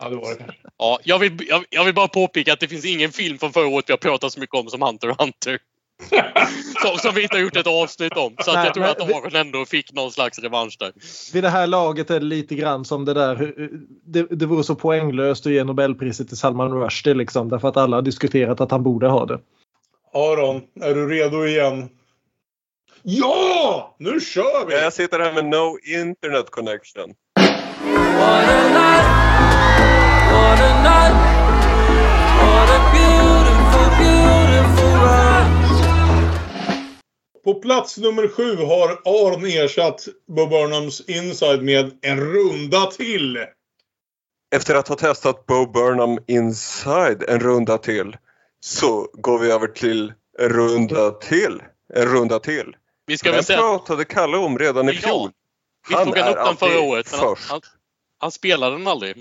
Ja, 0.00 0.08
det 0.08 0.16
var 0.16 0.30
det 0.30 0.36
kanske. 0.36 0.58
Ja, 0.78 0.98
jag, 1.04 1.18
vill, 1.18 1.46
jag, 1.48 1.64
jag 1.70 1.84
vill 1.84 1.94
bara 1.94 2.08
påpeka 2.08 2.52
att 2.52 2.60
det 2.60 2.68
finns 2.68 2.84
ingen 2.84 3.12
film 3.12 3.38
från 3.38 3.52
förra 3.52 3.66
året 3.66 3.84
vi 3.88 3.92
har 3.92 3.98
pratat 3.98 4.32
så 4.32 4.40
mycket 4.40 4.54
om 4.56 4.66
som 4.68 4.82
Hunter 4.82 5.08
x 5.08 5.16
Hunter. 5.20 5.58
som, 6.82 6.98
som 6.98 7.14
vi 7.14 7.22
inte 7.22 7.36
har 7.36 7.40
gjort 7.42 7.56
ett 7.56 7.66
avsnitt 7.66 8.12
om. 8.16 8.34
Så 8.38 8.50
att 8.50 8.56
Nej, 8.56 8.64
jag 8.64 8.74
tror 8.74 8.82
men 8.82 8.90
att 8.90 9.00
Aron 9.24 9.36
ändå 9.36 9.64
fick 9.64 9.92
någon 9.92 10.10
slags 10.12 10.38
revansch 10.38 10.76
där. 10.78 10.92
Vid 11.32 11.44
det 11.44 11.48
här 11.48 11.66
laget 11.66 12.10
är 12.10 12.20
det 12.20 12.26
lite 12.26 12.54
grann 12.54 12.84
som 12.84 13.04
det 13.04 13.14
där. 13.14 13.36
hur- 13.36 13.70
Det, 14.04 14.22
det 14.30 14.46
vore 14.46 14.64
så 14.64 14.74
poänglöst 14.74 15.46
att 15.46 15.52
ge 15.52 15.64
Nobelpriset 15.64 16.28
till 16.28 16.36
Salman 16.36 16.72
Rushdie 16.72 17.14
liksom. 17.14 17.48
Därför 17.48 17.68
att 17.68 17.76
alla 17.76 17.96
har 17.96 18.02
diskuterat 18.02 18.60
att 18.60 18.70
han 18.70 18.82
borde 18.82 19.08
ha 19.08 19.26
det. 19.26 19.38
Aron, 20.14 20.62
är 20.80 20.94
du 20.94 21.08
redo 21.08 21.46
igen? 21.46 21.88
Ja! 23.02 23.96
Nu 23.98 24.20
kör 24.20 24.66
vi! 24.68 24.74
Jag 24.74 24.92
sitter 24.92 25.20
här 25.20 25.32
med 25.32 25.44
no 25.44 25.78
internet 25.96 26.50
connection. 26.50 27.14
På 37.44 37.54
plats 37.54 37.98
nummer 37.98 38.28
sju 38.28 38.56
har 38.56 38.88
Aron 39.04 39.44
ersatt 39.46 40.08
Bob 40.28 40.50
Burnhams 40.50 41.00
Inside 41.00 41.62
med 41.62 41.98
en 42.02 42.20
runda 42.20 42.86
till. 42.86 43.38
Efter 44.54 44.74
att 44.74 44.88
ha 44.88 44.96
testat 44.96 45.46
Bo 45.46 45.66
Burnham 45.66 46.18
Inside 46.26 47.24
en 47.28 47.40
runda 47.40 47.78
till 47.78 48.16
så 48.60 49.08
går 49.12 49.38
vi 49.38 49.50
över 49.52 49.66
till 49.66 50.12
en 50.38 50.48
runda 50.48 51.10
till. 51.10 51.62
En 51.94 52.06
runda 52.06 52.38
till. 52.38 52.76
Vi 53.06 53.18
ska 53.18 53.28
Den 53.28 53.36
väl 53.36 53.44
säga... 53.44 53.58
pratade 53.58 54.04
Kalle 54.04 54.36
om 54.36 54.58
redan 54.58 54.88
i 54.88 54.92
Ja, 54.92 54.98
fjol. 54.98 55.30
Vi 55.88 55.94
tog 55.94 56.18
han 56.18 56.28
upp 56.28 56.44
den 56.44 56.56
förra 56.56 56.80
året. 56.80 57.08
Men 57.10 57.20
han, 57.20 57.36
först. 57.36 57.50
han, 57.50 57.60
han 58.18 58.30
spelade 58.30 58.76
den 58.76 58.86
aldrig. 58.86 59.16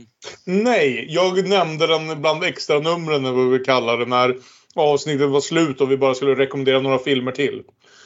Nej, 0.45 1.05
jag 1.09 1.47
nämnde 1.49 1.88
den 1.88 2.22
bland 2.22 2.43
extra 2.43 2.80
numren 2.80 3.26
eller 3.26 3.35
vad 3.35 3.49
vi 3.51 3.59
kallar 3.59 3.97
det 3.97 4.05
när 4.05 4.35
avsnittet 4.76 5.30
var 5.30 5.41
slut 5.41 5.81
och 5.81 5.91
vi 5.91 5.97
bara 5.97 6.15
skulle 6.15 6.35
rekommendera 6.35 6.80
några 6.80 6.99
filmer 6.99 7.31
till. 7.31 7.63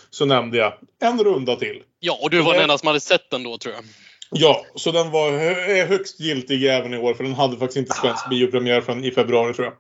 Så 0.10 0.26
nämnde 0.26 0.57
jag 0.57 0.74
en 1.02 1.24
runda 1.24 1.56
till. 1.56 1.84
Ja, 1.99 2.20
och 2.22 2.30
du 2.30 2.41
var 2.41 2.53
den 2.53 2.61
enda 2.61 2.78
som 2.78 2.88
hade 2.88 2.99
sett 2.99 3.30
den 3.30 3.44
då 3.44 3.57
tror 3.57 3.76
jag. 3.76 3.84
Ja, 4.32 4.66
så 4.76 4.91
den 4.91 5.11
var 5.11 5.32
hö- 5.32 5.76
är 5.82 5.88
högst 5.88 6.20
giltig 6.20 6.66
även 6.66 6.94
i 6.94 6.98
år 6.98 7.14
för 7.14 7.24
den 7.24 7.34
hade 7.34 7.57
faktiskt 7.57 7.78
inte 7.78 7.94
svensk 7.94 8.30
biopremiär 8.30 8.82
förrän 8.82 9.03
i 9.03 9.11
februari 9.11 9.53
tror 9.53 9.66
jag. 9.66 9.74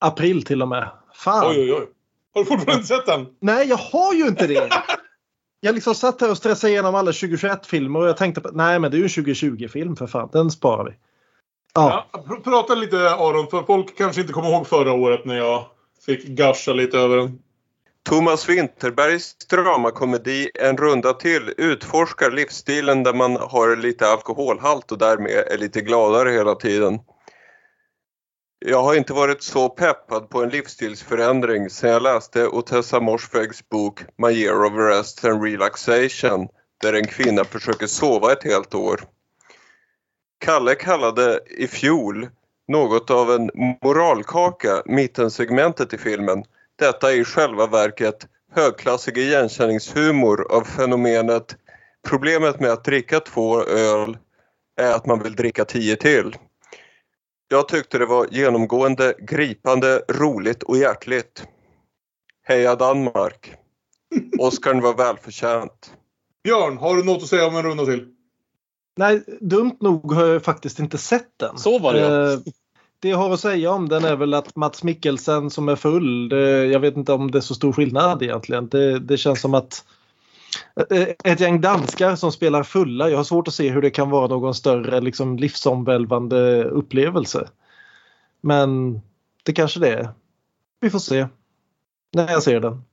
April 0.00 0.44
till 0.44 0.62
och 0.62 0.68
med. 0.68 0.90
Fan! 1.14 1.50
Oj, 1.50 1.60
oj, 1.60 1.72
oj. 1.72 1.86
Har 2.34 2.40
du 2.40 2.46
fortfarande 2.48 2.72
inte 2.74 2.86
sett 2.86 3.06
den? 3.06 3.26
Nej, 3.40 3.68
jag 3.68 3.76
har 3.76 4.14
ju 4.14 4.26
inte 4.26 4.46
det! 4.46 4.70
Jag 5.64 5.74
liksom 5.74 5.94
satt 5.94 6.20
här 6.20 6.30
och 6.30 6.36
stressade 6.36 6.72
igenom 6.72 6.94
alla 6.94 7.10
2021-filmer 7.10 8.00
och 8.00 8.08
jag 8.08 8.16
tänkte 8.16 8.40
på 8.40 8.50
nej 8.52 8.78
men 8.78 8.90
det 8.90 8.96
är 8.96 8.98
ju 8.98 9.04
en 9.04 9.08
2020-film 9.08 9.96
för 9.96 10.06
fan. 10.06 10.28
Den 10.32 10.50
sparar 10.50 10.84
vi. 10.84 10.90
Ja. 11.74 12.08
Ja, 12.12 12.24
pr- 12.28 12.42
prata 12.42 12.74
lite 12.74 13.10
Aron, 13.10 13.46
för 13.46 13.62
folk 13.62 13.98
kanske 13.98 14.20
inte 14.20 14.32
kommer 14.32 14.48
ihåg 14.48 14.66
förra 14.66 14.92
året 14.92 15.24
när 15.24 15.36
jag 15.36 15.64
fick 16.06 16.26
gasha 16.26 16.72
lite 16.72 16.98
över 16.98 17.16
den. 17.16 17.38
Thomas 18.08 18.48
Winterbergs 18.48 19.36
dramakomedi 19.50 20.50
En 20.54 20.76
runda 20.76 21.12
till 21.12 21.54
utforskar 21.56 22.30
livsstilen 22.30 23.02
där 23.02 23.14
man 23.14 23.36
har 23.36 23.76
lite 23.76 24.06
alkoholhalt 24.06 24.92
och 24.92 24.98
därmed 24.98 25.30
är 25.30 25.58
lite 25.58 25.80
gladare 25.80 26.30
hela 26.30 26.54
tiden. 26.54 26.98
Jag 28.64 28.82
har 28.82 28.94
inte 28.94 29.12
varit 29.12 29.42
så 29.42 29.68
peppad 29.68 30.30
på 30.30 30.42
en 30.42 30.48
livsstilsförändring 30.48 31.70
sedan 31.70 31.90
jag 31.90 32.02
läste 32.02 32.46
Otessa 32.46 33.00
Morsfegs 33.00 33.68
bok 33.68 34.00
My 34.18 34.30
year 34.30 34.64
of 34.64 34.72
rest 34.72 35.24
and 35.24 35.44
relaxation 35.44 36.48
där 36.80 36.92
en 36.92 37.06
kvinna 37.06 37.44
försöker 37.44 37.86
sova 37.86 38.32
ett 38.32 38.44
helt 38.44 38.74
år. 38.74 39.00
Kalle 40.44 40.74
kallade 40.74 41.40
i 41.58 41.66
fjol 41.66 42.28
något 42.68 43.10
av 43.10 43.32
en 43.32 43.50
moralkaka 43.82 44.82
mittensegmentet 44.86 45.94
i 45.94 45.98
filmen. 45.98 46.44
Detta 46.78 47.12
är 47.12 47.16
i 47.16 47.24
själva 47.24 47.66
verket 47.66 48.26
högklassig 48.54 49.18
igenkänningshumor 49.18 50.52
av 50.52 50.64
fenomenet 50.64 51.56
Problemet 52.08 52.60
med 52.60 52.70
att 52.70 52.84
dricka 52.84 53.20
två 53.20 53.64
öl 53.64 54.18
är 54.76 54.92
att 54.92 55.06
man 55.06 55.22
vill 55.22 55.36
dricka 55.36 55.64
tio 55.64 55.96
till. 55.96 56.36
Jag 57.52 57.68
tyckte 57.68 57.98
det 57.98 58.06
var 58.06 58.26
genomgående 58.30 59.14
gripande, 59.18 60.02
roligt 60.08 60.62
och 60.62 60.76
hjärtligt. 60.76 61.46
Heja 62.42 62.74
Danmark! 62.74 63.54
Oscarn 64.38 64.80
var 64.80 64.94
välförtjänt. 64.94 65.94
Björn, 66.44 66.78
har 66.78 66.96
du 66.96 67.04
något 67.04 67.22
att 67.22 67.28
säga 67.28 67.46
om 67.46 67.56
en 67.56 67.62
runda 67.62 67.84
till? 67.84 68.08
Nej, 68.96 69.22
dumt 69.40 69.76
nog 69.80 70.12
har 70.12 70.26
jag 70.26 70.42
faktiskt 70.42 70.78
inte 70.78 70.98
sett 70.98 71.28
den. 71.36 71.58
Så 71.58 71.78
var 71.78 71.92
det, 71.92 72.00
ja. 72.00 72.32
Eh, 72.32 72.38
Det 73.00 73.08
jag 73.08 73.18
har 73.18 73.30
att 73.30 73.40
säga 73.40 73.70
om 73.70 73.88
den 73.88 74.04
är 74.04 74.16
väl 74.16 74.34
att 74.34 74.56
Mats 74.56 74.82
Mikkelsen 74.82 75.50
som 75.50 75.68
är 75.68 75.76
full, 75.76 76.28
det, 76.28 76.66
jag 76.66 76.80
vet 76.80 76.96
inte 76.96 77.12
om 77.12 77.30
det 77.30 77.38
är 77.38 77.40
så 77.40 77.54
stor 77.54 77.72
skillnad 77.72 78.22
egentligen. 78.22 78.68
Det, 78.68 78.98
det 78.98 79.16
känns 79.16 79.40
som 79.40 79.54
att 79.54 79.72
eh, 79.72 79.91
ett 81.24 81.40
gäng 81.40 81.60
danskar 81.60 82.16
som 82.16 82.32
spelar 82.32 82.62
fulla, 82.62 83.10
jag 83.10 83.16
har 83.16 83.24
svårt 83.24 83.48
att 83.48 83.54
se 83.54 83.70
hur 83.70 83.82
det 83.82 83.90
kan 83.90 84.10
vara 84.10 84.26
någon 84.26 84.54
större 84.54 85.00
liksom, 85.00 85.36
livsomvälvande 85.36 86.64
upplevelse. 86.64 87.48
Men 88.40 89.00
det 89.42 89.52
kanske 89.52 89.80
det 89.80 89.88
är. 89.88 90.08
Vi 90.80 90.90
får 90.90 90.98
se. 90.98 91.26
När 92.12 92.32
jag 92.32 92.42
ser 92.42 92.60
den. 92.60 92.84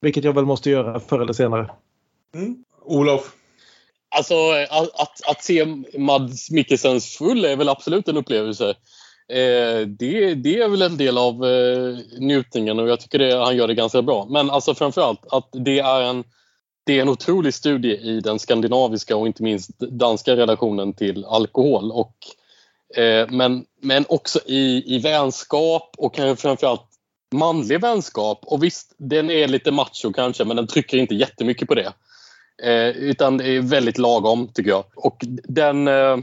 Vilket 0.00 0.24
jag 0.24 0.32
väl 0.32 0.44
måste 0.44 0.70
göra 0.70 1.00
förr 1.00 1.20
eller 1.20 1.32
senare. 1.32 1.70
Mm. 2.34 2.64
Olof? 2.82 3.32
Alltså 4.16 4.34
att, 4.70 5.00
att, 5.00 5.28
att 5.30 5.44
se 5.44 5.66
Mads 5.98 6.50
Mikkelsens 6.50 7.16
full 7.16 7.44
är 7.44 7.56
väl 7.56 7.68
absolut 7.68 8.08
en 8.08 8.16
upplevelse. 8.16 8.68
Eh, 9.28 9.86
det, 9.86 10.34
det 10.34 10.60
är 10.60 10.68
väl 10.68 10.82
en 10.82 10.96
del 10.96 11.18
av 11.18 11.44
eh, 11.44 11.98
njutningen 12.18 12.78
och 12.78 12.88
jag 12.88 13.00
tycker 13.00 13.18
det, 13.18 13.44
han 13.44 13.56
gör 13.56 13.68
det 13.68 13.74
ganska 13.74 14.02
bra. 14.02 14.26
Men 14.30 14.50
alltså 14.50 14.74
framförallt 14.74 15.32
att 15.32 15.48
det 15.52 15.78
är 15.78 16.02
en 16.02 16.24
det 16.84 16.98
är 16.98 17.02
en 17.02 17.08
otrolig 17.08 17.54
studie 17.54 17.96
i 17.96 18.20
den 18.20 18.38
skandinaviska 18.38 19.16
och 19.16 19.26
inte 19.26 19.42
minst 19.42 19.78
danska 19.78 20.36
relationen 20.36 20.92
till 20.92 21.24
alkohol. 21.24 21.92
Och, 21.92 22.14
eh, 22.96 23.28
men, 23.30 23.64
men 23.80 24.04
också 24.08 24.40
i, 24.46 24.94
i 24.96 24.98
vänskap 24.98 25.94
och 25.98 26.14
kanske 26.14 26.42
framförallt 26.42 26.88
manlig 27.32 27.80
vänskap. 27.80 28.38
Och 28.42 28.62
visst, 28.62 28.94
den 28.98 29.30
är 29.30 29.48
lite 29.48 29.70
macho 29.70 30.12
kanske 30.14 30.44
men 30.44 30.56
den 30.56 30.66
trycker 30.66 30.98
inte 30.98 31.14
jättemycket 31.14 31.68
på 31.68 31.74
det. 31.74 31.92
Eh, 32.62 32.88
utan 32.88 33.36
det 33.36 33.48
är 33.48 33.60
väldigt 33.60 33.98
lagom 33.98 34.48
tycker 34.54 34.70
jag. 34.70 34.84
Och 34.96 35.24
den 35.44 35.88
eh, 35.88 36.16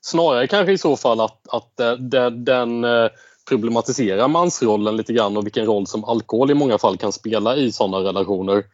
snarare 0.00 0.46
kanske 0.46 0.72
i 0.72 0.78
så 0.78 0.96
fall 0.96 1.20
att, 1.20 1.48
att 1.48 1.80
eh, 1.80 1.92
den, 1.92 2.44
den 2.44 2.84
eh, 2.84 3.08
problematiserar 3.48 4.28
mansrollen 4.28 4.96
lite 4.96 5.12
grann 5.12 5.36
och 5.36 5.46
vilken 5.46 5.66
roll 5.66 5.86
som 5.86 6.04
alkohol 6.04 6.50
i 6.50 6.54
många 6.54 6.78
fall 6.78 6.96
kan 6.96 7.12
spela 7.12 7.56
i 7.56 7.72
sådana 7.72 8.08
relationer. 8.08 8.64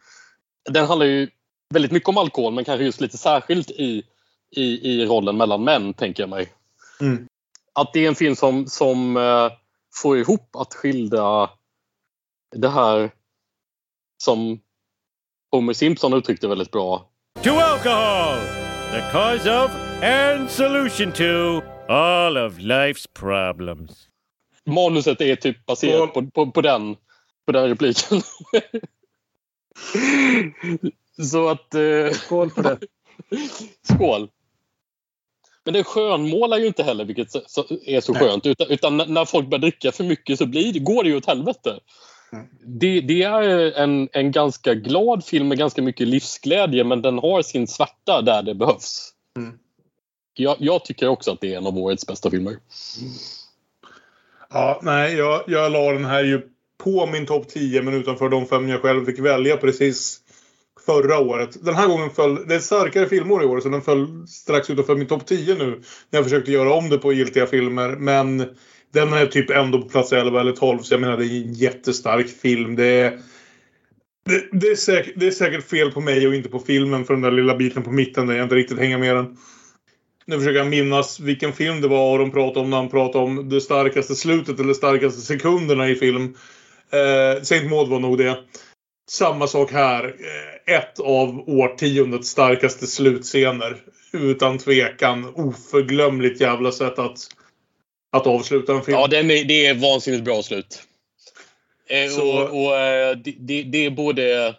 Den 0.73 0.87
handlar 0.87 1.07
ju 1.07 1.29
väldigt 1.75 1.93
mycket 1.93 2.09
om 2.09 2.19
alkohol 2.19 2.53
men 2.53 2.65
kanske 2.65 2.85
just 2.85 3.01
lite 3.01 3.19
särskilt 3.19 3.71
i, 3.71 4.03
i, 4.51 4.91
i 4.91 5.07
rollen 5.07 5.37
mellan 5.37 5.65
män 5.65 5.95
tänker 5.95 6.23
jag 6.23 6.31
mig. 6.31 6.53
Mm. 7.01 7.27
Att 7.73 7.93
det 7.93 8.05
är 8.05 8.09
en 8.09 8.15
film 8.15 8.37
som, 8.37 8.67
som 8.67 9.17
eh, 9.17 9.53
får 9.95 10.19
ihop 10.19 10.57
att 10.57 10.75
skildra 10.75 11.51
det 12.57 12.69
här 12.69 13.11
som 14.23 14.61
Homer 15.53 15.73
Simpson 15.73 16.13
uttryckte 16.13 16.49
väldigt 16.49 16.71
bra. 16.71 17.07
To 17.43 17.51
alcohol, 17.51 18.39
the 18.93 19.01
cause 19.13 19.65
of 19.65 19.71
and 20.03 20.51
solution 20.51 21.13
to 21.13 21.61
all 21.93 22.37
of 22.37 22.59
life's 22.59 23.09
problems. 23.15 24.09
Manuset 24.67 25.21
är 25.21 25.37
typ 25.37 25.67
baserat 25.67 26.15
på, 26.15 26.27
på, 26.27 26.51
på, 26.51 26.61
den, 26.61 26.97
på 27.47 27.53
den 27.53 27.69
repliken. 27.69 28.21
Så 31.33 31.49
att... 31.49 31.75
Eh, 31.75 32.11
Skål 32.13 32.51
för 32.51 32.63
det. 32.63 32.79
Skål. 33.95 34.29
Men 35.65 35.75
det 35.75 35.85
skönmålar 35.85 36.59
ju 36.59 36.67
inte 36.67 36.83
heller, 36.83 37.05
vilket 37.05 37.31
så- 37.31 37.65
är 37.87 38.01
så 38.01 38.15
skönt. 38.15 38.47
Utan, 38.47 38.67
utan 38.71 38.97
när- 38.97 39.25
folk 39.25 39.49
börjar 39.49 39.61
dricka 39.61 39.93
för 39.93 40.05
mycket 40.05 40.39
så 40.39 40.47
blir, 40.47 40.81
går 40.81 41.05
det 41.05 41.11
ju 41.11 41.17
åt 41.17 41.27
helvete. 41.27 41.79
Det, 42.67 43.01
det 43.01 43.23
är 43.23 43.73
en, 43.73 44.09
en 44.13 44.33
ganska 44.33 44.75
glad 44.75 45.25
film 45.25 45.49
med 45.49 45.59
ganska 45.59 45.83
mycket 45.83 46.09
livsglädje 46.09 46.85
men 46.85 47.03
den 47.03 47.19
har 47.19 47.43
sin 47.43 47.67
svarta 47.67 48.23
där 48.23 48.43
det 48.43 48.55
behövs. 48.55 49.13
Mm. 49.37 49.59
Jag, 50.35 50.57
jag 50.59 50.85
tycker 50.85 51.09
också 51.09 51.33
att 51.33 51.41
det 51.41 51.55
är 51.55 51.59
en 51.59 51.67
av 51.67 51.79
årets 51.79 52.07
bästa 52.07 52.31
filmer. 52.31 52.57
Ja, 54.51 54.81
nej, 54.83 55.15
jag, 55.15 55.45
jag 55.47 55.73
la 55.73 55.93
den 55.93 56.05
här 56.05 56.25
ju 56.25 56.49
på 56.85 57.07
min 57.07 57.27
topp 57.27 57.49
10 57.49 57.83
men 57.83 57.95
utanför 57.95 58.29
de 58.29 58.47
fem 58.47 58.69
jag 58.69 58.83
själv 58.83 59.05
fick 59.05 59.19
välja 59.19 59.57
precis 59.57 60.21
förra 60.87 61.19
året. 61.19 61.65
Den 61.65 61.75
här 61.75 61.89
gången 61.89 62.11
föll, 62.11 62.49
det 62.49 62.55
är 62.55 62.59
starkare 62.59 63.09
filmår 63.09 63.43
i 63.43 63.47
år 63.47 63.61
så 63.61 63.69
den 63.69 63.83
föll 63.83 64.27
strax 64.27 64.71
utanför 64.71 64.97
min 64.97 65.07
topp 65.07 65.27
10 65.27 65.55
nu. 65.55 65.71
När 66.11 66.19
jag 66.19 66.25
försökte 66.25 66.53
göra 66.53 66.73
om 66.73 66.89
det 66.89 66.99
på 66.99 67.13
giltiga 67.13 67.47
filmer. 67.47 67.89
Men 67.89 68.45
Den 68.93 69.13
är 69.13 69.27
typ 69.27 69.51
ändå 69.51 69.83
på 69.83 69.89
plats 69.89 70.13
11 70.13 70.41
eller 70.41 70.53
12 70.53 70.79
så 70.79 70.95
jag 70.95 71.01
menar 71.01 71.17
det 71.17 71.27
är 71.27 71.43
en 71.43 71.53
jättestark 71.53 72.29
film. 72.29 72.77
Det 72.77 72.85
är, 72.85 73.19
det, 74.25 74.45
det, 74.53 74.67
är 74.67 74.75
säkert, 74.75 75.13
det 75.17 75.27
är 75.27 75.31
säkert 75.31 75.69
fel 75.69 75.91
på 75.91 76.01
mig 76.01 76.27
och 76.27 76.35
inte 76.35 76.49
på 76.49 76.59
filmen 76.59 77.05
för 77.05 77.15
den 77.15 77.23
där 77.23 77.31
lilla 77.31 77.57
biten 77.57 77.83
på 77.83 77.91
mitten 77.91 78.27
där 78.27 78.35
jag 78.35 78.45
inte 78.45 78.55
riktigt 78.55 78.79
hänger 78.79 78.99
med 78.99 79.17
den. 79.17 79.37
Nu 80.27 80.39
försöker 80.39 80.59
jag 80.59 80.67
minnas 80.67 81.21
vilken 81.21 81.53
film 81.53 81.81
det 81.81 81.89
var 81.89 82.19
de 82.19 82.31
pratade 82.31 82.61
om 82.61 82.71
när 82.71 82.77
han 82.77 82.89
pratade 82.89 83.25
om 83.25 83.49
det 83.49 83.61
starkaste 83.61 84.15
slutet 84.15 84.61
eller 84.61 84.75
starkaste 84.75 85.21
sekunderna 85.21 85.89
i 85.89 85.95
film. 85.95 86.35
Eh, 86.93 87.43
Saint 87.43 87.71
Maud 87.71 87.89
var 87.89 87.99
nog 88.01 88.19
det. 88.19 88.39
Samma 89.11 89.47
sak 89.47 89.73
här. 89.73 90.05
Eh, 90.05 90.75
Ett 90.77 91.01
av 91.01 91.49
årtiondets 91.49 92.29
starkaste 92.29 92.87
slutscener. 92.87 93.77
Utan 94.13 94.59
tvekan. 94.59 95.33
Oförglömligt 95.35 96.41
jävla 96.41 96.73
sätt 96.73 96.99
att, 96.99 97.19
att 98.13 98.27
avsluta 98.27 98.73
en 98.75 98.83
film. 98.83 98.99
Ja, 98.99 99.07
den 99.07 99.31
är, 99.31 99.45
det 99.45 99.67
är 99.67 99.75
vansinnigt 99.75 100.25
bra 100.25 100.43
slut. 100.43 100.83
Eh, 101.89 102.11
Så- 102.11 102.39
Och, 102.43 102.65
och 102.67 102.77
eh, 102.79 103.17
det, 103.17 103.63
det, 103.63 103.87
är 103.87 103.91
både 103.91 104.55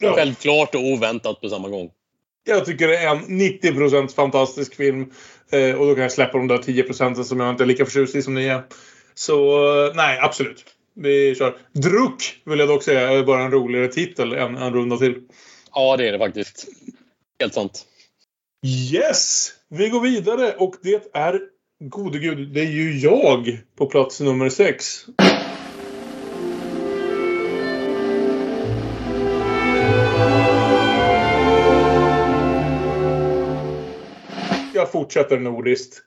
Ja. 0.00 0.12
självklart 0.14 0.74
och 0.74 0.80
oväntat 0.84 1.40
på 1.40 1.48
samma 1.48 1.68
gång. 1.68 1.90
Jag 2.46 2.64
tycker 2.64 2.88
det 2.88 2.96
är 2.98 3.08
en 3.16 3.40
90% 3.40 4.14
fantastisk 4.14 4.74
film. 4.74 5.02
Och 5.78 5.86
då 5.86 5.94
kan 5.94 6.02
jag 6.02 6.12
släppa 6.12 6.38
de 6.38 6.48
där 6.48 6.58
10% 6.58 7.22
som 7.22 7.40
jag 7.40 7.50
inte 7.50 7.62
är 7.64 7.66
lika 7.66 7.84
förtjust 7.84 8.14
i 8.14 8.22
som 8.22 8.34
ni 8.34 8.44
är. 8.46 8.62
Så 9.14 9.58
nej, 9.94 10.18
absolut. 10.18 10.64
Vi 11.00 11.34
kör. 11.34 11.56
Druck 11.72 12.42
vill 12.44 12.58
jag 12.58 12.68
dock 12.68 12.82
säga 12.82 13.12
är 13.12 13.22
bara 13.22 13.42
en 13.42 13.50
roligare 13.50 13.88
titel 13.88 14.32
än 14.32 14.56
en 14.56 14.72
runda 14.72 14.96
till. 14.96 15.22
Ja, 15.74 15.96
det 15.96 16.08
är 16.08 16.12
det 16.12 16.18
faktiskt. 16.18 16.66
Helt 17.40 17.54
sant. 17.54 17.86
Yes! 18.92 19.50
Vi 19.68 19.88
går 19.88 20.00
vidare 20.00 20.52
och 20.52 20.74
det 20.82 21.10
är, 21.12 21.40
gode 21.84 22.18
gud, 22.18 22.48
det 22.54 22.60
är 22.60 22.70
ju 22.70 22.98
jag 22.98 23.58
på 23.76 23.86
plats 23.86 24.20
nummer 24.20 24.48
sex. 24.48 25.06
Jag 34.74 34.92
fortsätter 34.92 35.38
nordiskt 35.38 36.02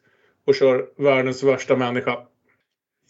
och 0.48 0.56
kör 0.56 0.86
världens 0.98 1.44
värsta 1.44 1.76
människa. 1.76 2.18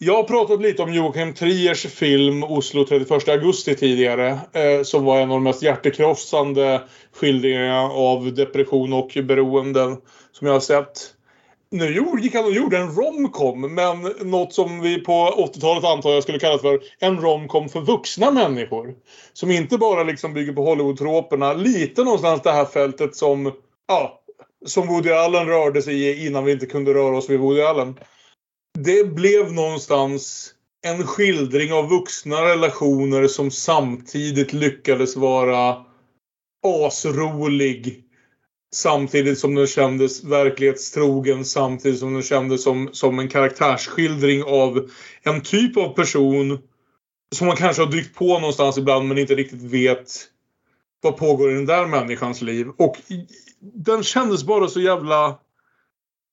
Jag 0.04 0.16
har 0.16 0.22
pratat 0.22 0.60
lite 0.60 0.82
om 0.82 0.94
Joakim 0.94 1.34
Triers 1.34 1.86
film 1.86 2.44
Oslo 2.44 2.84
31 2.84 3.28
augusti 3.28 3.74
tidigare. 3.74 4.28
Eh, 4.52 4.82
som 4.82 5.04
var 5.04 5.20
en 5.20 5.30
av 5.30 5.36
de 5.36 5.42
mest 5.42 5.62
hjärtekrossande 5.62 6.82
skildringarna 7.12 7.82
av 7.82 8.34
depression 8.34 8.92
och 8.92 9.18
beroenden 9.24 9.96
som 10.32 10.46
jag 10.46 10.54
har 10.54 10.60
sett. 10.60 11.14
Nu 11.70 12.18
gick 12.22 12.34
han 12.34 12.44
och 12.44 12.52
gjorde 12.52 12.78
en 12.78 12.94
romcom, 12.94 13.74
men 13.74 14.02
något 14.20 14.52
som 14.52 14.80
vi 14.80 15.00
på 15.00 15.12
80-talet 15.12 15.84
antar 15.84 16.10
jag 16.10 16.22
skulle 16.22 16.38
kalla 16.38 16.58
för 16.58 16.80
en 16.98 17.20
romcom 17.20 17.68
för 17.68 17.80
vuxna 17.80 18.30
människor. 18.30 18.94
Som 19.32 19.50
inte 19.50 19.78
bara 19.78 20.02
liksom 20.02 20.34
bygger 20.34 20.52
på 20.52 20.62
Hollywood-troperna. 20.62 21.52
Lite 21.52 22.04
någonstans 22.04 22.42
det 22.42 22.52
här 22.52 22.64
fältet 22.64 23.16
som, 23.16 23.52
ja, 23.88 24.20
som 24.66 24.88
Woody 24.88 25.10
Allen 25.10 25.46
rörde 25.46 25.82
sig 25.82 26.02
i 26.02 26.26
innan 26.26 26.44
vi 26.44 26.52
inte 26.52 26.66
kunde 26.66 26.94
röra 26.94 27.16
oss 27.16 27.30
vid 27.30 27.40
Woody 27.40 27.62
Allen. 27.62 27.94
Det 28.78 29.14
blev 29.14 29.52
någonstans 29.52 30.54
en 30.82 31.06
skildring 31.06 31.72
av 31.72 31.88
vuxna 31.88 32.42
relationer 32.42 33.28
som 33.28 33.50
samtidigt 33.50 34.52
lyckades 34.52 35.16
vara 35.16 35.84
asrolig. 36.62 38.04
Samtidigt 38.74 39.38
som 39.38 39.54
den 39.54 39.66
kändes 39.66 40.24
verklighetstrogen. 40.24 41.44
Samtidigt 41.44 41.98
som 41.98 42.12
den 42.12 42.22
kändes 42.22 42.62
som, 42.62 42.88
som 42.92 43.18
en 43.18 43.28
karaktärsskildring 43.28 44.42
av 44.44 44.90
en 45.22 45.42
typ 45.42 45.76
av 45.76 45.88
person 45.88 46.58
som 47.34 47.46
man 47.46 47.56
kanske 47.56 47.82
har 47.82 47.90
dykt 47.90 48.14
på 48.14 48.38
någonstans 48.38 48.78
ibland 48.78 49.08
men 49.08 49.18
inte 49.18 49.34
riktigt 49.34 49.62
vet 49.62 50.28
vad 51.00 51.16
pågår 51.16 51.50
i 51.50 51.54
den 51.54 51.66
där 51.66 51.86
människans 51.86 52.42
liv. 52.42 52.68
Och 52.76 52.96
den 53.60 54.02
kändes 54.02 54.44
bara 54.44 54.68
så 54.68 54.80
jävla 54.80 55.38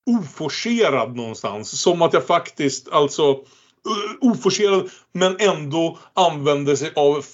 oforcerad 0.05 1.15
någonstans. 1.15 1.81
Som 1.81 2.01
att 2.01 2.13
jag 2.13 2.27
faktiskt, 2.27 2.89
alltså 2.91 3.29
eh, 3.29 4.29
oforcerad 4.29 4.89
men 5.13 5.37
ändå 5.39 5.99
använde 6.13 6.77
sig 6.77 6.91
av 6.95 7.25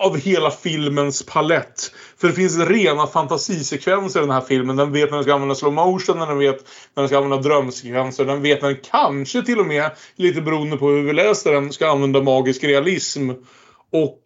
av 0.00 0.16
hela 0.16 0.50
filmens 0.50 1.26
palett. 1.26 1.92
För 2.16 2.28
det 2.28 2.34
finns 2.34 2.58
rena 2.58 3.06
fantasisekvenser 3.06 4.20
i 4.20 4.22
den 4.22 4.30
här 4.30 4.40
filmen. 4.40 4.76
Den 4.76 4.92
vet 4.92 5.10
när 5.10 5.16
den 5.16 5.24
ska 5.24 5.34
använda 5.34 5.54
slow 5.54 5.72
motion, 5.72 6.18
den 6.18 6.38
vet 6.38 6.64
när 6.94 7.02
den 7.02 7.08
ska 7.08 7.16
använda 7.16 7.48
drömsekvenser. 7.48 8.24
Den 8.24 8.42
vet 8.42 8.62
när 8.62 8.68
den 8.68 8.82
kanske 8.90 9.42
till 9.42 9.58
och 9.58 9.66
med, 9.66 9.90
lite 10.16 10.40
beroende 10.40 10.76
på 10.76 10.88
hur 10.88 11.02
vi 11.02 11.12
läser 11.12 11.52
den, 11.52 11.72
ska 11.72 11.90
använda 11.90 12.22
magisk 12.22 12.64
realism. 12.64 13.30
Och 13.92 14.22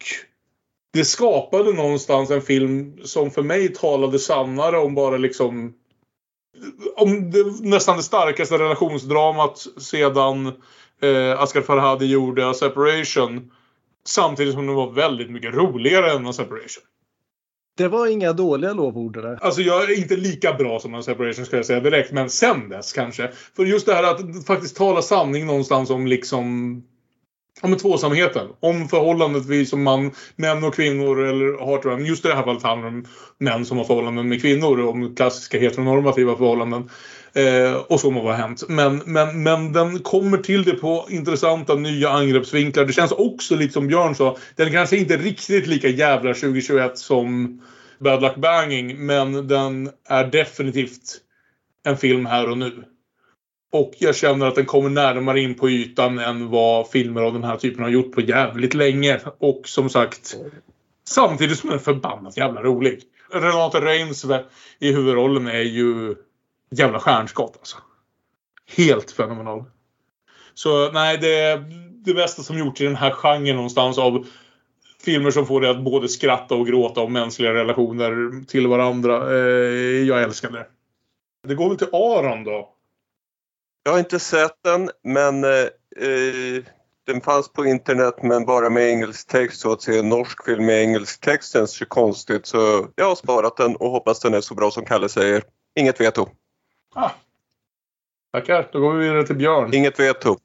det 0.93 1.05
skapade 1.05 1.73
någonstans 1.73 2.31
en 2.31 2.41
film 2.41 2.97
som 3.03 3.31
för 3.31 3.43
mig 3.43 3.73
talade 3.73 4.19
sannare 4.19 4.77
om 4.77 4.95
bara 4.95 5.17
liksom 5.17 5.73
om 6.95 7.31
det, 7.31 7.45
nästan 7.61 7.97
det 7.97 8.03
starkaste 8.03 8.57
relationsdramat 8.57 9.67
sedan 9.77 10.47
eh, 11.01 11.41
Asghar 11.41 11.61
Farhadi 11.61 12.05
gjorde 12.05 12.53
Separation. 12.53 13.51
Samtidigt 14.05 14.53
som 14.53 14.67
det 14.67 14.73
var 14.73 14.91
väldigt 14.91 15.31
mycket 15.31 15.53
roligare 15.53 16.11
än 16.11 16.27
A 16.27 16.33
Separation. 16.33 16.83
Det 17.77 17.87
var 17.87 18.07
inga 18.07 18.33
dåliga 18.33 18.73
lovord 18.73 19.13
det 19.13 19.21
där. 19.21 19.39
Alltså 19.41 19.61
jag 19.61 19.83
är 19.83 19.97
inte 19.97 20.15
lika 20.15 20.53
bra 20.53 20.79
som 20.79 20.93
A 20.93 21.01
Separation 21.01 21.45
ska 21.45 21.55
jag 21.55 21.65
säga 21.65 21.79
direkt. 21.79 22.11
Men 22.11 22.29
sen 22.29 22.69
dess 22.69 22.93
kanske. 22.93 23.31
För 23.55 23.65
just 23.65 23.85
det 23.85 23.93
här 23.93 24.03
att 24.03 24.45
faktiskt 24.47 24.77
tala 24.77 25.01
sanning 25.01 25.45
någonstans 25.45 25.89
om 25.89 26.07
liksom 26.07 26.83
Ja 27.63 27.69
men 27.69 27.79
tvåsamheten. 27.79 28.47
Om 28.59 28.87
förhållandet 28.87 29.45
vi 29.45 29.65
som 29.65 29.83
man, 29.83 30.11
män 30.35 30.63
och 30.63 30.75
kvinnor 30.75 31.23
eller 31.23 31.65
har 31.65 31.77
till 31.77 31.87
varandra. 31.87 32.07
Just 32.07 32.25
i 32.25 32.27
det 32.27 32.35
här 32.35 32.43
fallet 32.43 32.63
handlar 32.63 32.89
det 32.89 32.95
om 32.97 33.05
män 33.37 33.65
som 33.65 33.77
har 33.77 33.85
förhållanden 33.85 34.29
med 34.29 34.41
kvinnor. 34.41 34.81
Om 34.81 35.15
klassiska 35.15 35.59
heteronormativa 35.59 36.37
förhållanden. 36.37 36.89
Eh, 37.33 37.73
och 37.73 37.99
så 37.99 38.11
må 38.11 38.21
vara 38.21 38.35
hänt. 38.35 38.63
Men, 38.69 39.01
men, 39.05 39.43
men 39.43 39.73
den 39.73 39.99
kommer 39.99 40.37
till 40.37 40.63
det 40.63 40.73
på 40.73 41.07
intressanta 41.09 41.75
nya 41.75 42.09
angreppsvinklar. 42.09 42.85
Det 42.85 42.93
känns 42.93 43.11
också 43.11 43.55
lite 43.55 43.73
som 43.73 43.87
Björn 43.87 44.15
sa. 44.15 44.37
Den 44.55 44.71
kanske 44.71 44.97
inte 44.97 45.17
riktigt 45.17 45.67
lika 45.67 45.87
jävla 45.87 46.33
2021 46.33 46.97
som 46.97 47.61
Bad 47.99 48.21
Luck 48.21 48.35
Banging. 48.35 49.05
Men 49.05 49.47
den 49.47 49.89
är 50.09 50.25
definitivt 50.25 51.17
en 51.83 51.97
film 51.97 52.25
här 52.25 52.49
och 52.49 52.57
nu. 52.57 52.83
Och 53.73 53.93
jag 53.97 54.15
känner 54.15 54.45
att 54.45 54.55
den 54.55 54.65
kommer 54.65 54.89
närmare 54.89 55.39
in 55.39 55.55
på 55.55 55.69
ytan 55.69 56.19
än 56.19 56.49
vad 56.49 56.89
filmer 56.89 57.21
av 57.21 57.33
den 57.33 57.43
här 57.43 57.57
typen 57.57 57.83
har 57.83 57.89
gjort 57.89 58.11
på 58.11 58.21
jävligt 58.21 58.73
länge. 58.73 59.19
Och 59.37 59.61
som 59.65 59.89
sagt, 59.89 60.35
samtidigt 61.07 61.59
som 61.59 61.69
den 61.69 61.79
är 61.79 61.83
förbannat 61.83 62.37
jävla 62.37 62.61
rolig. 62.61 63.01
Renate 63.31 63.81
Reinsve 63.81 64.43
i 64.79 64.91
huvudrollen 64.91 65.47
är 65.47 65.61
ju 65.61 66.15
jävla 66.71 66.99
stjärnskott 66.99 67.55
alltså. 67.59 67.77
Helt 68.77 69.11
fenomenal. 69.11 69.63
Så 70.53 70.91
nej, 70.91 71.17
det 71.17 71.39
är 71.39 71.63
det 72.05 72.13
bästa 72.13 72.43
som 72.43 72.57
gjorts 72.57 72.81
i 72.81 72.85
den 72.85 72.95
här 72.95 73.11
genren 73.11 73.55
någonstans 73.55 73.97
av 73.97 74.27
filmer 75.05 75.31
som 75.31 75.45
får 75.45 75.61
dig 75.61 75.69
att 75.69 75.83
både 75.83 76.09
skratta 76.09 76.55
och 76.55 76.67
gråta 76.67 77.01
om 77.01 77.13
mänskliga 77.13 77.53
relationer 77.53 78.43
till 78.45 78.67
varandra. 78.67 79.35
Eh, 79.35 80.03
jag 80.03 80.23
älskar 80.23 80.51
det. 80.51 80.67
Det 81.47 81.55
går 81.55 81.69
väl 81.69 81.77
till 81.77 81.89
Aron 81.93 82.43
då. 82.43 82.72
Jag 83.83 83.91
har 83.91 83.99
inte 83.99 84.19
sett 84.19 84.63
den, 84.63 84.89
men 85.03 85.43
eh, 85.43 85.49
eh, 85.49 86.63
den 87.05 87.21
fanns 87.21 87.53
på 87.53 87.65
internet 87.65 88.15
men 88.21 88.45
bara 88.45 88.69
med 88.69 88.89
engelsk 88.89 89.27
text. 89.27 89.61
Så 89.61 89.71
att 89.71 89.81
se 89.81 89.99
en 89.99 90.09
norsk 90.09 90.45
film 90.45 90.65
med 90.65 90.81
engelsk 90.81 91.21
text 91.21 91.53
känns 91.53 91.81
ju 91.81 91.85
konstigt. 91.85 92.45
Så 92.45 92.87
jag 92.95 93.05
har 93.05 93.15
sparat 93.15 93.57
den 93.57 93.75
och 93.75 93.89
hoppas 93.89 94.19
den 94.19 94.33
är 94.33 94.41
så 94.41 94.55
bra 94.55 94.71
som 94.71 94.85
Kalle 94.85 95.09
säger. 95.09 95.43
Inget 95.79 96.01
veto. 96.01 96.27
Tackar. 98.33 98.69
Då 98.71 98.79
går 98.79 98.93
vi 98.93 99.07
vidare 99.07 99.27
till 99.27 99.35
Björn. 99.35 99.73
Inget 99.73 99.99
veto. 99.99 100.37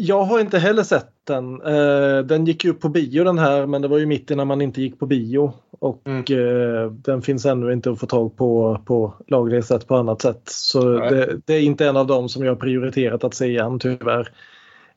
Jag 0.00 0.22
har 0.22 0.40
inte 0.40 0.58
heller 0.58 0.82
sett 0.82 1.12
den. 1.24 1.62
Eh, 1.62 2.18
den 2.18 2.44
gick 2.44 2.64
ju 2.64 2.74
på 2.74 2.88
bio 2.88 3.24
den 3.24 3.38
här 3.38 3.66
men 3.66 3.82
det 3.82 3.88
var 3.88 3.98
ju 3.98 4.06
mitt 4.06 4.30
innan 4.30 4.46
man 4.46 4.62
inte 4.62 4.82
gick 4.82 4.98
på 4.98 5.06
bio. 5.06 5.52
Och 5.70 6.30
eh, 6.30 6.90
den 6.90 7.22
finns 7.22 7.46
ännu 7.46 7.72
inte 7.72 7.90
att 7.90 8.00
få 8.00 8.06
tag 8.06 8.36
på 8.36 8.80
på 8.86 9.14
lagligt 9.26 9.66
sätt 9.66 9.86
på 9.86 9.96
annat 9.96 10.22
sätt. 10.22 10.42
Så 10.44 10.92
det, 10.98 11.40
det 11.44 11.54
är 11.54 11.60
inte 11.60 11.88
en 11.88 11.96
av 11.96 12.06
dem 12.06 12.28
som 12.28 12.44
jag 12.44 12.50
har 12.50 12.56
prioriterat 12.56 13.24
att 13.24 13.34
se 13.34 13.46
igen 13.46 13.78
tyvärr. 13.78 14.28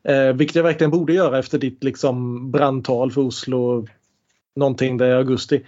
Eh, 0.03 0.33
vilket 0.33 0.55
jag 0.55 0.63
verkligen 0.63 0.91
borde 0.91 1.13
göra 1.13 1.39
efter 1.39 1.57
ditt 1.57 1.83
liksom 1.83 2.51
brandtal 2.51 3.11
för 3.11 3.21
Oslo 3.21 3.87
någonting 4.55 4.97
där 4.97 5.09
i 5.09 5.13
augusti. 5.13 5.65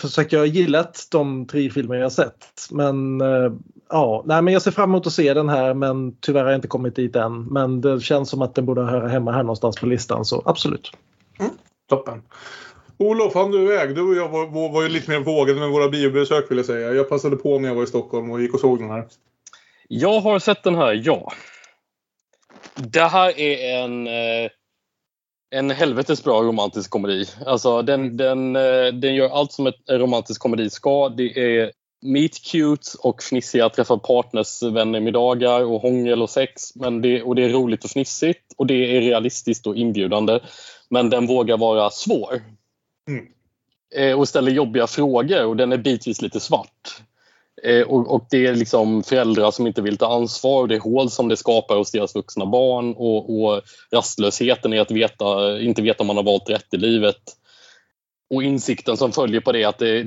För 0.00 0.08
sagt, 0.08 0.32
jag 0.32 0.40
har 0.40 0.46
gillat 0.46 1.08
de 1.10 1.46
tre 1.46 1.70
filmer 1.70 1.96
jag 1.96 2.04
har 2.04 2.10
sett. 2.10 2.44
Men 2.70 3.20
eh, 3.20 3.52
ja, 3.88 4.22
nej, 4.26 4.42
men 4.42 4.52
jag 4.52 4.62
ser 4.62 4.70
fram 4.70 4.90
emot 4.90 5.06
att 5.06 5.12
se 5.12 5.34
den 5.34 5.48
här 5.48 5.74
men 5.74 6.16
tyvärr 6.20 6.42
har 6.42 6.50
jag 6.50 6.58
inte 6.58 6.68
kommit 6.68 6.96
dit 6.96 7.16
än. 7.16 7.44
Men 7.44 7.80
det 7.80 8.00
känns 8.00 8.30
som 8.30 8.42
att 8.42 8.54
den 8.54 8.66
borde 8.66 8.82
höra 8.82 9.08
hemma 9.08 9.32
här 9.32 9.42
någonstans 9.42 9.76
på 9.76 9.86
listan 9.86 10.24
så 10.24 10.42
absolut. 10.46 10.90
Toppen. 11.88 12.22
Olof, 12.98 13.34
han 13.34 13.50
du 13.50 13.62
iväg. 13.62 13.94
Du 13.94 14.02
och 14.02 14.14
jag 14.14 14.28
var, 14.28 14.46
var, 14.46 14.72
var 14.72 14.82
ju 14.82 14.88
lite 14.88 15.10
mer 15.10 15.20
vågade 15.20 15.60
med 15.60 15.68
våra 15.68 15.88
biobesök 15.88 16.50
vill 16.50 16.58
jag 16.58 16.66
säga. 16.66 16.92
Jag 16.92 17.08
passade 17.08 17.36
på 17.36 17.58
när 17.58 17.68
jag 17.68 17.74
var 17.74 17.82
i 17.82 17.86
Stockholm 17.86 18.30
och 18.30 18.40
gick 18.40 18.54
och 18.54 18.60
såg 18.60 18.78
den 18.78 18.90
här. 18.90 19.06
Jag 19.88 20.20
har 20.20 20.38
sett 20.38 20.62
den 20.62 20.74
här, 20.74 21.02
ja. 21.04 21.32
Det 22.74 23.02
här 23.02 23.40
är 23.40 23.84
en, 23.84 24.06
eh, 24.06 24.50
en 25.50 25.70
helvetes 25.70 26.24
bra 26.24 26.42
romantisk 26.42 26.90
komedi. 26.90 27.24
Alltså, 27.46 27.82
den, 27.82 28.16
den, 28.16 28.56
eh, 28.56 28.86
den 28.92 29.14
gör 29.14 29.28
allt 29.28 29.52
som 29.52 29.66
en 29.66 29.98
romantisk 29.98 30.40
komedi 30.40 30.70
ska. 30.70 31.08
Det 31.08 31.38
är 31.38 31.72
meet 32.02 32.42
cute 32.42 32.90
och 33.02 33.22
fnissiga 33.22 33.68
träffa 33.68 33.98
partners, 33.98 34.62
vänner, 34.62 35.00
middagar 35.00 35.64
och 35.64 35.80
hångel 35.80 36.22
och 36.22 36.30
sex. 36.30 36.76
Men 36.76 37.02
det, 37.02 37.22
och 37.22 37.34
det 37.34 37.44
är 37.44 37.48
roligt 37.48 37.84
och 37.84 37.90
fnissigt 37.90 38.54
och 38.56 38.66
det 38.66 38.96
är 38.96 39.00
realistiskt 39.00 39.66
och 39.66 39.76
inbjudande. 39.76 40.40
Men 40.90 41.10
den 41.10 41.26
vågar 41.26 41.56
vara 41.56 41.90
svår. 41.90 42.42
Mm. 43.08 43.26
Eh, 43.94 44.18
och 44.18 44.28
ställer 44.28 44.52
jobbiga 44.52 44.86
frågor 44.86 45.44
och 45.44 45.56
den 45.56 45.72
är 45.72 45.78
bitvis 45.78 46.22
lite 46.22 46.40
svart. 46.40 47.02
Eh, 47.62 47.82
och, 47.82 48.14
och 48.14 48.26
det 48.30 48.46
är 48.46 48.54
liksom 48.54 49.02
föräldrar 49.02 49.50
som 49.50 49.66
inte 49.66 49.82
vill 49.82 49.96
ta 49.96 50.14
ansvar 50.14 50.60
och 50.60 50.68
det 50.68 50.74
är 50.74 50.80
hål 50.80 51.10
som 51.10 51.28
det 51.28 51.36
skapar 51.36 51.76
hos 51.76 51.90
deras 51.90 52.14
vuxna 52.14 52.46
barn 52.46 52.94
och, 52.94 53.42
och 53.42 53.62
rastlösheten 53.92 54.72
i 54.72 54.78
att 54.78 54.90
veta, 54.90 55.60
inte 55.60 55.82
veta 55.82 56.00
om 56.02 56.06
man 56.06 56.16
har 56.16 56.24
valt 56.24 56.50
rätt 56.50 56.74
i 56.74 56.76
livet. 56.76 57.22
Och 58.30 58.42
insikten 58.42 58.96
som 58.96 59.12
följer 59.12 59.40
på 59.40 59.52
det 59.52 59.64
att 59.64 59.78
det, 59.78 60.06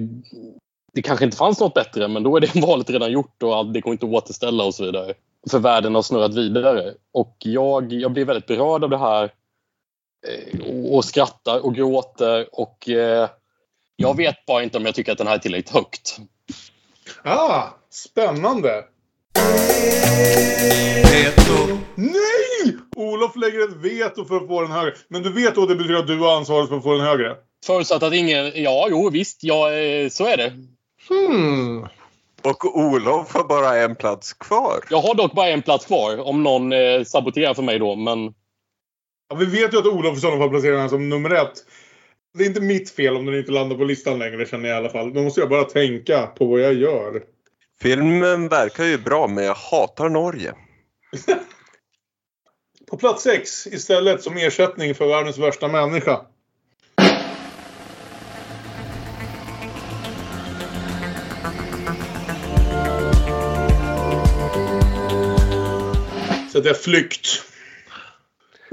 det 0.94 1.02
kanske 1.02 1.26
inte 1.26 1.38
fanns 1.38 1.60
något 1.60 1.74
bättre 1.74 2.08
men 2.08 2.24
då 2.24 2.38
är 2.38 2.42
det 2.42 2.56
valet 2.62 2.90
redan 2.90 3.12
gjort 3.12 3.44
och 3.44 3.56
allt- 3.56 3.74
det 3.74 3.82
går 3.82 3.94
inte 3.94 4.06
att 4.06 4.12
återställa 4.12 4.64
och 4.64 4.76
så 4.76 4.86
vidare. 4.86 5.14
För 5.50 5.60
världen 5.60 5.96
har 5.96 6.02
snurrat 6.02 6.34
vidare. 6.34 6.94
Och 7.14 7.36
jag, 7.40 7.94
jag 7.94 8.12
blir 8.12 8.26
väldigt 8.26 8.48
berörd 8.48 8.84
av 8.84 8.90
det 8.90 8.98
här 8.98 9.24
eh, 10.28 10.60
och, 10.68 10.96
och 10.96 11.06
skrattar 11.06 11.66
och 11.66 11.76
gråter 11.76 12.48
och 12.52 12.90
eh, 12.90 13.30
jag 13.96 14.18
vet 14.18 14.46
bara 14.46 14.64
inte 14.64 14.78
om 14.78 14.86
jag 14.86 14.96
tycker 14.96 15.12
att 15.12 15.18
den 15.18 15.28
här 15.28 15.36
är 15.36 15.40
tillräckligt 15.40 15.76
högt. 15.76 16.18
Ah, 17.24 17.64
spännande! 17.90 18.84
Nej! 21.96 22.78
Olof 22.96 23.36
lägger 23.36 23.60
ett 23.70 23.76
veto 23.76 24.26
för 24.26 24.36
att 24.38 24.48
få 24.48 24.62
den 24.62 24.72
högre. 24.72 24.94
Men 25.08 25.24
du 25.24 25.34
vet 25.34 25.56
då 25.56 25.66
det 25.66 25.76
betyder 25.76 25.96
att 26.00 26.08
du 26.08 26.20
har 26.20 26.38
ansvaret 26.38 26.70
för 26.70 26.78
att 26.78 26.84
få 26.84 26.94
den 26.94 27.06
högre? 27.08 27.36
Förutsatt 27.66 28.04
att 28.04 28.14
ingen... 28.14 28.52
Ja, 28.64 28.88
jo 28.90 29.10
visst. 29.10 29.44
Ja, 29.44 29.74
eh, 29.74 30.10
så 30.10 30.26
är 30.26 30.38
det. 30.38 30.54
Hmm. 31.10 31.88
Och 32.44 32.78
Olof 32.78 33.34
har 33.34 33.44
bara 33.44 33.78
en 33.78 33.96
plats 33.96 34.34
kvar. 34.34 34.84
Jag 34.90 35.02
har 35.02 35.16
dock 35.16 35.34
bara 35.34 35.48
en 35.48 35.62
plats 35.62 35.86
kvar 35.86 36.18
om 36.18 36.44
någon 36.44 36.74
eh, 36.74 37.04
saboterar 37.04 37.54
för 37.54 37.64
mig 37.64 37.80
då, 37.80 37.96
men... 37.96 38.34
Ja, 39.30 39.36
vi 39.36 39.46
vet 39.46 39.74
ju 39.74 39.78
att 39.78 39.86
Olof 39.86 40.18
i 40.18 40.20
sådana 40.20 40.40
fall 40.40 40.50
placerar 40.50 40.72
den 40.72 40.82
här 40.82 40.90
som 40.90 41.10
nummer 41.10 41.30
ett. 41.30 41.54
Det 42.34 42.44
är 42.44 42.48
inte 42.48 42.62
mitt 42.62 42.90
fel 42.90 43.16
om 43.16 43.26
den 43.26 43.36
inte 43.36 43.52
landar 43.52 43.78
på 43.78 43.84
listan 43.84 44.20
längre 44.20 44.46
känner 44.46 44.70
jag 44.70 44.76
i 44.76 44.78
alla 44.78 44.90
fall. 44.90 45.14
Då 45.14 45.22
måste 45.22 45.40
jag 45.40 45.50
bara 45.50 45.64
tänka 45.64 46.28
på 46.28 46.46
vad 46.46 46.60
jag 46.60 46.74
gör. 46.74 47.24
Filmen 47.82 48.48
verkar 48.48 48.84
ju 48.84 48.98
bra 48.98 49.28
men 49.28 49.44
jag 49.44 49.56
hatar 49.56 50.10
Norge. 50.10 50.54
På 52.90 52.98
plats 52.98 53.24
sex 53.24 53.68
istället 53.68 54.24
som 54.24 54.38
ersättning 54.38 54.96
för 54.96 55.08
världens 55.08 55.38
värsta 55.38 55.68
människa. 55.68 56.22
Så 66.52 66.60
det 66.60 66.70
är 66.70 66.74
flykt. 66.74 67.28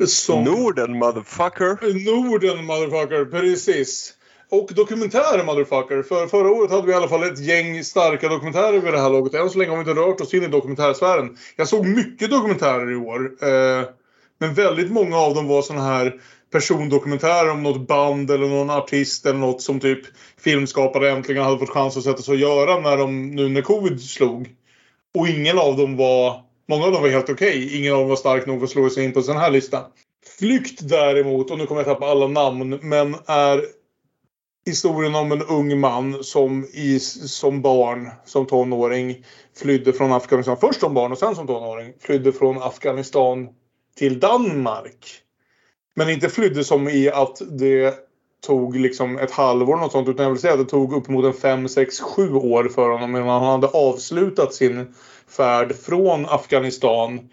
Som... 0.07 0.45
Norden 0.45 0.99
motherfucker. 0.99 2.05
Norden 2.05 2.65
motherfucker, 2.65 3.25
precis. 3.25 4.15
Och 4.51 4.71
dokumentärer 4.75 5.45
motherfucker. 5.45 6.03
För 6.03 6.27
förra 6.27 6.51
året 6.51 6.71
hade 6.71 6.87
vi 6.87 6.93
i 6.93 6.95
alla 6.95 7.09
fall 7.09 7.23
ett 7.23 7.39
gäng 7.39 7.85
starka 7.85 8.29
dokumentärer 8.29 8.81
vid 8.81 8.93
det 8.93 9.01
här 9.01 9.11
laget. 9.11 9.35
Än 9.35 9.51
så 9.51 9.59
länge 9.59 9.71
har 9.71 9.77
vi 9.77 9.91
inte 9.91 10.01
rört 10.01 10.21
oss 10.21 10.35
in 10.35 10.43
i 10.43 10.49
dokumentärsfären. 10.49 11.37
Jag 11.57 11.69
såg 11.69 11.87
mycket 11.87 12.31
dokumentärer 12.31 12.93
i 12.93 12.97
år. 12.97 13.33
Eh, 13.43 13.85
men 14.39 14.55
väldigt 14.55 14.91
många 14.91 15.17
av 15.17 15.35
dem 15.35 15.49
var 15.49 15.63
såna 15.63 15.83
här 15.83 16.21
persondokumentärer 16.53 17.51
om 17.51 17.63
något 17.63 17.89
band 17.89 18.31
eller 18.31 18.49
någon 18.49 18.71
artist 18.71 19.27
eller 19.27 19.39
något 19.39 19.63
som 19.63 19.81
typ 19.81 20.01
filmskapare 20.41 21.11
äntligen 21.11 21.45
hade 21.45 21.59
fått 21.59 21.71
chans 21.71 21.97
att 21.97 22.05
sätta 22.05 22.23
sig 22.23 22.33
och 22.33 22.41
göra 22.41 22.81
när 22.81 22.97
de, 22.97 23.31
nu 23.31 23.49
när 23.49 23.63
covid 23.63 24.03
slog. 24.03 24.49
Och 25.15 25.29
ingen 25.29 25.59
av 25.59 25.77
dem 25.77 25.97
var 25.97 26.48
Många 26.69 26.85
av 26.85 26.93
dem 26.93 27.03
var 27.03 27.09
helt 27.09 27.31
okej. 27.31 27.77
Ingen 27.79 27.93
av 27.93 27.99
dem 27.99 28.09
var 28.09 28.17
stark 28.17 28.47
nog 28.47 28.65
att 28.65 28.71
slå 28.71 28.91
sig 28.91 29.05
in 29.05 29.13
på 29.13 29.19
en 29.19 29.25
sån 29.25 29.37
här 29.37 29.51
lista. 29.51 29.87
Flykt 30.39 30.89
däremot, 30.89 31.51
och 31.51 31.59
nu 31.59 31.67
kommer 31.67 31.81
jag 31.81 31.87
tappa 31.87 32.07
alla 32.07 32.27
namn, 32.27 32.79
men 32.83 33.17
är 33.27 33.65
historien 34.67 35.15
om 35.15 35.33
en 35.33 35.43
ung 35.43 35.81
man 35.81 36.25
som 36.25 36.65
i, 36.65 37.01
som 37.01 37.63
barn, 37.63 38.11
som 38.25 38.47
tonåring, 38.47 39.25
flydde 39.57 39.93
från 39.93 40.13
Afghanistan. 40.13 40.57
Först 40.61 40.81
som 40.81 40.95
barn 40.95 41.13
och 41.13 41.19
sen 41.19 41.35
som 41.35 41.47
tonåring. 41.47 41.93
Flydde 42.01 42.33
från 42.33 42.63
Afghanistan 42.63 43.49
till 43.97 44.21
Danmark. 44.21 45.23
Men 45.95 46.11
inte 46.11 46.29
flydde 46.29 46.65
som 46.65 46.89
i 46.89 47.11
att 47.11 47.43
det 47.59 47.95
tog 48.47 48.77
liksom 48.77 49.19
ett 49.19 49.31
halvår 49.31 49.77
något 49.77 49.93
sånt. 49.93 50.09
Utan 50.09 50.25
jag 50.25 50.31
vill 50.31 50.41
säga 50.41 50.53
att 50.53 50.59
det 50.59 50.71
tog 50.71 50.93
uppemot 50.93 51.25
en 51.25 51.33
5, 51.33 51.69
6, 51.69 52.01
7 52.01 52.33
år 52.35 52.69
för 52.69 52.91
honom 52.91 53.17
innan 53.17 53.29
han 53.29 53.61
hade 53.61 53.67
avslutat 53.67 54.55
sin 54.55 54.95
färd 55.29 55.77
från 55.77 56.27
Afghanistan 56.27 57.31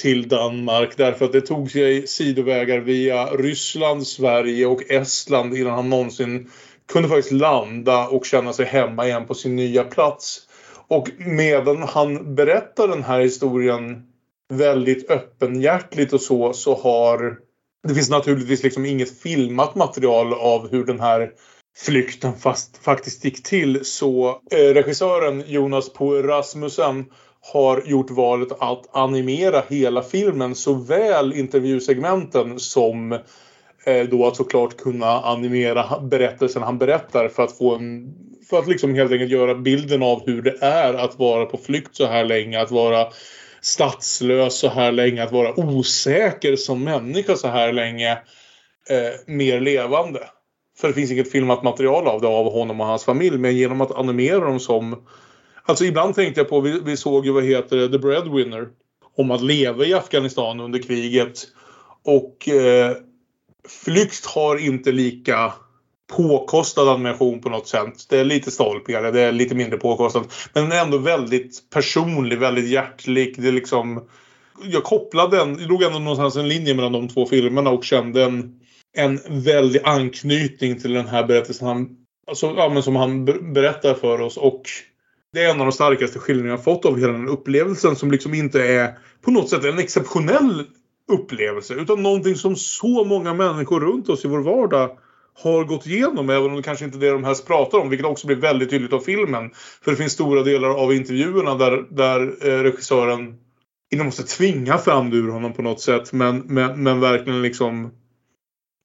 till 0.00 0.28
Danmark. 0.28 0.96
Därför 0.96 1.24
att 1.24 1.32
det 1.32 1.40
tog 1.40 1.70
sig 1.70 2.06
sidovägar 2.06 2.78
via 2.78 3.26
Ryssland, 3.26 4.06
Sverige 4.06 4.66
och 4.66 4.90
Estland 4.90 5.56
innan 5.56 5.72
han 5.72 5.90
någonsin 5.90 6.50
kunde 6.92 7.08
faktiskt 7.08 7.32
landa 7.32 8.08
och 8.08 8.26
känna 8.26 8.52
sig 8.52 8.66
hemma 8.66 9.06
igen 9.06 9.26
på 9.26 9.34
sin 9.34 9.56
nya 9.56 9.84
plats. 9.84 10.40
Och 10.88 11.10
medan 11.18 11.82
han 11.82 12.34
berättar 12.34 12.88
den 12.88 13.04
här 13.04 13.20
historien 13.20 14.02
väldigt 14.52 15.10
öppenhjärtligt 15.10 16.12
och 16.12 16.20
så, 16.20 16.52
så 16.52 16.74
har 16.74 17.38
det 17.88 17.94
finns 17.94 18.10
naturligtvis 18.10 18.62
liksom 18.62 18.86
inget 18.86 19.20
filmat 19.20 19.74
material 19.74 20.32
av 20.32 20.70
hur 20.70 20.84
den 20.84 21.00
här 21.00 21.30
flykten 21.76 22.36
fast, 22.36 22.76
faktiskt 22.76 23.24
gick 23.24 23.42
till. 23.42 23.84
Så 23.84 24.28
eh, 24.50 24.74
regissören 24.74 25.44
Jonas 25.46 25.92
Poe 25.92 26.22
Rasmussen 26.22 27.04
har 27.52 27.82
gjort 27.86 28.10
valet 28.10 28.52
att 28.58 28.96
animera 28.96 29.62
hela 29.68 30.02
filmen. 30.02 30.54
Såväl 30.54 31.32
intervjusegmenten 31.32 32.60
som 32.60 33.12
eh, 33.86 34.08
då 34.10 34.26
att 34.26 34.36
såklart 34.36 34.76
kunna 34.76 35.20
animera 35.20 36.00
berättelsen 36.00 36.62
han 36.62 36.78
berättar 36.78 37.28
för 37.28 37.42
att 37.42 37.58
få 37.58 37.74
en 37.74 38.14
för 38.50 38.58
att 38.58 38.68
liksom 38.68 38.94
helt 38.94 39.12
enkelt 39.12 39.30
göra 39.30 39.54
bilden 39.54 40.02
av 40.02 40.26
hur 40.26 40.42
det 40.42 40.58
är 40.60 40.94
att 40.94 41.18
vara 41.18 41.46
på 41.46 41.58
flykt 41.58 41.96
så 41.96 42.06
här 42.06 42.24
länge. 42.24 42.60
Att 42.60 42.70
vara 42.70 43.06
statslös 43.60 44.58
så 44.58 44.68
här 44.68 44.92
länge. 44.92 45.22
Att 45.22 45.32
vara 45.32 45.60
osäker 45.60 46.56
som 46.56 46.84
människa 46.84 47.36
så 47.36 47.48
här 47.48 47.72
länge. 47.72 48.12
Eh, 48.90 49.12
mer 49.26 49.60
levande. 49.60 50.20
För 50.78 50.88
det 50.88 50.94
finns 50.94 51.10
inget 51.10 51.32
filmat 51.32 51.62
material 51.62 52.06
av 52.06 52.20
det 52.20 52.28
av 52.28 52.52
honom 52.52 52.80
och 52.80 52.86
hans 52.86 53.04
familj. 53.04 53.38
Men 53.38 53.56
genom 53.56 53.80
att 53.80 53.92
animera 53.92 54.44
dem 54.44 54.60
som... 54.60 55.06
Alltså 55.70 55.84
ibland 55.84 56.14
tänkte 56.14 56.40
jag 56.40 56.48
på, 56.48 56.60
vi, 56.60 56.80
vi 56.84 56.96
såg 56.96 57.26
ju 57.26 57.32
vad 57.32 57.44
heter 57.44 57.76
det, 57.76 57.88
The 57.88 57.98
Breadwinner. 57.98 58.68
Om 59.16 59.30
att 59.30 59.42
leva 59.42 59.84
i 59.84 59.94
Afghanistan 59.94 60.60
under 60.60 60.82
kriget. 60.82 61.46
Och 62.04 62.48
eh, 62.48 62.96
flykt 63.68 64.26
har 64.26 64.56
inte 64.56 64.92
lika 64.92 65.52
påkostad 66.16 66.88
animation 66.88 67.40
på 67.40 67.48
något 67.48 67.68
sätt. 67.68 68.08
Det 68.08 68.18
är 68.18 68.24
lite 68.24 68.50
stolpigare, 68.50 69.10
det 69.10 69.20
är 69.20 69.32
lite 69.32 69.54
mindre 69.54 69.78
påkostat. 69.78 70.50
Men 70.52 70.62
den 70.62 70.72
är 70.72 70.82
ändå 70.82 70.98
väldigt 70.98 71.70
personlig, 71.70 72.38
väldigt 72.38 72.68
hjärtlig. 72.68 73.42
Det 73.42 73.48
är 73.48 73.52
liksom... 73.52 74.08
Jag 74.62 74.84
kopplade 74.84 75.36
den, 75.36 75.56
det 75.56 75.66
låg 75.66 75.82
ändå 75.82 75.98
någonstans 75.98 76.36
en 76.36 76.48
linje 76.48 76.74
mellan 76.74 76.92
de 76.92 77.08
två 77.08 77.26
filmerna 77.26 77.70
och 77.70 77.84
kände 77.84 78.24
en, 78.24 78.60
en 78.96 79.20
väldig 79.28 79.80
anknytning 79.84 80.80
till 80.80 80.92
den 80.92 81.06
här 81.06 81.24
berättelsen 81.24 81.68
han, 81.68 81.96
alltså, 82.26 82.54
ja, 82.56 82.68
men 82.68 82.82
som 82.82 82.96
han 82.96 83.24
berättar 83.54 83.94
för 83.94 84.20
oss. 84.20 84.36
Och 84.36 84.62
det 85.32 85.44
är 85.44 85.50
en 85.50 85.60
av 85.60 85.66
de 85.66 85.72
starkaste 85.72 86.18
skildringarna 86.18 86.56
jag 86.56 86.64
fått 86.64 86.84
av 86.84 86.98
hela 86.98 87.12
den 87.12 87.28
upplevelsen 87.28 87.96
som 87.96 88.10
liksom 88.10 88.34
inte 88.34 88.64
är 88.64 88.98
på 89.22 89.30
något 89.30 89.48
sätt 89.48 89.64
en 89.64 89.78
exceptionell 89.78 90.66
upplevelse 91.12 91.74
utan 91.74 92.02
någonting 92.02 92.36
som 92.36 92.56
så 92.56 93.04
många 93.04 93.34
människor 93.34 93.80
runt 93.80 94.08
oss 94.08 94.24
i 94.24 94.28
vår 94.28 94.40
vardag 94.40 94.98
har 95.42 95.64
gått 95.64 95.86
igenom 95.86 96.30
även 96.30 96.50
om 96.50 96.56
det 96.56 96.62
kanske 96.62 96.84
inte 96.84 96.98
är 96.98 97.00
det 97.00 97.10
de 97.10 97.24
helst 97.24 97.46
pratar 97.46 97.78
om 97.78 97.88
vilket 97.88 98.06
också 98.06 98.26
blir 98.26 98.36
väldigt 98.36 98.70
tydligt 98.70 98.92
av 98.92 99.00
filmen. 99.00 99.50
För 99.84 99.90
det 99.90 99.96
finns 99.96 100.12
stora 100.12 100.42
delar 100.42 100.68
av 100.68 100.94
intervjuerna 100.94 101.54
där, 101.54 101.86
där 101.90 102.20
eh, 102.20 102.62
regissören 102.62 103.38
inte 103.90 104.04
måste 104.04 104.22
tvinga 104.22 104.78
fram 104.78 105.10
det 105.10 105.16
ur 105.16 105.28
honom 105.28 105.52
på 105.52 105.62
något 105.62 105.80
sätt 105.80 106.12
men, 106.12 106.38
men, 106.38 106.82
men 106.82 107.00
verkligen 107.00 107.42
liksom 107.42 107.90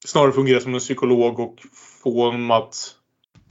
snarare 0.05 0.31
fungerar 0.31 0.59
som 0.59 0.73
en 0.73 0.79
psykolog 0.79 1.39
och 1.39 1.55
få 2.03 2.25
honom 2.25 2.51
att 2.51 2.75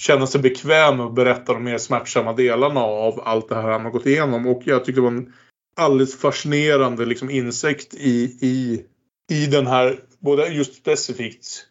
känna 0.06 0.26
sig 0.26 0.40
bekväm 0.40 0.96
med 0.96 1.06
att 1.06 1.14
berätta 1.14 1.52
de 1.52 1.64
mer 1.64 1.78
smärtsamma 1.78 2.32
delarna 2.32 2.80
av 2.80 3.20
allt 3.24 3.48
det 3.48 3.54
här 3.54 3.70
han 3.70 3.84
har 3.84 3.90
gått 3.90 4.06
igenom. 4.06 4.46
Och 4.46 4.62
jag 4.64 4.84
tyckte 4.84 5.00
det 5.00 5.04
var 5.04 5.10
en 5.10 5.32
alldeles 5.76 6.20
fascinerande 6.20 7.06
liksom 7.06 7.30
insikt 7.30 7.94
i, 7.94 8.38
i, 8.40 8.84
i 9.30 9.46
den 9.46 9.66
här, 9.66 9.98
både 10.18 10.46
just 10.46 10.74
specifikt 10.74 11.66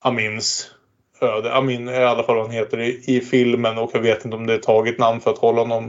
Amins 0.00 0.70
öde. 1.20 1.54
Amin 1.54 1.88
är 1.88 2.00
i 2.00 2.04
alla 2.04 2.22
fall 2.22 2.36
vad 2.36 2.46
han 2.46 2.54
heter 2.54 2.80
i, 2.80 3.02
i 3.06 3.20
filmen 3.20 3.78
och 3.78 3.90
jag 3.94 4.00
vet 4.00 4.24
inte 4.24 4.36
om 4.36 4.46
det 4.46 4.54
är 4.54 4.58
taget 4.58 4.98
namn 4.98 5.20
för 5.20 5.30
att 5.30 5.38
hålla 5.38 5.60
honom, 5.60 5.88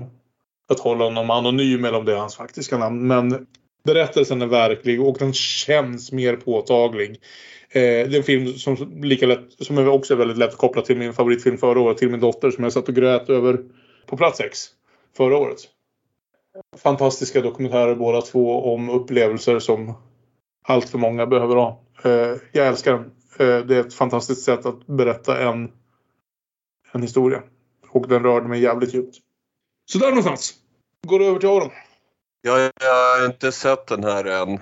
för 0.67 0.73
att 0.75 0.79
hålla 0.79 1.03
honom 1.03 1.29
anonym 1.29 1.85
eller 1.85 1.97
om 1.97 2.05
det 2.05 2.13
är 2.13 2.17
hans 2.17 2.35
faktiska 2.35 2.77
namn. 2.77 3.07
Men 3.07 3.47
Berättelsen 3.83 4.41
är 4.41 4.47
verklig 4.47 5.01
och 5.01 5.17
den 5.17 5.33
känns 5.33 6.11
mer 6.11 6.35
påtaglig. 6.35 7.19
Eh, 7.75 7.81
det 7.81 8.15
är 8.15 8.17
en 8.17 8.23
film 8.23 8.53
som, 8.53 9.01
lika 9.03 9.25
lätt, 9.25 9.51
som 9.59 9.77
är 9.77 9.87
också 9.87 10.15
väldigt 10.15 10.37
lätt 10.37 10.57
kopplad 10.57 10.85
till 10.85 10.97
min 10.97 11.13
favoritfilm 11.13 11.57
förra 11.57 11.79
året, 11.79 11.97
till 11.97 12.09
min 12.09 12.19
dotter 12.19 12.51
som 12.51 12.63
jag 12.63 12.73
satt 12.73 12.89
och 12.89 12.95
grät 12.95 13.29
över 13.29 13.59
på 14.05 14.17
plats 14.17 14.37
6 14.37 14.59
förra 15.17 15.37
året. 15.37 15.57
Fantastiska 16.77 17.41
dokumentärer 17.41 17.95
båda 17.95 18.21
två 18.21 18.73
om 18.73 18.89
upplevelser 18.89 19.59
som 19.59 19.93
allt 20.63 20.89
för 20.89 20.97
många 20.97 21.25
behöver 21.25 21.55
ha. 21.55 21.83
Eh, 22.03 22.37
jag 22.51 22.67
älskar 22.67 22.91
den. 22.91 23.11
Eh, 23.39 23.65
det 23.65 23.75
är 23.75 23.79
ett 23.79 23.93
fantastiskt 23.93 24.43
sätt 24.43 24.65
att 24.65 24.87
berätta 24.87 25.41
en, 25.41 25.71
en 26.91 27.01
historia. 27.01 27.43
Och 27.89 28.07
den 28.07 28.23
rörde 28.23 28.47
mig 28.47 28.61
jävligt 28.61 28.93
djupt. 28.93 29.15
Så 29.85 29.97
där 29.97 30.07
någonstans. 30.07 30.53
Går 31.07 31.23
över 31.23 31.39
till 31.39 31.49
Aron. 31.49 31.71
Jag, 32.41 32.59
jag 32.59 33.19
har 33.19 33.25
inte 33.25 33.51
sett 33.51 33.87
den 33.87 34.03
här 34.03 34.25
än. 34.25 34.59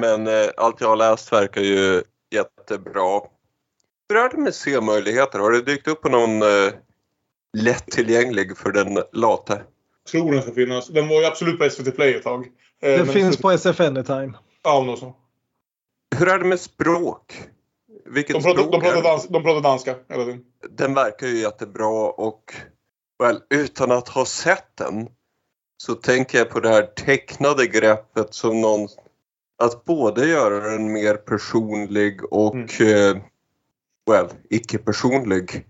Men 0.00 0.26
eh, 0.26 0.48
allt 0.56 0.80
jag 0.80 0.88
har 0.88 0.96
läst 0.96 1.32
verkar 1.32 1.60
ju 1.60 2.02
jättebra. 2.30 3.20
Hur 4.08 4.16
är 4.18 4.28
det 4.28 4.36
med 4.36 4.54
se-möjligheter? 4.54 5.38
Har 5.38 5.50
det 5.50 5.62
dykt 5.62 5.88
upp 5.88 6.02
på 6.02 6.08
någon 6.08 6.42
eh, 6.42 6.72
lättillgänglig 7.58 8.56
för 8.56 8.72
den 8.72 9.02
late? 9.12 9.62
Tror 10.10 10.32
den 10.32 10.42
ska 10.42 10.52
finnas. 10.52 10.88
Den 10.88 11.08
var 11.08 11.20
ju 11.20 11.24
absolut 11.26 11.58
på 11.58 11.70
SVT 11.70 11.96
Play 11.96 12.14
ett 12.14 12.22
tag. 12.22 12.46
Eh, 12.46 12.50
Det 12.90 12.96
men- 13.04 13.06
finns 13.06 13.36
på 13.36 13.50
SF 13.50 13.80
Anytime. 13.80 14.32
Ja, 14.62 14.82
något 14.82 14.98
så. 14.98 15.14
Hur 16.16 16.28
är 16.28 16.38
det 16.38 16.44
med 16.44 16.60
språk? 16.60 17.42
Vilket 18.06 18.36
De 18.36 18.42
pratar, 18.42 18.62
språk 18.62 18.72
de, 18.72 18.80
pratar 18.80 19.02
dans, 19.02 19.28
de 19.28 19.42
pratar 19.42 19.60
danska 19.60 19.94
hela 20.08 20.24
tiden. 20.24 20.44
Den 20.70 20.94
verkar 20.94 21.26
ju 21.26 21.38
jättebra 21.38 22.08
och 22.10 22.54
väl, 23.18 23.40
utan 23.50 23.90
att 23.92 24.08
ha 24.08 24.24
sett 24.24 24.76
den 24.76 25.08
så 25.76 25.94
tänker 25.94 26.38
jag 26.38 26.50
på 26.50 26.60
det 26.60 26.68
här 26.68 26.82
tecknade 26.82 27.66
greppet 27.66 28.34
som 28.34 28.60
någon 28.60 28.88
att 29.58 29.84
både 29.84 30.26
göra 30.26 30.70
den 30.70 30.92
mer 30.92 31.14
personlig 31.14 32.32
och 32.32 32.80
eh, 32.80 33.16
well, 34.10 34.28
icke-personlig. 34.50 35.66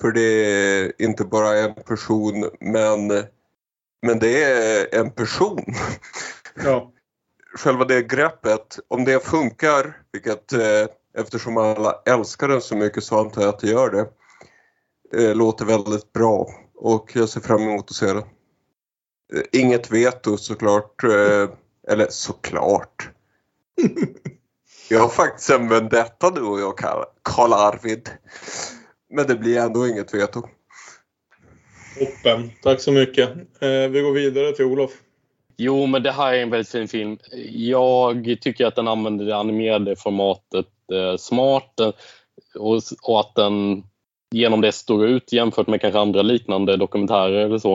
För 0.00 0.12
det 0.12 0.20
är 0.20 0.92
inte 0.98 1.24
bara 1.24 1.58
en 1.58 1.74
person 1.74 2.50
men, 2.60 3.08
men 4.02 4.18
det 4.18 4.44
är 4.44 5.00
en 5.00 5.10
person. 5.10 5.64
Ja. 6.64 6.92
Själva 7.56 7.84
det 7.84 8.02
greppet, 8.02 8.78
om 8.88 9.04
det 9.04 9.24
funkar, 9.24 10.02
vilket 10.12 10.52
eh, 10.52 10.86
eftersom 11.18 11.56
alla 11.56 12.02
älskar 12.06 12.48
den 12.48 12.60
så 12.60 12.76
mycket 12.76 13.04
så 13.04 13.20
antar 13.20 13.42
jag 13.42 13.48
att 13.48 13.58
det 13.58 13.68
gör 13.68 13.90
det, 13.90 14.08
eh, 15.22 15.34
låter 15.34 15.64
väldigt 15.64 16.12
bra 16.12 16.48
och 16.74 17.10
jag 17.14 17.28
ser 17.28 17.40
fram 17.40 17.62
emot 17.62 17.90
att 17.90 17.96
se 17.96 18.12
det. 18.12 18.24
Inget 19.52 19.90
veto 19.90 20.36
såklart, 20.36 21.04
eller 21.88 22.06
såklart. 22.08 23.10
Jag 24.90 25.00
har 25.00 25.08
faktiskt 25.08 25.50
en 25.50 25.68
vendetta 25.68 26.30
du 26.30 26.40
och 26.42 26.60
jag 26.60 26.78
Karl- 26.78 27.04
Karl 27.22 27.52
Arvid. 27.52 28.08
Men 29.10 29.26
det 29.26 29.34
blir 29.34 29.58
ändå 29.58 29.88
inget 29.88 30.14
veto. 30.14 30.42
Toppen. 31.98 32.50
Tack 32.62 32.80
så 32.80 32.92
mycket. 32.92 33.28
Eh, 33.60 33.88
vi 33.90 34.00
går 34.00 34.12
vidare 34.12 34.52
till 34.52 34.64
Olof. 34.64 34.90
Jo, 35.56 35.86
men 35.86 36.02
det 36.02 36.12
här 36.12 36.34
är 36.34 36.42
en 36.42 36.50
väldigt 36.50 36.68
fin 36.68 36.88
film. 36.88 37.18
Jag 37.52 38.36
tycker 38.40 38.66
att 38.66 38.76
den 38.76 38.88
använder 38.88 39.24
det 39.24 39.36
animerade 39.36 39.96
formatet 39.96 40.66
eh, 40.92 41.16
smart 41.16 41.80
eh, 41.80 41.92
och, 42.54 42.82
och 43.02 43.20
att 43.20 43.34
den 43.34 43.84
genom 44.30 44.60
det 44.60 44.72
står 44.72 45.06
ut 45.06 45.32
jämfört 45.32 45.66
med 45.66 45.80
kanske 45.80 46.00
andra 46.00 46.22
liknande 46.22 46.76
dokumentärer 46.76 47.44
eller 47.44 47.58
så. 47.58 47.74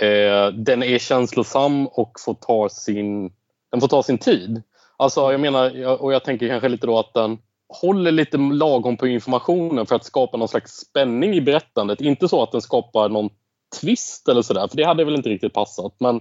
Eh, 0.00 0.48
den 0.48 0.82
är 0.82 0.98
känslosam 0.98 1.86
och 1.86 2.12
får 2.24 2.34
ta 2.34 2.68
sin, 2.68 3.32
den 3.70 3.80
får 3.80 3.88
ta 3.88 4.02
sin 4.02 4.18
tid. 4.18 4.62
Alltså, 5.02 5.32
jag 5.32 5.40
menar, 5.40 5.86
och 6.02 6.12
jag 6.12 6.24
tänker 6.24 6.48
kanske 6.48 6.68
lite 6.68 6.86
då 6.86 6.98
att 6.98 7.14
den 7.14 7.38
håller 7.80 8.12
lite 8.12 8.36
lagom 8.36 8.96
på 8.96 9.06
informationen 9.06 9.86
för 9.86 9.96
att 9.96 10.04
skapa 10.04 10.36
någon 10.36 10.48
slags 10.48 10.72
spänning 10.72 11.34
i 11.34 11.40
berättandet. 11.40 12.00
Inte 12.00 12.28
så 12.28 12.42
att 12.42 12.52
den 12.52 12.62
skapar 12.62 13.08
någon 13.08 13.30
twist 13.80 14.28
eller 14.28 14.42
sådär, 14.42 14.68
för 14.68 14.76
det 14.76 14.84
hade 14.84 15.04
väl 15.04 15.14
inte 15.14 15.28
riktigt 15.28 15.52
passat. 15.52 15.94
Men, 16.00 16.20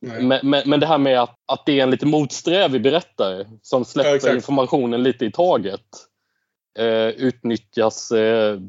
men, 0.00 0.40
men, 0.42 0.62
men 0.66 0.80
det 0.80 0.86
här 0.86 0.98
med 0.98 1.20
att, 1.22 1.34
att 1.52 1.66
det 1.66 1.78
är 1.78 1.82
en 1.82 1.90
lite 1.90 2.06
motsträvig 2.06 2.82
berättare 2.82 3.44
som 3.62 3.80
Ja, 3.80 3.84
släpper 3.84 4.14
exakt. 4.14 4.34
informationen 4.34 5.02
lite 5.02 5.24
i 5.24 5.32
taget 5.32 5.80
eh, 6.78 7.08
utnyttjas 7.08 8.12
eh, 8.12 8.60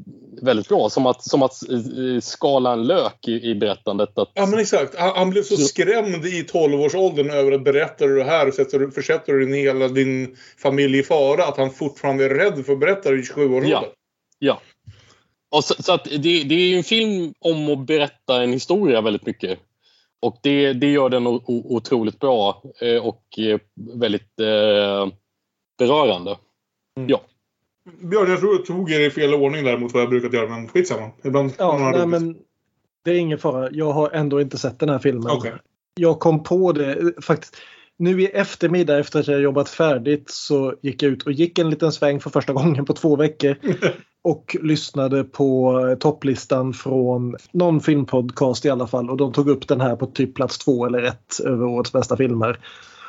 väldigt 0.42 0.68
bra. 0.68 0.90
Som 0.90 1.06
att, 1.06 1.22
som 1.22 1.42
att 1.42 1.70
eh, 1.70 2.20
skala 2.20 2.72
en 2.72 2.86
lök 2.86 3.28
i, 3.28 3.50
i 3.50 3.54
berättandet. 3.54 4.18
Att, 4.18 4.30
Ja 4.34 4.46
men 4.46 4.58
exakt. 4.58 4.98
Han, 4.98 5.16
han 5.16 5.30
blev 5.30 5.42
så 5.42 5.56
skrämd 5.56 6.26
i 6.26 6.42
12-årsåldern 6.42 7.30
över 7.30 7.52
att 7.52 7.64
berättar 7.64 8.08
du 8.08 8.16
det 8.16 8.24
här 8.24 8.48
och 8.48 8.54
sätter, 8.54 8.90
försätter 8.90 9.32
du 9.32 9.44
din, 9.46 9.54
hela 9.54 9.88
din 9.88 10.36
familj 10.58 10.98
i 10.98 11.02
fara 11.02 11.44
att 11.44 11.56
han 11.56 11.70
fortfarande 11.70 12.24
är 12.24 12.30
rädd 12.30 12.66
för 12.66 12.72
att 12.72 12.80
berätta 12.80 13.10
det 13.10 13.16
i 13.16 13.22
27-årsåldern. 13.22 13.70
Ja. 13.70 13.84
ja. 14.38 14.60
Och 15.50 15.64
så, 15.64 15.82
så 15.82 15.92
att 15.92 16.04
det, 16.04 16.18
det 16.18 16.54
är 16.54 16.68
ju 16.68 16.76
en 16.76 16.84
film 16.84 17.34
om 17.38 17.70
att 17.72 17.86
berätta 17.86 18.42
en 18.42 18.52
historia 18.52 19.00
väldigt 19.00 19.26
mycket. 19.26 19.58
Och 20.22 20.38
det, 20.42 20.72
det 20.72 20.92
gör 20.92 21.08
den 21.08 21.26
o, 21.26 21.42
o, 21.46 21.76
otroligt 21.76 22.18
bra 22.18 22.62
eh, 22.80 23.06
och 23.06 23.38
eh, 23.38 23.60
väldigt 23.74 24.40
eh, 24.40 25.08
berörande. 25.78 26.36
Ja. 27.08 27.20
Björn, 27.84 28.30
jag 28.30 28.40
tror 28.40 28.54
jag 28.54 28.64
tog 28.64 28.90
er 28.90 29.00
i 29.00 29.10
fel 29.10 29.34
ordning 29.34 29.64
där 29.64 29.78
mot 29.78 29.92
vad 29.94 30.02
jag 30.02 30.10
brukat 30.10 30.32
göra, 30.32 30.48
men 30.48 30.68
skitsamma. 30.68 31.10
Ibland 31.24 31.52
Ja, 31.58 31.78
nej, 31.78 31.92
roligt. 31.92 32.08
men 32.08 32.36
det 33.04 33.10
är 33.10 33.14
ingen 33.14 33.38
fara. 33.38 33.68
Jag 33.72 33.92
har 33.92 34.10
ändå 34.10 34.40
inte 34.40 34.58
sett 34.58 34.78
den 34.80 34.88
här 34.88 34.98
filmen. 34.98 35.30
Okej. 35.32 35.52
Jag 35.94 36.20
kom 36.20 36.42
på 36.42 36.72
det 36.72 36.94
eh, 36.94 37.06
faktiskt. 37.22 37.56
Nu 37.96 38.22
i 38.22 38.26
eftermiddag 38.26 38.98
efter 38.98 39.20
att 39.20 39.28
jag 39.28 39.40
jobbat 39.40 39.68
färdigt 39.68 40.30
så 40.30 40.74
gick 40.82 41.02
jag 41.02 41.12
ut 41.12 41.22
och 41.22 41.32
gick 41.32 41.58
en 41.58 41.70
liten 41.70 41.92
sväng 41.92 42.20
för 42.20 42.30
första 42.30 42.52
gången 42.62 42.84
på 42.84 42.92
två 42.92 43.16
veckor. 43.16 43.56
och 44.24 44.56
lyssnade 44.60 45.24
på 45.24 45.80
eh, 45.88 45.94
topplistan 45.98 46.72
från 46.72 47.36
någon 47.52 47.80
filmpodcast 47.80 48.64
i 48.64 48.70
alla 48.70 48.86
fall. 48.86 49.10
Och 49.10 49.16
de 49.16 49.32
tog 49.32 49.48
upp 49.48 49.68
den 49.68 49.80
här 49.80 49.96
på 49.96 50.06
typ 50.06 50.34
plats 50.34 50.58
två 50.58 50.86
eller 50.86 51.02
ett 51.02 51.40
över 51.44 51.66
årets 51.66 51.92
bästa 51.92 52.16
filmer. 52.16 52.58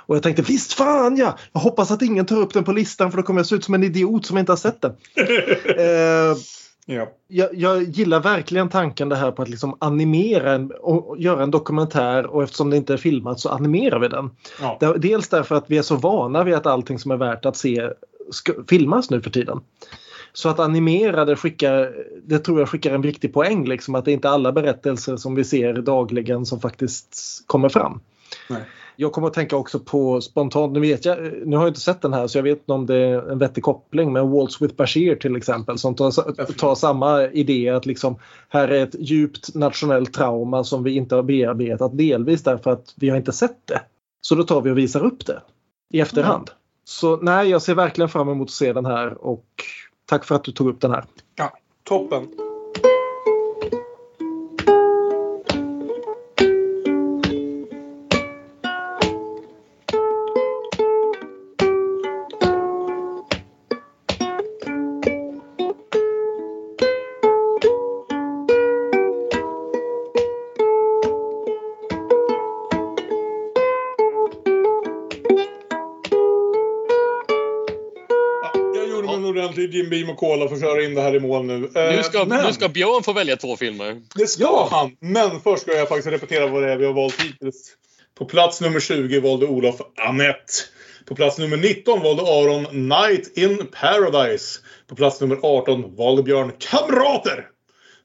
Och 0.06 0.16
jag 0.16 0.24
tänkte 0.24 0.42
visst 0.42 0.74
fan 0.74 1.18
ja! 1.18 1.38
Jag 1.54 1.62
hoppas 1.62 1.92
att 1.92 2.02
ingen 2.02 2.26
tar 2.26 2.38
upp 2.38 2.54
den 2.54 2.64
på 2.64 2.72
listan 2.72 3.12
för 3.12 3.18
då 3.18 3.24
kommer 3.24 3.40
jag 3.40 3.48
se 3.48 3.56
ut 3.56 3.64
som 3.64 3.74
en 3.74 3.84
idiot 3.84 4.26
som 4.26 4.38
inte 4.38 4.52
har 4.52 4.58
sett 4.58 4.82
den. 4.82 4.92
eh, 5.78 6.38
Ja. 6.86 7.12
jag, 7.28 7.50
jag 7.54 7.84
gillar 7.84 8.20
verkligen 8.20 8.70
tanken 8.70 9.10
det 9.10 9.16
här 9.16 9.32
på 9.32 9.42
att 9.42 9.50
liksom 9.50 9.78
animera 9.80 10.54
en, 10.54 10.72
och 10.72 11.18
göra 11.18 11.44
en 11.44 11.52
dokumentär 11.52 12.26
och 12.26 12.44
eftersom 12.44 12.70
det 12.70 12.78
inte 12.78 12.94
är 12.94 12.98
filmat 12.98 13.40
så 13.40 13.50
animerar 13.50 14.00
vi 14.00 14.08
den. 14.08 14.30
Ja. 14.62 14.96
Dels 14.98 15.30
därför 15.30 15.56
att 15.56 15.66
vi 15.68 15.78
är 15.78 15.82
så 15.82 15.96
vana 15.96 16.44
vid 16.44 16.54
att 16.54 16.66
allting 16.66 17.00
som 17.00 17.12
är 17.12 17.18
värt 17.18 17.46
att 17.46 17.58
se 17.58 17.90
ska, 18.32 18.54
filmas 18.70 19.10
nu 19.10 19.22
för 19.22 19.30
tiden. 19.30 19.62
Så 20.34 20.50
att 20.50 20.60
animera 20.60 21.26
det, 21.26 21.36
skickar, 21.36 21.94
det 22.24 22.40
tror 22.40 22.60
jag 22.60 22.70
skickar 22.70 22.96
en 22.96 23.02
viktig 23.02 23.34
poäng. 23.34 23.68
Liksom, 23.68 23.96
att 23.96 24.06
det 24.06 24.12
är 24.12 24.14
inte 24.14 24.30
alla 24.30 24.52
berättelser 24.52 25.18
som 25.18 25.36
vi 25.36 25.44
ser 25.44 25.74
dagligen 25.74 26.46
som 26.46 26.60
faktiskt 26.60 27.44
kommer 27.48 27.70
fram. 27.70 28.00
Nej. 28.50 28.62
Jag 28.96 29.12
kommer 29.12 29.28
att 29.28 29.34
tänka 29.34 29.56
också 29.56 29.80
på 29.80 30.22
spontant, 30.22 30.74
nu 30.74 30.80
vet 30.80 31.06
jag, 31.06 31.18
nu 31.46 31.56
har 31.56 31.64
jag 31.64 31.70
inte 31.70 31.80
sett 31.80 32.02
den 32.02 32.14
här 32.14 32.28
så 32.28 32.38
jag 32.38 32.44
vet 32.44 32.58
inte 32.58 32.74
om 32.74 32.86
det 32.86 32.96
är 32.96 33.32
en 33.32 33.40
vettig 33.40 33.64
koppling 33.64 34.14
men 34.14 34.32
Waltz 34.32 34.62
with 34.62 34.76
Bashir 34.76 35.16
till 35.16 35.36
exempel 35.36 35.78
som 35.78 35.96
tar, 35.96 36.54
tar 36.54 36.76
samma 36.76 37.28
idé 37.28 37.70
att 37.70 37.86
liksom 37.86 38.16
här 38.50 38.68
är 38.68 38.84
ett 38.84 38.96
djupt 39.00 39.56
nationellt 39.56 40.14
trauma 40.14 40.64
som 40.64 40.84
vi 40.84 40.96
inte 40.96 41.16
har 41.16 41.24
bearbetat 41.24 41.98
delvis 41.98 42.44
därför 42.44 42.72
att 42.72 42.94
vi 42.96 43.10
har 43.10 43.18
inte 43.18 43.32
sett 43.32 43.68
det. 43.68 43.82
Så 44.22 44.36
då 44.36 44.44
tar 44.44 44.62
vi 44.62 44.72
och 44.72 44.78
visar 44.78 45.06
upp 45.06 45.26
det 45.26 45.42
i 45.94 46.00
efterhand. 46.00 46.52
Så 46.84 47.18
nej, 47.18 47.50
jag 47.50 47.62
ser 47.62 47.76
verkligen 47.76 48.10
fram 48.10 48.30
emot 48.30 48.48
att 48.48 48.52
se 48.52 48.74
den 48.74 48.86
här 48.86 49.26
och 49.26 49.46
tack 50.06 50.26
för 50.26 50.36
att 50.36 50.44
du 50.44 50.52
tog 50.52 50.70
upp 50.70 50.82
den 50.82 50.92
här. 50.92 51.06
Ja, 51.36 51.52
toppen. 51.84 52.28
Ordentlig 80.22 80.32
Jim 80.32 80.48
Beam 80.48 80.48
och 80.48 80.48
Cola 80.48 80.48
för 80.48 80.56
att 80.56 80.62
köra 80.62 80.84
in 80.84 80.96
det 80.96 81.02
här 81.02 81.16
i 81.16 81.20
mål 81.20 81.46
nu. 81.46 81.54
Eh, 81.76 81.96
Nu 81.96 82.04
ska, 82.04 82.26
men- 82.26 82.46
nu 82.46 82.54
ska 82.54 82.70
Björn 82.70 83.04
få 83.04 83.14
välja 83.14 83.36
två 83.38 83.58
filmer. 83.58 84.02
Det 84.16 84.28
ska 84.28 84.68
han! 84.72 84.96
Men 85.00 85.42
först 85.42 85.62
ska 85.62 85.74
jag 85.74 85.88
faktiskt 85.90 86.08
repetera 86.08 86.48
vad 86.48 86.64
det 86.64 86.72
är 86.72 86.78
vi 86.78 86.86
har 86.86 86.94
valt 86.94 87.22
hittills. 87.22 87.74
På 88.18 88.26
plats 88.26 88.62
nummer 88.62 88.80
20 88.80 89.20
valde 89.20 89.46
Olof 89.46 89.76
Annette. 90.08 90.54
På 91.06 91.16
plats 91.16 91.38
nummer 91.38 91.58
19 91.58 92.02
valde 92.02 92.22
Aron 92.24 92.88
Night 92.90 93.38
in 93.38 93.68
Paradise. 93.82 94.60
På 94.88 94.96
plats 94.96 95.22
nummer 95.22 95.40
18 95.44 95.96
valde 95.96 96.24
Björn 96.24 96.52
Kamrater. 96.60 97.48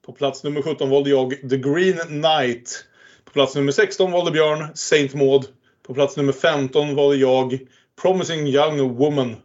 På 0.07 0.13
plats 0.13 0.45
nummer 0.45 0.63
17 0.63 0.91
valde 0.91 1.11
jag 1.11 1.31
The 1.51 1.57
Green 1.57 1.99
Knight. 1.99 2.85
På 3.25 3.31
plats 3.33 3.55
nummer 3.55 3.73
16 3.73 4.13
valde 4.13 4.31
Björn 4.31 4.67
Saint 4.75 5.15
Maud. 5.15 5.45
På 5.87 5.95
plats 5.95 6.17
nummer 6.17 6.33
15 6.33 6.95
valde 6.95 7.17
jag 7.17 7.59
Promising 8.03 8.47
Young 8.47 8.97
Woman. 8.97 9.37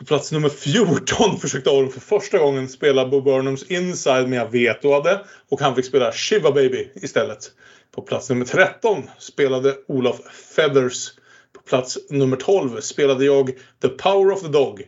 På 0.00 0.06
plats 0.06 0.32
nummer 0.32 0.48
14 0.48 1.38
försökte 1.40 1.70
Aron 1.70 1.90
för 1.90 2.00
första 2.00 2.38
gången 2.38 2.68
spela 2.68 3.06
Bo 3.06 3.20
Burnhams 3.20 3.62
Inside 3.62 4.28
men 4.28 4.38
jag 4.38 4.50
vetoade 4.50 5.24
och 5.48 5.60
han 5.60 5.74
fick 5.74 5.84
spela 5.84 6.12
Shiva 6.12 6.52
Baby 6.52 6.88
istället. 6.94 7.52
På 7.90 8.02
plats 8.02 8.30
nummer 8.30 8.44
13 8.44 9.02
spelade 9.18 9.76
Olof 9.88 10.16
Feathers. 10.56 11.12
På 11.52 11.62
plats 11.62 11.98
nummer 12.10 12.36
12 12.36 12.80
spelade 12.80 13.24
jag 13.24 13.50
The 13.82 13.88
Power 13.88 14.32
of 14.32 14.40
the 14.40 14.48
Dog. 14.48 14.82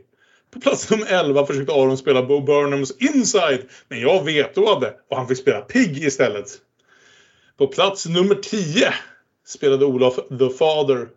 På 0.52 0.60
plats 0.60 0.90
nummer 0.90 1.06
11 1.06 1.46
försökte 1.46 1.72
Aron 1.72 1.98
spela 1.98 2.22
Bo 2.22 2.40
Burnhams 2.40 2.90
Inside 2.98 3.62
men 3.88 4.00
jag 4.00 4.24
vetoade 4.24 4.94
och 5.10 5.16
han 5.16 5.28
fick 5.28 5.38
spela 5.38 5.60
Pig 5.60 6.04
istället. 6.04 6.58
På 7.58 7.66
plats 7.66 8.06
nummer 8.06 8.34
10 8.34 8.94
spelade 9.46 9.84
Olof 9.84 10.14
The 10.14 10.50
Father. 10.58 11.08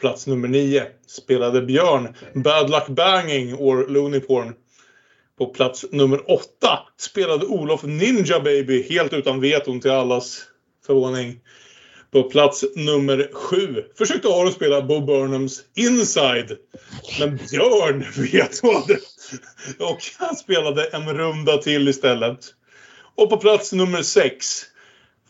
Plats 0.00 0.26
nummer 0.26 0.48
9 0.48 0.86
spelade 1.06 1.62
Björn 1.62 2.14
Bad 2.34 2.70
Luck 2.70 2.88
Banging 2.88 3.54
or 3.54 3.86
Looney 3.88 4.20
Porn. 4.20 4.54
På 5.38 5.46
plats 5.46 5.84
nummer 5.92 6.30
8 6.30 6.46
spelade 7.00 7.46
Olof 7.46 7.82
Ninja 7.82 8.40
Baby 8.40 8.82
helt 8.82 9.12
utan 9.12 9.40
veton 9.40 9.80
till 9.80 9.90
allas 9.90 10.42
förvåning. 10.86 11.40
På 12.10 12.22
plats 12.22 12.64
nummer 12.76 13.30
7 13.32 13.84
försökte 13.98 14.28
Aron 14.28 14.52
spela 14.52 14.82
Bo 14.82 15.00
Burnhams 15.00 15.62
Inside. 15.74 16.56
Men 17.20 17.36
Björn 17.36 18.04
vetoade. 18.32 18.98
Och 19.78 19.98
han 20.18 20.36
spelade 20.36 20.86
en 20.86 21.14
runda 21.14 21.58
till 21.58 21.88
istället. 21.88 22.38
Och 23.14 23.30
på 23.30 23.36
plats 23.36 23.72
nummer 23.72 24.02
6 24.02 24.62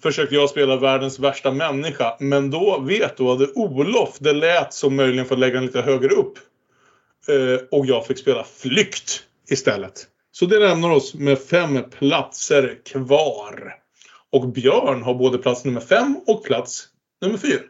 försökte 0.07 0.35
jag 0.35 0.51
spela 0.51 0.76
världens 0.76 1.18
värsta 1.18 1.51
människa. 1.51 2.17
Men 2.20 2.51
då 2.51 2.81
vet 2.81 3.17
du 3.17 3.25
vetoade 3.25 3.47
Olof. 3.55 4.17
Det 4.18 4.33
lät 4.33 4.75
som 4.75 4.97
möjligen 4.97 5.26
för 5.26 5.35
att 5.35 5.41
lägga 5.41 5.55
den 5.55 5.67
lite 5.67 5.81
högre 5.81 6.09
upp. 6.09 6.39
Eh, 7.28 7.78
och 7.78 7.86
jag 7.86 8.07
fick 8.07 8.18
spela 8.18 8.44
Flykt 8.44 9.23
istället. 9.51 10.07
Så 10.33 10.47
det 10.47 10.59
lämnar 10.59 10.91
oss 10.91 11.15
med 11.15 11.39
fem 11.39 11.78
platser 11.99 12.78
kvar. 12.85 13.75
Och 14.33 14.49
Björn 14.49 15.02
har 15.02 15.15
både 15.15 15.39
plats 15.39 15.65
nummer 15.65 15.81
fem 15.81 16.20
och 16.26 16.44
plats 16.44 16.85
nummer 17.23 17.39
fyra. 17.39 17.60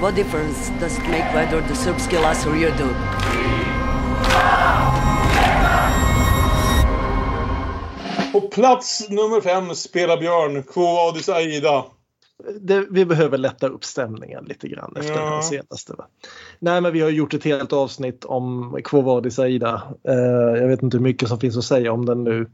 What 0.00 0.16
difference 0.16 0.72
does 0.80 0.98
it 0.98 1.04
make 1.04 1.34
whether 1.34 1.68
the 1.68 1.74
Serbs 1.74 2.06
kill 2.06 2.24
us 2.24 2.46
or 2.46 2.56
you 2.56 2.70
do? 2.70 3.41
På 8.32 8.40
plats 8.40 9.08
nummer 9.10 9.40
fem 9.40 9.74
spelar 9.74 10.16
Björn 10.16 10.62
Quo 10.62 10.82
Vadis 10.82 11.28
Aida. 11.28 11.84
Det, 12.60 12.86
vi 12.90 13.04
behöver 13.04 13.38
lätta 13.38 13.68
upp 13.68 13.84
stämningen 13.84 14.44
lite 14.44 14.68
grann 14.68 14.96
efter 14.96 15.12
Ja. 15.12 15.30
den 15.30 15.42
senaste. 15.42 15.92
Va? 15.92 16.06
Nej, 16.58 16.80
men 16.80 16.92
vi 16.92 17.00
har 17.00 17.10
gjort 17.10 17.34
ett 17.34 17.44
helt 17.44 17.72
avsnitt 17.72 18.24
om 18.24 18.76
Quo 18.84 19.00
Vadis 19.00 19.38
Aida. 19.38 19.82
Eh, 20.08 20.60
jag 20.60 20.68
vet 20.68 20.82
inte 20.82 20.96
hur 20.96 21.02
mycket 21.04 21.28
som 21.28 21.40
finns 21.40 21.56
att 21.56 21.64
säga 21.64 21.92
om 21.92 22.06
den 22.06 22.24
nu. 22.24 22.50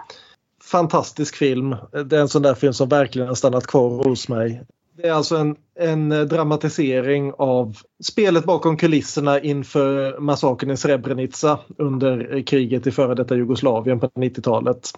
Fantastisk 0.62 1.36
film. 1.36 1.76
Det 2.06 2.16
är 2.16 2.20
en 2.20 2.28
sån 2.28 2.42
där 2.42 2.54
film 2.54 2.72
som 2.72 2.88
verkligen 2.88 3.28
har 3.28 3.34
stannat 3.34 3.66
kvar 3.66 3.90
hos 4.08 4.28
mig. 4.28 4.62
Det 4.96 5.08
är 5.08 5.12
alltså 5.12 5.36
en, 5.36 5.56
en 5.78 6.08
dramatisering 6.08 7.32
av 7.38 7.76
spelet 8.04 8.44
bakom 8.44 8.76
kulisserna 8.76 9.40
inför 9.40 10.18
massakern 10.20 10.70
i 10.70 10.76
Srebrenica 10.76 11.58
under 11.78 12.42
kriget 12.46 12.86
i 12.86 12.90
före 12.90 13.14
detta 13.14 13.36
Jugoslavien 13.36 14.00
på 14.00 14.06
90-talet. 14.06 14.90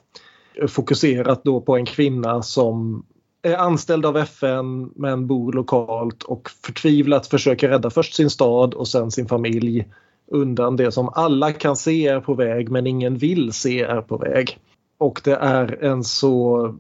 Fokuserat 0.69 1.45
då 1.45 1.61
på 1.61 1.77
en 1.77 1.87
kvinna 1.87 2.43
som 2.43 3.05
är 3.43 3.57
anställd 3.57 4.07
av 4.07 4.17
FN 4.17 4.91
men 4.97 5.27
bor 5.27 5.53
lokalt 5.53 6.23
och 6.23 6.51
förtvivlat 6.65 7.27
försöker 7.27 7.69
rädda 7.69 7.91
först 7.91 8.15
sin 8.15 8.31
stad 8.31 8.75
och 8.75 8.89
sen 8.89 9.11
sin 9.11 9.29
familj 9.29 9.87
undan 10.31 10.77
det 10.77 10.93
som 10.93 11.09
alla 11.09 11.53
kan 11.53 11.77
se 11.77 12.07
är 12.07 12.21
på 12.21 12.35
väg 12.35 12.71
men 12.71 12.87
ingen 12.87 13.17
vill 13.17 13.53
se 13.53 13.83
är 13.83 14.01
på 14.01 14.17
väg. 14.17 14.59
Och 14.99 15.21
det 15.25 15.37
är 15.37 15.85
en 15.85 16.05
så... 16.05 16.75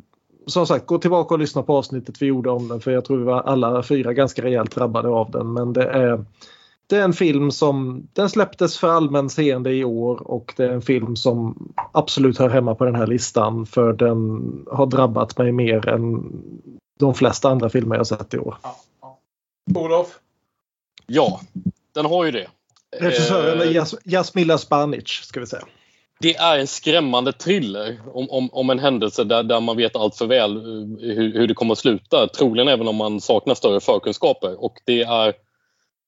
Som 0.47 0.67
sagt, 0.67 0.86
gå 0.86 0.99
tillbaka 0.99 1.34
och 1.34 1.39
lyssna 1.41 1.62
på 1.62 1.76
avsnittet 1.76 2.23
vi 2.23 2.26
gjorde 2.26 2.50
om 2.50 2.68
den 2.68 2.81
för 2.81 2.91
jag 2.91 3.05
tror 3.05 3.18
vi 3.18 3.25
var 3.25 3.41
alla 3.41 3.83
fyra 3.83 4.12
ganska 4.12 4.42
rejält 4.42 4.75
drabbade 4.75 5.09
av 5.09 5.31
den. 5.31 5.52
Men 5.52 5.73
det 5.73 5.84
är, 5.84 6.25
det 6.91 6.97
är 6.97 7.05
en 7.05 7.12
film 7.12 7.51
som 7.51 8.07
den 8.12 8.31
släpptes 8.31 8.78
för 8.78 8.89
allmän 8.89 9.31
seende 9.31 9.73
i 9.73 9.85
år 9.85 10.31
och 10.31 10.55
det 10.57 10.65
är 10.65 10.69
en 10.70 10.83
film 10.83 11.17
som 11.17 11.69
absolut 11.93 12.39
hör 12.39 12.49
hemma 12.49 12.75
på 12.75 12.85
den 12.85 12.94
här 12.94 13.07
listan 13.07 13.67
för 13.67 13.93
den 13.93 14.19
har 14.70 14.86
drabbat 14.86 15.39
mig 15.39 15.52
mer 15.52 15.89
än 15.89 16.33
de 16.99 17.15
flesta 17.15 17.49
andra 17.49 17.69
filmer 17.70 17.97
jag 17.97 18.07
sett 18.07 18.35
i 18.35 18.39
år. 18.39 18.57
Olof? 19.75 20.19
Ja, 21.07 21.41
den 21.94 22.07
har 22.07 22.25
ju 22.25 22.31
det. 22.31 22.49
Regissören 22.99 23.60
är 23.60 23.67
Eh, 23.67 23.73
Jas- 23.73 23.99
Jasmila 24.05 24.59
Spanic 24.59 25.09
ska 25.09 25.41
vi 25.41 25.47
säga. 25.47 25.65
Det 26.20 26.36
är 26.36 26.59
en 26.59 26.67
skrämmande 26.67 27.33
thriller 27.33 28.01
om, 28.12 28.31
om, 28.31 28.49
om 28.52 28.70
en 28.70 28.78
händelse 28.78 29.25
där, 29.25 29.43
där 29.43 29.60
man 29.60 29.77
vet 29.77 29.97
allt 29.97 30.17
för 30.17 30.27
väl 30.27 30.57
eh, 30.57 30.62
hur, 31.15 31.33
hur 31.33 31.47
det 31.47 31.55
kommer 31.55 31.73
att 31.73 31.78
sluta. 31.78 32.28
Troligen 32.28 32.69
även 32.69 32.89
om 32.89 32.97
man 32.97 33.20
saknar 33.20 33.55
större 33.55 33.81
förkunskaper. 33.81 34.65
Och 34.65 34.75
det 34.85 35.02
är 35.02 35.33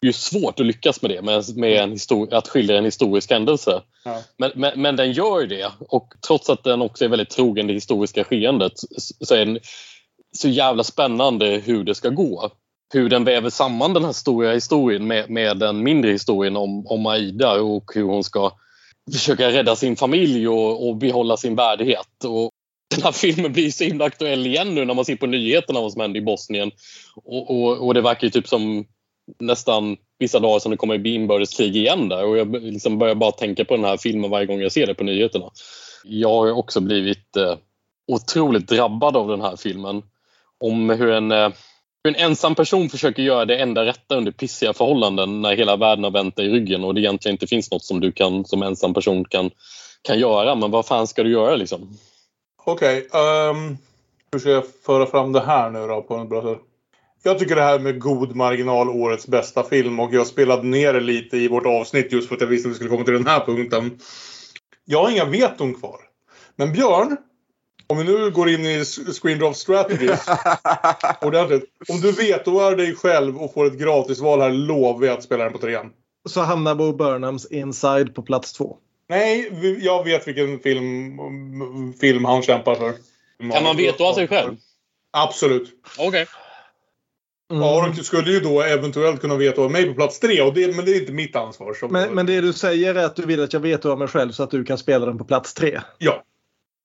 ju 0.02 0.12
svårt 0.12 0.60
att 0.60 0.66
lyckas 0.66 1.02
med 1.02 1.10
det, 1.10 1.22
med, 1.22 1.56
med 1.56 1.82
en 1.82 1.96
att 2.30 2.48
skildra 2.48 2.78
en 2.78 2.84
historisk 2.84 3.30
händelse. 3.30 3.82
Ja. 4.04 4.22
Men, 4.36 4.50
men, 4.54 4.82
men 4.82 4.96
den 4.96 5.12
gör 5.12 5.46
det. 5.46 5.72
Och 5.88 6.14
trots 6.26 6.50
att 6.50 6.64
den 6.64 6.82
också 6.82 7.04
är 7.04 7.08
väldigt 7.08 7.30
trogen 7.30 7.66
det 7.66 7.72
historiska 7.72 8.24
skeendet 8.24 8.72
så 8.78 9.14
så 9.20 9.34
är 9.34 9.46
den 9.46 9.58
så 10.36 10.48
jävla 10.48 10.84
spännande 10.84 11.46
hur 11.46 11.84
det 11.84 11.94
ska 11.94 12.08
gå. 12.08 12.50
Hur 12.94 13.08
den 13.08 13.24
väver 13.24 13.50
samman 13.50 13.94
den 13.94 14.04
här 14.04 14.12
stora 14.12 14.52
historien 14.52 15.06
med, 15.06 15.30
med 15.30 15.58
den 15.58 15.82
mindre 15.82 16.10
historien 16.10 16.56
om, 16.56 16.86
om 16.86 17.06
Aida 17.06 17.52
och 17.52 17.92
hur 17.94 18.02
hon 18.02 18.24
ska 18.24 18.52
försöka 19.12 19.50
rädda 19.50 19.76
sin 19.76 19.96
familj 19.96 20.48
och, 20.48 20.88
och 20.88 20.96
behålla 20.96 21.36
sin 21.36 21.54
värdighet. 21.54 22.24
Och 22.24 22.50
den 22.94 23.02
här 23.02 23.12
filmen 23.12 23.52
blir 23.52 23.70
så 23.70 23.84
himla 23.84 24.04
aktuell 24.04 24.46
igen 24.46 24.74
nu 24.74 24.84
när 24.84 24.94
man 24.94 25.04
ser 25.04 25.16
på 25.16 25.26
nyheterna 25.26 25.80
vad 25.80 25.92
som 25.92 26.00
händer 26.00 26.20
i 26.20 26.24
Bosnien. 26.24 26.70
Och, 27.24 27.50
och, 27.50 27.86
och 27.86 27.94
det 27.94 28.00
verkar 28.00 28.26
ju 28.26 28.30
typ 28.30 28.48
som 28.48 28.84
nästan 29.38 29.96
vissa 30.18 30.40
dagar 30.40 30.58
som 30.58 30.70
det 30.70 30.76
kommer 30.76 30.98
bli 30.98 31.14
inbördeskrig 31.14 31.76
igen 31.76 32.08
där. 32.08 32.24
Och 32.24 32.38
jag 32.38 32.62
liksom 32.62 32.98
börjar 32.98 33.14
bara 33.14 33.32
tänka 33.32 33.64
på 33.64 33.76
den 33.76 33.84
här 33.84 33.96
filmen 33.96 34.30
varje 34.30 34.46
gång 34.46 34.60
jag 34.60 34.72
ser 34.72 34.86
det 34.86 34.94
på 34.94 35.04
nyheterna. 35.04 35.50
Jag 36.04 36.28
har 36.28 36.52
också 36.52 36.80
blivit 36.80 37.36
eh, 37.36 37.56
otroligt 38.12 38.68
drabbad 38.68 39.16
av 39.16 39.28
den 39.28 39.40
här 39.40 39.56
filmen. 39.56 40.02
Om 40.60 40.90
hur 40.90 41.10
en, 41.10 41.32
eh, 41.32 41.50
hur 42.04 42.16
en 42.16 42.24
ensam 42.24 42.54
person 42.54 42.88
försöker 42.88 43.22
göra 43.22 43.44
det 43.44 43.58
enda 43.58 43.84
rätta 43.84 44.16
under 44.16 44.32
pissiga 44.32 44.72
förhållanden 44.72 45.42
när 45.42 45.56
hela 45.56 45.76
världen 45.76 46.04
har 46.04 46.10
vänt 46.10 46.36
dig 46.36 46.46
i 46.46 46.50
ryggen 46.50 46.84
och 46.84 46.94
det 46.94 47.00
egentligen 47.00 47.34
inte 47.34 47.46
finns 47.46 47.70
något 47.70 47.84
som 47.84 48.00
du 48.00 48.12
kan 48.12 48.44
som 48.44 48.62
ensam 48.62 48.94
person 48.94 49.24
kan, 49.24 49.50
kan 50.02 50.18
göra. 50.18 50.54
Men 50.54 50.70
vad 50.70 50.86
fan 50.86 51.06
ska 51.06 51.22
du 51.22 51.30
göra 51.30 51.56
liksom? 51.56 51.98
Okej. 52.64 53.08
ehm, 53.12 53.78
hur 54.32 54.38
ska 54.38 54.50
jag 54.50 54.64
föra 54.86 55.06
fram 55.06 55.32
det 55.32 55.40
här 55.40 55.70
nu 55.70 55.86
då 55.86 56.02
på 56.02 56.16
ett 56.16 56.28
bra 56.28 56.42
sätt? 56.42 56.71
Jag 57.24 57.38
tycker 57.38 57.56
det 57.56 57.62
här 57.62 57.78
med 57.78 58.00
god 58.00 58.36
marginal 58.36 58.88
årets 58.88 59.26
bästa 59.26 59.64
film 59.64 60.00
och 60.00 60.14
jag 60.14 60.26
spelade 60.26 60.62
ner 60.62 60.92
det 60.92 61.00
lite 61.00 61.36
i 61.36 61.48
vårt 61.48 61.66
avsnitt 61.66 62.12
just 62.12 62.28
för 62.28 62.34
att 62.34 62.40
jag 62.40 62.48
visste 62.48 62.68
att 62.68 62.72
vi 62.72 62.74
skulle 62.74 62.90
komma 62.90 63.04
till 63.04 63.14
den 63.14 63.26
här 63.26 63.40
punkten. 63.40 63.98
Jag 64.84 65.02
har 65.02 65.10
inga 65.10 65.24
veton 65.24 65.74
kvar. 65.74 66.00
Men 66.56 66.72
Björn, 66.72 67.16
om 67.86 67.98
vi 67.98 68.04
nu 68.04 68.30
går 68.30 68.48
in 68.48 68.66
i 68.66 68.84
Screen 69.22 69.38
Draft 69.38 69.58
Strategies 69.58 70.26
ordentligt. 71.20 71.64
Om 71.88 72.00
du 72.00 72.12
vetoar 72.12 72.76
dig 72.76 72.94
själv 72.94 73.38
och 73.38 73.54
får 73.54 73.66
ett 73.66 73.78
gratisval 73.78 74.40
här 74.40 74.50
lovar 74.50 75.06
jag 75.06 75.18
att 75.18 75.24
spela 75.24 75.44
den 75.44 75.52
på 75.52 75.58
trean. 75.58 75.90
Så 76.28 76.40
hamnar 76.40 76.74
Bo 76.74 76.92
Burnhams 76.92 77.46
Inside 77.46 78.14
på 78.14 78.22
plats 78.22 78.52
två. 78.52 78.76
Nej, 79.08 79.50
jag 79.80 80.04
vet 80.04 80.28
vilken 80.28 80.58
film, 80.58 81.18
film 82.00 82.24
han 82.24 82.42
kämpar 82.42 82.74
för. 82.74 82.92
Kan 83.52 83.64
man 83.64 83.76
vetoa 83.76 84.14
sig 84.14 84.28
själv? 84.28 84.56
Absolut. 85.10 85.70
Okej. 85.98 86.26
Mm. 87.52 87.62
Aron 87.62 88.04
skulle 88.04 88.30
ju 88.30 88.40
då 88.40 88.62
eventuellt 88.62 89.20
kunna 89.20 89.36
vetoa 89.36 89.68
mig 89.68 89.86
på 89.86 89.94
plats 89.94 90.20
tre, 90.20 90.42
och 90.42 90.54
det, 90.54 90.76
men 90.76 90.84
det 90.84 90.90
är 90.90 91.00
inte 91.00 91.12
mitt 91.12 91.36
ansvar. 91.36 91.76
Men, 91.90 92.14
men 92.14 92.26
det 92.26 92.40
du 92.40 92.52
säger 92.52 92.94
är 92.94 93.04
att 93.04 93.16
du 93.16 93.26
vill 93.26 93.42
att 93.42 93.52
jag 93.52 93.60
vet 93.60 93.84
av 93.84 93.98
mig 93.98 94.08
själv 94.08 94.32
så 94.32 94.42
att 94.42 94.50
du 94.50 94.64
kan 94.64 94.78
spela 94.78 95.06
den 95.06 95.18
på 95.18 95.24
plats 95.24 95.54
tre. 95.54 95.80
Ja. 95.98 96.24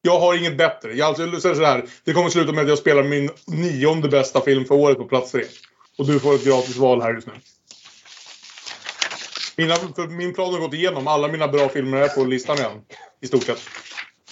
Jag 0.01 0.19
har 0.19 0.35
inget 0.35 0.57
bättre. 0.57 0.93
Jag 0.93 1.07
alltså, 1.07 1.39
säger 1.39 1.55
så 1.55 1.63
här, 1.63 1.85
det 2.03 2.13
kommer 2.13 2.29
sluta 2.29 2.51
med 2.51 2.61
att 2.61 2.69
jag 2.69 2.77
spelar 2.77 3.03
min 3.03 3.29
nionde 3.45 4.09
bästa 4.09 4.41
film 4.41 4.65
för 4.65 4.75
året 4.75 4.97
på 4.97 5.05
plats 5.05 5.31
tre. 5.31 5.43
Och 5.97 6.07
du 6.07 6.19
får 6.19 6.35
ett 6.35 6.45
gratis 6.45 6.77
val 6.77 7.01
här 7.01 7.13
just 7.13 7.27
nu. 7.27 7.33
Mina, 9.55 9.75
för 9.75 10.07
min 10.07 10.33
plan 10.33 10.53
har 10.53 10.59
gått 10.59 10.73
igenom. 10.73 11.07
Alla 11.07 11.27
mina 11.27 11.47
bra 11.47 11.69
filmer 11.69 11.97
är 11.97 12.07
på 12.07 12.23
listan 12.23 12.57
igen. 12.57 12.81
I 13.21 13.27
stort 13.27 13.43
sett. 13.43 13.61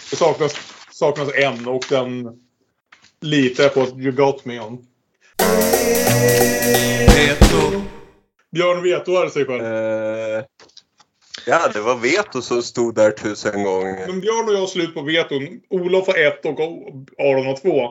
Det 0.09 0.15
saknas, 0.15 0.55
saknas 0.91 1.29
en 1.33 1.67
och 1.67 1.85
den 1.89 2.29
litar 3.21 3.63
jag 3.63 3.73
på 3.73 3.81
att 3.81 3.97
you 3.97 4.11
got 4.11 4.45
me 4.45 4.59
on. 4.59 4.85
Björn 8.55 8.83
vetoar 8.83 9.29
sig 9.29 9.45
själv. 9.45 9.63
Eh, 9.63 10.43
ja, 11.45 11.69
det 11.73 11.79
var 11.79 11.95
veto 11.95 12.41
som 12.41 12.61
stod 12.61 12.95
där 12.95 13.11
tusen 13.11 13.63
gånger. 13.63 14.07
Men 14.07 14.19
Björn 14.19 14.47
och 14.47 14.53
jag 14.53 14.59
har 14.59 14.67
slut 14.67 14.93
på 14.93 15.01
veton. 15.01 15.47
Olof 15.69 16.07
har 16.07 16.17
ett 16.17 16.45
och 16.45 16.59
Aron 17.19 17.45
har 17.45 17.57
två. 17.61 17.83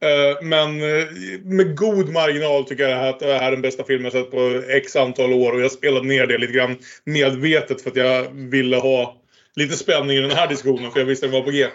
Eh, 0.00 0.42
Men 0.42 0.82
eh, 0.82 1.06
med 1.42 1.76
god 1.76 2.08
marginal 2.08 2.64
tycker 2.64 2.88
jag 2.88 3.08
att 3.08 3.20
det 3.20 3.26
här 3.26 3.46
är 3.46 3.50
den 3.50 3.62
bästa 3.62 3.84
filmen 3.84 4.04
jag 4.04 4.12
sett 4.12 4.30
på 4.30 4.62
x 4.68 4.96
antal 4.96 5.32
år. 5.32 5.52
Och 5.52 5.60
jag 5.60 5.72
spelade 5.72 6.06
ner 6.06 6.26
det 6.26 6.38
lite 6.38 6.52
grann 6.52 6.76
medvetet 7.04 7.82
för 7.82 7.90
att 7.90 7.96
jag 7.96 8.28
ville 8.32 8.76
ha 8.76 9.16
lite 9.56 9.76
spänning 9.76 10.16
i 10.16 10.20
den 10.20 10.30
här 10.30 10.48
diskussionen. 10.48 10.90
För 10.90 11.00
jag 11.00 11.06
visste 11.06 11.26
att 11.26 11.32
den 11.32 11.40
var 11.40 11.46
på 11.46 11.52
G. 11.52 11.66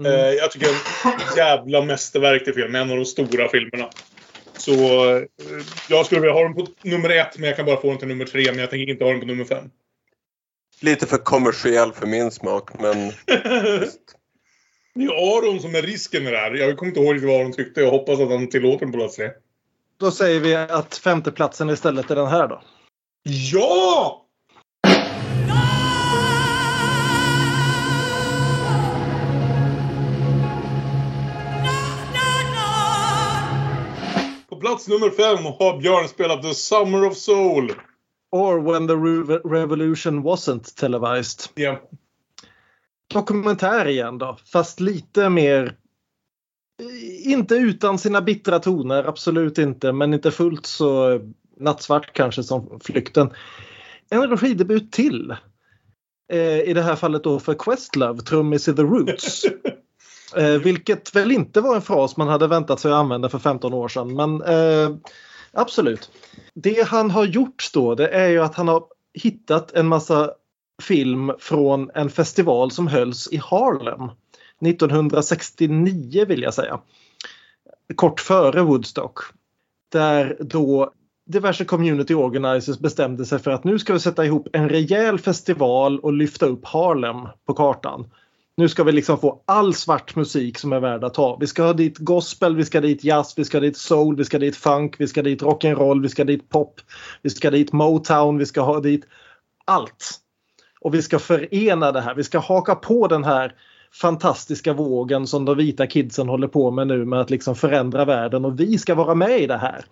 Mm. 0.00 0.36
Jag 0.36 0.50
tycker 0.50 0.66
det 0.66 0.72
är 1.08 1.12
en 1.12 1.36
jävla 1.36 1.82
mästerverk 1.82 2.44
till 2.44 2.54
film. 2.54 2.74
En 2.74 2.90
av 2.90 2.96
de 2.96 3.04
stora 3.04 3.48
filmerna. 3.48 3.90
Så 4.56 4.72
eh, 5.16 5.22
jag 5.88 6.06
skulle 6.06 6.20
vilja 6.20 6.34
ha 6.34 6.42
den 6.42 6.54
på 6.54 6.66
nummer 6.82 7.10
ett, 7.10 7.38
men 7.38 7.48
jag 7.48 7.56
kan 7.56 7.66
bara 7.66 7.80
få 7.80 7.88
den 7.88 7.98
till 7.98 8.08
nummer 8.08 8.24
tre. 8.24 8.44
Men 8.46 8.58
jag 8.58 8.70
tänker 8.70 8.92
inte 8.92 9.04
ha 9.04 9.10
den 9.10 9.20
på 9.20 9.26
nummer 9.26 9.44
fem. 9.44 9.70
Lite 10.80 11.06
för 11.06 11.16
kommersiell 11.16 11.92
för 11.92 12.06
min 12.06 12.30
smak, 12.30 12.70
men 12.80 13.12
Det 14.94 15.04
är 15.04 15.38
Aron 15.38 15.60
som 15.60 15.74
är 15.74 15.82
risken 15.82 16.24
med 16.24 16.32
det 16.32 16.38
här. 16.38 16.54
Jag 16.54 16.76
kommer 16.76 16.90
inte 16.90 17.00
ihåg 17.00 17.18
vad 17.18 17.40
Aron 17.40 17.52
tyckte. 17.52 17.80
Jag 17.80 17.90
hoppas 17.90 18.20
att 18.20 18.30
han 18.30 18.48
tillåter 18.48 18.78
den 18.78 18.92
på 18.92 18.98
plats 18.98 19.16
tre. 19.16 19.30
Då 19.96 20.10
säger 20.10 20.40
vi 20.40 20.54
att 20.54 20.94
femteplatsen 20.94 21.70
istället 21.70 22.10
är 22.10 22.16
den 22.16 22.26
här 22.26 22.48
då. 22.48 22.62
Ja! 23.52 24.23
Plats 34.74 34.88
nummer 34.88 35.10
fem 35.10 35.44
har 35.44 35.78
Björn 35.78 36.08
spelat 36.08 36.42
The 36.42 36.54
Summer 36.54 37.06
of 37.06 37.16
Soul. 37.16 37.72
Or 38.32 38.72
when 38.72 38.86
the 38.86 38.94
Re- 38.94 39.40
revolution 39.44 40.22
wasn't 40.22 40.76
televised. 40.76 41.40
Ja. 41.54 41.80
Dokumentär 43.14 43.86
igen 43.86 44.18
då, 44.18 44.38
fast 44.52 44.80
lite 44.80 45.28
mer 45.28 45.76
inte 47.24 47.54
utan 47.54 47.98
sina 47.98 48.20
bittra 48.20 48.58
toner, 48.58 49.04
absolut 49.04 49.58
inte, 49.58 49.92
men 49.92 50.14
inte 50.14 50.30
fullt 50.30 50.66
så 50.66 51.20
nattsvart 51.60 52.12
kanske 52.12 52.42
som 52.42 52.80
Flykten. 52.84 53.30
En 54.10 54.30
regidebut 54.30 54.92
till. 54.92 55.36
Eh, 56.32 56.60
I 56.60 56.72
det 56.74 56.82
här 56.82 56.96
fallet 56.96 57.24
då 57.24 57.40
för 57.40 57.54
Questlove, 57.54 58.22
trummis 58.22 58.68
i 58.68 58.74
The 58.74 58.82
Roots. 58.82 59.44
Eh, 60.36 60.58
vilket 60.58 61.16
väl 61.16 61.32
inte 61.32 61.60
var 61.60 61.74
en 61.74 61.82
fras 61.82 62.16
man 62.16 62.28
hade 62.28 62.46
väntat 62.46 62.80
sig 62.80 62.92
att 62.92 62.96
använda 62.96 63.28
för 63.28 63.38
15 63.38 63.74
år 63.74 63.88
sedan, 63.88 64.14
men 64.14 64.42
eh, 64.42 64.96
absolut. 65.52 66.10
Det 66.54 66.88
han 66.88 67.10
har 67.10 67.24
gjort 67.24 67.70
då, 67.74 67.94
det 67.94 68.08
är 68.08 68.28
ju 68.28 68.40
att 68.40 68.54
han 68.54 68.68
har 68.68 68.84
hittat 69.14 69.72
en 69.72 69.86
massa 69.86 70.30
film 70.82 71.32
från 71.38 71.90
en 71.94 72.10
festival 72.10 72.70
som 72.70 72.86
hölls 72.86 73.28
i 73.32 73.36
Harlem 73.36 74.10
1969 74.66 76.24
vill 76.28 76.42
jag 76.42 76.54
säga. 76.54 76.80
Kort 77.94 78.20
före 78.20 78.62
Woodstock. 78.62 79.18
Där 79.92 80.36
då 80.40 80.92
diverse 81.26 81.64
community 81.64 82.14
organizers 82.14 82.78
bestämde 82.78 83.24
sig 83.24 83.38
för 83.38 83.50
att 83.50 83.64
nu 83.64 83.78
ska 83.78 83.92
vi 83.92 84.00
sätta 84.00 84.24
ihop 84.24 84.48
en 84.52 84.68
rejäl 84.68 85.18
festival 85.18 86.00
och 86.00 86.12
lyfta 86.12 86.46
upp 86.46 86.64
Harlem 86.64 87.28
på 87.46 87.54
kartan. 87.54 88.10
Nu 88.56 88.68
ska 88.68 88.84
vi 88.84 88.92
liksom 88.92 89.18
få 89.18 89.42
all 89.46 89.74
svart 89.74 90.16
musik 90.16 90.58
som 90.58 90.72
är 90.72 90.80
värd 90.80 91.04
att 91.04 91.16
ha. 91.16 91.36
Vi 91.40 91.46
ska 91.46 91.62
ha 91.62 91.72
dit 91.72 91.98
gospel, 91.98 92.56
vi 92.56 92.64
ska 92.64 92.80
dit 92.80 93.04
jazz, 93.04 93.34
vi 93.36 93.44
ska 93.44 93.60
dit 93.60 93.76
soul, 93.76 94.16
vi 94.16 94.24
ska 94.24 94.38
dit 94.38 94.56
funk, 94.56 94.94
vi 94.98 95.06
ska 95.06 95.22
dit 95.22 95.42
rock'n'roll, 95.42 96.02
vi 96.02 96.08
ska 96.08 96.24
dit 96.24 96.48
pop, 96.48 96.80
vi 97.22 97.30
ska 97.30 97.50
dit 97.50 97.72
motown, 97.72 98.38
vi 98.38 98.46
ska 98.46 98.60
ha 98.60 98.80
dit 98.80 99.06
allt. 99.64 100.20
Och 100.80 100.94
vi 100.94 101.02
ska 101.02 101.18
förena 101.18 101.92
det 101.92 102.00
här. 102.00 102.14
Vi 102.14 102.24
ska 102.24 102.38
haka 102.38 102.74
på 102.74 103.08
den 103.08 103.24
här 103.24 103.54
fantastiska 103.92 104.72
vågen 104.72 105.26
som 105.26 105.44
de 105.44 105.56
vita 105.56 105.86
kidsen 105.86 106.28
håller 106.28 106.48
på 106.48 106.70
med 106.70 106.86
nu 106.86 107.04
med 107.04 107.20
att 107.20 107.30
liksom 107.30 107.54
förändra 107.54 108.04
världen 108.04 108.44
och 108.44 108.60
vi 108.60 108.78
ska 108.78 108.94
vara 108.94 109.14
med 109.14 109.40
i 109.40 109.46
det 109.46 109.56
här. 109.56 109.84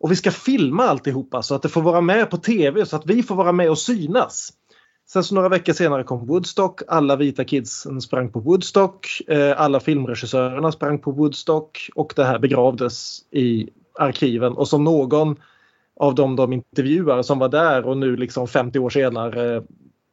Och 0.00 0.10
vi 0.10 0.16
ska 0.16 0.30
filma 0.30 0.84
alltihopa 0.84 1.42
så 1.42 1.54
att 1.54 1.62
det 1.62 1.68
får 1.68 1.82
vara 1.82 2.00
med 2.00 2.30
på 2.30 2.36
tv 2.36 2.86
så 2.86 2.96
att 2.96 3.06
vi 3.06 3.22
får 3.22 3.34
vara 3.34 3.52
med 3.52 3.70
och 3.70 3.78
synas. 3.78 4.52
Sen 5.12 5.24
så 5.24 5.34
några 5.34 5.48
veckor 5.48 5.72
senare 5.72 6.04
kom 6.04 6.26
Woodstock. 6.26 6.80
Alla 6.88 7.16
vita 7.16 7.44
kidsen 7.44 8.00
sprang 8.00 8.32
på 8.32 8.40
Woodstock. 8.40 9.06
Eh, 9.28 9.60
alla 9.60 9.80
filmregissörerna 9.80 10.72
sprang 10.72 10.98
på 10.98 11.10
Woodstock 11.10 11.90
och 11.94 12.12
det 12.16 12.24
här 12.24 12.38
begravdes 12.38 13.24
i 13.30 13.68
arkiven. 13.98 14.52
Och 14.52 14.68
som 14.68 14.84
någon 14.84 15.36
av 15.96 16.14
dem 16.14 16.36
de 16.36 16.52
intervjuar 16.52 17.22
som 17.22 17.38
var 17.38 17.48
där 17.48 17.84
och 17.84 17.96
nu 17.96 18.16
liksom 18.16 18.48
50 18.48 18.78
år 18.78 18.90
senare 18.90 19.56
eh, 19.56 19.62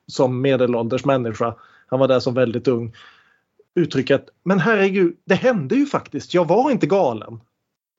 som 0.08 0.42
medelålders 0.42 1.06
människa, 1.06 1.56
han 1.88 2.00
var 2.00 2.08
där 2.08 2.20
som 2.20 2.34
väldigt 2.34 2.68
ung, 2.68 2.96
uttrycker 3.76 4.16
att 4.16 4.30
men 4.44 4.60
herregud, 4.60 5.16
det 5.26 5.36
hände 5.36 5.76
ju 5.76 5.86
faktiskt. 5.86 6.34
Jag 6.34 6.48
var 6.48 6.72
inte 6.72 6.88
galen. 6.88 7.40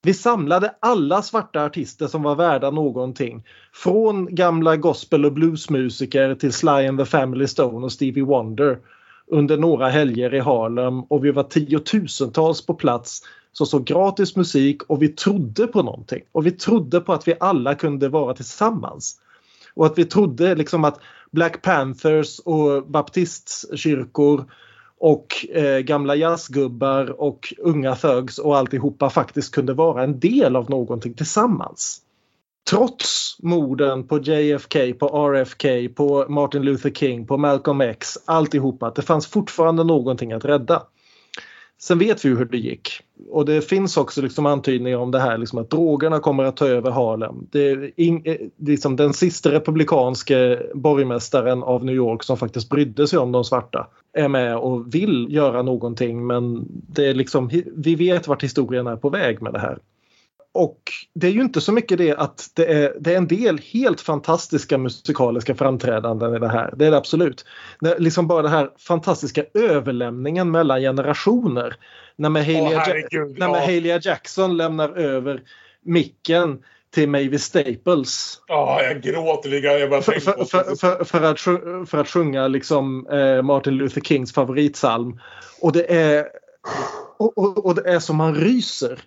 Vi 0.03 0.15
samlade 0.15 0.75
alla 0.81 1.23
svarta 1.23 1.65
artister 1.65 2.07
som 2.07 2.23
var 2.23 2.35
värda 2.35 2.71
någonting. 2.71 3.45
Från 3.73 4.35
gamla 4.35 4.77
gospel 4.77 5.25
och 5.25 5.33
bluesmusiker 5.33 6.35
till 6.35 6.53
Sly 6.53 6.87
and 6.87 6.99
the 6.99 7.05
Family 7.05 7.47
Stone 7.47 7.85
och 7.85 7.93
Stevie 7.93 8.25
Wonder 8.25 8.79
under 9.27 9.57
några 9.57 9.89
helger 9.89 10.35
i 10.35 10.41
Harlem 10.41 11.03
och 11.03 11.25
vi 11.25 11.31
var 11.31 11.43
tiotusentals 11.43 12.67
på 12.67 12.75
plats 12.75 13.23
som 13.53 13.67
såg 13.67 13.85
gratis 13.85 14.37
musik 14.37 14.83
och 14.83 15.03
vi 15.03 15.09
trodde 15.09 15.67
på 15.67 15.83
någonting. 15.83 16.23
Och 16.33 16.47
vi 16.47 16.51
trodde 16.51 17.01
på 17.01 17.13
att 17.13 17.29
vi 17.29 17.35
alla 17.41 17.75
kunde 17.75 18.09
vara 18.09 18.35
tillsammans. 18.35 19.21
Och 19.75 19.87
att 19.87 19.99
vi 19.99 20.05
trodde 20.05 20.55
liksom 20.55 20.85
att 20.85 21.01
Black 21.31 21.63
Panthers 21.63 22.39
och 22.39 22.87
baptistkyrkor 22.87 24.45
och 25.01 25.47
eh, 25.51 25.79
gamla 25.79 26.15
jazzgubbar 26.15 27.21
och 27.21 27.55
unga 27.59 27.95
thugs 27.95 28.39
och 28.39 28.57
alltihopa 28.57 29.11
faktiskt 29.11 29.55
kunde 29.55 29.75
vara 29.75 30.03
en 30.03 30.21
del 30.21 30.57
av 30.57 30.71
någonting 30.71 31.15
tillsammans. 31.15 32.03
Trots 32.71 33.37
morden 33.43 34.07
på 34.07 34.19
JFK, 34.19 34.95
på 34.99 35.07
RFK, 35.07 35.89
på 35.95 36.27
Martin 36.29 36.63
Luther 36.63 36.91
King, 36.91 37.27
på 37.27 37.37
Malcolm 37.37 37.81
X, 37.81 38.19
alltihopa, 38.25 38.87
att 38.87 38.95
det 38.95 39.03
fanns 39.03 39.27
fortfarande 39.27 39.85
någonting 39.85 40.33
att 40.33 40.45
rädda. 40.45 40.83
Sen 41.79 41.99
vet 41.99 42.25
vi 42.25 42.29
ju 42.29 42.37
hur 42.37 42.45
det 42.45 42.59
gick. 42.59 42.89
Och 43.31 43.45
det 43.45 43.61
finns 43.61 43.97
också 43.97 44.23
liksom 44.23 44.47
antydningar 44.47 44.99
om 44.99 45.11
det 45.11 45.19
här 45.19 45.39
liksom 45.39 45.59
att 45.59 45.71
drogerna 45.71 46.21
kommer 46.21 46.45
att 46.45 46.57
ta 46.57 46.67
över 46.67 46.91
Harlem. 46.91 47.47
Det 47.51 47.71
är 47.71 47.91
in, 47.97 48.23
eh, 48.25 48.37
liksom 48.57 48.97
den 48.97 49.13
sista 49.13 49.53
republikanske 49.53 50.63
borgmästaren 50.75 51.63
av 51.63 51.85
New 51.85 51.95
York 51.95 52.23
som 52.23 52.37
faktiskt 52.37 52.69
brydde 52.69 53.09
sig 53.09 53.19
om 53.19 53.33
de 53.33 53.45
svarta 53.45 53.87
är 54.13 54.29
med 54.29 54.57
och 54.57 54.95
vill 54.95 55.27
göra 55.31 55.63
någonting 55.63 56.27
men 56.27 56.67
det 56.69 57.07
är 57.07 57.15
liksom, 57.15 57.51
vi 57.77 57.95
vet 57.95 58.29
vart 58.29 58.45
historien 58.45 58.87
är 58.87 58.97
på 58.97 59.11
väg 59.11 59.43
med 59.43 59.53
det 59.53 59.59
här. 59.59 59.79
Och 60.57 60.81
det 61.15 61.27
är 61.27 61.31
ju 61.31 61.41
inte 61.41 61.61
så 61.61 61.73
mycket 61.73 61.99
det 61.99 62.15
att 62.17 62.51
det 62.55 62.65
är, 62.65 62.95
det 63.01 63.13
är 63.13 63.17
en 63.17 63.29
del 63.29 63.59
helt 63.59 64.01
fantastiska 64.01 64.79
musikaliska 64.79 65.55
framträdanden 65.55 66.35
i 66.35 66.39
det 66.39 66.49
här. 66.49 66.75
Det 66.77 66.87
är 66.87 66.91
det 66.91 66.97
absolut. 66.97 67.45
Det, 67.81 67.99
liksom 67.99 68.27
bara 68.27 68.43
den 68.43 68.53
här 68.53 68.71
fantastiska 68.79 69.45
överlämningen 69.55 70.51
mellan 70.51 70.81
generationer. 70.81 71.77
När 72.17 72.29
Mahalia, 72.29 72.79
herregud, 72.79 73.39
när. 73.39 73.49
Mahalia 73.49 74.01
Jackson 74.03 74.57
lämnar 74.57 74.99
över 74.99 75.43
micken 75.83 76.59
till 76.95 77.09
Mavis 77.09 77.43
Staples. 77.43 78.41
Ja, 78.49 78.83
jag 78.83 79.03
gråter 79.03 79.51
lika. 79.51 79.79
Jag 79.79 79.91
bara 79.91 80.03
För, 80.03 80.13
för, 80.13 80.45
för, 80.45 81.05
för, 81.05 81.23
att, 81.23 81.41
för 81.91 81.99
att 81.99 82.09
sjunga 82.09 82.49
liksom, 82.49 83.07
eh, 83.07 83.43
Martin 83.43 83.75
Luther 83.75 84.01
Kings 84.01 84.33
favoritsalm. 84.33 85.21
Och 85.61 85.73
det 85.73 85.93
är, 85.95 86.27
och, 87.19 87.39
och, 87.39 87.67
och 87.67 87.75
det 87.75 87.91
är 87.91 87.99
som 87.99 88.17
man 88.17 88.35
ryser. 88.35 89.01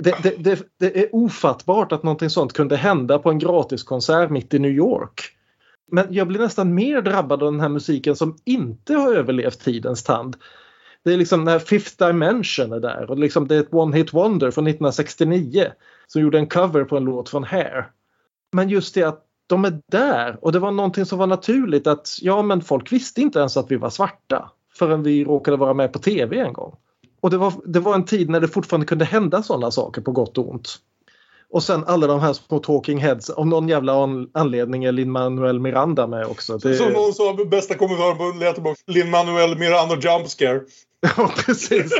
Det, 0.00 0.22
det, 0.22 0.34
det, 0.38 0.62
det, 0.78 1.00
är 1.00 1.14
ofattbart 1.14 1.92
att 1.92 2.02
någonting 2.02 2.30
sånt 2.30 2.52
kunde 2.52 2.76
hända 2.76 3.18
på 3.18 3.30
en 3.30 3.38
gratiskonsert 3.38 4.30
mitt 4.30 4.54
i 4.54 4.58
New 4.58 4.70
York. 4.70 5.20
Men 5.90 6.06
jag 6.10 6.28
blir 6.28 6.40
nästan 6.40 6.74
mer 6.74 7.02
drabbad 7.02 7.42
av 7.42 7.52
den 7.52 7.60
här 7.60 7.68
musiken 7.68 8.16
som 8.16 8.36
inte 8.44 8.94
har 8.94 9.14
överlevt 9.14 9.60
tidens 9.60 10.02
tand. 10.02 10.36
Det 11.04 11.12
är 11.12 11.16
liksom 11.16 11.44
när 11.44 11.58
Fifth 11.58 12.06
Dimension 12.06 12.72
är 12.72 12.80
där 12.80 13.10
och 13.10 13.18
liksom 13.18 13.48
det 13.48 13.56
är 13.56 13.60
ett 13.60 13.74
One 13.74 13.96
Hit 13.96 14.12
Wonder 14.12 14.50
från 14.50 14.66
1969 14.66 15.66
som 16.06 16.22
gjorde 16.22 16.38
en 16.38 16.46
cover 16.46 16.84
på 16.84 16.96
en 16.96 17.04
låt 17.04 17.28
från 17.28 17.44
Hair. 17.44 17.90
Men 18.52 18.68
just 18.68 18.94
det 18.94 19.02
att 19.02 19.24
de 19.46 19.64
är 19.64 19.80
där 19.90 20.38
och 20.40 20.52
det 20.52 20.58
var 20.58 20.70
någonting 20.70 21.06
som 21.06 21.18
var 21.18 21.26
naturligt 21.26 21.86
att 21.86 22.18
ja 22.22 22.42
men 22.42 22.60
folk 22.60 22.92
visste 22.92 23.20
inte 23.20 23.38
ens 23.38 23.56
att 23.56 23.70
vi 23.70 23.76
var 23.76 23.90
svarta 23.90 24.50
förrän 24.74 25.02
vi 25.02 25.24
råkade 25.24 25.56
vara 25.56 25.74
med 25.74 25.92
på 25.92 25.98
tv 25.98 26.38
en 26.38 26.52
gång. 26.52 26.76
Och 27.22 27.30
det 27.30 27.36
var, 27.36 27.52
det 27.64 27.80
var 27.80 27.94
en 27.94 28.04
tid 28.04 28.30
när 28.30 28.40
det 28.40 28.48
fortfarande 28.48 28.86
kunde 28.86 29.04
hända 29.04 29.42
sådana 29.42 29.70
saker 29.70 30.02
på 30.02 30.12
gott 30.12 30.38
och 30.38 30.50
ont. 30.50 30.76
Och 31.50 31.62
sen 31.62 31.84
alla 31.86 32.06
de 32.06 32.20
här 32.20 32.32
små 32.32 32.58
talking 32.58 32.98
heads. 32.98 33.30
Av 33.30 33.46
någon 33.46 33.68
jävla 33.68 34.02
an- 34.02 34.30
anledning 34.34 34.84
är 34.84 34.92
Lin-Manuel 34.92 35.60
Miranda 35.60 36.06
med 36.06 36.26
också. 36.26 36.58
Det, 36.58 36.74
Som 36.74 36.92
någon 36.92 37.12
sa, 37.12 37.36
bästa 37.50 37.74
kommentaren 37.74 38.16
på 38.18 38.38
Letterboxd. 38.38 38.90
Lin-Manuel 38.90 39.58
Miranda 39.58 39.94
Jump 39.94 40.28
Scare. 40.28 40.60
Ja, 41.16 41.30
precis. 41.46 41.92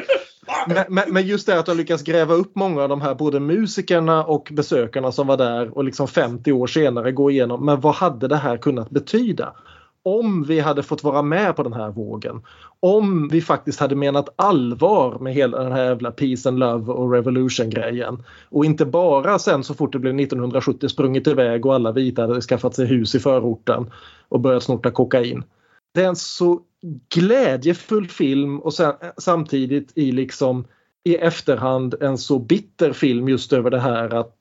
Men, 0.66 0.84
men, 0.88 1.12
men 1.12 1.26
just 1.26 1.46
det 1.46 1.58
att 1.58 1.66
de 1.66 1.76
lyckas 1.76 2.02
gräva 2.02 2.34
upp 2.34 2.56
många 2.56 2.82
av 2.82 2.88
de 2.88 3.00
här 3.00 3.14
både 3.14 3.40
musikerna 3.40 4.24
och 4.24 4.48
besökarna 4.52 5.12
som 5.12 5.26
var 5.26 5.36
där 5.36 5.76
och 5.76 5.84
liksom 5.84 6.08
50 6.08 6.52
år 6.52 6.66
senare 6.66 7.12
gå 7.12 7.30
igenom. 7.30 7.66
Men 7.66 7.80
vad 7.80 7.94
hade 7.94 8.28
det 8.28 8.36
här 8.36 8.56
kunnat 8.56 8.90
betyda? 8.90 9.52
Om 10.02 10.44
vi 10.44 10.60
hade 10.60 10.82
fått 10.82 11.04
vara 11.04 11.22
med 11.22 11.56
på 11.56 11.62
den 11.62 11.72
här 11.72 11.90
vågen. 11.90 12.42
Om 12.80 13.28
vi 13.28 13.40
faktiskt 13.40 13.80
hade 13.80 13.96
menat 13.96 14.28
allvar 14.36 15.18
med 15.18 15.34
hela 15.34 15.62
den 15.62 15.72
här 15.72 15.84
jävla 15.84 16.10
peace 16.10 16.48
and 16.48 16.58
love 16.58 16.92
och 16.92 17.12
revolution 17.12 17.70
grejen. 17.70 18.24
Och 18.48 18.64
inte 18.64 18.86
bara 18.86 19.38
sen 19.38 19.64
så 19.64 19.74
fort 19.74 19.92
det 19.92 19.98
blev 19.98 20.20
1970 20.20 20.88
sprungit 20.88 21.26
iväg 21.26 21.66
och 21.66 21.74
alla 21.74 21.92
vita 21.92 22.22
hade 22.22 22.40
skaffat 22.40 22.74
sig 22.74 22.86
hus 22.86 23.14
i 23.14 23.18
förorten 23.18 23.90
och 24.28 24.40
börjat 24.40 24.62
snorta 24.62 24.90
kokain. 24.90 25.44
Det 25.94 26.02
är 26.02 26.08
en 26.08 26.16
så 26.16 26.60
glädjefull 27.14 28.08
film 28.08 28.60
och 28.60 28.74
sen, 28.74 28.94
samtidigt 29.18 29.92
i 29.94 30.12
liksom 30.12 30.64
i 31.04 31.16
efterhand 31.16 31.94
en 32.00 32.18
så 32.18 32.38
bitter 32.38 32.92
film 32.92 33.28
just 33.28 33.52
över 33.52 33.70
det 33.70 33.80
här 33.80 34.14
att 34.14 34.36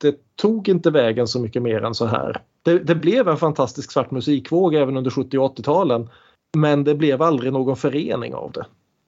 det 0.00 0.36
tog 0.36 0.68
inte 0.68 0.90
vägen 0.90 1.28
så 1.28 1.40
mycket 1.40 1.62
mer 1.62 1.84
än 1.84 1.94
så 1.94 2.06
här. 2.06 2.42
Det, 2.62 2.78
det 2.78 2.94
blev 2.94 3.28
en 3.28 3.36
fantastisk 3.36 3.92
svart 3.92 4.10
musikvåg 4.10 4.74
även 4.74 4.96
under 4.96 5.10
70 5.10 5.38
och 5.38 5.58
80-talen. 5.58 6.08
Men 6.56 6.84
det 6.84 6.94
blev 6.94 7.22
aldrig 7.22 7.52
någon 7.52 7.76
förening 7.76 8.34
av 8.34 8.52
det. 8.52 8.66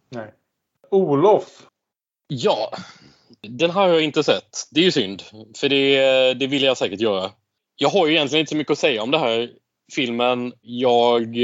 Nej. 0.09 0.35
Olof? 0.91 1.67
Ja, 2.29 2.71
den 3.41 3.71
har 3.71 3.89
jag 3.89 4.01
inte 4.01 4.25
sett. 4.25 4.69
Det 4.71 4.81
är 4.81 4.85
ju 4.85 4.93
synd, 4.93 5.23
för 5.57 5.69
det, 5.69 6.35
det 6.35 6.47
vill 6.47 6.63
jag 6.63 6.77
säkert 6.77 7.01
göra. 7.01 7.31
Jag 7.77 7.89
har 7.89 8.07
ju 8.07 8.13
egentligen 8.13 8.41
inte 8.41 8.51
så 8.51 8.57
mycket 8.57 8.73
att 8.73 8.79
säga 8.79 9.03
om 9.03 9.11
den 9.11 9.21
här 9.21 9.51
filmen. 9.93 10.53
Jag 10.61 11.37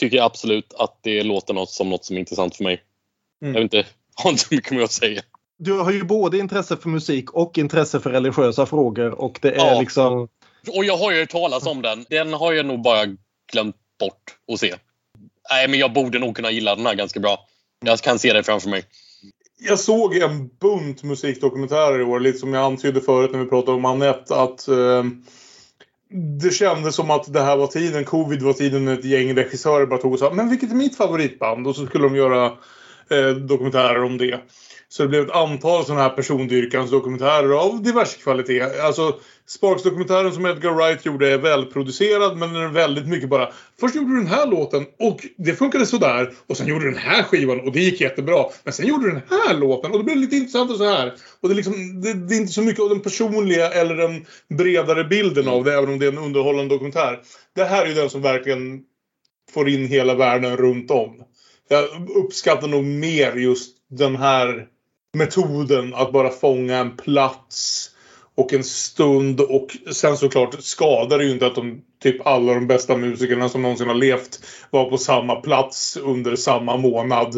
tycker 0.00 0.22
absolut 0.22 0.74
att 0.74 0.98
det 1.02 1.22
låter 1.22 1.54
något 1.54 1.70
som 1.70 1.88
något 1.88 2.04
som 2.04 2.16
är 2.16 2.20
intressant 2.20 2.56
för 2.56 2.64
mig. 2.64 2.82
Mm. 3.42 3.54
Jag 3.54 3.62
vet 3.62 3.74
inte, 3.74 3.88
har 4.14 4.30
inte 4.30 4.42
så 4.42 4.54
mycket 4.54 4.72
mer 4.72 4.82
att 4.82 4.92
säga. 4.92 5.22
Du 5.58 5.72
har 5.72 5.92
ju 5.92 6.04
både 6.04 6.38
intresse 6.38 6.76
för 6.76 6.88
musik 6.88 7.30
och 7.30 7.58
intresse 7.58 8.00
för 8.00 8.10
religiösa 8.10 8.66
frågor 8.66 9.20
och 9.20 9.38
det 9.42 9.50
är 9.50 9.72
Ja. 9.74 9.80
liksom... 9.80 10.28
Och 10.76 10.84
jag 10.84 10.96
har 10.96 11.12
ju 11.12 11.20
hört 11.20 11.30
talas 11.30 11.66
om 11.66 11.82
den. 11.82 12.04
Den 12.10 12.32
har 12.32 12.52
jag 12.52 12.66
nog 12.66 12.82
bara 12.82 13.04
glömt 13.52 13.76
bort 14.00 14.36
att 14.52 14.60
se. 14.60 14.74
Nej, 15.50 15.68
men 15.68 15.78
jag 15.78 15.92
borde 15.92 16.18
nog 16.18 16.36
kunna 16.36 16.50
gilla 16.50 16.76
den 16.76 16.86
här 16.86 16.94
ganska 16.94 17.20
bra. 17.20 17.46
Jag 17.84 17.98
kan 17.98 18.18
se 18.18 18.32
det 18.32 18.42
framför 18.42 18.68
mig. 18.68 18.84
Jag 19.60 19.78
såg 19.78 20.16
en 20.16 20.48
bunt 20.48 21.02
musikdokumentärer 21.02 22.00
i 22.00 22.04
år, 22.04 22.20
lite 22.20 22.38
som 22.38 22.54
jag 22.54 22.64
antydde 22.64 23.00
förut 23.00 23.32
när 23.32 23.38
vi 23.38 23.46
pratade 23.46 23.76
om 23.76 23.84
Anette. 23.84 24.36
Att 24.36 24.68
eh, 24.68 25.04
det 26.40 26.50
kändes 26.50 26.94
som 26.94 27.10
att 27.10 27.32
det 27.32 27.40
här 27.40 27.56
var 27.56 27.66
tiden, 27.66 28.04
covid 28.04 28.42
var 28.42 28.52
tiden 28.52 28.84
när 28.84 28.94
ett 28.98 29.04
gäng 29.04 29.36
regissörer 29.36 29.86
bara 29.86 30.00
tog 30.00 30.12
och 30.12 30.18
sa 30.18 30.30
Men 30.30 30.48
vilket 30.50 30.70
är 30.70 30.74
mitt 30.74 30.96
favoritband? 30.96 31.66
Och 31.66 31.76
så 31.76 31.86
skulle 31.86 32.04
de 32.04 32.16
göra 32.16 32.46
eh, 33.10 33.30
dokumentärer 33.30 34.02
om 34.02 34.18
det. 34.18 34.40
Så 34.90 35.02
det 35.02 35.08
blev 35.08 35.22
ett 35.22 35.36
antal 35.36 35.84
sådana 35.84 36.02
här 36.02 36.10
persondyrkans 36.10 36.90
dokumentärer 36.90 37.50
av 37.50 37.82
diverse 37.82 38.18
kvalitet. 38.18 38.62
Alltså 38.62 39.20
Sparks-dokumentären 39.46 40.32
som 40.32 40.46
Edgar 40.46 40.72
Wright 40.72 41.06
gjorde 41.06 41.32
är 41.32 41.38
välproducerad 41.38 42.36
men 42.36 42.52
den 42.52 42.62
är 42.62 42.68
väldigt 42.68 43.08
mycket 43.08 43.28
bara 43.28 43.52
Först 43.80 43.94
gjorde 43.94 44.10
du 44.10 44.16
den 44.16 44.26
här 44.26 44.46
låten 44.46 44.86
och 44.98 45.26
det 45.36 45.54
funkade 45.54 45.86
sådär 45.86 46.32
och 46.46 46.56
sen 46.56 46.66
gjorde 46.66 46.84
du 46.84 46.90
den 46.90 47.00
här 47.00 47.22
skivan 47.22 47.60
och 47.60 47.72
det 47.72 47.80
gick 47.80 48.00
jättebra. 48.00 48.44
Men 48.64 48.72
sen 48.72 48.86
gjorde 48.86 49.06
du 49.06 49.12
den 49.12 49.22
här 49.30 49.54
låten 49.54 49.92
och 49.92 49.98
det 49.98 50.04
blev 50.04 50.16
lite 50.16 50.36
intressant 50.36 50.70
och 50.70 50.76
så 50.76 50.84
här. 50.84 51.14
Och 51.40 51.48
det 51.48 51.52
är, 51.52 51.56
liksom, 51.56 52.00
det, 52.00 52.14
det 52.14 52.34
är 52.34 52.40
inte 52.40 52.52
så 52.52 52.62
mycket 52.62 52.82
av 52.82 52.88
den 52.88 53.00
personliga 53.00 53.70
eller 53.70 53.94
den 53.94 54.26
bredare 54.58 55.04
bilden 55.04 55.48
av 55.48 55.64
det 55.64 55.74
även 55.74 55.92
om 55.92 55.98
det 55.98 56.06
är 56.06 56.12
en 56.12 56.18
underhållande 56.18 56.74
dokumentär. 56.74 57.20
Det 57.54 57.64
här 57.64 57.84
är 57.84 57.88
ju 57.88 57.94
den 57.94 58.10
som 58.10 58.22
verkligen 58.22 58.80
får 59.54 59.68
in 59.68 59.86
hela 59.86 60.14
världen 60.14 60.56
runt 60.56 60.90
om. 60.90 61.22
Jag 61.68 61.84
uppskattar 62.16 62.68
nog 62.68 62.84
mer 62.84 63.36
just 63.36 63.76
den 63.90 64.16
här 64.16 64.66
metoden 65.14 65.94
att 65.94 66.12
bara 66.12 66.30
fånga 66.30 66.76
en 66.76 66.96
plats 66.96 67.90
och 68.36 68.52
en 68.52 68.64
stund 68.64 69.40
och 69.40 69.76
sen 69.92 70.16
såklart 70.16 70.62
skadar 70.62 71.18
det 71.18 71.24
ju 71.24 71.30
inte 71.30 71.46
att 71.46 71.54
de 71.54 71.82
typ 72.02 72.26
alla 72.26 72.54
de 72.54 72.66
bästa 72.66 72.96
musikerna 72.96 73.48
som 73.48 73.62
någonsin 73.62 73.88
har 73.88 73.94
levt 73.94 74.40
var 74.70 74.90
på 74.90 74.98
samma 74.98 75.36
plats 75.36 75.96
under 75.96 76.36
samma 76.36 76.76
månad 76.76 77.34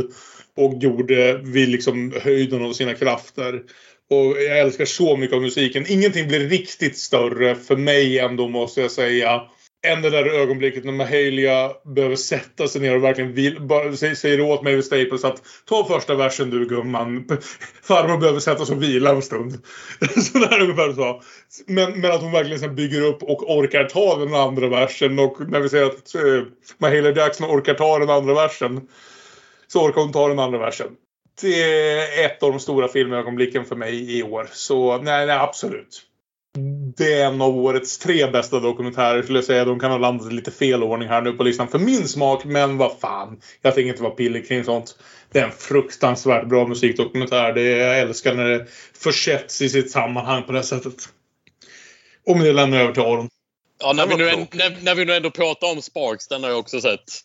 och 0.56 0.82
gjorde 0.82 1.38
vid 1.38 1.68
liksom 1.68 2.14
höjden 2.22 2.64
av 2.64 2.72
sina 2.72 2.94
krafter. 2.94 3.62
Och 4.10 4.42
jag 4.42 4.58
älskar 4.58 4.84
så 4.84 5.16
mycket 5.16 5.36
av 5.36 5.42
musiken. 5.42 5.84
Ingenting 5.88 6.28
blir 6.28 6.40
riktigt 6.40 6.98
större 6.98 7.54
för 7.54 7.76
mig 7.76 8.18
ändå 8.18 8.48
måste 8.48 8.80
jag 8.80 8.90
säga 8.90 9.42
än 9.82 10.02
det 10.02 10.10
där 10.10 10.24
ögonblicket 10.24 10.84
när 10.84 10.92
Mahalia 10.92 11.70
behöver 11.84 12.16
sätta 12.16 12.68
sig 12.68 12.80
ner 12.80 12.96
och 12.96 13.04
verkligen 13.04 13.32
vill, 13.32 13.60
bara, 13.60 13.96
säger, 13.96 14.40
åt 14.40 14.62
mig 14.62 14.74
vid 14.74 14.84
Staples 14.84 15.24
att 15.24 15.42
ta 15.64 15.84
första 15.84 16.14
versen 16.14 16.50
du 16.50 16.68
gumman. 16.68 17.28
Farmor 17.82 18.16
behöver 18.16 18.40
sätta 18.40 18.66
sig 18.66 18.76
och 18.76 18.82
vila 18.82 19.10
en 19.10 19.22
stund. 19.22 19.52
Sådär 20.32 20.60
ungefär 20.60 20.92
så. 20.92 21.22
Men, 21.66 22.00
men 22.00 22.12
att 22.12 22.20
hon 22.20 22.32
verkligen 22.32 22.60
sen 22.60 22.74
bygger 22.74 23.02
upp 23.02 23.22
och 23.22 23.56
orkar 23.56 23.84
ta 23.84 24.18
den 24.18 24.34
andra 24.34 24.68
versen 24.68 25.18
och 25.18 25.36
när 25.48 25.60
vi 25.60 25.68
säger 25.68 25.86
att 25.86 26.14
eh, 26.14 26.42
Mahalia 26.78 27.16
Jackson 27.16 27.50
orkar 27.50 27.74
ta 27.74 27.98
den 27.98 28.10
andra 28.10 28.34
versen 28.34 28.80
så 29.66 29.84
orkar 29.84 30.00
hon 30.00 30.12
ta 30.12 30.28
den 30.28 30.38
andra 30.38 30.58
versen. 30.58 30.88
Det 31.40 31.62
är 31.62 32.26
ett 32.26 32.42
av 32.42 32.50
de 32.50 32.60
stora 32.60 32.88
filmögonblicken 32.88 33.64
för 33.64 33.76
mig 33.76 34.18
i 34.18 34.22
år. 34.22 34.48
Så 34.52 34.98
nej, 35.02 35.26
nej 35.26 35.36
absolut 35.36 36.09
det 36.96 37.14
är 37.14 37.26
en 37.26 37.40
av 37.40 37.56
årets 37.56 37.98
tre 37.98 38.30
bästa 38.30 38.60
dokumentärer 38.60 39.22
skulle 39.22 39.38
jag 39.38 39.44
säga. 39.44 39.64
De 39.64 39.80
kan 39.80 39.90
ha 39.90 39.98
landat 39.98 40.32
i 40.32 40.34
lite 40.34 40.50
fel 40.50 40.82
ordning 40.82 41.08
här 41.08 41.20
nu 41.20 41.32
på 41.32 41.42
listan 41.42 41.68
för 41.68 41.78
min 41.78 42.08
smak. 42.08 42.44
Men 42.44 42.76
vad 42.76 42.98
fan. 43.00 43.40
Jag 43.62 43.74
tänker 43.74 43.90
inte 43.90 44.02
vara 44.02 44.14
pillig 44.14 44.48
kring 44.48 44.64
sånt. 44.64 44.98
Det 45.32 45.38
är 45.38 45.44
en 45.44 45.52
fruktansvärt 45.52 46.48
bra 46.48 46.66
musikdokumentär. 46.66 47.52
Det 47.52 47.62
är, 47.62 47.86
jag 47.86 47.98
älskar 47.98 48.34
när 48.34 48.48
det 48.48 48.66
försätts 48.94 49.62
i 49.62 49.68
sitt 49.68 49.90
sammanhang 49.90 50.42
på 50.42 50.52
det 50.52 50.58
här 50.58 50.64
sättet. 50.64 51.08
Och 52.26 52.36
med 52.36 52.46
det 52.46 52.52
lämnar 52.52 52.76
jag 52.76 52.84
över 52.84 52.94
till 52.94 53.02
Aron. 53.02 53.28
Ja, 53.82 53.92
när, 53.92 54.06
vi 54.06 54.16
nu, 54.16 54.28
en, 54.28 54.46
när, 54.52 54.76
när 54.82 54.94
vi 54.94 55.04
nu 55.04 55.14
ändå 55.14 55.30
pratar 55.30 55.72
om 55.72 55.82
Sparks, 55.82 56.28
den 56.28 56.42
har 56.42 56.50
jag 56.50 56.58
också 56.58 56.80
sett. 56.80 57.20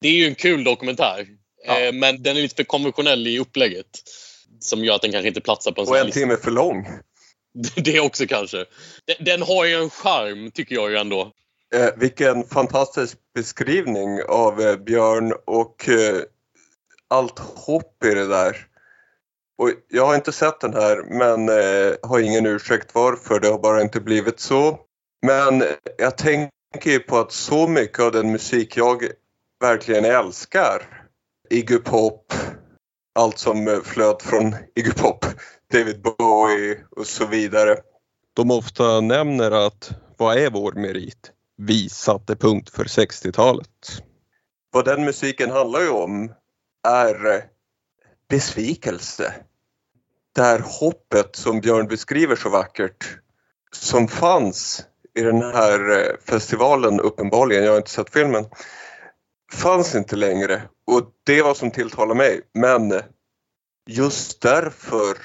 Det 0.00 0.08
är 0.08 0.12
ju 0.12 0.26
en 0.26 0.34
kul 0.34 0.64
dokumentär. 0.64 1.26
Eh, 1.66 1.92
men 1.92 2.22
den 2.22 2.36
är 2.36 2.40
lite 2.40 2.56
för 2.56 2.64
konventionell 2.64 3.26
i 3.26 3.38
upplägget. 3.38 3.86
Som 4.60 4.84
gör 4.84 4.94
att 4.94 5.02
den 5.02 5.12
kanske 5.12 5.28
inte 5.28 5.40
platsar 5.40 5.72
på 5.72 5.80
en 5.80 5.86
sån 5.86 5.96
Och 5.96 6.00
en 6.00 6.10
timme 6.10 6.36
för 6.36 6.50
lång. 6.50 6.86
Det 7.76 8.00
också 8.00 8.26
kanske. 8.26 8.64
Den, 9.04 9.16
den 9.24 9.42
har 9.42 9.64
ju 9.64 9.74
en 9.74 9.90
charm, 9.90 10.50
tycker 10.50 10.74
jag 10.74 10.90
ju 10.90 10.96
ändå. 10.96 11.32
Eh, 11.74 11.88
vilken 11.96 12.44
fantastisk 12.44 13.18
beskrivning 13.34 14.22
av 14.28 14.60
eh, 14.60 14.76
Björn 14.76 15.32
och 15.44 15.88
eh, 15.88 16.22
allt 17.08 17.38
hopp 17.38 18.04
i 18.04 18.14
det 18.14 18.26
där. 18.26 18.56
Och 19.58 19.70
jag 19.88 20.06
har 20.06 20.14
inte 20.14 20.32
sett 20.32 20.60
den 20.60 20.74
här 20.74 21.02
men 21.02 21.48
eh, 21.48 21.94
har 22.02 22.20
ingen 22.20 22.46
ursäkt 22.46 22.94
varför, 22.94 23.40
det 23.40 23.48
har 23.48 23.58
bara 23.58 23.82
inte 23.82 24.00
blivit 24.00 24.40
så. 24.40 24.78
Men 25.26 25.64
jag 25.98 26.18
tänker 26.18 26.90
ju 26.90 26.98
på 26.98 27.18
att 27.18 27.32
så 27.32 27.68
mycket 27.68 28.00
av 28.00 28.12
den 28.12 28.32
musik 28.32 28.76
jag 28.76 29.02
verkligen 29.60 30.04
älskar, 30.04 30.82
Iggy 31.50 31.78
Pop, 31.78 32.32
allt 33.18 33.38
som 33.38 33.68
eh, 33.68 33.80
flöt 33.80 34.22
från 34.22 34.54
Iggy 34.74 34.92
Pop, 34.92 35.26
David 35.72 36.02
Bowie 36.02 36.84
och 36.90 37.06
så 37.06 37.26
vidare. 37.26 37.76
De 38.32 38.50
ofta 38.50 39.00
nämner 39.00 39.50
att 39.50 39.90
vad 40.16 40.38
är 40.38 40.50
vår 40.50 40.72
merit? 40.72 41.32
Vi 41.56 41.88
satte 41.88 42.36
punkt 42.36 42.70
för 42.70 42.84
60-talet. 42.84 43.68
Vad 44.70 44.84
den 44.84 45.04
musiken 45.04 45.50
handlar 45.50 45.80
ju 45.80 45.90
om 45.90 46.32
är 46.88 47.34
eh, 47.34 47.42
besvikelse. 48.28 49.34
Det 50.34 50.42
här 50.42 50.62
hoppet 50.80 51.36
som 51.36 51.60
Björn 51.60 51.86
beskriver 51.88 52.36
så 52.36 52.48
vackert 52.48 53.18
som 53.72 54.08
fanns 54.08 54.84
i 55.14 55.22
den 55.22 55.42
här 55.42 55.90
eh, 55.90 56.16
festivalen 56.20 57.00
uppenbarligen, 57.00 57.64
jag 57.64 57.70
har 57.70 57.78
inte 57.78 57.90
sett 57.90 58.12
filmen, 58.12 58.44
fanns 59.52 59.94
inte 59.94 60.16
längre 60.16 60.62
och 60.86 61.12
det 61.24 61.42
var 61.42 61.54
som 61.54 61.70
tilltalar 61.70 62.14
mig. 62.14 62.40
Men 62.54 63.00
just 63.86 64.40
därför 64.42 65.18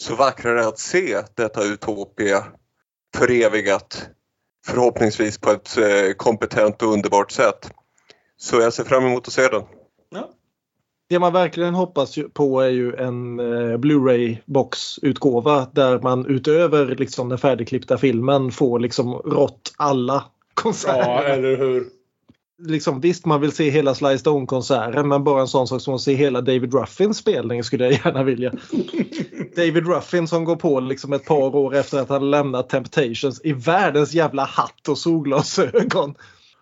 så 0.00 0.14
vackrare 0.14 0.66
att 0.66 0.78
se 0.78 1.22
detta 1.34 1.64
Utopia 1.64 2.44
förevigat 3.16 4.08
förhoppningsvis 4.66 5.38
på 5.38 5.50
ett 5.50 5.78
eh, 5.78 6.12
kompetent 6.16 6.82
och 6.82 6.92
underbart 6.92 7.30
sätt. 7.30 7.70
Så 8.36 8.60
jag 8.60 8.72
ser 8.72 8.84
fram 8.84 9.06
emot 9.06 9.26
att 9.26 9.32
se 9.32 9.48
den. 9.48 9.62
Det 11.08 11.18
man 11.18 11.32
verkligen 11.32 11.74
hoppas 11.74 12.18
på 12.32 12.60
är 12.60 12.68
ju 12.68 12.94
en 12.94 13.40
eh, 13.40 13.76
Blu-ray 13.78 14.38
boxutgåva 14.46 15.66
där 15.72 16.00
man 16.00 16.26
utöver 16.26 16.86
liksom 16.86 17.28
den 17.28 17.38
färdigklippta 17.38 17.98
filmen 17.98 18.50
får 18.52 18.78
liksom 18.78 19.14
rått 19.14 19.74
alla 19.76 20.24
konserter. 20.54 20.98
Ja, 20.98 21.22
eller 21.22 21.56
hur? 21.56 21.86
Liksom, 22.60 23.00
visst, 23.00 23.26
man 23.26 23.40
vill 23.40 23.52
se 23.52 23.70
hela 23.70 23.94
Sly 23.94 24.18
Stone-konserten 24.18 25.08
men 25.08 25.24
bara 25.24 25.40
en 25.40 25.48
sån 25.48 25.68
sak 25.68 25.82
som 25.82 25.94
att 25.94 26.00
se 26.00 26.14
hela 26.14 26.40
David 26.40 26.74
Ruffins 26.74 27.18
spelning 27.18 27.64
skulle 27.64 27.84
jag 27.84 27.92
gärna 27.92 28.22
vilja. 28.22 28.52
David 29.56 29.86
Ruffin 29.86 30.28
som 30.28 30.44
går 30.44 30.56
på 30.56 30.80
liksom 30.80 31.12
ett 31.12 31.24
par 31.24 31.56
år 31.56 31.76
efter 31.76 31.98
att 31.98 32.08
han 32.08 32.30
lämnat 32.30 32.68
Temptations 32.68 33.40
i 33.44 33.52
världens 33.52 34.14
jävla 34.14 34.44
hatt 34.44 34.88
och 34.88 34.98
solglasögon. 34.98 36.14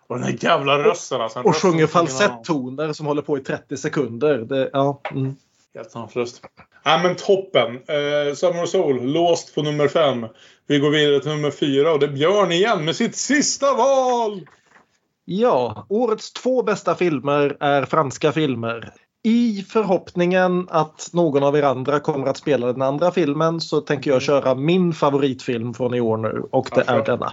Och 0.06 0.18
den 0.18 0.24
här 0.24 0.38
jävla 0.40 0.78
rösten 0.78 1.20
alltså. 1.20 1.40
Och 1.40 1.56
sjunger 1.56 1.86
falsettoner 1.86 2.92
som 2.92 3.06
håller 3.06 3.22
på 3.22 3.38
i 3.38 3.40
30 3.40 3.76
sekunder. 3.76 4.38
Det, 4.38 4.70
ja, 4.72 5.00
mm. 5.10 5.36
Helt 5.74 5.90
sanslöst. 5.90 6.42
Ja 6.84 7.00
men 7.02 7.16
toppen. 7.16 7.74
Eh, 7.74 8.34
Summer 8.34 8.66
Soul, 8.66 9.02
låst 9.02 9.54
på 9.54 9.62
nummer 9.62 9.88
fem. 9.88 10.26
Vi 10.66 10.78
går 10.78 10.90
vidare 10.90 11.20
till 11.20 11.30
nummer 11.30 11.50
fyra 11.50 11.92
och 11.92 11.98
det 11.98 12.06
är 12.06 12.10
Björn 12.10 12.52
igen 12.52 12.84
med 12.84 12.96
sitt 12.96 13.16
sista 13.16 13.74
val! 13.74 14.46
Ja, 15.28 15.86
årets 15.88 16.32
två 16.32 16.62
bästa 16.62 16.94
filmer 16.94 17.56
är 17.60 17.84
franska 17.84 18.32
filmer. 18.32 18.92
I 19.24 19.62
förhoppningen 19.68 20.66
att 20.70 21.10
någon 21.12 21.42
av 21.42 21.56
er 21.56 21.62
andra 21.62 22.00
kommer 22.00 22.26
att 22.26 22.36
spela 22.36 22.66
den 22.72 22.82
andra 22.82 23.10
filmen 23.10 23.60
så 23.60 23.80
tänker 23.80 24.10
jag 24.10 24.22
köra 24.22 24.54
min 24.54 24.92
favoritfilm 24.92 25.74
från 25.74 25.94
i 25.94 26.00
år 26.00 26.16
nu 26.16 26.42
och 26.50 26.68
det 26.74 26.84
är 26.86 27.04
denna. 27.04 27.32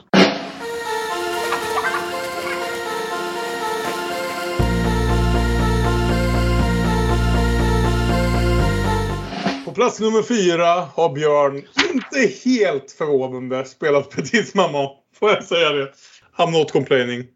På 9.66 9.72
plats 9.72 10.00
nummer 10.00 10.24
fyra 10.24 10.88
har 10.96 11.14
Björn, 11.14 11.56
inte 11.94 12.50
helt 12.50 12.92
förvånande, 12.92 13.66
spelat 13.66 14.10
Petit 14.10 14.56
Maman. 14.56 14.90
Får 15.20 15.30
jag 15.30 15.44
säga 15.44 15.70
det? 15.70 15.92
I'm 16.38 16.52
not 16.52 16.72
complaining. 16.72 17.28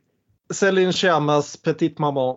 Céline 0.54 0.94
Sciammas 0.94 1.58
Petite 1.58 2.02
Maman. 2.02 2.36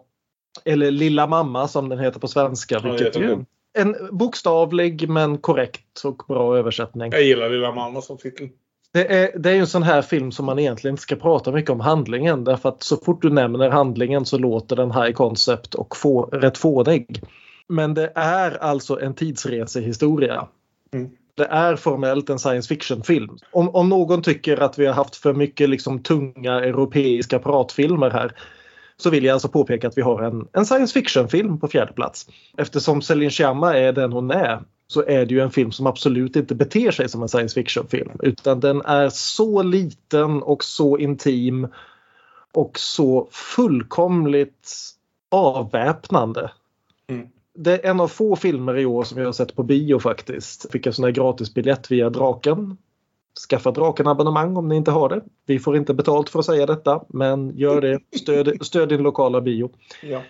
Eller 0.64 0.90
Lilla 0.90 1.26
Mamma 1.26 1.68
som 1.68 1.88
den 1.88 1.98
heter 1.98 2.20
på 2.20 2.28
svenska. 2.28 2.74
Ja, 2.74 2.80
Vilket 2.80 3.00
ju 3.00 3.04
jättebra. 3.04 3.44
en 3.78 3.96
bokstavlig 4.10 5.08
men 5.08 5.38
korrekt 5.38 6.04
och 6.04 6.22
bra 6.28 6.56
översättning. 6.56 7.12
Jag 7.12 7.22
gillar 7.22 7.50
Lilla 7.50 7.74
Mamma 7.74 8.02
som 8.02 8.18
titel. 8.18 8.48
Det 8.92 9.12
är, 9.14 9.38
det 9.38 9.50
är 9.50 9.54
ju 9.54 9.60
en 9.60 9.66
sån 9.66 9.82
här 9.82 10.02
film 10.02 10.32
som 10.32 10.46
man 10.46 10.58
egentligen 10.58 10.92
inte 10.92 11.02
ska 11.02 11.16
prata 11.16 11.52
mycket 11.52 11.70
om 11.70 11.80
handlingen 11.80 12.44
därför 12.44 12.68
att 12.68 12.82
så 12.82 12.96
fort 12.96 13.22
du 13.22 13.30
nämner 13.30 13.70
handlingen 13.70 14.24
så 14.26 14.38
låter 14.38 14.76
den 14.76 14.92
high 14.92 15.12
concept 15.12 15.74
och 15.74 15.96
få, 15.96 16.22
rätt 16.22 16.58
fånig. 16.58 17.22
Men 17.68 17.94
det 17.94 18.12
är 18.14 18.62
alltså 18.62 19.00
en 19.00 19.14
tidsresehistoria. 19.14 20.48
Mm. 20.92 21.10
Det 21.34 21.44
är 21.44 21.76
formellt 21.76 22.30
en 22.30 22.38
science 22.38 22.68
fiction-film. 22.68 23.38
Om, 23.52 23.68
om 23.68 23.88
någon 23.88 24.22
tycker 24.22 24.56
att 24.56 24.78
vi 24.78 24.86
har 24.86 24.94
haft 24.94 25.16
för 25.16 25.34
mycket 25.34 25.68
liksom 25.68 26.02
tunga 26.02 26.52
europeiska 26.52 27.38
pratfilmer 27.38 28.10
här 28.10 28.32
så 28.96 29.10
vill 29.10 29.24
jag 29.24 29.32
alltså 29.34 29.48
påpeka 29.48 29.88
att 29.88 29.98
vi 29.98 30.02
har 30.02 30.22
en, 30.22 30.48
en 30.52 30.66
science 30.66 30.92
fiction-film 30.92 31.60
på 31.60 31.68
fjärde 31.68 31.92
plats. 31.92 32.26
Eftersom 32.56 33.02
Céline 33.02 33.30
Sciamma 33.30 33.76
är 33.76 33.92
den 33.92 34.12
hon 34.12 34.30
är 34.30 34.62
så 34.86 35.06
är 35.06 35.26
det 35.26 35.34
ju 35.34 35.40
en 35.40 35.50
film 35.50 35.72
som 35.72 35.86
absolut 35.86 36.36
inte 36.36 36.54
beter 36.54 36.90
sig 36.90 37.08
som 37.08 37.22
en 37.22 37.28
science 37.28 37.54
fiction-film. 37.54 38.10
Utan 38.22 38.60
den 38.60 38.82
är 38.82 39.08
så 39.08 39.62
liten 39.62 40.42
och 40.42 40.64
så 40.64 40.98
intim 40.98 41.68
och 42.52 42.78
så 42.78 43.28
fullkomligt 43.30 44.70
avväpnande. 45.28 46.50
Mm. 47.08 47.28
Det 47.54 47.72
är 47.72 47.90
en 47.90 48.00
av 48.00 48.08
få 48.08 48.36
filmer 48.36 48.78
i 48.78 48.86
år 48.86 49.04
som 49.04 49.18
jag 49.18 49.26
har 49.26 49.32
sett 49.32 49.56
på 49.56 49.62
bio 49.62 49.98
faktiskt. 49.98 50.72
Fick 50.72 50.86
en 50.86 50.92
sån 50.92 51.04
här 51.04 51.12
gratisbiljett 51.12 51.90
via 51.90 52.10
Draken. 52.10 52.76
Skaffa 53.48 53.70
Draken-abonnemang 53.70 54.56
om 54.56 54.68
ni 54.68 54.76
inte 54.76 54.90
har 54.90 55.08
det. 55.08 55.22
Vi 55.46 55.58
får 55.58 55.76
inte 55.76 55.94
betalt 55.94 56.28
för 56.28 56.38
att 56.38 56.44
säga 56.44 56.66
detta, 56.66 57.04
men 57.08 57.56
gör 57.56 57.80
det. 57.80 57.98
Stöd, 58.16 58.66
stöd 58.66 58.88
din 58.88 59.02
lokala 59.02 59.40
bio. 59.40 59.70
Ja. 60.02 60.22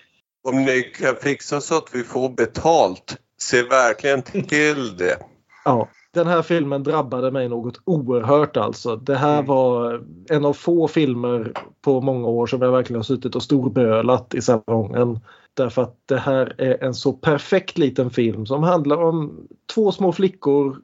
Om 0.49 0.65
ni 0.65 0.83
kan 0.83 1.17
fixa 1.17 1.61
så 1.61 1.77
att 1.77 1.89
vi 1.93 2.03
får 2.03 2.29
betalt, 2.29 3.17
se 3.39 3.63
verkligen 3.63 4.23
till 4.23 4.97
det. 4.97 5.17
Ja, 5.65 5.89
den 6.13 6.27
här 6.27 6.43
filmen 6.43 6.83
drabbade 6.83 7.31
mig 7.31 7.49
något 7.49 7.81
oerhört 7.85 8.57
alltså. 8.57 8.97
Det 8.97 9.17
här 9.17 9.43
var 9.43 10.03
en 10.31 10.45
av 10.45 10.53
få 10.53 10.89
filmer 10.89 11.53
på 11.83 12.01
många 12.01 12.29
år 12.29 12.47
som 12.47 12.63
jag 12.63 12.73
verkligen 12.73 12.99
har 12.99 13.05
suttit 13.05 13.35
och 13.35 13.43
storbölat 13.43 14.35
i 14.35 14.43
salongen. 14.43 15.21
Därför 15.55 15.83
att 15.83 15.97
det 16.07 16.19
här 16.19 16.55
är 16.59 16.85
en 16.85 16.95
så 16.95 17.13
perfekt 17.13 17.79
liten 17.79 18.11
film 18.11 18.47
som 18.47 18.63
handlar 18.63 18.97
om 18.97 19.49
två 19.75 19.93
små 19.93 20.13
flickor. 20.13 20.81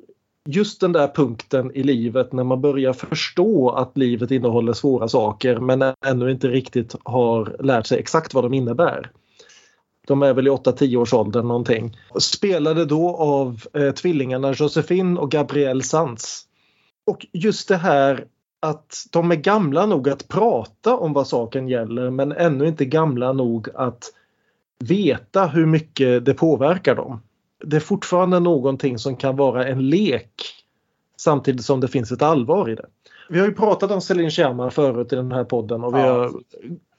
Just 0.49 0.81
den 0.81 0.93
där 0.93 1.09
punkten 1.09 1.70
i 1.75 1.83
livet 1.83 2.33
när 2.33 2.45
man 2.45 2.61
börjar 2.61 2.93
förstå 2.93 3.70
att 3.70 3.97
livet 3.97 4.31
innehåller 4.31 4.73
svåra 4.73 5.09
saker 5.09 5.57
men 5.57 5.83
ännu 6.07 6.31
inte 6.31 6.49
riktigt 6.49 6.95
har 7.05 7.57
lärt 7.61 7.86
sig 7.86 7.99
exakt 7.99 8.35
vad 8.35 8.45
de 8.45 8.55
innebär. 8.55 9.11
De 10.07 10.23
är 10.23 10.35
väl 10.35 10.47
i 10.47 10.51
8-10 10.51 10.97
års 10.97 11.15
ålder 11.15 11.43
någonting. 11.43 11.99
Spelade 12.19 12.85
då 12.85 13.17
av 13.17 13.61
eh, 13.73 13.91
tvillingarna 13.91 14.53
Josefin 14.53 15.19
och 15.19 15.31
Gabrielle 15.31 15.83
Sanz. 15.83 16.43
Och 17.07 17.27
just 17.33 17.69
det 17.69 17.77
här 17.77 18.27
att 18.61 19.07
de 19.12 19.31
är 19.31 19.36
gamla 19.36 19.86
nog 19.86 20.09
att 20.09 20.28
prata 20.28 20.97
om 20.97 21.12
vad 21.12 21.27
saken 21.27 21.69
gäller 21.69 22.11
men 22.11 22.33
ännu 22.33 22.69
inte 22.69 22.85
gamla 22.85 23.33
nog 23.33 23.69
att 23.75 24.12
veta 24.79 25.47
hur 25.47 25.67
mycket 25.67 26.25
det 26.25 26.35
påverkar 26.35 26.95
dem. 26.95 27.23
Det 27.65 27.77
är 27.77 27.81
fortfarande 27.81 28.41
någonting 28.41 28.99
som 28.99 29.17
kan 29.17 29.37
vara 29.37 29.67
en 29.67 29.91
lek 29.91 30.33
samtidigt 31.17 31.65
som 31.65 31.81
det 31.81 31.89
finns 31.89 32.13
ett 32.13 32.23
allvar 32.23 32.71
i 32.71 32.75
det. 32.75 32.87
Vi 33.29 33.39
har 33.39 33.47
ju 33.47 33.55
pratat 33.55 33.91
om 33.91 34.01
Céline 34.01 34.31
Sciamma 34.31 34.71
förut 34.71 35.13
i 35.13 35.17
den 35.17 35.33
här 35.33 35.45
podden 35.45 35.85
och 35.85 35.95
vi 35.95 36.01
har, 36.01 36.33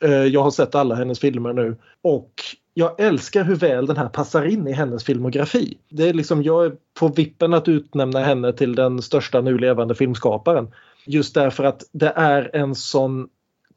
eh, 0.03 0.11
jag 0.11 0.43
har 0.43 0.51
sett 0.51 0.75
alla 0.75 0.95
hennes 0.95 1.19
filmer 1.19 1.53
nu. 1.53 1.77
Och 2.01 2.31
jag 2.73 2.99
älskar 2.99 3.43
hur 3.43 3.55
väl 3.55 3.85
den 3.85 3.97
här 3.97 4.09
passar 4.09 4.45
in 4.45 4.67
i 4.67 4.71
hennes 4.71 5.03
filmografi. 5.03 5.77
Det 5.89 6.09
är 6.09 6.13
liksom, 6.13 6.43
jag 6.43 6.65
är 6.65 6.71
på 6.99 7.07
vippen 7.07 7.53
att 7.53 7.67
utnämna 7.67 8.19
henne 8.19 8.53
till 8.53 8.75
den 8.75 9.01
största 9.01 9.41
nu 9.41 9.57
levande 9.57 9.95
filmskaparen. 9.95 10.67
Just 11.05 11.35
därför 11.35 11.63
att 11.63 11.83
det 11.91 12.13
är 12.15 12.55
en 12.55 12.75
sån 12.75 13.27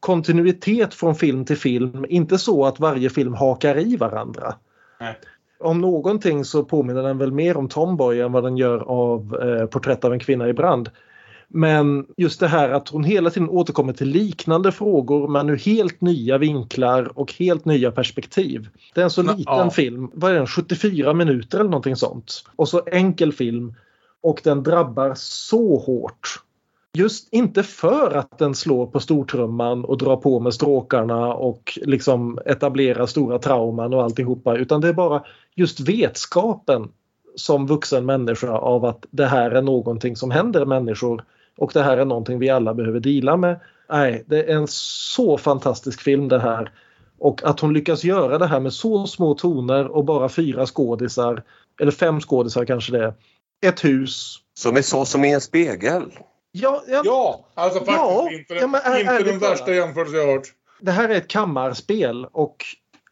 kontinuitet 0.00 0.94
från 0.94 1.14
film 1.14 1.44
till 1.44 1.56
film. 1.56 2.06
Inte 2.08 2.38
så 2.38 2.66
att 2.66 2.80
varje 2.80 3.10
film 3.10 3.34
hakar 3.34 3.78
i 3.78 3.96
varandra. 3.96 4.54
Nej. 5.00 5.18
Om 5.60 5.80
någonting 5.80 6.44
så 6.44 6.64
påminner 6.64 7.02
den 7.02 7.18
väl 7.18 7.32
mer 7.32 7.56
om 7.56 7.68
Tomboy 7.68 8.20
än 8.20 8.32
vad 8.32 8.44
den 8.44 8.56
gör 8.56 8.78
av 8.78 9.36
eh, 9.42 9.66
Porträtt 9.66 10.04
av 10.04 10.12
en 10.12 10.18
kvinna 10.18 10.48
i 10.48 10.52
brand. 10.52 10.90
Men 11.48 12.06
just 12.16 12.40
det 12.40 12.48
här 12.48 12.70
att 12.70 12.88
hon 12.88 13.04
hela 13.04 13.30
tiden 13.30 13.48
återkommer 13.48 13.92
till 13.92 14.08
liknande 14.08 14.72
frågor 14.72 15.28
men 15.28 15.50
ur 15.50 15.56
helt 15.56 16.00
nya 16.00 16.38
vinklar 16.38 17.18
och 17.18 17.32
helt 17.32 17.64
nya 17.64 17.92
perspektiv. 17.92 18.68
Det 18.94 19.00
är 19.00 19.04
en 19.04 19.10
så 19.10 19.22
liten 19.22 19.44
ja. 19.46 19.70
film, 19.70 20.10
vad 20.14 20.30
är 20.30 20.34
den, 20.34 20.46
74 20.46 21.14
minuter 21.14 21.60
eller 21.60 21.70
någonting 21.70 21.96
sånt. 21.96 22.44
Och 22.56 22.68
så 22.68 22.82
enkel 22.86 23.32
film 23.32 23.74
och 24.22 24.40
den 24.44 24.62
drabbar 24.62 25.12
så 25.16 25.78
hårt. 25.78 26.42
Just 26.98 27.28
inte 27.32 27.62
för 27.62 28.10
att 28.10 28.38
den 28.38 28.54
slår 28.54 28.86
på 28.86 29.00
stortrumman 29.00 29.84
och 29.84 29.98
drar 29.98 30.16
på 30.16 30.40
med 30.40 30.54
stråkarna 30.54 31.34
och 31.34 31.78
liksom 31.82 32.38
etablerar 32.46 33.06
stora 33.06 33.38
trauman 33.38 33.94
och 33.94 34.02
alltihopa 34.02 34.56
utan 34.56 34.80
det 34.80 34.88
är 34.88 34.92
bara 34.92 35.24
just 35.54 35.80
vetskapen 35.80 36.88
som 37.34 37.66
vuxen 37.66 38.06
människa 38.06 38.50
av 38.50 38.84
att 38.84 39.06
det 39.10 39.26
här 39.26 39.50
är 39.50 39.62
någonting 39.62 40.16
som 40.16 40.30
händer 40.30 40.66
människor 40.66 41.24
och 41.58 41.70
det 41.74 41.82
här 41.82 41.96
är 41.96 42.04
någonting 42.04 42.38
vi 42.38 42.50
alla 42.50 42.74
behöver 42.74 43.00
dela 43.00 43.36
med. 43.36 43.60
Nej, 43.90 44.24
det 44.26 44.42
är 44.44 44.56
en 44.56 44.66
så 44.68 45.38
fantastisk 45.38 46.00
film 46.00 46.28
det 46.28 46.38
här. 46.38 46.72
Och 47.18 47.44
att 47.44 47.60
hon 47.60 47.72
lyckas 47.72 48.04
göra 48.04 48.38
det 48.38 48.46
här 48.46 48.60
med 48.60 48.72
så 48.72 49.06
små 49.06 49.34
toner 49.34 49.86
och 49.86 50.04
bara 50.04 50.28
fyra 50.28 50.66
skådisar, 50.66 51.42
eller 51.80 51.92
fem 51.92 52.20
skådisar 52.20 52.64
kanske 52.64 52.92
det 52.92 53.04
är. 53.04 53.14
Ett 53.66 53.84
hus. 53.84 54.36
Som 54.54 54.76
är 54.76 54.82
så 54.82 55.04
som 55.04 55.24
i 55.24 55.32
en 55.32 55.40
spegel. 55.40 56.02
Ja, 56.52 56.82
ja, 56.88 57.02
Ja, 57.04 57.46
alltså 57.54 57.78
faktiskt 57.78 57.98
Ja, 57.98 58.30
inte, 58.32 58.54
ja, 58.54 58.66
men 58.66 58.80
är- 58.80 59.00
inte 59.00 59.12
ärligt 59.12 59.26
den 59.26 59.38
värsta 59.38 59.74
jämförelse 59.74 60.16
jag 60.16 60.26
har 60.26 60.32
hört. 60.32 60.48
det 60.80 60.90
här 60.92 61.08
är 61.08 61.14
ett 61.14 61.28
kammarspel 61.28 62.26
och 62.32 62.56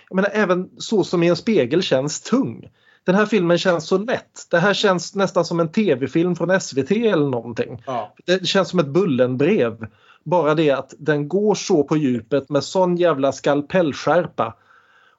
jag 0.08 0.16
menar, 0.16 0.30
även 0.32 0.70
så 0.78 1.04
som 1.04 1.22
i 1.22 1.28
en 1.28 1.36
spegel 1.36 1.82
känns 1.82 2.20
tung. 2.20 2.68
Den 3.04 3.14
här 3.14 3.26
filmen 3.26 3.58
känns 3.58 3.86
så 3.88 3.98
lätt. 3.98 4.46
Det 4.50 4.58
här 4.58 4.74
känns 4.74 5.14
nästan 5.14 5.44
som 5.44 5.60
en 5.60 5.72
tv-film 5.72 6.36
från 6.36 6.60
SVT 6.60 6.90
eller 6.90 7.26
någonting. 7.28 7.82
Ja. 7.86 8.14
Det 8.26 8.46
känns 8.46 8.68
som 8.68 8.78
ett 8.78 8.86
Bullenbrev. 8.86 9.86
Bara 10.24 10.54
det 10.54 10.70
att 10.70 10.94
den 10.98 11.28
går 11.28 11.54
så 11.54 11.84
på 11.84 11.96
djupet 11.96 12.48
med 12.48 12.64
sån 12.64 12.96
jävla 12.96 13.32
skalpellskärpa 13.32 14.54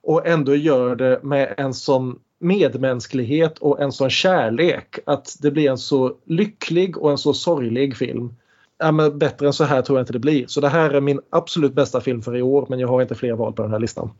och 0.03 0.27
ändå 0.27 0.55
gör 0.55 0.95
det 0.95 1.19
med 1.23 1.53
en 1.57 1.73
sån 1.73 2.19
medmänsklighet 2.39 3.57
och 3.57 3.81
en 3.81 3.91
sån 3.91 4.09
kärlek 4.09 4.99
att 5.05 5.37
det 5.41 5.51
blir 5.51 5.69
en 5.69 5.77
så 5.77 6.15
lycklig 6.25 6.97
och 6.97 7.11
en 7.11 7.17
så 7.17 7.33
sorglig 7.33 7.97
film. 7.97 8.33
Ja, 8.77 8.91
men 8.91 9.17
bättre 9.17 9.47
än 9.47 9.53
så 9.53 9.63
här 9.63 9.81
tror 9.81 9.97
jag 9.97 10.03
inte 10.03 10.13
det 10.13 10.19
blir. 10.19 10.47
Så 10.47 10.61
det 10.61 10.69
här 10.69 10.89
är 10.89 11.01
min 11.01 11.19
absolut 11.29 11.73
bästa 11.73 12.01
film 12.01 12.21
för 12.21 12.35
i 12.35 12.41
år 12.41 12.65
men 12.69 12.79
jag 12.79 12.87
har 12.87 13.01
inte 13.01 13.15
fler 13.15 13.33
val 13.33 13.53
på 13.53 13.61
den 13.61 13.71
här 13.71 13.79
listan. 13.79 14.11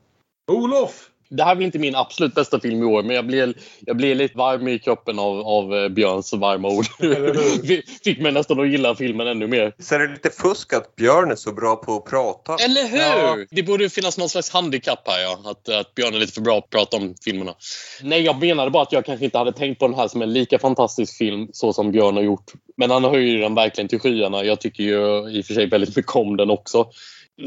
Olof! 0.52 1.10
Det 1.32 1.44
här 1.44 1.52
är 1.52 1.56
väl 1.56 1.66
inte 1.66 1.80
min 1.80 1.96
absolut 1.96 2.36
bästa 2.36 2.60
film 2.60 2.84
i 2.84 2.86
år, 2.86 3.04
men 3.04 3.16
jag 3.16 3.28
blev, 3.28 3.54
jag 3.80 3.98
blev 3.98 4.18
lite 4.18 4.38
varm 4.38 4.68
i 4.68 4.80
kroppen 4.80 5.20
av, 5.20 5.40
av 5.40 5.76
eh, 5.76 5.90
Björns 5.90 6.34
varma 6.34 6.68
ord. 6.68 6.86
Fick 8.04 8.22
mig 8.22 8.32
nästan 8.32 8.60
att 8.60 8.70
gilla 8.70 8.96
filmen 8.96 9.28
ännu 9.28 9.48
mer. 9.48 9.74
Så 9.80 9.96
är 9.96 10.00
det 10.00 10.08
lite 10.08 10.30
fusk 10.30 10.74
att 10.74 10.96
Björn 10.96 11.32
är 11.32 11.36
så 11.36 11.54
bra 11.54 11.76
på 11.76 11.96
att 11.96 12.06
prata. 12.06 12.56
Eller 12.56 12.88
hur? 12.88 13.48
Det 13.52 13.64
borde 13.64 13.90
finnas 13.90 14.18
någon 14.18 14.30
slags 14.30 14.50
handikapp 14.50 15.08
här, 15.08 15.22
ja. 15.22 15.52
Att, 15.52 15.70
att 15.70 15.96
Björn 15.96 16.16
är 16.16 16.20
lite 16.20 16.34
för 16.34 16.42
bra 16.42 16.62
på 16.62 16.66
att 16.66 16.70
prata 16.70 16.98
om 16.98 17.16
filmerna. 17.24 17.54
Nej, 18.02 18.22
jag 18.22 18.40
menade 18.40 18.72
bara 18.72 18.84
att 18.84 18.92
jag 18.92 19.06
kanske 19.06 19.26
inte 19.26 19.38
hade 19.38 19.54
tänkt 19.54 19.80
på 19.80 19.88
den 19.88 19.98
här 19.98 20.08
som 20.08 20.22
en 20.22 20.34
lika 20.34 20.60
fantastisk 20.60 21.18
film 21.18 21.48
så 21.54 21.74
som 21.74 21.92
Björn 21.92 22.16
har 22.16 22.24
gjort. 22.24 22.52
Men 22.78 22.92
han 22.92 23.04
höjer 23.04 23.40
den 23.40 23.56
verkligen 23.56 23.88
till 23.88 24.00
skyarna. 24.00 24.44
Jag 24.44 24.60
tycker 24.60 24.84
ju 24.84 25.30
i 25.30 25.42
och 25.42 25.46
för 25.46 25.54
sig 25.54 25.66
väldigt 25.66 25.96
mycket 25.96 26.16
om 26.16 26.38
den 26.38 26.50
också. 26.50 26.90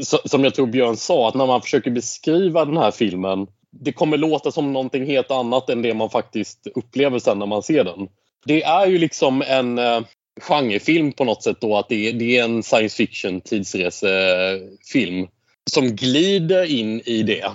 Så, 0.03 0.19
som 0.25 0.43
jag 0.43 0.55
tror 0.55 0.67
Björn 0.67 0.97
sa, 0.97 1.27
att 1.27 1.35
när 1.35 1.47
man 1.47 1.61
försöker 1.61 1.91
beskriva 1.91 2.65
den 2.65 2.77
här 2.77 2.91
filmen 2.91 3.47
det 3.79 3.91
kommer 3.91 4.17
låta 4.17 4.51
som 4.51 4.73
någonting 4.73 5.05
helt 5.05 5.31
annat 5.31 5.69
än 5.69 5.81
det 5.81 5.93
man 5.93 6.09
faktiskt 6.09 6.67
upplever 6.75 7.19
sen 7.19 7.39
när 7.39 7.45
man 7.45 7.63
ser 7.63 7.83
den. 7.83 8.07
Det 8.45 8.63
är 8.63 8.87
ju 8.87 8.97
liksom 8.97 9.41
en 9.41 9.77
eh, 9.77 10.01
genrefilm 10.41 11.11
på 11.11 11.25
något 11.25 11.43
sätt 11.43 11.57
då 11.61 11.77
att 11.77 11.89
det, 11.89 12.11
det 12.11 12.37
är 12.37 12.43
en 12.43 12.63
science 12.63 12.95
fiction 12.95 13.41
tidsresefilm. 13.41 15.27
som 15.71 15.95
glider 15.95 16.63
in 16.71 17.01
i 17.05 17.23
det 17.23 17.51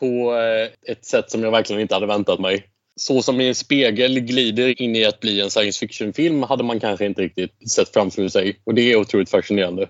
på 0.00 0.36
eh, 0.36 0.92
ett 0.92 1.04
sätt 1.04 1.30
som 1.30 1.42
jag 1.42 1.50
verkligen 1.50 1.82
inte 1.82 1.94
hade 1.94 2.06
väntat 2.06 2.40
mig. 2.40 2.64
Så 2.96 3.22
som 3.22 3.40
en 3.40 3.54
spegel 3.54 4.20
glider 4.20 4.82
in 4.82 4.96
i 4.96 5.04
att 5.04 5.20
bli 5.20 5.40
en 5.40 5.50
science 5.50 5.78
fiction-film 5.78 6.42
hade 6.42 6.64
man 6.64 6.80
kanske 6.80 7.06
inte 7.06 7.22
riktigt 7.22 7.70
sett 7.70 7.92
framför 7.92 8.28
sig. 8.28 8.60
Och 8.64 8.74
det 8.74 8.92
är 8.92 8.96
otroligt 8.96 9.30
fascinerande. 9.30 9.88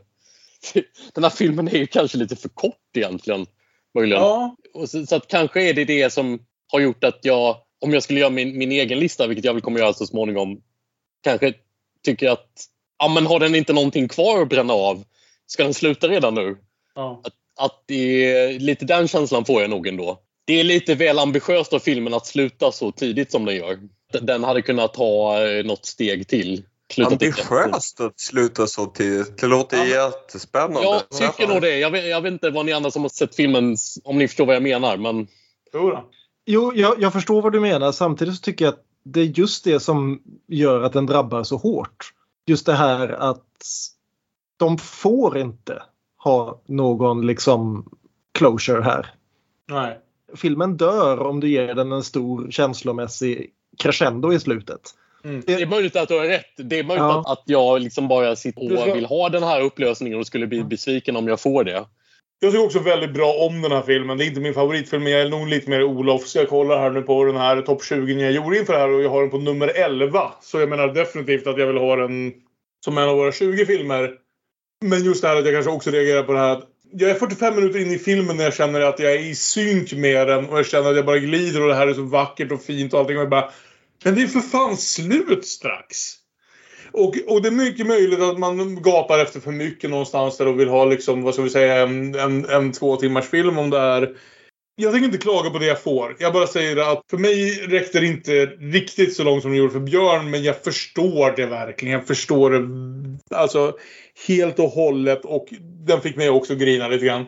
Den 1.14 1.24
här 1.24 1.30
filmen 1.30 1.68
är 1.68 1.78
ju 1.78 1.86
kanske 1.86 2.18
lite 2.18 2.36
för 2.36 2.48
kort 2.48 2.97
egentligen. 2.97 3.47
Möjligen. 3.94 4.23
Ja. 4.23 4.57
Och 4.75 4.91
så, 4.91 5.07
så 5.07 5.17
att 5.17 5.28
kanske 5.28 5.68
är 5.68 5.75
det 5.75 5.84
det 5.84 6.12
som 6.12 6.39
har 6.73 6.81
gjort 6.81 7.05
att 7.05 7.18
jag, 7.23 7.57
om 7.81 7.92
jag 7.92 8.02
skulle 8.02 8.20
göra 8.20 8.31
min, 8.31 8.58
min 8.58 8.73
egen 8.73 8.99
lista, 8.99 9.26
vilket 9.26 9.44
jag 9.44 9.52
väl 9.52 9.62
kommer 9.62 9.81
göra 9.81 9.92
så 9.92 10.07
småningom, 10.07 10.60
kanske 11.23 11.55
tycker 12.05 12.31
att 12.31 12.49
ja, 12.99 13.08
men 13.08 13.26
har 13.26 13.41
den 13.41 13.55
inte 13.55 13.73
någonting 13.73 14.08
kvar 14.08 14.42
att 14.42 14.49
bränna 14.49 14.73
av? 14.73 15.05
Ska 15.47 15.62
den 15.62 15.75
sluta 15.75 16.08
redan 16.08 16.34
nu? 16.34 16.57
Ja. 16.94 17.20
Att, 17.25 17.34
att 17.60 17.84
det 17.86 18.33
är, 18.33 18.58
lite 18.58 18.84
den 18.84 19.08
känslan 19.08 19.44
får 19.44 19.60
jag 19.60 19.70
nog 19.70 19.86
ändå. 19.86 20.23
Det 20.44 20.60
är 20.60 20.65
lite 20.65 20.94
väl 20.94 21.18
ambitiöst 21.18 21.73
av 21.73 21.78
filmen 21.78 22.15
att 22.15 22.26
sluta 22.26 22.73
så 22.73 22.92
tidigt 22.92 23.31
som 23.33 23.44
den 23.44 23.57
gör. 23.57 23.78
Den 24.20 24.44
hade 24.44 24.62
kunnat 24.62 24.94
ta 24.94 25.42
eh, 25.47 25.65
något 25.65 25.86
steg 25.86 26.28
till. 26.28 26.62
Ambitiöst 26.97 28.00
att 28.00 28.20
sluta 28.20 28.67
så 28.67 28.86
tidigt. 28.86 29.39
Det 29.39 29.47
låter 29.47 29.84
jättespännande. 29.84 30.83
Jag 30.83 31.10
tycker 31.10 31.49
nog 31.49 31.62
det. 31.62 31.78
Jag 31.78 31.91
vet, 31.91 32.08
jag 32.08 32.20
vet 32.20 32.33
inte 32.33 32.50
vad 32.50 32.67
ni 32.67 32.73
andra 32.73 32.91
som 32.91 33.02
har 33.02 33.08
sett 33.08 33.34
filmen, 33.34 33.76
om 34.05 34.18
ni 34.18 34.28
förstår 34.28 34.47
vad 34.47 34.55
jag 34.55 34.62
menar. 34.62 34.97
Men... 34.97 35.26
Jo, 36.47 36.73
jag, 36.75 37.02
jag 37.02 37.12
förstår 37.12 37.42
vad 37.42 37.52
du 37.52 37.60
menar. 37.60 37.92
Samtidigt 37.92 38.34
så 38.34 38.41
tycker 38.41 38.65
jag 38.65 38.75
att 38.75 38.84
det 39.05 39.20
är 39.20 39.25
just 39.25 39.65
det 39.65 39.81
som 39.81 40.23
gör 40.49 40.83
att 40.83 40.92
den 40.92 41.07
drabbar 41.07 41.42
så 41.42 41.57
hårt. 41.57 42.12
Just 42.47 42.67
det 42.67 42.75
här 42.75 43.08
att 43.08 43.44
de 44.57 44.78
får 44.78 45.39
inte 45.39 45.83
ha 46.17 46.62
någon 46.67 47.26
liksom 47.26 47.91
closure 48.33 48.83
här. 48.83 49.15
Nej. 49.68 49.99
Filmen 50.34 50.76
dör 50.76 51.18
om 51.18 51.41
du 51.41 51.50
ger 51.50 51.75
den 51.75 51.92
en 51.92 52.02
stor 52.02 52.50
känslomässig 52.50 53.50
crescendo 53.78 54.33
i 54.33 54.41
slutet. 54.41 54.94
Mm. 55.24 55.42
Det 55.47 55.52
är 55.52 55.66
möjligt 55.66 55.97
att 55.97 56.08
du 56.08 56.18
har 56.18 56.26
rätt. 56.26 56.47
Det 56.56 56.78
är 56.78 56.84
möjligt 56.84 57.02
Ja. 57.02 57.20
att, 57.20 57.38
att 57.38 57.42
jag 57.47 57.80
liksom 57.80 58.08
bara 58.08 58.36
sitter 58.36 58.88
och 58.88 58.97
vill 58.97 59.06
ha 59.06 59.28
den 59.28 59.42
här 59.42 59.60
upplösningen 59.60 60.18
och 60.18 60.26
skulle 60.26 60.47
bli 60.47 60.64
besviken 60.64 61.16
om 61.16 61.28
jag 61.28 61.40
får 61.40 61.64
det. 61.64 61.84
Jag 62.40 62.52
tycker 62.52 62.64
också 62.64 62.78
väldigt 62.78 63.14
bra 63.14 63.32
om 63.32 63.62
den 63.62 63.72
här 63.72 63.82
filmen. 63.82 64.18
Det 64.18 64.24
är 64.24 64.26
inte 64.26 64.40
min 64.40 64.55
favoritfilm, 64.55 65.02
men 65.02 65.12
jag 65.12 65.22
är 65.22 65.28
nog 65.28 65.48
lite 65.48 65.70
mer 65.70 65.82
Olof. 65.82 66.26
Så 66.26 66.38
jag 66.38 66.48
kollar 66.48 66.78
här 66.80 66.90
nu 66.90 67.02
på 67.02 67.24
den 67.24 67.36
här 67.36 67.62
topp 67.62 67.84
20 67.84 68.12
jag 68.22 68.32
gjorde 68.32 68.58
inför 68.58 68.72
det 68.72 68.78
här 68.78 68.88
och 68.88 69.02
jag 69.02 69.10
har 69.10 69.20
den 69.20 69.30
på 69.30 69.38
nummer 69.38 69.68
11. 69.68 70.32
Så 70.40 70.60
jag 70.60 70.68
menar 70.68 70.88
definitivt 70.88 71.47
att 71.47 71.58
jag 71.58 71.66
vill 71.66 71.76
ha 71.76 71.97
den 71.97 72.32
som 72.84 72.98
en 72.98 73.08
av 73.08 73.16
våra 73.16 73.32
20 73.32 73.66
filmer. 73.66 74.10
Men 74.84 75.05
just 75.05 75.22
det 75.22 75.28
här 75.28 75.36
att 75.36 75.44
jag 75.44 75.55
kanske 75.55 75.70
också 75.70 75.90
reagerar 75.90 76.22
på 76.22 76.32
det 76.32 76.38
här 76.38 76.52
att 76.52 76.64
jag 76.92 77.10
är 77.10 77.14
45 77.14 77.55
minuter 77.55 77.78
in 77.78 77.92
i 77.92 77.98
filmen 77.98 78.36
när 78.36 78.44
jag 78.44 78.55
känner 78.55 78.80
att 78.80 78.98
jag 78.98 79.12
är 79.12 79.18
i 79.18 79.34
synk 79.34 79.92
med 79.92 80.26
den 80.28 80.48
och 80.48 80.58
jag 80.58 80.66
känner 80.66 80.90
att 80.90 80.97
jag 80.97 81.06
bara 81.06 81.18
glider 81.18 81.62
och 81.62 81.68
det 81.68 81.74
här 81.74 81.86
är 81.86 81.94
så 81.94 82.02
vackert 82.02 82.52
och 82.52 82.62
fint 82.62 82.94
och 82.94 83.00
allting. 83.00 83.16
Och 83.16 83.22
jag 83.22 83.30
bara, 83.30 83.50
men 84.05 84.15
det 84.15 84.23
är 84.23 84.27
för 84.27 84.41
fan 84.41 84.77
slut 84.77 85.47
strax! 85.47 86.15
Och, 86.93 87.15
och 87.27 87.43
det 87.43 87.49
är 87.49 87.52
mycket 87.52 87.86
möjligt 87.86 88.20
att 88.20 88.39
man 88.39 88.83
gapar 88.83 89.18
efter 89.18 89.41
för 89.41 89.52
mycket 89.52 89.91
någonstans 89.91 90.36
där 90.36 90.49
och 90.49 90.60
vill 90.60 90.68
ha 90.68 90.85
liksom, 90.85 91.23
vad 91.23 91.35
ska 91.35 91.43
vi 91.43 91.51
säga, 91.51 91.83
en, 91.83 92.15
en, 92.15 92.44
en 92.44 92.73
två 92.73 92.97
timmars 92.97 93.28
film 93.28 93.59
om 93.59 93.70
det 93.70 93.78
är. 93.78 94.17
Jag 94.77 94.93
tänker 94.93 95.07
inte 95.07 95.18
klaga 95.18 95.51
på 95.51 95.59
det 95.59 95.67
jag 95.67 95.83
får. 95.83 96.17
Jag 96.18 96.33
bara 96.33 96.47
säger 96.47 96.93
att 96.93 97.02
för 97.10 97.18
mig 97.18 97.67
räckte 97.67 98.01
det 98.01 98.07
inte 98.07 98.47
riktigt 98.47 99.17
så 99.17 99.25
långt 99.25 99.43
som 99.43 99.51
det 99.51 99.57
gjorde 99.57 99.73
för 99.73 99.81
Björn. 99.81 100.31
Men 100.31 100.43
jag 100.43 100.65
förstår 100.65 101.36
det 101.36 101.47
verkligen. 101.47 101.93
Jag 101.93 102.07
förstår 102.07 102.51
det 102.51 103.36
alltså 103.36 103.77
helt 104.28 104.59
och 104.59 104.68
hållet. 104.70 105.25
Och 105.25 105.49
den 105.86 106.01
fick 106.01 106.17
mig 106.17 106.31
också 106.31 106.55
grina 106.55 106.89
lite 106.89 107.07
grann. 107.07 107.27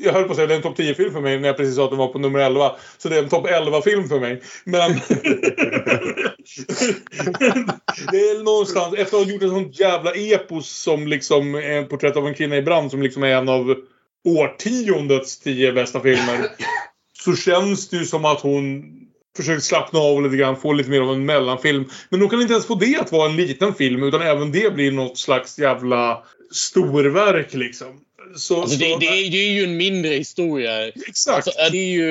Jag 0.00 0.12
höll 0.12 0.24
på 0.24 0.30
att 0.30 0.36
säga 0.36 0.46
det 0.46 0.54
är 0.54 0.56
en 0.56 0.62
topp 0.62 0.78
10-film 0.78 1.12
för 1.12 1.20
mig 1.20 1.38
när 1.38 1.48
jag 1.48 1.56
precis 1.56 1.76
sa 1.76 1.84
att 1.84 1.90
den 1.90 1.98
var 1.98 2.08
på 2.08 2.18
nummer 2.18 2.38
11. 2.38 2.72
Så 2.98 3.08
det 3.08 3.16
är 3.16 3.22
en 3.22 3.28
topp 3.28 3.46
11-film 3.46 4.08
för 4.08 4.20
mig. 4.20 4.42
Men... 4.64 4.90
det 8.10 8.16
är 8.16 8.44
någonstans, 8.44 8.94
efter 8.94 9.16
att 9.16 9.24
ha 9.24 9.32
gjort 9.32 9.42
en 9.42 9.48
sån 9.48 9.70
jävla 9.70 10.12
epos 10.14 10.68
som 10.68 11.06
liksom 11.06 11.54
är 11.54 11.70
en 11.70 11.88
porträtt 11.88 12.16
av 12.16 12.26
en 12.26 12.34
kvinna 12.34 12.56
i 12.56 12.62
brand 12.62 12.90
som 12.90 13.02
liksom 13.02 13.22
är 13.22 13.28
en 13.28 13.48
av 13.48 13.74
årtiondets 14.24 15.38
tio 15.38 15.72
bästa 15.72 16.00
filmer. 16.00 16.48
Så 17.24 17.36
känns 17.36 17.88
det 17.88 17.96
ju 17.96 18.04
som 18.04 18.24
att 18.24 18.40
hon 18.40 18.84
försökt 19.36 19.64
slappna 19.64 19.98
av 19.98 20.22
lite 20.22 20.36
grann, 20.36 20.56
få 20.56 20.72
lite 20.72 20.90
mer 20.90 21.00
av 21.00 21.12
en 21.12 21.26
mellanfilm. 21.26 21.84
Men 22.10 22.20
hon 22.20 22.30
kan 22.30 22.40
inte 22.40 22.52
ens 22.52 22.66
få 22.66 22.74
det 22.74 22.96
att 23.00 23.12
vara 23.12 23.30
en 23.30 23.36
liten 23.36 23.74
film 23.74 24.02
utan 24.02 24.22
även 24.22 24.52
det 24.52 24.74
blir 24.74 24.92
något 24.92 25.18
slags 25.18 25.58
jävla 25.58 26.22
storverk 26.52 27.54
liksom. 27.54 28.00
Så, 28.36 28.60
Alltså 28.60 28.78
det, 28.78 28.90
så- 28.92 28.98
det, 28.98 29.06
är, 29.06 29.30
det 29.30 29.36
är 29.36 29.50
ju 29.52 29.64
en 29.64 29.76
mindre 29.76 30.14
historia. 30.14 30.88
Exakt. 30.88 31.36
Alltså, 31.36 31.50
det 31.72 31.78
är 31.78 31.88
ju 31.88 32.10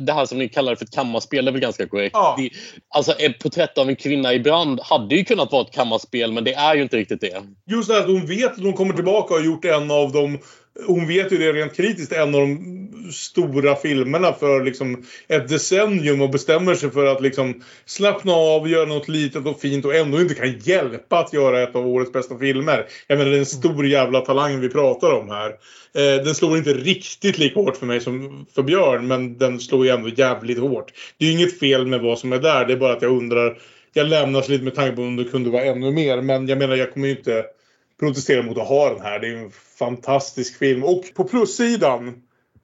det 0.00 0.12
här 0.12 0.26
som 0.26 0.38
ni 0.38 0.48
kallar 0.48 0.74
för 0.74 0.84
ett 0.84 0.94
kammarspel, 0.94 1.44
det 1.44 1.50
är 1.50 1.52
väl 1.52 1.60
ganska 1.60 1.88
korrekt. 1.88 2.10
Ja. 2.14 2.34
Det, 2.38 2.50
alltså 2.88 3.12
ett 3.12 3.38
porträtt 3.38 3.78
av 3.78 3.88
en 3.88 3.96
kvinna 3.96 4.34
i 4.34 4.40
brand 4.40 4.80
hade 4.82 5.14
ju 5.16 5.24
kunnat 5.24 5.52
vara 5.52 5.62
ett 5.62 5.74
kammarspel, 5.74 6.32
men 6.32 6.44
det 6.44 6.54
är 6.54 6.74
ju 6.74 6.82
inte 6.82 6.96
riktigt 6.96 7.20
det. 7.20 7.42
Just 7.70 7.88
det 7.88 7.94
här 7.94 8.00
att 8.00 8.06
hon 8.06 8.26
vet 8.26 8.52
att 8.52 8.62
hon 8.62 8.72
kommer 8.72 8.94
tillbaka 8.94 9.34
och 9.34 9.40
har 9.40 9.46
gjort 9.46 9.64
en 9.64 9.90
av 9.90 10.12
de 10.12 10.38
hon 10.86 11.06
vet 11.06 11.32
ju 11.32 11.38
det 11.38 11.52
rent 11.52 11.76
kritiskt, 11.76 12.12
en 12.12 12.34
av 12.34 12.40
de 12.40 12.82
stora 13.12 13.76
filmerna 13.76 14.32
för 14.32 14.64
liksom 14.64 15.04
ett 15.28 15.48
decennium 15.48 16.20
och 16.20 16.30
bestämmer 16.30 16.74
sig 16.74 16.90
för 16.90 17.06
att 17.06 17.22
liksom 17.22 17.62
slappna 17.86 18.32
av, 18.32 18.68
göra 18.68 18.84
något 18.84 19.08
litet 19.08 19.46
och 19.46 19.60
fint 19.60 19.84
och 19.84 19.94
ändå 19.94 20.20
inte 20.20 20.34
kan 20.34 20.58
hjälpa 20.58 21.18
att 21.18 21.32
göra 21.32 21.62
ett 21.62 21.76
av 21.76 21.86
årets 21.86 22.12
bästa 22.12 22.38
filmer. 22.38 22.86
Jag 23.06 23.18
menar 23.18 23.30
det 23.30 23.36
är 23.36 23.38
en 23.38 23.46
stor 23.46 23.86
jävla 23.86 24.20
talang 24.20 24.60
vi 24.60 24.68
pratar 24.68 25.12
om 25.12 25.28
här. 25.28 25.50
Eh, 25.94 26.24
den 26.24 26.34
slår 26.34 26.56
inte 26.56 26.72
riktigt 26.72 27.38
lika 27.38 27.60
hårt 27.60 27.76
för 27.76 27.86
mig 27.86 28.00
som 28.00 28.46
för 28.54 28.62
Björn 28.62 29.06
men 29.06 29.38
den 29.38 29.60
slår 29.60 29.84
ju 29.84 29.90
ändå 29.90 30.08
jävligt 30.08 30.58
hårt. 30.58 30.92
Det 31.18 31.24
är 31.24 31.28
ju 31.28 31.34
inget 31.34 31.58
fel 31.58 31.86
med 31.86 32.00
vad 32.00 32.18
som 32.18 32.32
är 32.32 32.38
där, 32.38 32.64
det 32.64 32.72
är 32.72 32.76
bara 32.76 32.92
att 32.92 33.02
jag 33.02 33.16
undrar 33.16 33.58
jag 33.92 34.08
lämnas 34.08 34.48
lite 34.48 34.64
med 34.64 34.74
tanke 34.74 34.96
på 34.96 35.02
om 35.02 35.16
det 35.16 35.24
kunde 35.24 35.50
vara 35.50 35.64
ännu 35.64 35.90
mer 35.90 36.20
men 36.20 36.48
jag 36.48 36.58
menar 36.58 36.76
jag 36.76 36.92
kommer 36.92 37.08
ju 37.08 37.16
inte 37.16 37.44
protestera 38.02 38.42
mot 38.42 38.58
att 38.58 38.68
ha 38.68 38.88
den 38.88 39.00
här. 39.00 39.18
Det 39.18 39.28
är 39.28 39.36
en 39.36 39.50
fantastisk 39.78 40.58
film. 40.58 40.84
Och 40.84 41.04
på 41.14 41.24
plussidan 41.24 42.14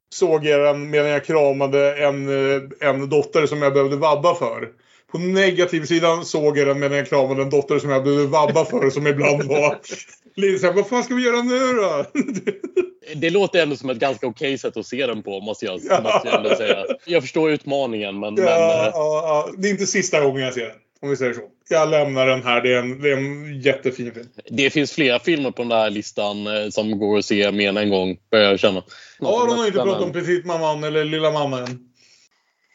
såg 0.09 0.45
jag 0.45 0.61
den 0.61 0.89
medan 0.89 1.07
jag 1.07 1.25
kramade 1.25 1.97
en, 1.97 2.29
eh, 2.29 2.89
en 2.89 3.09
dotter 3.09 3.45
som 3.45 3.61
jag 3.61 3.73
behövde 3.73 3.95
vabba 3.95 4.35
för. 4.35 4.69
På 5.11 5.17
negativsidan 5.17 6.25
såg 6.25 6.57
jag 6.57 6.67
den 6.67 6.79
medan 6.79 6.97
jag 6.97 7.09
kramade 7.09 7.41
en 7.41 7.49
dotter 7.49 7.79
som 7.79 7.89
jag 7.89 8.03
behövde 8.03 8.25
vabba 8.25 8.65
för 8.65 8.89
som 8.89 9.07
ibland 9.07 9.43
var 9.43 9.79
lite 10.35 10.59
såhär, 10.59 10.73
vad 10.73 10.87
fan 10.87 11.03
ska 11.03 11.15
vi 11.15 11.25
göra 11.25 11.41
nu 11.41 11.73
då? 11.73 12.05
Det 13.15 13.29
låter 13.29 13.63
ändå 13.63 13.75
som 13.75 13.89
ett 13.89 13.99
ganska 13.99 14.27
okej 14.27 14.57
sätt 14.57 14.77
att 14.77 14.85
se 14.85 15.07
den 15.07 15.23
på, 15.23 15.39
måste 15.41 15.65
jag, 15.65 15.73
måste 15.73 16.29
jag 16.43 16.57
säga. 16.57 16.85
Jag 17.05 17.23
förstår 17.23 17.51
utmaningen, 17.51 18.19
men... 18.19 18.35
Ja, 18.35 18.43
men 18.43 18.45
ja, 18.45 18.91
ja, 18.93 19.49
det 19.57 19.67
är 19.67 19.71
inte 19.71 19.87
sista 19.87 20.21
gången 20.21 20.43
jag 20.43 20.53
ser 20.53 20.65
den. 20.65 20.75
Om 21.01 21.09
vi 21.09 21.15
säger 21.15 21.33
så. 21.33 21.41
Jag 21.69 21.89
lämnar 21.89 22.27
den 22.27 22.43
här. 22.43 22.61
Det 22.61 22.73
är 22.73 22.79
en, 22.79 23.01
det 23.01 23.11
är 23.11 23.17
en 23.17 23.61
jättefin 23.61 24.13
film. 24.13 24.27
det 24.49 24.69
finns 24.69 24.91
flera 24.91 25.19
filmer 25.19 25.51
på 25.51 25.61
den 25.61 25.71
här 25.71 25.89
listan 25.89 26.47
eh, 26.47 26.69
som 26.69 26.99
går 26.99 27.17
att 27.17 27.25
se 27.25 27.51
mer 27.51 27.69
än 27.69 27.77
en 27.77 27.89
gång, 27.89 28.17
börjar 28.31 28.49
jag 28.49 28.59
känna. 28.59 28.83
Aron 29.19 29.57
har 29.57 29.65
inte 29.65 29.79
pratat 29.79 30.01
om 30.01 30.11
Petit 30.11 30.45
Mamman 30.45 30.83
eller 30.83 31.05
Lilla 31.05 31.31
Mamma 31.31 31.59
än. 31.59 31.79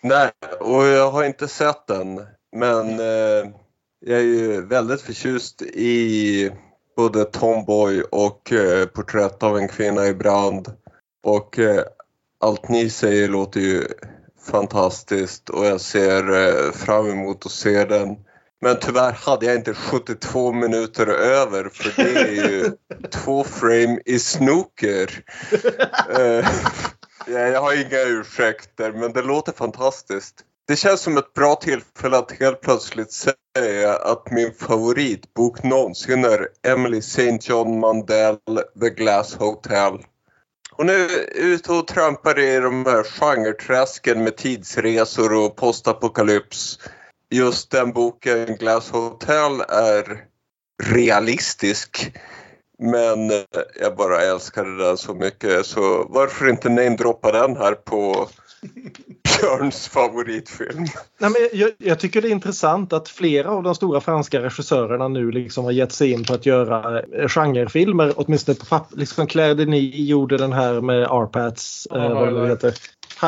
Nej, 0.03 0.31
och 0.61 0.87
jag 0.87 1.11
har 1.11 1.25
inte 1.25 1.49
sett 1.49 1.87
den. 1.87 2.21
Men 2.57 3.01
eh, 3.01 3.51
jag 4.01 4.19
är 4.19 4.25
ju 4.25 4.67
väldigt 4.67 5.01
förtjust 5.01 5.63
i 5.63 6.51
både 6.97 7.25
Tomboy 7.25 8.03
och 8.03 8.53
eh, 8.53 8.87
Porträtt 8.87 9.43
av 9.43 9.59
en 9.59 9.69
kvinna 9.69 10.07
i 10.07 10.15
brand. 10.15 10.69
Och 11.23 11.59
eh, 11.59 11.85
allt 12.41 12.69
ni 12.69 12.91
säger 12.91 13.29
låter 13.29 13.61
ju 13.61 13.85
fantastiskt 14.45 15.51
och 15.51 15.67
jag 15.67 15.81
ser 15.81 16.33
eh, 16.33 16.73
fram 16.73 17.11
emot 17.11 17.47
att 17.47 17.53
se 17.53 17.85
den. 17.85 18.17
Men 18.61 18.77
tyvärr 18.81 19.13
hade 19.13 19.47
jag 19.47 19.55
inte 19.55 19.75
72 19.75 20.53
minuter 20.53 21.07
över 21.07 21.69
för 21.69 22.03
det 22.03 22.21
är 22.21 22.51
ju 22.51 22.71
två 23.11 23.45
frame 23.45 24.01
i 24.05 24.19
snooker. 24.19 25.25
Eh, 26.19 26.47
Ja, 27.27 27.39
jag 27.39 27.61
har 27.61 27.73
inga 27.75 28.01
ursäkter, 28.01 28.93
men 28.93 29.13
det 29.13 29.23
låter 29.23 29.53
fantastiskt. 29.53 30.35
Det 30.69 30.77
känns 30.77 31.01
som 31.01 31.17
ett 31.17 31.33
bra 31.35 31.55
tillfälle 31.55 32.19
att 32.19 32.33
helt 32.33 32.61
plötsligt 32.61 33.13
säga 33.13 33.97
att 33.97 34.31
min 34.31 34.53
favoritbok 34.53 35.63
någonsin 35.63 36.25
är 36.25 36.49
Emily 36.67 36.99
St. 36.99 37.39
John 37.43 37.81
Mandel, 37.81 38.39
The 38.81 38.91
Glass 38.91 39.35
Hotel. 39.35 39.99
Hon 40.77 40.89
är 40.89 41.09
ute 41.35 41.73
och 41.73 41.87
trampar 41.87 42.39
i 42.39 42.61
de 42.61 42.87
här 42.87 43.03
genreträsken 43.03 44.25
med 44.25 44.37
tidsresor 44.37 45.35
och 45.35 45.57
postapokalyps. 45.57 46.79
Just 47.31 47.71
den 47.71 47.93
boken, 47.93 48.57
Glass 48.57 48.91
Hotel, 48.91 49.61
är 49.69 50.25
realistisk. 50.83 52.13
Men 52.79 53.31
jag 53.81 53.97
bara 53.97 54.21
älskade 54.21 54.79
den 54.79 54.97
så 54.97 55.15
mycket 55.15 55.67
så 55.67 56.07
varför 56.09 56.49
inte 56.49 56.69
namedroppa 56.69 57.33
den 57.33 57.57
här 57.57 57.73
på 57.73 58.29
Björns 59.41 59.89
favoritfilm. 59.89 60.85
Nej, 61.21 61.31
men 61.31 61.61
jag, 61.61 61.71
jag 61.79 62.01
tycker 62.01 62.23
det 62.23 62.29
är 62.29 62.33
intressant 62.33 62.93
att 62.93 63.09
flera 63.09 63.51
av 63.51 63.63
de 63.63 63.75
stora 63.75 64.01
franska 64.01 64.43
regissörerna 64.43 65.09
nu 65.09 65.31
liksom 65.31 65.65
har 65.65 65.73
gett 65.73 65.93
sig 65.93 66.13
in 66.13 66.25
på 66.25 66.35
att 66.35 66.47
göra 66.47 67.03
eh, 67.03 67.29
genrefilmer, 67.29 68.13
åtminstone 68.17 68.57
på 68.57 68.67
papper. 68.67 68.97
Liksom 68.97 69.27
Claire 69.27 69.55
Denis 69.55 69.95
gjorde 69.95 70.37
den 70.37 70.53
här 70.53 70.81
med 70.81 71.07
Arpats, 71.11 71.87
Ja, 71.91 71.97
eh, 72.05 72.11
vad 72.15 72.19
High 72.29 72.35
det 72.35 72.41
Life. 72.41 72.51
heter, 72.67 72.75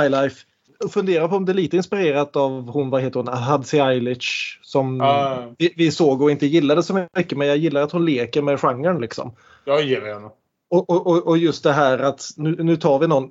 High 0.00 0.10
Life. 0.22 0.36
Jag 0.78 0.92
funderar 0.92 1.28
på 1.28 1.36
om 1.36 1.44
det 1.44 1.52
är 1.52 1.54
lite 1.54 1.76
inspirerat 1.76 2.36
av 2.36 2.70
hon, 2.70 2.90
vad 2.90 3.02
heter 3.02 3.20
hon, 3.20 3.28
Hadzi 3.28 3.78
Eilish 3.78 4.58
som 4.62 5.00
Ah. 5.00 5.36
vi, 5.58 5.72
vi 5.76 5.90
såg 5.90 6.22
och 6.22 6.30
inte 6.30 6.46
gillade 6.46 6.82
så 6.82 7.06
mycket 7.16 7.38
men 7.38 7.48
jag 7.48 7.56
gillar 7.56 7.82
att 7.82 7.92
hon 7.92 8.04
leker 8.04 8.42
med 8.42 8.60
genren 8.60 9.00
liksom. 9.00 9.32
Jag 9.64 9.82
gillar 9.82 10.06
henne. 10.14 10.28
Och, 10.70 10.90
och, 10.90 11.06
och- 11.06 11.26
och 11.26 11.38
just 11.38 11.62
det 11.64 11.72
här 11.72 11.98
att 11.98 12.28
nu, 12.36 12.56
nu 12.58 12.76
tar 12.76 12.98
vi 12.98 13.06
någon 13.06 13.30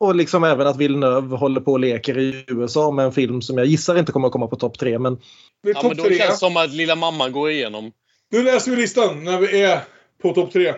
och, 0.00 0.14
liksom 0.14 0.44
även 0.44 0.66
att 0.66 0.76
Villeneuve 0.76 1.36
håller 1.36 1.60
på 1.60 1.72
och 1.72 1.80
leker 1.80 2.18
i 2.18 2.44
USA 2.48 2.90
med 2.90 3.04
en 3.04 3.12
film 3.12 3.42
som 3.42 3.58
jag 3.58 3.66
gissar 3.66 3.98
inte 3.98 4.12
kommer 4.12 4.26
att 4.26 4.32
komma 4.32 4.46
på 4.46 4.56
topp 4.56 4.78
tre 4.78 4.98
men 4.98 5.18
Ja, 5.62 5.80
men 5.82 5.96
då 5.96 6.04
tre. 6.04 6.18
känns 6.18 6.30
det 6.30 6.36
som 6.36 6.56
att 6.56 6.72
lilla 6.72 6.96
mamman 6.96 7.32
går 7.32 7.50
igenom. 7.50 7.92
Nu 8.30 8.42
läser 8.42 8.70
vi 8.70 8.76
listan 8.76 9.24
när 9.24 9.38
vi 9.38 9.62
är 9.62 9.80
på 10.22 10.34
topp 10.34 10.52
tre. 10.52 10.74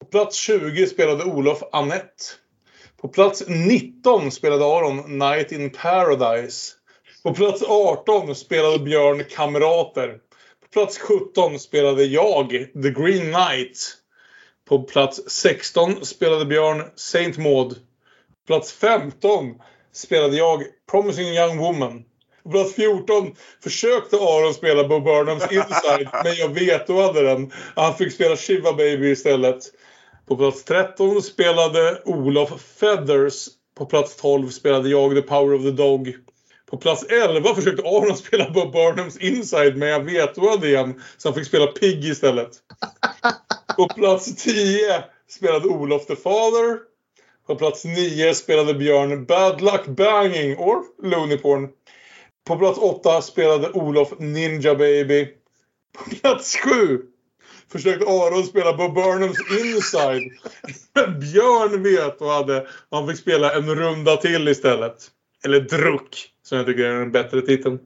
På 0.00 0.06
plats 0.10 0.36
20 0.36 0.86
spelade 0.86 1.24
Olof 1.24 1.62
Annette. 1.72 2.24
På 3.00 3.08
plats 3.08 3.44
19 3.48 4.30
spelade 4.30 4.64
Aron 4.64 5.18
Night 5.18 5.52
in 5.52 5.70
Paradise. 5.70 6.72
På 7.22 7.34
plats 7.34 7.62
18 7.62 8.34
spelade 8.34 8.78
Björn 8.78 9.24
Kamrater. 9.30 10.08
På 10.62 10.68
plats 10.72 10.98
17 10.98 11.58
spelade 11.58 12.04
jag 12.04 12.50
The 12.82 12.90
Green 12.90 13.32
Knight. 13.32 13.78
På 14.68 14.82
plats 14.82 15.30
16 15.30 16.04
spelade 16.04 16.44
Björn 16.44 16.82
Saint 16.96 17.38
Maud. 17.38 17.76
Plats 18.46 18.72
15 18.72 19.54
spelade 19.92 20.36
jag 20.36 20.62
Promising 20.90 21.28
Young 21.28 21.58
Woman. 21.58 22.04
På 22.44 22.50
plats 22.50 22.74
14 22.74 23.34
försökte 23.62 24.16
Aron 24.16 24.54
spela 24.54 24.88
Bo 24.88 25.00
Burnhams 25.00 25.52
Inside, 25.52 26.08
men 26.24 26.34
jag 26.34 26.48
vetoade 26.48 27.22
den. 27.22 27.52
Han 27.76 27.94
fick 27.94 28.12
spela 28.12 28.36
Shiva 28.36 28.72
Baby 28.72 29.10
istället. 29.10 29.58
På 30.28 30.36
plats 30.36 30.64
13 30.64 31.22
spelade 31.22 32.02
Olof 32.04 32.50
Feathers. 32.80 33.48
På 33.78 33.86
plats 33.86 34.16
12 34.16 34.48
spelade 34.48 34.88
jag 34.88 35.14
The 35.14 35.22
Power 35.22 35.54
of 35.54 35.62
the 35.62 35.70
Dog. 35.70 36.14
På 36.70 36.76
plats 36.76 37.04
11 37.04 37.54
försökte 37.54 37.82
Aron 37.82 38.16
spela 38.16 38.50
Bob 38.50 38.72
Burnhams 38.72 39.16
Inside, 39.16 39.76
men 39.76 39.88
jag 39.88 40.00
vetoade 40.00 40.68
igen. 40.68 41.02
Så 41.16 41.28
han 41.28 41.34
fick 41.34 41.46
spela 41.46 41.66
Pig 41.66 42.04
istället. 42.04 42.50
På 43.76 43.88
plats 43.88 44.44
10 44.44 45.04
spelade 45.28 45.68
Olof 45.68 46.06
the 46.06 46.16
Father. 46.16 46.93
På 47.46 47.56
plats 47.56 47.84
9 47.84 48.34
spelade 48.34 48.74
Björn 48.74 49.24
Bad 49.24 49.60
Luck 49.60 49.86
Banging 49.86 50.56
or 50.56 50.82
Looney 51.02 51.36
Porn. 51.36 51.68
På 52.46 52.56
plats 52.56 52.78
8 52.78 53.22
spelade 53.22 53.70
Olof 53.70 54.12
Ninja 54.18 54.74
Baby. 54.74 55.28
På 55.98 56.14
plats 56.14 56.56
7 56.56 57.00
försökte 57.72 58.06
Aron 58.06 58.44
spela 58.44 58.76
Bob 58.76 58.94
Burnhams 58.94 59.38
Inside. 59.60 60.32
Björn 61.20 61.82
vet 61.82 62.20
och 62.20 62.30
hade. 62.30 62.66
Han 62.90 63.08
fick 63.08 63.18
spela 63.18 63.54
en 63.54 63.74
runda 63.74 64.16
till 64.16 64.48
istället. 64.48 65.10
Eller 65.44 65.60
Druck, 65.60 66.28
som 66.42 66.58
jag 66.58 66.66
tycker 66.66 66.84
är 66.84 66.98
den 66.98 67.12
bättre 67.12 67.40
titeln. 67.40 67.78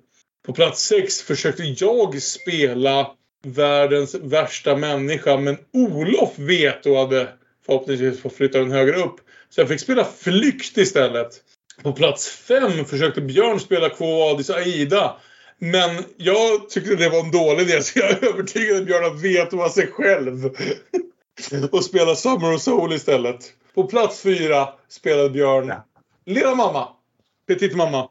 På 0.47 0.53
plats 0.53 0.83
6 0.83 1.23
försökte 1.23 1.63
jag 1.63 2.23
spela 2.23 3.11
världens 3.45 4.15
värsta 4.15 4.77
människa. 4.77 5.37
Men 5.37 5.57
Olof 5.73 6.39
vet 6.39 6.87
och 6.87 6.97
hade 6.97 7.29
förhoppningsvis 7.67 8.23
fått 8.23 8.37
flytta 8.37 8.59
den 8.59 8.71
högre 8.71 8.97
upp. 8.97 9.21
Så 9.51 9.61
jag 9.61 9.69
fick 9.69 9.81
spela 9.81 10.05
Flykt 10.05 10.77
istället. 10.79 11.29
På 11.83 11.93
plats 11.93 12.29
5 12.29 12.85
försökte 12.85 13.21
Björn 13.21 13.61
spela 13.61 13.89
Quo 13.89 14.19
Vadis 14.19 14.51
Aida. 14.51 15.17
Men 15.59 16.05
jag 16.17 16.71
tyckte 16.71 16.97
det 16.97 17.09
var 17.09 17.21
en 17.21 17.31
dålig 17.31 17.63
idé 17.63 17.83
så 17.83 17.99
jag 17.99 18.23
övertygade 18.25 18.85
Björn 18.85 19.05
att 19.05 19.23
vetoa 19.23 19.69
sig 19.69 19.87
själv. 19.87 20.51
Och 21.71 21.85
spela 21.85 22.15
Summer 22.15 22.55
of 22.55 22.63
Soul 22.63 22.93
istället. 22.93 23.53
På 23.75 23.85
plats 23.85 24.21
4 24.21 24.69
spelade 24.89 25.31
Björn 25.31 25.73
Lilla 26.27 26.55
mamma. 26.55 26.89
Petit 27.49 27.77
mamma. 27.77 28.09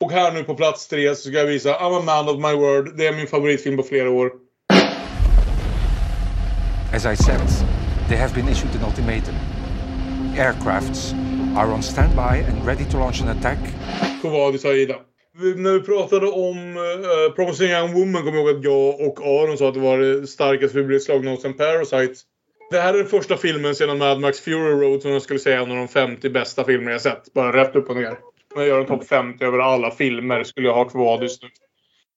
Och 0.00 0.12
här 0.12 0.32
nu 0.32 0.44
på 0.44 0.54
plats 0.54 0.88
3 0.88 1.14
så 1.14 1.28
ska 1.28 1.38
jag 1.38 1.46
visa 1.46 1.78
I'm 1.78 1.98
a 1.98 2.02
man 2.04 2.28
of 2.28 2.36
my 2.36 2.54
word. 2.54 2.96
Det 2.96 3.06
är 3.06 3.12
min 3.12 3.26
favoritfilm 3.26 3.76
på 3.76 3.82
flera 3.82 4.10
år. 4.10 4.32
As 6.94 7.04
I 7.04 7.16
said, 7.16 7.40
they 8.08 8.16
have 8.16 8.34
been 8.34 8.48
issued 8.48 8.70
an 8.76 8.88
ultimatum. 8.88 9.57
Aircrafts 10.38 11.14
are 11.56 11.72
on 11.72 11.82
standby 11.82 12.36
and 12.48 12.66
ready 12.66 12.84
to 12.84 12.98
launch 12.98 13.22
an 13.22 13.28
attack. 13.28 13.58
Quo 14.20 14.52
Aida. 14.64 14.96
När 15.56 15.72
vi 15.72 15.80
pratade 15.80 16.26
om 16.26 16.76
uh, 16.76 17.34
Promising 17.34 17.68
Young 17.68 17.92
Woman 17.94 18.22
kommer 18.22 18.38
jag 18.38 18.46
ihåg 18.46 18.56
att 18.56 18.64
jag 18.64 19.00
och 19.00 19.20
Aron 19.26 19.58
sa 19.58 19.68
att 19.68 19.74
det 19.74 19.80
var 19.80 19.98
det 19.98 20.26
starkaste 20.26 20.76
vi 20.76 20.84
blivit 20.84 21.04
slagna 21.04 21.30
hos 21.30 21.44
en 21.44 21.54
Parasite. 21.54 22.14
Det 22.70 22.80
här 22.80 22.94
är 22.94 22.98
den 22.98 23.06
första 23.06 23.36
filmen 23.36 23.74
sedan 23.74 23.98
Mad 23.98 24.20
Max 24.20 24.40
Fury 24.40 24.70
Road 24.70 25.02
som 25.02 25.10
jag 25.10 25.22
skulle 25.22 25.38
säga 25.38 25.58
är 25.58 25.62
en 25.62 25.70
av 25.70 25.76
de 25.76 25.88
50 25.88 26.30
bästa 26.30 26.64
filmer 26.64 26.92
jag 26.92 27.00
sett. 27.00 27.32
Bara 27.34 27.52
rätt 27.52 27.76
upp 27.76 27.90
och 27.90 27.96
ner. 27.96 28.18
Om 28.54 28.60
jag 28.60 28.66
gör 28.66 28.80
en 28.80 28.86
topp 28.86 29.08
50 29.08 29.44
över 29.44 29.58
alla 29.58 29.90
filmer 29.90 30.44
skulle 30.44 30.66
jag 30.66 30.74
ha 30.74 30.84
Kvadis 30.84 31.42
nu 31.42 31.48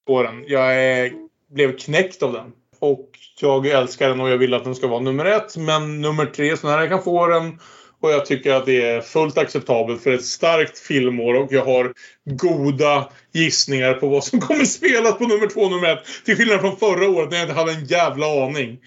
på 0.08 0.24
den. 0.24 0.44
Jag 0.48 0.76
är, 0.76 1.12
blev 1.56 1.78
knäckt 1.78 2.24
av 2.24 2.34
den. 2.34 2.52
Och 2.80 3.10
jag 3.42 3.68
älskar 3.68 4.10
den 4.10 4.22
och 4.22 4.30
jag 4.30 4.38
vill 4.38 4.54
att 4.54 4.64
den 4.64 4.76
ska 4.76 4.88
vara 4.88 5.00
nummer 5.00 5.26
ett. 5.26 5.58
Men 5.58 6.02
nummer 6.02 6.26
tre, 6.26 6.58
så 6.58 6.68
när 6.68 6.80
jag 6.80 6.90
kan 6.90 7.04
få 7.04 7.28
den. 7.28 7.60
Och 8.02 8.12
jag 8.12 8.26
tycker 8.26 8.54
att 8.54 8.66
det 8.66 8.82
är 8.86 9.02
fullt 9.02 9.38
acceptabelt 9.38 10.04
för 10.04 10.12
ett 10.12 10.26
starkt 10.26 10.80
filmår 10.80 11.34
och 11.34 11.54
jag 11.54 11.66
har 11.66 11.94
goda 12.26 13.10
gissningar 13.34 13.94
på 13.94 14.08
vad 14.08 14.24
som 14.24 14.40
kommer 14.42 14.66
spelas 14.66 15.18
på 15.18 15.24
nummer 15.24 15.48
två 15.48 15.62
och 15.62 15.72
nummer 15.72 15.94
ett. 15.94 16.04
Till 16.26 16.38
skillnad 16.38 16.62
från 16.62 16.78
förra 16.78 17.10
året 17.10 17.32
när 17.32 17.38
jag 17.38 17.44
inte 17.44 17.60
hade 17.60 17.72
en 17.72 17.86
jävla 17.86 18.46
aning. 18.46 18.80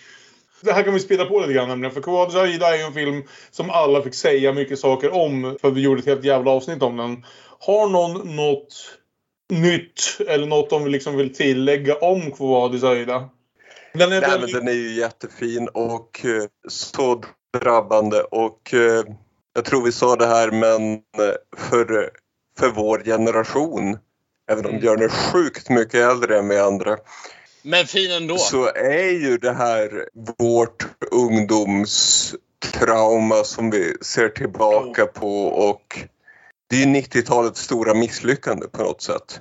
Det 0.61 0.73
här 0.73 0.83
kan 0.83 0.95
vi 0.95 1.01
spela 1.01 1.25
på 1.25 1.41
lite 1.41 1.53
grann 1.53 1.69
nämligen. 1.69 1.95
För 1.95 2.01
Quadus 2.01 2.35
Aida 2.35 2.75
är 2.75 2.79
ju 2.79 2.83
en 2.83 2.95
film 2.95 3.23
som 3.51 3.71
alla 3.71 4.03
fick 4.03 4.15
säga 4.15 4.53
mycket 4.53 4.79
saker 4.79 5.15
om. 5.15 5.57
För 5.61 5.71
vi 5.71 5.81
gjorde 5.81 6.01
ett 6.01 6.07
helt 6.07 6.25
jävla 6.25 6.51
avsnitt 6.51 6.83
om 6.83 6.97
den. 6.97 7.25
Har 7.59 7.89
någon 7.89 8.37
något 8.37 8.99
nytt 9.53 10.21
eller 10.29 10.47
något 10.47 10.71
de 10.71 10.87
liksom 10.87 11.17
vill 11.17 11.35
tillägga 11.35 11.97
om 11.97 12.31
Quadus 12.31 12.85
Aida? 12.85 13.29
Den 13.95 14.13
är 14.13 14.21
Nej, 14.21 14.21
men 14.21 14.31
väldigt... 14.31 14.55
den 14.55 14.69
är 14.69 14.73
ju 14.73 14.93
jättefin 15.01 15.69
och 15.69 16.25
eh, 16.25 16.45
så 16.69 17.23
drabbande 17.59 18.21
och 18.21 18.75
eh, 18.75 19.05
jag 19.55 19.65
tror 19.65 19.85
vi 19.85 19.93
sa 19.93 20.17
det 20.17 20.27
här 20.27 20.51
men 20.51 20.93
eh, 20.93 20.99
för, 21.57 22.11
för 22.59 22.69
vår 22.69 23.03
generation, 23.05 23.99
även 24.51 24.67
om 24.67 24.81
Björn 24.81 25.03
är 25.03 25.09
sjukt 25.09 25.71
mycket 25.71 25.95
äldre 25.95 26.39
än 26.39 26.49
vi 26.49 26.59
andra, 26.59 26.97
Men 27.63 27.87
fin 27.87 28.11
ändå. 28.11 28.39
så 28.39 28.67
är 28.75 29.11
ju 29.11 29.39
det 29.39 29.53
här 29.53 30.09
vårt 30.39 30.87
ungdomstrauma 31.11 33.45
som 33.45 33.71
vi 33.71 33.97
ser 34.01 34.29
tillbaka 34.29 35.07
på 35.07 35.47
och 35.47 35.99
det 36.71 36.77
är 36.77 36.81
ju 36.87 36.89
90-talets 36.95 37.61
stora 37.61 37.95
misslyckande 37.95 38.67
på 38.67 38.83
något 38.83 39.03
sätt. 39.03 39.41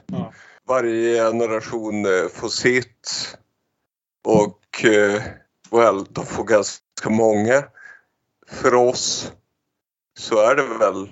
Varje 0.67 1.17
generation 1.17 2.05
eh, 2.05 2.27
får 2.33 2.49
sitt 2.49 3.35
och 4.23 4.59
well, 5.71 6.05
de 6.09 6.25
får 6.25 6.43
ganska 6.43 7.09
många. 7.09 7.63
För 8.53 8.73
oss 8.75 9.31
så 10.19 10.39
är 10.41 10.55
det 10.55 10.63
väl 10.63 11.09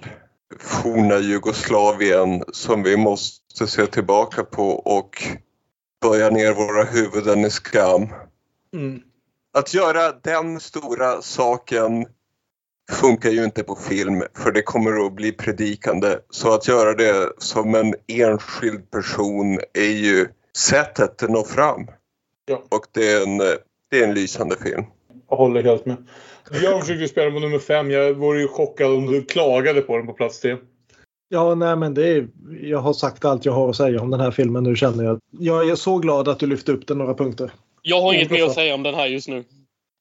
forna 0.60 1.20
Jugoslavien 1.20 2.44
som 2.54 2.84
vi 2.84 2.98
måste 2.98 3.68
se 3.68 3.86
tillbaka 3.86 4.44
på 4.44 4.70
och 4.70 5.24
böja 6.02 6.30
ner 6.30 6.54
våra 6.54 6.84
huvuden 6.84 7.46
i 7.46 7.50
skam. 7.50 8.08
Mm. 8.74 9.02
Att 9.54 9.74
göra 9.74 10.12
den 10.12 10.60
stora 10.60 11.22
saken 11.22 12.06
funkar 12.92 13.30
ju 13.30 13.44
inte 13.44 13.64
på 13.64 13.76
film 13.76 14.24
för 14.34 14.52
det 14.52 14.62
kommer 14.62 15.06
att 15.06 15.14
bli 15.14 15.32
predikande. 15.32 16.20
Så 16.30 16.54
att 16.54 16.68
göra 16.68 16.94
det 16.94 17.34
som 17.38 17.76
en 17.76 17.96
enskild 18.08 18.92
person 18.92 19.60
är 19.74 19.92
ju 19.92 20.28
sättet 20.58 21.24
att 21.24 21.30
nå 21.30 21.44
fram. 21.44 21.88
Ja. 22.46 22.64
Och 22.70 22.86
det 22.92 23.12
är, 23.12 23.24
en, 23.24 23.38
det 23.90 24.00
är 24.00 24.04
en 24.04 24.14
lysande 24.14 24.56
film. 24.58 24.84
Jag 25.30 25.38
håller 25.38 25.64
helt 25.64 25.86
med. 25.86 25.98
Jag 26.52 26.82
försökte 26.82 27.08
spela 27.08 27.32
på 27.32 27.40
nummer 27.40 27.60
fem. 27.60 27.92
Jag 27.92 28.14
vore 28.14 28.42
ju 28.42 28.48
chockad 28.48 28.92
om 28.92 29.06
du 29.06 29.24
klagade 29.24 29.82
på 29.82 29.98
den 29.98 30.08
på 30.08 30.14
plats 30.14 30.40
tre. 30.40 30.58
Ja, 31.30 31.56
nej 31.56 31.76
men 31.76 31.94
det 31.94 32.08
är, 32.08 32.28
jag 32.62 32.80
har 32.80 32.94
sagt 32.94 33.26
allt 33.26 33.46
jag 33.46 33.54
har 33.54 33.70
att 33.70 33.76
säga 33.76 34.02
om 34.02 34.10
den 34.10 34.20
här 34.20 34.32
filmen 34.32 34.64
nu 34.64 34.76
känner 34.76 35.04
jag. 35.04 35.20
Jag 35.40 35.70
är 35.70 35.76
så 35.76 35.98
glad 35.98 36.28
att 36.28 36.40
du 36.40 36.48
lyfte 36.48 36.72
upp 36.72 36.88
den 36.88 36.98
några 36.98 37.14
punkter. 37.14 37.52
Jag 37.82 38.02
har 38.02 38.14
inget 38.14 38.32
mer 38.32 38.46
att 38.46 38.54
säga 38.54 38.74
om 38.74 38.84
den 38.84 38.96
här 38.96 39.08
just 39.08 39.28
nu. 39.28 39.44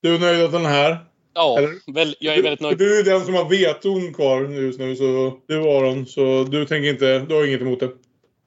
Du 0.02 0.14
är 0.14 0.18
nöjd 0.18 0.44
att 0.44 0.52
den 0.52 0.64
är 0.64 0.70
här? 0.70 0.98
Ja, 1.34 1.58
väl, 1.94 2.16
jag 2.20 2.38
är 2.38 2.42
väldigt 2.42 2.60
nöjd. 2.60 2.78
Du 2.78 3.00
är 3.00 3.04
den 3.04 3.20
som 3.20 3.34
har 3.34 3.48
veton 3.48 4.14
kvar 4.14 4.42
just 4.42 4.78
nu. 4.78 4.96
Så 4.96 5.38
du 5.46 5.60
Aron, 5.62 6.06
så 6.06 6.44
du 6.44 6.66
tänker 6.66 6.90
inte, 6.90 7.18
du 7.18 7.34
har 7.34 7.46
inget 7.46 7.60
emot 7.60 7.80
det? 7.80 7.90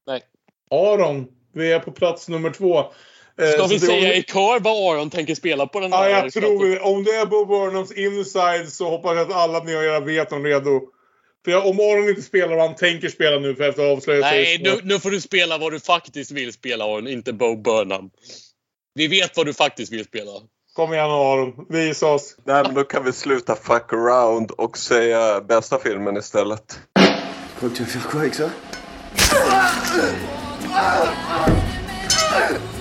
Nej. 0.08 0.22
Aron, 0.72 1.28
vi 1.54 1.72
är 1.72 1.80
på 1.80 1.92
plats 1.92 2.30
nummer 2.30 2.50
två. 2.50 2.86
Eh, 3.42 3.50
Ska 3.50 3.68
vi 3.68 3.80
säga 3.80 4.14
i 4.14 4.24
kör 4.24 4.60
vad 4.60 4.94
Aron 4.96 5.10
tänker 5.10 5.36
spela 5.36 5.68
på 5.68 5.80
den 5.80 5.92
Ja, 5.92 5.98
här? 5.98 6.10
jag 6.10 6.34
tror 6.34 6.66
det. 6.70 6.80
Om 6.80 7.04
det 7.04 7.12
är 7.12 7.26
Bob 7.26 7.48
Burnhams 7.48 7.92
inside 7.92 8.70
så 8.74 8.90
hoppas 8.90 9.16
jag 9.18 9.30
att 9.32 9.36
alla 9.38 9.64
ni 9.64 9.76
har 9.76 9.84
era 9.84 10.00
veton 10.00 10.44
redo. 10.44 10.82
För 11.46 11.52
jag, 11.52 11.68
om 11.68 11.80
Aron 11.80 12.10
inte 12.10 12.22
spelar 12.22 12.56
vad 12.56 12.66
han 12.68 12.76
tänker 12.76 13.10
spela 13.10 13.40
nu 13.40 13.56
för 13.56 13.70
efter 13.70 13.92
avslöjat 13.92 14.22
Nej, 14.22 14.60
nu, 14.64 14.80
nu 14.84 15.00
får 15.00 15.12
du 15.12 15.22
spela 15.22 15.58
vad 15.58 15.72
du 15.72 15.80
faktiskt 15.80 16.32
vill 16.32 16.54
spela 16.54 16.86
Aron, 16.86 17.08
inte 17.08 17.34
Bo 17.34 17.56
Burnham. 17.56 18.10
Vi 18.96 19.08
vet 19.08 19.38
vad 19.38 19.46
du 19.46 19.54
faktiskt 19.54 19.94
vill 19.94 20.06
spela. 20.06 20.32
Kom 20.74 20.94
igen 20.94 21.06
Aron, 21.06 21.66
visa 21.70 22.08
oss. 22.08 22.36
Nej, 22.46 22.64
men 22.64 22.74
då 22.74 22.84
kan 22.84 23.04
vi 23.04 23.14
sluta 23.14 23.56
fuck 23.56 23.94
around 23.94 24.52
och 24.52 24.78
säga 24.78 25.42
bästa 25.42 25.80
filmen 25.80 26.18
istället. 26.18 26.80
Vas 27.60 27.78
faire 32.34 32.73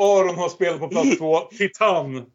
Aron 0.00 0.34
har 0.38 0.48
spelat 0.48 0.80
på 0.80 0.88
plats 0.88 1.18
två. 1.18 1.40
Titan. 1.40 2.26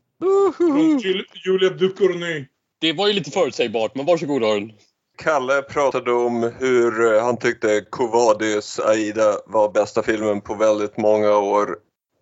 Från 0.57 0.99
Jul- 0.99 1.25
Julia 1.45 1.69
Ducournau. 1.69 2.45
Det 2.81 2.93
var 2.93 3.07
ju 3.07 3.13
lite 3.13 3.31
förutsägbart, 3.31 3.95
men 3.95 4.05
varsågod 4.05 4.43
Aron. 4.43 4.71
Kalle 5.17 5.61
pratade 5.61 6.11
om 6.11 6.51
hur 6.59 7.13
eh, 7.15 7.23
han 7.23 7.37
tyckte 7.37 7.81
Kovadis 7.89 8.79
Aida 8.79 9.37
var 9.45 9.71
bästa 9.71 10.03
filmen 10.03 10.41
på 10.41 10.55
väldigt 10.55 10.97
många 10.97 11.37
år. 11.37 11.77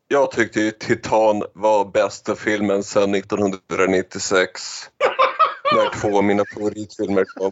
Jag 0.08 0.32
tyckte 0.32 0.60
ju 0.62 0.72
Titan 0.72 1.44
var 1.54 1.86
bästa 1.86 2.36
filmen 2.36 2.84
sedan 2.84 3.16
1996. 3.16 4.62
när 5.76 6.00
två 6.02 6.18
av 6.18 6.24
mina 6.24 6.44
favoritfilmer 6.54 7.26
kom. 7.26 7.52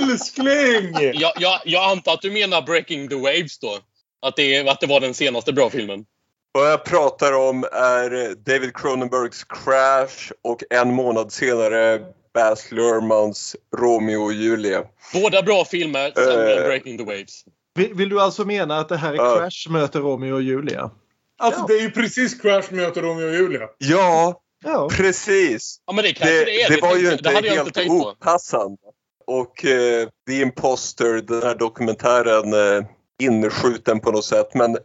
Älskling! 0.00 0.92
Jag, 1.14 1.32
jag, 1.38 1.60
jag 1.64 1.90
antar 1.90 2.12
att 2.14 2.22
du 2.22 2.30
menar 2.30 2.62
Breaking 2.62 3.08
the 3.08 3.14
Waves 3.14 3.58
då? 3.58 3.78
Att 4.26 4.36
det, 4.36 4.68
att 4.68 4.80
det 4.80 4.86
var 4.86 5.00
den 5.00 5.14
senaste 5.14 5.52
bra 5.52 5.70
filmen? 5.70 6.04
Vad 6.58 6.70
jag 6.70 6.84
pratar 6.84 7.32
om 7.32 7.64
är 7.72 8.34
David 8.34 8.76
Cronenbergs 8.76 9.44
Crash 9.44 10.32
och 10.42 10.62
en 10.70 10.94
månad 10.94 11.32
senare 11.32 12.00
Baz 12.34 12.72
Luhrmanns 12.72 13.56
Romeo 13.76 14.22
och 14.24 14.32
Julia. 14.32 14.84
Båda 15.12 15.42
bra 15.42 15.64
filmer, 15.64 16.06
Eh. 16.18 16.66
Breaking 16.66 16.98
the 16.98 17.04
Waves. 17.04 17.44
Vill, 17.74 17.94
vill 17.94 18.08
du 18.08 18.20
alltså 18.20 18.44
mena 18.44 18.78
att 18.78 18.88
det 18.88 18.96
här 18.96 19.12
är 19.12 19.16
Ja. 19.16 19.36
Crash 19.38 19.70
möter 19.72 20.00
Romeo 20.00 20.34
och 20.34 20.42
Julia? 20.42 20.90
Alltså 21.38 21.66
det 21.66 21.74
är 21.74 21.82
ju 21.82 21.90
precis 21.90 22.40
Crash 22.40 22.66
möter 22.70 23.02
Romeo 23.02 23.26
och 23.28 23.34
Julia. 23.34 23.68
Ja, 23.78 24.40
Ja. 24.64 24.88
precis. 24.92 25.76
Ja, 25.86 25.92
men 25.92 26.04
det 26.04 26.12
kanske 26.12 26.36
Det, 26.38 26.44
det 26.44 26.62
är. 26.62 26.68
det 26.70 26.74
Det 26.76 26.82
var 26.82 26.96
ju 26.96 27.12
inte 27.12 27.22
det 27.22 27.34
hade 27.34 27.48
jag 27.48 27.66
inte 27.66 27.80
helt 27.80 27.90
på. 28.02 28.08
opassande. 28.08 28.76
Och 29.26 29.64
eh, 29.64 30.08
The 30.28 30.40
Imposter, 30.40 31.12
den 31.14 31.42
här 31.42 31.54
dokumentären, 31.54 32.52
eh, 32.78 32.84
inskjuten 33.22 34.00
på 34.00 34.10
något 34.10 34.24
sätt. 34.24 34.54
Men 34.54 34.76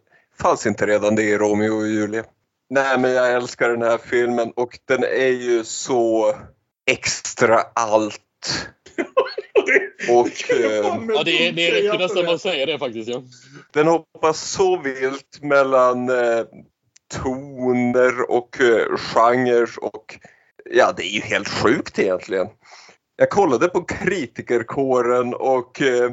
fanns 0.41 0.65
inte 0.65 0.85
redan 0.85 1.15
det 1.15 1.23
i 1.23 1.37
Romeo 1.37 1.71
och 1.79 1.87
Julia? 1.87 2.23
Nej, 2.69 2.99
men 2.99 3.11
jag 3.11 3.31
älskar 3.33 3.69
den 3.69 3.81
här 3.81 3.97
filmen 3.97 4.51
och 4.55 4.79
den 4.85 5.03
är 5.03 5.27
ju 5.41 5.63
så 5.63 6.35
extra 6.91 7.59
allt. 7.75 8.19
och 10.09 10.51
eh, 10.55 10.97
Ja, 11.15 11.23
det, 11.25 11.47
är- 11.47 11.51
det 11.51 11.71
räcker 11.71 11.97
nästan 11.99 12.23
med 12.25 12.33
att 12.33 12.41
säga 12.41 12.65
det 12.65 12.79
faktiskt. 12.79 13.09
Ja. 13.09 13.21
den 13.73 13.87
hoppar 13.87 14.33
så 14.33 14.77
vilt 14.81 15.39
mellan 15.41 16.09
eh, 16.09 16.45
toner 17.23 18.31
och 18.31 18.61
eh, 18.61 18.97
genrer 18.97 19.69
och 19.81 20.19
ja, 20.71 20.93
det 20.97 21.03
är 21.03 21.13
ju 21.15 21.21
helt 21.21 21.47
sjukt 21.47 21.99
egentligen. 21.99 22.47
Jag 23.15 23.29
kollade 23.29 23.67
på 23.67 23.81
kritikerkåren 23.83 25.33
och 25.33 25.81
eh, 25.81 26.11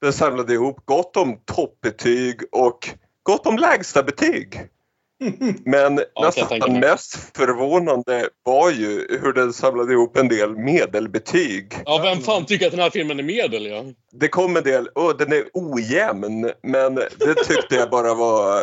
den 0.00 0.12
samlade 0.12 0.52
ihop 0.54 0.80
gott 0.84 1.16
om 1.16 1.40
toppbetyg 1.44 2.40
och 2.52 2.88
gott 3.28 3.46
om 3.46 3.58
lägsta 3.58 4.02
betyg. 4.02 4.60
Men 5.64 5.96
tänka 6.34 6.46
nästan 6.46 6.80
mest 6.80 7.36
förvånande 7.36 8.28
var 8.44 8.70
ju 8.70 9.18
hur 9.22 9.32
den 9.32 9.52
samlade 9.52 9.92
ihop 9.92 10.16
en 10.16 10.28
del 10.28 10.56
medelbetyg. 10.56 11.82
ja, 11.84 12.00
vem 12.02 12.22
fan 12.22 12.46
tycker 12.46 12.66
att 12.66 12.72
den 12.72 12.80
här 12.80 12.90
filmen 12.90 13.18
är 13.18 13.22
medel? 13.22 13.66
Ja? 13.66 13.84
Det 14.12 14.28
kom 14.28 14.56
en 14.56 14.62
del, 14.62 14.88
oh, 14.94 15.16
den 15.16 15.32
är 15.32 15.44
ojämn, 15.52 16.50
men 16.62 16.94
det 16.94 17.34
tyckte 17.34 17.74
jag 17.74 17.90
bara 17.90 18.14
var... 18.14 18.62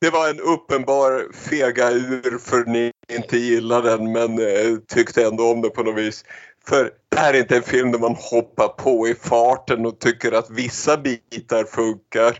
Det 0.00 0.10
var 0.10 0.28
en 0.28 0.40
uppenbar 0.40 1.32
fega 1.50 1.90
ur 1.90 2.38
för 2.38 2.64
ni 2.64 2.90
inte 3.12 3.36
gillar 3.36 3.82
den 3.82 4.12
men 4.12 4.38
eh, 4.38 4.76
tyckte 4.88 5.26
ändå 5.26 5.50
om 5.50 5.62
det 5.62 5.70
på 5.70 5.82
något 5.82 5.98
vis. 5.98 6.24
För 6.68 6.90
det 7.08 7.16
här 7.16 7.34
är 7.34 7.38
inte 7.38 7.56
en 7.56 7.62
film 7.62 7.92
där 7.92 7.98
man 7.98 8.16
hoppar 8.18 8.68
på 8.68 9.08
i 9.08 9.14
farten 9.14 9.86
och 9.86 9.98
tycker 9.98 10.32
att 10.32 10.50
vissa 10.50 10.96
bitar 10.96 11.64
funkar. 11.64 12.38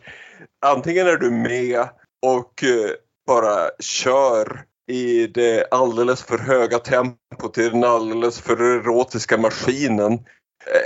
Antingen 0.67 1.07
är 1.07 1.17
du 1.17 1.31
med 1.31 1.89
och 2.23 2.65
eh, 2.65 2.91
bara 3.27 3.71
kör 3.79 4.65
i 4.87 5.27
det 5.27 5.67
alldeles 5.71 6.23
för 6.23 6.39
höga 6.39 6.79
tempot 6.79 7.59
i 7.59 7.69
den 7.69 7.85
alldeles 7.85 8.41
för 8.41 8.63
erotiska 8.63 9.39
maskinen. 9.39 10.19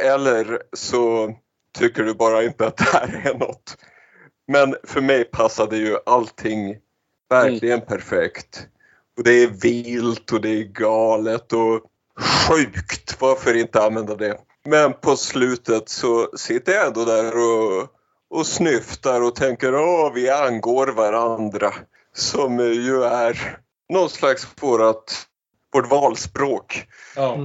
Eller 0.04 0.62
så 0.72 1.34
tycker 1.78 2.02
du 2.02 2.14
bara 2.14 2.44
inte 2.44 2.66
att 2.66 2.76
det 2.76 2.84
här 2.92 3.22
är 3.24 3.34
något. 3.34 3.76
Men 4.48 4.74
för 4.84 5.00
mig 5.00 5.24
passade 5.24 5.76
ju 5.76 5.96
allting 6.06 6.76
verkligen 7.30 7.80
perfekt. 7.80 8.66
Och 9.16 9.24
det 9.24 9.42
är 9.42 9.46
vilt 9.46 10.32
och 10.32 10.40
det 10.40 10.48
är 10.48 10.62
galet 10.62 11.52
och 11.52 11.80
sjukt. 12.18 13.16
Varför 13.20 13.56
inte 13.56 13.82
använda 13.82 14.14
det? 14.14 14.38
Men 14.64 14.92
på 14.92 15.16
slutet 15.16 15.88
så 15.88 16.30
sitter 16.36 16.72
jag 16.72 16.86
ändå 16.86 17.04
där 17.04 17.32
och, 17.36 17.88
och 18.30 18.46
snyftar 18.46 19.20
och 19.20 19.34
tänker 19.34 19.74
åh, 19.74 20.12
vi 20.14 20.30
angår 20.30 20.86
varandra. 20.86 21.74
Som 22.14 22.58
ju 22.58 23.02
är 23.02 23.58
någon 23.92 24.10
slags 24.10 24.46
vårat, 24.60 25.26
vårt 25.72 25.90
valspråk. 25.90 26.84
Ja. 27.16 27.38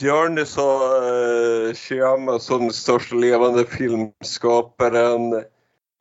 Björn 0.00 0.46
sa 0.46 0.96
eh, 0.96 1.74
Shyamalan 1.74 2.40
som 2.40 2.60
den 2.60 2.72
största 2.72 3.14
levande 3.14 3.64
filmskaparen. 3.66 5.44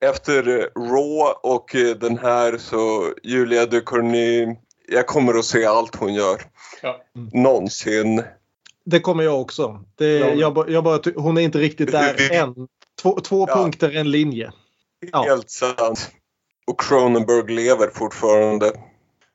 Efter 0.06 0.43
Raw 0.75 1.33
och 1.43 1.75
eh, 1.75 1.95
den 1.95 2.17
här 2.17 2.58
så 2.58 3.14
Julia 3.24 3.66
Ducournau. 3.66 4.56
Jag 4.88 5.08
kommer 5.08 5.33
att 5.33 5.45
se 5.45 5.66
allt 5.66 5.95
hon 5.95 6.14
gör. 6.14 6.42
Ja. 6.83 7.01
Någonsin. 7.33 8.23
Det 8.85 8.99
kommer 8.99 9.23
jag 9.23 9.41
också. 9.41 9.79
Det, 9.95 10.17
Ja. 10.17 10.27
jag, 10.27 10.69
jag 10.69 10.83
bara, 10.83 10.99
hon 11.15 11.37
är 11.37 11.41
inte 11.41 11.57
riktigt 11.57 11.91
där 11.91 12.31
än. 12.31 12.55
Två, 13.01 13.19
två 13.19 13.45
Ja. 13.49 13.55
punkter, 13.55 13.95
en 13.95 14.11
linje. 14.11 14.51
Ja. 15.11 15.23
Helt 15.23 15.49
sant. 15.49 16.11
Och 16.67 16.79
Cronenberg 16.81 17.55
lever 17.55 17.87
fortfarande. 17.93 18.71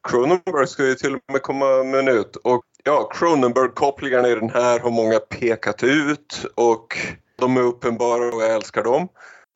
Cronenberg 0.09 0.67
ska 0.67 0.87
ju 0.87 0.95
till 0.95 1.15
och 1.15 1.21
med 1.33 1.43
komma 1.43 1.83
med 1.85 2.05
nytt. 2.05 2.37
Och 2.37 2.63
ja, 2.85 3.11
Cronenberg-kopplingarna 3.15 4.29
i 4.29 4.35
den 4.35 4.51
här 4.51 4.79
har 4.81 4.91
många 4.91 5.19
pekat 5.19 5.83
ut 5.83 6.45
och 6.55 6.99
de 7.39 7.57
är 7.57 7.61
uppenbara 7.61 8.35
och 8.35 8.43
jag 8.43 8.55
älskar 8.55 8.85
dem. 8.85 9.09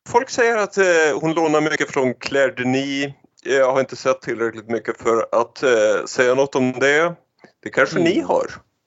Folk 0.09 0.29
säger 0.29 0.57
att 0.57 0.77
eh, 0.77 0.83
hon 1.21 1.33
lånar 1.33 1.61
mycket 1.61 1.91
från 1.91 2.13
Claire 2.13 2.51
Denis. 2.51 3.07
Jag 3.45 3.71
har 3.73 3.79
inte 3.79 3.95
sett 3.95 4.21
tillräckligt 4.21 4.69
mycket 4.69 5.01
för 5.01 5.27
att 5.31 5.63
eh, 5.63 6.05
säga 6.07 6.35
något 6.35 6.55
om 6.55 6.71
det. 6.71 7.15
Det 7.63 7.69
kanske 7.69 7.99
ni 7.99 8.19
har. 8.19 8.45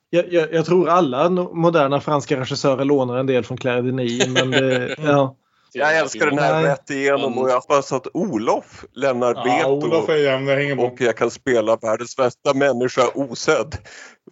Jag, 0.09 0.33
jag, 0.33 0.53
jag 0.53 0.65
tror 0.65 0.89
alla 0.89 1.29
moderna 1.29 2.01
franska 2.01 2.39
regissörer 2.39 2.85
lånar 2.85 3.17
en 3.17 3.25
del 3.27 3.43
från 3.43 3.57
Claire 3.57 3.81
Denis. 3.81 4.27
Men 4.27 4.51
det, 4.51 4.95
ja. 5.05 5.35
Jag 5.73 5.97
älskar 5.97 6.25
den 6.25 6.39
här 6.39 6.53
Nej. 6.61 6.71
rätt 6.71 6.89
igenom 6.89 7.37
och 7.37 7.49
jag 7.49 7.55
hoppas 7.55 7.91
att 7.91 8.07
Olof 8.13 8.85
lämnar 8.93 9.33
Ja, 9.35 9.43
veto. 9.43 9.69
Olof 9.69 10.09
är 10.09 10.15
jämn, 10.15 10.45
det 10.45 10.55
hänger 10.55 10.75
på. 10.75 10.81
och 10.81 11.01
jag 11.01 11.17
kan 11.17 11.31
spela 11.31 11.75
världens 11.75 12.15
bästa 12.17 12.53
människa 12.53 13.01
osedd 13.15 13.75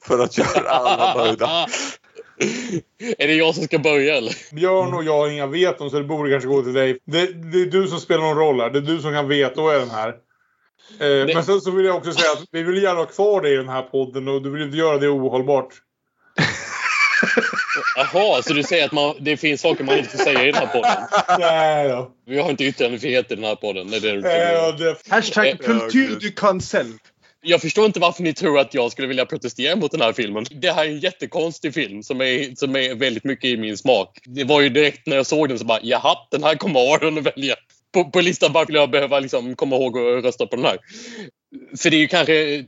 för 0.02 0.20
att 0.20 0.38
göra 0.38 0.70
alla 0.70 1.24
nöjda. 1.24 1.48
är 3.18 3.28
det 3.28 3.34
jag 3.34 3.56
som 3.56 3.64
ska 3.64 3.80
börja 3.80 4.18
eller? 4.18 4.56
Björn 4.56 4.94
och 4.94 5.04
jag 5.04 5.18
har 5.18 5.30
inga 5.30 5.48
veton 5.48 5.90
så 5.90 5.98
det 5.98 6.04
borde 6.04 6.32
kanske 6.32 6.50
gå 6.50 6.62
till 6.62 6.74
dig. 6.74 7.00
Det, 7.06 7.26
det 7.52 7.62
är 7.62 7.66
du 7.66 7.88
som 7.88 8.00
spelar 8.00 8.22
någon 8.24 8.38
roll 8.38 8.62
här. 8.62 8.70
Det 8.70 8.80
är 8.80 8.82
du 8.82 9.00
som 9.00 9.14
kan 9.14 9.28
vetoa 9.28 9.76
i 9.76 9.80
den 9.80 9.90
här. 9.90 10.14
Eh, 11.00 11.36
Men 11.36 11.44
sen 11.44 11.62
så 11.62 11.72
vill 11.72 11.86
jag 11.86 11.96
också 11.96 12.12
säga 12.12 12.32
att 12.32 12.44
vi 12.52 12.64
vill 12.64 12.84
gärna 12.84 13.00
ha 13.00 13.06
kvar 13.06 13.42
dig 13.42 13.54
i 13.54 13.58
den 13.58 13.70
här 13.70 13.82
podden 13.82 14.28
och 14.28 14.42
du 14.42 14.50
vill 14.50 14.62
inte 14.62 14.78
göra 14.78 14.98
det 14.98 15.08
ohållbart. 15.08 15.74
Jaha, 17.96 18.42
så 18.42 18.54
du 18.54 18.64
säger 18.64 18.86
att 18.86 18.92
man, 18.92 19.16
det 19.20 19.38
finns 19.38 19.62
saker 19.62 19.84
man 19.84 19.98
inte 19.98 20.10
får 20.10 20.24
säga 20.24 20.44
i 20.44 20.52
den 20.52 20.56
här 20.56 20.68
podden? 20.68 20.92
Nej 21.40 21.90
då. 21.90 22.12
Vi 22.26 22.40
har 22.40 22.50
inte 22.50 22.64
yttrandefrihet 22.64 23.32
i 23.32 23.36
den 23.36 23.44
här 23.44 23.56
podden. 23.56 23.92
Det 23.92 23.98
är 23.98 24.02
det 24.02 24.12
du 24.12 24.86
det, 24.86 24.96
Hashtag 25.10 25.48
Eh, 25.48 25.58
kultur 25.58 26.18
du 26.20 26.32
cancel. 26.32 26.86
Jag 27.42 27.62
förstår 27.62 27.86
inte 27.86 28.00
varför 28.00 28.24
ni 28.24 28.34
tror 28.34 28.60
att 28.60 28.74
jag 28.74 28.92
skulle 28.92 29.08
vilja 29.08 29.26
protestera 29.26 29.76
mot 29.76 29.92
den 29.92 30.02
här 30.02 30.14
filmen. 30.14 30.46
Det 30.52 30.72
här 30.72 30.86
är 30.86 30.90
en 30.90 31.00
jättekonstig 31.00 31.74
film 31.74 32.04
som 32.04 32.22
är, 32.22 32.56
som 32.56 32.76
är 32.76 32.96
väldigt 32.96 33.24
mycket 33.24 33.46
i 33.46 33.58
min 33.58 33.78
smak. 33.78 34.20
Det 34.26 34.44
var 34.44 34.62
ju 34.62 34.70
direkt 34.70 35.08
när 35.08 35.16
jag 35.16 35.26
såg 35.26 35.50
den 35.50 35.60
så 35.60 35.66
bara 35.66 35.80
jaha, 35.82 36.16
den 36.32 36.44
här 36.44 36.56
kommer 36.56 36.94
Aron 36.94 37.18
att 37.18 37.24
välja. 37.24 37.56
På, 37.96 38.06
på 38.12 38.22
listan 38.22 38.54
varför 38.54 38.74
jag 38.74 38.90
behöva 38.90 39.20
liksom 39.20 39.56
komma 39.56 39.76
ihåg 39.76 39.98
att 39.98 40.24
rösta 40.24 40.48
på 40.48 40.56
den 40.56 40.66
här. 40.66 40.78
För 41.78 41.90
det 41.90 41.98
är 41.98 42.00
ju 42.00 42.08
kanske 42.08 42.66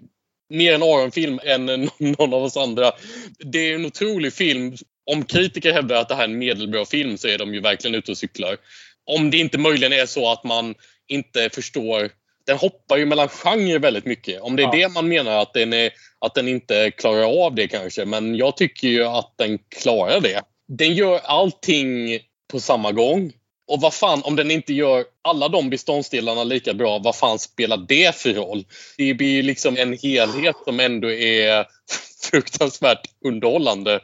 mer 0.50 0.74
en 0.74 0.84
Aron-film 0.84 1.40
än 1.44 1.66
någon 1.98 2.34
av 2.34 2.44
oss 2.44 2.58
andra. 2.58 2.92
Det 3.40 3.60
är 3.60 3.76
en 3.76 3.86
otrolig 3.86 4.34
film. 4.34 4.76
Om 5.12 5.24
kritiker 5.24 5.74
hävdar 5.74 5.96
att 5.96 6.10
det 6.10 6.16
här 6.16 6.24
är 6.24 6.28
en 6.28 6.38
medelbra 6.38 6.86
film 6.86 7.18
så 7.18 7.28
är 7.28 7.38
de 7.38 7.54
ju 7.54 7.62
verkligen 7.62 7.96
ute 7.96 8.12
och 8.12 8.18
cyklar. 8.18 8.58
Om 9.06 9.32
det 9.32 9.38
inte 9.38 9.58
möjligen 9.58 9.94
är 9.94 10.06
så 10.06 10.32
att 10.32 10.44
man 10.44 10.76
inte 11.08 11.50
förstår 11.50 12.10
den 12.48 12.58
hoppar 12.58 12.98
ju 12.98 13.06
mellan 13.06 13.28
genrer 13.28 13.80
väldigt 13.80 14.06
mycket. 14.06 14.42
Om 14.42 14.56
det 14.56 14.64
är 14.64 14.66
Ja. 14.66 14.72
det 14.72 14.94
man 14.94 15.08
menar 15.08 15.42
att 15.42 15.54
den, 15.54 15.74
är, 15.74 15.92
att 16.20 16.36
den 16.36 16.48
inte 16.48 16.92
klarar 16.92 17.46
av 17.46 17.56
det 17.56 17.68
kanske. 17.68 18.06
Men 18.06 18.36
jag 18.36 18.58
tycker 18.58 18.88
ju 18.88 19.04
att 19.04 19.34
den 19.38 19.60
klarar 19.70 20.22
det. 20.22 20.42
Den 20.68 20.94
gör 20.94 21.20
allting 21.24 22.20
på 22.52 22.60
samma 22.60 22.92
gång. 22.92 23.32
Och 23.68 23.82
vad 23.82 23.94
fan, 23.94 24.22
om 24.24 24.36
den 24.36 24.52
inte 24.52 24.74
gör 24.74 25.06
alla 25.22 25.48
de 25.48 25.70
beståndsdelarna 25.70 26.44
lika 26.44 26.74
bra, 26.74 27.00
vad 27.00 27.16
fan 27.16 27.40
spelar 27.40 27.78
det 27.78 28.16
för 28.16 28.34
roll? 28.34 28.66
Det 28.98 29.14
blir 29.14 29.30
ju 29.30 29.42
liksom 29.42 29.78
en 29.78 29.94
helhet 29.94 30.56
som 30.66 30.80
ändå 30.80 31.12
är 31.12 31.66
fruktansvärt 32.32 33.08
underhållande. 33.26 34.00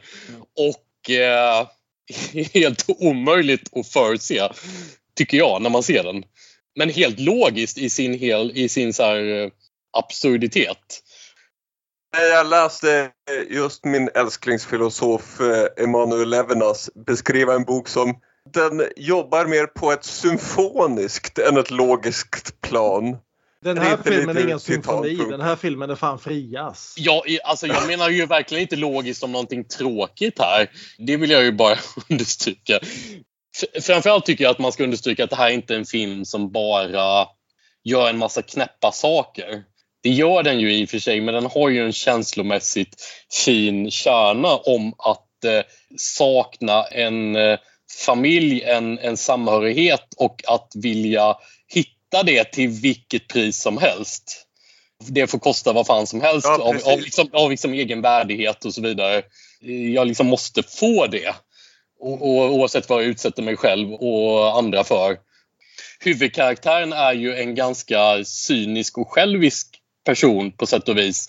Och 0.58 1.10
eh, 1.10 1.68
helt 2.54 2.86
omöjligt 2.88 3.78
att 3.78 3.88
förutse, 3.88 4.50
tycker 5.16 5.38
jag, 5.38 5.62
när 5.62 5.70
man 5.70 5.84
ser 5.84 6.04
den. 6.04 6.24
Men 6.76 6.90
helt 6.90 7.20
logiskt 7.20 7.78
i 7.78 7.90
sin, 7.90 8.14
hel, 8.14 8.52
i 8.56 8.70
sin 8.70 8.94
så 8.94 9.04
här, 9.04 9.44
eh, 9.44 9.50
absurditet. 9.98 11.04
Jag 12.18 12.48
läste 12.48 13.12
just 13.50 13.86
min 13.86 14.10
älsklingsfilosof 14.16 15.40
eh, 15.42 15.84
Emanuel 15.84 16.30
Levinas 16.30 16.90
beskriva 16.96 17.54
en 17.54 17.64
bok 17.64 17.88
som 17.88 18.16
den 18.52 18.88
jobbar 18.96 19.46
mer 19.46 19.66
på 19.66 19.92
ett 19.92 20.06
symfoniskt 20.06 21.40
än 21.40 21.58
ett 21.58 21.72
logiskt 21.72 22.62
plan. 22.62 23.18
Den 23.64 23.78
här 23.78 23.94
är 23.94 24.12
filmen 24.12 24.38
är 24.38 24.44
ingen 24.44 24.60
symfoni. 24.60 25.16
Den 25.16 25.42
här 25.42 25.56
filmen 25.56 25.90
är 25.90 25.96
fan 25.96 26.20
frias. 26.20 26.96
Ja, 26.98 27.24
alltså 27.44 27.68
jag 27.68 27.88
menar 27.88 28.10
ju 28.10 28.26
verkligen 28.26 28.62
inte 28.62 28.76
logiskt 28.76 29.24
om 29.24 29.32
någonting 29.32 29.64
tråkigt 29.64 30.40
här. 30.40 30.70
Det 30.98 31.18
vill 31.18 31.30
jag 31.30 31.44
ju 31.44 31.52
bara 31.52 31.78
understryka. 32.10 32.80
Framförallt 33.82 34.26
tycker 34.26 34.44
jag 34.44 34.52
att 34.52 34.60
man 34.60 34.72
ska 34.72 34.84
understryka 34.84 35.24
att 35.24 35.30
det 35.30 35.36
här 35.36 35.50
är 35.50 35.54
inte 35.54 35.74
är 35.74 35.78
en 35.78 35.86
film 35.86 36.26
som 36.26 36.52
bara 36.52 37.28
gör 37.84 38.10
en 38.10 38.18
massa 38.18 38.42
knäppa 38.42 38.92
saker. 38.92 39.64
Det 40.04 40.10
gör 40.10 40.44
den 40.44 40.60
ju 40.60 40.74
i 40.74 40.86
och 40.86 40.90
för 40.90 41.00
sig, 41.00 41.22
men 41.22 41.34
den 41.34 41.46
har 41.46 41.70
ju 41.70 41.86
en 41.86 41.94
känslomässigt 41.94 42.96
fin 43.46 43.92
kärna 43.92 44.56
om 44.56 44.94
att 44.98 45.44
eh, 45.46 45.62
sakna 45.98 46.84
en 46.84 47.36
eh, 47.36 47.60
familj, 47.96 48.62
en, 48.62 49.00
en 49.00 49.18
samhörighet 49.18 50.14
och 50.18 50.42
att 50.48 50.72
vilja 50.76 51.36
hitta 51.68 52.24
det 52.24 52.44
till 52.52 52.70
vilket 52.70 53.28
pris 53.28 53.62
som 53.62 53.78
helst. 53.78 54.48
Det 55.08 55.28
får 55.28 55.40
kosta 55.40 55.74
vad 55.74 55.88
fan 55.88 56.08
som 56.08 56.22
helst 56.22 56.48
Ja, 56.48 56.64
av, 56.64 56.94
av, 56.94 57.00
liksom, 57.00 57.30
av 57.34 57.52
liksom 57.52 57.74
egen 57.74 58.02
värdighet 58.02 58.66
och 58.66 58.74
så 58.74 58.82
vidare. 58.82 59.22
Jag 59.94 60.08
liksom 60.08 60.28
måste 60.28 60.64
få 60.64 61.08
det. 61.08 61.36
Och, 62.00 62.22
och, 62.22 62.54
oavsett 62.54 62.90
vad 62.90 63.04
jag 63.04 63.10
utsätter 63.10 63.44
mig 63.44 63.58
själv 63.58 63.94
och 63.94 64.58
andra 64.58 64.84
för. 64.84 65.18
Huvudkaraktären 66.00 66.94
är 66.94 67.14
ju 67.14 67.36
en 67.36 67.56
ganska 67.56 68.24
cynisk 68.26 68.98
och 68.98 69.12
självisk 69.12 69.68
person 70.06 70.52
på 70.52 70.66
sätt 70.66 70.90
och 70.90 70.98
vis. 70.98 71.28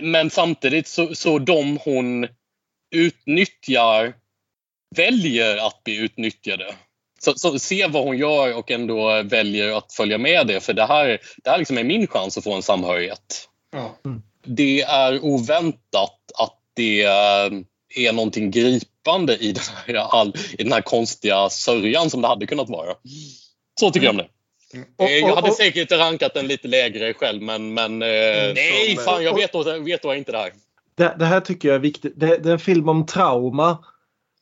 Men 0.00 0.30
samtidigt 0.30 0.88
så, 0.88 1.14
så 1.14 1.38
de 1.38 1.78
hon 1.84 2.28
utnyttjar 2.90 4.14
väljer 4.96 5.56
att 5.66 5.84
bli 5.84 5.96
utnyttjade. 5.96 6.74
Så, 7.20 7.32
så 7.36 7.58
se 7.58 7.86
vad 7.86 8.04
hon 8.04 8.18
gör 8.18 8.56
och 8.56 8.70
ändå 8.70 9.22
väljer 9.22 9.76
att 9.78 9.92
följa 9.92 10.18
med 10.18 10.46
det. 10.46 10.60
För 10.60 10.72
det 10.72 10.86
här, 10.86 11.18
det 11.44 11.50
här 11.50 11.58
liksom 11.58 11.78
är 11.78 11.84
min 11.84 12.06
chans 12.06 12.38
att 12.38 12.44
få 12.44 12.52
en 12.54 12.62
samhörighet. 12.62 13.48
Ja. 13.72 13.96
Det 14.46 14.82
är 14.82 15.24
oväntat 15.24 16.20
att 16.38 16.58
det 16.74 17.02
eh, 17.02 17.50
är 17.96 18.12
någonting 18.12 18.50
gripande 18.50 19.36
i 19.36 19.52
den 19.52 19.62
här, 19.86 19.94
all, 19.94 20.32
i 20.58 20.62
den 20.62 20.72
här 20.72 20.80
konstiga 20.80 21.48
sörjan 21.50 22.10
som 22.10 22.22
det 22.22 22.28
hade 22.28 22.46
kunnat 22.46 22.68
vara. 22.68 22.94
Så 23.80 23.90
tycker 23.90 24.06
jag 24.06 24.10
om 24.10 24.16
det. 24.16 24.24
Och- 24.24 24.30
Eh, 25.10 25.10
Jag 25.18 25.34
hade 25.36 25.50
säkert 25.52 25.92
rankat 25.92 26.34
den 26.34 26.46
lite 26.46 26.68
lägre 26.68 27.14
själv 27.14 27.42
men, 27.42 27.74
men 27.74 28.02
eh, 28.02 28.08
nej 28.54 28.94
som, 28.96 29.04
fan 29.04 29.24
jag 29.24 29.34
vet, 29.36 29.54
vet 29.86 30.02
då 30.02 30.14
inte 30.14 30.32
det 30.32 30.38
här. 30.38 30.52
Det, 30.96 31.16
det 31.18 31.24
här 31.24 31.40
tycker 31.40 31.68
jag 31.68 31.74
är 31.74 31.78
viktigt. 31.78 32.12
Det, 32.16 32.38
det 32.38 32.48
är 32.48 32.52
en 32.52 32.58
film 32.58 32.88
om 32.88 33.06
trauma 33.06 33.78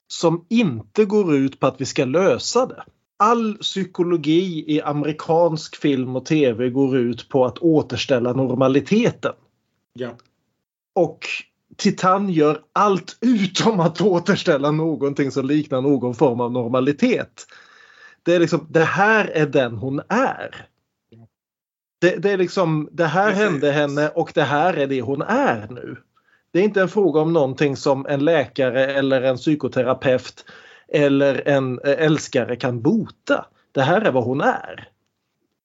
som 0.09 0.47
inte 0.49 1.05
går 1.05 1.35
ut 1.35 1.61
på 1.61 1.67
att 1.67 1.81
vi 1.81 1.85
ska 1.85 2.05
lösa 2.05 2.67
det. 2.67 2.85
All 3.17 3.59
psykologi 3.59 4.65
i 4.67 4.83
amerikansk 4.83 5.77
film 5.77 6.17
och 6.17 6.27
tv 6.27 6.71
går 6.71 6.97
ut 6.97 7.29
på 7.29 7.45
att 7.45 7.59
återställa 7.59 8.33
normaliteten. 8.33 9.33
Ja. 9.93 10.11
Och 10.95 11.27
Titan 11.77 12.31
gör 12.31 12.61
allt 12.73 13.17
utom 13.21 13.81
att 13.81 14.01
återställa 14.01 14.71
någonting 14.71 15.31
som 15.31 15.47
liknar 15.47 15.81
någon 15.81 16.15
form 16.15 16.41
av 16.41 16.53
normalitet. 16.53 17.47
Det 18.23 18.35
är 18.35 18.41
liksom, 18.41 18.67
det 18.71 18.85
här 18.85 19.27
är 19.27 19.47
den 19.47 19.77
hon 19.77 20.01
är. 20.09 20.67
Det, 22.01 22.17
det 22.17 22.31
är 22.31 22.37
liksom, 22.37 22.89
det 22.93 23.07
här 23.07 23.31
Precis. 23.31 23.45
hände 23.45 23.71
henne 23.71 24.09
och 24.09 24.33
det 24.35 24.43
här 24.43 24.75
är 24.75 24.87
det 24.87 25.01
hon 25.01 25.23
är 25.23 25.69
nu. 25.71 25.97
Det 26.55 26.61
är 26.61 26.65
inte 26.65 26.83
en 26.83 26.89
fråga 26.89 27.21
om 27.21 27.33
någonting 27.33 27.77
som 27.77 28.07
en 28.07 28.25
läkare 28.25 28.87
eller 28.87 29.23
en 29.23 29.37
psykoterapeut 29.37 30.45
eller 30.89 31.49
en 31.49 31.81
eh, 31.85 32.05
älskare 32.07 32.57
kan 32.57 32.81
bota. 32.81 33.47
Det 33.73 33.83
här 33.83 34.01
är 34.01 34.13
vad 34.13 34.25
hon 34.25 34.41
är. 34.41 34.89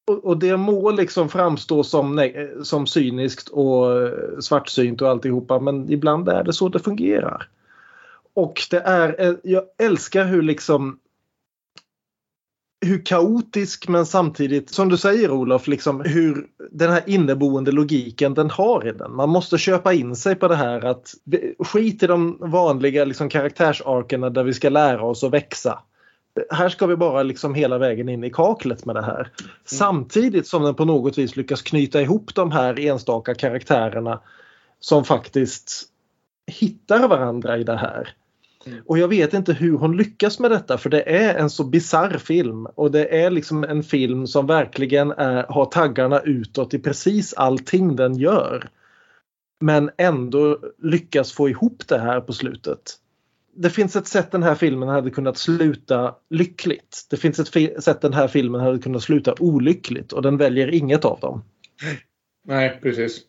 Och, 0.08 0.26
och 0.26 0.38
det 0.38 0.58
må 0.58 0.92
liksom 0.92 1.30
framstå 1.30 1.84
som, 1.84 2.19
eh, 2.19 2.32
som 2.64 2.88
cyniskt 2.88 3.50
och 3.50 4.01
eh, 4.01 4.40
svartsynt 4.40 5.01
och 5.01 5.09
alltihopa 5.09 5.59
men 5.59 5.92
ibland 5.92 6.30
är 6.30 6.43
det 6.43 6.53
så 6.53 6.69
det 6.69 6.80
fungerar. 6.80 7.48
Och 8.34 8.61
det 8.69 8.80
är, 8.80 9.38
jag 9.43 9.64
älskar 9.77 10.26
hur 10.26 10.42
liksom 10.42 11.00
hur 12.82 13.06
kaotisk 13.06 13.88
men 13.88 14.06
samtidigt, 14.06 14.69
som 14.69 14.90
du 14.90 14.98
säger 14.98 15.32
Olof, 15.32 15.67
liksom 15.67 16.01
hur 16.01 16.48
den 16.72 16.91
här 16.91 17.03
inneboende 17.06 17.72
logiken 17.72 18.33
den 18.33 18.49
har 18.49 18.88
i 18.88 18.91
den. 18.91 19.16
Man 19.16 19.30
måste 19.30 19.58
köpa 19.58 19.93
in 19.93 20.16
sig 20.16 20.35
på 20.35 20.48
det 20.48 20.56
här 20.56 20.85
att 20.85 21.14
skit 21.59 22.03
i 22.03 22.08
de 22.08 22.38
vanliga 22.40 23.06
liksom, 23.06 23.30
karaktärsarkerna 23.30 24.30
där 24.30 24.43
vi 24.43 24.53
ska 24.53 24.69
lära 24.69 25.03
oss 25.03 25.24
att 25.24 25.33
växa. 25.33 25.80
Här 26.49 26.69
ska 26.69 26.88
vi 26.88 26.95
bara 26.95 27.24
liksom 27.24 27.56
hela 27.56 27.77
vägen 27.77 28.09
in 28.09 28.24
i 28.24 28.30
kaklet 28.30 28.85
med 28.85 28.95
det 28.95 29.01
här. 29.01 29.32
Samtidigt 29.66 30.48
som 30.48 30.64
den 30.64 30.75
på 30.75 30.85
något 30.85 31.17
vis 31.17 31.35
lyckas 31.35 31.61
knyta 31.61 32.01
ihop 32.01 32.35
de 32.35 32.51
här 32.51 32.80
enstaka 32.80 33.35
karaktärerna 33.35 34.22
som 34.80 35.06
faktiskt 35.06 35.83
hittar 36.48 37.08
varandra 37.08 37.58
i 37.58 37.64
det 37.64 37.77
här. 37.77 38.16
Mm. 38.65 38.81
Och 38.85 38.97
jag 38.97 39.07
vet 39.07 39.33
inte 39.33 39.53
hur 39.53 39.77
hon 39.77 39.97
lyckas 39.97 40.39
med 40.39 40.51
detta 40.51 40.77
för 40.77 40.89
det 40.89 41.01
är 41.01 41.35
en 41.35 41.49
så 41.49 41.63
bizarr 41.63 42.17
film 42.17 42.65
och 42.65 42.91
det 42.91 43.21
är 43.21 43.29
liksom 43.29 43.63
en 43.63 43.83
film 43.83 44.27
som 44.27 44.47
verkligen 44.47 45.11
är, 45.11 45.43
har 45.43 45.65
taggarna 45.65 46.19
utåt 46.19 46.73
i 46.73 46.79
precis 46.79 47.33
allting 47.33 47.95
den 47.95 48.15
gör. 48.15 48.69
Men 49.61 49.89
ändå 49.97 50.59
lyckas 50.77 51.33
få 51.33 51.49
ihop 51.49 51.88
det 51.88 51.99
här 51.99 52.21
på 52.21 52.33
slutet. 52.33 52.81
Det 53.55 53.69
finns 53.69 53.95
ett 53.95 54.07
sätt 54.07 54.31
den 54.31 54.43
här 54.43 54.55
filmen 54.55 54.89
hade 54.89 55.09
kunnat 55.09 55.38
sluta 55.38 56.15
lyckligt. 56.29 57.07
Det 57.09 57.17
finns 57.17 57.39
ett 57.39 57.83
sätt 57.83 58.01
den 58.01 58.13
här 58.13 58.27
filmen 58.27 58.61
hade 58.61 58.79
kunnat 58.79 59.03
sluta 59.03 59.35
olyckligt 59.39 60.13
och 60.13 60.21
den 60.21 60.38
väljer 60.38 60.73
inget 60.73 61.05
av 61.05 61.19
dem. 61.19 61.43
Nej, 62.45 62.79
precis. 62.81 63.21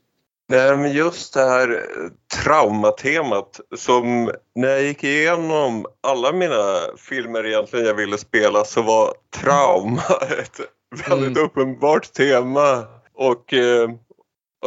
Nej, 0.51 0.77
men 0.77 0.93
just 0.93 1.35
det 1.35 1.45
här 1.45 1.71
eh, 1.71 2.11
traumatemat 2.43 3.61
som 3.77 4.31
när 4.55 4.69
jag 4.69 4.83
gick 4.83 5.05
igenom 5.05 5.87
alla 6.01 6.33
mina 6.33 6.81
filmer 6.97 7.47
egentligen 7.47 7.87
jag 7.87 7.95
ville 7.95 8.19
spela 8.19 8.65
så 8.65 8.83
var 8.83 9.15
trauma 9.43 10.03
ett 10.39 10.61
väldigt 11.09 11.39
uppenbart 11.39 12.13
tema. 12.13 12.85
Och 13.15 13.53
eh, 13.53 13.91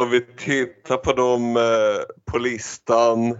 om 0.00 0.10
vi 0.10 0.20
tittar 0.20 0.96
på 0.96 1.12
dem 1.12 1.56
eh, 1.56 2.32
på 2.32 2.38
listan. 2.38 3.38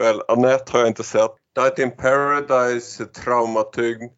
Väl, 0.00 0.20
Annette 0.28 0.72
har 0.72 0.78
jag 0.78 0.88
inte 0.88 1.04
sett. 1.04 1.30
Night 1.58 1.78
in 1.78 1.90
Paradise 1.90 3.02
är 3.02 3.06
traumatyngd. 3.06 4.10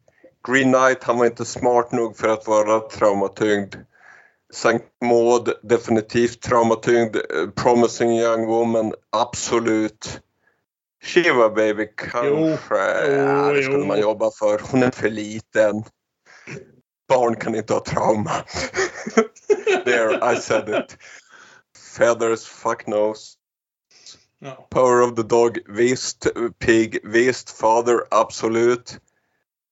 Green 0.48 0.72
Knight, 0.72 1.04
han 1.04 1.18
var 1.18 1.26
inte 1.26 1.44
smart 1.44 1.92
nog 1.92 2.16
för 2.16 2.28
att 2.28 2.46
vara 2.46 2.80
traumatyngd. 2.80 3.76
Sankt 4.52 5.02
Maud, 5.04 5.52
definitivt 5.62 6.42
traumatyngd. 6.42 7.16
Eh, 7.16 7.50
Promising 7.54 8.18
Young 8.18 8.46
Woman, 8.46 8.94
absolut. 9.10 10.20
Shiva 11.02 11.48
Baby 11.48 11.88
kanske, 11.96 12.76
ja, 12.76 13.52
det 13.52 13.62
skulle 13.62 13.78
jo. 13.78 13.86
man 13.86 14.00
jobba 14.00 14.30
för. 14.30 14.62
Hon 14.70 14.82
är 14.82 14.90
för 14.90 15.10
liten. 15.10 15.84
Barn 17.08 17.36
kan 17.36 17.54
inte 17.54 17.72
ha 17.72 17.84
trauma. 17.84 18.30
There, 19.84 20.32
I 20.32 20.36
said 20.36 20.68
it. 20.68 20.96
Feathers, 21.96 22.46
fuck 22.46 22.84
knows. 22.84 23.34
Ja. 24.38 24.66
Power 24.70 25.02
of 25.02 25.14
the 25.14 25.22
Dog, 25.22 25.58
visst. 25.68 26.26
Pig, 26.58 26.98
visst. 27.04 27.50
Father, 27.50 28.00
absolut. 28.10 28.98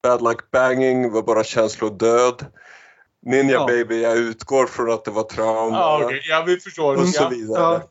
Bad 0.03 0.23
Luck 0.23 0.51
Banging 0.51 1.13
var 1.13 1.23
bara 1.23 1.45
känslodöd. 1.45 2.47
Ninja 3.25 3.55
Ja. 3.55 3.67
Baby, 3.67 4.03
jag 4.03 4.17
utgår 4.17 4.67
från 4.67 4.93
att 4.93 5.05
det 5.05 5.11
var 5.11 5.23
trauma. 5.23 5.77
Ja, 5.77 6.01
okej. 6.05 6.23
ja, 6.29 6.45
vi 6.47 6.61
förstår. 6.61 6.97
Och 6.97 7.09
så 7.09 7.23
Ja. 7.23 7.29
vidare. 7.29 7.61
Ja. 7.63 7.91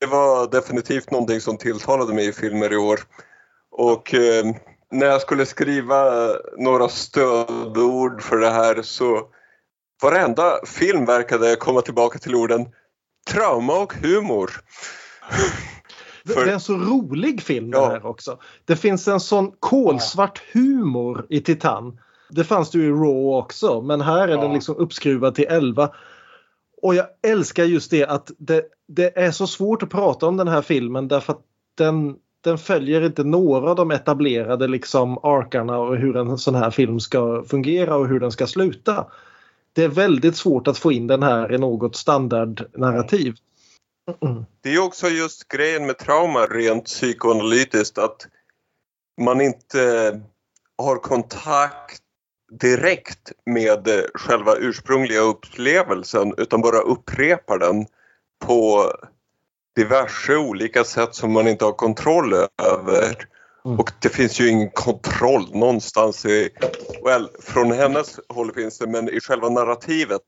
Det 0.00 0.06
var 0.06 0.50
definitivt 0.50 1.10
någonting 1.10 1.40
som 1.40 1.58
tilltalade 1.58 2.14
mig 2.14 2.26
i 2.28 2.32
filmer 2.32 2.72
i 2.72 2.76
år. 2.76 3.00
Och 3.70 4.14
eh, 4.14 4.44
när 4.90 5.06
jag 5.06 5.20
skulle 5.20 5.46
skriva 5.46 6.10
några 6.58 6.88
stödord 6.88 8.22
för 8.22 8.36
det 8.36 8.50
här 8.50 8.82
så 8.82 9.28
varenda 10.02 10.58
film 10.66 11.04
verkade 11.04 11.56
komma 11.56 11.80
tillbaka 11.80 12.18
till 12.18 12.34
orden 12.34 12.68
trauma 13.30 13.78
och 13.78 13.94
humor. 13.94 14.50
Det 16.24 16.34
är 16.34 16.46
en 16.46 16.60
så 16.60 16.76
rolig 16.76 17.42
film 17.42 17.70
det 17.70 17.86
här 17.86 18.06
också. 18.06 18.38
Det 18.64 18.76
finns 18.76 19.08
en 19.08 19.20
sån 19.20 19.52
kolsvart 19.58 20.42
humor 20.52 21.26
i 21.28 21.40
Titan. 21.40 21.98
Det 22.34 22.44
fanns 22.44 22.70
det 22.70 22.78
ju 22.78 22.84
i 22.84 22.90
Raw 22.90 23.38
också 23.38 23.82
men 23.82 24.00
här 24.00 24.28
är 24.28 24.36
den 24.36 24.52
liksom 24.52 24.76
uppskruvad 24.76 25.34
till 25.34 25.46
11. 25.48 25.90
Och 26.82 26.94
jag 26.94 27.06
älskar 27.22 27.64
just 27.64 27.90
det 27.90 28.04
att 28.04 28.30
det, 28.38 28.64
det 28.88 29.18
är 29.18 29.30
så 29.30 29.46
svårt 29.46 29.82
att 29.82 29.90
prata 29.90 30.26
om 30.26 30.36
den 30.36 30.48
här 30.48 30.62
filmen 30.62 31.08
därför 31.08 31.32
att 31.32 31.42
den, 31.74 32.16
den 32.40 32.58
följer 32.58 33.06
inte 33.06 33.24
några 33.24 33.70
av 33.70 33.76
de 33.76 33.90
etablerade 33.90 34.68
liksom 34.68 35.18
arkarna 35.18 35.78
och 35.78 35.96
hur 35.96 36.16
en 36.16 36.38
sån 36.38 36.54
här 36.54 36.70
film 36.70 37.00
ska 37.00 37.44
fungera 37.44 37.96
och 37.96 38.08
hur 38.08 38.20
den 38.20 38.32
ska 38.32 38.46
sluta. 38.46 39.06
Det 39.72 39.84
är 39.84 39.88
väldigt 39.88 40.36
svårt 40.36 40.68
att 40.68 40.78
få 40.78 40.92
in 40.92 41.06
den 41.06 41.22
här 41.22 41.52
i 41.52 41.58
något 41.58 41.96
standardnarrativ. 41.96 43.34
Mm. 44.22 44.44
Det 44.60 44.74
är 44.74 44.84
också 44.84 45.08
just 45.08 45.48
grejen 45.48 45.86
med 45.86 45.98
trauma 45.98 46.46
rent 46.46 46.84
psykoanalytiskt 46.84 47.98
att 47.98 48.26
man 49.20 49.40
inte 49.40 50.20
har 50.78 50.96
kontakt 50.96 52.01
direkt 52.60 53.32
med 53.46 53.88
själva 54.14 54.56
ursprungliga 54.56 55.20
upplevelsen 55.20 56.34
utan 56.36 56.60
bara 56.60 56.78
upprepar 56.78 57.58
den 57.58 57.86
på 58.46 58.92
diverse 59.76 60.36
olika 60.36 60.84
sätt 60.84 61.14
som 61.14 61.32
man 61.32 61.48
inte 61.48 61.64
har 61.64 61.72
kontroll 61.72 62.32
över. 62.62 63.16
Och 63.78 63.90
det 63.98 64.08
finns 64.08 64.40
ju 64.40 64.48
ingen 64.48 64.70
kontroll 64.70 65.48
någonstans. 65.52 66.26
I, 66.26 66.48
well, 67.04 67.28
från 67.40 67.72
hennes 67.72 68.20
håll 68.28 68.52
finns 68.54 68.78
det 68.78 68.86
men 68.86 69.08
i 69.08 69.20
själva 69.20 69.48
narrativet 69.48 70.22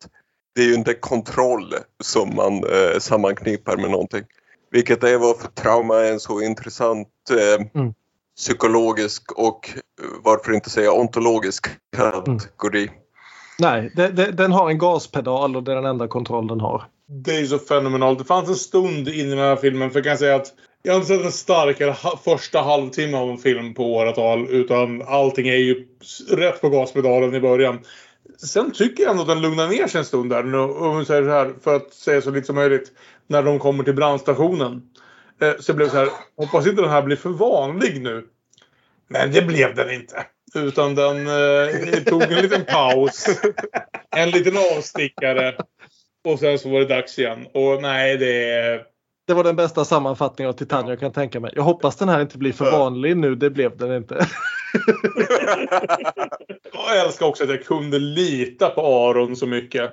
det 0.54 0.62
är 0.62 0.66
ju 0.66 0.74
inte 0.74 0.94
kontroll 0.94 1.74
som 2.02 2.34
man 2.34 2.64
eh, 2.64 2.98
sammanknippar 2.98 3.76
med 3.76 3.90
någonting. 3.90 4.24
Vilket 4.70 5.04
är 5.04 5.18
varför 5.18 5.48
trauma 5.48 5.96
är 5.96 6.12
en 6.12 6.20
så 6.20 6.40
intressant 6.40 7.08
eh, 7.30 7.66
Mm. 7.74 7.94
Psykologisk 8.36 9.32
och 9.32 9.68
eh, 9.68 10.06
varför 10.22 10.52
inte 10.52 10.70
säga 10.70 10.92
ontologisk 10.92 11.66
kategori. 11.96 12.90
Nej, 13.58 13.92
det, 13.96 14.08
det, 14.08 14.32
den 14.32 14.52
har 14.52 14.70
en 14.70 14.78
gaspedal 14.78 15.56
och 15.56 15.62
det 15.62 15.72
är 15.72 15.76
den 15.76 15.84
enda 15.84 16.08
kontroll 16.08 16.46
den 16.46 16.60
har. 16.60 16.84
Det 17.24 17.36
är 17.36 17.46
så 17.46 17.58
fenomenalt. 17.58 18.18
Det 18.18 18.24
fanns 18.24 18.48
en 18.48 18.54
stund 18.54 19.08
in 19.08 19.26
i 19.26 19.30
den 19.30 19.38
här 19.38 19.56
filmen 19.56 19.90
för 19.90 19.98
jag 19.98 20.04
kan 20.04 20.18
säga 20.18 20.36
att 20.36 20.52
jag 20.82 20.92
har 20.92 20.96
inte 21.00 21.08
sett 21.08 21.24
en 21.24 21.32
starkare 21.32 21.94
första 22.24 22.62
halvtimme 22.62 23.16
av 23.16 23.30
en 23.30 23.38
film 23.38 23.74
på 23.74 23.94
åratal. 23.94 24.46
Utan 24.50 25.02
allting 25.02 25.48
är 25.48 25.56
ju 25.56 25.86
rätt 26.30 26.60
på 26.60 26.68
gaspedalen 26.68 27.34
i 27.34 27.40
början. 27.40 27.78
Sen 28.38 28.70
tycker 28.70 29.02
jag 29.02 29.10
ändå 29.10 29.22
att 29.22 29.28
den 29.28 29.40
lugnar 29.40 29.68
ner 29.68 29.86
sig 29.86 29.98
en 29.98 30.04
stund 30.04 30.30
där. 30.30 30.42
Nu, 30.42 30.58
Om 30.58 30.98
vi 30.98 31.04
säger 31.04 31.22
så 31.22 31.30
här, 31.30 31.54
för 31.64 31.76
att 31.76 31.92
säga 31.92 32.20
så 32.20 32.30
lite 32.30 32.46
som 32.46 32.56
möjligt. 32.56 32.92
När 33.26 33.42
de 33.42 33.58
kommer 33.58 33.84
till 33.84 33.94
brandstationen. 33.94 34.82
Eh, 35.42 35.52
Så 35.60 35.70
jag 35.70 35.76
blev 35.76 35.88
så 35.88 35.96
här, 35.96 36.08
hoppas 36.36 36.66
inte 36.66 36.82
den 36.82 36.90
här 36.90 37.02
blir 37.02 37.16
för 37.16 37.30
vanlig 37.30 38.02
nu. 38.02 38.24
Men 39.08 39.32
det 39.32 39.42
blev 39.42 39.74
den 39.74 39.90
inte. 39.90 40.26
Utan 40.54 40.94
den 40.94 41.26
eh, 41.26 42.02
tog 42.06 42.22
en 42.22 42.42
liten 42.42 42.64
paus. 42.64 43.26
En 44.16 44.30
liten 44.30 44.56
avstickare. 44.56 45.54
Och 46.24 46.38
sen 46.38 46.58
så 46.58 46.68
var 46.68 46.80
det 46.80 46.86
dags 46.86 47.18
igen. 47.18 47.46
Och 47.54 47.82
nej, 47.82 48.16
det. 48.16 48.80
Det 49.26 49.34
var 49.34 49.44
den 49.44 49.56
bästa 49.56 49.84
sammanfattningen 49.84 50.48
av 50.48 50.52
Titan 50.52 50.88
jag 50.88 51.00
kan 51.00 51.12
tänka 51.12 51.40
mig. 51.40 51.52
Jag 51.54 51.62
hoppas 51.62 51.96
den 51.96 52.08
här 52.08 52.20
inte 52.20 52.38
blir 52.38 52.52
för 52.52 52.70
vanlig 52.70 53.16
nu. 53.16 53.34
Det 53.34 53.50
blev 53.50 53.76
den 53.76 53.96
inte. 53.96 54.26
Jag 56.72 57.06
älskar 57.06 57.26
också 57.26 57.44
att 57.44 57.50
jag 57.50 57.64
kunde 57.64 57.98
lita 57.98 58.70
på 58.70 58.80
Aron 58.80 59.36
så 59.36 59.46
mycket. 59.46 59.92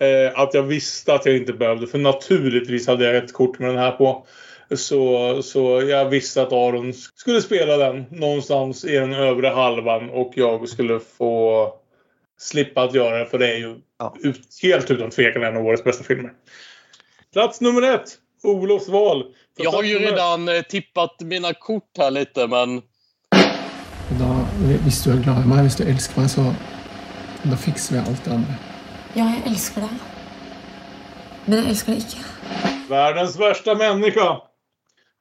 Eh, 0.00 0.40
att 0.40 0.54
jag 0.54 0.62
visste 0.62 1.14
att 1.14 1.26
jag 1.26 1.36
inte 1.36 1.52
behövde. 1.52 1.86
För 1.86 1.98
naturligtvis 1.98 2.86
hade 2.86 3.04
jag 3.04 3.16
ett 3.16 3.32
kort 3.32 3.58
med 3.58 3.68
den 3.68 3.78
här 3.78 3.90
på. 3.92 4.26
Så, 4.76 5.42
så 5.42 5.82
jag 5.82 6.04
visste 6.08 6.42
att 6.42 6.52
Aron 6.52 6.92
skulle 7.14 7.42
spela 7.42 7.76
den 7.76 8.04
någonstans 8.10 8.84
i 8.84 8.92
den 8.92 9.12
övre 9.14 9.46
halvan. 9.48 10.10
Och 10.10 10.32
jag 10.36 10.68
skulle 10.68 11.00
få 11.18 11.72
slippa 12.40 12.82
att 12.82 12.94
göra 12.94 13.18
det. 13.18 13.26
För 13.26 13.38
det 13.38 13.52
är 13.52 13.56
ju 13.58 13.76
ut, 14.22 14.40
helt 14.62 14.90
utan 14.90 15.10
tvekan 15.10 15.42
en 15.42 15.56
av 15.56 15.66
årets 15.66 15.84
bästa 15.84 16.04
filmer. 16.04 16.30
Plats 17.32 17.60
nummer 17.60 17.82
ett. 17.82 18.18
Olofs 18.42 18.88
val. 18.88 19.22
För 19.56 19.64
Jag 19.64 19.70
har 19.70 19.82
ju 19.82 19.96
ett- 19.96 20.02
redan 20.10 20.48
eh, 20.48 20.62
tippat 20.62 21.20
mina 21.20 21.54
kort 21.54 21.98
här 21.98 22.10
lite 22.10 22.46
men 22.46 22.82
Da, 24.18 24.46
hvis 24.84 25.04
du 25.04 25.10
er 25.12 25.20
glad 25.22 25.44
i 25.44 25.48
meg, 25.48 25.60
hvis 25.62 25.76
du 25.78 25.84
elsker 25.86 26.20
meg, 26.20 26.30
så 26.30 26.42
da 27.46 27.56
fikser 27.56 27.94
vi 27.94 28.00
alt 28.00 28.24
det 28.24 28.32
andre. 28.34 28.54
Ja, 29.14 29.24
jeg 29.36 29.42
elsker 29.52 29.80
deg. 29.80 30.00
Men 31.44 31.58
jeg 31.60 31.68
elsker 31.70 31.92
deg 31.94 32.02
ikke. 32.02 32.24
Världens 32.88 33.36
värsta 33.38 33.74
människa. 33.74 34.40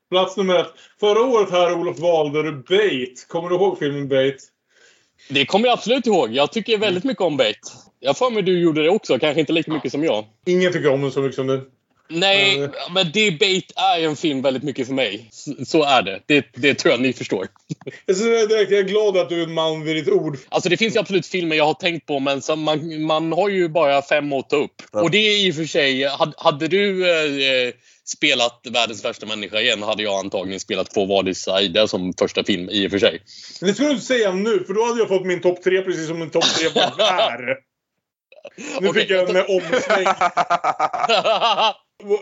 Plats 0.09 0.37
nummer 0.37 0.59
ett. 0.59 0.73
Förra 0.99 1.21
året 1.21 1.51
här 1.51 1.73
Olof 1.73 1.99
valde 1.99 2.43
du 2.43 2.51
Bait. 2.51 3.25
Kommer 3.27 3.49
du 3.49 3.55
ihåg 3.55 3.79
filmen 3.79 4.07
Bait? 4.07 4.51
det 5.29 5.45
kommer 5.45 5.67
jag 5.67 5.73
absolut 5.73 6.07
ihåg. 6.07 6.33
Jag 6.33 6.51
tycker 6.51 6.77
väldigt 6.77 7.03
mycket 7.03 7.21
om 7.21 7.37
Bait. 7.37 7.73
Jag 7.99 8.17
för 8.17 8.29
mig 8.29 8.43
du 8.43 8.59
gjorde 8.59 8.83
det 8.83 8.89
också, 8.89 9.19
kanske 9.19 9.39
inte 9.39 9.53
lika 9.53 9.73
mycket 9.73 9.91
som 9.91 10.03
jag. 10.03 10.25
Ingen 10.45 10.73
tycker 10.73 10.93
om 10.93 11.01
den 11.01 11.11
så 11.11 11.21
mycket 11.21 11.35
som 11.35 11.47
du. 11.47 11.69
Nej, 12.11 12.69
men 12.93 13.11
det 13.13 13.31
Bait 13.31 13.71
är 13.75 14.03
en 14.03 14.15
film 14.15 14.41
väldigt 14.41 14.63
mycket 14.63 14.87
för 14.87 14.93
mig. 14.93 15.27
Så, 15.31 15.65
så 15.65 15.83
är 15.83 16.01
det. 16.01 16.19
det. 16.25 16.45
Det 16.53 16.73
tror 16.73 16.91
jag 16.91 17.01
ni 17.01 17.13
förstår. 17.13 17.47
Jag, 18.05 18.15
säger 18.15 18.47
direkt, 18.47 18.71
jag 18.71 18.79
är 18.79 18.83
glad 18.83 19.17
att 19.17 19.29
du 19.29 19.39
är 19.41 19.43
en 19.43 19.53
man 19.53 19.83
vid 19.83 19.95
ditt 19.95 20.09
ord. 20.09 20.37
Alltså 20.49 20.69
det 20.69 20.77
finns 20.77 20.95
ju 20.95 20.99
absolut 20.99 21.25
filmer 21.25 21.55
jag 21.55 21.65
har 21.65 21.73
tänkt 21.73 22.05
på 22.05 22.19
men 22.19 22.41
som 22.41 22.63
man, 22.63 23.01
man 23.01 23.31
har 23.31 23.49
ju 23.49 23.69
bara 23.69 24.01
fem 24.01 24.33
att 24.33 24.49
ta 24.49 24.55
upp. 24.55 24.81
Och 24.91 25.11
det 25.11 25.17
är 25.17 25.47
i 25.47 25.51
och 25.51 25.55
för 25.55 25.65
sig, 25.65 26.03
hade, 26.03 26.33
hade 26.37 26.67
du 26.67 27.09
eh, 27.09 27.73
spelat 28.15 28.61
Världens 28.69 29.05
värsta 29.05 29.25
människa 29.25 29.59
igen 29.59 29.83
hade 29.83 30.03
jag 30.03 30.19
antagligen 30.19 30.59
spelat 30.59 30.93
Två 30.93 31.05
Vadis 31.05 31.47
Aida 31.47 31.87
som 31.87 32.13
första 32.19 32.43
film 32.43 32.69
i 32.69 32.87
och 32.87 32.91
för 32.91 32.99
sig. 32.99 33.21
Det 33.61 33.73
ska 33.73 33.83
du 33.83 33.91
inte 33.91 34.05
säga 34.05 34.31
nu, 34.33 34.63
för 34.67 34.73
då 34.73 34.85
hade 34.85 34.99
jag 34.99 35.07
fått 35.07 35.25
min 35.25 35.41
topp 35.41 35.63
tre 35.63 35.81
precis 35.81 36.07
som 36.07 36.21
en 36.21 36.29
topp 36.29 36.43
tre 36.43 36.67
var 36.75 37.05
är. 37.05 37.57
Nu 38.81 38.93
fick 38.93 39.09
jag 39.09 39.29
en. 39.29 39.35
V- 39.35 39.45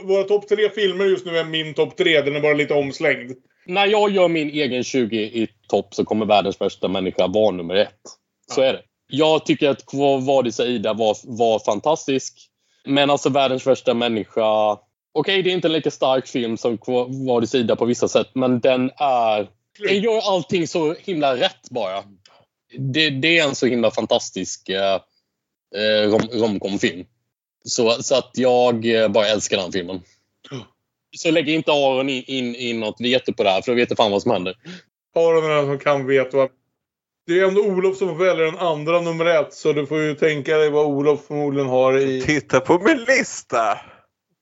Våra 0.04 0.24
topp 0.24 0.48
tre 0.50 0.70
filmer 0.70 1.06
just 1.06 1.26
nu 1.26 1.38
är 1.38 1.44
min 1.44 1.74
topp 1.74 1.98
tre. 1.98 2.22
Den 2.22 2.36
är 2.36 2.40
bara 2.40 2.54
lite 2.54 2.74
omslängd. 2.74 3.32
När 3.66 3.88
jag 3.88 4.12
gör 4.12 4.28
min 4.28 4.50
egen 4.50 4.84
20 4.84 5.18
i 5.18 5.48
topp 5.68 5.96
så 5.96 6.06
kommer 6.06 6.26
Världens 6.26 6.62
värsta 6.62 6.88
människa 6.88 7.28
vara 7.28 7.52
nummer 7.52 7.76
ett. 7.76 8.00
Så 8.52 8.62
är 8.62 8.74
det. 8.74 8.82
Jag 9.08 9.46
tycker 9.46 9.70
att 9.70 9.86
Quo 9.86 10.18
Vadis 10.18 10.60
Aida 10.60 10.94
var, 10.94 11.18
var 11.24 11.60
fantastisk. 11.60 12.34
Men 12.86 13.10
alltså 13.10 13.30
Världens 13.30 13.68
värsta 13.68 13.94
människa... 13.94 14.78
Okej, 15.18 15.44
det 15.44 15.50
är 15.50 15.54
inte 15.54 15.68
en 15.68 15.72
lika 15.72 15.92
stark 15.92 16.28
film 16.28 16.58
som 16.58 16.78
Quo 16.78 17.26
Vadis 17.28 17.56
Aida 17.56 17.76
på 17.76 17.86
vissa 17.86 18.08
sätt, 18.08 18.28
men 18.34 18.60
den 18.60 18.92
är... 18.98 19.50
Den 19.80 20.02
gör 20.02 20.34
allting 20.34 20.68
så 20.68 20.94
himla 20.94 21.36
rätt 21.36 21.70
bara. 21.70 22.04
Det, 22.78 23.10
det 23.10 23.40
är 23.40 23.48
en 23.48 23.56
så 23.56 23.66
himla 23.66 23.92
fantastisk 23.92 24.70
eh, 24.70 25.02
eh, 25.76 26.10
rom, 26.10 26.22
romcom-film. 26.32 27.06
Så, 27.64 27.92
så 27.92 28.16
att 28.16 28.32
jag 28.34 28.86
eh, 28.86 29.08
bara 29.08 29.28
älskar 29.28 29.58
den 29.58 29.72
filmen. 29.72 30.02
Så 31.18 31.32
lägg 31.32 31.50
inte 31.50 31.72
Aron 31.72 32.10
in, 32.10 32.24
in, 32.28 32.56
in 32.56 32.80
något 32.80 33.02
veto 33.02 33.34
på 33.34 33.44
det 33.44 33.50
här, 33.50 33.62
för 33.62 33.72
då 33.72 33.76
vet 33.76 33.90
jag 33.90 33.98
fan 33.98 34.12
vad 34.12 34.22
som 34.22 34.32
händer. 34.32 34.56
Aron 35.16 35.46
är 35.46 35.56
den 35.56 35.66
som 35.66 35.80
kan 35.80 36.08
veta. 36.08 36.38
Det 37.28 37.40
är 37.40 37.48
ändå 37.48 37.62
Olof 37.62 37.98
som 37.98 38.18
väljer 38.18 38.46
den 38.46 38.58
andra 38.58 39.02
nummer 39.02 39.26
ett. 39.26 39.54
Så 39.54 39.74
du 39.74 39.86
får 39.86 40.02
ju 40.02 40.16
tänka 40.16 40.58
dig 40.58 40.70
vad 40.70 40.86
Olof 40.86 41.26
förmodligen 41.28 41.70
har 41.70 41.98
i... 41.98 42.22
Titta 42.22 42.60
på 42.60 42.80
min 42.80 42.98
lista! 42.98 43.80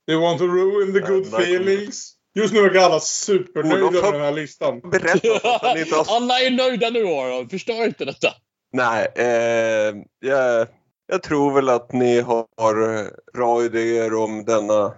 You 0.08 0.22
want 0.22 0.40
to 0.40 0.48
ruin 0.48 0.94
the 0.94 1.00
good 1.00 1.26
Jävlar. 1.26 1.42
feelings? 1.42 2.12
Just 2.36 2.54
nu 2.54 2.62
verkar 2.62 2.80
alla 2.80 3.00
supernöjda 3.00 3.86
Olof 3.86 4.04
med 4.04 4.14
den 4.14 4.22
här 4.22 4.32
listan. 4.32 4.80
Berätta 4.80 5.80
inte 5.80 5.96
har... 5.96 6.16
Alla 6.16 6.40
är 6.40 6.52
nöjda 6.52 6.90
nu 6.90 7.06
Aron, 7.06 7.50
förstör 7.50 7.86
inte 7.86 8.06
detta. 8.06 8.28
Nej, 8.74 9.08
eh, 9.16 9.96
jag, 10.20 10.68
jag 11.08 11.24
tror 11.24 11.54
väl 11.54 11.70
att 11.70 11.94
ni 11.94 12.20
har 12.22 12.98
eh, 12.98 13.08
bra 13.34 13.64
idéer 13.64 14.14
om 14.14 14.46
denna 14.46 14.94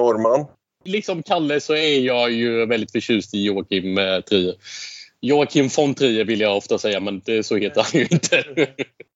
norrman. 0.00 0.46
Liksom 0.84 1.22
Kalle 1.22 1.60
så 1.60 1.74
är 1.74 2.00
jag 2.00 2.30
ju 2.30 2.66
väldigt 2.66 2.92
förtjust 2.92 3.34
i 3.34 3.44
Joakim 3.44 3.98
eh, 3.98 4.20
Trier. 4.20 4.54
Joakim 5.20 5.68
von 5.76 5.94
Trier 5.94 6.24
vill 6.24 6.40
jag 6.40 6.56
ofta 6.56 6.78
säga, 6.78 7.00
men 7.00 7.20
det, 7.24 7.42
så 7.42 7.56
heter 7.56 7.82
han 7.82 8.00
ju 8.00 8.06
inte. 8.10 8.44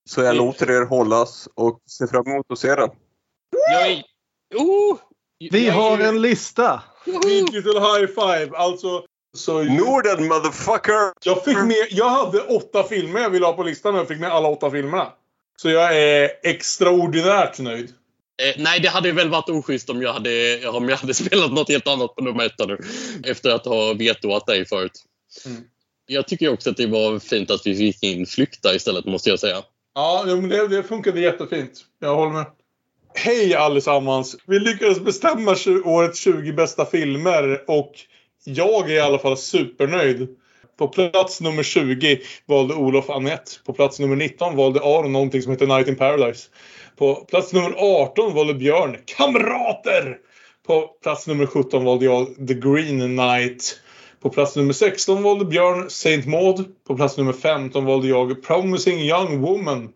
Så 0.08 0.22
jag 0.22 0.36
låter 0.36 0.70
er 0.70 0.86
hållas 0.86 1.48
och 1.54 1.80
ser 1.90 2.06
fram 2.06 2.26
emot 2.26 2.46
att 2.50 2.58
se 2.58 2.74
den. 2.74 2.90
Jag 3.72 3.90
är... 3.90 4.02
Oh! 4.54 4.98
Vi 5.50 5.68
har 5.68 5.98
en 5.98 6.22
lista. 6.22 6.82
Digital 7.22 7.74
high 7.74 8.06
five. 8.06 8.56
Alltså... 8.56 9.04
Så 9.36 9.62
Norden 9.62 10.28
motherfucker! 10.28 11.12
jag, 11.24 11.44
fick 11.44 11.56
med, 11.56 11.86
jag 11.90 12.08
hade 12.08 12.40
åtta 12.40 12.82
filmer 12.82 13.20
jag 13.20 13.30
ville 13.30 13.46
ha 13.46 13.52
på 13.52 13.62
listan 13.62 13.94
och 13.94 14.00
jag 14.00 14.08
fick 14.08 14.20
med 14.20 14.30
alla 14.30 14.48
åtta 14.48 14.70
filmerna. 14.70 15.12
Så 15.56 15.70
jag 15.70 15.96
är 15.96 16.30
extraordinärt 16.42 17.58
nöjd. 17.58 17.94
Eh, 18.42 18.62
nej, 18.62 18.80
det 18.80 18.88
hade 18.88 19.12
väl 19.12 19.28
varit 19.28 19.48
oschysst 19.48 19.90
om 19.90 20.02
jag 20.02 20.12
hade, 20.12 20.68
om 20.68 20.88
jag 20.88 20.96
hade 20.96 21.14
spelat 21.24 21.52
något 21.52 21.68
helt 21.68 21.88
annat 21.88 22.14
på 22.16 22.24
nummer 22.24 22.46
ett 22.46 22.68
nu. 22.68 22.78
Efter 23.24 23.50
att 23.50 23.64
ha 23.64 23.92
vetoat 23.92 24.46
dig 24.46 24.66
förut. 24.66 25.04
Mm. 25.46 25.62
Jag 26.06 26.28
tycker 26.28 26.52
också 26.52 26.70
att 26.70 26.76
det 26.76 26.86
var 26.86 27.18
fint 27.18 27.50
att 27.50 27.66
vi 27.66 27.76
fick 27.76 28.02
in 28.02 28.26
Flykta 28.26 28.74
istället, 28.74 29.04
måste 29.04 29.30
jag 29.30 29.40
säga. 29.40 29.62
Ja, 29.94 30.24
det, 30.24 30.68
det 30.68 30.82
funkade 30.82 31.20
jättefint. 31.20 31.84
Jag 31.98 32.14
håller 32.14 32.32
med. 32.32 32.46
Hej 33.14 33.54
allesammans! 33.54 34.36
Vi 34.46 34.58
lyckades 34.58 35.00
bestämma 35.00 35.56
årets 35.84 36.20
20 36.20 36.52
bästa 36.52 36.86
filmer 36.86 37.64
och 37.66 37.92
jag 38.44 38.90
är 38.90 38.94
i 38.94 39.00
alla 39.00 39.18
fall 39.18 39.36
supernöjd. 39.36 40.28
På 40.78 40.88
plats 40.88 41.40
nummer 41.40 41.62
20 41.62 42.20
valde 42.46 42.74
Olof 42.74 43.10
Annette. 43.10 43.50
På 43.66 43.72
plats 43.72 44.00
nummer 44.00 44.16
19 44.16 44.56
valde 44.56 44.80
Aron 44.80 45.12
någonting 45.12 45.42
som 45.42 45.52
heter 45.52 45.66
Night 45.66 45.88
in 45.88 45.96
Paradise. 45.96 46.48
På 46.98 47.14
plats 47.14 47.52
nummer 47.52 47.74
18 47.76 48.34
valde 48.34 48.54
Björn 48.54 48.96
Kamrater! 49.04 50.18
På 50.66 50.80
plats 51.02 51.26
nummer 51.26 51.46
17 51.46 51.84
valde 51.84 52.04
jag 52.04 52.26
The 52.48 52.54
Green 52.54 53.16
Knight. 53.16 53.80
På 54.22 54.30
plats 54.30 54.56
nummer 54.56 54.72
16 54.72 55.22
valde 55.22 55.44
Björn 55.44 55.90
Saint 55.90 56.26
Maud. 56.26 56.64
På 56.86 56.96
plats 56.96 57.16
nummer 57.16 57.32
15 57.32 57.84
valde 57.84 58.08
jag 58.08 58.42
Promising 58.42 59.00
Young 59.00 59.40
Woman. 59.40 59.92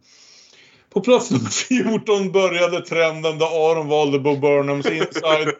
På 0.94 1.00
plats 1.00 1.30
nummer 1.30 1.50
14 1.50 2.32
började 2.32 2.80
trenden 2.80 3.38
där 3.38 3.70
Aron 3.70 3.88
valde 3.88 4.18
Bo 4.18 4.36
Burnhams 4.36 4.86
Inside. 4.86 5.54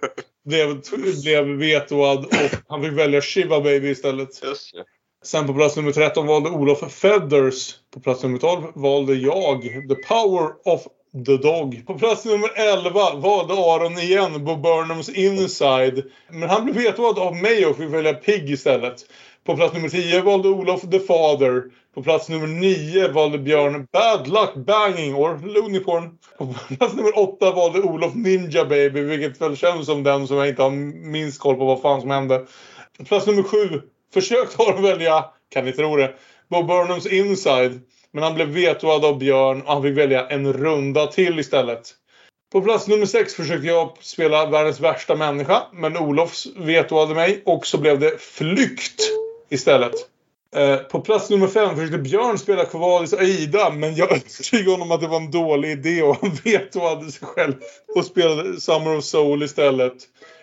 blev, 0.45 0.81
blev 1.23 1.47
vetoad 1.47 2.19
och 2.25 2.59
han 2.69 2.83
fick 2.83 2.93
välja 2.93 3.21
Shiva 3.21 3.61
Baby 3.61 3.91
istället. 3.91 4.29
Sen 5.25 5.47
på 5.47 5.55
plats 5.55 5.77
nummer 5.77 5.93
13 5.93 6.27
valde 6.27 6.51
Olof 6.51 6.93
Feathers. 6.93 7.75
På 7.95 8.01
plats 8.01 8.23
nummer 8.23 8.39
12 8.39 8.63
valde 8.75 9.15
jag 9.15 9.63
The 9.63 9.95
Power 9.95 10.51
of 10.65 10.83
the 11.27 11.37
Dog. 11.37 11.87
På 11.87 11.99
plats 11.99 12.25
nummer 12.25 12.51
11 12.55 13.15
valde 13.15 13.55
Aron 13.55 13.99
igen 13.99 14.45
Bo 14.45 14.57
Burnhams 14.57 15.09
Inside. 15.09 16.03
Men 16.31 16.51
han 16.51 16.65
blev 16.65 16.77
vetoad 16.77 17.19
av 17.19 17.37
mig 17.37 17.67
och 17.67 17.77
fick 17.77 17.91
välja 17.91 18.15
Pig 18.15 18.51
istället. 18.51 19.07
På 19.47 19.57
plats 19.57 19.75
nummer 19.75 19.89
10 19.89 20.21
valde 20.21 20.49
Olof 20.49 20.81
The 20.81 21.01
Father. 21.01 21.63
På 21.95 22.03
plats 22.03 22.29
nummer 22.29 22.47
9 22.47 23.09
valde 23.09 23.39
Björn 23.39 23.87
Bad 23.93 24.29
Luck 24.29 24.55
Banging 24.55 25.15
or 25.15 25.55
Looney 25.55 25.81
Porn. 25.81 26.19
På 26.39 26.55
plats 26.77 26.95
nummer 26.95 27.19
8 27.19 27.51
valde 27.51 27.81
Olof 27.81 28.15
Ninja 28.15 28.65
Baby, 28.65 29.01
vilket 29.01 29.41
väl 29.41 29.57
känns 29.57 29.87
som 29.87 30.03
den 30.03 30.27
som 30.27 30.37
jag 30.37 30.49
inte 30.49 30.63
har 30.63 30.71
minst 31.11 31.41
koll 31.41 31.57
på 31.57 31.65
vad 31.65 31.81
fan 31.81 32.01
som 32.01 32.11
hände. 32.11 32.47
På 32.99 33.05
plats 33.05 33.27
nummer 33.27 33.43
7 33.43 33.83
försökte 34.15 34.63
Aron 34.63 34.83
välja, 34.83 35.25
kan 35.49 35.65
ni 35.65 35.73
tro 35.73 35.97
det, 35.97 36.15
Bob 36.51 36.67
Burnhams 36.67 37.07
Inside. 37.07 37.81
Men 38.13 38.23
han 38.23 38.35
blev 38.35 38.49
vetoad 38.49 39.05
av 39.05 39.19
Björn 39.19 39.63
och 39.63 39.73
han 39.73 39.83
fick 39.83 39.99
välja 39.99 40.27
en 40.27 40.53
runda 40.53 41.07
till 41.07 41.39
istället. 41.39 41.91
På 42.53 42.61
plats 42.61 42.89
nummer 42.89 43.07
6 43.07 43.35
försökte 43.35 43.67
jag 43.67 43.97
spela 44.01 44.47
världens 44.47 44.81
värsta 44.81 45.15
människa, 45.15 45.63
men 45.73 45.97
Olofs 45.97 46.47
vetoade 46.57 47.15
mig 47.15 47.43
och 47.47 47.67
så 47.67 47.79
blev 47.79 47.99
det 47.99 48.21
Flykt 48.21 49.24
istället. 49.49 49.95
Eh, 50.55 50.77
på 50.77 51.01
plats 51.01 51.31
nummer 51.31 51.47
5 51.47 51.77
försökte 51.77 51.99
Björn 51.99 52.39
spela 52.39 52.65
Kovalis 52.65 53.13
Aida, 53.13 53.71
men 53.71 53.95
jag 53.95 54.13
övertygade 54.13 54.71
honom 54.71 54.93
att 54.93 55.01
det 55.01 55.07
var 55.07 55.17
en 55.17 55.31
dålig 55.31 55.71
idé 55.71 56.03
och 56.03 56.17
han 56.21 56.31
vetoade 56.45 57.11
sig 57.11 57.29
själv 57.29 57.55
och 57.97 58.05
spelade 58.05 58.61
Summer 58.61 58.97
of 58.97 59.05
Soul 59.05 59.43
istället. 59.43 59.95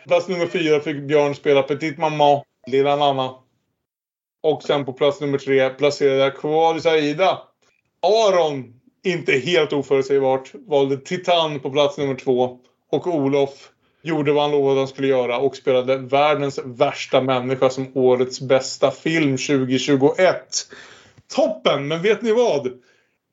Plats 0.08 0.28
nummer 0.28 0.48
4 0.48 0.80
fick 0.80 1.02
Björn 1.08 1.36
spela 1.36 1.64
Petit 1.64 1.98
Maman, 1.98 2.42
Lilla 2.68 2.96
Nanna. 2.96 3.36
Och 4.44 4.64
sen 4.64 4.86
på 4.86 4.94
plats 4.94 5.22
nummer 5.22 5.38
3 5.38 5.70
placerade 5.70 6.18
jag 6.18 6.36
Kovalis 6.36 6.86
Aida. 6.86 7.42
Aron, 8.02 8.74
inte 9.04 9.32
helt 9.32 9.74
oförutsägbart, 9.74 10.52
valde 10.54 10.98
Titan 10.98 11.60
på 11.60 11.70
plats 11.72 11.98
nummer 11.98 12.16
2. 12.16 12.60
Och 12.92 13.08
Olof 13.08 13.71
gjorde 14.02 14.32
vad 14.32 14.44
han 14.44 14.52
lovade 14.52 14.72
att 14.72 14.78
han 14.78 14.88
skulle 14.88 15.08
göra 15.08 15.38
och 15.38 15.56
spelade 15.56 15.98
världens 15.98 16.60
värsta 16.66 17.22
människa 17.22 17.70
som 17.70 17.92
årets 17.98 18.42
bästa 18.42 18.92
film 18.92 19.38
2021. 19.38 20.68
Toppen! 21.36 21.88
Men 21.88 22.02
vet 22.02 22.22
ni 22.22 22.32
vad? 22.32 22.72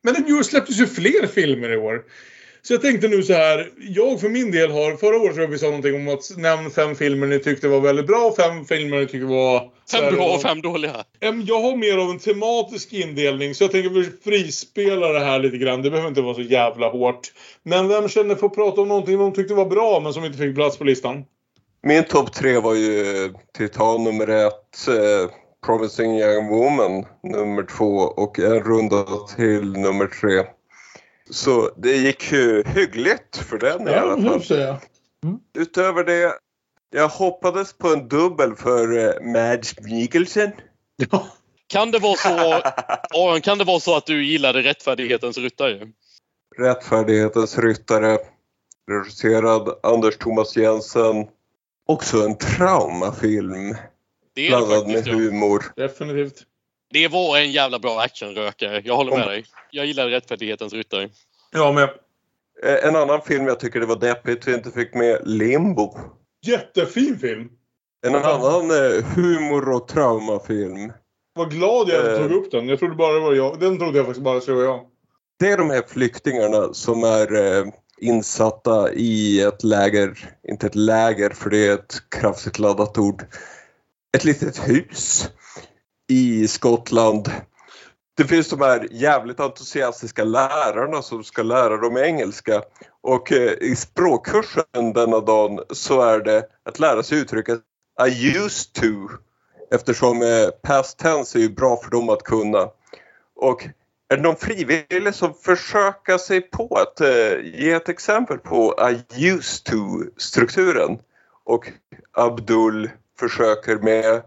Men 0.02 0.14
i 0.28 0.44
släpptes 0.44 0.80
ju 0.80 0.86
fler 0.86 1.26
filmer 1.26 1.72
i 1.72 1.76
år. 1.76 2.02
Så 2.68 2.74
jag 2.74 2.82
tänkte 2.82 3.08
nu 3.08 3.22
så 3.22 3.32
här. 3.32 3.70
Jag 3.76 4.20
för 4.20 4.28
min 4.28 4.50
del 4.50 4.70
har, 4.70 4.96
förra 4.96 5.16
året 5.16 5.34
tror 5.34 5.44
jag 5.44 5.50
vi 5.50 5.58
sa 5.58 5.66
någonting 5.66 5.94
om 5.94 6.08
att 6.08 6.36
nämn 6.36 6.70
fem 6.70 6.94
filmer 6.94 7.26
ni 7.26 7.38
tyckte 7.38 7.68
var 7.68 7.80
väldigt 7.80 8.06
bra 8.06 8.18
och 8.18 8.36
fem 8.36 8.64
filmer 8.64 9.00
ni 9.00 9.06
tyckte 9.06 9.26
var... 9.26 9.70
Fem 9.92 10.14
bra 10.14 10.34
och 10.34 10.42
fem 10.42 10.62
dåliga. 10.62 11.04
Jag 11.20 11.60
har 11.60 11.76
mer 11.76 11.98
av 11.98 12.10
en 12.10 12.18
tematisk 12.18 12.92
indelning 12.92 13.54
så 13.54 13.64
jag 13.64 13.70
tänker 13.70 13.90
vi 13.90 14.04
frispela 14.24 15.08
det 15.08 15.20
här 15.20 15.38
lite 15.38 15.56
grann. 15.58 15.82
Det 15.82 15.90
behöver 15.90 16.08
inte 16.08 16.20
vara 16.20 16.34
så 16.34 16.42
jävla 16.42 16.88
hårt. 16.88 17.20
Men 17.62 17.88
vem 17.88 18.08
känner 18.08 18.34
för 18.34 18.46
att 18.46 18.54
prata 18.54 18.80
om 18.80 18.88
någonting 18.88 19.18
de 19.18 19.32
tyckte 19.32 19.54
var 19.54 19.66
bra 19.66 20.00
men 20.00 20.12
som 20.12 20.24
inte 20.24 20.38
fick 20.38 20.54
plats 20.54 20.78
på 20.78 20.84
listan? 20.84 21.24
Min 21.82 22.04
topp 22.04 22.32
tre 22.32 22.58
var 22.58 22.74
ju 22.74 23.32
Titan 23.58 24.04
nummer 24.04 24.28
ett, 24.28 24.88
eh, 24.88 25.30
Promising 25.66 26.18
Young 26.18 26.48
Woman 26.48 27.04
nummer 27.22 27.62
två 27.62 27.94
och 27.96 28.38
en 28.38 28.60
runda 28.60 29.04
till 29.36 29.72
nummer 29.72 30.06
tre. 30.06 30.57
Så 31.30 31.70
det 31.76 31.96
gick 31.96 32.32
ju 32.32 32.62
hyggligt 32.66 33.36
för 33.36 33.58
den 33.58 33.88
i 33.88 33.92
Ja, 33.92 34.00
alla 34.00 34.16
det 34.16 34.22
får 34.22 34.28
fall. 34.28 34.38
jag 34.38 34.44
säga. 34.46 34.80
Utöver 35.58 36.04
det, 36.04 36.32
jag 36.90 37.08
hoppades 37.08 37.72
på 37.72 37.88
en 37.88 38.08
dubbel 38.08 38.54
för 38.54 38.98
eh, 38.98 39.32
Mads 39.32 39.80
Mikkelsen. 39.80 40.52
Kan 41.66 41.90
det 41.90 41.98
vara 41.98 42.16
så, 42.16 42.28
Aron, 43.14 43.40
kan 43.40 43.58
det 43.58 43.64
vara 43.64 43.80
så 43.80 43.96
att 43.96 44.06
du 44.06 44.24
gillade 44.26 44.62
Rättfärdighetens 44.62 45.38
ryttare? 45.38 45.88
Rättfärdighetens 46.58 47.58
ryttare, 47.58 48.18
regisserad 48.90 49.78
Anders 49.82 50.16
Thomas 50.16 50.56
Jensen. 50.56 51.26
Också 51.86 52.22
en 52.24 52.38
traumafilm. 52.38 53.76
Det 54.34 54.46
är 54.46 54.50
det 54.50 54.56
Blandad 54.56 54.84
faktiskt, 54.84 55.06
med 55.06 55.14
ja. 55.14 55.18
humor. 55.18 55.64
Definitivt. 55.76 56.46
Det 56.90 57.08
var 57.08 57.38
en 57.38 57.52
jävla 57.52 57.78
bra 57.78 58.00
actionrökare. 58.00 58.82
Jag 58.84 58.96
håller 58.96 59.16
med 59.16 59.28
dig. 59.28 59.44
Jag 59.70 59.86
gillar 59.86 60.08
Rättfärdighetens 60.08 60.72
ryttare. 60.72 61.08
Jag 61.52 61.74
med. 61.74 61.84
Eh, 62.64 62.88
En 62.88 62.96
annan 62.96 63.20
film 63.22 63.46
jag 63.46 63.60
tycker 63.60 63.80
det 63.80 63.86
var 63.86 63.96
deppigt 63.96 64.48
vi 64.48 64.54
inte 64.54 64.70
fick 64.70 64.94
med, 64.94 65.18
Limbo. 65.24 65.94
Jättefin 66.46 67.18
film. 67.18 67.48
En 68.06 68.14
annan 68.14 68.70
eh, 68.70 69.04
humor 69.16 69.68
och 69.68 69.88
traumafilm. 69.88 70.92
Vad 71.34 71.50
glad 71.50 71.88
jag 71.88 72.12
Eh. 72.12 72.18
tog 72.18 72.32
upp 72.32 72.50
den. 72.50 72.68
Jag 72.68 72.78
trodde 72.78 72.94
bara 72.94 73.12
det 73.12 73.20
var 73.20 73.34
jag. 73.34 73.60
Den 73.60 73.78
trodde 73.78 73.98
jag 73.98 74.06
faktiskt 74.06 74.24
bara 74.24 74.40
skulle 74.40 74.56
vara 74.56 74.66
jag. 74.66 74.86
Det 75.38 75.48
är 75.50 75.56
de 75.58 75.70
här 75.70 75.82
flyktingarna 75.88 76.74
som 76.74 77.04
är 77.04 77.58
eh, 77.58 77.64
insatta 78.00 78.92
i 78.92 79.40
ett 79.40 79.64
läger, 79.64 80.18
inte 80.48 80.66
ett 80.66 80.74
läger 80.74 81.30
för 81.30 81.50
det 81.50 81.66
är 81.66 81.74
ett 81.74 81.94
kraftigt 82.08 82.58
laddat 82.58 82.98
ord, 82.98 83.24
ett 84.16 84.24
litet 84.24 84.68
hus 84.68 85.28
i 86.08 86.48
Skottland. 86.48 87.30
Det 88.16 88.24
finns 88.24 88.48
de 88.48 88.60
här 88.60 88.88
jävligt 88.90 89.40
entusiastiska 89.40 90.24
lärarna 90.24 91.02
som 91.02 91.24
ska 91.24 91.42
lära 91.42 91.76
dem 91.76 91.96
engelska 91.96 92.62
och 93.00 93.32
eh, 93.32 93.52
i 93.52 93.76
språkkursen 93.76 94.92
denna 94.94 95.20
dagen 95.20 95.60
så 95.70 96.02
är 96.02 96.20
det 96.20 96.48
att 96.64 96.78
lära 96.78 97.02
sig 97.02 97.18
uttrycket 97.18 97.60
I 98.08 98.36
used 98.36 98.72
to 98.72 99.14
eftersom 99.70 100.22
eh, 100.22 100.48
past 100.62 100.98
tense 100.98 101.38
är 101.38 101.42
ju 101.42 101.48
bra 101.48 101.76
för 101.76 101.90
dem 101.90 102.08
att 102.08 102.22
kunna. 102.22 102.68
Och 103.36 103.68
är 104.08 104.16
det 104.16 104.22
någon 104.22 104.36
frivillig 104.36 105.14
som 105.14 105.34
försöker 105.34 106.18
sig 106.18 106.40
på 106.40 106.74
att 106.74 107.00
eh, 107.00 107.60
ge 107.60 107.72
ett 107.72 107.88
exempel 107.88 108.38
på 108.38 108.74
I 108.90 109.26
used 109.28 109.64
to-strukturen? 109.64 110.98
Och 111.44 111.72
Abdul 112.12 112.90
försöker 113.18 113.76
med 113.76 114.22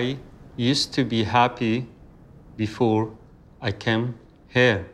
I 0.00 0.16
used 0.58 0.92
to 0.92 1.04
be 1.04 1.22
happy 1.22 1.86
before 2.56 3.16
I 3.62 3.70
came 3.70 4.18
here. 4.48 4.90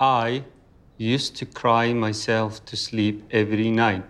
I 0.00 0.44
used 0.98 1.36
to 1.36 1.46
cry 1.46 1.92
myself 1.92 2.64
to 2.66 2.76
sleep 2.76 3.24
every 3.30 3.70
night. 3.70 4.04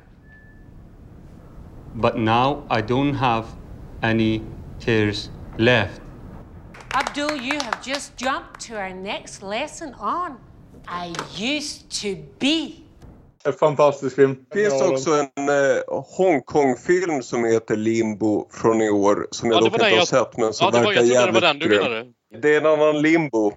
But 1.94 2.18
now 2.18 2.64
I 2.70 2.80
don't 2.80 3.14
have 3.14 3.46
any 4.02 4.42
tears 4.80 5.28
left. 5.58 6.00
Abdul, 6.94 7.36
you 7.36 7.54
have 7.60 7.82
just 7.82 8.16
jumped 8.16 8.60
to 8.60 8.76
our 8.76 8.92
next 8.92 9.42
lesson 9.42 9.94
on 9.94 10.38
I 10.88 11.14
used 11.34 11.90
to 12.02 12.16
be. 12.38 12.83
En 13.46 13.52
fantastisk 13.52 14.16
film. 14.16 14.36
Det 14.50 14.58
finns 14.70 14.82
också 14.82 15.10
en 15.10 15.48
eh, 15.48 16.02
Hongkong-film 16.16 17.22
som 17.22 17.44
heter 17.44 17.76
Limbo 17.76 18.48
från 18.52 18.82
i 18.82 18.90
år 18.90 19.26
som 19.30 19.50
jag 19.50 19.56
Ja, 19.56 19.60
dock 19.64 19.72
inte 19.72 19.84
har 19.84 19.90
jag- 19.90 20.08
sett 20.08 20.36
men 20.36 20.52
som 20.52 20.64
Ja, 20.64 20.70
det 20.70 20.78
var- 20.78 20.84
verkar 20.86 21.02
jag 21.02 21.08
trodde 21.08 21.08
det 21.08 21.20
jävligt 21.20 21.42
var 21.42 21.48
den 21.48 21.58
du 21.58 21.68
menade. 21.68 22.12
Det 22.42 22.54
är 22.54 22.60
en 22.60 22.66
annan 22.66 23.02
Limbo. 23.02 23.52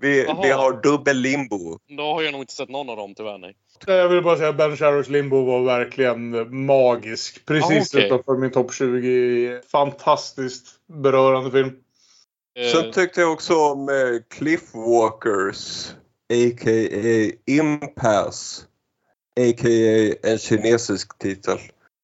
Vi, 0.00 0.26
vi 0.42 0.50
har 0.50 0.82
dubbel 0.82 1.16
Limbo. 1.16 1.78
Då 1.96 2.02
har 2.02 2.22
jag 2.22 2.32
nog 2.32 2.42
inte 2.42 2.52
sett 2.52 2.68
någon 2.68 2.90
av 2.90 2.96
dem 2.96 3.14
tyvärr. 3.14 3.38
Nej. 3.38 3.54
Jag 3.86 4.08
vill 4.08 4.22
bara 4.22 4.36
säga 4.36 4.48
att 4.48 4.56
Ben 4.56 4.76
Sharrows 4.76 5.08
Limbo 5.08 5.44
var 5.44 5.60
verkligen 5.64 6.30
magisk. 6.66 7.44
Precis 7.46 7.94
Ah, 7.94 7.98
okej. 7.98 8.06
utanför 8.06 8.36
min 8.36 8.50
topp 8.50 8.72
20. 8.74 9.60
Fantastiskt 9.72 10.66
berörande 11.02 11.50
film. 11.50 11.70
Sen 12.72 12.92
tyckte 12.92 13.20
jag 13.20 13.32
också 13.32 13.54
om 13.54 13.88
eh, 13.88 13.94
Cliffwalkers, 14.38 15.90
a.k.a. 16.32 17.32
Impasse, 17.46 18.62
a.k.a. 19.40 20.14
en 20.22 20.38
kinesisk 20.38 21.18
titel. 21.18 21.58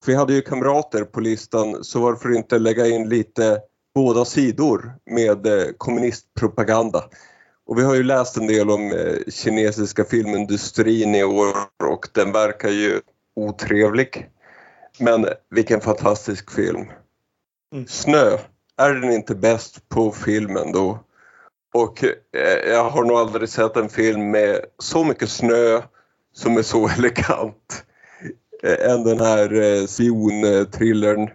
Vi 0.06 0.14
hade 0.14 0.34
ju 0.34 0.42
kamrater 0.42 1.04
på 1.04 1.20
listan 1.20 1.84
så 1.84 2.00
varför 2.00 2.36
inte 2.36 2.58
lägga 2.58 2.86
in 2.86 3.08
lite 3.08 3.60
båda 3.94 4.24
sidor 4.24 4.92
med 5.10 5.46
eh, 5.46 5.66
kommunistpropaganda. 5.78 7.04
Och 7.66 7.78
vi 7.78 7.82
har 7.82 7.94
ju 7.94 8.02
läst 8.02 8.36
en 8.36 8.46
del 8.46 8.70
om 8.70 8.92
eh, 8.92 9.32
kinesiska 9.32 10.04
filmindustrin 10.04 11.14
i 11.14 11.24
år 11.24 11.56
och 11.84 12.08
den 12.12 12.32
verkar 12.32 12.68
ju 12.68 13.00
otrevlig. 13.36 14.30
Men 15.00 15.26
vilken 15.50 15.80
fantastisk 15.80 16.50
film. 16.50 16.86
Mm. 17.72 17.86
Snö, 17.86 18.38
är 18.76 18.94
den 18.94 19.12
inte 19.12 19.34
bäst 19.34 19.88
på 19.88 20.12
filmen 20.12 20.72
då? 20.72 20.98
Och 21.74 22.04
eh, 22.04 22.70
jag 22.70 22.90
har 22.90 23.04
nog 23.04 23.16
aldrig 23.16 23.48
sett 23.48 23.76
en 23.76 23.88
film 23.88 24.30
med 24.30 24.64
så 24.78 25.04
mycket 25.04 25.30
snö 25.30 25.82
som 26.38 26.56
är 26.56 26.62
så 26.62 26.88
elegant. 26.98 27.84
Eh, 28.62 28.90
än 28.90 29.04
den 29.04 29.20
här 29.20 29.52
eh, 29.62 29.86
spionthrillern 29.86 31.30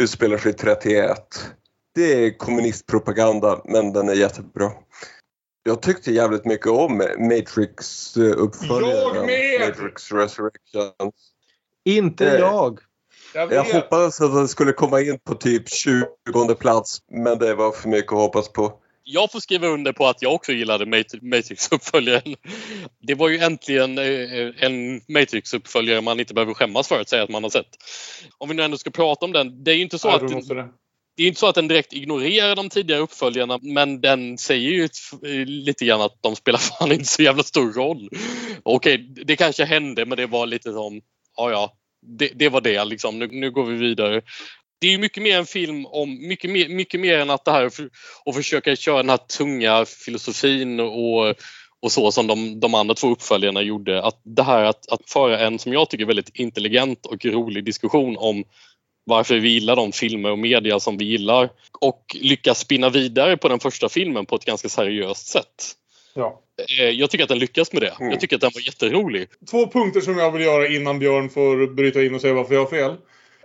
utspelar 0.00 0.38
sig 0.38 0.52
31. 0.52 1.18
Det 1.94 2.26
är 2.26 2.38
kommunistpropaganda 2.38 3.60
men 3.64 3.92
den 3.92 4.08
är 4.08 4.14
jättebra. 4.14 4.70
Jag 5.62 5.82
tyckte 5.82 6.12
jävligt 6.12 6.44
mycket 6.44 6.66
om 6.66 6.96
Matrix 7.18 8.16
eh, 8.16 8.22
uppföljaren. 8.36 9.14
Jag 9.14 9.26
med! 9.26 9.68
Matrix 9.68 10.12
Resurrections. 10.12 11.14
Inte 11.84 12.26
Eh, 12.26 12.34
jag. 12.34 12.80
Jag 13.34 13.52
Jag 13.52 13.64
hoppades 13.64 14.20
att 14.20 14.34
den 14.34 14.48
skulle 14.48 14.72
komma 14.72 15.00
in 15.00 15.18
på 15.18 15.34
typ 15.34 15.68
20 15.68 16.54
plats 16.54 16.98
men 17.10 17.38
det 17.38 17.54
var 17.54 17.72
för 17.72 17.88
mycket 17.88 18.12
att 18.12 18.18
hoppas 18.18 18.52
på. 18.52 18.80
Jag 19.06 19.32
får 19.32 19.40
skriva 19.40 19.66
under 19.66 19.92
på 19.92 20.06
att 20.06 20.22
jag 20.22 20.34
också 20.34 20.52
gillade 20.52 20.84
Mat- 20.86 21.22
Matrix-uppföljaren. 21.22 22.36
Det 23.00 23.14
var 23.14 23.28
ju 23.28 23.38
äntligen 23.38 23.98
eh, 23.98 24.64
en 24.64 25.00
Matrix-uppföljare 25.08 26.00
man 26.00 26.20
inte 26.20 26.34
behöver 26.34 26.54
skämmas 26.54 26.88
för 26.88 27.00
att 27.00 27.08
säga 27.08 27.22
att 27.22 27.30
man 27.30 27.42
har 27.42 27.50
sett. 27.50 27.68
Om 28.38 28.48
vi 28.48 28.54
nu 28.54 28.62
ändå 28.62 28.78
ska 28.78 28.90
prata 28.90 29.26
om 29.26 29.32
den. 29.32 29.64
Det 29.64 29.70
är 29.70 29.74
ju 29.74 29.82
inte 29.82 29.98
så 29.98 30.08
Ja, 30.08 30.16
att 30.16 30.48
det. 30.48 30.68
det 31.16 31.22
är 31.22 31.26
inte 31.28 31.40
så 31.40 31.46
att 31.46 31.54
den 31.54 31.68
direkt 31.68 31.92
ignorerar 31.92 32.56
de 32.56 32.68
tidigare 32.68 33.00
uppföljarna 33.00 33.58
men 33.62 34.00
den 34.00 34.38
säger 34.38 34.70
ju 34.70 34.84
eh, 34.84 35.46
lite 35.46 35.84
grann 35.84 36.00
att 36.00 36.18
de 36.22 36.36
spelar 36.36 36.58
fan 36.78 36.92
inte 36.92 37.04
så 37.04 37.22
jävla 37.22 37.42
stor 37.42 37.72
roll. 37.72 38.08
Okej, 38.62 38.98
det 39.26 39.36
kanske 39.36 39.64
hände 39.64 40.06
men 40.06 40.16
det 40.16 40.26
var 40.26 40.46
lite 40.46 40.72
som, 40.72 41.00
ja 41.36 41.50
ja, 41.50 41.72
det, 42.18 42.30
det 42.34 42.48
var 42.48 42.60
det 42.60 42.84
liksom. 42.84 43.18
Nu, 43.18 43.28
nu 43.32 43.50
går 43.50 43.64
vi 43.64 43.76
vidare. 43.76 44.22
Det 44.84 44.88
är 44.88 44.92
ju 44.92 44.98
mycket 44.98 45.22
mer 45.22 45.38
en 45.38 45.46
film 45.46 45.86
om, 45.86 46.28
mycket 46.28 46.50
mer, 46.50 46.68
mycket 46.68 47.00
mer 47.00 47.18
än 47.18 47.30
att 47.30 47.44
det 47.44 47.50
här 47.50 47.70
att 48.24 48.34
försöka 48.34 48.76
köra 48.76 48.96
den 48.96 49.10
här 49.10 49.16
tunga 49.16 49.84
filosofin 49.84 50.80
och, 50.80 51.28
och 51.82 51.92
så 51.92 52.12
som 52.12 52.26
de, 52.26 52.60
de 52.60 52.74
andra 52.74 52.94
två 52.94 53.08
uppföljarna 53.08 53.62
gjorde. 53.62 54.02
Att 54.02 54.20
det 54.24 54.42
här 54.42 54.64
att, 54.64 54.92
att 54.92 55.10
föra 55.10 55.38
en, 55.38 55.58
som 55.58 55.72
jag 55.72 55.90
tycker, 55.90 56.04
väldigt 56.04 56.30
intelligent 56.34 57.06
och 57.06 57.24
rolig 57.24 57.64
diskussion 57.64 58.16
om 58.16 58.44
varför 59.04 59.38
vi 59.38 59.48
gillar 59.48 59.76
de 59.76 59.92
filmer 59.92 60.30
och 60.30 60.38
media 60.38 60.80
som 60.80 60.98
vi 60.98 61.04
gillar 61.04 61.50
och 61.80 62.16
lyckas 62.20 62.58
spinna 62.58 62.88
vidare 62.88 63.36
på 63.36 63.48
den 63.48 63.60
första 63.60 63.88
filmen 63.88 64.26
på 64.26 64.36
ett 64.36 64.44
ganska 64.44 64.68
seriöst 64.68 65.26
sätt. 65.26 65.74
Ja. 66.14 66.40
Eh, 66.80 66.88
Jag 66.88 67.10
tycker 67.10 67.24
att 67.24 67.28
den 67.28 67.38
lyckas 67.38 67.72
med 67.72 67.82
det. 67.82 67.94
Mm. 68.00 68.10
Jag 68.10 68.20
tycker 68.20 68.36
att 68.36 68.42
den 68.42 68.50
var 68.54 68.66
jätterolig. 68.66 69.28
Två 69.50 69.66
punkter 69.66 70.00
som 70.00 70.18
jag 70.18 70.32
vill 70.32 70.42
göra 70.42 70.68
innan 70.68 70.98
Björn 70.98 71.30
får 71.30 71.74
bryta 71.74 72.02
in 72.02 72.14
och 72.14 72.20
säga 72.20 72.34
varför 72.34 72.54
jag 72.54 72.60
har 72.64 72.70
fel. 72.70 72.96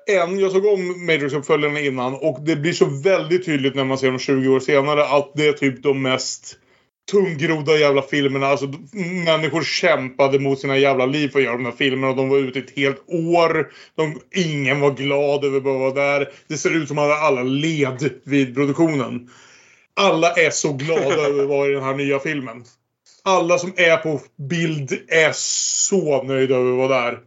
En, 0.10 0.40
jag 0.40 0.52
såg 0.52 0.66
om 0.66 1.06
Matrix-uppföljarna 1.06 1.80
innan 1.80 2.14
och 2.14 2.42
det 2.42 2.56
blir 2.56 2.74
så 2.74 2.86
väldigt 2.86 3.46
tydligt 3.46 3.76
när 3.76 3.84
man 3.84 3.98
ser 3.98 4.08
dem 4.08 4.20
20 4.20 4.50
år 4.50 4.60
senare 4.60 5.04
att 5.04 5.32
det 5.36 5.48
är 5.48 5.54
typ 5.54 5.84
de 5.84 6.02
mest 6.02 6.58
tungrodda 7.12 7.78
jävla 7.78 8.02
filmerna. 8.02 8.48
Alltså 8.48 8.74
människor 9.26 9.64
kämpade 9.64 10.40
mot 10.40 10.60
sina 10.60 10.78
jävla 10.78 11.06
liv 11.06 11.30
för 11.30 11.40
att 11.40 11.46
göra 11.46 11.58
de 11.58 11.66
här 11.66 11.72
filmerna. 11.72 12.14
De 12.14 12.30
var 12.30 12.38
ute 12.38 12.60
ett 12.60 12.76
helt 12.76 13.04
år. 13.08 13.72
De, 13.96 14.22
ingen 14.36 14.80
var 14.80 14.92
glad 14.92 15.46
över 15.46 15.58
att 15.58 15.64
vara 15.64 15.94
där. 15.94 16.30
Det 16.48 16.58
ser 16.58 16.76
ut 16.76 16.88
som 16.88 16.98
att 16.98 17.24
alla 17.24 17.44
led 17.44 18.10
vid 18.24 18.56
produktionen. 18.56 19.30
Alla 19.94 20.34
är 20.34 20.50
så 20.50 20.74
glada 20.74 21.22
över 21.28 21.44
att 21.44 21.50
vara 21.50 21.70
i 21.70 21.74
den 21.74 21.84
här 21.84 21.96
nya 21.96 22.20
filmen. 22.20 22.64
Alla 23.24 23.58
som 23.58 23.74
är 23.76 23.98
på 23.98 24.22
bild 24.50 25.00
är 25.08 25.32
så 25.34 26.24
nöjda 26.24 26.56
över 26.56 26.72
att 26.72 26.78
vara 26.78 27.02
där. 27.02 27.20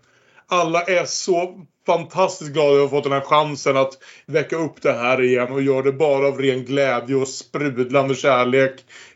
Alla 0.48 0.82
är 0.82 1.04
så 1.04 1.66
fantastiskt 1.86 2.52
glada 2.52 2.70
över 2.70 2.84
att 2.84 2.90
ha 2.90 2.98
fått 2.98 3.04
den 3.04 3.12
här 3.12 3.20
chansen 3.20 3.76
att 3.76 3.92
väcka 4.26 4.56
upp 4.56 4.82
det 4.82 4.92
här 4.92 5.22
igen 5.22 5.52
och 5.52 5.62
gör 5.62 5.82
det 5.82 5.92
bara 5.92 6.26
av 6.28 6.38
ren 6.38 6.64
glädje 6.64 7.16
och 7.16 7.28
sprudlande 7.28 8.14
kärlek 8.14 8.72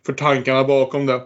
för 0.06 0.12
tankarna 0.12 0.64
bakom 0.64 1.06
det. 1.06 1.20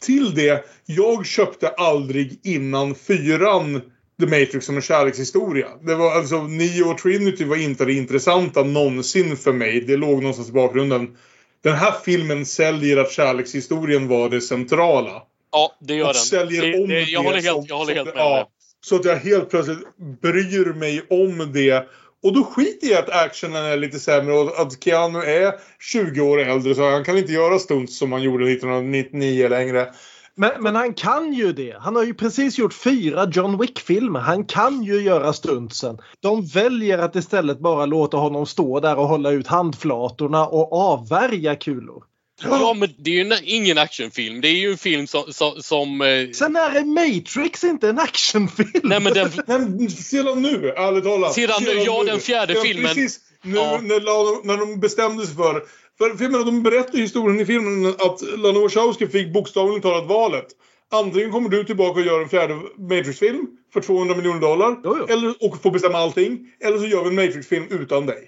Till 0.00 0.34
det, 0.34 0.64
jag 0.86 1.26
köpte 1.26 1.68
aldrig 1.68 2.40
innan 2.42 2.94
fyran 2.94 3.80
The 4.20 4.26
Matrix 4.26 4.66
som 4.66 4.76
en 4.76 4.82
kärlekshistoria. 4.82 5.68
Det 5.82 5.94
var 5.94 6.12
alltså, 6.12 6.42
Neo 6.42 6.90
och 6.90 6.98
Trinity 6.98 7.44
var 7.44 7.56
inte 7.56 7.84
det 7.84 7.92
intressanta 7.92 8.62
någonsin 8.62 9.36
för 9.36 9.52
mig. 9.52 9.80
Det 9.80 9.96
låg 9.96 10.22
någonstans 10.22 10.48
i 10.48 10.52
bakgrunden. 10.52 11.16
Den 11.62 11.74
här 11.74 11.94
filmen 12.04 12.46
säljer 12.46 12.96
att 12.96 13.12
kärlekshistorien 13.12 14.08
var 14.08 14.28
det 14.28 14.40
centrala. 14.40 15.22
Ja, 15.52 15.76
det 15.80 15.94
gör 15.94 16.06
den. 16.06 16.14
säljer 16.14 16.62
det, 16.62 16.78
om 16.78 16.88
det, 16.88 17.00
jag 17.00 17.24
det 17.24 17.28
håller 17.28 17.42
helt, 17.42 17.68
jag 17.68 17.76
håller 17.76 17.94
helt 17.94 18.14
med. 18.14 18.16
ja. 18.16 18.48
Så 18.80 18.96
att 18.96 19.04
jag 19.04 19.16
helt 19.16 19.50
plötsligt 19.50 19.96
bryr 20.22 20.72
mig 20.72 21.06
om 21.10 21.52
det. 21.52 21.88
Och 22.22 22.32
då 22.32 22.44
skiter 22.44 22.86
jag 22.86 22.98
i 22.98 23.02
att 23.02 23.24
actionen 23.24 23.64
är 23.64 23.76
lite 23.76 23.98
sämre 23.98 24.34
och 24.34 24.60
att 24.60 24.84
Keanu 24.84 25.18
är 25.18 25.52
20 25.78 26.20
år 26.20 26.38
äldre 26.38 26.74
så 26.74 26.90
han 26.90 27.04
kan 27.04 27.18
inte 27.18 27.32
göra 27.32 27.58
stunts 27.58 27.98
som 27.98 28.12
han 28.12 28.22
gjorde 28.22 28.52
1999 28.52 29.48
längre. 29.48 29.86
Men, 30.34 30.62
men 30.62 30.76
han 30.76 30.94
kan 30.94 31.32
ju 31.32 31.52
det. 31.52 31.76
Han 31.80 31.96
har 31.96 32.04
ju 32.04 32.14
precis 32.14 32.58
gjort 32.58 32.74
fyra 32.74 33.30
John 33.32 33.58
Wick-filmer. 33.58 34.20
Han 34.20 34.44
kan 34.44 34.82
ju 34.82 35.00
göra 35.00 35.32
stuntsen. 35.32 35.98
De 36.20 36.46
väljer 36.46 36.98
att 36.98 37.16
istället 37.16 37.60
bara 37.60 37.86
låta 37.86 38.16
honom 38.16 38.46
stå 38.46 38.80
där 38.80 38.98
och 38.98 39.08
hålla 39.08 39.30
ut 39.30 39.46
handflatorna 39.46 40.46
och 40.46 40.72
avvärja 40.72 41.56
kulor. 41.56 42.04
Ja, 42.42 42.74
men 42.74 42.88
det 42.98 43.10
är 43.10 43.14
ju 43.14 43.20
en- 43.20 43.38
ingen 43.44 43.78
actionfilm. 43.78 44.40
Det 44.40 44.48
är 44.48 44.52
ju 44.56 44.70
en 44.72 44.78
film 44.78 45.06
som... 45.06 45.32
som, 45.32 45.62
som 45.62 46.00
eh, 46.00 46.30
Sen 46.30 46.56
är 46.56 46.84
Matrix 46.84 47.64
inte 47.64 47.88
en 47.88 47.98
actionfilm. 47.98 48.70
nej, 48.82 49.00
men 49.00 49.12
den, 49.12 49.30
Men 49.46 49.90
sedan 49.90 50.42
nu, 50.42 50.68
ärligt 50.76 51.04
talat. 51.04 51.34
Sedan 51.34 51.62
nu, 51.64 51.70
ja, 51.72 52.04
den 52.04 52.20
fjärde 52.20 52.52
Sedan 52.54 52.62
filmen. 52.62 52.86
Precis 52.94 53.20
nu 53.42 53.56
Ja. 53.56 53.80
när, 53.82 54.46
när 54.46 54.56
de 54.56 54.80
bestämde 54.80 55.26
sig 55.26 55.36
för... 55.36 55.62
För 55.98 56.16
filmen, 56.16 56.44
de 56.46 56.62
berättar 56.62 56.98
historien 56.98 57.40
i 57.40 57.46
filmen 57.46 57.86
att 57.86 58.22
Lana 58.38 58.60
Wachowski 58.60 59.06
fick 59.06 59.32
bokstavligen 59.32 59.82
talat 59.82 60.06
valet. 60.08 60.46
Antingen 60.92 61.32
kommer 61.32 61.48
du 61.48 61.64
tillbaka 61.64 62.00
och 62.00 62.06
gör 62.06 62.20
en 62.22 62.28
fjärde 62.28 62.54
Matrix-film 62.78 63.46
för 63.72 63.80
200 63.80 64.16
miljoner 64.16 64.40
dollar. 64.40 64.76
Eller, 65.12 65.34
och 65.40 65.62
får 65.62 65.70
bestämma 65.70 65.98
allting. 65.98 66.38
Eller 66.64 66.78
så 66.78 66.86
gör 66.86 67.02
vi 67.02 67.08
en 67.08 67.14
Matrix-film 67.14 67.64
utan 67.70 68.06
dig. 68.06 68.18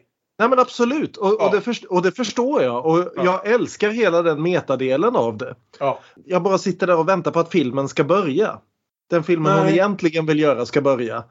Nej 0.41 0.49
men 0.49 0.59
absolut 0.59 1.17
och, 1.17 1.37
Ja. 1.39 1.47
och, 1.47 1.55
det, 1.55 1.61
först, 1.61 1.85
och 1.85 2.03
det 2.03 2.13
förstår 2.13 2.63
jag 2.63 2.87
och 2.87 3.13
jag 3.17 3.47
älskar 3.47 3.91
hela 3.91 4.23
den 4.23 4.43
metadelen 4.43 5.17
av 5.17 5.37
det. 5.37 5.55
Ja. 5.79 6.01
Jag 6.25 6.43
bara 6.43 6.59
sitter 6.59 6.87
där 6.87 6.99
och 6.99 7.09
väntar 7.09 7.31
på 7.31 7.41
att 7.41 7.51
filmen 7.51 7.89
ska 7.89 8.05
börja. 8.05 8.59
Den 9.11 9.23
filmen 9.25 9.53
hon 9.53 9.63
Nej. 9.63 9.73
egentligen 9.73 10.27
vill 10.27 10.41
göra 10.41 10.67
ska 10.67 10.81
börja. 10.81 11.25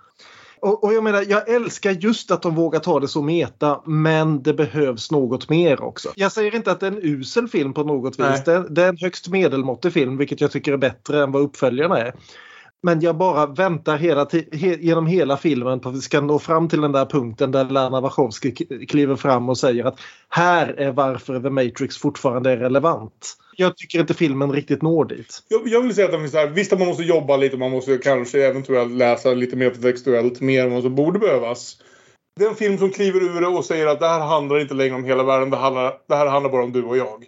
Och, 0.61 0.83
och 0.83 0.93
jag 0.93 1.03
menar, 1.03 1.25
jag 1.27 1.49
älskar 1.49 1.91
just 1.91 2.31
att 2.31 2.41
de 2.41 2.55
vågar 2.55 2.79
ta 2.79 2.99
det 2.99 3.07
så 3.07 3.21
meta 3.21 3.81
men 3.85 4.43
det 4.43 4.53
behövs 4.53 5.11
något 5.11 5.49
mer 5.49 5.81
också. 5.81 6.09
Jag 6.15 6.31
säger 6.31 6.55
inte 6.55 6.71
att 6.71 6.79
det 6.79 6.87
är 6.87 6.91
en 6.91 7.03
usel 7.03 7.47
film 7.47 7.73
på 7.73 7.83
något 7.83 8.19
vis. 8.19 8.43
Det, 8.45 8.65
det 8.69 8.83
är 8.83 8.89
en 8.89 8.97
högst 8.97 9.27
medelmåttig 9.27 9.93
film 9.93 10.17
vilket 10.17 10.41
jag 10.41 10.51
tycker 10.51 10.73
är 10.73 10.77
bättre 10.77 11.23
än 11.23 11.31
vad 11.31 11.41
uppföljarna 11.41 11.97
är. 11.97 12.13
Men 12.83 13.01
jag 13.01 13.17
bara 13.17 13.45
väntar 13.45 13.97
hela 13.97 14.27
he, 14.51 14.75
genom 14.79 15.07
hela 15.07 15.37
filmen 15.37 15.79
på 15.79 15.89
att 15.89 15.95
vi 15.95 16.01
ska 16.01 16.21
nå 16.21 16.39
fram 16.39 16.69
till 16.69 16.81
den 16.81 16.91
där 16.91 17.05
punkten 17.05 17.51
där 17.51 17.65
Lana 17.65 18.01
Wachowski 18.01 18.51
kliver 18.89 19.15
fram 19.15 19.49
och 19.49 19.57
säger 19.57 19.85
att 19.85 19.99
här 20.29 20.67
är 20.67 20.91
varför 20.91 21.39
The 21.39 21.49
Matrix 21.49 21.97
fortfarande 21.97 22.51
är 22.51 22.57
relevant. 22.57 23.35
Jag 23.55 23.77
tycker 23.77 23.99
inte 23.99 24.13
filmen 24.13 24.51
riktigt 24.51 24.81
når 24.81 25.05
dit. 25.05 25.43
Jag, 25.47 25.61
jag 25.65 25.81
vill 25.81 25.95
säga 25.95 26.05
att 26.05 26.11
den 26.11 26.21
finns 26.21 26.31
där. 26.31 26.47
visst 26.47 26.73
att 26.73 26.79
man 26.79 26.87
måste 26.87 27.03
jobba 27.03 27.37
lite, 27.37 27.57
man 27.57 27.71
måste 27.71 27.97
kanske 27.97 28.47
eventuellt 28.47 28.91
läsa 28.91 29.33
lite 29.33 29.55
mer 29.55 29.69
textuellt 29.69 30.41
mer 30.41 30.65
än 30.65 30.73
vad 30.73 30.83
som 30.83 30.95
borde 30.95 31.19
behövas. 31.19 31.77
Det 32.39 32.45
är 32.45 32.49
en 32.49 32.55
film 32.55 32.77
som 32.77 32.89
kliver 32.89 33.23
ur 33.23 33.41
det 33.41 33.47
och 33.47 33.65
säger 33.65 33.87
att 33.87 33.99
det 33.99 34.07
här 34.07 34.19
handlar 34.19 34.59
inte 34.59 34.73
längre 34.73 34.95
om 34.95 35.03
hela 35.03 35.23
världen, 35.23 35.49
det, 35.49 35.57
handlar, 35.57 35.93
det 36.07 36.15
här 36.15 36.27
handlar 36.27 36.51
bara 36.51 36.63
om 36.63 36.71
du 36.71 36.83
och 36.83 36.97
jag. 36.97 37.25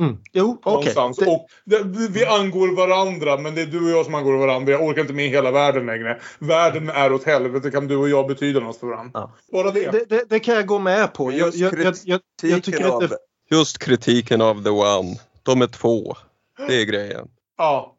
Mm. 0.00 0.16
Jo, 0.32 0.60
okej. 0.64 0.94
Det- 1.24 1.30
Och 1.30 1.46
det, 1.64 2.08
vi 2.10 2.24
angår 2.24 2.76
varandra, 2.76 3.36
men 3.38 3.54
det 3.54 3.62
är 3.62 3.66
du 3.66 3.84
och 3.84 3.90
jag 3.98 4.04
som 4.04 4.14
angår 4.14 4.36
varandra. 4.36 4.72
Jag 4.72 4.82
orkar 4.82 5.00
inte 5.00 5.12
med 5.12 5.28
hela 5.28 5.50
världen 5.50 5.86
längre. 5.86 6.20
Världen 6.38 6.88
är 6.88 7.12
åt 7.12 7.24
helvete, 7.24 7.70
kan 7.70 7.88
du 7.88 7.96
och 7.96 8.08
jag 8.08 8.26
betyda 8.28 8.60
något 8.60 8.80
för 8.80 8.86
varandra. 8.86 9.30
Bara 9.52 9.70
det. 9.70 9.90
Det, 9.90 10.04
det, 10.08 10.24
det 10.30 10.40
kan 10.40 10.54
jag 10.54 10.66
gå 10.66 10.78
med 10.78 11.14
på. 11.14 11.32
Jag, 11.32 11.54
jag, 11.54 11.96
jag, 12.04 12.20
Kritiken 12.40 12.74
inte... 12.74 12.88
av, 12.92 13.12
just 13.50 13.78
kritiken 13.78 14.40
av 14.40 14.64
The 14.64 14.70
One. 14.70 15.16
De 15.42 15.62
är 15.62 15.66
två. 15.66 16.16
Det 16.68 16.74
är 16.80 16.84
grejen. 16.84 17.28
Ja. 17.58 17.92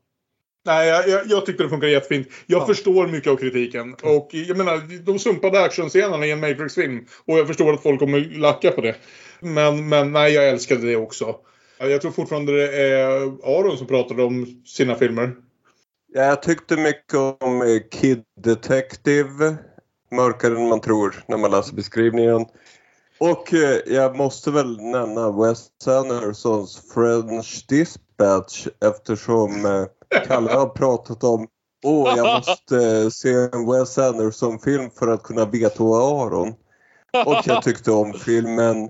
Nej, 0.65 0.87
jag, 0.87 1.07
jag, 1.09 1.21
jag 1.27 1.45
tyckte 1.45 1.63
det 1.63 1.69
funkar 1.69 1.87
jättefint. 1.87 2.27
Jag 2.45 2.67
förstår 2.67 3.07
mycket 3.07 3.31
av 3.31 3.35
kritiken. 3.35 3.95
Och 4.03 4.29
jag 4.31 4.57
menar, 4.57 5.03
de 5.05 5.19
sumpade 5.19 5.63
actionscenerna 5.63 6.25
i 6.25 6.31
en 6.31 6.39
Matrix-film. 6.39 7.05
Och 7.25 7.37
jag 7.39 7.47
förstår 7.47 7.73
att 7.73 7.83
folk 7.83 7.99
kommer 7.99 8.19
lacka 8.39 8.71
på 8.71 8.81
det. 8.81 8.95
Men, 9.39 9.89
men 9.89 10.11
nej, 10.11 10.33
jag 10.33 10.49
älskade 10.49 10.81
det 10.87 10.95
också. 10.95 11.35
Jag 11.79 12.01
tror 12.01 12.11
fortfarande 12.11 12.51
det 12.51 12.83
är 12.83 13.21
Aron 13.43 13.77
som 13.77 13.87
pratade 13.87 14.23
om 14.23 14.63
sina 14.65 14.95
filmer. 14.95 15.35
Ja, 16.13 16.23
jag 16.23 16.43
tyckte 16.43 16.77
mycket 16.77 17.15
om 17.15 17.61
eh, 17.61 17.79
Kid 17.91 18.23
Detective. 18.41 19.57
Mörkare 20.11 20.55
än 20.55 20.69
man 20.69 20.81
tror 20.81 21.23
när 21.27 21.37
man 21.37 21.51
läser 21.51 21.75
beskrivningen. 21.75 22.45
Och 23.19 23.53
eh, 23.53 23.79
jag 23.85 24.17
måste 24.17 24.51
väl 24.51 24.81
nämna 24.81 25.31
Wes 25.31 25.87
Andersons 25.87 26.91
French 26.93 27.65
Dispatch 27.67 28.67
eftersom 28.85 29.65
eh, 29.65 29.85
Kalle 30.27 30.51
har 30.51 30.69
pratat 30.69 31.23
om 31.23 31.47
Åh, 31.83 32.13
jag 32.17 32.25
måste 32.47 32.77
eh, 32.77 33.09
se 33.09 33.33
en 33.33 33.71
Wes 33.71 33.97
Anderson-film 33.97 34.89
för 34.99 35.07
att 35.07 35.23
kunna 35.23 35.45
veta 35.45 35.83
Aron. 35.83 36.53
Och 37.25 37.41
jag 37.45 37.63
tyckte 37.63 37.91
om 37.91 38.13
filmen. 38.13 38.89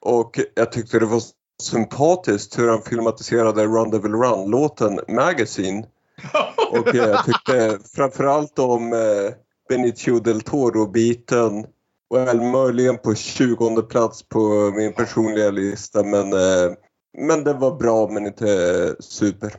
Och 0.00 0.40
jag 0.54 0.72
tyckte 0.72 0.98
det 0.98 1.06
var 1.06 1.22
sympatiskt 1.62 2.58
hur 2.58 2.68
han 2.68 2.82
filmatiserade 2.82 3.66
Run 3.66 3.90
Devil 3.90 4.12
Run-låten 4.12 5.00
Magazine. 5.08 5.86
Och 6.70 6.94
eh, 6.94 6.96
jag 6.96 7.24
tyckte 7.24 7.78
framförallt 7.94 8.58
om 8.58 8.92
eh, 8.92 9.34
Benicio 9.68 10.20
del 10.20 10.40
Toro-biten. 10.40 11.66
Well, 12.14 12.40
möjligen 12.40 12.98
på 12.98 13.14
20 13.14 13.82
plats 13.82 14.28
på 14.28 14.72
min 14.76 14.92
personliga 14.92 15.50
lista 15.50 16.02
men, 16.02 16.32
eh, 16.32 16.72
men 17.18 17.44
det 17.44 17.52
var 17.52 17.76
bra 17.76 18.08
men 18.08 18.26
inte 18.26 18.96
super. 19.00 19.52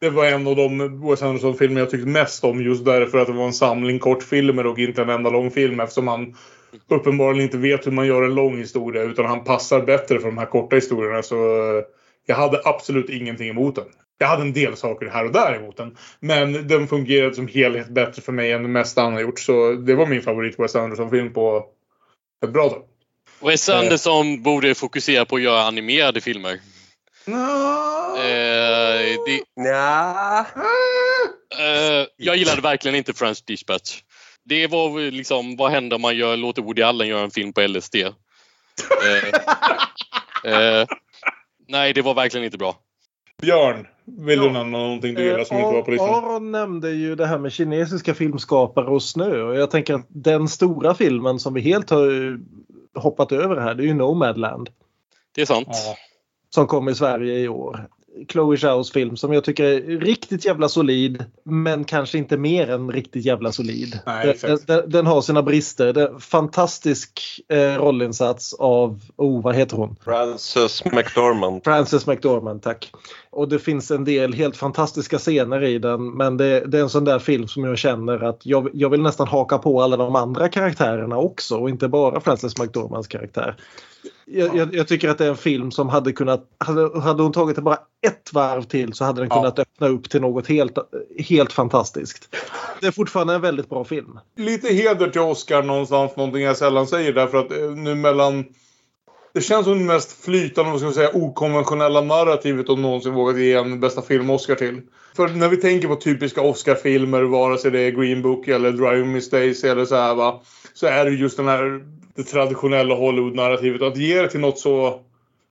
Det 0.00 0.10
var 0.10 0.24
en 0.24 0.46
av 0.46 0.56
de 0.56 1.00
Wes 1.08 1.22
Anderson-filmer 1.22 1.80
jag 1.80 1.90
tyckte 1.90 2.08
mest 2.08 2.44
om 2.44 2.62
just 2.62 2.84
därför 2.84 3.18
att 3.18 3.26
det 3.26 3.32
var 3.32 3.46
en 3.46 3.52
samling 3.52 3.98
kortfilmer 3.98 4.66
och 4.66 4.78
inte 4.78 5.02
en 5.02 5.10
enda 5.10 5.30
lång 5.30 5.50
film 5.50 5.80
eftersom 5.80 6.08
han 6.08 6.34
uppenbarligen 6.88 7.44
inte 7.44 7.58
vet 7.58 7.86
hur 7.86 7.92
man 7.92 8.06
gör 8.06 8.22
en 8.22 8.34
lång 8.34 8.58
historia 8.58 9.02
utan 9.02 9.26
han 9.26 9.44
passar 9.44 9.80
bättre 9.80 10.20
för 10.20 10.26
de 10.26 10.38
här 10.38 10.46
korta 10.46 10.76
historierna 10.76 11.22
så 11.22 11.36
eh, 11.78 11.84
jag 12.26 12.36
hade 12.36 12.60
absolut 12.64 13.10
ingenting 13.10 13.48
emot 13.48 13.74
den. 13.74 13.84
Jag 14.18 14.26
hade 14.26 14.42
en 14.42 14.52
del 14.52 14.76
saker 14.76 15.06
här 15.06 15.24
och 15.24 15.32
där 15.32 15.56
emot 15.56 15.76
den. 15.76 15.96
Men 16.20 16.68
den 16.68 16.88
fungerade 16.88 17.34
som 17.34 17.48
helhet 17.48 17.88
bättre 17.88 18.22
för 18.22 18.32
mig 18.32 18.52
än 18.52 18.62
det 18.62 18.68
mesta 18.68 19.02
han 19.02 19.12
har 19.12 19.20
gjort. 19.20 19.40
Så 19.40 19.72
det 19.72 19.94
var 19.94 20.06
min 20.06 20.22
favorit 20.22 20.58
Wes 20.58 20.76
Anderson-film 20.76 21.32
på 21.32 21.66
ett 22.44 22.52
bra 22.52 22.68
tag. 22.68 22.82
Wes 23.40 23.68
Anderson 23.68 24.42
borde 24.42 24.74
fokusera 24.74 25.24
på 25.24 25.36
att 25.36 25.42
göra 25.42 25.62
animerade 25.62 26.20
filmer. 26.20 26.60
Eh, 28.16 29.18
det, 29.26 29.62
Nja. 29.62 30.46
eh, 31.58 32.06
jag 32.16 32.36
gillade 32.36 32.60
verkligen 32.60 32.94
inte 32.94 33.12
French 33.12 33.42
Dispatch. 33.46 34.00
Det 34.44 34.66
var 34.66 35.10
liksom, 35.10 35.56
vad 35.56 35.70
händer 35.70 35.96
om 35.96 36.02
man 36.02 36.16
gör, 36.16 36.36
låter 36.36 36.62
Woody 36.62 36.82
Allen 36.82 37.08
göra 37.08 37.22
en 37.22 37.30
film 37.30 37.52
på 37.52 37.60
LSD? 37.60 37.94
Eh, 37.94 38.10
eh, 40.52 40.86
nej, 41.68 41.92
det 41.92 42.02
var 42.02 42.14
verkligen 42.14 42.44
inte 42.44 42.58
bra. 42.58 42.76
Björn, 43.42 43.86
vill 44.04 44.40
du 44.40 44.50
nämna 44.50 44.78
någonting 44.78 45.14
du 45.14 45.24
gillar 45.24 45.44
som 45.44 45.56
inte 45.56 45.72
var 45.72 45.82
på 45.82 45.90
listan? 45.90 46.24
Aron 46.24 46.52
nämnde 46.52 46.90
ju 46.90 47.14
det 47.14 47.26
här 47.26 47.38
med 47.38 47.52
kinesiska 47.52 48.14
filmskapare 48.14 48.86
och 48.86 49.02
snö. 49.02 49.42
Och 49.42 49.56
jag 49.56 49.70
tänker 49.70 49.94
att 49.94 50.06
den 50.08 50.48
stora 50.48 50.94
filmen 50.94 51.38
som 51.38 51.54
vi 51.54 51.60
helt 51.60 51.90
har 51.90 52.38
hoppat 52.94 53.32
över 53.32 53.56
här, 53.56 53.74
det 53.74 53.82
är 53.82 53.86
ju 53.86 53.94
Nomadland. 53.94 54.70
Det 55.34 55.42
är 55.42 55.46
sant. 55.46 55.68
Som 56.50 56.66
kom 56.66 56.88
i 56.88 56.94
Sverige 56.94 57.38
i 57.38 57.48
år. 57.48 57.88
Chloe 58.28 58.56
Zhaos 58.56 58.92
film 58.92 59.16
som 59.16 59.32
jag 59.32 59.44
tycker 59.44 59.64
är 59.64 59.80
riktigt 60.00 60.44
jävla 60.44 60.68
solid 60.68 61.24
men 61.44 61.84
kanske 61.84 62.18
inte 62.18 62.36
mer 62.36 62.70
än 62.70 62.92
riktigt 62.92 63.24
jävla 63.24 63.52
solid. 63.52 63.98
Nej, 64.06 64.38
den, 64.40 64.58
den, 64.66 64.90
den 64.90 65.06
har 65.06 65.22
sina 65.22 65.42
brister. 65.42 65.92
Det 65.92 66.02
är 66.02 66.18
fantastisk 66.18 67.20
eh, 67.48 67.58
rollinsats 67.58 68.54
av, 68.54 69.00
oh 69.16 69.42
vad 69.42 69.54
heter 69.54 69.76
hon? 69.76 69.96
Frances 70.04 70.84
McDormand. 70.84 71.64
Frances 71.64 72.06
McDormand, 72.06 72.62
tack. 72.62 72.92
Och 73.30 73.48
det 73.48 73.58
finns 73.58 73.90
en 73.90 74.04
del 74.04 74.34
helt 74.34 74.56
fantastiska 74.56 75.18
scener 75.18 75.64
i 75.64 75.78
den 75.78 76.10
men 76.10 76.36
det, 76.36 76.60
det 76.66 76.78
är 76.78 76.82
en 76.82 76.90
sån 76.90 77.04
där 77.04 77.18
film 77.18 77.48
som 77.48 77.64
jag 77.64 77.78
känner 77.78 78.24
att 78.24 78.46
jag, 78.46 78.68
jag 78.72 78.90
vill 78.90 79.02
nästan 79.02 79.28
haka 79.28 79.58
på 79.58 79.82
alla 79.82 79.96
de 79.96 80.16
andra 80.16 80.48
karaktärerna 80.48 81.16
också 81.16 81.56
och 81.56 81.70
inte 81.70 81.88
bara 81.88 82.20
Frances 82.20 82.58
McDormands 82.58 83.08
karaktär. 83.08 83.56
Jag, 84.26 84.56
jag, 84.56 84.74
jag 84.74 84.88
tycker 84.88 85.08
att 85.08 85.18
det 85.18 85.24
är 85.24 85.30
en 85.30 85.36
film 85.36 85.70
som 85.70 85.88
hade 85.88 86.12
kunnat, 86.12 86.46
hade, 86.58 87.00
hade 87.00 87.22
hon 87.22 87.32
tagit 87.32 87.56
det 87.56 87.62
bara 87.62 87.78
ett 88.06 88.32
varv 88.32 88.62
till 88.62 88.92
så 88.92 89.04
hade 89.04 89.20
den 89.20 89.28
Ja. 89.30 89.36
kunnat 89.36 89.58
öppna 89.58 89.88
upp 89.88 90.10
till 90.10 90.20
något 90.20 90.46
helt, 90.46 90.78
helt 91.18 91.52
fantastiskt. 91.52 92.36
Det 92.80 92.86
är 92.86 92.90
fortfarande 92.90 93.34
en 93.34 93.40
väldigt 93.40 93.68
bra 93.68 93.84
film. 93.84 94.18
Lite 94.36 94.74
heder 94.74 95.10
till 95.10 95.20
Oscar 95.20 95.62
någonstans, 95.62 96.16
någonting 96.16 96.42
jag 96.42 96.56
sällan 96.56 96.86
säger 96.86 97.12
därför 97.12 97.38
att 97.38 97.52
eh, 97.52 97.70
nu 97.70 97.94
mellan 97.94 98.44
det 99.34 99.40
känns 99.40 99.64
som 99.64 99.78
det 99.78 99.84
mest 99.84 100.24
flytande, 100.24 100.72
och 100.72 100.80
ska 100.80 100.92
säga, 100.92 101.10
okonventionella 101.14 102.00
narrativet 102.00 102.66
de 102.66 102.82
någonsin 102.82 103.14
vågat 103.14 103.38
ge 103.38 103.52
en 103.52 103.80
bästa 103.80 104.02
film-Oscar 104.02 104.54
till. 104.54 104.80
För 105.16 105.28
när 105.28 105.48
vi 105.48 105.56
tänker 105.56 105.88
på 105.88 105.96
typiska 105.96 106.40
Oscar-filmer, 106.40 107.22
vare 107.22 107.58
sig 107.58 107.70
det 107.70 107.80
är 107.80 107.90
Green 107.90 108.22
Book 108.22 108.48
eller 108.48 108.72
Driving 108.72 109.12
Miss 109.12 109.30
Daisy 109.30 109.68
eller 109.68 109.84
så 109.84 109.94
här 109.94 110.14
va. 110.14 110.42
Så 110.74 110.86
är 110.86 111.04
det 111.04 111.10
just 111.10 111.36
den 111.36 111.48
här, 111.48 111.84
det 112.14 112.22
traditionella 112.22 112.94
Hollywood-narrativet. 112.94 113.82
Att 113.82 113.96
ge 113.96 114.22
det 114.22 114.28
till 114.28 114.40
något 114.40 114.58
så 114.58 115.00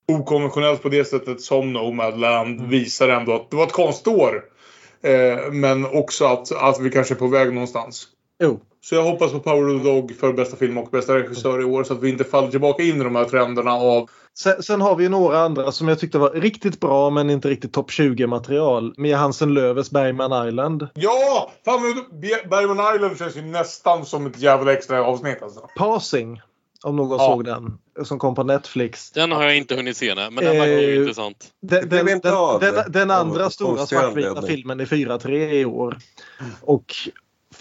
okonventionellt 0.07 0.81
på 0.81 0.89
det 0.89 1.05
sättet 1.05 1.41
som 1.41 1.73
Nomadland 1.73 2.67
visar 2.67 3.09
ändå 3.09 3.33
att 3.33 3.51
det 3.51 3.57
var 3.57 3.63
ett 3.63 3.71
konstår. 3.71 4.43
Eh, 5.01 5.51
men 5.51 5.85
också 5.85 6.25
att, 6.25 6.51
att 6.51 6.79
vi 6.79 6.89
kanske 6.89 7.13
är 7.13 7.17
på 7.17 7.27
väg 7.27 7.53
någonstans. 7.53 8.07
Jo. 8.43 8.59
Så 8.85 8.95
jag 8.95 9.03
hoppas 9.03 9.31
på 9.31 9.39
Power 9.39 9.75
of 9.75 9.81
the 9.81 9.89
Dog 9.89 10.15
för 10.19 10.33
bästa 10.33 10.57
film 10.57 10.77
och 10.77 10.89
bästa 10.91 11.15
regissör 11.15 11.61
i 11.61 11.63
år 11.63 11.83
så 11.83 11.93
att 11.93 12.03
vi 12.03 12.09
inte 12.09 12.23
faller 12.23 12.51
tillbaka 12.51 12.83
in 12.83 13.01
i 13.01 13.03
de 13.03 13.15
här 13.15 13.25
trenderna 13.25 13.71
av 13.71 14.09
Sen, 14.37 14.63
sen 14.63 14.81
har 14.81 14.95
vi 14.95 15.03
ju 15.03 15.09
några 15.09 15.39
andra 15.39 15.71
som 15.71 15.87
jag 15.87 15.99
tyckte 15.99 16.17
var 16.17 16.29
riktigt 16.29 16.79
bra 16.79 17.09
men 17.09 17.29
inte 17.29 17.49
riktigt 17.49 17.73
topp 17.73 17.91
20 17.91 18.27
material. 18.27 18.93
Mia 18.97 19.17
Hansen 19.17 19.53
Löves 19.53 19.91
Bergman 19.91 20.47
Island. 20.47 20.87
Ja! 20.93 21.51
Fan, 21.65 21.81
Bergman 22.49 22.95
Island 22.95 23.17
känns 23.17 23.37
ju 23.37 23.41
nästan 23.41 24.05
som 24.05 24.25
ett 24.25 24.39
jävla 24.39 24.73
extra 24.73 25.03
avsnitt 25.03 25.43
alltså. 25.43 25.67
Passing. 25.77 26.41
Om 26.83 26.95
någon 26.95 27.19
Ja. 27.19 27.25
såg 27.25 27.45
den. 27.45 27.77
Som 28.03 28.19
kom 28.19 28.35
på 28.35 28.43
Netflix. 28.43 29.11
Den 29.11 29.31
har 29.31 29.43
jag 29.43 29.57
inte 29.57 29.75
hunnit 29.75 29.97
se, 29.97 30.15
nej, 30.15 30.31
men 30.31 30.43
den 30.43 30.57
verkar 30.57 30.81
ju 30.81 30.93
Eh, 30.93 30.99
intressant. 30.99 31.47
Den, 31.61 31.89
den, 31.89 32.05
den, 32.59 32.91
den, 32.91 33.11
andra 33.11 33.49
stora 33.49 33.85
svartvita 33.85 34.41
filmen 34.41 34.79
är 34.79 34.85
4-3 34.85 35.51
i 35.51 35.65
år. 35.65 35.97
Och 36.61 36.93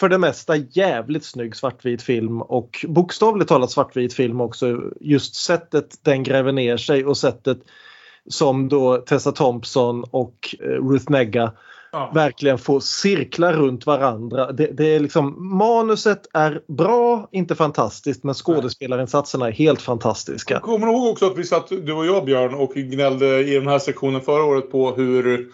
för 0.02 0.08
det 0.08 0.18
mesta 0.18 0.56
jävligt 0.56 1.24
snygg 1.24 1.56
svartvit 1.56 2.02
film 2.02 2.42
och 2.42 2.84
bokstavligt 2.89 3.48
talat 3.48 3.70
svartvit 3.70 4.14
film 4.14 4.40
också. 4.40 4.81
Just 5.00 5.34
sättet 5.34 5.98
den 6.02 6.22
gräver 6.22 6.52
ner 6.52 6.76
sig 6.76 7.05
och 7.05 7.16
sättet 7.16 7.58
som 8.28 8.68
då 8.68 8.97
Tessa 8.97 9.32
Thompson 9.32 10.05
och 10.10 10.56
eh, 10.60 10.66
Ruth 10.66 11.10
Negga 11.10 11.52
verkligen 12.14 12.58
får 12.58 12.81
cirkla 12.81 13.52
runt 13.52 13.86
varandra. 13.86 14.52
Det, 14.52 14.66
det 14.66 14.86
är 14.86 15.00
liksom, 15.00 15.56
manuset 15.58 16.26
är 16.32 16.62
bra, 16.68 17.28
inte 17.32 17.55
fantastiskt, 17.55 18.24
men 18.24 18.34
skådespelarinsatserna 18.34 19.47
är 19.47 19.52
helt 19.52 19.82
fantastiska. 19.82 20.60
Kommer 20.60 20.86
du 20.86 20.92
ihåg 20.92 21.12
också 21.12 21.26
att 21.26 21.39
vi 21.39 21.44
satt, 21.44 21.68
du 21.68 21.92
och 21.92 22.06
jag 22.06 22.24
Björn, 22.24 22.55
och 22.55 22.72
gnällde 22.74 23.40
i 23.40 23.55
den 23.55 23.68
här 23.68 23.78
sektionen 23.78 24.20
förra 24.20 24.44
året 24.44 24.70
på 24.70 24.94
hur 24.94 25.52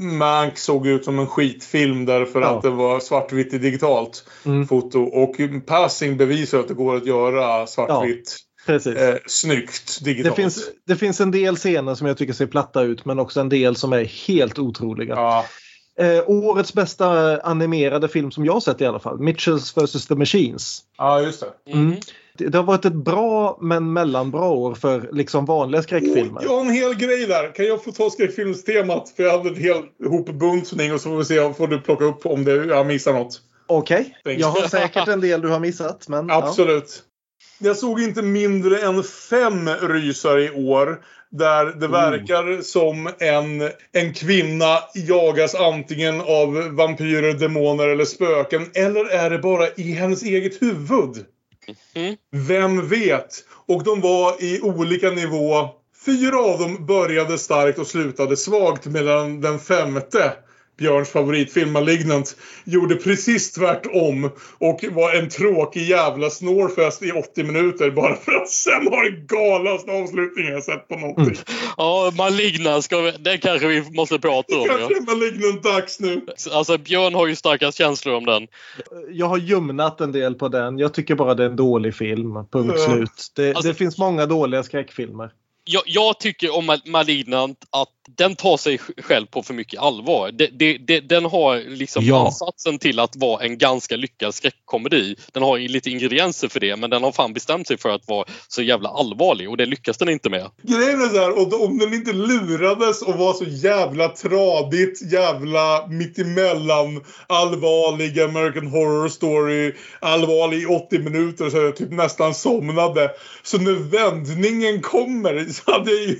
Mank 0.00 0.58
såg 0.58 0.86
ut 0.86 1.04
som 1.04 1.18
en 1.18 1.26
skitfilm 1.26 2.04
därför 2.06 2.40
Ja. 2.40 2.48
att 2.48 2.62
det 2.62 2.70
var 2.70 3.00
svartvitt 3.00 3.54
i 3.54 3.58
digitalt 3.58 4.24
Mm. 4.46 4.66
foto. 4.66 5.00
Och 5.02 5.36
Passing 5.66 6.16
bevisar 6.16 6.58
att 6.58 6.68
det 6.68 6.74
går 6.74 6.96
att 6.96 7.06
göra 7.06 7.66
svartvitt 7.66 8.36
Precis. 8.66 8.96
eh, 8.96 9.16
snyggt 9.26 9.98
Det 10.04 10.10
digitalt. 10.10 10.36
finns, 10.36 10.68
det 10.86 10.96
finns 10.96 11.20
en 11.20 11.30
del 11.30 11.56
scener 11.56 11.94
som 11.94 12.06
jag 12.06 12.18
tycker 12.18 12.32
ser 12.32 12.46
platta 12.46 12.82
ut 12.82 13.04
men 13.04 13.18
också 13.18 13.40
en 13.40 13.48
del 13.48 13.76
som 13.76 13.92
är 13.92 14.04
helt 14.28 14.58
otroliga. 14.58 15.14
Ja. 15.14 15.44
Eh, 15.98 16.22
årets 16.26 16.74
bästa 16.74 17.40
animerade 17.40 18.08
film 18.08 18.30
som 18.30 18.44
jag 18.44 18.62
sett 18.62 18.80
i 18.80 18.86
alla 18.86 18.98
fall, 18.98 19.20
Mitchells 19.20 19.76
vs. 19.76 20.06
The 20.06 20.14
Machines. 20.14 20.80
ja, 20.98 21.20
just 21.22 21.40
det. 21.66 21.72
Mm. 21.72 21.96
Det, 22.48 22.58
har 22.58 22.62
varit 22.62 22.84
ett 22.84 22.94
bra 22.94 23.58
men 23.60 23.92
mellanbra 23.92 24.44
år 24.44 24.74
för 24.74 25.08
liksom 25.12 25.44
vanliga 25.44 25.82
skräckfilmer. 25.82 26.42
Jag 26.42 26.50
har 26.50 26.60
en 26.60 26.70
hel 26.70 26.94
grej 26.94 27.26
där. 27.26 27.54
Kan 27.54 27.66
jag 27.66 27.84
få 27.84 27.92
ta 27.92 28.10
skräckfilmstemat? 28.10 29.12
För 29.16 29.22
jag 29.22 29.38
hade 29.38 29.48
en 29.48 29.56
hel 29.56 29.82
hopbuntning 30.08 30.92
och 30.92 31.00
så 31.00 31.08
får 31.08 31.18
vi 31.18 31.24
se 31.24 31.40
om 31.40 31.54
får 31.54 31.66
du 31.66 31.80
plocka 31.80 32.04
upp 32.04 32.26
om 32.26 32.44
det, 32.44 32.54
jag 32.54 32.86
missar 32.86 33.12
något. 33.12 33.40
Okej, 33.66 34.16
Thanks. 34.24 34.40
jag 34.40 34.48
har 34.48 34.68
säkert 34.68 35.08
en 35.08 35.20
del 35.20 35.40
du 35.40 35.48
har 35.48 35.60
missat. 35.60 36.08
Men, 36.08 36.28
ja. 36.28 36.34
Absolut. 36.34 37.02
Jag 37.58 37.76
såg 37.76 38.00
inte 38.00 38.22
mindre 38.22 38.78
än 38.78 39.02
fem 39.02 39.68
rysare 39.68 40.44
i 40.44 40.50
år. 40.50 41.04
Där 41.30 41.64
det 41.80 41.88
verkar 41.88 42.62
som 42.62 43.10
en, 43.18 43.70
en 43.92 44.14
kvinna 44.14 44.78
jagas 44.94 45.54
antingen 45.54 46.20
av 46.20 46.54
vampyrer, 46.76 47.32
demoner 47.32 47.88
eller 47.88 48.04
spöken. 48.04 48.66
Eller 48.74 49.04
är 49.04 49.30
det 49.30 49.38
bara 49.38 49.68
i 49.68 49.92
hennes 49.92 50.22
eget 50.22 50.62
huvud? 50.62 51.26
Mhm. 51.94 52.16
Vem 52.30 52.88
vet? 52.88 53.44
Och 53.66 53.84
de 53.84 54.00
var 54.00 54.42
i 54.42 54.60
olika 54.60 55.10
nivå. 55.10 55.68
Fyra 56.06 56.38
av 56.38 56.58
dem 56.58 56.86
började 56.86 57.38
starkt 57.38 57.78
och 57.78 57.86
slutade 57.86 58.36
svagt 58.36 58.86
medan 58.86 59.40
den 59.40 59.58
femte 59.58 60.32
Björns 60.80 61.08
favoritfilm 61.08 61.72
Malignant 61.72 62.36
gjorde 62.64 62.96
precis 62.96 63.52
tvärtom 63.52 64.30
och 64.58 64.84
var 64.90 65.14
en 65.14 65.28
tråkig 65.28 65.82
jävla 65.82 66.30
snårfest 66.30 67.02
i 67.02 67.12
80 67.12 67.44
minuter 67.44 67.90
bara 67.90 68.16
för 68.16 68.32
att 68.32 68.48
sen 68.48 68.86
ha 68.88 69.02
den 69.02 69.26
galnaste 69.26 69.90
avslutningen 69.92 70.52
jag 70.52 70.62
sett 70.64 70.88
på 70.88 70.96
någonting. 70.96 71.36
Ja, 71.76 72.12
Maligna, 72.16 72.82
ska 72.82 73.00
vi, 73.00 73.10
det 73.10 73.38
kanske 73.38 73.66
vi 73.66 73.90
måste 73.90 74.18
prata 74.18 74.56
om. 74.56 74.66
Ja. 74.66 74.76
Kanske 74.78 74.96
är 74.96 75.16
Malignant 75.16 75.62
dags 75.62 76.00
nu. 76.00 76.26
Alltså 76.52 76.78
Björn 76.78 77.14
har 77.14 77.26
ju 77.26 77.36
starka 77.36 77.72
känslor 77.72 78.14
om 78.14 78.26
den. 78.26 78.46
Jag 79.10 79.26
har 79.26 79.38
ljumnat 79.38 80.00
en 80.00 80.12
del 80.12 80.34
på 80.34 80.48
den. 80.48 80.78
Jag 80.78 80.94
tycker 80.94 81.14
bara 81.14 81.34
det 81.34 81.42
är 81.44 81.48
en 81.48 81.56
dålig 81.56 81.94
film. 81.94 82.32
Punkt 82.52 82.74
Ja. 82.78 82.84
slut. 82.94 83.32
Det, 83.36 83.48
Alltså- 83.54 83.68
det 83.68 83.74
finns 83.74 83.98
många 83.98 84.26
dåliga 84.26 84.62
skräckfilmer. 84.62 85.30
jag, 85.64 85.82
jag 85.86 86.20
tycker 86.20 86.56
om 86.56 86.66
Mal- 86.70 86.90
Malignant 86.90 87.58
att 87.70 87.88
den 88.16 88.36
tar 88.36 88.56
sig 88.56 88.78
själv 88.78 89.26
på 89.26 89.42
för 89.42 89.54
mycket 89.54 89.80
allvar. 89.80 90.30
Det, 90.32 90.46
det, 90.46 90.78
det, 90.78 91.00
den 91.00 91.24
har 91.24 91.76
liksom 91.76 92.04
Ja. 92.04 92.26
ansatsen 92.26 92.78
till 92.78 92.98
att 93.00 93.16
vara 93.16 93.44
en 93.44 93.58
ganska 93.58 93.96
lyckad 93.96 94.34
skräckkomedi. 94.34 95.16
Den 95.32 95.42
har 95.42 95.56
ju 95.56 95.68
lite 95.68 95.90
ingredienser 95.90 96.48
för 96.48 96.60
det 96.60 96.76
men 96.76 96.90
den 96.90 97.02
har 97.02 97.12
fan 97.12 97.32
bestämt 97.32 97.66
sig 97.68 97.78
för 97.78 97.88
att 97.88 98.08
vara 98.08 98.24
så 98.48 98.62
jävla 98.62 98.88
allvarlig 98.88 99.50
och 99.50 99.56
det 99.56 99.66
lyckas 99.66 99.98
den 99.98 100.08
inte 100.08 100.30
med. 100.30 100.50
Grejen 100.62 101.00
är 101.02 101.06
så 101.08 101.18
här, 101.18 101.38
och 101.38 101.64
om 101.64 101.78
den 101.78 101.94
inte 101.94 102.12
lurades 102.12 103.02
och 103.02 103.14
var 103.14 103.32
så 103.32 103.44
jävla 103.44 104.08
tradigt, 104.08 105.12
jävla 105.12 105.86
mittemellan 105.86 107.04
allvarlig 107.26 108.20
American 108.20 108.66
Horror 108.66 109.08
Story, 109.08 109.74
allvarlig 110.00 110.62
i 110.62 110.66
80 110.66 110.98
minuter 110.98 111.50
så 111.50 111.56
jag 111.56 111.76
typ 111.76 111.90
nästan 111.90 112.34
somnade. 112.34 113.10
Så 113.42 113.58
när 113.58 113.72
vändningen 113.72 114.82
kommer 114.82 115.46
så 115.52 115.72
hade 115.72 115.90
jag 115.90 116.02
ju... 116.02 116.16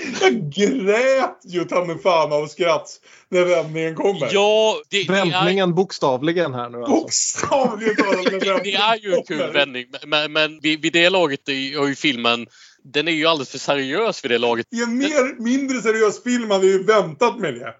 Jag 0.20 0.50
grät 0.50 1.40
ju 1.44 1.64
ta 1.64 1.84
mig 1.84 1.98
fan 1.98 2.32
av 2.32 2.46
skratt 2.46 3.00
när 3.28 3.44
vändningen 3.44 3.94
kommer. 3.94 4.28
Ja, 4.32 4.82
det, 4.88 5.08
Vändningen 5.08 5.74
bokstavligen 5.74 6.54
här 6.54 6.68
nu 6.68 6.78
alltså. 6.78 6.92
Bokstavligen 6.92 7.96
talat 7.96 8.24
det, 8.30 8.60
det 8.64 8.74
är 8.74 8.96
ju 8.96 9.14
en 9.14 9.22
kul 9.22 9.52
vändning 9.52 9.86
men, 10.06 10.32
men 10.32 10.60
vid, 10.60 10.82
vid 10.82 10.92
det 10.92 11.10
laget 11.10 11.48
i, 11.48 11.76
och 11.76 11.88
i 11.88 11.94
filmen 11.94 12.46
den 12.84 13.08
är 13.08 13.12
ju 13.12 13.26
alldeles 13.26 13.50
för 13.50 13.58
seriös 13.58 14.24
vid 14.24 14.30
det 14.30 14.38
laget. 14.38 14.66
I 14.70 14.82
en 14.82 14.98
mer, 14.98 15.42
mindre 15.42 15.82
seriös 15.82 16.22
film 16.22 16.50
hade 16.50 16.66
jag 16.66 16.72
ju 16.72 16.84
väntat 16.84 17.38
med 17.38 17.54
det. 17.54 17.74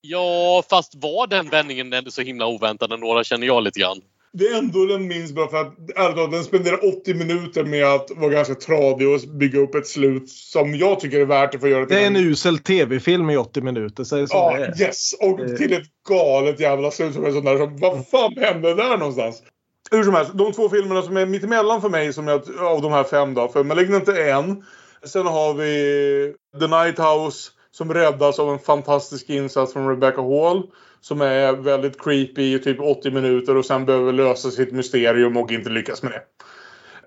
Ja, 0.00 0.62
fast 0.70 0.94
var 0.94 1.26
den 1.26 1.48
vändningen 1.48 1.92
ändå 1.92 2.10
så 2.10 2.22
himla 2.22 2.46
oväntad 2.46 2.92
ändå? 2.92 3.24
känner 3.24 3.46
jag 3.46 3.62
lite 3.62 3.80
grann. 3.80 4.00
Det 4.32 4.44
är 4.46 4.58
ändå 4.58 4.86
den 4.86 5.08
minst 5.08 5.34
bra 5.34 5.48
för 5.48 5.56
att 5.56 5.74
ärligt 5.96 6.30
den 6.30 6.44
spenderar 6.44 7.00
80 7.00 7.14
minuter 7.14 7.64
med 7.64 7.84
att 7.84 8.10
vara 8.16 8.30
ganska 8.30 8.54
tradig 8.54 9.08
och 9.08 9.20
bygga 9.20 9.60
upp 9.60 9.74
ett 9.74 9.86
slut 9.86 10.28
som 10.28 10.74
jag 10.74 11.00
tycker 11.00 11.20
är 11.20 11.24
värt 11.24 11.54
att 11.54 11.70
göra 11.70 11.86
till 11.86 11.96
Det 11.96 12.02
är 12.02 12.06
en 12.06 12.16
usel 12.16 12.58
tv-film 12.58 13.30
i 13.30 13.36
80 13.36 13.60
minuter. 13.60 14.04
Säg 14.04 14.28
som 14.28 14.38
Ja, 14.38 14.56
det 14.58 14.80
yes! 14.84 15.12
Och 15.20 15.40
Eh. 15.40 15.56
till 15.56 15.72
ett 15.72 15.88
galet 16.08 16.60
jävla 16.60 16.90
slut 16.90 17.14
som 17.14 17.24
är 17.24 17.30
sån 17.30 17.44
där 17.44 17.58
som, 17.58 17.76
vad 17.76 18.08
fan 18.08 18.36
hände 18.36 18.74
där 18.74 18.96
någonstans? 18.96 19.42
Hur 19.90 20.04
som 20.04 20.14
helst, 20.14 20.32
de 20.34 20.52
två 20.52 20.68
filmerna 20.68 21.02
som 21.02 21.16
är 21.16 21.26
mittemellan 21.26 21.80
för 21.80 21.88
mig 21.88 22.12
som 22.12 22.28
jag, 22.28 22.42
av 22.60 22.82
de 22.82 22.92
här 22.92 23.04
fem 23.04 23.34
då, 23.34 23.48
för 23.48 23.64
Malignant 23.64 24.08
är 24.08 24.32
en. 24.32 24.64
Sen 25.04 25.26
har 25.26 25.54
vi 25.54 26.34
The 26.60 26.66
Night 26.66 26.98
House 26.98 27.50
som 27.70 27.94
räddas 27.94 28.38
av 28.38 28.52
en 28.52 28.58
fantastisk 28.58 29.30
insats 29.30 29.72
från 29.72 29.88
Rebecca 29.88 30.22
Hall. 30.22 30.62
Som 31.00 31.20
är 31.20 31.52
väldigt 31.52 32.02
creepy 32.02 32.54
i 32.54 32.58
typ 32.58 32.80
80 32.80 33.10
minuter 33.10 33.56
och 33.56 33.64
sen 33.64 33.84
behöver 33.86 34.12
lösa 34.12 34.50
sitt 34.50 34.72
mysterium 34.72 35.36
och 35.36 35.52
inte 35.52 35.70
lyckas 35.70 36.02
med 36.02 36.12
det. 36.12 36.22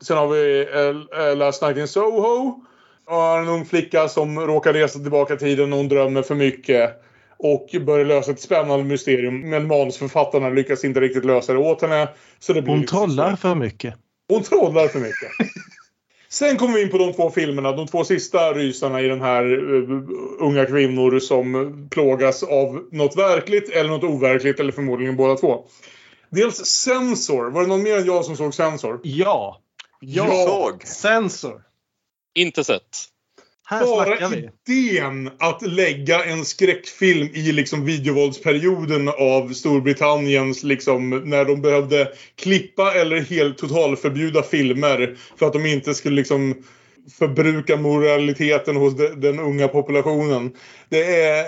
Sen 0.05 0.17
har 0.17 0.27
vi 0.27 0.67
eh, 1.31 1.37
Last 1.37 1.61
Night 1.61 1.77
in 1.77 1.87
Soho. 1.87 2.61
Och 3.05 3.37
en 3.37 3.47
ung 3.47 3.65
flicka 3.65 4.07
som 4.07 4.39
råkar 4.39 4.73
resa 4.73 4.99
tillbaka 4.99 5.33
i 5.33 5.37
tiden 5.37 5.69
när 5.69 5.77
hon 5.77 5.87
drömmer 5.87 6.21
för 6.21 6.35
mycket. 6.35 6.91
Och 7.37 7.69
börjar 7.85 8.05
lösa 8.05 8.31
ett 8.31 8.41
spännande 8.41 8.85
mysterium. 8.85 9.49
Men 9.49 9.67
manusförfattarna 9.67 10.49
lyckas 10.49 10.83
inte 10.83 10.99
riktigt 10.99 11.25
lösa 11.25 11.53
det 11.53 11.59
åt 11.59 11.81
henne. 11.81 12.09
Så 12.39 12.53
det 12.53 12.61
blir 12.61 12.73
Hon 12.73 12.85
trollar 12.85 13.35
för 13.35 13.55
mycket. 13.55 13.93
hon 14.29 14.43
trollar 14.43 14.87
för 14.87 14.99
mycket. 14.99 15.29
Sen 16.33 16.57
kommer 16.57 16.73
vi 16.73 16.81
in 16.81 16.89
på 16.89 16.97
de 16.97 17.13
två 17.13 17.31
filmerna, 17.31 17.71
de 17.71 17.87
två 17.87 18.03
sista 18.03 18.53
rysarna 18.53 19.01
i 19.01 19.07
den 19.07 19.21
här 19.21 19.53
uh, 19.53 20.01
unga 20.39 20.65
kvinnor 20.65 21.19
som 21.19 21.87
plågas 21.91 22.43
av 22.43 22.87
något 22.91 23.17
verkligt 23.17 23.69
eller 23.69 23.89
något 23.89 24.03
overkligt 24.03 24.59
eller 24.59 24.71
förmodligen 24.71 25.15
båda 25.15 25.35
två. 25.35 25.65
Dels 26.29 26.65
Sensor. 26.65 27.51
Var 27.51 27.61
det 27.61 27.67
någon 27.67 27.83
mer 27.83 27.97
än 27.97 28.05
jag 28.05 28.25
som 28.25 28.37
såg 28.37 28.53
Sensor? 28.53 28.99
Ja. 29.03 29.61
Jag 29.99 30.47
såg. 30.47 30.83
Sensor. 30.83 31.61
Inte 32.35 32.63
sett. 32.63 33.12
Här 33.73 33.85
Bara 33.85 34.17
idén 34.67 35.31
att 35.39 35.61
lägga 35.61 36.23
en 36.23 36.45
skräckfilm 36.45 37.29
i 37.33 37.51
liksom 37.51 37.85
videovåldsperioden 37.85 39.09
av 39.09 39.53
Storbritanniens 39.53 40.63
liksom 40.63 41.09
när 41.09 41.45
de 41.45 41.61
behövde 41.61 42.11
klippa 42.35 42.93
eller 42.93 43.21
helt 43.21 43.57
totalförbjuda 43.57 44.43
filmer 44.43 45.17
för 45.37 45.45
att 45.45 45.53
de 45.53 45.65
inte 45.65 45.93
skulle 45.93 46.15
liksom 46.15 46.63
förbruka 47.19 47.77
moraliteten 47.77 48.75
hos 48.75 48.97
de, 48.97 49.07
den 49.07 49.39
unga 49.39 49.67
populationen. 49.67 50.51
Det 50.89 51.21
är 51.21 51.45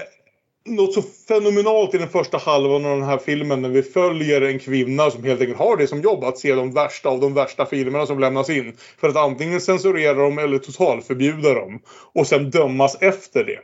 något 0.66 0.94
så 0.94 1.02
fenomenalt 1.28 1.94
i 1.94 1.98
den 1.98 2.10
första 2.10 2.38
halvan 2.38 2.86
av 2.86 3.00
den 3.00 3.08
här 3.08 3.18
filmen 3.18 3.62
när 3.62 3.70
vi 3.70 3.84
följer 3.84 4.42
en 4.42 4.60
kvinna 4.60 5.12
som 5.12 5.24
helt 5.24 5.42
enkelt 5.42 5.60
har 5.60 5.78
det 5.78 5.88
som 5.88 6.02
jobb 6.02 6.24
att 6.24 6.38
se 6.38 6.56
de 6.56 6.72
värsta 6.74 7.10
av 7.10 7.20
de 7.20 7.34
värsta 7.34 7.66
filmerna 7.66 8.06
som 8.06 8.20
lämnas 8.20 8.50
in. 8.50 8.78
För 8.98 9.10
att 9.10 9.16
antingen 9.16 9.62
censurera 9.62 10.14
dem 10.14 10.38
eller 10.38 10.58
totalförbjuda 10.58 11.54
dem. 11.54 11.80
Och 12.14 12.28
sen 12.28 12.50
dömas 12.50 12.98
efter 13.02 13.44
det. 13.44 13.60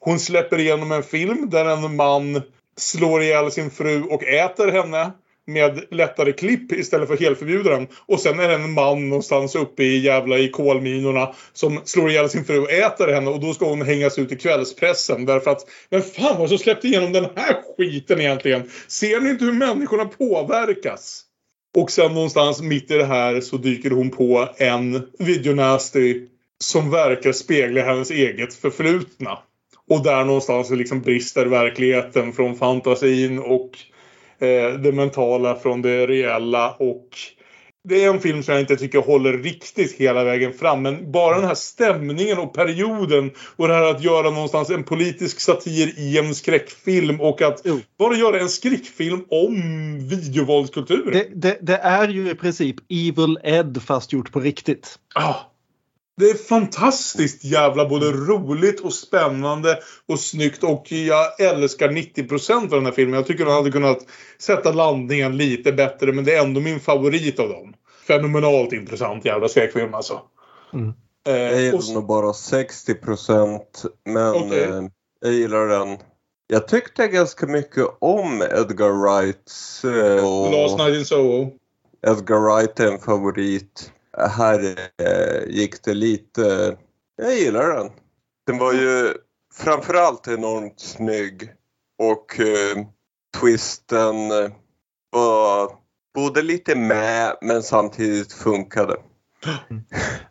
Hon 0.00 0.18
släpper 0.18 0.58
igenom 0.58 0.92
en 0.92 1.02
film 1.02 1.50
där 1.50 1.64
en 1.64 1.96
man 1.96 2.42
slår 2.76 3.22
ihjäl 3.22 3.50
sin 3.50 3.70
fru 3.70 4.02
och 4.02 4.24
äter 4.24 4.72
henne 4.72 5.10
med 5.52 5.84
lättare 5.90 6.32
klipp 6.32 6.72
istället 6.72 7.08
för 7.08 7.16
helförbjudaren. 7.16 7.78
den. 7.78 7.88
Och 8.06 8.20
sen 8.20 8.40
är 8.40 8.48
det 8.48 8.54
en 8.54 8.72
man 8.72 9.08
någonstans 9.08 9.54
uppe 9.54 9.82
i 9.82 9.98
jävla 9.98 10.38
i 10.38 10.48
kolminorna 10.48 11.34
som 11.52 11.80
slår 11.84 12.10
ihjäl 12.10 12.30
sin 12.30 12.44
fru 12.44 12.58
och 12.58 12.70
äter 12.70 13.08
henne 13.08 13.30
och 13.30 13.40
då 13.40 13.54
ska 13.54 13.68
hon 13.68 13.82
hängas 13.82 14.18
ut 14.18 14.32
i 14.32 14.36
kvällspressen 14.36 15.26
därför 15.26 15.50
att 15.50 15.66
men 15.90 16.02
fan 16.02 16.38
vad 16.38 16.48
som 16.48 16.58
släppte 16.58 16.86
igenom 16.86 17.12
den 17.12 17.26
här 17.36 17.56
skiten 17.76 18.20
egentligen? 18.20 18.70
Ser 18.88 19.20
ni 19.20 19.30
inte 19.30 19.44
hur 19.44 19.52
människorna 19.52 20.04
påverkas? 20.04 21.24
Och 21.76 21.90
sen 21.90 22.14
någonstans 22.14 22.62
mitt 22.62 22.90
i 22.90 22.94
det 22.94 23.04
här 23.04 23.40
så 23.40 23.56
dyker 23.56 23.90
hon 23.90 24.10
på 24.10 24.48
en 24.56 25.02
videonasty 25.18 26.26
som 26.58 26.90
verkar 26.90 27.32
spegla 27.32 27.82
hennes 27.82 28.10
eget 28.10 28.54
förflutna. 28.54 29.38
Och 29.88 30.02
där 30.02 30.24
någonstans 30.24 30.68
så 30.68 30.74
liksom 30.74 31.00
brister 31.00 31.46
verkligheten 31.46 32.32
från 32.32 32.56
fantasin 32.56 33.38
och 33.38 33.70
det 34.82 34.94
mentala 34.94 35.54
från 35.54 35.82
det 35.82 36.06
reella. 36.06 36.70
Och 36.70 37.08
det 37.88 38.04
är 38.04 38.10
en 38.10 38.20
film 38.20 38.42
som 38.42 38.52
jag 38.52 38.60
inte 38.60 38.76
tycker 38.76 38.98
håller 38.98 39.32
riktigt 39.32 39.92
hela 39.92 40.24
vägen 40.24 40.52
fram. 40.52 40.82
Men 40.82 41.12
bara 41.12 41.36
den 41.36 41.48
här 41.48 41.54
stämningen 41.54 42.38
och 42.38 42.54
perioden 42.54 43.30
och 43.56 43.68
det 43.68 43.74
här 43.74 43.90
att 43.90 44.04
göra 44.04 44.30
någonstans 44.30 44.70
en 44.70 44.84
politisk 44.84 45.40
satir 45.40 45.98
i 45.98 46.18
en 46.18 46.34
skräckfilm 46.34 47.20
och 47.20 47.42
att 47.42 47.62
bara 47.98 48.14
göra 48.14 48.40
en 48.40 48.48
skräckfilm 48.48 49.24
om 49.28 49.54
videovåldskulturen. 50.08 51.12
Det, 51.12 51.28
det, 51.34 51.58
det 51.60 51.76
är 51.76 52.08
ju 52.08 52.30
i 52.30 52.34
princip 52.34 52.76
Evil 52.88 53.38
Ed 53.42 53.82
fast 53.82 54.12
gjort 54.12 54.32
på 54.32 54.40
riktigt. 54.40 54.98
Ah, 55.14 55.34
det 56.16 56.30
är 56.30 56.34
fantastiskt 56.34 57.44
jävla 57.44 57.88
både 57.88 58.12
roligt 58.12 58.80
och 58.80 58.92
spännande 58.94 59.78
och 60.08 60.20
snyggt 60.20 60.64
och 60.64 60.92
jag 60.92 61.40
älskar 61.40 61.88
90% 61.88 62.62
av 62.62 62.68
den 62.70 62.84
här 62.84 62.92
filmen. 62.92 63.14
Jag 63.14 63.26
tycker 63.26 63.44
de 63.44 63.50
hade 63.54 63.70
kunnat 63.70 63.98
sätta 64.38 64.72
landningen 64.72 65.36
lite 65.36 65.72
bättre 65.72 66.12
men 66.12 66.24
det 66.24 66.34
är 66.34 66.42
ändå 66.44 66.60
min 66.60 66.80
favorit 66.80 67.38
av 67.40 67.48
dem. 67.48 67.74
Fenomenalt 68.06 68.72
intressant 68.72 69.24
jävla 69.24 69.48
skräckfilm 69.48 69.94
alltså. 69.94 70.20
Mm. 70.74 70.92
Eh, 71.28 71.34
Jag 71.34 71.60
gillar 71.60 71.78
och- 71.78 71.94
nog 71.94 72.06
bara 72.06 72.32
60 72.32 72.94
procent 72.94 73.82
men 74.04 74.34
Okej. 74.34 74.62
eh, 74.62 74.82
jag 75.20 75.32
gillar 75.32 75.66
den. 75.66 75.98
Jag 76.46 76.68
tyckte 76.68 77.08
ganska 77.08 77.46
mycket 77.46 77.86
om 77.98 78.42
Edgar 78.42 78.90
Wrights. 79.02 79.84
Eh, 79.84 80.26
och 80.28 80.52
Last 80.52 80.78
Night 80.78 80.98
in 80.98 81.04
Soho. 81.04 81.50
Edgar 82.06 82.38
Wright 82.56 82.80
är 82.80 82.92
en 82.92 82.98
favorit. 82.98 83.92
Här 84.18 84.76
eh, 85.02 85.44
gick 85.54 85.82
det 85.84 85.94
lite... 85.94 86.76
Jag 87.16 87.34
gillar 87.34 87.68
den. 87.68 87.90
Den 88.46 88.58
var 88.58 88.72
ju 88.72 89.14
framförallt 89.54 90.28
enormt 90.28 90.80
snygg 90.80 91.52
och 91.98 92.40
eh, 92.40 92.84
twisten 93.40 94.30
eh, 94.30 94.50
var 95.10 95.72
både 96.14 96.42
lite 96.42 96.74
med 96.76 97.36
men 97.42 97.62
samtidigt 97.62 98.32
funkade. 98.32 98.96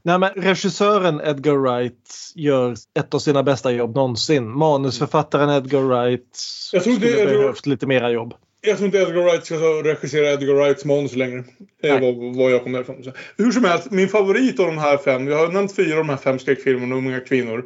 Nej, 0.02 0.20
men 0.20 0.30
regissören 0.30 1.22
Edgar 1.24 1.54
Wright 1.56 2.10
gör 2.36 2.76
ett 3.00 3.14
av 3.14 3.20
sina 3.20 3.44
bästa 3.44 3.72
jobb 3.72 3.96
någonsin. 3.96 4.50
Manusförfattaren 4.50 5.50
Edgar 5.50 5.82
Wright 5.82 6.38
Jag 6.74 6.84
tror 6.84 6.94
det 6.94 7.00
skulle 7.00 7.22
är- 7.22 7.38
behövt 7.38 7.66
lite 7.66 7.88
mera 7.88 8.12
jobb. 8.12 8.34
Jag 8.62 8.78
tror 8.78 8.86
inte 8.86 8.98
Edgar 8.98 9.22
Wright 9.22 9.46
ska 9.46 9.56
regissera 9.56 10.32
Edgar 10.32 10.54
Wrights 10.54 10.86
manus 10.86 11.16
längre. 11.16 11.44
Det 11.82 11.88
är 11.88 12.00
vad, 12.02 12.36
vad 12.36 12.52
jag 12.52 12.64
kommer 12.64 12.82
ifrån. 12.82 13.04
Så, 13.04 13.12
Hur 13.38 13.52
som 13.52 13.64
helst, 13.64 13.92
min 13.92 14.10
favorit 14.10 14.60
av 14.60 14.66
de 14.66 14.78
här 14.78 14.98
fem, 14.98 15.28
jag 15.28 15.38
har 15.38 15.48
nämnt 15.48 15.76
fyra 15.76 15.92
av 15.92 15.98
de 15.98 16.10
här 16.10 16.18
fem 16.18 16.40
skräckfilmerna 16.40 16.96
om 16.96 17.08
unga 17.08 17.20
kvinnor. 17.20 17.66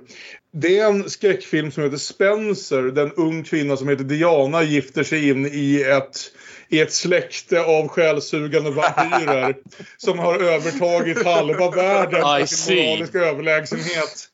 Det 0.53 0.79
är 0.79 0.85
en 0.85 1.09
skräckfilm 1.09 1.71
som 1.71 1.83
heter 1.83 1.97
Spencer. 1.97 2.81
Den 2.81 3.11
ung 3.11 3.43
kvinna 3.43 3.77
som 3.77 3.89
heter 3.89 4.03
Diana 4.03 4.63
gifter 4.63 5.03
sig 5.03 5.29
in 5.29 5.45
i 5.45 5.81
ett, 5.81 6.31
i 6.69 6.79
ett 6.79 6.93
släkte 6.93 7.61
av 7.61 7.87
själsugande 7.87 8.71
vampyrer. 8.71 9.55
som 9.97 10.19
har 10.19 10.39
övertagit 10.39 11.25
halva 11.25 11.71
världen 11.71 12.41
I 12.43 12.47
sin 12.47 12.85
moraliska 12.85 13.19
överlägsenhet. 13.19 14.29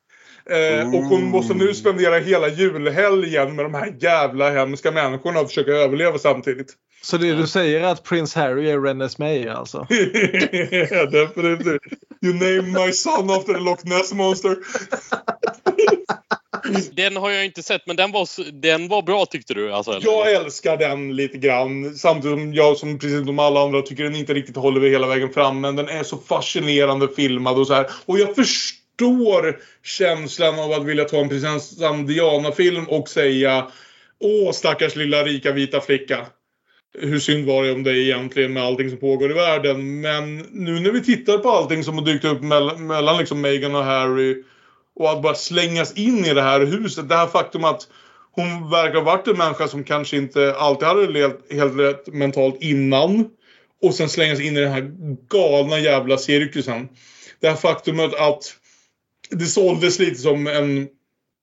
Eh, 0.50 0.96
och 0.96 1.04
hon 1.04 1.24
måste 1.24 1.54
nu 1.54 1.74
spendera 1.74 2.20
hela 2.20 2.48
julhelgen 2.50 3.56
med 3.56 3.66
de 3.66 3.74
här 3.74 3.96
jävla 4.00 4.52
hemska 4.52 4.92
människorna 4.92 5.40
och 5.40 5.48
försöka 5.48 5.72
överleva 5.72 6.18
samtidigt. 6.18 6.74
Så 7.02 7.18
det 7.18 7.34
du 7.34 7.48
säger 7.48 7.80
är 7.82 7.86
att 7.86 8.04
Prince 8.04 8.40
Harry 8.40 8.70
är 8.70 8.80
Rennes 8.80 9.18
May 9.18 9.48
alltså? 9.48 9.88
Ja, 10.92 11.06
Definitivt. 11.06 11.82
You 12.22 12.34
name 12.34 12.86
my 12.86 12.92
son 12.92 13.30
after 13.30 13.54
the 13.54 13.60
Loch 13.60 13.86
Ness 13.86 14.14
monster. 14.14 14.58
Den 16.92 17.18
har 17.18 17.30
jag 17.30 17.46
inte 17.46 17.64
sett, 17.64 17.88
men 17.88 17.96
den 17.96 18.12
var, 18.12 18.52
den 18.62 18.88
var 18.88 19.02
bra 19.02 19.26
tyckte 19.26 19.54
du? 19.54 19.74
Alltså, 19.74 20.00
Jag 20.02 20.34
älskar 20.34 20.78
den 20.78 21.16
lite 21.16 21.38
grann. 21.38 21.96
Samtidigt 21.96 22.38
som 22.38 22.54
jag, 22.54 22.78
som 22.78 23.00
precis 23.00 23.26
som 23.26 23.40
alla 23.40 23.64
andra, 23.64 23.82
tycker 23.82 24.04
den 24.04 24.16
inte 24.16 24.34
riktigt 24.34 24.56
håller 24.56 24.90
hela 24.90 25.08
vägen 25.08 25.34
fram. 25.34 25.62
Men 25.62 25.76
den 25.76 25.90
är 25.90 26.04
så 26.04 26.18
fascinerande 26.18 27.08
filmad 27.16 27.60
och 27.60 27.68
så 27.68 27.74
här. 27.74 27.90
Och 28.06 28.20
jag 28.20 28.36
förstår 28.36 28.79
känslan 29.84 30.60
av 30.60 30.72
att 30.72 30.86
vilja 30.86 31.06
ta 31.06 31.18
en 31.18 31.30
prinsessan 31.30 32.06
Diana-film 32.06 32.86
och 32.90 33.10
säga 33.10 33.68
Åh, 34.20 34.52
stackars 34.52 34.96
lilla 34.96 35.24
rika 35.24 35.52
vita 35.52 35.82
flicka. 35.82 36.26
Hur 37.00 37.20
synd 37.20 37.48
var 37.48 37.64
det 37.64 37.72
om 37.72 37.84
dig 37.84 38.10
egentligen 38.10 38.54
med 38.54 38.64
allting 38.64 38.90
som 38.90 39.00
pågår 39.00 39.32
i 39.32 39.34
världen. 39.34 40.02
Men 40.02 40.38
nu 40.38 40.80
när 40.80 40.92
vi 40.92 41.04
tittar 41.04 41.38
på 41.38 41.50
allting 41.50 41.84
som 41.84 41.98
har 41.98 42.06
dykt 42.06 42.26
upp 42.26 42.42
mellan, 42.42 42.88
mellan 42.88 43.18
liksom 43.18 43.42
Meghan 43.42 43.76
och 43.76 43.84
Harry 43.84 44.44
och 44.96 45.12
att 45.12 45.22
bara 45.22 45.36
slängas 45.36 45.98
in 45.98 46.26
i 46.26 46.34
det 46.34 46.42
här 46.42 46.60
huset. 46.66 47.10
Det 47.10 47.16
här 47.16 47.28
faktum 47.28 47.64
att 47.64 47.88
hon 48.32 48.70
verkar 48.70 48.96
ha 48.96 49.02
varit 49.02 49.28
en 49.28 49.38
människa 49.38 49.68
som 49.68 49.84
kanske 49.84 50.18
inte 50.18 50.56
alltid 50.58 50.88
hade 50.88 51.08
levt 51.08 51.54
helt 51.54 51.80
rätt 51.80 52.08
mentalt 52.08 52.58
innan. 52.62 53.30
Och 53.82 53.94
sen 53.94 54.10
slängas 54.10 54.40
in 54.40 54.58
i 54.58 54.62
den 54.62 54.72
här 54.72 54.92
galna 55.30 55.80
jävla 55.80 56.18
cirkusen. 56.18 56.90
Det 57.40 57.50
här 57.50 57.56
faktumet 57.56 58.14
att 58.14 58.56
det 59.30 59.46
såldes 59.46 60.00
lite 60.00 60.16
som 60.16 60.48
en 60.48 60.88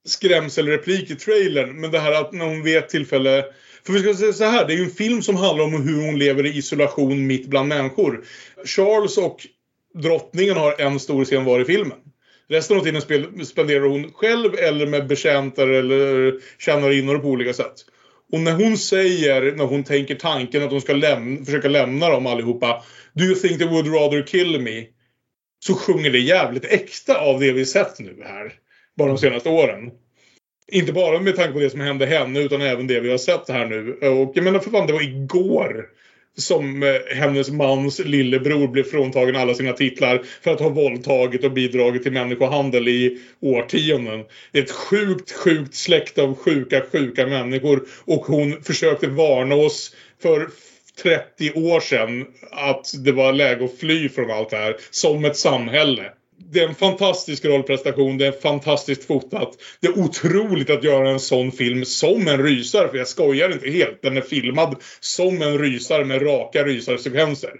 skrämselreplik 0.07 1.11
i 1.11 1.15
trailern. 1.15 1.81
Men 1.81 1.91
det 1.91 1.99
här 1.99 2.13
att 2.13 2.33
när 2.33 2.45
hon 2.45 2.63
vid 2.63 2.77
ett 2.77 2.89
tillfälle... 2.89 3.45
För 3.87 3.93
vi 3.93 4.01
ska 4.01 4.15
säga 4.15 4.33
så 4.33 4.45
här, 4.45 4.67
det 4.67 4.73
är 4.73 4.77
ju 4.77 4.85
en 4.85 4.91
film 4.91 5.23
som 5.23 5.37
handlar 5.37 5.65
om 5.65 5.73
hur 5.73 6.07
hon 6.07 6.19
lever 6.19 6.47
i 6.47 6.59
isolation 6.59 7.27
mitt 7.27 7.47
bland 7.47 7.69
människor. 7.69 8.25
Charles 8.65 9.19
och 9.19 9.47
drottningen 9.95 10.57
har 10.57 10.81
en 10.81 11.01
stor 11.01 11.25
scen 11.25 11.45
var 11.45 11.61
i 11.61 11.65
filmen. 11.65 11.99
Resten 12.49 12.77
av 12.77 12.85
tiden 12.85 13.03
spel, 13.03 13.47
spenderar 13.47 13.87
hon 13.87 14.13
själv 14.13 14.55
eller 14.55 14.87
med 14.87 15.07
betjänter 15.07 15.69
eller 15.69 16.35
tjänarinnor 16.59 17.19
på 17.19 17.29
olika 17.29 17.53
sätt. 17.53 17.75
Och 18.33 18.41
när 18.41 18.53
hon 18.53 18.79
säger, 18.79 19.53
när 19.57 19.65
hon 19.65 19.85
tänker 19.85 20.15
tanken 20.15 20.63
att 20.63 20.71
hon 20.71 20.81
ska 20.81 20.93
läm 20.93 21.45
försöka 21.45 21.69
lämna 21.69 22.09
dem 22.09 22.27
allihopa. 22.27 22.83
Do 23.13 23.25
you 23.25 23.35
think 23.35 23.59
they 23.59 23.69
would 23.69 23.87
rather 23.87 24.27
kill 24.27 24.61
me? 24.61 24.85
Så 25.59 25.75
sjunger 25.75 26.11
det 26.11 26.19
jävligt 26.19 26.65
äkta 26.65 27.21
av 27.21 27.41
det 27.41 27.53
vi 27.53 27.67
sett 27.67 27.99
nu 27.99 28.23
här. 28.25 28.53
Bara 28.97 29.09
de 29.09 29.19
senaste 29.19 29.49
åren. 29.49 29.91
Inte 30.73 30.93
bara 30.93 31.21
med 31.21 31.37
tanke 31.37 31.53
på 31.53 31.61
det 31.61 31.71
som 31.71 31.81
hände 31.81 32.07
henne 32.07 32.41
utan 32.41 32.63
även 32.63 32.87
det 32.87 33.01
vi 33.01 33.11
har 33.11 33.19
sett 33.19 33.49
här 33.49 33.67
nu. 33.67 33.93
Och 33.93 34.33
jag 34.35 34.45
menar 34.45 34.59
för 34.59 34.71
fan 34.71 34.87
det 34.87 34.93
var 34.93 35.03
igår 35.03 35.87
som 36.37 36.83
eh, 36.83 37.17
hennes 37.17 37.51
mans 37.51 37.99
lillebror 37.99 38.69
blev 38.69 38.83
fråntagen 38.83 39.37
alla 39.37 39.55
sina 39.55 39.73
titlar 39.73 40.23
för 40.43 40.53
att 40.53 40.61
ha 40.61 40.69
våldtagit 40.69 41.45
och 41.45 41.53
bidragit 41.53 42.03
till 42.03 42.13
människohandel 42.13 42.89
i 42.89 43.19
årtionden. 43.41 44.25
Det 44.53 44.59
är 44.59 44.63
ett 44.63 44.71
sjukt, 44.71 45.33
sjukt 45.33 45.75
släkt 45.75 46.19
av 46.19 46.35
sjuka, 46.35 46.83
sjuka 46.93 47.27
människor 47.27 47.83
och 48.05 48.27
hon 48.27 48.63
försökte 48.63 49.07
varna 49.07 49.55
oss 49.55 49.97
för 50.23 50.49
30 51.03 51.53
år 51.55 51.81
sedan 51.81 52.27
att 52.51 53.05
det 53.05 53.13
var 53.13 53.33
läge 53.33 53.65
att 53.65 53.79
fly 53.79 54.09
från 54.09 54.31
allt 54.31 54.51
det 54.51 54.57
här 54.57 54.77
som 54.91 55.25
ett 55.25 55.37
samhälle. 55.37 56.03
Det 56.53 56.61
är 56.61 56.69
en 56.69 56.75
fantastisk 56.75 57.45
rollprestation, 57.45 58.19
det 58.19 58.27
är 58.27 58.33
fantastiskt 58.33 59.07
fotat. 59.07 59.51
Det 59.81 59.87
är 59.87 59.99
otroligt 59.99 60.71
att 60.71 60.85
göra 60.85 61.11
en 61.11 61.21
sån 61.21 61.53
film 61.53 61.85
som 61.85 62.29
en 62.29 62.43
rysare, 62.43 62.89
för 62.89 62.97
jag 62.99 63.09
skojar 63.09 63.53
inte 63.53 63.71
helt. 63.71 64.03
Den 64.03 64.17
är 64.17 64.21
filmad 64.21 64.77
som 65.01 65.43
en 65.43 65.59
rysare 65.59 66.05
med 66.05 66.27
raka 66.27 66.65
rysarsekvenser. 66.65 67.51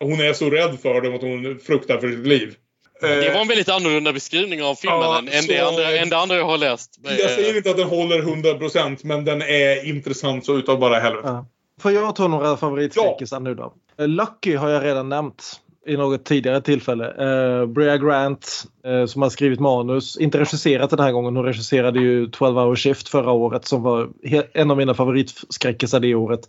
Hon 0.00 0.20
är 0.20 0.32
så 0.32 0.50
rädd 0.50 0.78
för 0.82 1.00
dem 1.00 1.14
att 1.14 1.22
hon 1.22 1.58
fruktar 1.66 1.98
för 1.98 2.08
sitt 2.10 2.26
liv. 2.26 2.54
Det 3.00 3.30
var 3.34 3.40
en 3.40 3.48
väldigt 3.48 3.68
annorlunda 3.68 4.12
beskrivning 4.12 4.62
av 4.62 4.74
filmen 4.74 5.00
Ja, 5.00 5.18
än, 5.18 5.28
än, 5.28 5.42
så- 5.42 5.52
det 5.52 5.58
andra, 5.58 5.90
än 5.96 6.08
det 6.10 6.16
andra 6.16 6.36
jag 6.36 6.44
har 6.44 6.58
läst. 6.58 7.00
Jag 7.02 7.30
säger 7.30 7.56
inte 7.56 7.70
att 7.70 7.76
den 7.76 7.88
håller 7.88 8.22
100% 8.22 9.04
men 9.04 9.24
den 9.24 9.42
är 9.42 9.86
intressant 9.88 10.46
så 10.46 10.58
utav 10.58 10.78
bara 10.78 10.98
helvete. 11.00 11.28
Ja. 11.28 11.46
Får 11.80 11.92
jag 11.92 12.16
ta 12.16 12.28
några 12.28 12.56
favoritskräckisar 12.56 13.40
nu 13.40 13.54
då? 13.54 13.72
Eh, 13.96 14.08
Lucky 14.08 14.54
har 14.54 14.68
jag 14.68 14.84
redan 14.84 15.08
nämnt 15.08 15.60
i 15.86 15.96
något 15.96 16.24
tidigare 16.24 16.60
tillfälle. 16.60 17.04
Uh, 17.04 17.66
Brea 17.66 17.98
Grant 17.98 18.64
eh, 18.84 19.06
som 19.06 19.22
har 19.22 19.28
skrivit 19.28 19.60
manus, 19.60 20.16
inte 20.16 20.38
regisserat 20.38 20.90
den 20.90 20.98
här 20.98 21.12
gången, 21.12 21.36
hon 21.36 21.44
regisserade 21.44 22.00
ju 22.00 22.26
12 22.26 22.56
hour 22.56 22.76
shift 22.76 23.08
förra 23.08 23.32
året 23.32 23.64
som 23.64 23.82
var 23.82 24.08
en 24.52 24.70
av 24.70 24.76
mina 24.76 24.94
favoritskräckisar 24.94 26.00
det 26.00 26.14
året. 26.14 26.48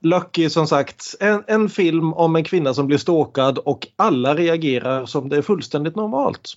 Lucky 0.00 0.50
som 0.50 0.66
sagt, 0.66 1.14
en, 1.20 1.44
en 1.46 1.68
film 1.68 2.14
om 2.14 2.36
en 2.36 2.44
kvinna 2.44 2.74
som 2.74 2.86
blir 2.86 2.98
stalkad 2.98 3.58
och 3.58 3.86
alla 3.96 4.34
reagerar 4.34 5.06
som 5.06 5.28
det 5.28 5.36
är 5.36 5.42
fullständigt 5.42 5.96
normalt. 5.96 6.52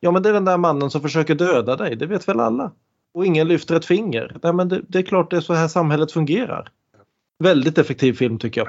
Ja 0.00 0.10
men 0.10 0.22
det 0.22 0.28
är 0.28 0.32
den 0.32 0.44
där 0.44 0.58
mannen 0.58 0.90
som 0.90 1.00
försöker 1.00 1.34
döda 1.34 1.76
dig, 1.76 1.96
det 1.96 2.06
vet 2.06 2.28
väl 2.28 2.40
alla. 2.40 2.72
Och 3.14 3.26
ingen 3.26 3.48
lyfter 3.48 3.76
ett 3.76 3.84
finger. 3.84 4.36
Nej, 4.42 4.52
men 4.52 4.68
det, 4.68 4.82
det 4.88 4.98
är 4.98 5.02
klart 5.02 5.30
det 5.30 5.36
är 5.36 5.40
så 5.40 5.54
här 5.54 5.68
samhället 5.68 6.12
fungerar. 6.12 6.70
Väldigt 7.38 7.78
effektiv 7.78 8.12
film 8.12 8.38
tycker 8.38 8.60
jag. 8.60 8.68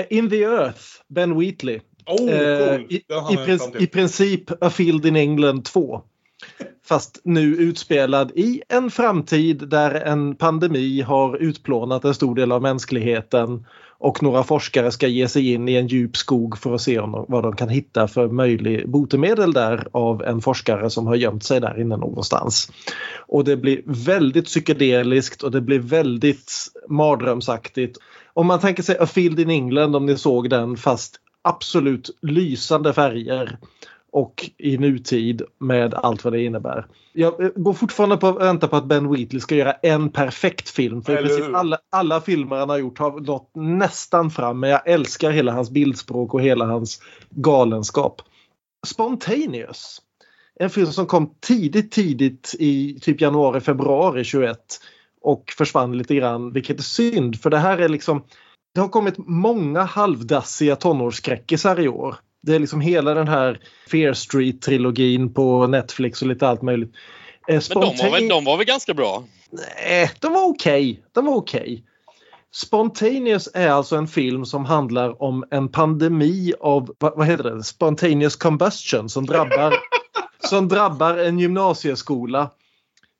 Eh, 0.00 0.04
In 0.10 0.30
the 0.30 0.42
Earth, 0.42 0.80
Ben 1.08 1.38
Wheatley. 1.40 1.80
Oh, 2.06 2.30
Eh, 2.30 2.76
cool. 2.76 2.86
i, 2.90 3.02
hann 3.08 3.32
i, 3.32 3.58
till. 3.58 3.82
I 3.82 3.86
princip 3.86 4.50
A 4.64 4.70
Field 4.70 5.06
in 5.06 5.16
England 5.16 5.64
2. 5.64 6.02
Fast 6.84 7.20
nu 7.24 7.42
utspelad 7.56 8.30
i 8.34 8.62
en 8.68 8.90
framtid 8.90 9.68
där 9.68 9.94
en 9.94 10.36
pandemi 10.36 11.00
har 11.00 11.36
utplånat 11.36 12.04
en 12.04 12.14
stor 12.14 12.34
del 12.34 12.52
av 12.52 12.62
mänskligheten 12.62 13.66
och 14.02 14.22
några 14.22 14.42
forskare 14.42 14.90
ska 14.90 15.06
ge 15.06 15.28
sig 15.28 15.52
in 15.52 15.68
i 15.68 15.74
en 15.74 15.86
djup 15.86 16.16
skog 16.16 16.58
för 16.58 16.74
att 16.74 16.80
se 16.80 16.98
om 16.98 17.24
vad 17.28 17.42
de 17.42 17.56
kan 17.56 17.68
hitta 17.68 18.08
för 18.08 18.28
möjlig 18.28 18.88
botemedel 18.88 19.52
där 19.52 19.88
av 19.92 20.22
en 20.22 20.40
forskare 20.40 20.90
som 20.90 21.06
har 21.06 21.14
gömt 21.14 21.44
sig 21.44 21.60
där 21.60 21.80
inne 21.80 21.96
någonstans. 21.96 22.72
Och 23.26 23.44
det 23.44 23.56
blir 23.56 23.82
väldigt 23.84 24.44
psykedeliskt 24.44 25.42
och 25.42 25.50
det 25.50 25.60
blir 25.60 25.78
väldigt 25.78 26.52
mardrömsaktigt. 26.88 27.98
Om 28.34 28.46
man 28.46 28.60
tänker 28.60 28.82
sig 28.82 28.98
A 28.98 29.06
Field 29.06 29.40
in 29.40 29.50
England 29.50 29.96
om 29.96 30.06
ni 30.06 30.16
såg 30.16 30.50
den 30.50 30.76
fast 30.76 31.16
absolut 31.42 32.10
lysande 32.22 32.92
färger 32.92 33.58
och 34.12 34.50
i 34.58 34.78
nutid 34.78 35.42
med 35.58 35.94
allt 35.94 36.24
vad 36.24 36.32
det 36.32 36.44
innebär. 36.44 36.86
Jag 37.12 37.44
eh, 37.44 37.50
går 37.56 37.72
fortfarande 37.72 38.16
på 38.16 38.28
att 38.28 38.40
vänta 38.40 38.68
på 38.68 38.76
att 38.76 38.84
Ben 38.84 39.10
Wheatley 39.10 39.40
ska 39.40 39.54
göra 39.54 39.72
en 39.72 40.10
perfekt 40.10 40.68
film. 40.68 41.02
För 41.02 41.22
hur? 41.22 41.54
alla, 41.54 41.78
alla 41.90 42.20
filmer 42.20 42.56
han 42.56 42.68
har 42.68 42.78
gjort 42.78 42.98
har 42.98 43.20
nått 43.20 43.50
nästan 43.54 44.30
fram. 44.30 44.60
Men 44.60 44.70
jag 44.70 44.88
älskar 44.88 45.30
hela 45.30 45.52
hans 45.52 45.70
bildspråk 45.70 46.34
och 46.34 46.42
hela 46.42 46.64
hans 46.66 47.02
galenskap. 47.30 48.22
Spontaneous. 48.86 50.02
En 50.54 50.70
film 50.70 50.86
som 50.86 51.06
kom 51.06 51.34
tidigt, 51.40 51.92
tidigt 51.92 52.54
i 52.58 52.98
typ 53.00 53.20
januari, 53.20 53.60
februari 53.60 54.24
21 54.24 54.58
och 55.20 55.54
försvann 55.58 55.98
lite 55.98 56.14
grann, 56.14 56.52
vilket 56.52 56.78
är 56.78 56.82
synd 56.82 57.40
för 57.40 57.50
det 57.50 57.58
här 57.58 57.78
är 57.78 57.88
liksom 57.88 58.24
det 58.74 58.80
har 58.80 58.88
kommit 58.88 59.14
många 59.18 59.82
halvdassiga 59.82 60.76
tonårsskräckisar 60.76 61.80
i 61.80 61.88
år. 61.88 62.16
Det 62.42 62.54
är 62.54 62.58
liksom 62.58 62.80
hela 62.80 63.14
den 63.14 63.28
här 63.28 63.60
Fear 63.90 64.12
Street-trilogin 64.12 65.34
på 65.34 65.66
Netflix 65.66 66.22
och 66.22 66.28
lite 66.28 66.48
allt 66.48 66.62
möjligt. 66.62 66.94
Eh, 67.48 67.62
Men 67.74 67.80
de 67.80 67.96
var, 67.96 68.10
väl, 68.10 68.28
de 68.28 68.44
var 68.44 68.56
väl 68.56 68.66
ganska 68.66 68.94
bra? 68.94 69.24
Nej, 69.50 70.10
de 70.20 70.32
var 70.32 70.44
okej. 70.44 71.02
De 71.12 71.26
var 71.26 71.34
okej. 71.34 71.84
Spontaneous 72.54 73.48
är 73.54 73.68
alltså 73.68 73.96
en 73.96 74.08
film 74.08 74.44
som 74.44 74.64
handlar 74.64 75.22
om 75.22 75.44
en 75.50 75.68
pandemi 75.68 76.54
av, 76.60 76.94
vad 76.98 77.26
heter 77.26 77.44
det, 77.44 77.62
spontaneous 77.62 78.36
combustion 78.36 79.08
som 79.08 79.26
drabbar, 79.26 79.74
som 80.38 80.68
drabbar 80.68 81.16
en 81.16 81.38
gymnasieskola 81.38 82.50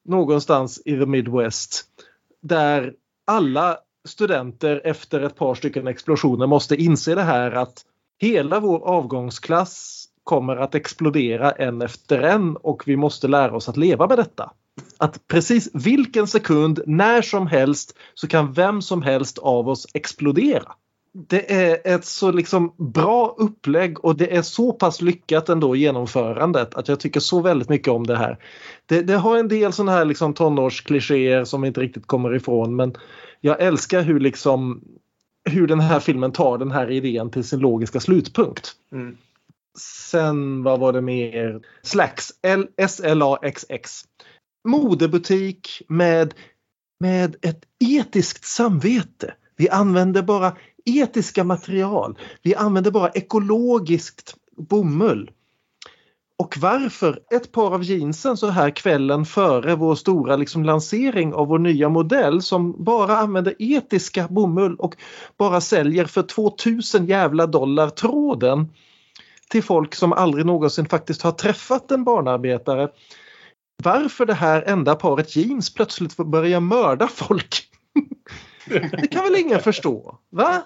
någonstans 0.05 0.83
i 0.85 0.91
the 0.91 1.07
Midwest. 1.07 1.85
Där 2.43 2.93
alla 3.27 3.79
studenter 4.09 4.81
efter 4.85 5.21
ett 5.21 5.37
par 5.37 5.55
stycken 5.55 5.87
explosioner 5.87 6.47
måste 6.47 6.77
inse 6.77 7.15
det 7.15 7.23
här 7.23 7.51
att 7.51 7.85
hela 8.23 8.61
vår 8.61 8.79
avgångsklass 8.85 10.05
kommer 10.25 10.57
att 10.57 10.75
explodera 10.75 11.51
en 11.51 11.83
efter 11.83 12.23
en 12.23 12.57
och 12.57 12.83
vi 12.87 12.97
måste 12.97 13.29
lära 13.29 13.57
oss 13.57 13.69
att 13.69 13.77
leva 13.77 14.09
med 14.09 14.19
detta. 14.19 14.51
Att 14.99 15.29
precis 15.29 15.71
vilken 15.75 16.27
sekund, 16.27 16.81
när 16.87 17.23
som 17.23 17.47
helst, 17.47 17.99
så 18.15 18.29
kan 18.29 18.53
vem 18.53 18.83
som 18.83 19.03
helst 19.03 19.39
av 19.39 19.69
oss 19.69 19.87
explodera. 19.95 20.73
Det 21.29 21.53
är 21.53 21.95
ett 21.95 22.05
så 22.05 22.33
liksom 22.33 22.75
bra 22.79 23.35
upplägg 23.39 24.05
och 24.05 24.17
det 24.17 24.37
är 24.37 24.43
så 24.43 24.73
pass 24.73 25.03
lyckat 25.03 25.49
ändå 25.49 25.77
genomförandet 25.77 26.75
att 26.75 26.89
jag 26.89 27.01
tycker 27.01 27.21
så 27.21 27.41
väldigt 27.41 27.69
mycket 27.69 27.89
om 27.89 28.07
det 28.07 28.17
här. 28.17 28.39
Det, 28.87 29.03
det 29.03 29.17
har 29.17 29.39
en 29.39 29.49
del 29.49 29.73
sådana 29.73 29.93
här 29.93 30.05
liksom 30.05 30.35
tonårsklichéer 30.35 31.45
som 31.45 31.63
vi 31.63 31.69
inte 31.69 31.81
riktigt 31.81 32.07
kommer 32.07 32.35
ifrån 32.35 32.77
men 32.77 32.95
jag 33.41 33.61
älskar 33.61 34.03
hur 34.03 34.21
liksom 34.21 34.83
hur 35.45 35.67
den 35.67 35.81
här 35.81 36.01
filmen 36.01 36.33
tar 36.33 36.59
den 36.59 36.71
här 36.71 36.91
idén 36.91 37.31
till 37.31 37.45
sin 37.45 37.61
logiska 37.61 38.01
slutpunkt. 38.01 38.73
Mm. 38.93 39.17
Sen 39.79 40.63
vad 40.63 40.81
var 40.81 40.93
det 40.93 41.01
mer? 41.01 41.61
Slacks, 41.83 42.33
S-L-A-X-X. 42.77 44.05
Modebutik 44.69 45.83
med, 45.89 46.35
med 47.01 47.37
ett 47.43 47.65
etiskt 47.85 48.45
samvete. 48.45 49.35
Vi 49.57 49.69
använder 49.69 50.23
bara 50.23 50.57
etiska 50.85 51.45
material. 51.45 52.19
Vi 52.43 52.55
använder 52.55 52.91
bara 52.91 53.09
ekologiskt 53.09 54.35
bomull. 54.57 55.31
Och 56.43 56.59
varför 56.59 57.21
ett 57.35 57.53
par 57.53 57.75
av 57.75 57.83
jeansen 57.83 58.37
så 58.37 58.49
här 58.49 58.71
kvällen 58.71 59.25
före 59.25 59.75
vår 59.75 59.95
stora 59.95 60.37
liksom 60.37 60.65
lansering 60.65 61.35
av 61.35 61.49
vår 61.49 61.59
nya 61.59 61.89
modell 61.89 62.43
som 62.43 62.85
bara 62.85 63.17
använder 63.17 63.55
etiska 63.59 64.29
bomull 64.29 64.77
och 64.79 64.97
bara 65.37 65.61
säljer 65.61 66.05
för 66.05 66.23
2000 66.23 67.07
jävla 67.07 67.47
dollar 67.47 67.89
tråden 67.89 68.73
till 69.51 69.63
folk 69.63 69.95
som 69.95 70.13
aldrig 70.13 70.47
någonsin 70.47 70.87
faktiskt 70.87 71.23
har 71.23 71.33
träffat 71.33 71.91
en 71.91 72.05
barnarbetare. 72.05 72.89
Varför 73.85 74.27
det 74.27 74.35
här 74.35 74.63
enda 74.63 74.95
paret 74.95 75.37
jeans 75.37 75.75
plötsligt 75.75 76.17
börjar 76.17 76.61
mörda 76.61 77.09
folk. 77.09 77.69
det 78.67 79.07
kan 79.07 79.25
väl 79.25 79.37
ingen 79.37 79.61
förstå? 79.61 80.19
Va? 80.31 80.63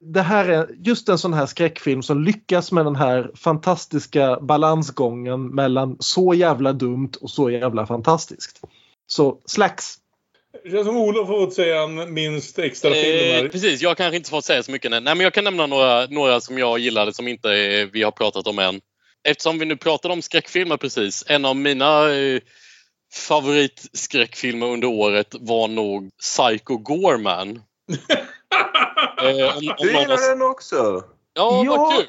Det 0.00 0.22
här 0.22 0.48
är 0.48 0.68
just 0.84 1.08
en 1.08 1.18
sån 1.18 1.34
här 1.34 1.46
skräckfilm 1.46 2.02
som 2.02 2.24
lyckas 2.24 2.72
med 2.72 2.84
den 2.84 2.96
här 2.96 3.30
fantastiska 3.34 4.40
balansgången 4.40 5.54
mellan 5.54 5.96
så 6.00 6.34
jävla 6.34 6.72
dumt 6.72 7.12
och 7.20 7.30
så 7.30 7.50
jävla 7.50 7.86
fantastiskt. 7.86 8.60
Så 9.06 9.40
Slacks. 9.44 9.94
Det 10.64 10.70
känns 10.70 10.86
som 10.86 10.96
Olof 10.96 11.28
har 11.28 11.46
fått 11.46 11.54
säga 11.54 11.82
en 11.82 12.14
minst 12.14 12.58
extra 12.58 12.90
film 12.90 13.34
här. 13.34 13.44
Eh, 13.44 13.50
precis, 13.50 13.82
jag 13.82 13.96
kanske 13.96 14.16
inte 14.16 14.30
fått 14.30 14.44
säga 14.44 14.62
så 14.62 14.70
mycket. 14.70 14.90
Nej, 14.90 15.00
men 15.02 15.20
jag 15.20 15.34
kan 15.34 15.44
nämna 15.44 15.66
några, 15.66 16.06
några 16.06 16.40
som 16.40 16.58
jag 16.58 16.78
gillade 16.78 17.12
som 17.14 17.28
inte 17.28 17.52
eh, 17.52 17.88
vi 17.92 18.02
har 18.02 18.10
pratat 18.10 18.46
om 18.46 18.58
än. 18.58 18.80
Eftersom 19.28 19.58
vi 19.58 19.64
nu 19.64 19.76
pratade 19.76 20.14
om 20.14 20.22
skräckfilmer 20.22 20.76
precis. 20.76 21.24
En 21.26 21.44
av 21.44 21.56
mina 21.56 22.14
eh, 22.14 22.40
favoritskräckfilmer 23.14 24.66
under 24.66 24.88
året 24.88 25.34
var 25.40 25.68
nog 25.68 26.10
Psycho 26.18 26.76
Gorman. 26.76 27.62
eh, 29.22 29.56
om, 29.56 29.68
om 29.68 29.74
du 29.78 29.98
gillar 29.98 30.30
den 30.30 30.42
också? 30.42 31.02
Ja, 31.34 31.62
ja 31.64 31.76
vad 31.76 31.92
kul! 31.92 32.06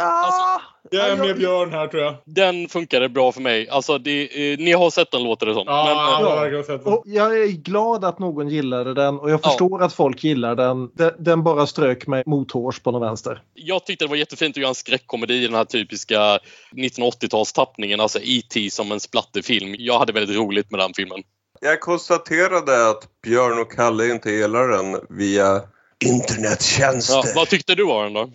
Alltså, 0.00 0.62
jag 0.90 1.08
är 1.08 1.16
med 1.16 1.36
Björn 1.36 1.72
här 1.72 1.86
tror 1.86 2.02
jag. 2.02 2.14
Den 2.24 2.68
funkade 2.68 3.08
bra 3.08 3.32
för 3.32 3.40
mig. 3.40 3.68
Alltså, 3.68 3.98
det, 3.98 4.52
eh, 4.52 4.58
ni 4.58 4.72
har 4.72 4.90
sett 4.90 5.10
den 5.10 5.22
låter 5.22 5.46
det 5.46 5.54
som. 5.54 5.64
Ja, 5.66 5.84
Men, 5.84 6.24
jag 6.24 6.30
har 6.30 6.40
verkligen 6.40 6.64
sett 6.64 6.84
den. 6.84 6.92
Och 6.92 7.02
jag 7.06 7.38
är 7.38 7.46
glad 7.46 8.04
att 8.04 8.18
någon 8.18 8.48
gillade 8.48 8.94
den 8.94 9.18
och 9.20 9.30
jag 9.30 9.42
förstår 9.42 9.80
ja. 9.80 9.86
att 9.86 9.92
folk 9.92 10.24
gillar 10.24 10.54
den. 10.54 10.90
den. 10.94 11.12
Den 11.18 11.42
bara 11.42 11.66
strök 11.66 12.06
mig 12.06 12.22
mothårs 12.26 12.80
på 12.80 12.90
den 12.90 13.00
vänster. 13.00 13.42
Jag 13.54 13.86
tyckte 13.86 14.04
det 14.04 14.08
var 14.08 14.16
jättefint 14.16 14.56
att 14.56 14.60
göra 14.60 14.68
en 14.68 14.74
skräckkomedi 14.74 15.34
i 15.34 15.46
den 15.46 15.56
här 15.56 15.64
typiska 15.64 16.38
1980-talstappningen. 16.72 18.00
Alltså 18.00 18.18
E.T. 18.22 18.70
som 18.70 18.92
en 18.92 19.00
splatterfilm. 19.00 19.74
Jag 19.78 19.98
hade 19.98 20.12
väldigt 20.12 20.36
roligt 20.36 20.70
med 20.70 20.80
den 20.80 20.94
filmen. 20.96 21.22
Jag 21.60 21.80
konstaterade 21.80 22.90
att 22.90 23.08
Björn 23.22 23.58
och 23.58 23.72
Kalle 23.72 24.10
inte 24.10 24.30
gillar 24.30 24.68
den 24.68 25.00
via 25.08 25.60
internettjänster. 26.04 27.14
Ja, 27.14 27.32
vad 27.34 27.48
tyckte 27.48 27.74
du 27.74 27.84
om 27.84 28.04
den 28.04 28.12
då? 28.12 28.32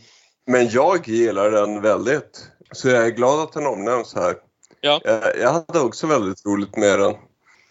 Men 0.47 0.69
jag 0.69 1.07
gillar 1.07 1.51
den 1.51 1.81
väldigt. 1.81 2.47
Så 2.71 2.89
jag 2.89 3.05
är 3.05 3.11
glad 3.11 3.39
att 3.39 3.53
den 3.53 3.65
omnämns 3.65 4.15
här. 4.15 4.35
Ja. 4.81 5.01
Jag, 5.03 5.37
jag 5.39 5.53
hade 5.53 5.79
också 5.79 6.07
väldigt 6.07 6.45
roligt 6.45 6.77
med 6.77 6.99
den. 6.99 7.13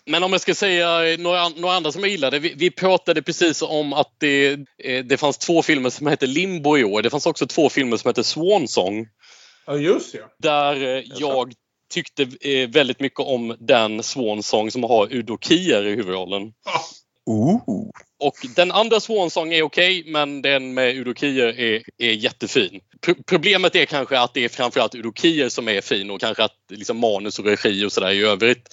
Men 0.07 0.23
om 0.23 0.33
jag 0.33 0.41
ska 0.41 0.55
säga 0.55 1.17
några, 1.19 1.49
några 1.49 1.75
andra 1.75 1.93
som 1.93 2.01
jag 2.01 2.11
gillade. 2.11 2.39
Vi, 2.39 2.55
vi 2.57 2.71
pratade 2.71 3.23
precis 3.23 3.63
om 3.63 3.93
att 3.93 4.15
det, 4.19 4.53
eh, 4.79 5.05
det 5.05 5.17
fanns 5.17 5.39
två 5.39 5.63
filmer 5.63 5.91
som 5.91 6.07
hette 6.07 6.27
Limbo 6.27 6.79
i 6.79 6.85
år. 6.85 7.03
Det 7.03 7.11
fanns 7.11 7.27
också 7.27 7.47
två 7.47 7.69
filmer 7.69 7.97
som 7.97 8.09
hette 8.09 8.25
Swan 8.25 8.69
Song. 8.69 9.07
Ja, 9.67 9.77
just 9.77 10.15
ja. 10.15 10.21
Där 10.39 10.83
eh, 10.83 11.03
jag 11.19 11.53
tyckte 11.91 12.23
eh, 12.23 12.69
väldigt 12.69 13.01
mycket 13.01 13.21
om 13.21 13.57
den 13.61 14.03
Swan 14.03 14.43
Song 14.43 14.71
som 14.71 14.83
har 14.83 15.13
Udo 15.13 15.39
Kier 15.39 15.87
i 15.87 15.91
huvudrollen. 15.91 16.53
Ooh. 17.27 17.91
Och 18.23 18.37
den 18.57 18.73
andra 18.73 19.01
Swansong 19.01 19.53
är 19.53 19.63
okej, 19.63 20.01
okay, 20.01 20.13
men 20.13 20.43
den 20.43 20.75
med 20.75 20.97
Udo 20.97 21.15
Kier 21.15 21.61
är, 21.61 21.83
är 21.99 22.13
jättefin. 22.13 22.81
Pro 23.01 23.15
problemet 23.27 23.77
är 23.77 23.85
kanske 23.85 24.21
att 24.21 24.35
det 24.35 24.45
är 24.45 24.49
framförallt 24.49 24.95
Udo 24.95 25.13
Kier 25.13 25.49
som 25.49 25.69
är 25.69 25.81
fin 25.81 26.11
och 26.11 26.21
kanske 26.21 26.45
att 26.45 26.57
liksom 26.71 26.99
manus 26.99 27.39
och 27.39 27.45
regi 27.45 27.85
och 27.85 27.93
sådär 27.93 28.11
i 28.11 28.25
övrigt 28.25 28.69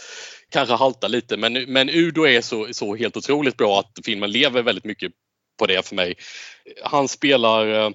kanske 0.49 0.75
haltar 0.75 1.09
lite. 1.09 1.37
Men, 1.37 1.53
men 1.53 1.89
Udo 1.89 2.27
är 2.27 2.41
så, 2.41 2.67
så 2.71 2.95
helt 2.95 3.17
otroligt 3.17 3.57
bra 3.57 3.79
att 3.79 4.05
filmen 4.05 4.31
lever 4.31 4.61
väldigt 4.61 4.85
mycket 4.85 5.11
på 5.59 5.65
det 5.65 5.87
för 5.87 5.95
mig. 5.95 6.15
Han 6.83 7.07
spelar... 7.07 7.67
Eh, 7.67 7.89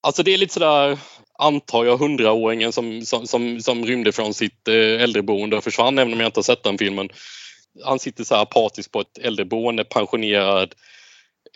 alltså 0.00 0.22
det 0.22 0.34
är 0.34 0.38
lite 0.38 0.54
sådär, 0.54 0.98
antar 1.38 1.84
jag, 1.84 1.96
hundraåringen 1.96 2.72
som, 2.72 3.02
som, 3.02 3.26
som, 3.26 3.60
som 3.60 3.86
rymde 3.86 4.12
från 4.12 4.34
sitt 4.34 4.68
eh, 4.68 4.74
äldreboende 4.74 5.56
och 5.56 5.64
försvann, 5.64 5.98
även 5.98 6.12
om 6.12 6.20
jag 6.20 6.28
inte 6.28 6.38
har 6.38 6.42
sett 6.42 6.62
den 6.62 6.78
filmen. 6.78 7.08
Han 7.84 7.98
sitter 7.98 8.24
så 8.24 8.34
här 8.34 8.42
apatiskt 8.42 8.92
på 8.92 9.00
ett 9.00 9.18
äldreboende, 9.18 9.84
pensionerad 9.84 10.74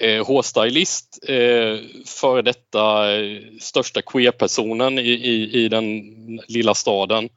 eh, 0.01 0.27
hårstylist, 0.27 1.19
eh, 1.29 1.79
före 2.07 2.43
detta 2.43 3.15
eh, 3.17 3.41
största 3.61 4.03
queerpersonen 4.03 4.99
i, 4.99 5.11
i, 5.11 5.65
i 5.65 5.69
den 5.69 6.03
lilla 6.49 6.75
staden 6.75 7.29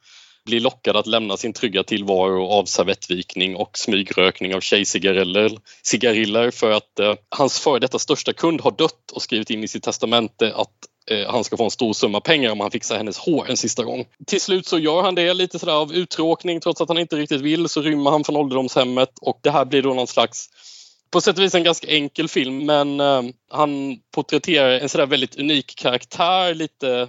blir 0.48 0.60
lockad 0.60 0.96
att 0.96 1.06
lämna 1.06 1.36
sin 1.36 1.52
trygga 1.52 1.82
tillvaro 1.82 2.46
av 2.46 2.64
servettvikning 2.64 3.56
och 3.56 3.78
smygrökning 3.78 4.54
av 4.54 4.60
tjejcigariller 4.60 6.50
för 6.50 6.70
att 6.70 6.98
eh, 7.00 7.14
hans 7.28 7.60
före 7.60 7.78
detta 7.78 7.98
största 7.98 8.32
kund 8.32 8.60
har 8.60 8.70
dött 8.70 9.10
och 9.12 9.22
skrivit 9.22 9.50
in 9.50 9.64
i 9.64 9.68
sitt 9.68 9.82
testamente 9.82 10.54
att 10.54 10.72
eh, 11.10 11.30
han 11.30 11.44
ska 11.44 11.56
få 11.56 11.64
en 11.64 11.70
stor 11.70 11.92
summa 11.92 12.20
pengar 12.20 12.50
om 12.50 12.60
han 12.60 12.70
fixar 12.70 12.96
hennes 12.96 13.18
hår 13.18 13.50
en 13.50 13.56
sista 13.56 13.84
gång. 13.84 14.04
Till 14.26 14.40
slut 14.40 14.66
så 14.66 14.78
gör 14.78 15.02
han 15.02 15.14
det 15.14 15.34
lite 15.34 15.58
sådär 15.58 15.72
av 15.72 15.92
uttråkning 15.92 16.60
trots 16.60 16.80
att 16.80 16.88
han 16.88 16.98
inte 16.98 17.16
riktigt 17.16 17.40
vill 17.40 17.68
så 17.68 17.80
rymmer 17.80 18.10
han 18.10 18.24
från 18.24 18.36
ålderdomshemmet 18.36 19.10
och 19.20 19.40
det 19.42 19.50
här 19.50 19.64
blir 19.64 19.82
då 19.82 19.94
någon 19.94 20.06
slags 20.06 20.48
på 21.10 21.20
sätt 21.20 21.38
och 21.38 21.44
vis 21.44 21.54
en 21.54 21.64
ganska 21.64 21.88
enkel 21.88 22.28
film 22.28 22.66
men 22.66 23.00
eh, 23.00 23.22
han 23.50 23.98
porträtterar 24.14 24.80
en 24.80 24.88
sådär 24.88 25.06
väldigt 25.06 25.36
unik 25.36 25.76
karaktär 25.76 26.54
lite 26.54 27.08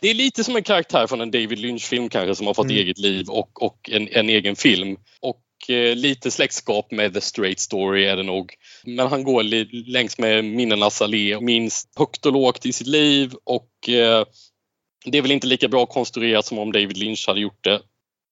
det 0.00 0.10
är 0.10 0.14
lite 0.14 0.44
som 0.44 0.56
en 0.56 0.62
karaktär 0.62 1.06
från 1.06 1.20
en 1.20 1.30
David 1.30 1.58
Lynch-film 1.58 2.08
kanske 2.08 2.34
som 2.34 2.46
har 2.46 2.54
fått 2.54 2.64
Mm. 2.64 2.76
eget 2.76 2.98
liv 2.98 3.28
och, 3.28 3.62
och 3.62 3.90
en, 3.90 4.08
en 4.08 4.28
egen 4.28 4.56
film. 4.56 4.96
Och 5.20 5.70
eh, 5.70 5.96
lite 5.96 6.30
släktskap 6.30 6.90
med 6.90 7.14
The 7.14 7.20
Straight 7.20 7.60
Story 7.60 8.04
är 8.04 8.16
det 8.16 8.22
nog. 8.22 8.54
Men 8.84 9.06
han 9.06 9.24
går 9.24 9.42
längs 9.90 10.18
med 10.18 10.44
minnenas 10.44 11.02
allé 11.02 11.36
och 11.36 11.42
minns 11.42 11.88
högt 11.96 12.26
och 12.26 12.32
lågt 12.32 12.66
i 12.66 12.72
sitt 12.72 12.86
liv 12.86 13.34
och 13.44 13.88
eh, 13.88 14.24
det 15.04 15.18
är 15.18 15.22
väl 15.22 15.30
inte 15.30 15.46
lika 15.46 15.68
bra 15.68 15.86
konstruerat 15.86 16.46
som 16.46 16.58
om 16.58 16.72
David 16.72 16.96
Lynch 16.96 17.24
hade 17.26 17.40
gjort 17.40 17.64
det. 17.64 17.80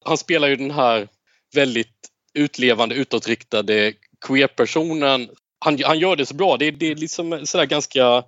Han 0.05 0.19
spelar 0.19 0.49
ju 0.49 0.57
den 0.57 0.71
här 0.71 1.09
väldigt 1.55 2.09
utlevande, 2.35 2.95
utåtriktade 2.95 3.93
queer-personen. 4.27 5.29
Han, 5.59 5.79
han 5.85 5.99
gör 5.99 6.17
det 6.17 6.27
så 6.27 6.35
bra. 6.35 6.57
Det, 6.57 6.71
det 6.71 6.91
är 6.91 6.95
liksom 6.95 7.47
sådär 7.47 7.67
ganska 7.67 8.25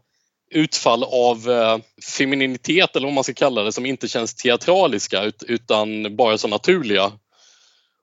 utfall 0.50 1.04
av 1.04 1.50
eh, 1.50 1.78
femininitet 2.16 2.96
eller 2.96 3.06
vad 3.06 3.14
man 3.14 3.24
ska 3.24 3.32
kalla 3.32 3.62
det 3.62 3.72
som 3.72 3.86
inte 3.86 4.08
känns 4.08 4.34
teatraliska 4.34 5.22
ut, 5.22 5.42
utan 5.42 6.16
bara 6.16 6.38
så 6.38 6.48
naturliga. 6.48 7.12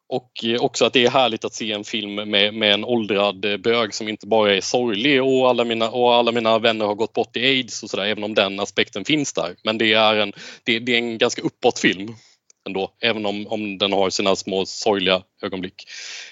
Och 0.10 0.32
eh, 0.44 0.62
också 0.62 0.86
att 0.86 0.94
det 0.94 1.06
är 1.06 1.10
härligt 1.10 1.46
att 1.46 1.54
se 1.54 1.72
en 1.72 1.84
film 1.84 2.16
med, 2.16 2.54
med 2.54 2.74
en 2.74 2.86
åldrad 2.86 3.46
eh, 3.46 3.58
bög 3.58 3.94
som 3.94 4.10
inte 4.10 4.28
bara 4.28 4.56
är 4.56 4.62
sorglig 4.62 5.24
och 5.24 5.50
alla 5.50 5.64
mina, 5.64 5.90
och 5.90 6.14
alla 6.14 6.32
mina 6.32 6.60
vänner 6.60 6.86
har 6.86 6.96
gått 6.96 7.14
bort 7.14 7.38
i 7.38 7.46
aids 7.46 7.84
och 7.84 7.90
sådär 7.90 8.06
även 8.06 8.24
om 8.24 8.34
den 8.34 8.60
aspekten 8.60 9.06
finns 9.06 9.34
där. 9.34 9.56
Men 9.64 9.78
det 9.78 9.94
är 9.94 10.16
en, 10.16 10.34
det, 10.64 10.80
det 10.80 10.94
är 10.94 10.98
en 10.98 11.18
ganska 11.18 11.42
uppåt 11.42 11.80
film 11.80 12.16
ändå, 12.68 12.94
även 13.02 13.26
om, 13.26 13.48
om 13.48 13.78
den 13.78 13.94
har 13.94 14.10
sina 14.10 14.36
små 14.36 14.66
sorgliga 14.66 15.24
ögonblick. 15.42 15.88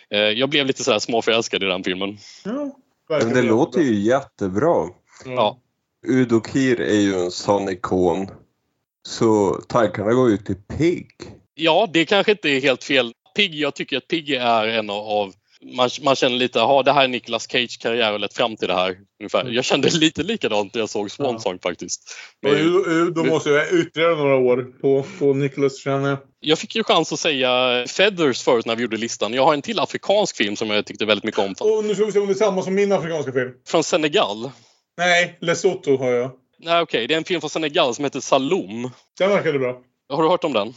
Eh, 0.10 0.19
jag 0.19 0.50
blev 0.50 0.66
lite 0.66 0.84
sådär 0.84 1.00
småförälskad 1.00 1.64
i 1.64 1.66
den 1.66 1.84
filmen. 1.84 2.18
Ja, 2.45 2.77
Men 3.10 3.34
det 3.34 3.42
låter 3.42 3.82
ju 3.82 4.00
jättebra. 4.00 4.90
Ja. 5.26 5.58
Udo 6.08 6.42
Kier 6.53 6.82
är 6.82 7.00
ju 7.00 7.16
en 7.16 7.32
sån 7.32 7.69
ikon. 7.69 8.27
Så 9.08 9.61
tankarna 9.68 10.14
går 10.14 10.30
ju 10.30 10.38
till 10.38 10.56
Pig. 10.56 11.08
Ja, 11.56 11.90
det 11.93 12.06
kanske 12.06 12.32
inte 12.32 12.50
är 12.50 12.61
helt 12.61 12.84
fel. 12.84 13.14
Pigg, 13.35 13.56
jag 13.56 13.76
tycker 13.76 13.98
att 13.98 14.08
Pigg 14.08 14.30
är 14.30 14.68
en 14.68 14.90
av 14.90 15.34
man, 15.76 15.90
man 16.02 16.16
känner 16.16 16.38
lite, 16.38 16.60
ja 16.60 16.84
det 16.84 16.92
här 16.92 17.04
är 17.04 17.08
Nicolas 17.08 17.48
Cage 17.52 17.80
karriär 17.82 18.14
och 18.14 18.20
lett 18.20 18.34
fram 18.34 18.56
till 18.58 18.68
det 18.68 18.74
här. 18.74 18.98
Ungefär. 19.20 19.46
Jag 19.52 19.66
kände 19.66 19.90
lite 19.90 20.24
likadant 20.24 20.74
när 20.74 20.82
jag 20.82 20.90
såg 20.90 21.12
Swan 21.12 21.40
Song 21.40 21.60
faktiskt. 21.64 22.16
Och 22.46 22.52
Udo- 22.52 22.88
Udo 22.90 23.24
måste 23.24 23.50
ha 23.50 23.68
ytterligare 23.68 24.16
några 24.16 24.36
år 24.36 24.68
på, 24.82 25.06
på 25.20 25.34
Nicholas 25.34 25.84
känner 25.84 26.10
jag. 26.10 26.18
Jag 26.40 26.60
fick 26.60 26.76
ju 26.76 26.84
chans 26.84 27.14
att 27.14 27.20
säga 27.20 27.86
Feathers 27.88 28.44
förut 28.44 28.66
när 28.66 28.76
vi 28.76 28.82
gjorde 28.82 28.98
listan. 28.98 29.34
Jag 29.34 29.46
har 29.46 29.54
en 29.54 29.62
till 29.62 29.80
afrikansk 29.80 30.36
film 30.38 30.56
som 30.56 30.70
jag 30.70 30.86
tyckte 30.86 31.06
väldigt 31.06 31.24
mycket 31.24 31.40
om. 31.40 31.56
Och 31.60 31.84
nu 31.86 31.96
ska 31.96 32.06
vi 32.06 32.12
se 32.12 32.20
om 32.20 32.28
det 32.28 32.34
är 32.34 32.36
samma 32.36 32.62
som 32.62 32.76
min 32.76 32.92
afrikanska 32.92 33.32
film. 33.32 33.52
Från 33.68 33.84
Senegal. 33.84 34.52
Nej, 34.98 35.38
Lesotho 35.42 35.98
har 35.98 36.12
jag. 36.12 36.32
Nej 36.60 36.82
okej, 36.82 37.08
det 37.08 37.14
är 37.14 37.18
en 37.18 37.24
film 37.24 37.42
från 37.42 37.50
Senegal 37.50 37.96
som 37.96 38.04
heter 38.04 38.20
Saloum. 38.20 38.90
Den 39.20 39.30
verkade 39.30 39.60
bra. 39.60 39.82
Har 40.10 40.24
du 40.24 40.30
hört 40.30 40.44
om 40.44 40.54
den? 40.54 40.74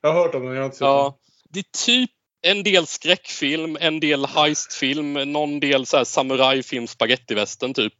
Jag 0.00 0.12
har 0.12 0.22
hört 0.22 0.34
om 0.34 0.44
den, 0.46 0.52
jag 0.54 0.60
har 0.60 0.64
inte 0.64 0.76
sett 0.76 0.84
Ja. 0.84 1.18
Det 1.52 1.58
är 1.58 1.84
typ 1.86 2.10
en 2.50 2.62
del 2.62 2.86
skräckfilm, 2.86 3.76
en 3.80 4.00
del 4.00 4.26
heistfilm, 4.26 5.12
någon 5.12 5.60
del 5.60 5.86
så 5.86 5.96
här 5.96 6.04
samurajfilm, 6.04 6.86
spagettivästern 6.86 7.74
typ. 7.74 7.92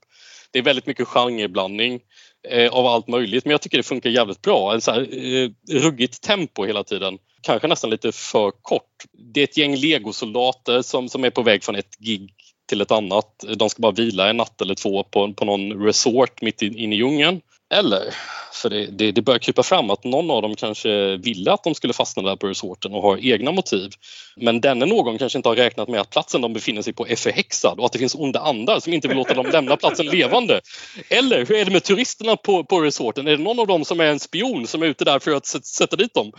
Det 0.50 0.58
är 0.58 0.62
väldigt 0.62 0.86
mycket 0.86 1.08
genreblandning 1.08 2.00
eh, 2.48 2.72
av 2.72 2.86
allt 2.86 3.08
möjligt 3.08 3.44
men 3.44 3.50
jag 3.50 3.62
tycker 3.62 3.76
det 3.76 3.82
funkar 3.82 4.10
jävligt 4.10 4.42
bra. 4.42 4.74
En 4.74 4.80
så 4.80 4.92
här, 4.92 5.00
eh, 5.00 5.50
ruggigt 5.70 6.22
tempo 6.22 6.64
hela 6.64 6.84
tiden. 6.84 7.18
Kanske 7.42 7.68
nästan 7.68 7.90
lite 7.90 8.12
för 8.12 8.50
kort. 8.62 9.04
Det 9.34 9.40
är 9.40 9.44
ett 9.44 9.56
gäng 9.56 9.76
legosoldater 9.76 10.82
som, 10.82 11.08
som 11.08 11.24
är 11.24 11.30
på 11.30 11.42
väg 11.42 11.64
från 11.64 11.76
ett 11.76 11.98
gig 11.98 12.30
till 12.68 12.80
ett 12.80 12.90
annat. 12.90 13.44
De 13.56 13.70
ska 13.70 13.80
bara 13.80 13.92
vila 13.92 14.30
en 14.30 14.36
natt 14.36 14.60
eller 14.60 14.74
två 14.74 15.02
på, 15.02 15.32
på 15.32 15.44
någon 15.44 15.84
resort 15.84 16.42
mitt 16.42 16.62
in, 16.62 16.78
inne 16.78 16.94
i 16.94 16.98
djungeln. 16.98 17.40
Eller, 17.74 18.14
för 18.52 18.70
det, 18.70 18.86
det, 18.86 19.12
det 19.12 19.22
börjar 19.22 19.38
krypa 19.38 19.62
fram 19.62 19.90
att 19.90 20.04
någon 20.04 20.30
av 20.30 20.42
dem 20.42 20.56
kanske 20.56 21.16
ville 21.16 21.52
att 21.52 21.64
de 21.64 21.74
skulle 21.74 21.92
fastna 21.92 22.22
där 22.22 22.36
på 22.36 22.46
resorten 22.46 22.94
och 22.94 23.02
har 23.02 23.26
egna 23.32 23.52
motiv. 23.52 23.90
Men 24.36 24.60
denne 24.60 24.86
någon 24.86 25.18
kanske 25.18 25.38
inte 25.38 25.48
har 25.48 25.56
räknat 25.56 25.88
med 25.88 26.00
att 26.00 26.10
platsen 26.10 26.40
de 26.40 26.52
befinner 26.52 26.82
sig 26.82 26.92
på 26.92 27.08
är 27.08 27.16
förhäxad 27.16 27.78
och 27.78 27.86
att 27.86 27.92
det 27.92 27.98
finns 27.98 28.14
onda 28.14 28.40
andar 28.40 28.80
som 28.80 28.92
inte 28.92 29.08
vill 29.08 29.16
låta 29.16 29.34
dem 29.34 29.46
lämna 29.46 29.76
platsen 29.76 30.06
levande. 30.06 30.60
Eller 31.08 31.46
hur 31.46 31.56
är 31.56 31.64
det 31.64 31.70
med 31.70 31.84
turisterna 31.84 32.36
på, 32.36 32.64
på 32.64 32.80
resorten? 32.80 33.26
Är 33.26 33.36
det 33.36 33.42
någon 33.42 33.60
av 33.60 33.66
dem 33.66 33.84
som 33.84 34.00
är 34.00 34.06
en 34.06 34.20
spion 34.20 34.66
som 34.66 34.82
är 34.82 34.86
ute 34.86 35.04
där 35.04 35.18
för 35.18 35.30
att 35.30 35.46
sätta, 35.46 35.64
sätta 35.64 35.96
dit 35.96 36.14
dem? 36.14 36.32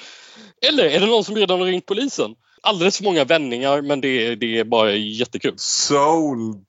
Eller 0.67 0.85
är 0.85 0.99
det 0.99 1.05
någon 1.05 1.23
som 1.23 1.35
redan 1.35 1.59
har 1.59 1.67
ringt 1.67 1.85
polisen? 1.85 2.35
Alldeles 2.61 2.97
för 2.97 3.03
många 3.03 3.25
vändningar 3.25 3.81
men 3.81 4.01
det, 4.01 4.35
det 4.35 4.57
är 4.57 4.63
bara 4.63 4.91
jättekul. 4.91 5.53
Sold! 5.57 6.65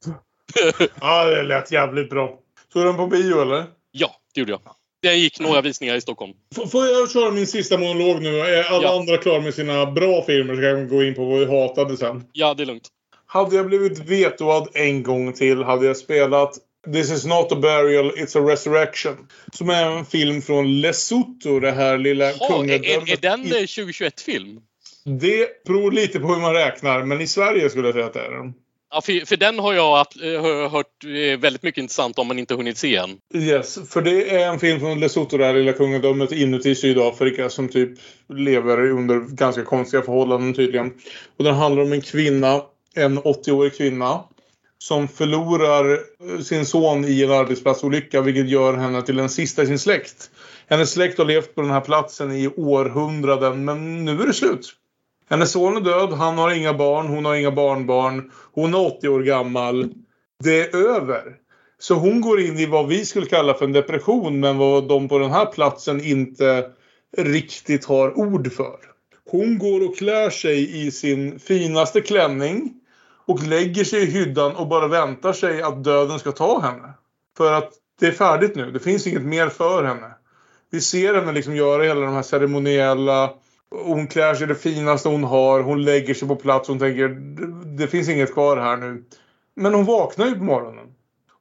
ja, 1.01 1.25
det 1.25 1.43
lät 1.43 1.73
jävligt 1.73 2.11
bra. 2.11 2.39
Såg 2.73 2.83
du 2.83 2.87
den 2.87 2.97
på 2.97 3.07
bio 3.07 3.43
eller? 3.43 3.65
Ja, 3.91 4.15
det 4.47 4.53
gjorde 4.53 4.63
jag. 4.65 4.75
Det 5.03 5.15
gick 5.17 5.41
några 5.41 5.61
visningar 5.61 5.95
i 5.97 6.01
Stockholm. 6.01 6.33
F- 6.57 6.71
Får 6.71 6.87
jag 6.87 7.11
köra 7.11 7.31
min 7.31 7.47
sista 7.47 7.79
monolog 7.79 8.23
nu? 8.23 8.39
Är 8.41 8.63
alla 8.65 8.83
Ja. 8.83 8.99
andra 9.01 9.17
klara 9.17 9.41
med 9.41 9.55
sina 9.55 9.87
bra 9.91 10.23
filmer 10.25 10.55
så 10.55 10.61
kan 10.61 10.69
jag 10.71 10.89
gå 10.89 11.03
in 11.05 11.15
på 11.15 11.25
vad 11.25 11.39
vi 11.39 11.61
hatade 11.61 11.97
sen. 11.97 12.25
Ja, 12.33 12.55
det 12.55 12.63
är 12.63 12.67
lugnt. 12.67 12.89
Hade 13.27 13.57
jag 13.57 13.67
blivit 13.67 13.99
vetoad 13.99 14.69
en 14.75 15.03
gång 15.03 15.33
till 15.33 15.63
hade 15.63 15.87
jag 15.87 15.97
spelat 15.97 16.55
This 16.93 17.13
is 17.13 17.25
not 17.25 17.53
a 17.53 17.57
burial, 17.57 18.11
it's 18.11 18.39
a 18.39 18.51
resurrection. 18.53 19.17
Som 19.53 19.71
är 19.71 19.91
en 19.91 20.05
film 20.05 20.43
från 20.43 20.81
Lesotho, 20.81 21.61
det 21.61 21.71
här 21.73 21.99
lilla 21.99 22.29
är, 22.29 22.49
kungadömet. 22.49 23.09
är, 23.09 23.13
är 23.13 23.17
den 23.17 23.41
eh, 23.47 23.53
2021-film? 23.63 24.61
Det 25.21 25.65
beror 25.65 25.93
lite 25.93 26.21
på 26.21 26.27
hur 26.29 26.41
man 26.41 26.53
räknar, 26.55 27.05
men 27.05 27.21
i 27.21 27.27
Sverige 27.27 27.71
skulle 27.71 27.87
jag 27.89 27.95
säga 27.95 28.07
att 28.07 28.13
det 28.13 28.21
är 28.21 28.31
den. 28.31 28.53
Ja, 28.91 29.01
för, 29.01 29.27
för 29.27 29.37
den 29.37 29.59
har 29.59 29.75
jag 29.75 30.07
eh, 30.23 30.71
hört 30.71 31.05
eh, 31.05 31.41
väldigt 31.41 31.63
mycket 31.63 31.83
intressant 31.83 32.19
om 32.19 32.29
men 32.29 32.39
inte 32.39 32.55
hunnit 32.55 32.79
se 32.79 32.97
än. 32.97 33.19
Yes, 33.35 33.79
för 33.91 34.03
det 34.03 34.37
är 34.37 34.49
en 34.49 34.59
film 34.59 34.81
från 34.81 35.01
Lesotho, 35.01 35.37
det 35.37 35.45
här 35.45 35.55
lilla 35.55 35.73
kungadömet 35.73 36.33
inuti 36.33 36.75
Sydafrika 36.75 37.51
som 37.51 37.69
typ 37.69 37.91
lever 38.29 38.91
under 38.91 39.21
ganska 39.21 39.65
konstiga 39.65 40.03
förhållanden 40.03 40.55
tydligen. 40.55 40.93
Och 41.37 41.45
den 41.45 41.55
handlar 41.55 41.83
om 41.83 41.93
en 41.93 42.01
kvinna, 42.01 42.63
en 42.95 43.19
80-årig 43.19 43.77
kvinna, 43.77 44.25
som 44.79 45.09
förlorar 45.09 45.93
eh, 45.93 46.41
sin 46.41 46.67
son 46.67 47.05
i 47.05 47.23
en 47.23 47.31
arbetsplatsolycka 47.31 48.21
vilket 48.21 48.49
gör 48.49 48.75
henne 48.75 49.03
till 49.03 49.17
den 49.17 49.29
sista 49.29 49.63
i 49.63 49.67
sin 49.67 49.79
släkt. 49.79 50.31
Hennes 50.67 50.93
släkt 50.93 51.19
har 51.19 51.25
levt 51.25 51.55
på 51.55 51.61
den 51.61 51.71
här 51.71 51.81
platsen 51.81 52.33
i 52.33 52.49
århundraden 52.49 53.65
men 53.65 54.05
nu 54.05 54.23
är 54.23 54.27
det 54.27 54.35
slut. 54.35 54.75
Hennes 55.29 55.53
son 55.53 55.77
är 55.77 55.81
död, 55.81 56.13
han 56.13 56.39
har 56.39 56.51
inga 56.51 56.75
barn, 56.75 57.07
hon 57.07 57.25
har 57.25 57.35
inga 57.35 57.51
barnbarn. 57.51 58.31
Hon 58.55 58.75
är 58.75 58.87
80 58.87 59.09
år 59.09 59.21
gammal. 59.21 59.91
Det 60.45 60.61
är 60.61 60.77
över. 60.77 61.23
Så 61.79 61.95
hon 61.95 62.21
går 62.21 62.41
in 62.41 62.59
i 62.59 62.67
vad 62.67 62.89
vi 62.89 63.07
skulle 63.07 63.27
kalla 63.27 63.55
för 63.55 63.65
en 63.65 63.73
depression 63.73 64.41
men 64.41 64.59
vad 64.59 64.89
de 64.89 65.09
på 65.09 65.19
den 65.19 65.31
här 65.31 65.47
platsen 65.47 66.01
inte 66.01 66.71
riktigt 67.17 67.85
har 67.85 68.19
ord 68.19 68.53
för. 68.53 68.77
Hon 69.31 69.59
går 69.59 69.89
och 69.89 69.97
klär 69.97 70.31
sig 70.31 70.87
i 70.87 70.91
sin 70.91 71.39
finaste 71.39 72.01
klänning 72.01 72.75
och 73.27 73.43
lägger 73.43 73.85
sig 73.85 74.03
i 74.03 74.11
hyddan 74.11 74.57
och 74.57 74.69
bara 74.69 74.89
väntar 74.89 75.33
sig 75.33 75.63
att 75.63 75.85
döden 75.85 76.19
ska 76.19 76.33
ta 76.33 76.61
henne. 76.61 76.93
För 77.37 77.53
att 77.53 77.73
det 78.01 78.07
är 78.07 78.13
färdigt 78.13 78.57
nu. 78.57 78.71
Det 78.71 78.79
finns 78.79 79.07
inget 79.07 79.23
mer 79.23 79.49
för 79.49 79.85
henne. 79.85 80.11
Vi 80.71 80.81
ser 80.81 81.15
henne 81.15 81.33
liksom 81.33 81.57
göra 81.57 81.83
hela 81.83 82.01
de 82.01 82.15
här 82.15 82.23
ceremoniella 82.23 83.31
hon 83.71 84.07
klär 84.07 84.35
sig 84.35 84.47
det 84.47 84.55
finaste 84.55 85.09
hon 85.09 85.25
har. 85.25 85.61
Hon 85.63 85.85
lägger 85.85 86.15
sig 86.15 86.29
på 86.29 86.37
plats. 86.37 86.69
Hon 86.69 86.79
tänker 86.79 87.09
"Det- 87.09 87.77
det 87.85 87.87
finns 87.89 88.09
inget 88.09 88.33
kvar 88.35 88.57
här 88.57 88.77
nu. 88.77 89.05
Men 89.57 89.75
hon 89.75 89.85
vaknar 89.85 90.27
ju 90.27 90.35
på 90.35 90.45
morgonen. 90.45 90.87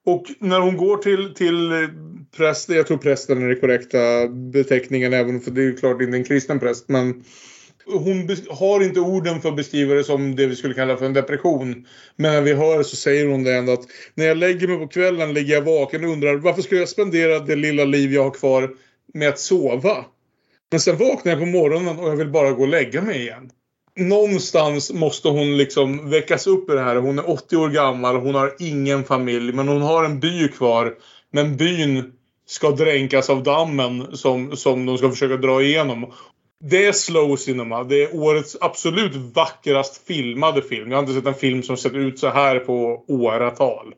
Och 0.05 0.25
när 0.39 0.59
hon 0.59 0.77
går 0.77 0.97
till, 0.97 1.33
till 1.33 1.87
prästen, 2.37 2.75
jag 2.75 2.87
tror 2.87 2.97
prästen 2.97 3.43
är 3.43 3.47
den 3.47 3.59
korrekta 3.59 4.27
beteckningen 4.27 5.13
även 5.13 5.41
för 5.41 5.51
det 5.51 5.61
är 5.61 5.65
ju 5.65 5.75
klart 5.77 6.01
inte 6.01 6.17
en 6.17 6.23
kristen 6.23 6.59
präst. 6.59 6.89
Men 6.89 7.23
hon 7.85 8.29
har 8.49 8.83
inte 8.83 8.99
orden 8.99 9.41
för 9.41 9.49
att 9.49 9.55
beskriva 9.55 9.93
det 9.93 10.03
som 10.03 10.35
det 10.35 10.45
vi 10.47 10.55
skulle 10.55 10.73
kalla 10.73 10.97
för 10.97 11.05
en 11.05 11.13
depression. 11.13 11.85
Men 12.15 12.33
när 12.33 12.41
vi 12.41 12.53
hör 12.53 12.83
så 12.83 12.95
säger 12.95 13.27
hon 13.27 13.43
det 13.43 13.55
ändå 13.55 13.73
att 13.73 13.85
när 14.15 14.25
jag 14.25 14.37
lägger 14.37 14.67
mig 14.67 14.77
på 14.77 14.87
kvällen 14.87 15.33
ligger 15.33 15.53
jag 15.53 15.61
vaken 15.61 16.03
och 16.03 16.09
undrar 16.11 16.35
varför 16.35 16.61
skulle 16.61 16.79
jag 16.81 16.89
spendera 16.89 17.39
det 17.39 17.55
lilla 17.55 17.85
liv 17.85 18.13
jag 18.13 18.23
har 18.23 18.31
kvar 18.31 18.69
med 19.13 19.29
att 19.29 19.39
sova? 19.39 20.05
Men 20.71 20.79
sen 20.79 20.97
vaknar 20.97 21.31
jag 21.31 21.39
på 21.39 21.45
morgonen 21.45 21.99
och 21.99 22.09
jag 22.09 22.15
vill 22.15 22.29
bara 22.29 22.51
gå 22.51 22.61
och 22.61 22.67
lägga 22.67 23.01
mig 23.01 23.21
igen. 23.21 23.51
Någonstans 23.95 24.93
måste 24.93 25.27
hon 25.27 25.57
liksom 25.57 26.09
väckas 26.09 26.47
upp 26.47 26.69
i 26.69 26.73
det 26.73 26.81
här. 26.81 26.95
Hon 26.95 27.19
är 27.19 27.29
80 27.29 27.57
år 27.57 27.69
gammal, 27.69 28.15
hon 28.15 28.35
har 28.35 28.55
ingen 28.59 29.03
familj 29.03 29.53
men 29.53 29.67
hon 29.67 29.81
har 29.81 30.03
en 30.03 30.19
by 30.19 30.47
kvar. 30.47 30.95
Men 31.31 31.57
byn 31.57 32.13
ska 32.45 32.71
dränkas 32.71 33.29
av 33.29 33.43
dammen 33.43 34.17
som, 34.17 34.57
som 34.57 34.85
de 34.85 34.97
ska 34.97 35.09
försöka 35.09 35.37
dra 35.37 35.61
igenom. 35.61 36.13
Det 36.63 36.85
är 36.85 36.91
slow 36.91 37.35
cinema. 37.35 37.83
Det 37.83 38.03
är 38.03 38.15
årets 38.15 38.57
absolut 38.61 39.15
vackrast 39.15 40.07
filmade 40.07 40.61
film. 40.61 40.91
Jag 40.91 40.97
har 40.97 41.03
inte 41.03 41.13
sett 41.13 41.25
en 41.25 41.33
film 41.33 41.63
som 41.63 41.77
sett 41.77 41.93
ut 41.93 42.19
så 42.19 42.29
här 42.29 42.59
på 42.59 43.05
åratal. 43.07 43.93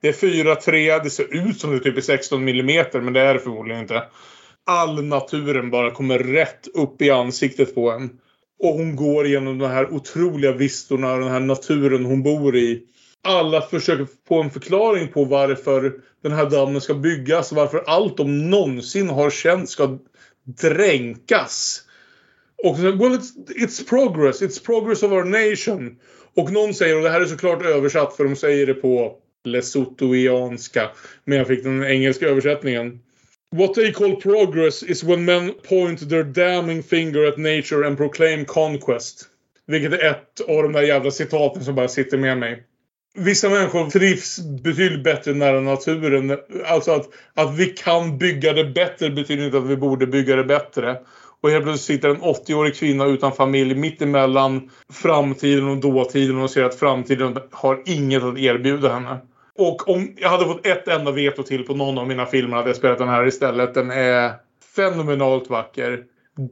Det 0.00 0.08
är 0.08 0.12
4-3. 0.12 1.02
Det 1.02 1.10
ser 1.10 1.48
ut 1.48 1.60
som 1.60 1.70
det 1.70 1.80
typ 1.80 1.96
är 1.96 2.00
16 2.00 2.48
mm 2.48 2.86
men 2.92 3.12
det 3.12 3.20
är 3.20 3.34
det 3.34 3.40
förmodligen 3.40 3.80
inte. 3.80 4.02
All 4.66 5.04
naturen 5.04 5.70
bara 5.70 5.90
kommer 5.90 6.18
rätt 6.18 6.68
upp 6.74 7.02
i 7.02 7.10
ansiktet 7.10 7.74
på 7.74 7.90
en. 7.90 8.10
Och 8.58 8.74
hon 8.74 8.96
går 8.96 9.26
genom 9.26 9.58
de 9.58 9.70
här 9.70 9.92
otroliga 9.92 10.52
vistorna 10.52 11.12
och 11.12 11.20
den 11.20 11.28
här 11.28 11.40
naturen 11.40 12.04
hon 12.04 12.22
bor 12.22 12.56
i. 12.56 12.82
Alla 13.24 13.60
försöker 13.60 14.06
få 14.28 14.42
en 14.42 14.50
förklaring 14.50 15.08
på 15.08 15.24
varför 15.24 15.92
den 16.22 16.32
här 16.32 16.50
dammen 16.50 16.80
ska 16.80 16.94
byggas. 16.94 17.52
Varför 17.52 17.84
allt 17.86 18.16
de 18.16 18.50
någonsin 18.50 19.08
har 19.08 19.30
känt 19.30 19.70
ska 19.70 19.98
dränkas. 20.44 21.82
Och 22.64 22.76
så, 22.76 22.82
well, 22.82 23.12
it's, 23.12 23.30
it's 23.48 23.88
progress. 23.88 24.42
It's 24.42 24.66
progress 24.66 25.02
of 25.02 25.12
our 25.12 25.24
nation. 25.24 25.96
Och 26.34 26.52
någon 26.52 26.74
säger, 26.74 26.96
och 26.96 27.02
det 27.02 27.10
här 27.10 27.20
är 27.20 27.26
såklart 27.26 27.62
översatt 27.62 28.16
för 28.16 28.24
de 28.24 28.36
säger 28.36 28.66
det 28.66 28.74
på 28.74 29.16
lesothoianska. 29.44 30.90
Men 31.24 31.38
jag 31.38 31.46
fick 31.46 31.64
den 31.64 31.84
engelska 31.84 32.26
översättningen. 32.26 33.00
What 33.54 33.74
they 33.74 33.92
call 33.92 34.16
progress 34.16 34.82
is 34.82 35.04
when 35.04 35.24
men 35.24 35.52
point 35.52 36.08
their 36.08 36.24
damning 36.24 36.82
finger 36.82 37.26
at 37.26 37.38
nature 37.38 37.86
and 37.86 37.96
proclaim 37.96 38.44
conquest. 38.44 39.28
Vilket 39.66 39.92
är 39.92 40.10
ett 40.10 40.40
av 40.48 40.62
de 40.62 40.72
där 40.72 40.82
jävla 40.82 41.10
citaten 41.10 41.64
som 41.64 41.74
bara 41.74 41.88
sitter 41.88 42.18
med 42.18 42.38
mig. 42.38 42.62
Vissa 43.14 43.48
människor 43.48 43.90
trivs 43.90 44.38
betydligt 44.62 45.04
bättre 45.04 45.34
nära 45.34 45.60
naturen. 45.60 46.38
Alltså 46.66 46.90
att, 46.92 47.08
att 47.34 47.58
vi 47.58 47.66
kan 47.66 48.18
bygga 48.18 48.52
det 48.52 48.64
bättre 48.64 49.10
betyder 49.10 49.44
inte 49.44 49.58
att 49.58 49.66
vi 49.66 49.76
borde 49.76 50.06
bygga 50.06 50.36
det 50.36 50.44
bättre. 50.44 50.98
Och 51.40 51.50
helt 51.50 51.64
plötsligt 51.64 51.96
sitter 51.96 52.08
en 52.08 52.22
80-årig 52.22 52.74
kvinna 52.74 53.04
utan 53.04 53.32
familj 53.32 53.74
mittemellan 53.74 54.70
framtiden 54.92 55.68
och 55.68 55.76
dåtiden 55.76 56.38
och 56.38 56.50
ser 56.50 56.64
att 56.64 56.74
framtiden 56.74 57.38
har 57.50 57.82
inget 57.86 58.22
att 58.22 58.38
erbjuda 58.38 58.94
henne. 58.94 59.18
Och 59.58 59.88
om 59.88 60.14
jag 60.16 60.28
hade 60.28 60.44
fått 60.44 60.66
ett 60.66 60.88
enda 60.88 61.10
veto 61.10 61.42
till 61.42 61.66
på 61.66 61.74
någon 61.74 61.98
av 61.98 62.08
mina 62.08 62.26
filmer 62.26 62.56
hade 62.56 62.68
jag 62.68 62.76
spelat 62.76 62.98
den 62.98 63.08
här 63.08 63.26
istället. 63.26 63.74
Den 63.74 63.90
är 63.90 64.32
fenomenalt 64.76 65.50
vacker. 65.50 66.04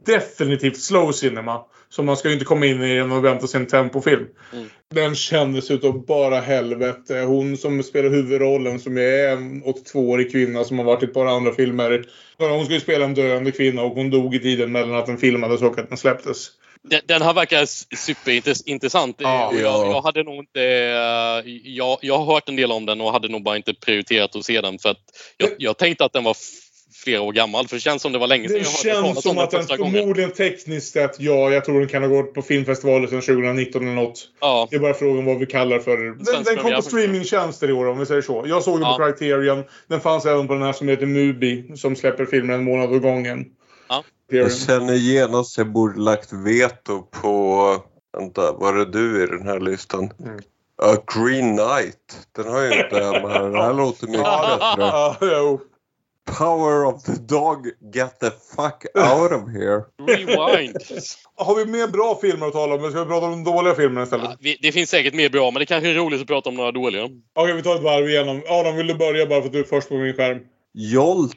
Definitivt 0.05 0.77
slow 0.77 1.11
cinema. 1.11 1.61
Så 1.89 2.03
man 2.03 2.17
ska 2.17 2.27
ju 2.27 2.33
inte 2.33 2.45
komma 2.45 2.65
in 2.65 2.83
i 2.83 2.95
den 2.95 3.11
och 3.11 3.25
vänta 3.25 3.47
sig 3.47 3.59
en 3.59 3.67
tempofilm. 3.67 4.25
Mm. 4.53 4.67
Den 4.91 5.15
kändes 5.15 5.71
utav 5.71 6.05
bara 6.05 6.39
helvete. 6.39 7.19
Hon 7.19 7.57
som 7.57 7.83
spelar 7.83 8.09
huvudrollen 8.09 8.79
som 8.79 8.97
är 8.97 9.27
en 9.27 9.63
82-årig 9.63 10.31
kvinna 10.31 10.63
som 10.63 10.77
har 10.77 10.85
varit 10.85 11.03
i 11.03 11.05
ett 11.05 11.13
par 11.13 11.25
andra 11.25 11.51
filmer. 11.51 12.05
Hon 12.37 12.65
skulle 12.65 12.79
spela 12.79 13.05
en 13.05 13.13
döende 13.13 13.51
kvinna 13.51 13.81
och 13.81 13.95
hon 13.95 14.09
dog 14.09 14.35
i 14.35 14.39
tiden 14.39 14.71
mellan 14.71 14.95
att 14.95 15.05
den 15.05 15.17
filmades 15.17 15.61
och 15.61 15.79
att 15.79 15.89
den 15.89 15.97
släpptes. 15.97 16.47
Den, 16.83 17.01
den 17.05 17.21
här 17.21 17.33
verkar 17.33 17.65
superintressant. 17.95 19.15
Ja. 19.19 19.53
Jag, 19.53 19.87
jag 19.87 20.01
hade 20.01 20.23
nog 20.23 20.35
inte... 20.35 20.61
eh, 20.61 21.51
Jag, 21.63 21.97
jag 22.01 22.17
har 22.17 22.33
hört 22.33 22.49
en 22.49 22.55
del 22.55 22.71
om 22.71 22.85
den 22.85 23.01
och 23.01 23.11
hade 23.11 23.27
nog 23.27 23.43
bara 23.43 23.55
inte 23.57 23.73
prioriterat 23.73 24.35
att 24.35 24.45
se 24.45 24.61
den 24.61 24.79
för 24.79 24.89
att 24.89 24.97
jag, 25.37 25.49
jag 25.57 25.77
tänkte 25.77 26.05
att 26.05 26.13
den 26.13 26.23
var 26.23 26.35
flera 27.03 27.21
år 27.21 27.33
gammal 27.33 27.67
för 27.67 27.75
det 27.75 27.79
känns 27.79 28.01
som 28.01 28.11
det 28.11 28.19
var 28.19 28.27
länge 28.27 28.47
sedan 28.49 28.57
Det 28.57 28.63
jag 28.85 28.93
hörde 28.95 29.07
känns 29.13 29.23
som 29.23 29.37
att 29.37 29.51
den 29.51 29.77
gången. 29.77 29.93
förmodligen 29.93 30.31
tekniskt 30.31 30.93
sett, 30.93 31.19
ja, 31.19 31.51
jag 31.51 31.65
tror 31.65 31.79
den 31.79 31.89
kan 31.89 32.01
ha 32.03 32.09
gått 32.09 32.33
på 32.33 32.41
filmfestivaler 32.41 33.07
sedan 33.07 33.21
2019 33.21 33.81
eller 33.83 33.93
något. 33.95 34.29
Ja. 34.41 34.67
Det 34.69 34.75
är 34.75 34.79
bara 34.79 34.93
frågan 34.93 35.25
vad 35.25 35.39
vi 35.39 35.45
kallar 35.45 35.79
för... 35.79 35.97
Den, 35.97 36.43
den 36.43 36.57
kom 36.57 36.73
på 36.73 36.81
streamingtjänster 36.81 37.69
i 37.69 37.73
år 37.73 37.87
om 37.87 37.99
vi 37.99 38.05
säger 38.05 38.21
så. 38.21 38.43
Jag 38.47 38.63
såg 38.63 38.79
den 38.79 38.89
Ja. 38.89 38.97
på 38.97 39.03
Criterion. 39.05 39.63
Den 39.87 40.01
fanns 40.01 40.25
även 40.25 40.47
på 40.47 40.53
den 40.53 40.63
här 40.63 40.73
som 40.73 40.87
heter 40.87 41.05
Mubi 41.05 41.77
som 41.77 41.95
släpper 41.95 42.25
filmer 42.25 42.53
en 42.53 42.63
månad 42.63 42.93
åt 42.93 43.01
gången. 43.01 43.45
Ja. 43.91 44.03
Jag 44.37 44.53
känner 44.53 44.93
genast 44.93 45.57
jag 45.57 45.71
borde 45.71 45.99
lagt 45.99 46.33
veto 46.33 47.01
på... 47.01 47.75
Vänta, 48.17 48.51
var 48.53 48.73
det 48.73 48.85
du 48.85 49.23
i 49.23 49.27
den 49.27 49.47
här 49.47 49.59
listan? 49.59 50.09
Ja, 50.81 51.03
Green 51.15 51.57
Knight. 51.57 52.27
Den 52.35 52.47
har 52.47 52.61
jag 52.61 52.85
inte 52.85 52.95
med. 53.11 53.41
Den 53.43 53.55
här 53.55 53.73
låter 53.73 54.07
mycket 54.07 54.23
bättre. 54.23 55.27
Ja. 55.27 55.59
Power 56.37 56.85
of 56.85 57.03
the 57.03 57.11
dog, 57.11 57.67
get 57.95 58.19
the 58.19 58.29
fuck 58.29 58.85
out 58.95 59.31
of 59.31 59.49
here. 59.53 59.83
Rewind. 60.07 60.77
Har 61.35 61.55
vi 61.55 61.65
mer 61.65 61.87
bra 61.87 62.17
filmer 62.21 62.47
att 62.47 62.53
tala 62.53 62.73
om? 62.73 62.79
Eller 62.79 62.89
ska 62.89 62.99
vi 63.03 63.09
prata 63.09 63.25
om 63.25 63.31
de 63.31 63.51
dåliga 63.51 63.75
filmerna 63.75 64.03
istället? 64.03 64.37
Vi- 64.39 64.57
Det 64.61 64.71
finns 64.71 64.89
säkert 64.89 65.13
mer 65.13 65.29
bra 65.29 65.51
men 65.51 65.59
det 65.59 65.65
kanske 65.65 65.89
är 65.89 65.93
roligt 65.93 66.21
att 66.21 66.27
prata 66.27 66.49
om 66.49 66.55
några 66.55 66.71
dåliga. 66.71 67.09
Okej, 67.35 67.53
vi 67.55 67.63
tar 67.63 67.75
ett 67.75 67.83
varv 67.83 68.09
igenom. 68.09 68.41
Adam, 68.49 68.75
vill 68.75 68.87
du 68.87 68.93
börja 68.93 69.25
bara 69.25 69.39
för 69.41 69.47
att 69.47 69.53
du 69.53 69.59
är 69.59 69.63
först 69.63 69.89
på 69.89 69.95
min 69.95 70.13
skärm? 70.13 70.39
Jolt. 70.73 71.35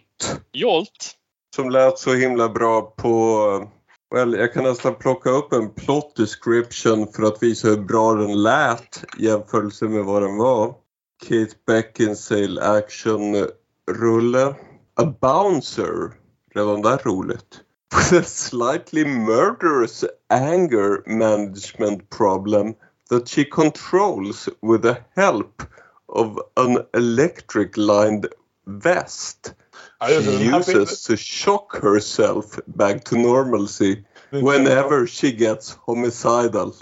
Jolt? 0.53 1.15
Som 1.55 1.71
lät 1.71 1.99
så 1.99 2.15
himla 2.15 2.49
bra 2.49 2.83
på... 2.83 3.69
Well, 4.15 4.35
jag 4.35 4.53
kan 4.53 4.65
nästan 4.65 4.95
plocka 4.95 5.31
upp 5.31 5.53
en 5.53 5.71
plot 5.71 6.17
description 6.17 7.13
för 7.13 7.23
att 7.23 7.43
visa 7.43 7.69
hur 7.69 7.77
bra 7.77 8.15
den 8.15 8.43
lät 8.43 9.05
i 9.19 9.27
jämförelse 9.27 9.85
med 9.85 10.05
vad 10.05 10.23
den 10.23 10.37
var. 10.37 10.75
Kate 11.23 11.55
Beckinsale 11.67 12.63
action-rulle. 12.63 14.55
A 14.95 15.15
bouncer. 15.21 16.13
Redan 16.55 16.83
där 16.83 17.01
roligt. 17.05 17.61
With 17.97 18.15
a 18.15 18.23
slightly 18.25 19.05
murderous 19.05 20.05
anger 20.29 21.19
management 21.19 22.11
problem 22.11 22.75
that 23.11 23.29
she 23.29 23.45
controls 23.45 24.49
with 24.63 24.83
the 24.83 24.97
help 25.21 25.63
of 26.09 26.39
an 26.57 26.79
electric 26.93 27.77
lined 27.77 28.27
vest. 28.67 29.55
She 30.01 30.59
uses 30.59 31.03
to 31.03 31.17
shock 31.17 31.83
herself 31.83 32.61
back 32.67 33.05
to 33.05 33.17
normalcy 33.17 34.05
whenever 34.31 35.07
she 35.07 35.31
gets 35.31 35.79
homicidal 35.81 36.73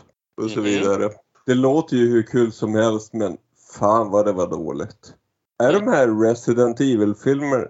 och 0.42 0.50
så 0.50 0.60
vidare. 0.60 1.10
Det 1.46 1.54
låter 1.54 1.96
ju 1.96 2.10
hur 2.10 2.22
kul 2.22 2.52
som 2.52 2.74
helst 2.74 3.12
men 3.12 3.36
fan 3.76 4.10
vad 4.10 4.26
det 4.26 4.32
var 4.32 4.50
dåligt. 4.50 5.14
Är 5.62 5.72
de 5.72 5.88
här 5.88 6.22
Resident 6.28 6.80
Evil-filmer... 6.80 7.68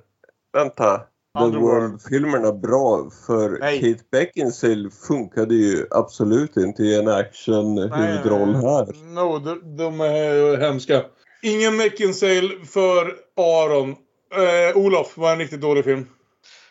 Vänta. 0.53 1.01
The. 1.39 1.59
World-filmerna 1.59 2.53
bra? 2.53 3.11
För 3.27 3.59
Nej. 3.61 3.81
Kate 3.81 4.05
Beckinsale 4.11 4.91
funkade 4.91 5.55
ju 5.55 5.87
absolut 5.91 6.57
inte 6.57 6.83
i 6.83 6.99
en 6.99 7.09
action-huvudroll 7.09 8.55
här. 8.55 9.15
No, 9.15 9.39
de, 9.39 9.77
de 9.77 10.01
är 10.01 10.57
hemska. 10.61 11.05
Ingen 11.43 11.79
Beckinsale 11.79 12.51
för 12.67 13.17
Aron. 13.37 13.97
Eh, 14.35 14.77
Olof 14.77 15.17
var 15.17 15.33
en 15.33 15.39
riktigt 15.39 15.61
dålig 15.61 15.85
film. 15.85 16.07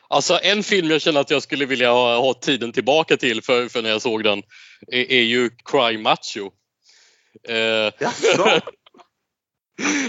Alltså 0.07 0.39
en 0.43 0.63
film 0.63 0.91
jag 0.91 1.01
känner 1.01 1.21
att 1.21 1.29
jag 1.29 1.43
skulle 1.43 1.65
vilja 1.65 1.91
ha, 1.91 2.17
ha 2.17 2.33
tiden 2.33 2.71
tillbaka 2.71 3.17
till 3.17 3.43
för, 3.43 3.67
för 3.67 3.81
när 3.81 3.89
jag 3.89 4.01
såg 4.01 4.23
den 4.23 4.43
är, 4.87 5.11
är 5.11 5.21
ju 5.21 5.49
Cry 5.65 5.97
Macho. 5.97 6.51
Eh, 7.47 8.09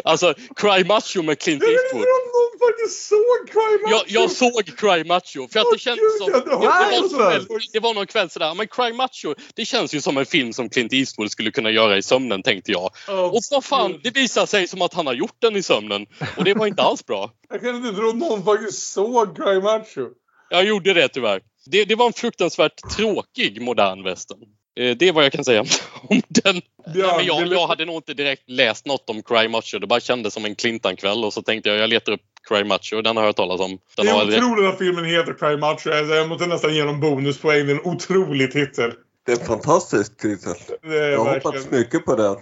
alltså 0.05 0.35
Cry 0.57 0.85
Macho 0.85 1.23
med 1.23 1.39
Clint 1.39 1.63
Eastwood. 1.63 2.05
någon 2.05 2.69
faktiskt 2.69 3.09
såg 3.09 3.49
Cry 3.51 3.91
Jag, 3.91 4.03
jag 4.07 4.31
såg 4.31 4.67
Cry 4.77 5.05
Macho 5.05 5.49
för 5.53 5.61
att 5.61 5.67
det 5.73 5.79
känns 5.79 5.99
som... 6.19 6.33
Det, 6.33 6.57
var 6.57 6.65
jag 6.65 7.35
en, 7.35 7.43
det 7.73 7.81
var 7.81 7.95
någon 7.95 8.07
kväll 8.07 8.31
sådär, 8.31 8.55
men 8.55 8.69
Cry 8.69 8.93
Macho 8.93 9.35
det 9.55 9.65
känns 9.65 9.95
ju 9.95 10.01
som 10.01 10.17
en 10.17 10.27
film 10.27 10.53
som 10.53 10.69
Clint 10.69 10.93
Eastwood 10.93 11.31
skulle 11.31 11.51
kunna 11.51 11.71
göra 11.71 11.97
i 11.97 12.03
sömnen 12.03 12.43
tänkte 12.43 12.73
jag. 12.73 12.91
och 13.09 13.41
vad 13.51 13.65
fan, 13.65 14.01
det 14.03 14.11
visar 14.11 14.47
sig 14.47 14.69
som 14.69 14.83
att 14.83 14.95
han 14.95 15.07
har 15.07 15.15
gjort 15.15 15.37
den 15.39 15.57
i 15.57 15.63
sömnen. 15.63 16.07
Och 16.37 16.45
det 16.45 16.55
var 16.55 16.67
inte 16.67 16.83
alls 16.83 17.07
bra. 17.07 17.31
Jag 17.49 17.61
kan 17.61 17.77
inte 17.77 17.97
tro 17.99 18.09
att 18.09 18.17
någon 18.17 18.45
faktiskt 18.45 18.93
såg 18.93 19.37
Cry 19.37 19.61
Macho. 19.61 20.09
Jag 20.51 20.65
gjorde 20.65 20.95
det 20.95 21.09
tyvärr. 21.09 21.41
Det, 21.67 21.85
det 21.85 21.95
var 21.95 22.07
en 22.07 22.13
fruktansvärt 22.13 22.97
tråkig 22.97 23.63
modern 23.63 24.05
western. 24.05 24.39
Eh, 24.81 24.97
Det 24.97 25.09
är 25.09 25.13
vad 25.13 25.25
jag 25.25 25.33
kan 25.33 25.45
säga 25.45 25.61
om 26.09 26.23
den. 26.29 26.55
Nej, 26.87 27.17
men 27.17 27.27
jag, 27.27 27.47
jag 27.47 27.67
hade 27.67 27.85
nog 27.85 27.97
inte 27.97 28.15
direkt 28.15 28.43
läst 28.51 28.87
något 28.87 29.11
om 29.11 29.23
Cry 29.23 29.49
Macho. 29.49 29.79
Det 29.79 29.87
bara 29.87 30.01
kändes 30.01 30.35
som 30.35 30.45
en 30.45 30.55
Clintan-kväll 30.55 31.25
och 31.25 31.33
så 31.33 31.43
tänkte 31.43 31.69
jag 31.69 31.79
jag 31.79 31.91
letar 31.91 32.13
upp 32.13 32.21
Cry 32.49 32.65
Macho. 32.65 33.03
Den 33.03 33.17
har 33.17 33.23
jag 33.25 33.29
hört 33.29 33.37
talas 33.37 33.61
om. 33.61 33.79
Den 33.97 34.07
Det 34.07 34.13
är 34.13 34.21
aldrig- 34.21 34.43
otroligt 34.45 34.73
att 34.73 34.79
filmen 34.79 35.05
heter 35.05 35.35
Cry 35.39 35.57
Macho. 35.57 35.91
Jag 36.15 36.29
måste 36.29 36.47
nästan 36.47 36.75
ge 36.75 36.83
dem 36.83 37.01
bonuspoäng. 37.01 37.67
Det 37.67 37.73
är 37.73 37.77
en 37.77 37.85
otrolig 37.93 38.53
titel. 38.53 38.93
Det 39.27 39.33
är 39.33 39.41
en 39.41 39.47
fantastisk 39.47 40.17
titel. 40.21 40.55
Jag 40.83 40.91
har 40.91 41.25
verkligen- 41.25 41.35
hoppats 41.35 41.71
mycket 41.71 42.05
på 42.05 42.17
den. 42.17 42.37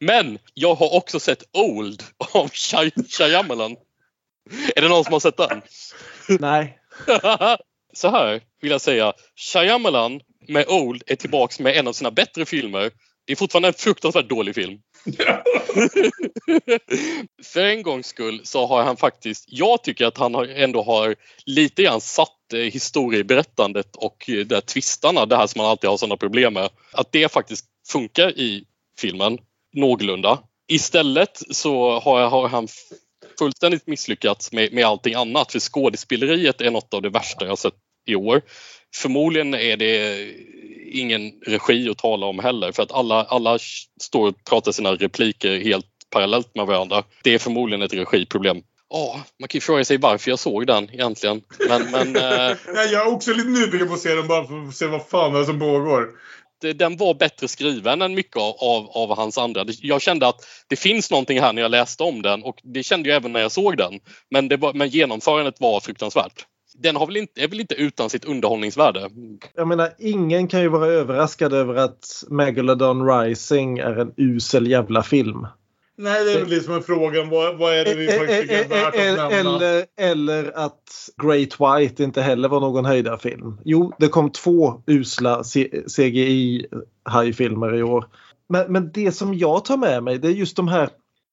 Men 0.00 0.38
jag 0.54 0.74
har 0.74 0.94
också 0.94 1.20
sett 1.20 1.42
Old 1.52 2.02
av 2.34 2.50
Shy- 2.50 2.90
Shyamalan. 3.18 3.76
Är 4.76 4.82
det 4.82 4.88
någon 4.88 5.04
som 5.04 5.12
har 5.12 5.20
sett 5.20 5.36
den? 5.36 5.62
Nej. 6.40 6.78
Så 7.94 8.08
här 8.10 8.40
vill 8.62 8.70
jag 8.70 8.80
säga. 8.80 9.12
Shyamalan 9.52 10.20
med 10.48 10.68
Old 10.68 11.02
är 11.06 11.16
tillbaks 11.16 11.60
med 11.60 11.76
en 11.76 11.88
av 11.88 11.92
sina 11.92 12.10
bättre 12.10 12.44
filmer. 12.44 12.90
Det 13.26 13.32
är 13.32 13.36
fortfarande 13.36 13.68
en 13.68 13.74
fruktansvärt 13.74 14.28
dålig 14.28 14.54
film. 14.54 14.78
För 17.44 17.60
en 17.60 17.82
gångs 17.82 18.06
skull 18.06 18.40
så 18.44 18.66
har 18.66 18.82
han 18.82 18.96
faktiskt, 18.96 19.44
jag 19.48 19.82
tycker 19.82 20.06
att 20.06 20.18
han 20.18 20.34
har, 20.34 20.46
ändå 20.46 20.82
har 20.82 21.14
lite 21.46 21.82
grann 21.82 22.00
satt 22.00 22.52
eh, 22.52 22.60
historieberättandet 22.60 23.96
och 23.96 24.30
eh, 24.30 24.46
de 24.46 24.54
här 24.54 24.60
twistarna, 24.60 25.26
det 25.26 25.36
här 25.36 25.46
som 25.46 25.58
man 25.58 25.70
alltid 25.70 25.90
har 25.90 25.96
sådana 25.96 26.16
problem 26.16 26.54
med, 26.54 26.70
att 26.92 27.12
det 27.12 27.32
faktiskt 27.32 27.66
funkar 27.88 28.38
i 28.38 28.64
filmen 29.00 29.38
någorlunda. 29.76 30.38
Istället 30.68 31.42
så 31.50 32.00
har, 32.00 32.28
har 32.28 32.48
han 32.48 32.68
fullständigt 33.38 33.86
misslyckats 33.86 34.52
med, 34.52 34.72
med 34.72 34.84
allting 34.84 35.14
annat 35.14 35.52
för 35.52 35.60
skådespeleriet 35.60 36.60
är 36.60 36.70
något 36.70 36.94
av 36.94 37.02
det 37.02 37.10
värsta 37.10 37.46
jag 37.46 37.58
sett 37.58 37.74
i 38.06 38.14
år. 38.14 38.42
Förmodligen 38.96 39.54
är 39.54 39.76
det 39.76 40.26
ingen 40.92 41.32
regi 41.46 41.88
att 41.90 41.98
tala 41.98 42.26
om 42.26 42.38
heller 42.38 42.72
för 42.72 42.82
att 42.82 42.92
alla, 42.92 43.24
alla 43.24 43.58
står 44.00 44.28
och 44.28 44.44
pratar 44.44 44.72
sina 44.72 44.94
repliker 44.94 45.58
helt 45.64 45.86
parallellt 46.10 46.54
med 46.54 46.66
varandra. 46.66 47.02
Det 47.22 47.34
är 47.34 47.38
förmodligen 47.38 47.82
ett 47.82 47.92
regiproblem. 47.92 48.62
Ja, 48.88 49.24
man 49.40 49.48
kan 49.48 49.56
ju 49.56 49.60
fråga 49.60 49.84
sig 49.84 49.98
varför 49.98 50.30
jag 50.30 50.38
såg 50.38 50.66
den 50.66 50.90
egentligen. 50.94 51.42
Men, 51.68 51.90
men 51.90 52.16
eh, 52.16 52.56
jag 52.74 52.92
är 52.92 53.12
också 53.12 53.32
lite 53.32 53.48
nyfiken 53.48 53.88
på 53.88 53.94
att 53.94 54.00
se 54.00 54.14
den 54.14 54.28
bara 54.28 54.46
för 54.46 54.68
att 54.68 54.76
se 54.76 54.86
vad 54.86 55.06
fan 55.06 55.32
det 55.32 55.40
är 55.40 55.44
som 55.44 55.58
pågår. 55.58 56.08
den 56.74 56.96
var 56.96 57.14
bättre 57.14 57.48
skriven 57.48 58.02
än 58.02 58.14
mycket 58.14 58.36
av, 58.36 58.54
av, 58.58 58.90
av 58.90 59.16
hans 59.16 59.38
andra. 59.38 59.64
Jag 59.80 60.02
kände 60.02 60.28
att 60.28 60.40
det 60.68 60.76
finns 60.76 61.10
någonting 61.10 61.40
här 61.40 61.52
när 61.52 61.62
jag 61.62 61.70
läste 61.70 62.02
om 62.02 62.22
den 62.22 62.42
och 62.42 62.56
det 62.62 62.82
kände 62.82 63.08
jag 63.08 63.16
även 63.16 63.32
när 63.32 63.40
jag 63.40 63.52
såg 63.52 63.76
den. 63.76 64.00
Men, 64.30 64.60
var, 64.60 64.72
men 64.72 64.88
genomförandet 64.88 65.60
var 65.60 65.80
fruktansvärt. 65.80 66.46
Den 66.78 66.96
har 66.96 67.06
väl 67.06 67.16
inte, 67.16 67.42
är 67.42 67.48
väl 67.48 67.60
inte 67.60 67.74
utan 67.74 68.10
sitt 68.10 68.24
underhållningsvärde. 68.24 69.10
Jag 69.54 69.68
menar, 69.68 69.90
ingen 69.98 70.48
kan 70.48 70.60
ju 70.60 70.68
vara 70.68 70.86
överraskad 70.86 71.52
över 71.52 71.74
att 71.74 72.24
Megalodon 72.28 73.08
Rising 73.08 73.78
är 73.78 73.96
en 73.96 74.12
usel 74.16 74.66
jävla 74.66 75.02
film. 75.02 75.46
Nej, 75.98 76.24
det 76.24 76.32
är 76.32 76.38
väl 76.38 76.50
det 76.50 76.60
som 76.60 76.74
är 76.74 76.80
frågan. 76.80 77.30
Vad, 77.30 77.58
vad 77.58 77.74
är 77.74 77.84
det 77.84 77.94
vi 77.94 78.08
faktiskt 78.08 78.40
tycker 78.40 78.64
är 78.64 78.68
värt 78.68 78.86
att 78.86 78.94
nämna? 79.30 79.36
Eller, 79.36 79.86
eller 79.96 80.58
att 80.58 81.10
Great 81.22 81.60
White 81.60 82.04
inte 82.04 82.22
heller 82.22 82.48
var 82.48 82.60
någon 82.60 82.84
höjdarfilm. 82.84 83.60
Jo, 83.64 83.92
det 83.98 84.08
kom 84.08 84.30
två 84.30 84.82
usla 84.86 85.42
CGI-hajfilmer 85.96 87.74
i 87.74 87.82
år. 87.82 88.06
Men, 88.48 88.72
men 88.72 88.92
det 88.92 89.12
som 89.12 89.34
jag 89.34 89.64
tar 89.64 89.76
med 89.76 90.02
mig 90.02 90.18
det 90.18 90.28
är 90.28 90.32
just 90.32 90.56
de 90.56 90.68
här. 90.68 90.88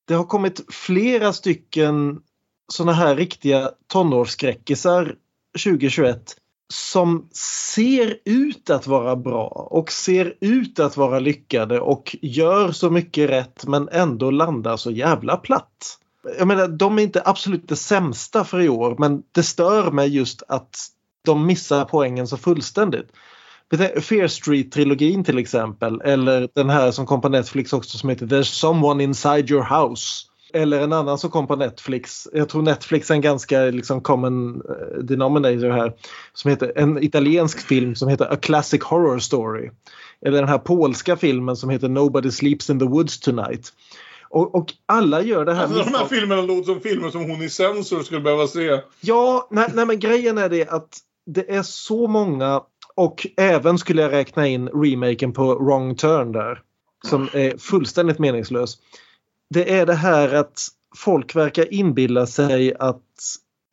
Det 0.07 0.13
har 0.13 0.23
kommit 0.23 0.73
flera 0.73 1.33
stycken 1.33 2.19
såna 2.67 2.93
här 2.93 3.15
riktiga 3.15 3.71
tonårsskräckisar 3.87 5.15
2021 5.53 6.35
som 6.73 7.27
ser 7.73 8.17
ut 8.25 8.69
att 8.69 8.87
vara 8.87 9.15
bra 9.15 9.47
och 9.47 9.91
ser 9.91 10.33
ut 10.41 10.79
att 10.79 10.97
vara 10.97 11.19
lyckade 11.19 11.79
och 11.79 12.15
gör 12.21 12.71
så 12.71 12.89
mycket 12.89 13.29
rätt 13.29 13.65
men 13.67 13.89
ändå 13.91 14.31
landar 14.31 14.77
så 14.77 14.91
jävla 14.91 15.37
platt. 15.37 15.97
Jag 16.37 16.47
menar, 16.47 16.67
de 16.67 16.99
är 16.99 17.03
inte 17.03 17.21
absolut 17.25 17.67
det 17.67 17.75
sämsta 17.75 18.43
för 18.43 18.61
i 18.61 18.69
år 18.69 18.95
men 18.99 19.23
det 19.31 19.43
stör 19.43 19.91
mig 19.91 20.15
just 20.15 20.43
att 20.47 20.87
de 21.25 21.45
missar 21.45 21.85
poängen 21.85 22.27
så 22.27 22.37
fullständigt. 22.37 23.09
Fear 24.01 24.27
Street-trilogin 24.27 25.23
till 25.23 25.37
exempel 25.37 26.01
eller 26.01 26.49
den 26.53 26.69
här 26.69 26.91
som 26.91 27.05
kom 27.05 27.21
på 27.21 27.29
Netflix 27.29 27.73
också 27.73 27.97
som 27.97 28.09
heter 28.09 28.25
There's 28.25 28.43
someone 28.43 29.03
inside 29.03 29.51
your 29.51 29.63
house. 29.63 30.25
Eller 30.53 30.79
en 30.79 30.93
annan 30.93 31.17
som 31.17 31.29
kom 31.29 31.47
på 31.47 31.55
Netflix. 31.55 32.27
Jag 32.33 32.49
tror 32.49 32.61
Netflix 32.61 33.11
är 33.11 33.15
en 33.15 33.21
ganska 33.21 33.61
liksom 33.61 34.01
common 34.01 34.55
eh, 34.55 35.03
denominator 35.03 35.69
här. 35.69 35.93
Som 36.33 36.51
heter 36.51 36.73
en 36.75 37.03
italiensk 37.03 37.59
film 37.59 37.95
som 37.95 38.09
heter 38.09 38.33
A 38.33 38.35
Classic 38.35 38.83
Horror 38.83 39.19
Story. 39.19 39.69
Eller 40.25 40.39
den 40.39 40.49
här 40.49 40.57
polska 40.57 41.17
filmen 41.17 41.55
som 41.55 41.69
heter 41.69 41.89
Nobody 41.89 42.31
Sleeps 42.31 42.69
in 42.69 42.79
the 42.79 42.85
Woods 42.85 43.19
Tonight. 43.19 43.73
Och, 44.29 44.55
och 44.55 44.73
alla 44.85 45.21
gör 45.21 45.45
det 45.45 45.53
här. 45.53 45.63
Alltså, 45.63 45.83
de 45.83 45.97
här 45.97 46.05
filmerna 46.05 46.41
låter 46.41 46.63
som 46.63 46.81
filmer 46.81 47.09
som 47.09 47.29
hon 47.29 47.41
i 47.41 47.49
Censor 47.49 48.03
skulle 48.03 48.21
behöva 48.21 48.47
se. 48.47 48.81
Ja, 49.01 49.47
nej, 49.51 49.69
nej 49.73 49.85
men 49.85 49.99
grejen 49.99 50.37
är 50.37 50.49
det 50.49 50.67
att 50.67 50.97
det 51.25 51.51
är 51.51 51.63
så 51.63 52.07
många 52.07 52.61
och 52.95 53.27
även 53.37 53.77
skulle 53.77 54.01
jag 54.01 54.11
räkna 54.11 54.47
in 54.47 54.67
remaken 54.67 55.33
på 55.33 55.55
Wrong 55.55 55.95
Turn 55.95 56.31
där. 56.31 56.61
Som 57.07 57.29
är 57.33 57.57
fullständigt 57.57 58.19
meningslös. 58.19 58.77
Det 59.53 59.73
är 59.73 59.85
det 59.85 59.93
här 59.93 60.33
att 60.33 60.67
folk 60.95 61.35
verkar 61.35 61.73
inbilla 61.73 62.25
sig 62.25 62.75
att 62.79 63.01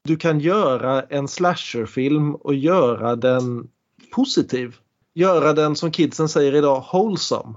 du 0.05 0.17
kan 0.17 0.41
göra 0.41 1.03
en 1.03 1.29
slasherfilm 1.29 2.35
och 2.35 2.55
göra 2.55 3.17
den 3.17 3.69
positiv. 4.15 4.77
Göra 5.15 5.53
den 5.53 5.77
som 5.77 5.91
kidsen 5.91 6.29
säger 6.29 6.55
idag 6.55 6.85
wholesome. 6.93 7.55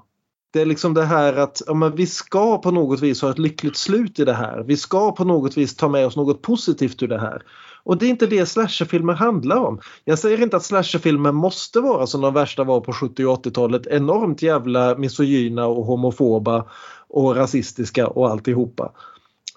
Det 0.54 0.62
är 0.62 0.66
liksom 0.66 0.94
det 0.94 1.06
här 1.06 1.34
att 1.34 1.62
ja, 1.68 1.74
men 1.74 1.96
vi 1.96 2.08
ska 2.08 2.58
på 2.58 2.72
något 2.72 3.02
vis 3.02 3.22
ha 3.22 3.30
ett 3.30 3.40
lyckligt 3.40 3.78
slut 3.78 4.20
i 4.20 4.26
det 4.26 4.34
här. 4.34 4.64
Vi 4.64 4.78
ska 4.78 5.12
på 5.12 5.24
något 5.24 5.58
vis 5.58 5.76
ta 5.76 5.90
med 5.90 6.06
oss 6.06 6.16
något 6.16 6.42
positivt 6.42 7.04
ur 7.04 7.08
det 7.08 7.20
här. 7.20 7.44
Och 7.84 7.98
det 7.98 8.06
är 8.06 8.10
inte 8.10 8.28
det 8.28 8.46
slasherfilmer 8.46 9.14
handlar 9.14 9.58
om. 9.58 9.80
Jag 10.06 10.20
säger 10.20 10.42
inte 10.42 10.58
att 10.58 10.64
slasherfilmer 10.64 11.32
måste 11.32 11.80
vara 11.80 12.08
som 12.08 12.22
de 12.22 12.34
värsta 12.34 12.64
var 12.64 12.82
på 12.82 12.94
70 12.94 13.26
och 13.26 13.46
80-talet. 13.46 13.88
Enormt 13.88 14.42
jävla 14.42 14.98
misogyna 14.98 15.66
och 15.66 15.86
homofoba 15.86 16.66
och 17.14 17.36
rasistiska 17.36 18.08
och 18.08 18.30
alltihopa. 18.30 18.92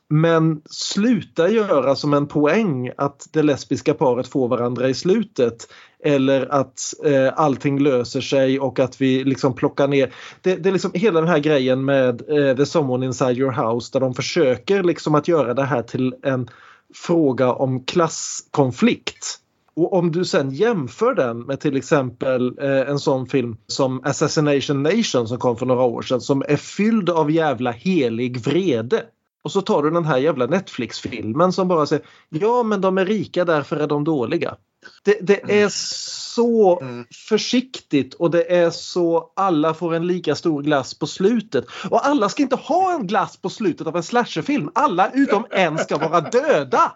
Men 0.09 0.63
sluta 0.71 1.51
göra 1.51 1.97
som 1.97 2.15
en 2.15 2.27
poäng 2.27 2.91
att 2.97 3.29
det 3.33 3.43
lesbiska 3.43 3.95
paret 3.95 4.29
får 4.29 4.49
varandra 4.49 4.89
i 4.89 4.95
slutet. 4.95 5.69
Eller 6.05 6.53
att 6.53 6.81
eh, 7.05 7.33
allting 7.37 7.79
löser 7.79 8.21
sig 8.21 8.61
och 8.61 8.79
att 8.81 9.01
vi 9.01 9.25
liksom 9.25 9.55
plockar 9.55 9.89
ner. 9.89 10.15
Det, 10.41 10.57
det 10.57 10.69
är 10.69 10.73
liksom 10.73 10.91
hela 10.95 11.21
den 11.21 11.29
här 11.29 11.39
grejen 11.39 11.85
med 11.85 12.23
eh, 12.31 12.57
The 12.57 12.67
Someone 12.67 13.07
Inside 13.07 13.39
Your 13.39 13.53
House 13.53 13.91
där 13.93 14.01
de 14.01 14.15
försöker 14.15 14.83
liksom 14.83 15.15
att 15.15 15.29
göra 15.29 15.55
det 15.55 15.65
här 15.65 15.83
till 15.83 16.15
en 16.23 16.49
fråga 16.95 17.53
om 17.53 17.85
klasskonflikt. 17.85 19.41
Och 19.77 19.93
om 19.93 20.13
du 20.13 20.25
sen 20.25 20.51
jämför 20.51 21.15
den 21.15 21.41
med 21.41 21.61
till 21.61 21.77
exempel 21.77 22.59
eh, 22.59 22.91
en 22.91 22.99
sån 22.99 23.27
film 23.27 23.57
som 23.67 24.01
Assassination 24.05 24.83
Nation 24.83 25.29
som 25.29 25.39
kom 25.39 25.57
för 25.57 25.67
några 25.67 25.83
år 25.83 26.03
sedan 26.03 26.21
som 26.21 26.43
är 26.49 26.57
fylld 26.57 27.11
av 27.11 27.31
jävla 27.31 27.71
helig 27.71 28.39
vrede. 28.39 29.05
Och 29.43 29.53
så 29.53 29.61
tar 29.61 29.83
du 29.83 29.91
den 29.91 30.05
här 30.05 30.19
jävla 30.19 30.47
Netflix-filmen 30.47 31.53
som 31.53 31.69
bara 31.69 31.87
säger 31.87 32.05
ja 32.29 32.63
men 32.63 32.81
de 32.81 32.99
är 32.99 33.05
rika 33.05 33.45
därför 33.45 33.77
är 33.77 33.87
de 33.87 34.05
dåliga. 34.05 34.57
Det, 35.03 35.19
det 35.21 35.63
är 35.63 35.69
så 35.69 36.83
försiktigt 37.29 38.15
och 38.15 38.31
det 38.31 38.57
är 38.57 38.71
så 38.71 39.33
alla 39.37 39.75
får 39.75 39.95
en 39.95 40.07
lika 40.07 40.35
stor 40.35 40.63
glass 40.63 40.99
på 40.99 41.07
slutet. 41.07 41.65
Och 41.91 42.07
alla 42.07 42.29
ska 42.29 42.43
inte 42.43 42.57
ha 42.57 42.95
en 42.95 43.07
glass 43.07 43.37
på 43.37 43.51
slutet 43.51 43.87
av 43.87 43.97
en 43.97 44.03
slasherfilm. 44.03 44.71
Alla 44.75 45.11
utom 45.11 45.47
en 45.51 45.79
ska 45.79 45.99
vara 45.99 46.21
döda. 46.21 46.93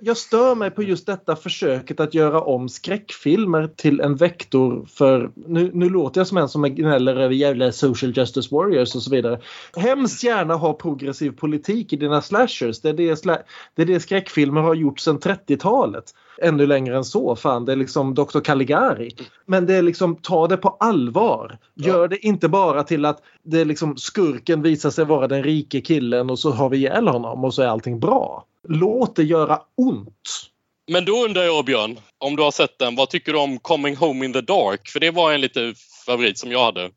Jag 0.00 0.16
stör 0.16 0.54
mig 0.54 0.70
på 0.70 0.82
just 0.82 1.06
detta 1.06 1.36
försöket 1.36 2.00
att 2.00 2.14
göra 2.14 2.40
om 2.40 2.68
skräckfilmer 2.68 3.66
till 3.66 4.00
en 4.00 4.16
vektor 4.16 4.86
för, 4.88 5.30
nu, 5.34 5.70
nu 5.74 5.88
låter 5.88 6.20
jag 6.20 6.26
som 6.26 6.38
en 6.38 6.48
som 6.48 6.62
gnäller 6.62 7.16
över 7.16 7.34
jävla 7.34 7.72
social 7.72 8.12
justice 8.16 8.48
warriors 8.54 8.94
och 8.94 9.02
så 9.02 9.10
vidare. 9.10 9.40
Hemskt 9.76 10.24
gärna 10.24 10.54
ha 10.54 10.72
progressiv 10.72 11.30
politik 11.30 11.92
i 11.92 11.96
dina 11.96 12.22
slashers. 12.22 12.80
Det 12.80 12.88
är 12.88 12.92
det, 12.92 13.16
sla, 13.16 13.38
det, 13.74 13.82
är 13.82 13.86
det 13.86 14.00
skräckfilmer 14.00 14.60
har 14.60 14.74
gjort 14.74 15.00
sedan 15.00 15.18
30-talet. 15.18 16.04
Ännu 16.42 16.66
längre 16.66 16.96
än 16.96 17.04
så, 17.04 17.36
fan 17.36 17.64
det 17.64 17.72
är 17.72 17.76
liksom 17.76 18.14
Dr. 18.14 18.40
Caligari. 18.40 19.10
Men 19.46 19.66
det 19.66 19.74
är 19.74 19.82
liksom, 19.82 20.16
ta 20.16 20.46
det 20.46 20.56
på 20.56 20.68
allvar. 20.68 21.58
Gör 21.74 22.08
det 22.08 22.26
inte 22.26 22.48
bara 22.48 22.82
till 22.82 23.04
att 23.04 23.22
det 23.42 23.60
är 23.60 23.64
liksom 23.64 23.96
skurken 23.96 24.62
visar 24.62 24.90
sig 24.90 25.04
vara 25.04 25.28
den 25.28 25.42
rike 25.42 25.80
killen 25.80 26.30
och 26.30 26.38
så 26.38 26.50
har 26.50 26.68
vi 26.68 26.76
ihjäl 26.76 27.08
honom 27.08 27.44
och 27.44 27.54
så 27.54 27.62
är 27.62 27.66
allting 27.66 28.00
bra. 28.00 28.46
Låt 28.68 29.16
det 29.16 29.22
göra 29.22 29.60
ont. 29.76 30.50
Men 30.90 31.04
då 31.04 31.24
undrar 31.24 31.42
jag 31.42 31.64
Björn, 31.64 32.00
om 32.18 32.36
du 32.36 32.42
har 32.42 32.50
sett 32.50 32.78
den, 32.78 32.96
vad 32.96 33.10
tycker 33.10 33.32
du 33.32 33.38
om 33.38 33.58
Coming 33.58 33.96
Home 33.96 34.24
in 34.24 34.32
the 34.32 34.40
Dark? 34.40 34.88
För 34.88 35.00
det 35.00 35.10
var 35.10 35.32
en 35.32 35.40
lite 35.40 35.74
favorit 36.06 36.38
som 36.38 36.52
jag 36.52 36.64
hade 36.64 36.90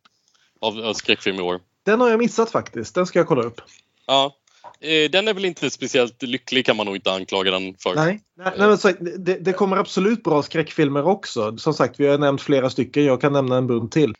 av, 0.61 0.79
av 0.79 0.93
skräckfilm 0.93 1.39
i 1.39 1.41
år. 1.41 1.59
Den 1.85 2.01
har 2.01 2.09
jag 2.09 2.19
missat 2.19 2.51
faktiskt. 2.51 2.95
Den 2.95 3.05
ska 3.05 3.19
jag 3.19 3.27
kolla 3.27 3.43
upp. 3.43 3.61
Ja. 4.05 4.35
Eh, 4.81 5.09
Den 5.11 5.27
är 5.27 5.33
väl 5.33 5.45
inte 5.45 5.69
speciellt 5.69 6.23
lycklig 6.23 6.65
kan 6.65 6.77
man 6.77 6.85
nog 6.85 6.95
inte 6.95 7.11
anklaga 7.11 7.51
den 7.51 7.75
för. 7.79 7.95
Nej, 7.95 8.21
nej, 8.37 8.53
nej 8.57 8.67
men 8.67 8.77
så, 8.77 8.91
det, 9.17 9.37
det 9.37 9.53
kommer 9.53 9.77
absolut 9.77 10.23
bra 10.23 10.43
skräckfilmer 10.43 11.07
också. 11.07 11.57
Som 11.57 11.73
sagt, 11.73 11.99
vi 11.99 12.07
har 12.07 12.17
nämnt 12.17 12.41
flera 12.41 12.69
stycken. 12.69 13.05
Jag 13.05 13.21
kan 13.21 13.33
nämna 13.33 13.57
en 13.57 13.67
bunt 13.67 13.91
till. 13.91 14.13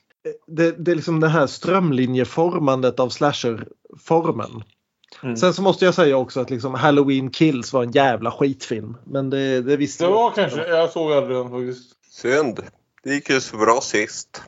Det, 0.48 0.85
det 0.85 0.92
är 0.92 0.95
liksom 0.95 1.19
det 1.19 1.27
här 1.30 1.48
strömlinjeformandet 1.48 3.00
av 3.00 3.09
slasherformen. 3.09 4.64
Mm. 5.24 5.38
Sen 5.38 5.54
så 5.54 5.62
måste 5.62 5.86
jag 5.86 5.94
säga 5.94 6.18
också 6.18 6.40
att 6.40 6.50
liksom 6.50 6.74
Halloween 6.74 7.32
Kills 7.32 7.74
var 7.74 7.84
en 7.84 7.92
jävla 7.92 8.32
skitfilm. 8.32 8.98
Men 9.04 9.30
det, 9.30 9.62
det 9.62 9.78
visste 9.78 10.04
Det 10.04 10.10
jag. 10.10 10.14
var 10.14 10.32
kanske, 10.32 10.68
jag 10.68 10.90
såg 10.90 11.12
aldrig 11.14 11.38
den 11.38 11.50
faktiskt. 11.50 11.92
Synd. 12.12 12.60
Det 13.04 13.14
gick 13.14 13.30
ju 13.30 13.42
så 13.42 13.58
bra 13.58 13.82
sist. 13.82 14.42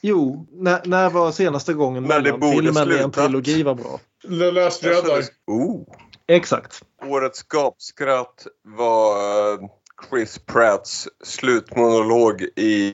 Jo, 0.00 0.46
när, 0.52 0.80
när 0.84 1.10
var 1.10 1.32
senaste 1.32 1.72
gången 1.72 2.02
Men 2.02 2.24
det 2.24 2.32
borde 2.32 2.56
filmen 2.56 2.92
i 2.92 2.98
en 2.98 3.10
trilogi 3.10 3.62
var 3.62 3.74
bra? 3.74 4.00
The 4.22 4.50
Last 4.50 4.82
Jedi. 4.84 5.22
Oh. 5.46 5.82
Exakt. 6.26 6.82
Årets 7.04 7.42
gapskratt 7.42 8.46
var 8.62 9.16
eh, 9.52 9.58
Chris 10.10 10.38
Pratts 10.38 11.08
slutmonolog 11.24 12.42
i 12.56 12.92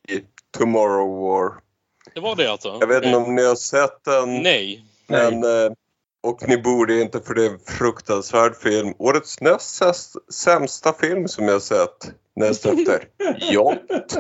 Tomorrow 0.59 1.21
War. 1.21 1.53
Det 2.15 2.21
var 2.21 2.37
det 2.37 2.47
alltså? 2.47 2.77
Jag 2.81 2.87
vet 2.87 3.05
inte 3.05 3.17
om 3.17 3.35
ni 3.35 3.45
har 3.47 3.55
sett 3.55 4.05
den. 4.05 4.43
Nej. 4.43 4.85
Men, 5.07 5.45
eh, 5.45 5.73
och 6.23 6.49
ni 6.49 6.59
borde 6.59 7.01
inte 7.01 7.21
för 7.21 7.35
det 7.35 7.47
är 7.47 7.51
en 7.51 7.59
fruktansvärd 7.59 8.57
film. 8.57 8.95
Årets 8.99 9.41
näst 9.41 9.83
sämsta 10.35 10.93
film 10.93 11.29
som 11.29 11.49
jag 11.49 11.63
sett. 11.63 12.13
Näst 12.37 12.67
efter 12.67 13.09
Jont. 13.53 14.17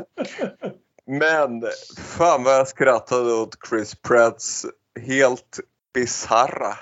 Men 1.06 1.64
fan 1.98 2.44
vad 2.44 2.54
jag 2.54 2.68
skrattade 2.68 3.32
åt 3.32 3.56
Chris 3.68 3.94
Pratts 3.94 4.66
helt 5.06 5.60
bizarra 5.94 6.76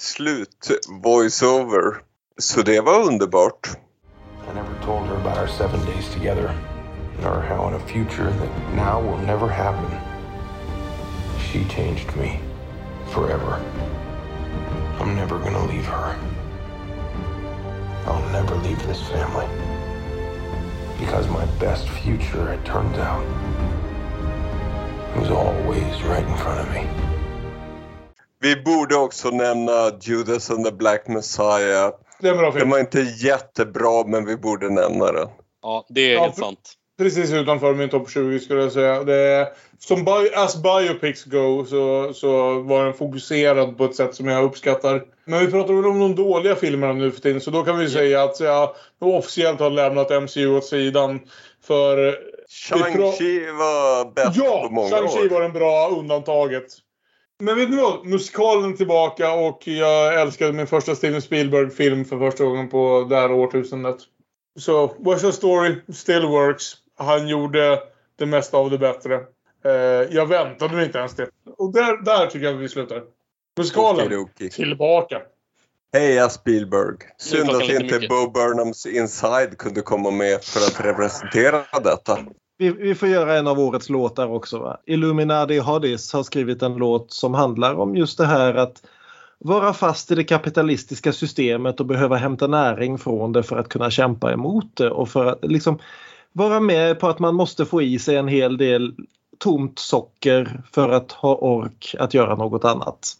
slut 0.00 0.70
voiceover. 1.02 2.02
Så 2.38 2.62
det 2.62 2.80
var 2.80 3.00
underbart. 3.06 3.68
I 4.50 4.54
never 4.54 4.84
told 4.84 5.06
her 5.08 5.16
about 5.16 5.38
our 5.38 5.46
seven 5.46 5.80
days 5.86 6.14
together, 6.14 6.50
nor 7.22 7.40
how 7.40 7.68
in 7.68 7.74
a 7.74 7.80
future 7.86 8.30
that 8.30 8.74
now 8.74 9.02
will 9.02 9.26
never 9.26 9.48
happen. 9.48 9.90
She 11.52 11.64
changed 11.64 12.16
me 12.16 12.40
forever. 13.12 13.58
I'm 15.00 15.14
never 15.16 15.38
gonna 15.38 15.66
leave 15.66 15.86
her. 15.86 16.16
I'll 18.06 18.30
never 18.32 18.54
leave 18.56 18.86
this 18.86 19.02
family. 19.08 19.46
Because 20.98 21.28
my 21.28 21.46
best 21.60 21.88
future, 21.88 22.52
it 22.52 22.64
turns 22.64 22.98
out, 22.98 23.24
was 25.16 25.30
always 25.30 26.02
right 26.02 26.26
in 26.28 26.36
front 26.36 26.60
of 26.60 26.74
me. 26.74 26.88
Vi 28.40 28.56
borde 28.56 28.96
också 28.96 29.30
nämna 29.30 29.90
Judas 30.00 30.50
and 30.50 30.64
the 30.64 30.72
Black 30.72 31.08
Messiah. 31.08 31.92
Den 32.20 32.70
var 32.70 32.78
inte 32.78 33.00
jättebra 33.00 34.04
men 34.06 34.24
vi 34.24 34.36
borde 34.36 34.70
nämna 34.70 35.12
den. 35.12 35.28
Ja, 35.62 35.86
det 35.88 36.00
är 36.00 36.14
Ja, 36.14 36.20
helt 36.22 36.36
sant. 36.36 36.77
Precis 36.98 37.32
utanför 37.32 37.74
min 37.74 37.88
topp 37.88 38.10
20 38.10 38.38
skulle 38.40 38.62
jag 38.62 38.72
säga. 38.72 39.04
Det 39.04 39.52
som 39.78 40.04
bi- 40.04 40.30
as 40.34 40.62
biopics 40.62 41.24
go 41.24 41.64
så, 41.64 42.12
så 42.14 42.60
var 42.60 42.84
den 42.84 42.94
fokuserad 42.94 43.78
på 43.78 43.84
ett 43.84 43.94
sätt 43.96 44.14
som 44.14 44.26
jag 44.28 44.44
uppskattar. 44.44 45.04
Men 45.24 45.40
vi 45.46 45.50
pratar 45.52 45.74
väl 45.74 45.86
om 45.86 45.98
de 46.00 46.14
dåliga 46.14 46.54
filmerna 46.56 46.92
nu 46.92 47.10
för 47.10 47.20
tiden 47.20 47.40
så 47.40 47.50
då 47.50 47.62
kan 47.64 47.78
vi 47.78 47.88
säga 47.90 48.22
att 48.22 48.40
jag 48.40 48.70
officiellt 49.00 49.60
har 49.60 49.70
lämnat 49.70 50.22
MCU 50.22 50.56
åt 50.56 50.64
sidan. 50.64 51.20
För... 51.64 52.18
Shang-Chi 52.50 53.52
var 53.58 54.12
bäst 54.14 54.36
Ja, 54.36 54.66
på 54.68 54.74
många 54.74 54.88
Shang-Chi 54.88 55.26
år. 55.26 55.28
var 55.28 55.40
den 55.40 55.52
bra 55.52 55.88
undantaget. 55.98 56.64
Men 57.40 57.56
vet 57.56 57.70
ni 57.70 57.76
vad? 57.76 58.06
Musikalen 58.06 58.72
är 58.72 58.76
tillbaka 58.76 59.32
och 59.32 59.62
jag 59.68 60.20
älskade 60.20 60.52
min 60.52 60.66
första 60.66 60.94
Steven 60.94 61.22
Spielberg-film 61.22 62.04
för 62.04 62.18
första 62.18 62.44
gången 62.44 62.68
på 62.68 63.06
det 63.10 63.16
här 63.16 63.32
årtusendet. 63.32 63.96
Så 64.58 64.86
West 64.98 65.20
Side 65.20 65.34
Story 65.34 65.74
still 65.92 66.22
works. 66.26 66.64
Han 66.98 67.28
gjorde 67.28 67.82
det 68.16 68.26
mesta 68.26 68.56
av 68.56 68.70
det 68.70 68.78
bättre. 68.78 69.14
Eh, 69.64 69.72
jag 70.10 70.26
väntade 70.26 70.74
mig 70.74 70.84
inte 70.84 70.98
ens 70.98 71.14
det. 71.14 71.28
Och 71.56 71.72
där, 71.72 72.04
där 72.04 72.26
tycker 72.26 72.46
jag 72.46 72.54
att 72.54 72.60
vi 72.60 72.68
slutar. 72.68 73.02
Musikalen, 73.58 74.06
Okidoki. 74.06 74.50
tillbaka. 74.50 75.20
Heja 75.92 76.28
Spielberg! 76.28 76.96
Synd 77.18 77.50
att 77.50 77.62
inte 77.62 77.82
mycket. 77.82 78.08
Bo 78.08 78.30
Burnhams 78.30 78.86
Inside 78.86 79.58
kunde 79.58 79.80
komma 79.80 80.10
med 80.10 80.44
för 80.44 80.60
att 80.60 80.86
representera 80.86 81.64
detta. 81.82 82.18
Vi, 82.58 82.70
vi 82.70 82.94
får 82.94 83.08
göra 83.08 83.38
en 83.38 83.46
av 83.46 83.58
årets 83.60 83.88
låtar 83.88 84.28
också. 84.28 84.58
Va? 84.58 84.80
Illuminati 84.86 85.58
Hadis 85.58 86.12
har 86.12 86.22
skrivit 86.22 86.62
en 86.62 86.74
låt 86.74 87.12
som 87.12 87.34
handlar 87.34 87.74
om 87.74 87.96
just 87.96 88.18
det 88.18 88.26
här 88.26 88.54
att 88.54 88.82
vara 89.38 89.72
fast 89.72 90.10
i 90.10 90.14
det 90.14 90.24
kapitalistiska 90.24 91.12
systemet 91.12 91.80
och 91.80 91.86
behöva 91.86 92.16
hämta 92.16 92.46
näring 92.46 92.98
från 92.98 93.32
det 93.32 93.42
för 93.42 93.56
att 93.56 93.68
kunna 93.68 93.90
kämpa 93.90 94.32
emot 94.32 94.76
det 94.76 94.90
och 94.90 95.08
för 95.08 95.26
att 95.26 95.38
liksom 95.42 95.78
vara 96.32 96.60
med 96.60 97.00
på 97.00 97.08
att 97.08 97.18
man 97.18 97.34
måste 97.34 97.66
få 97.66 97.82
i 97.82 97.98
sig 97.98 98.16
en 98.16 98.28
hel 98.28 98.56
del 98.56 98.94
tomt 99.38 99.78
socker 99.78 100.62
för 100.72 100.88
att 100.88 101.12
ha 101.12 101.34
ork 101.34 101.94
att 101.98 102.14
göra 102.14 102.34
något 102.34 102.64
annat. 102.64 103.14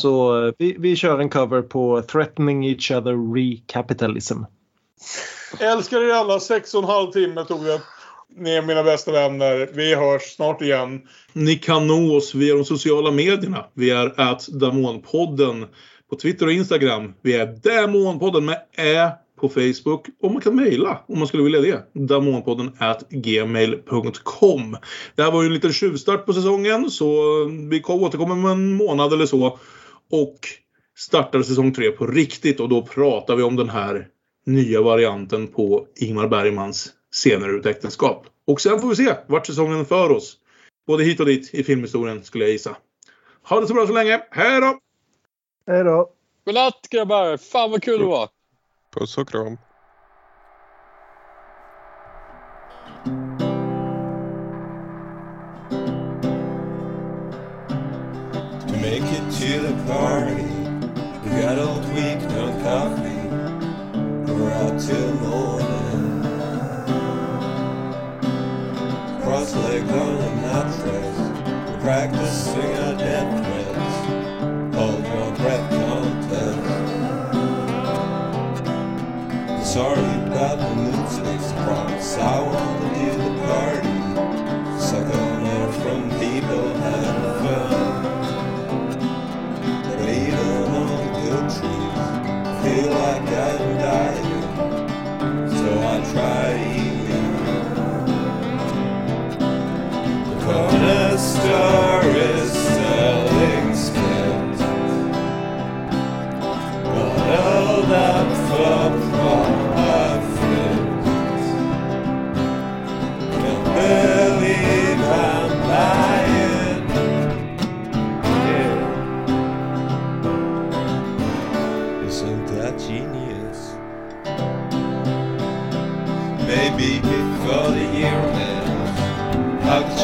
Så 0.00 0.46
eh, 0.46 0.52
vi, 0.58 0.76
vi 0.78 0.96
kör 0.96 1.18
en 1.18 1.30
cover 1.30 1.62
på 1.62 2.02
Threatening 2.02 2.66
Each 2.66 2.90
Other 2.90 3.34
Recapitalism. 3.34 4.42
Älskar 5.60 6.02
er 6.02 6.12
alla. 6.12 6.40
Sex 6.40 6.74
och 6.74 6.82
en 6.82 6.88
halv 6.88 7.10
timme 7.10 7.44
tog 7.44 7.64
det. 7.64 7.80
Ni 8.36 8.50
är 8.50 8.62
mina 8.62 8.82
bästa 8.82 9.12
vänner. 9.12 9.70
Vi 9.72 9.94
hörs 9.94 10.22
snart 10.22 10.62
igen. 10.62 11.08
Ni 11.32 11.54
kan 11.54 11.86
nå 11.86 12.16
oss 12.16 12.34
via 12.34 12.54
de 12.54 12.64
sociala 12.64 13.10
medierna. 13.10 13.64
Vi 13.74 13.90
är 13.90 14.20
at 14.20 14.46
Damonpodden 14.48 15.66
på 16.10 16.16
Twitter 16.16 16.46
och 16.46 16.52
Instagram. 16.52 17.14
Vi 17.22 17.34
är 17.34 17.46
Damonpodden 17.46 18.44
med 18.44 18.62
Ä 18.76 19.10
på 19.40 19.48
Facebook. 19.48 20.06
Och 20.22 20.32
man 20.32 20.42
kan 20.42 20.56
mejla 20.56 21.04
om 21.08 21.18
man 21.18 21.28
skulle 21.28 21.42
vilja 21.42 21.60
det. 21.60 21.84
Damonpodden 21.92 22.76
at 22.78 23.08
gmail.com. 23.10 24.76
Det 25.14 25.22
här 25.22 25.32
var 25.32 25.42
ju 25.42 25.46
en 25.46 25.54
liten 25.54 25.72
tjuvstart 25.72 26.26
på 26.26 26.32
säsongen 26.32 26.90
så 26.90 27.24
vi 27.70 27.80
kommer 27.80 28.02
återkomma 28.02 28.32
om 28.32 28.46
en 28.46 28.72
månad 28.72 29.12
eller 29.12 29.26
så. 29.26 29.58
Och 30.10 30.38
startar 30.96 31.42
säsong 31.42 31.72
tre 31.72 31.90
på 31.90 32.06
riktigt 32.06 32.60
och 32.60 32.68
då 32.68 32.82
pratar 32.82 33.36
vi 33.36 33.42
om 33.42 33.56
den 33.56 33.68
här 33.68 34.08
nya 34.46 34.82
varianten 34.82 35.46
på 35.46 35.86
Ingmar 35.96 36.28
Bergmans 36.28 36.92
Scener 37.12 37.58
ett 37.58 37.66
äktenskap. 37.66 38.26
Och 38.46 38.60
sen 38.60 38.80
får 38.80 38.88
vi 38.88 38.96
se 38.96 39.14
vart 39.26 39.46
säsongen 39.46 39.84
för 39.84 40.10
oss. 40.10 40.36
Både 40.86 41.04
hit 41.04 41.20
och 41.20 41.26
dit 41.26 41.54
i 41.54 41.64
filmhistorien 41.64 42.24
skulle 42.24 42.44
jag 42.44 42.52
gissa. 42.52 42.76
Ha 43.42 43.60
det 43.60 43.66
så 43.66 43.74
bra 43.74 43.86
så 43.86 43.92
länge. 43.92 44.20
Hej 44.30 44.60
då! 44.60 44.78
Hej 45.66 45.84
då! 45.84 46.12
Godnatt 46.44 46.88
grabbar! 46.90 47.36
Fan 47.36 47.70
vad 47.70 47.82
kul 47.82 47.98
det 47.98 48.06
var! 48.06 48.28
Puss 48.90 49.18
och 49.18 49.28
to 58.68 58.76
make 58.80 59.02
it 59.02 59.30
to 59.32 59.60
the 59.60 59.74
party. 59.86 60.42
We 61.22 61.40
got 61.40 61.58
old 61.58 61.84
week, 61.94 62.20
no 62.30 62.52
coffee. 62.62 63.28
We're 64.32 64.52
out 64.52 64.80
till 64.80 65.14
morning. 65.14 66.22
Cross 69.22 69.54
legged 69.56 69.90
on 69.90 70.16
the 70.16 70.30
mattress. 70.42 71.82
Practicing 71.82 72.76
our 72.78 72.94
death 72.96 73.47
Sorry 79.78 80.10
about 80.26 80.58
the 80.58 81.06
swings. 81.06 81.52
Promise 81.52 82.18
I 82.18 82.40
wanna 82.40 82.88
do 82.98 83.10
the 83.22 83.30
party. 83.46 83.94
Suck 84.76 85.08
on 85.14 85.46
air 85.46 85.68
from 85.80 86.00
people 86.18 86.66
having 86.82 87.22
fun. 87.42 88.02
But 89.84 90.00
even 90.22 90.62
on 90.78 90.86
the 90.90 91.02
good 91.22 91.46
trees, 91.54 92.06
feel 92.60 92.88
like 93.02 93.28
I'm 93.46 93.62
dying. 93.84 94.42
So 95.58 95.68
I 95.92 95.96
try 96.10 96.48
eating. 96.74 97.30
The 100.28 100.36
corner 100.44 101.08
store 101.18 101.97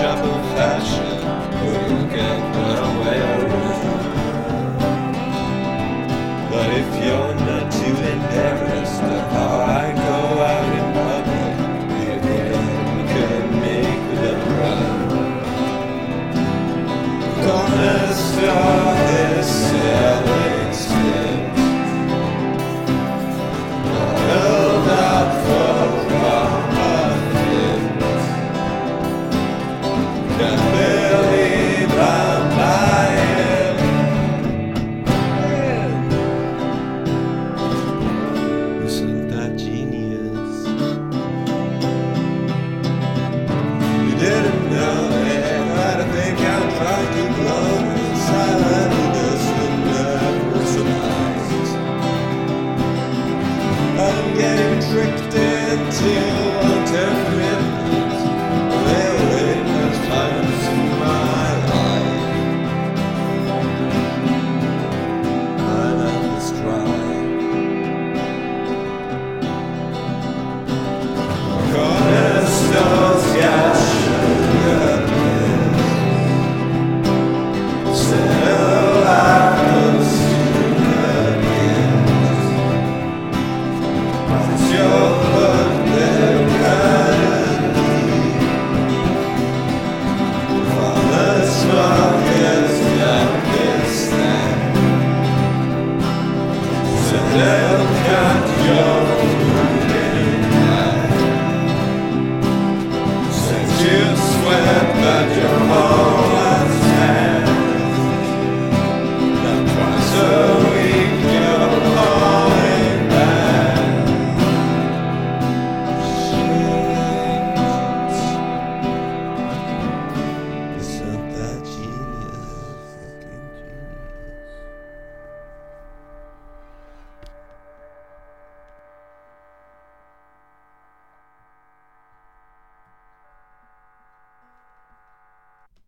I'll 0.05 0.33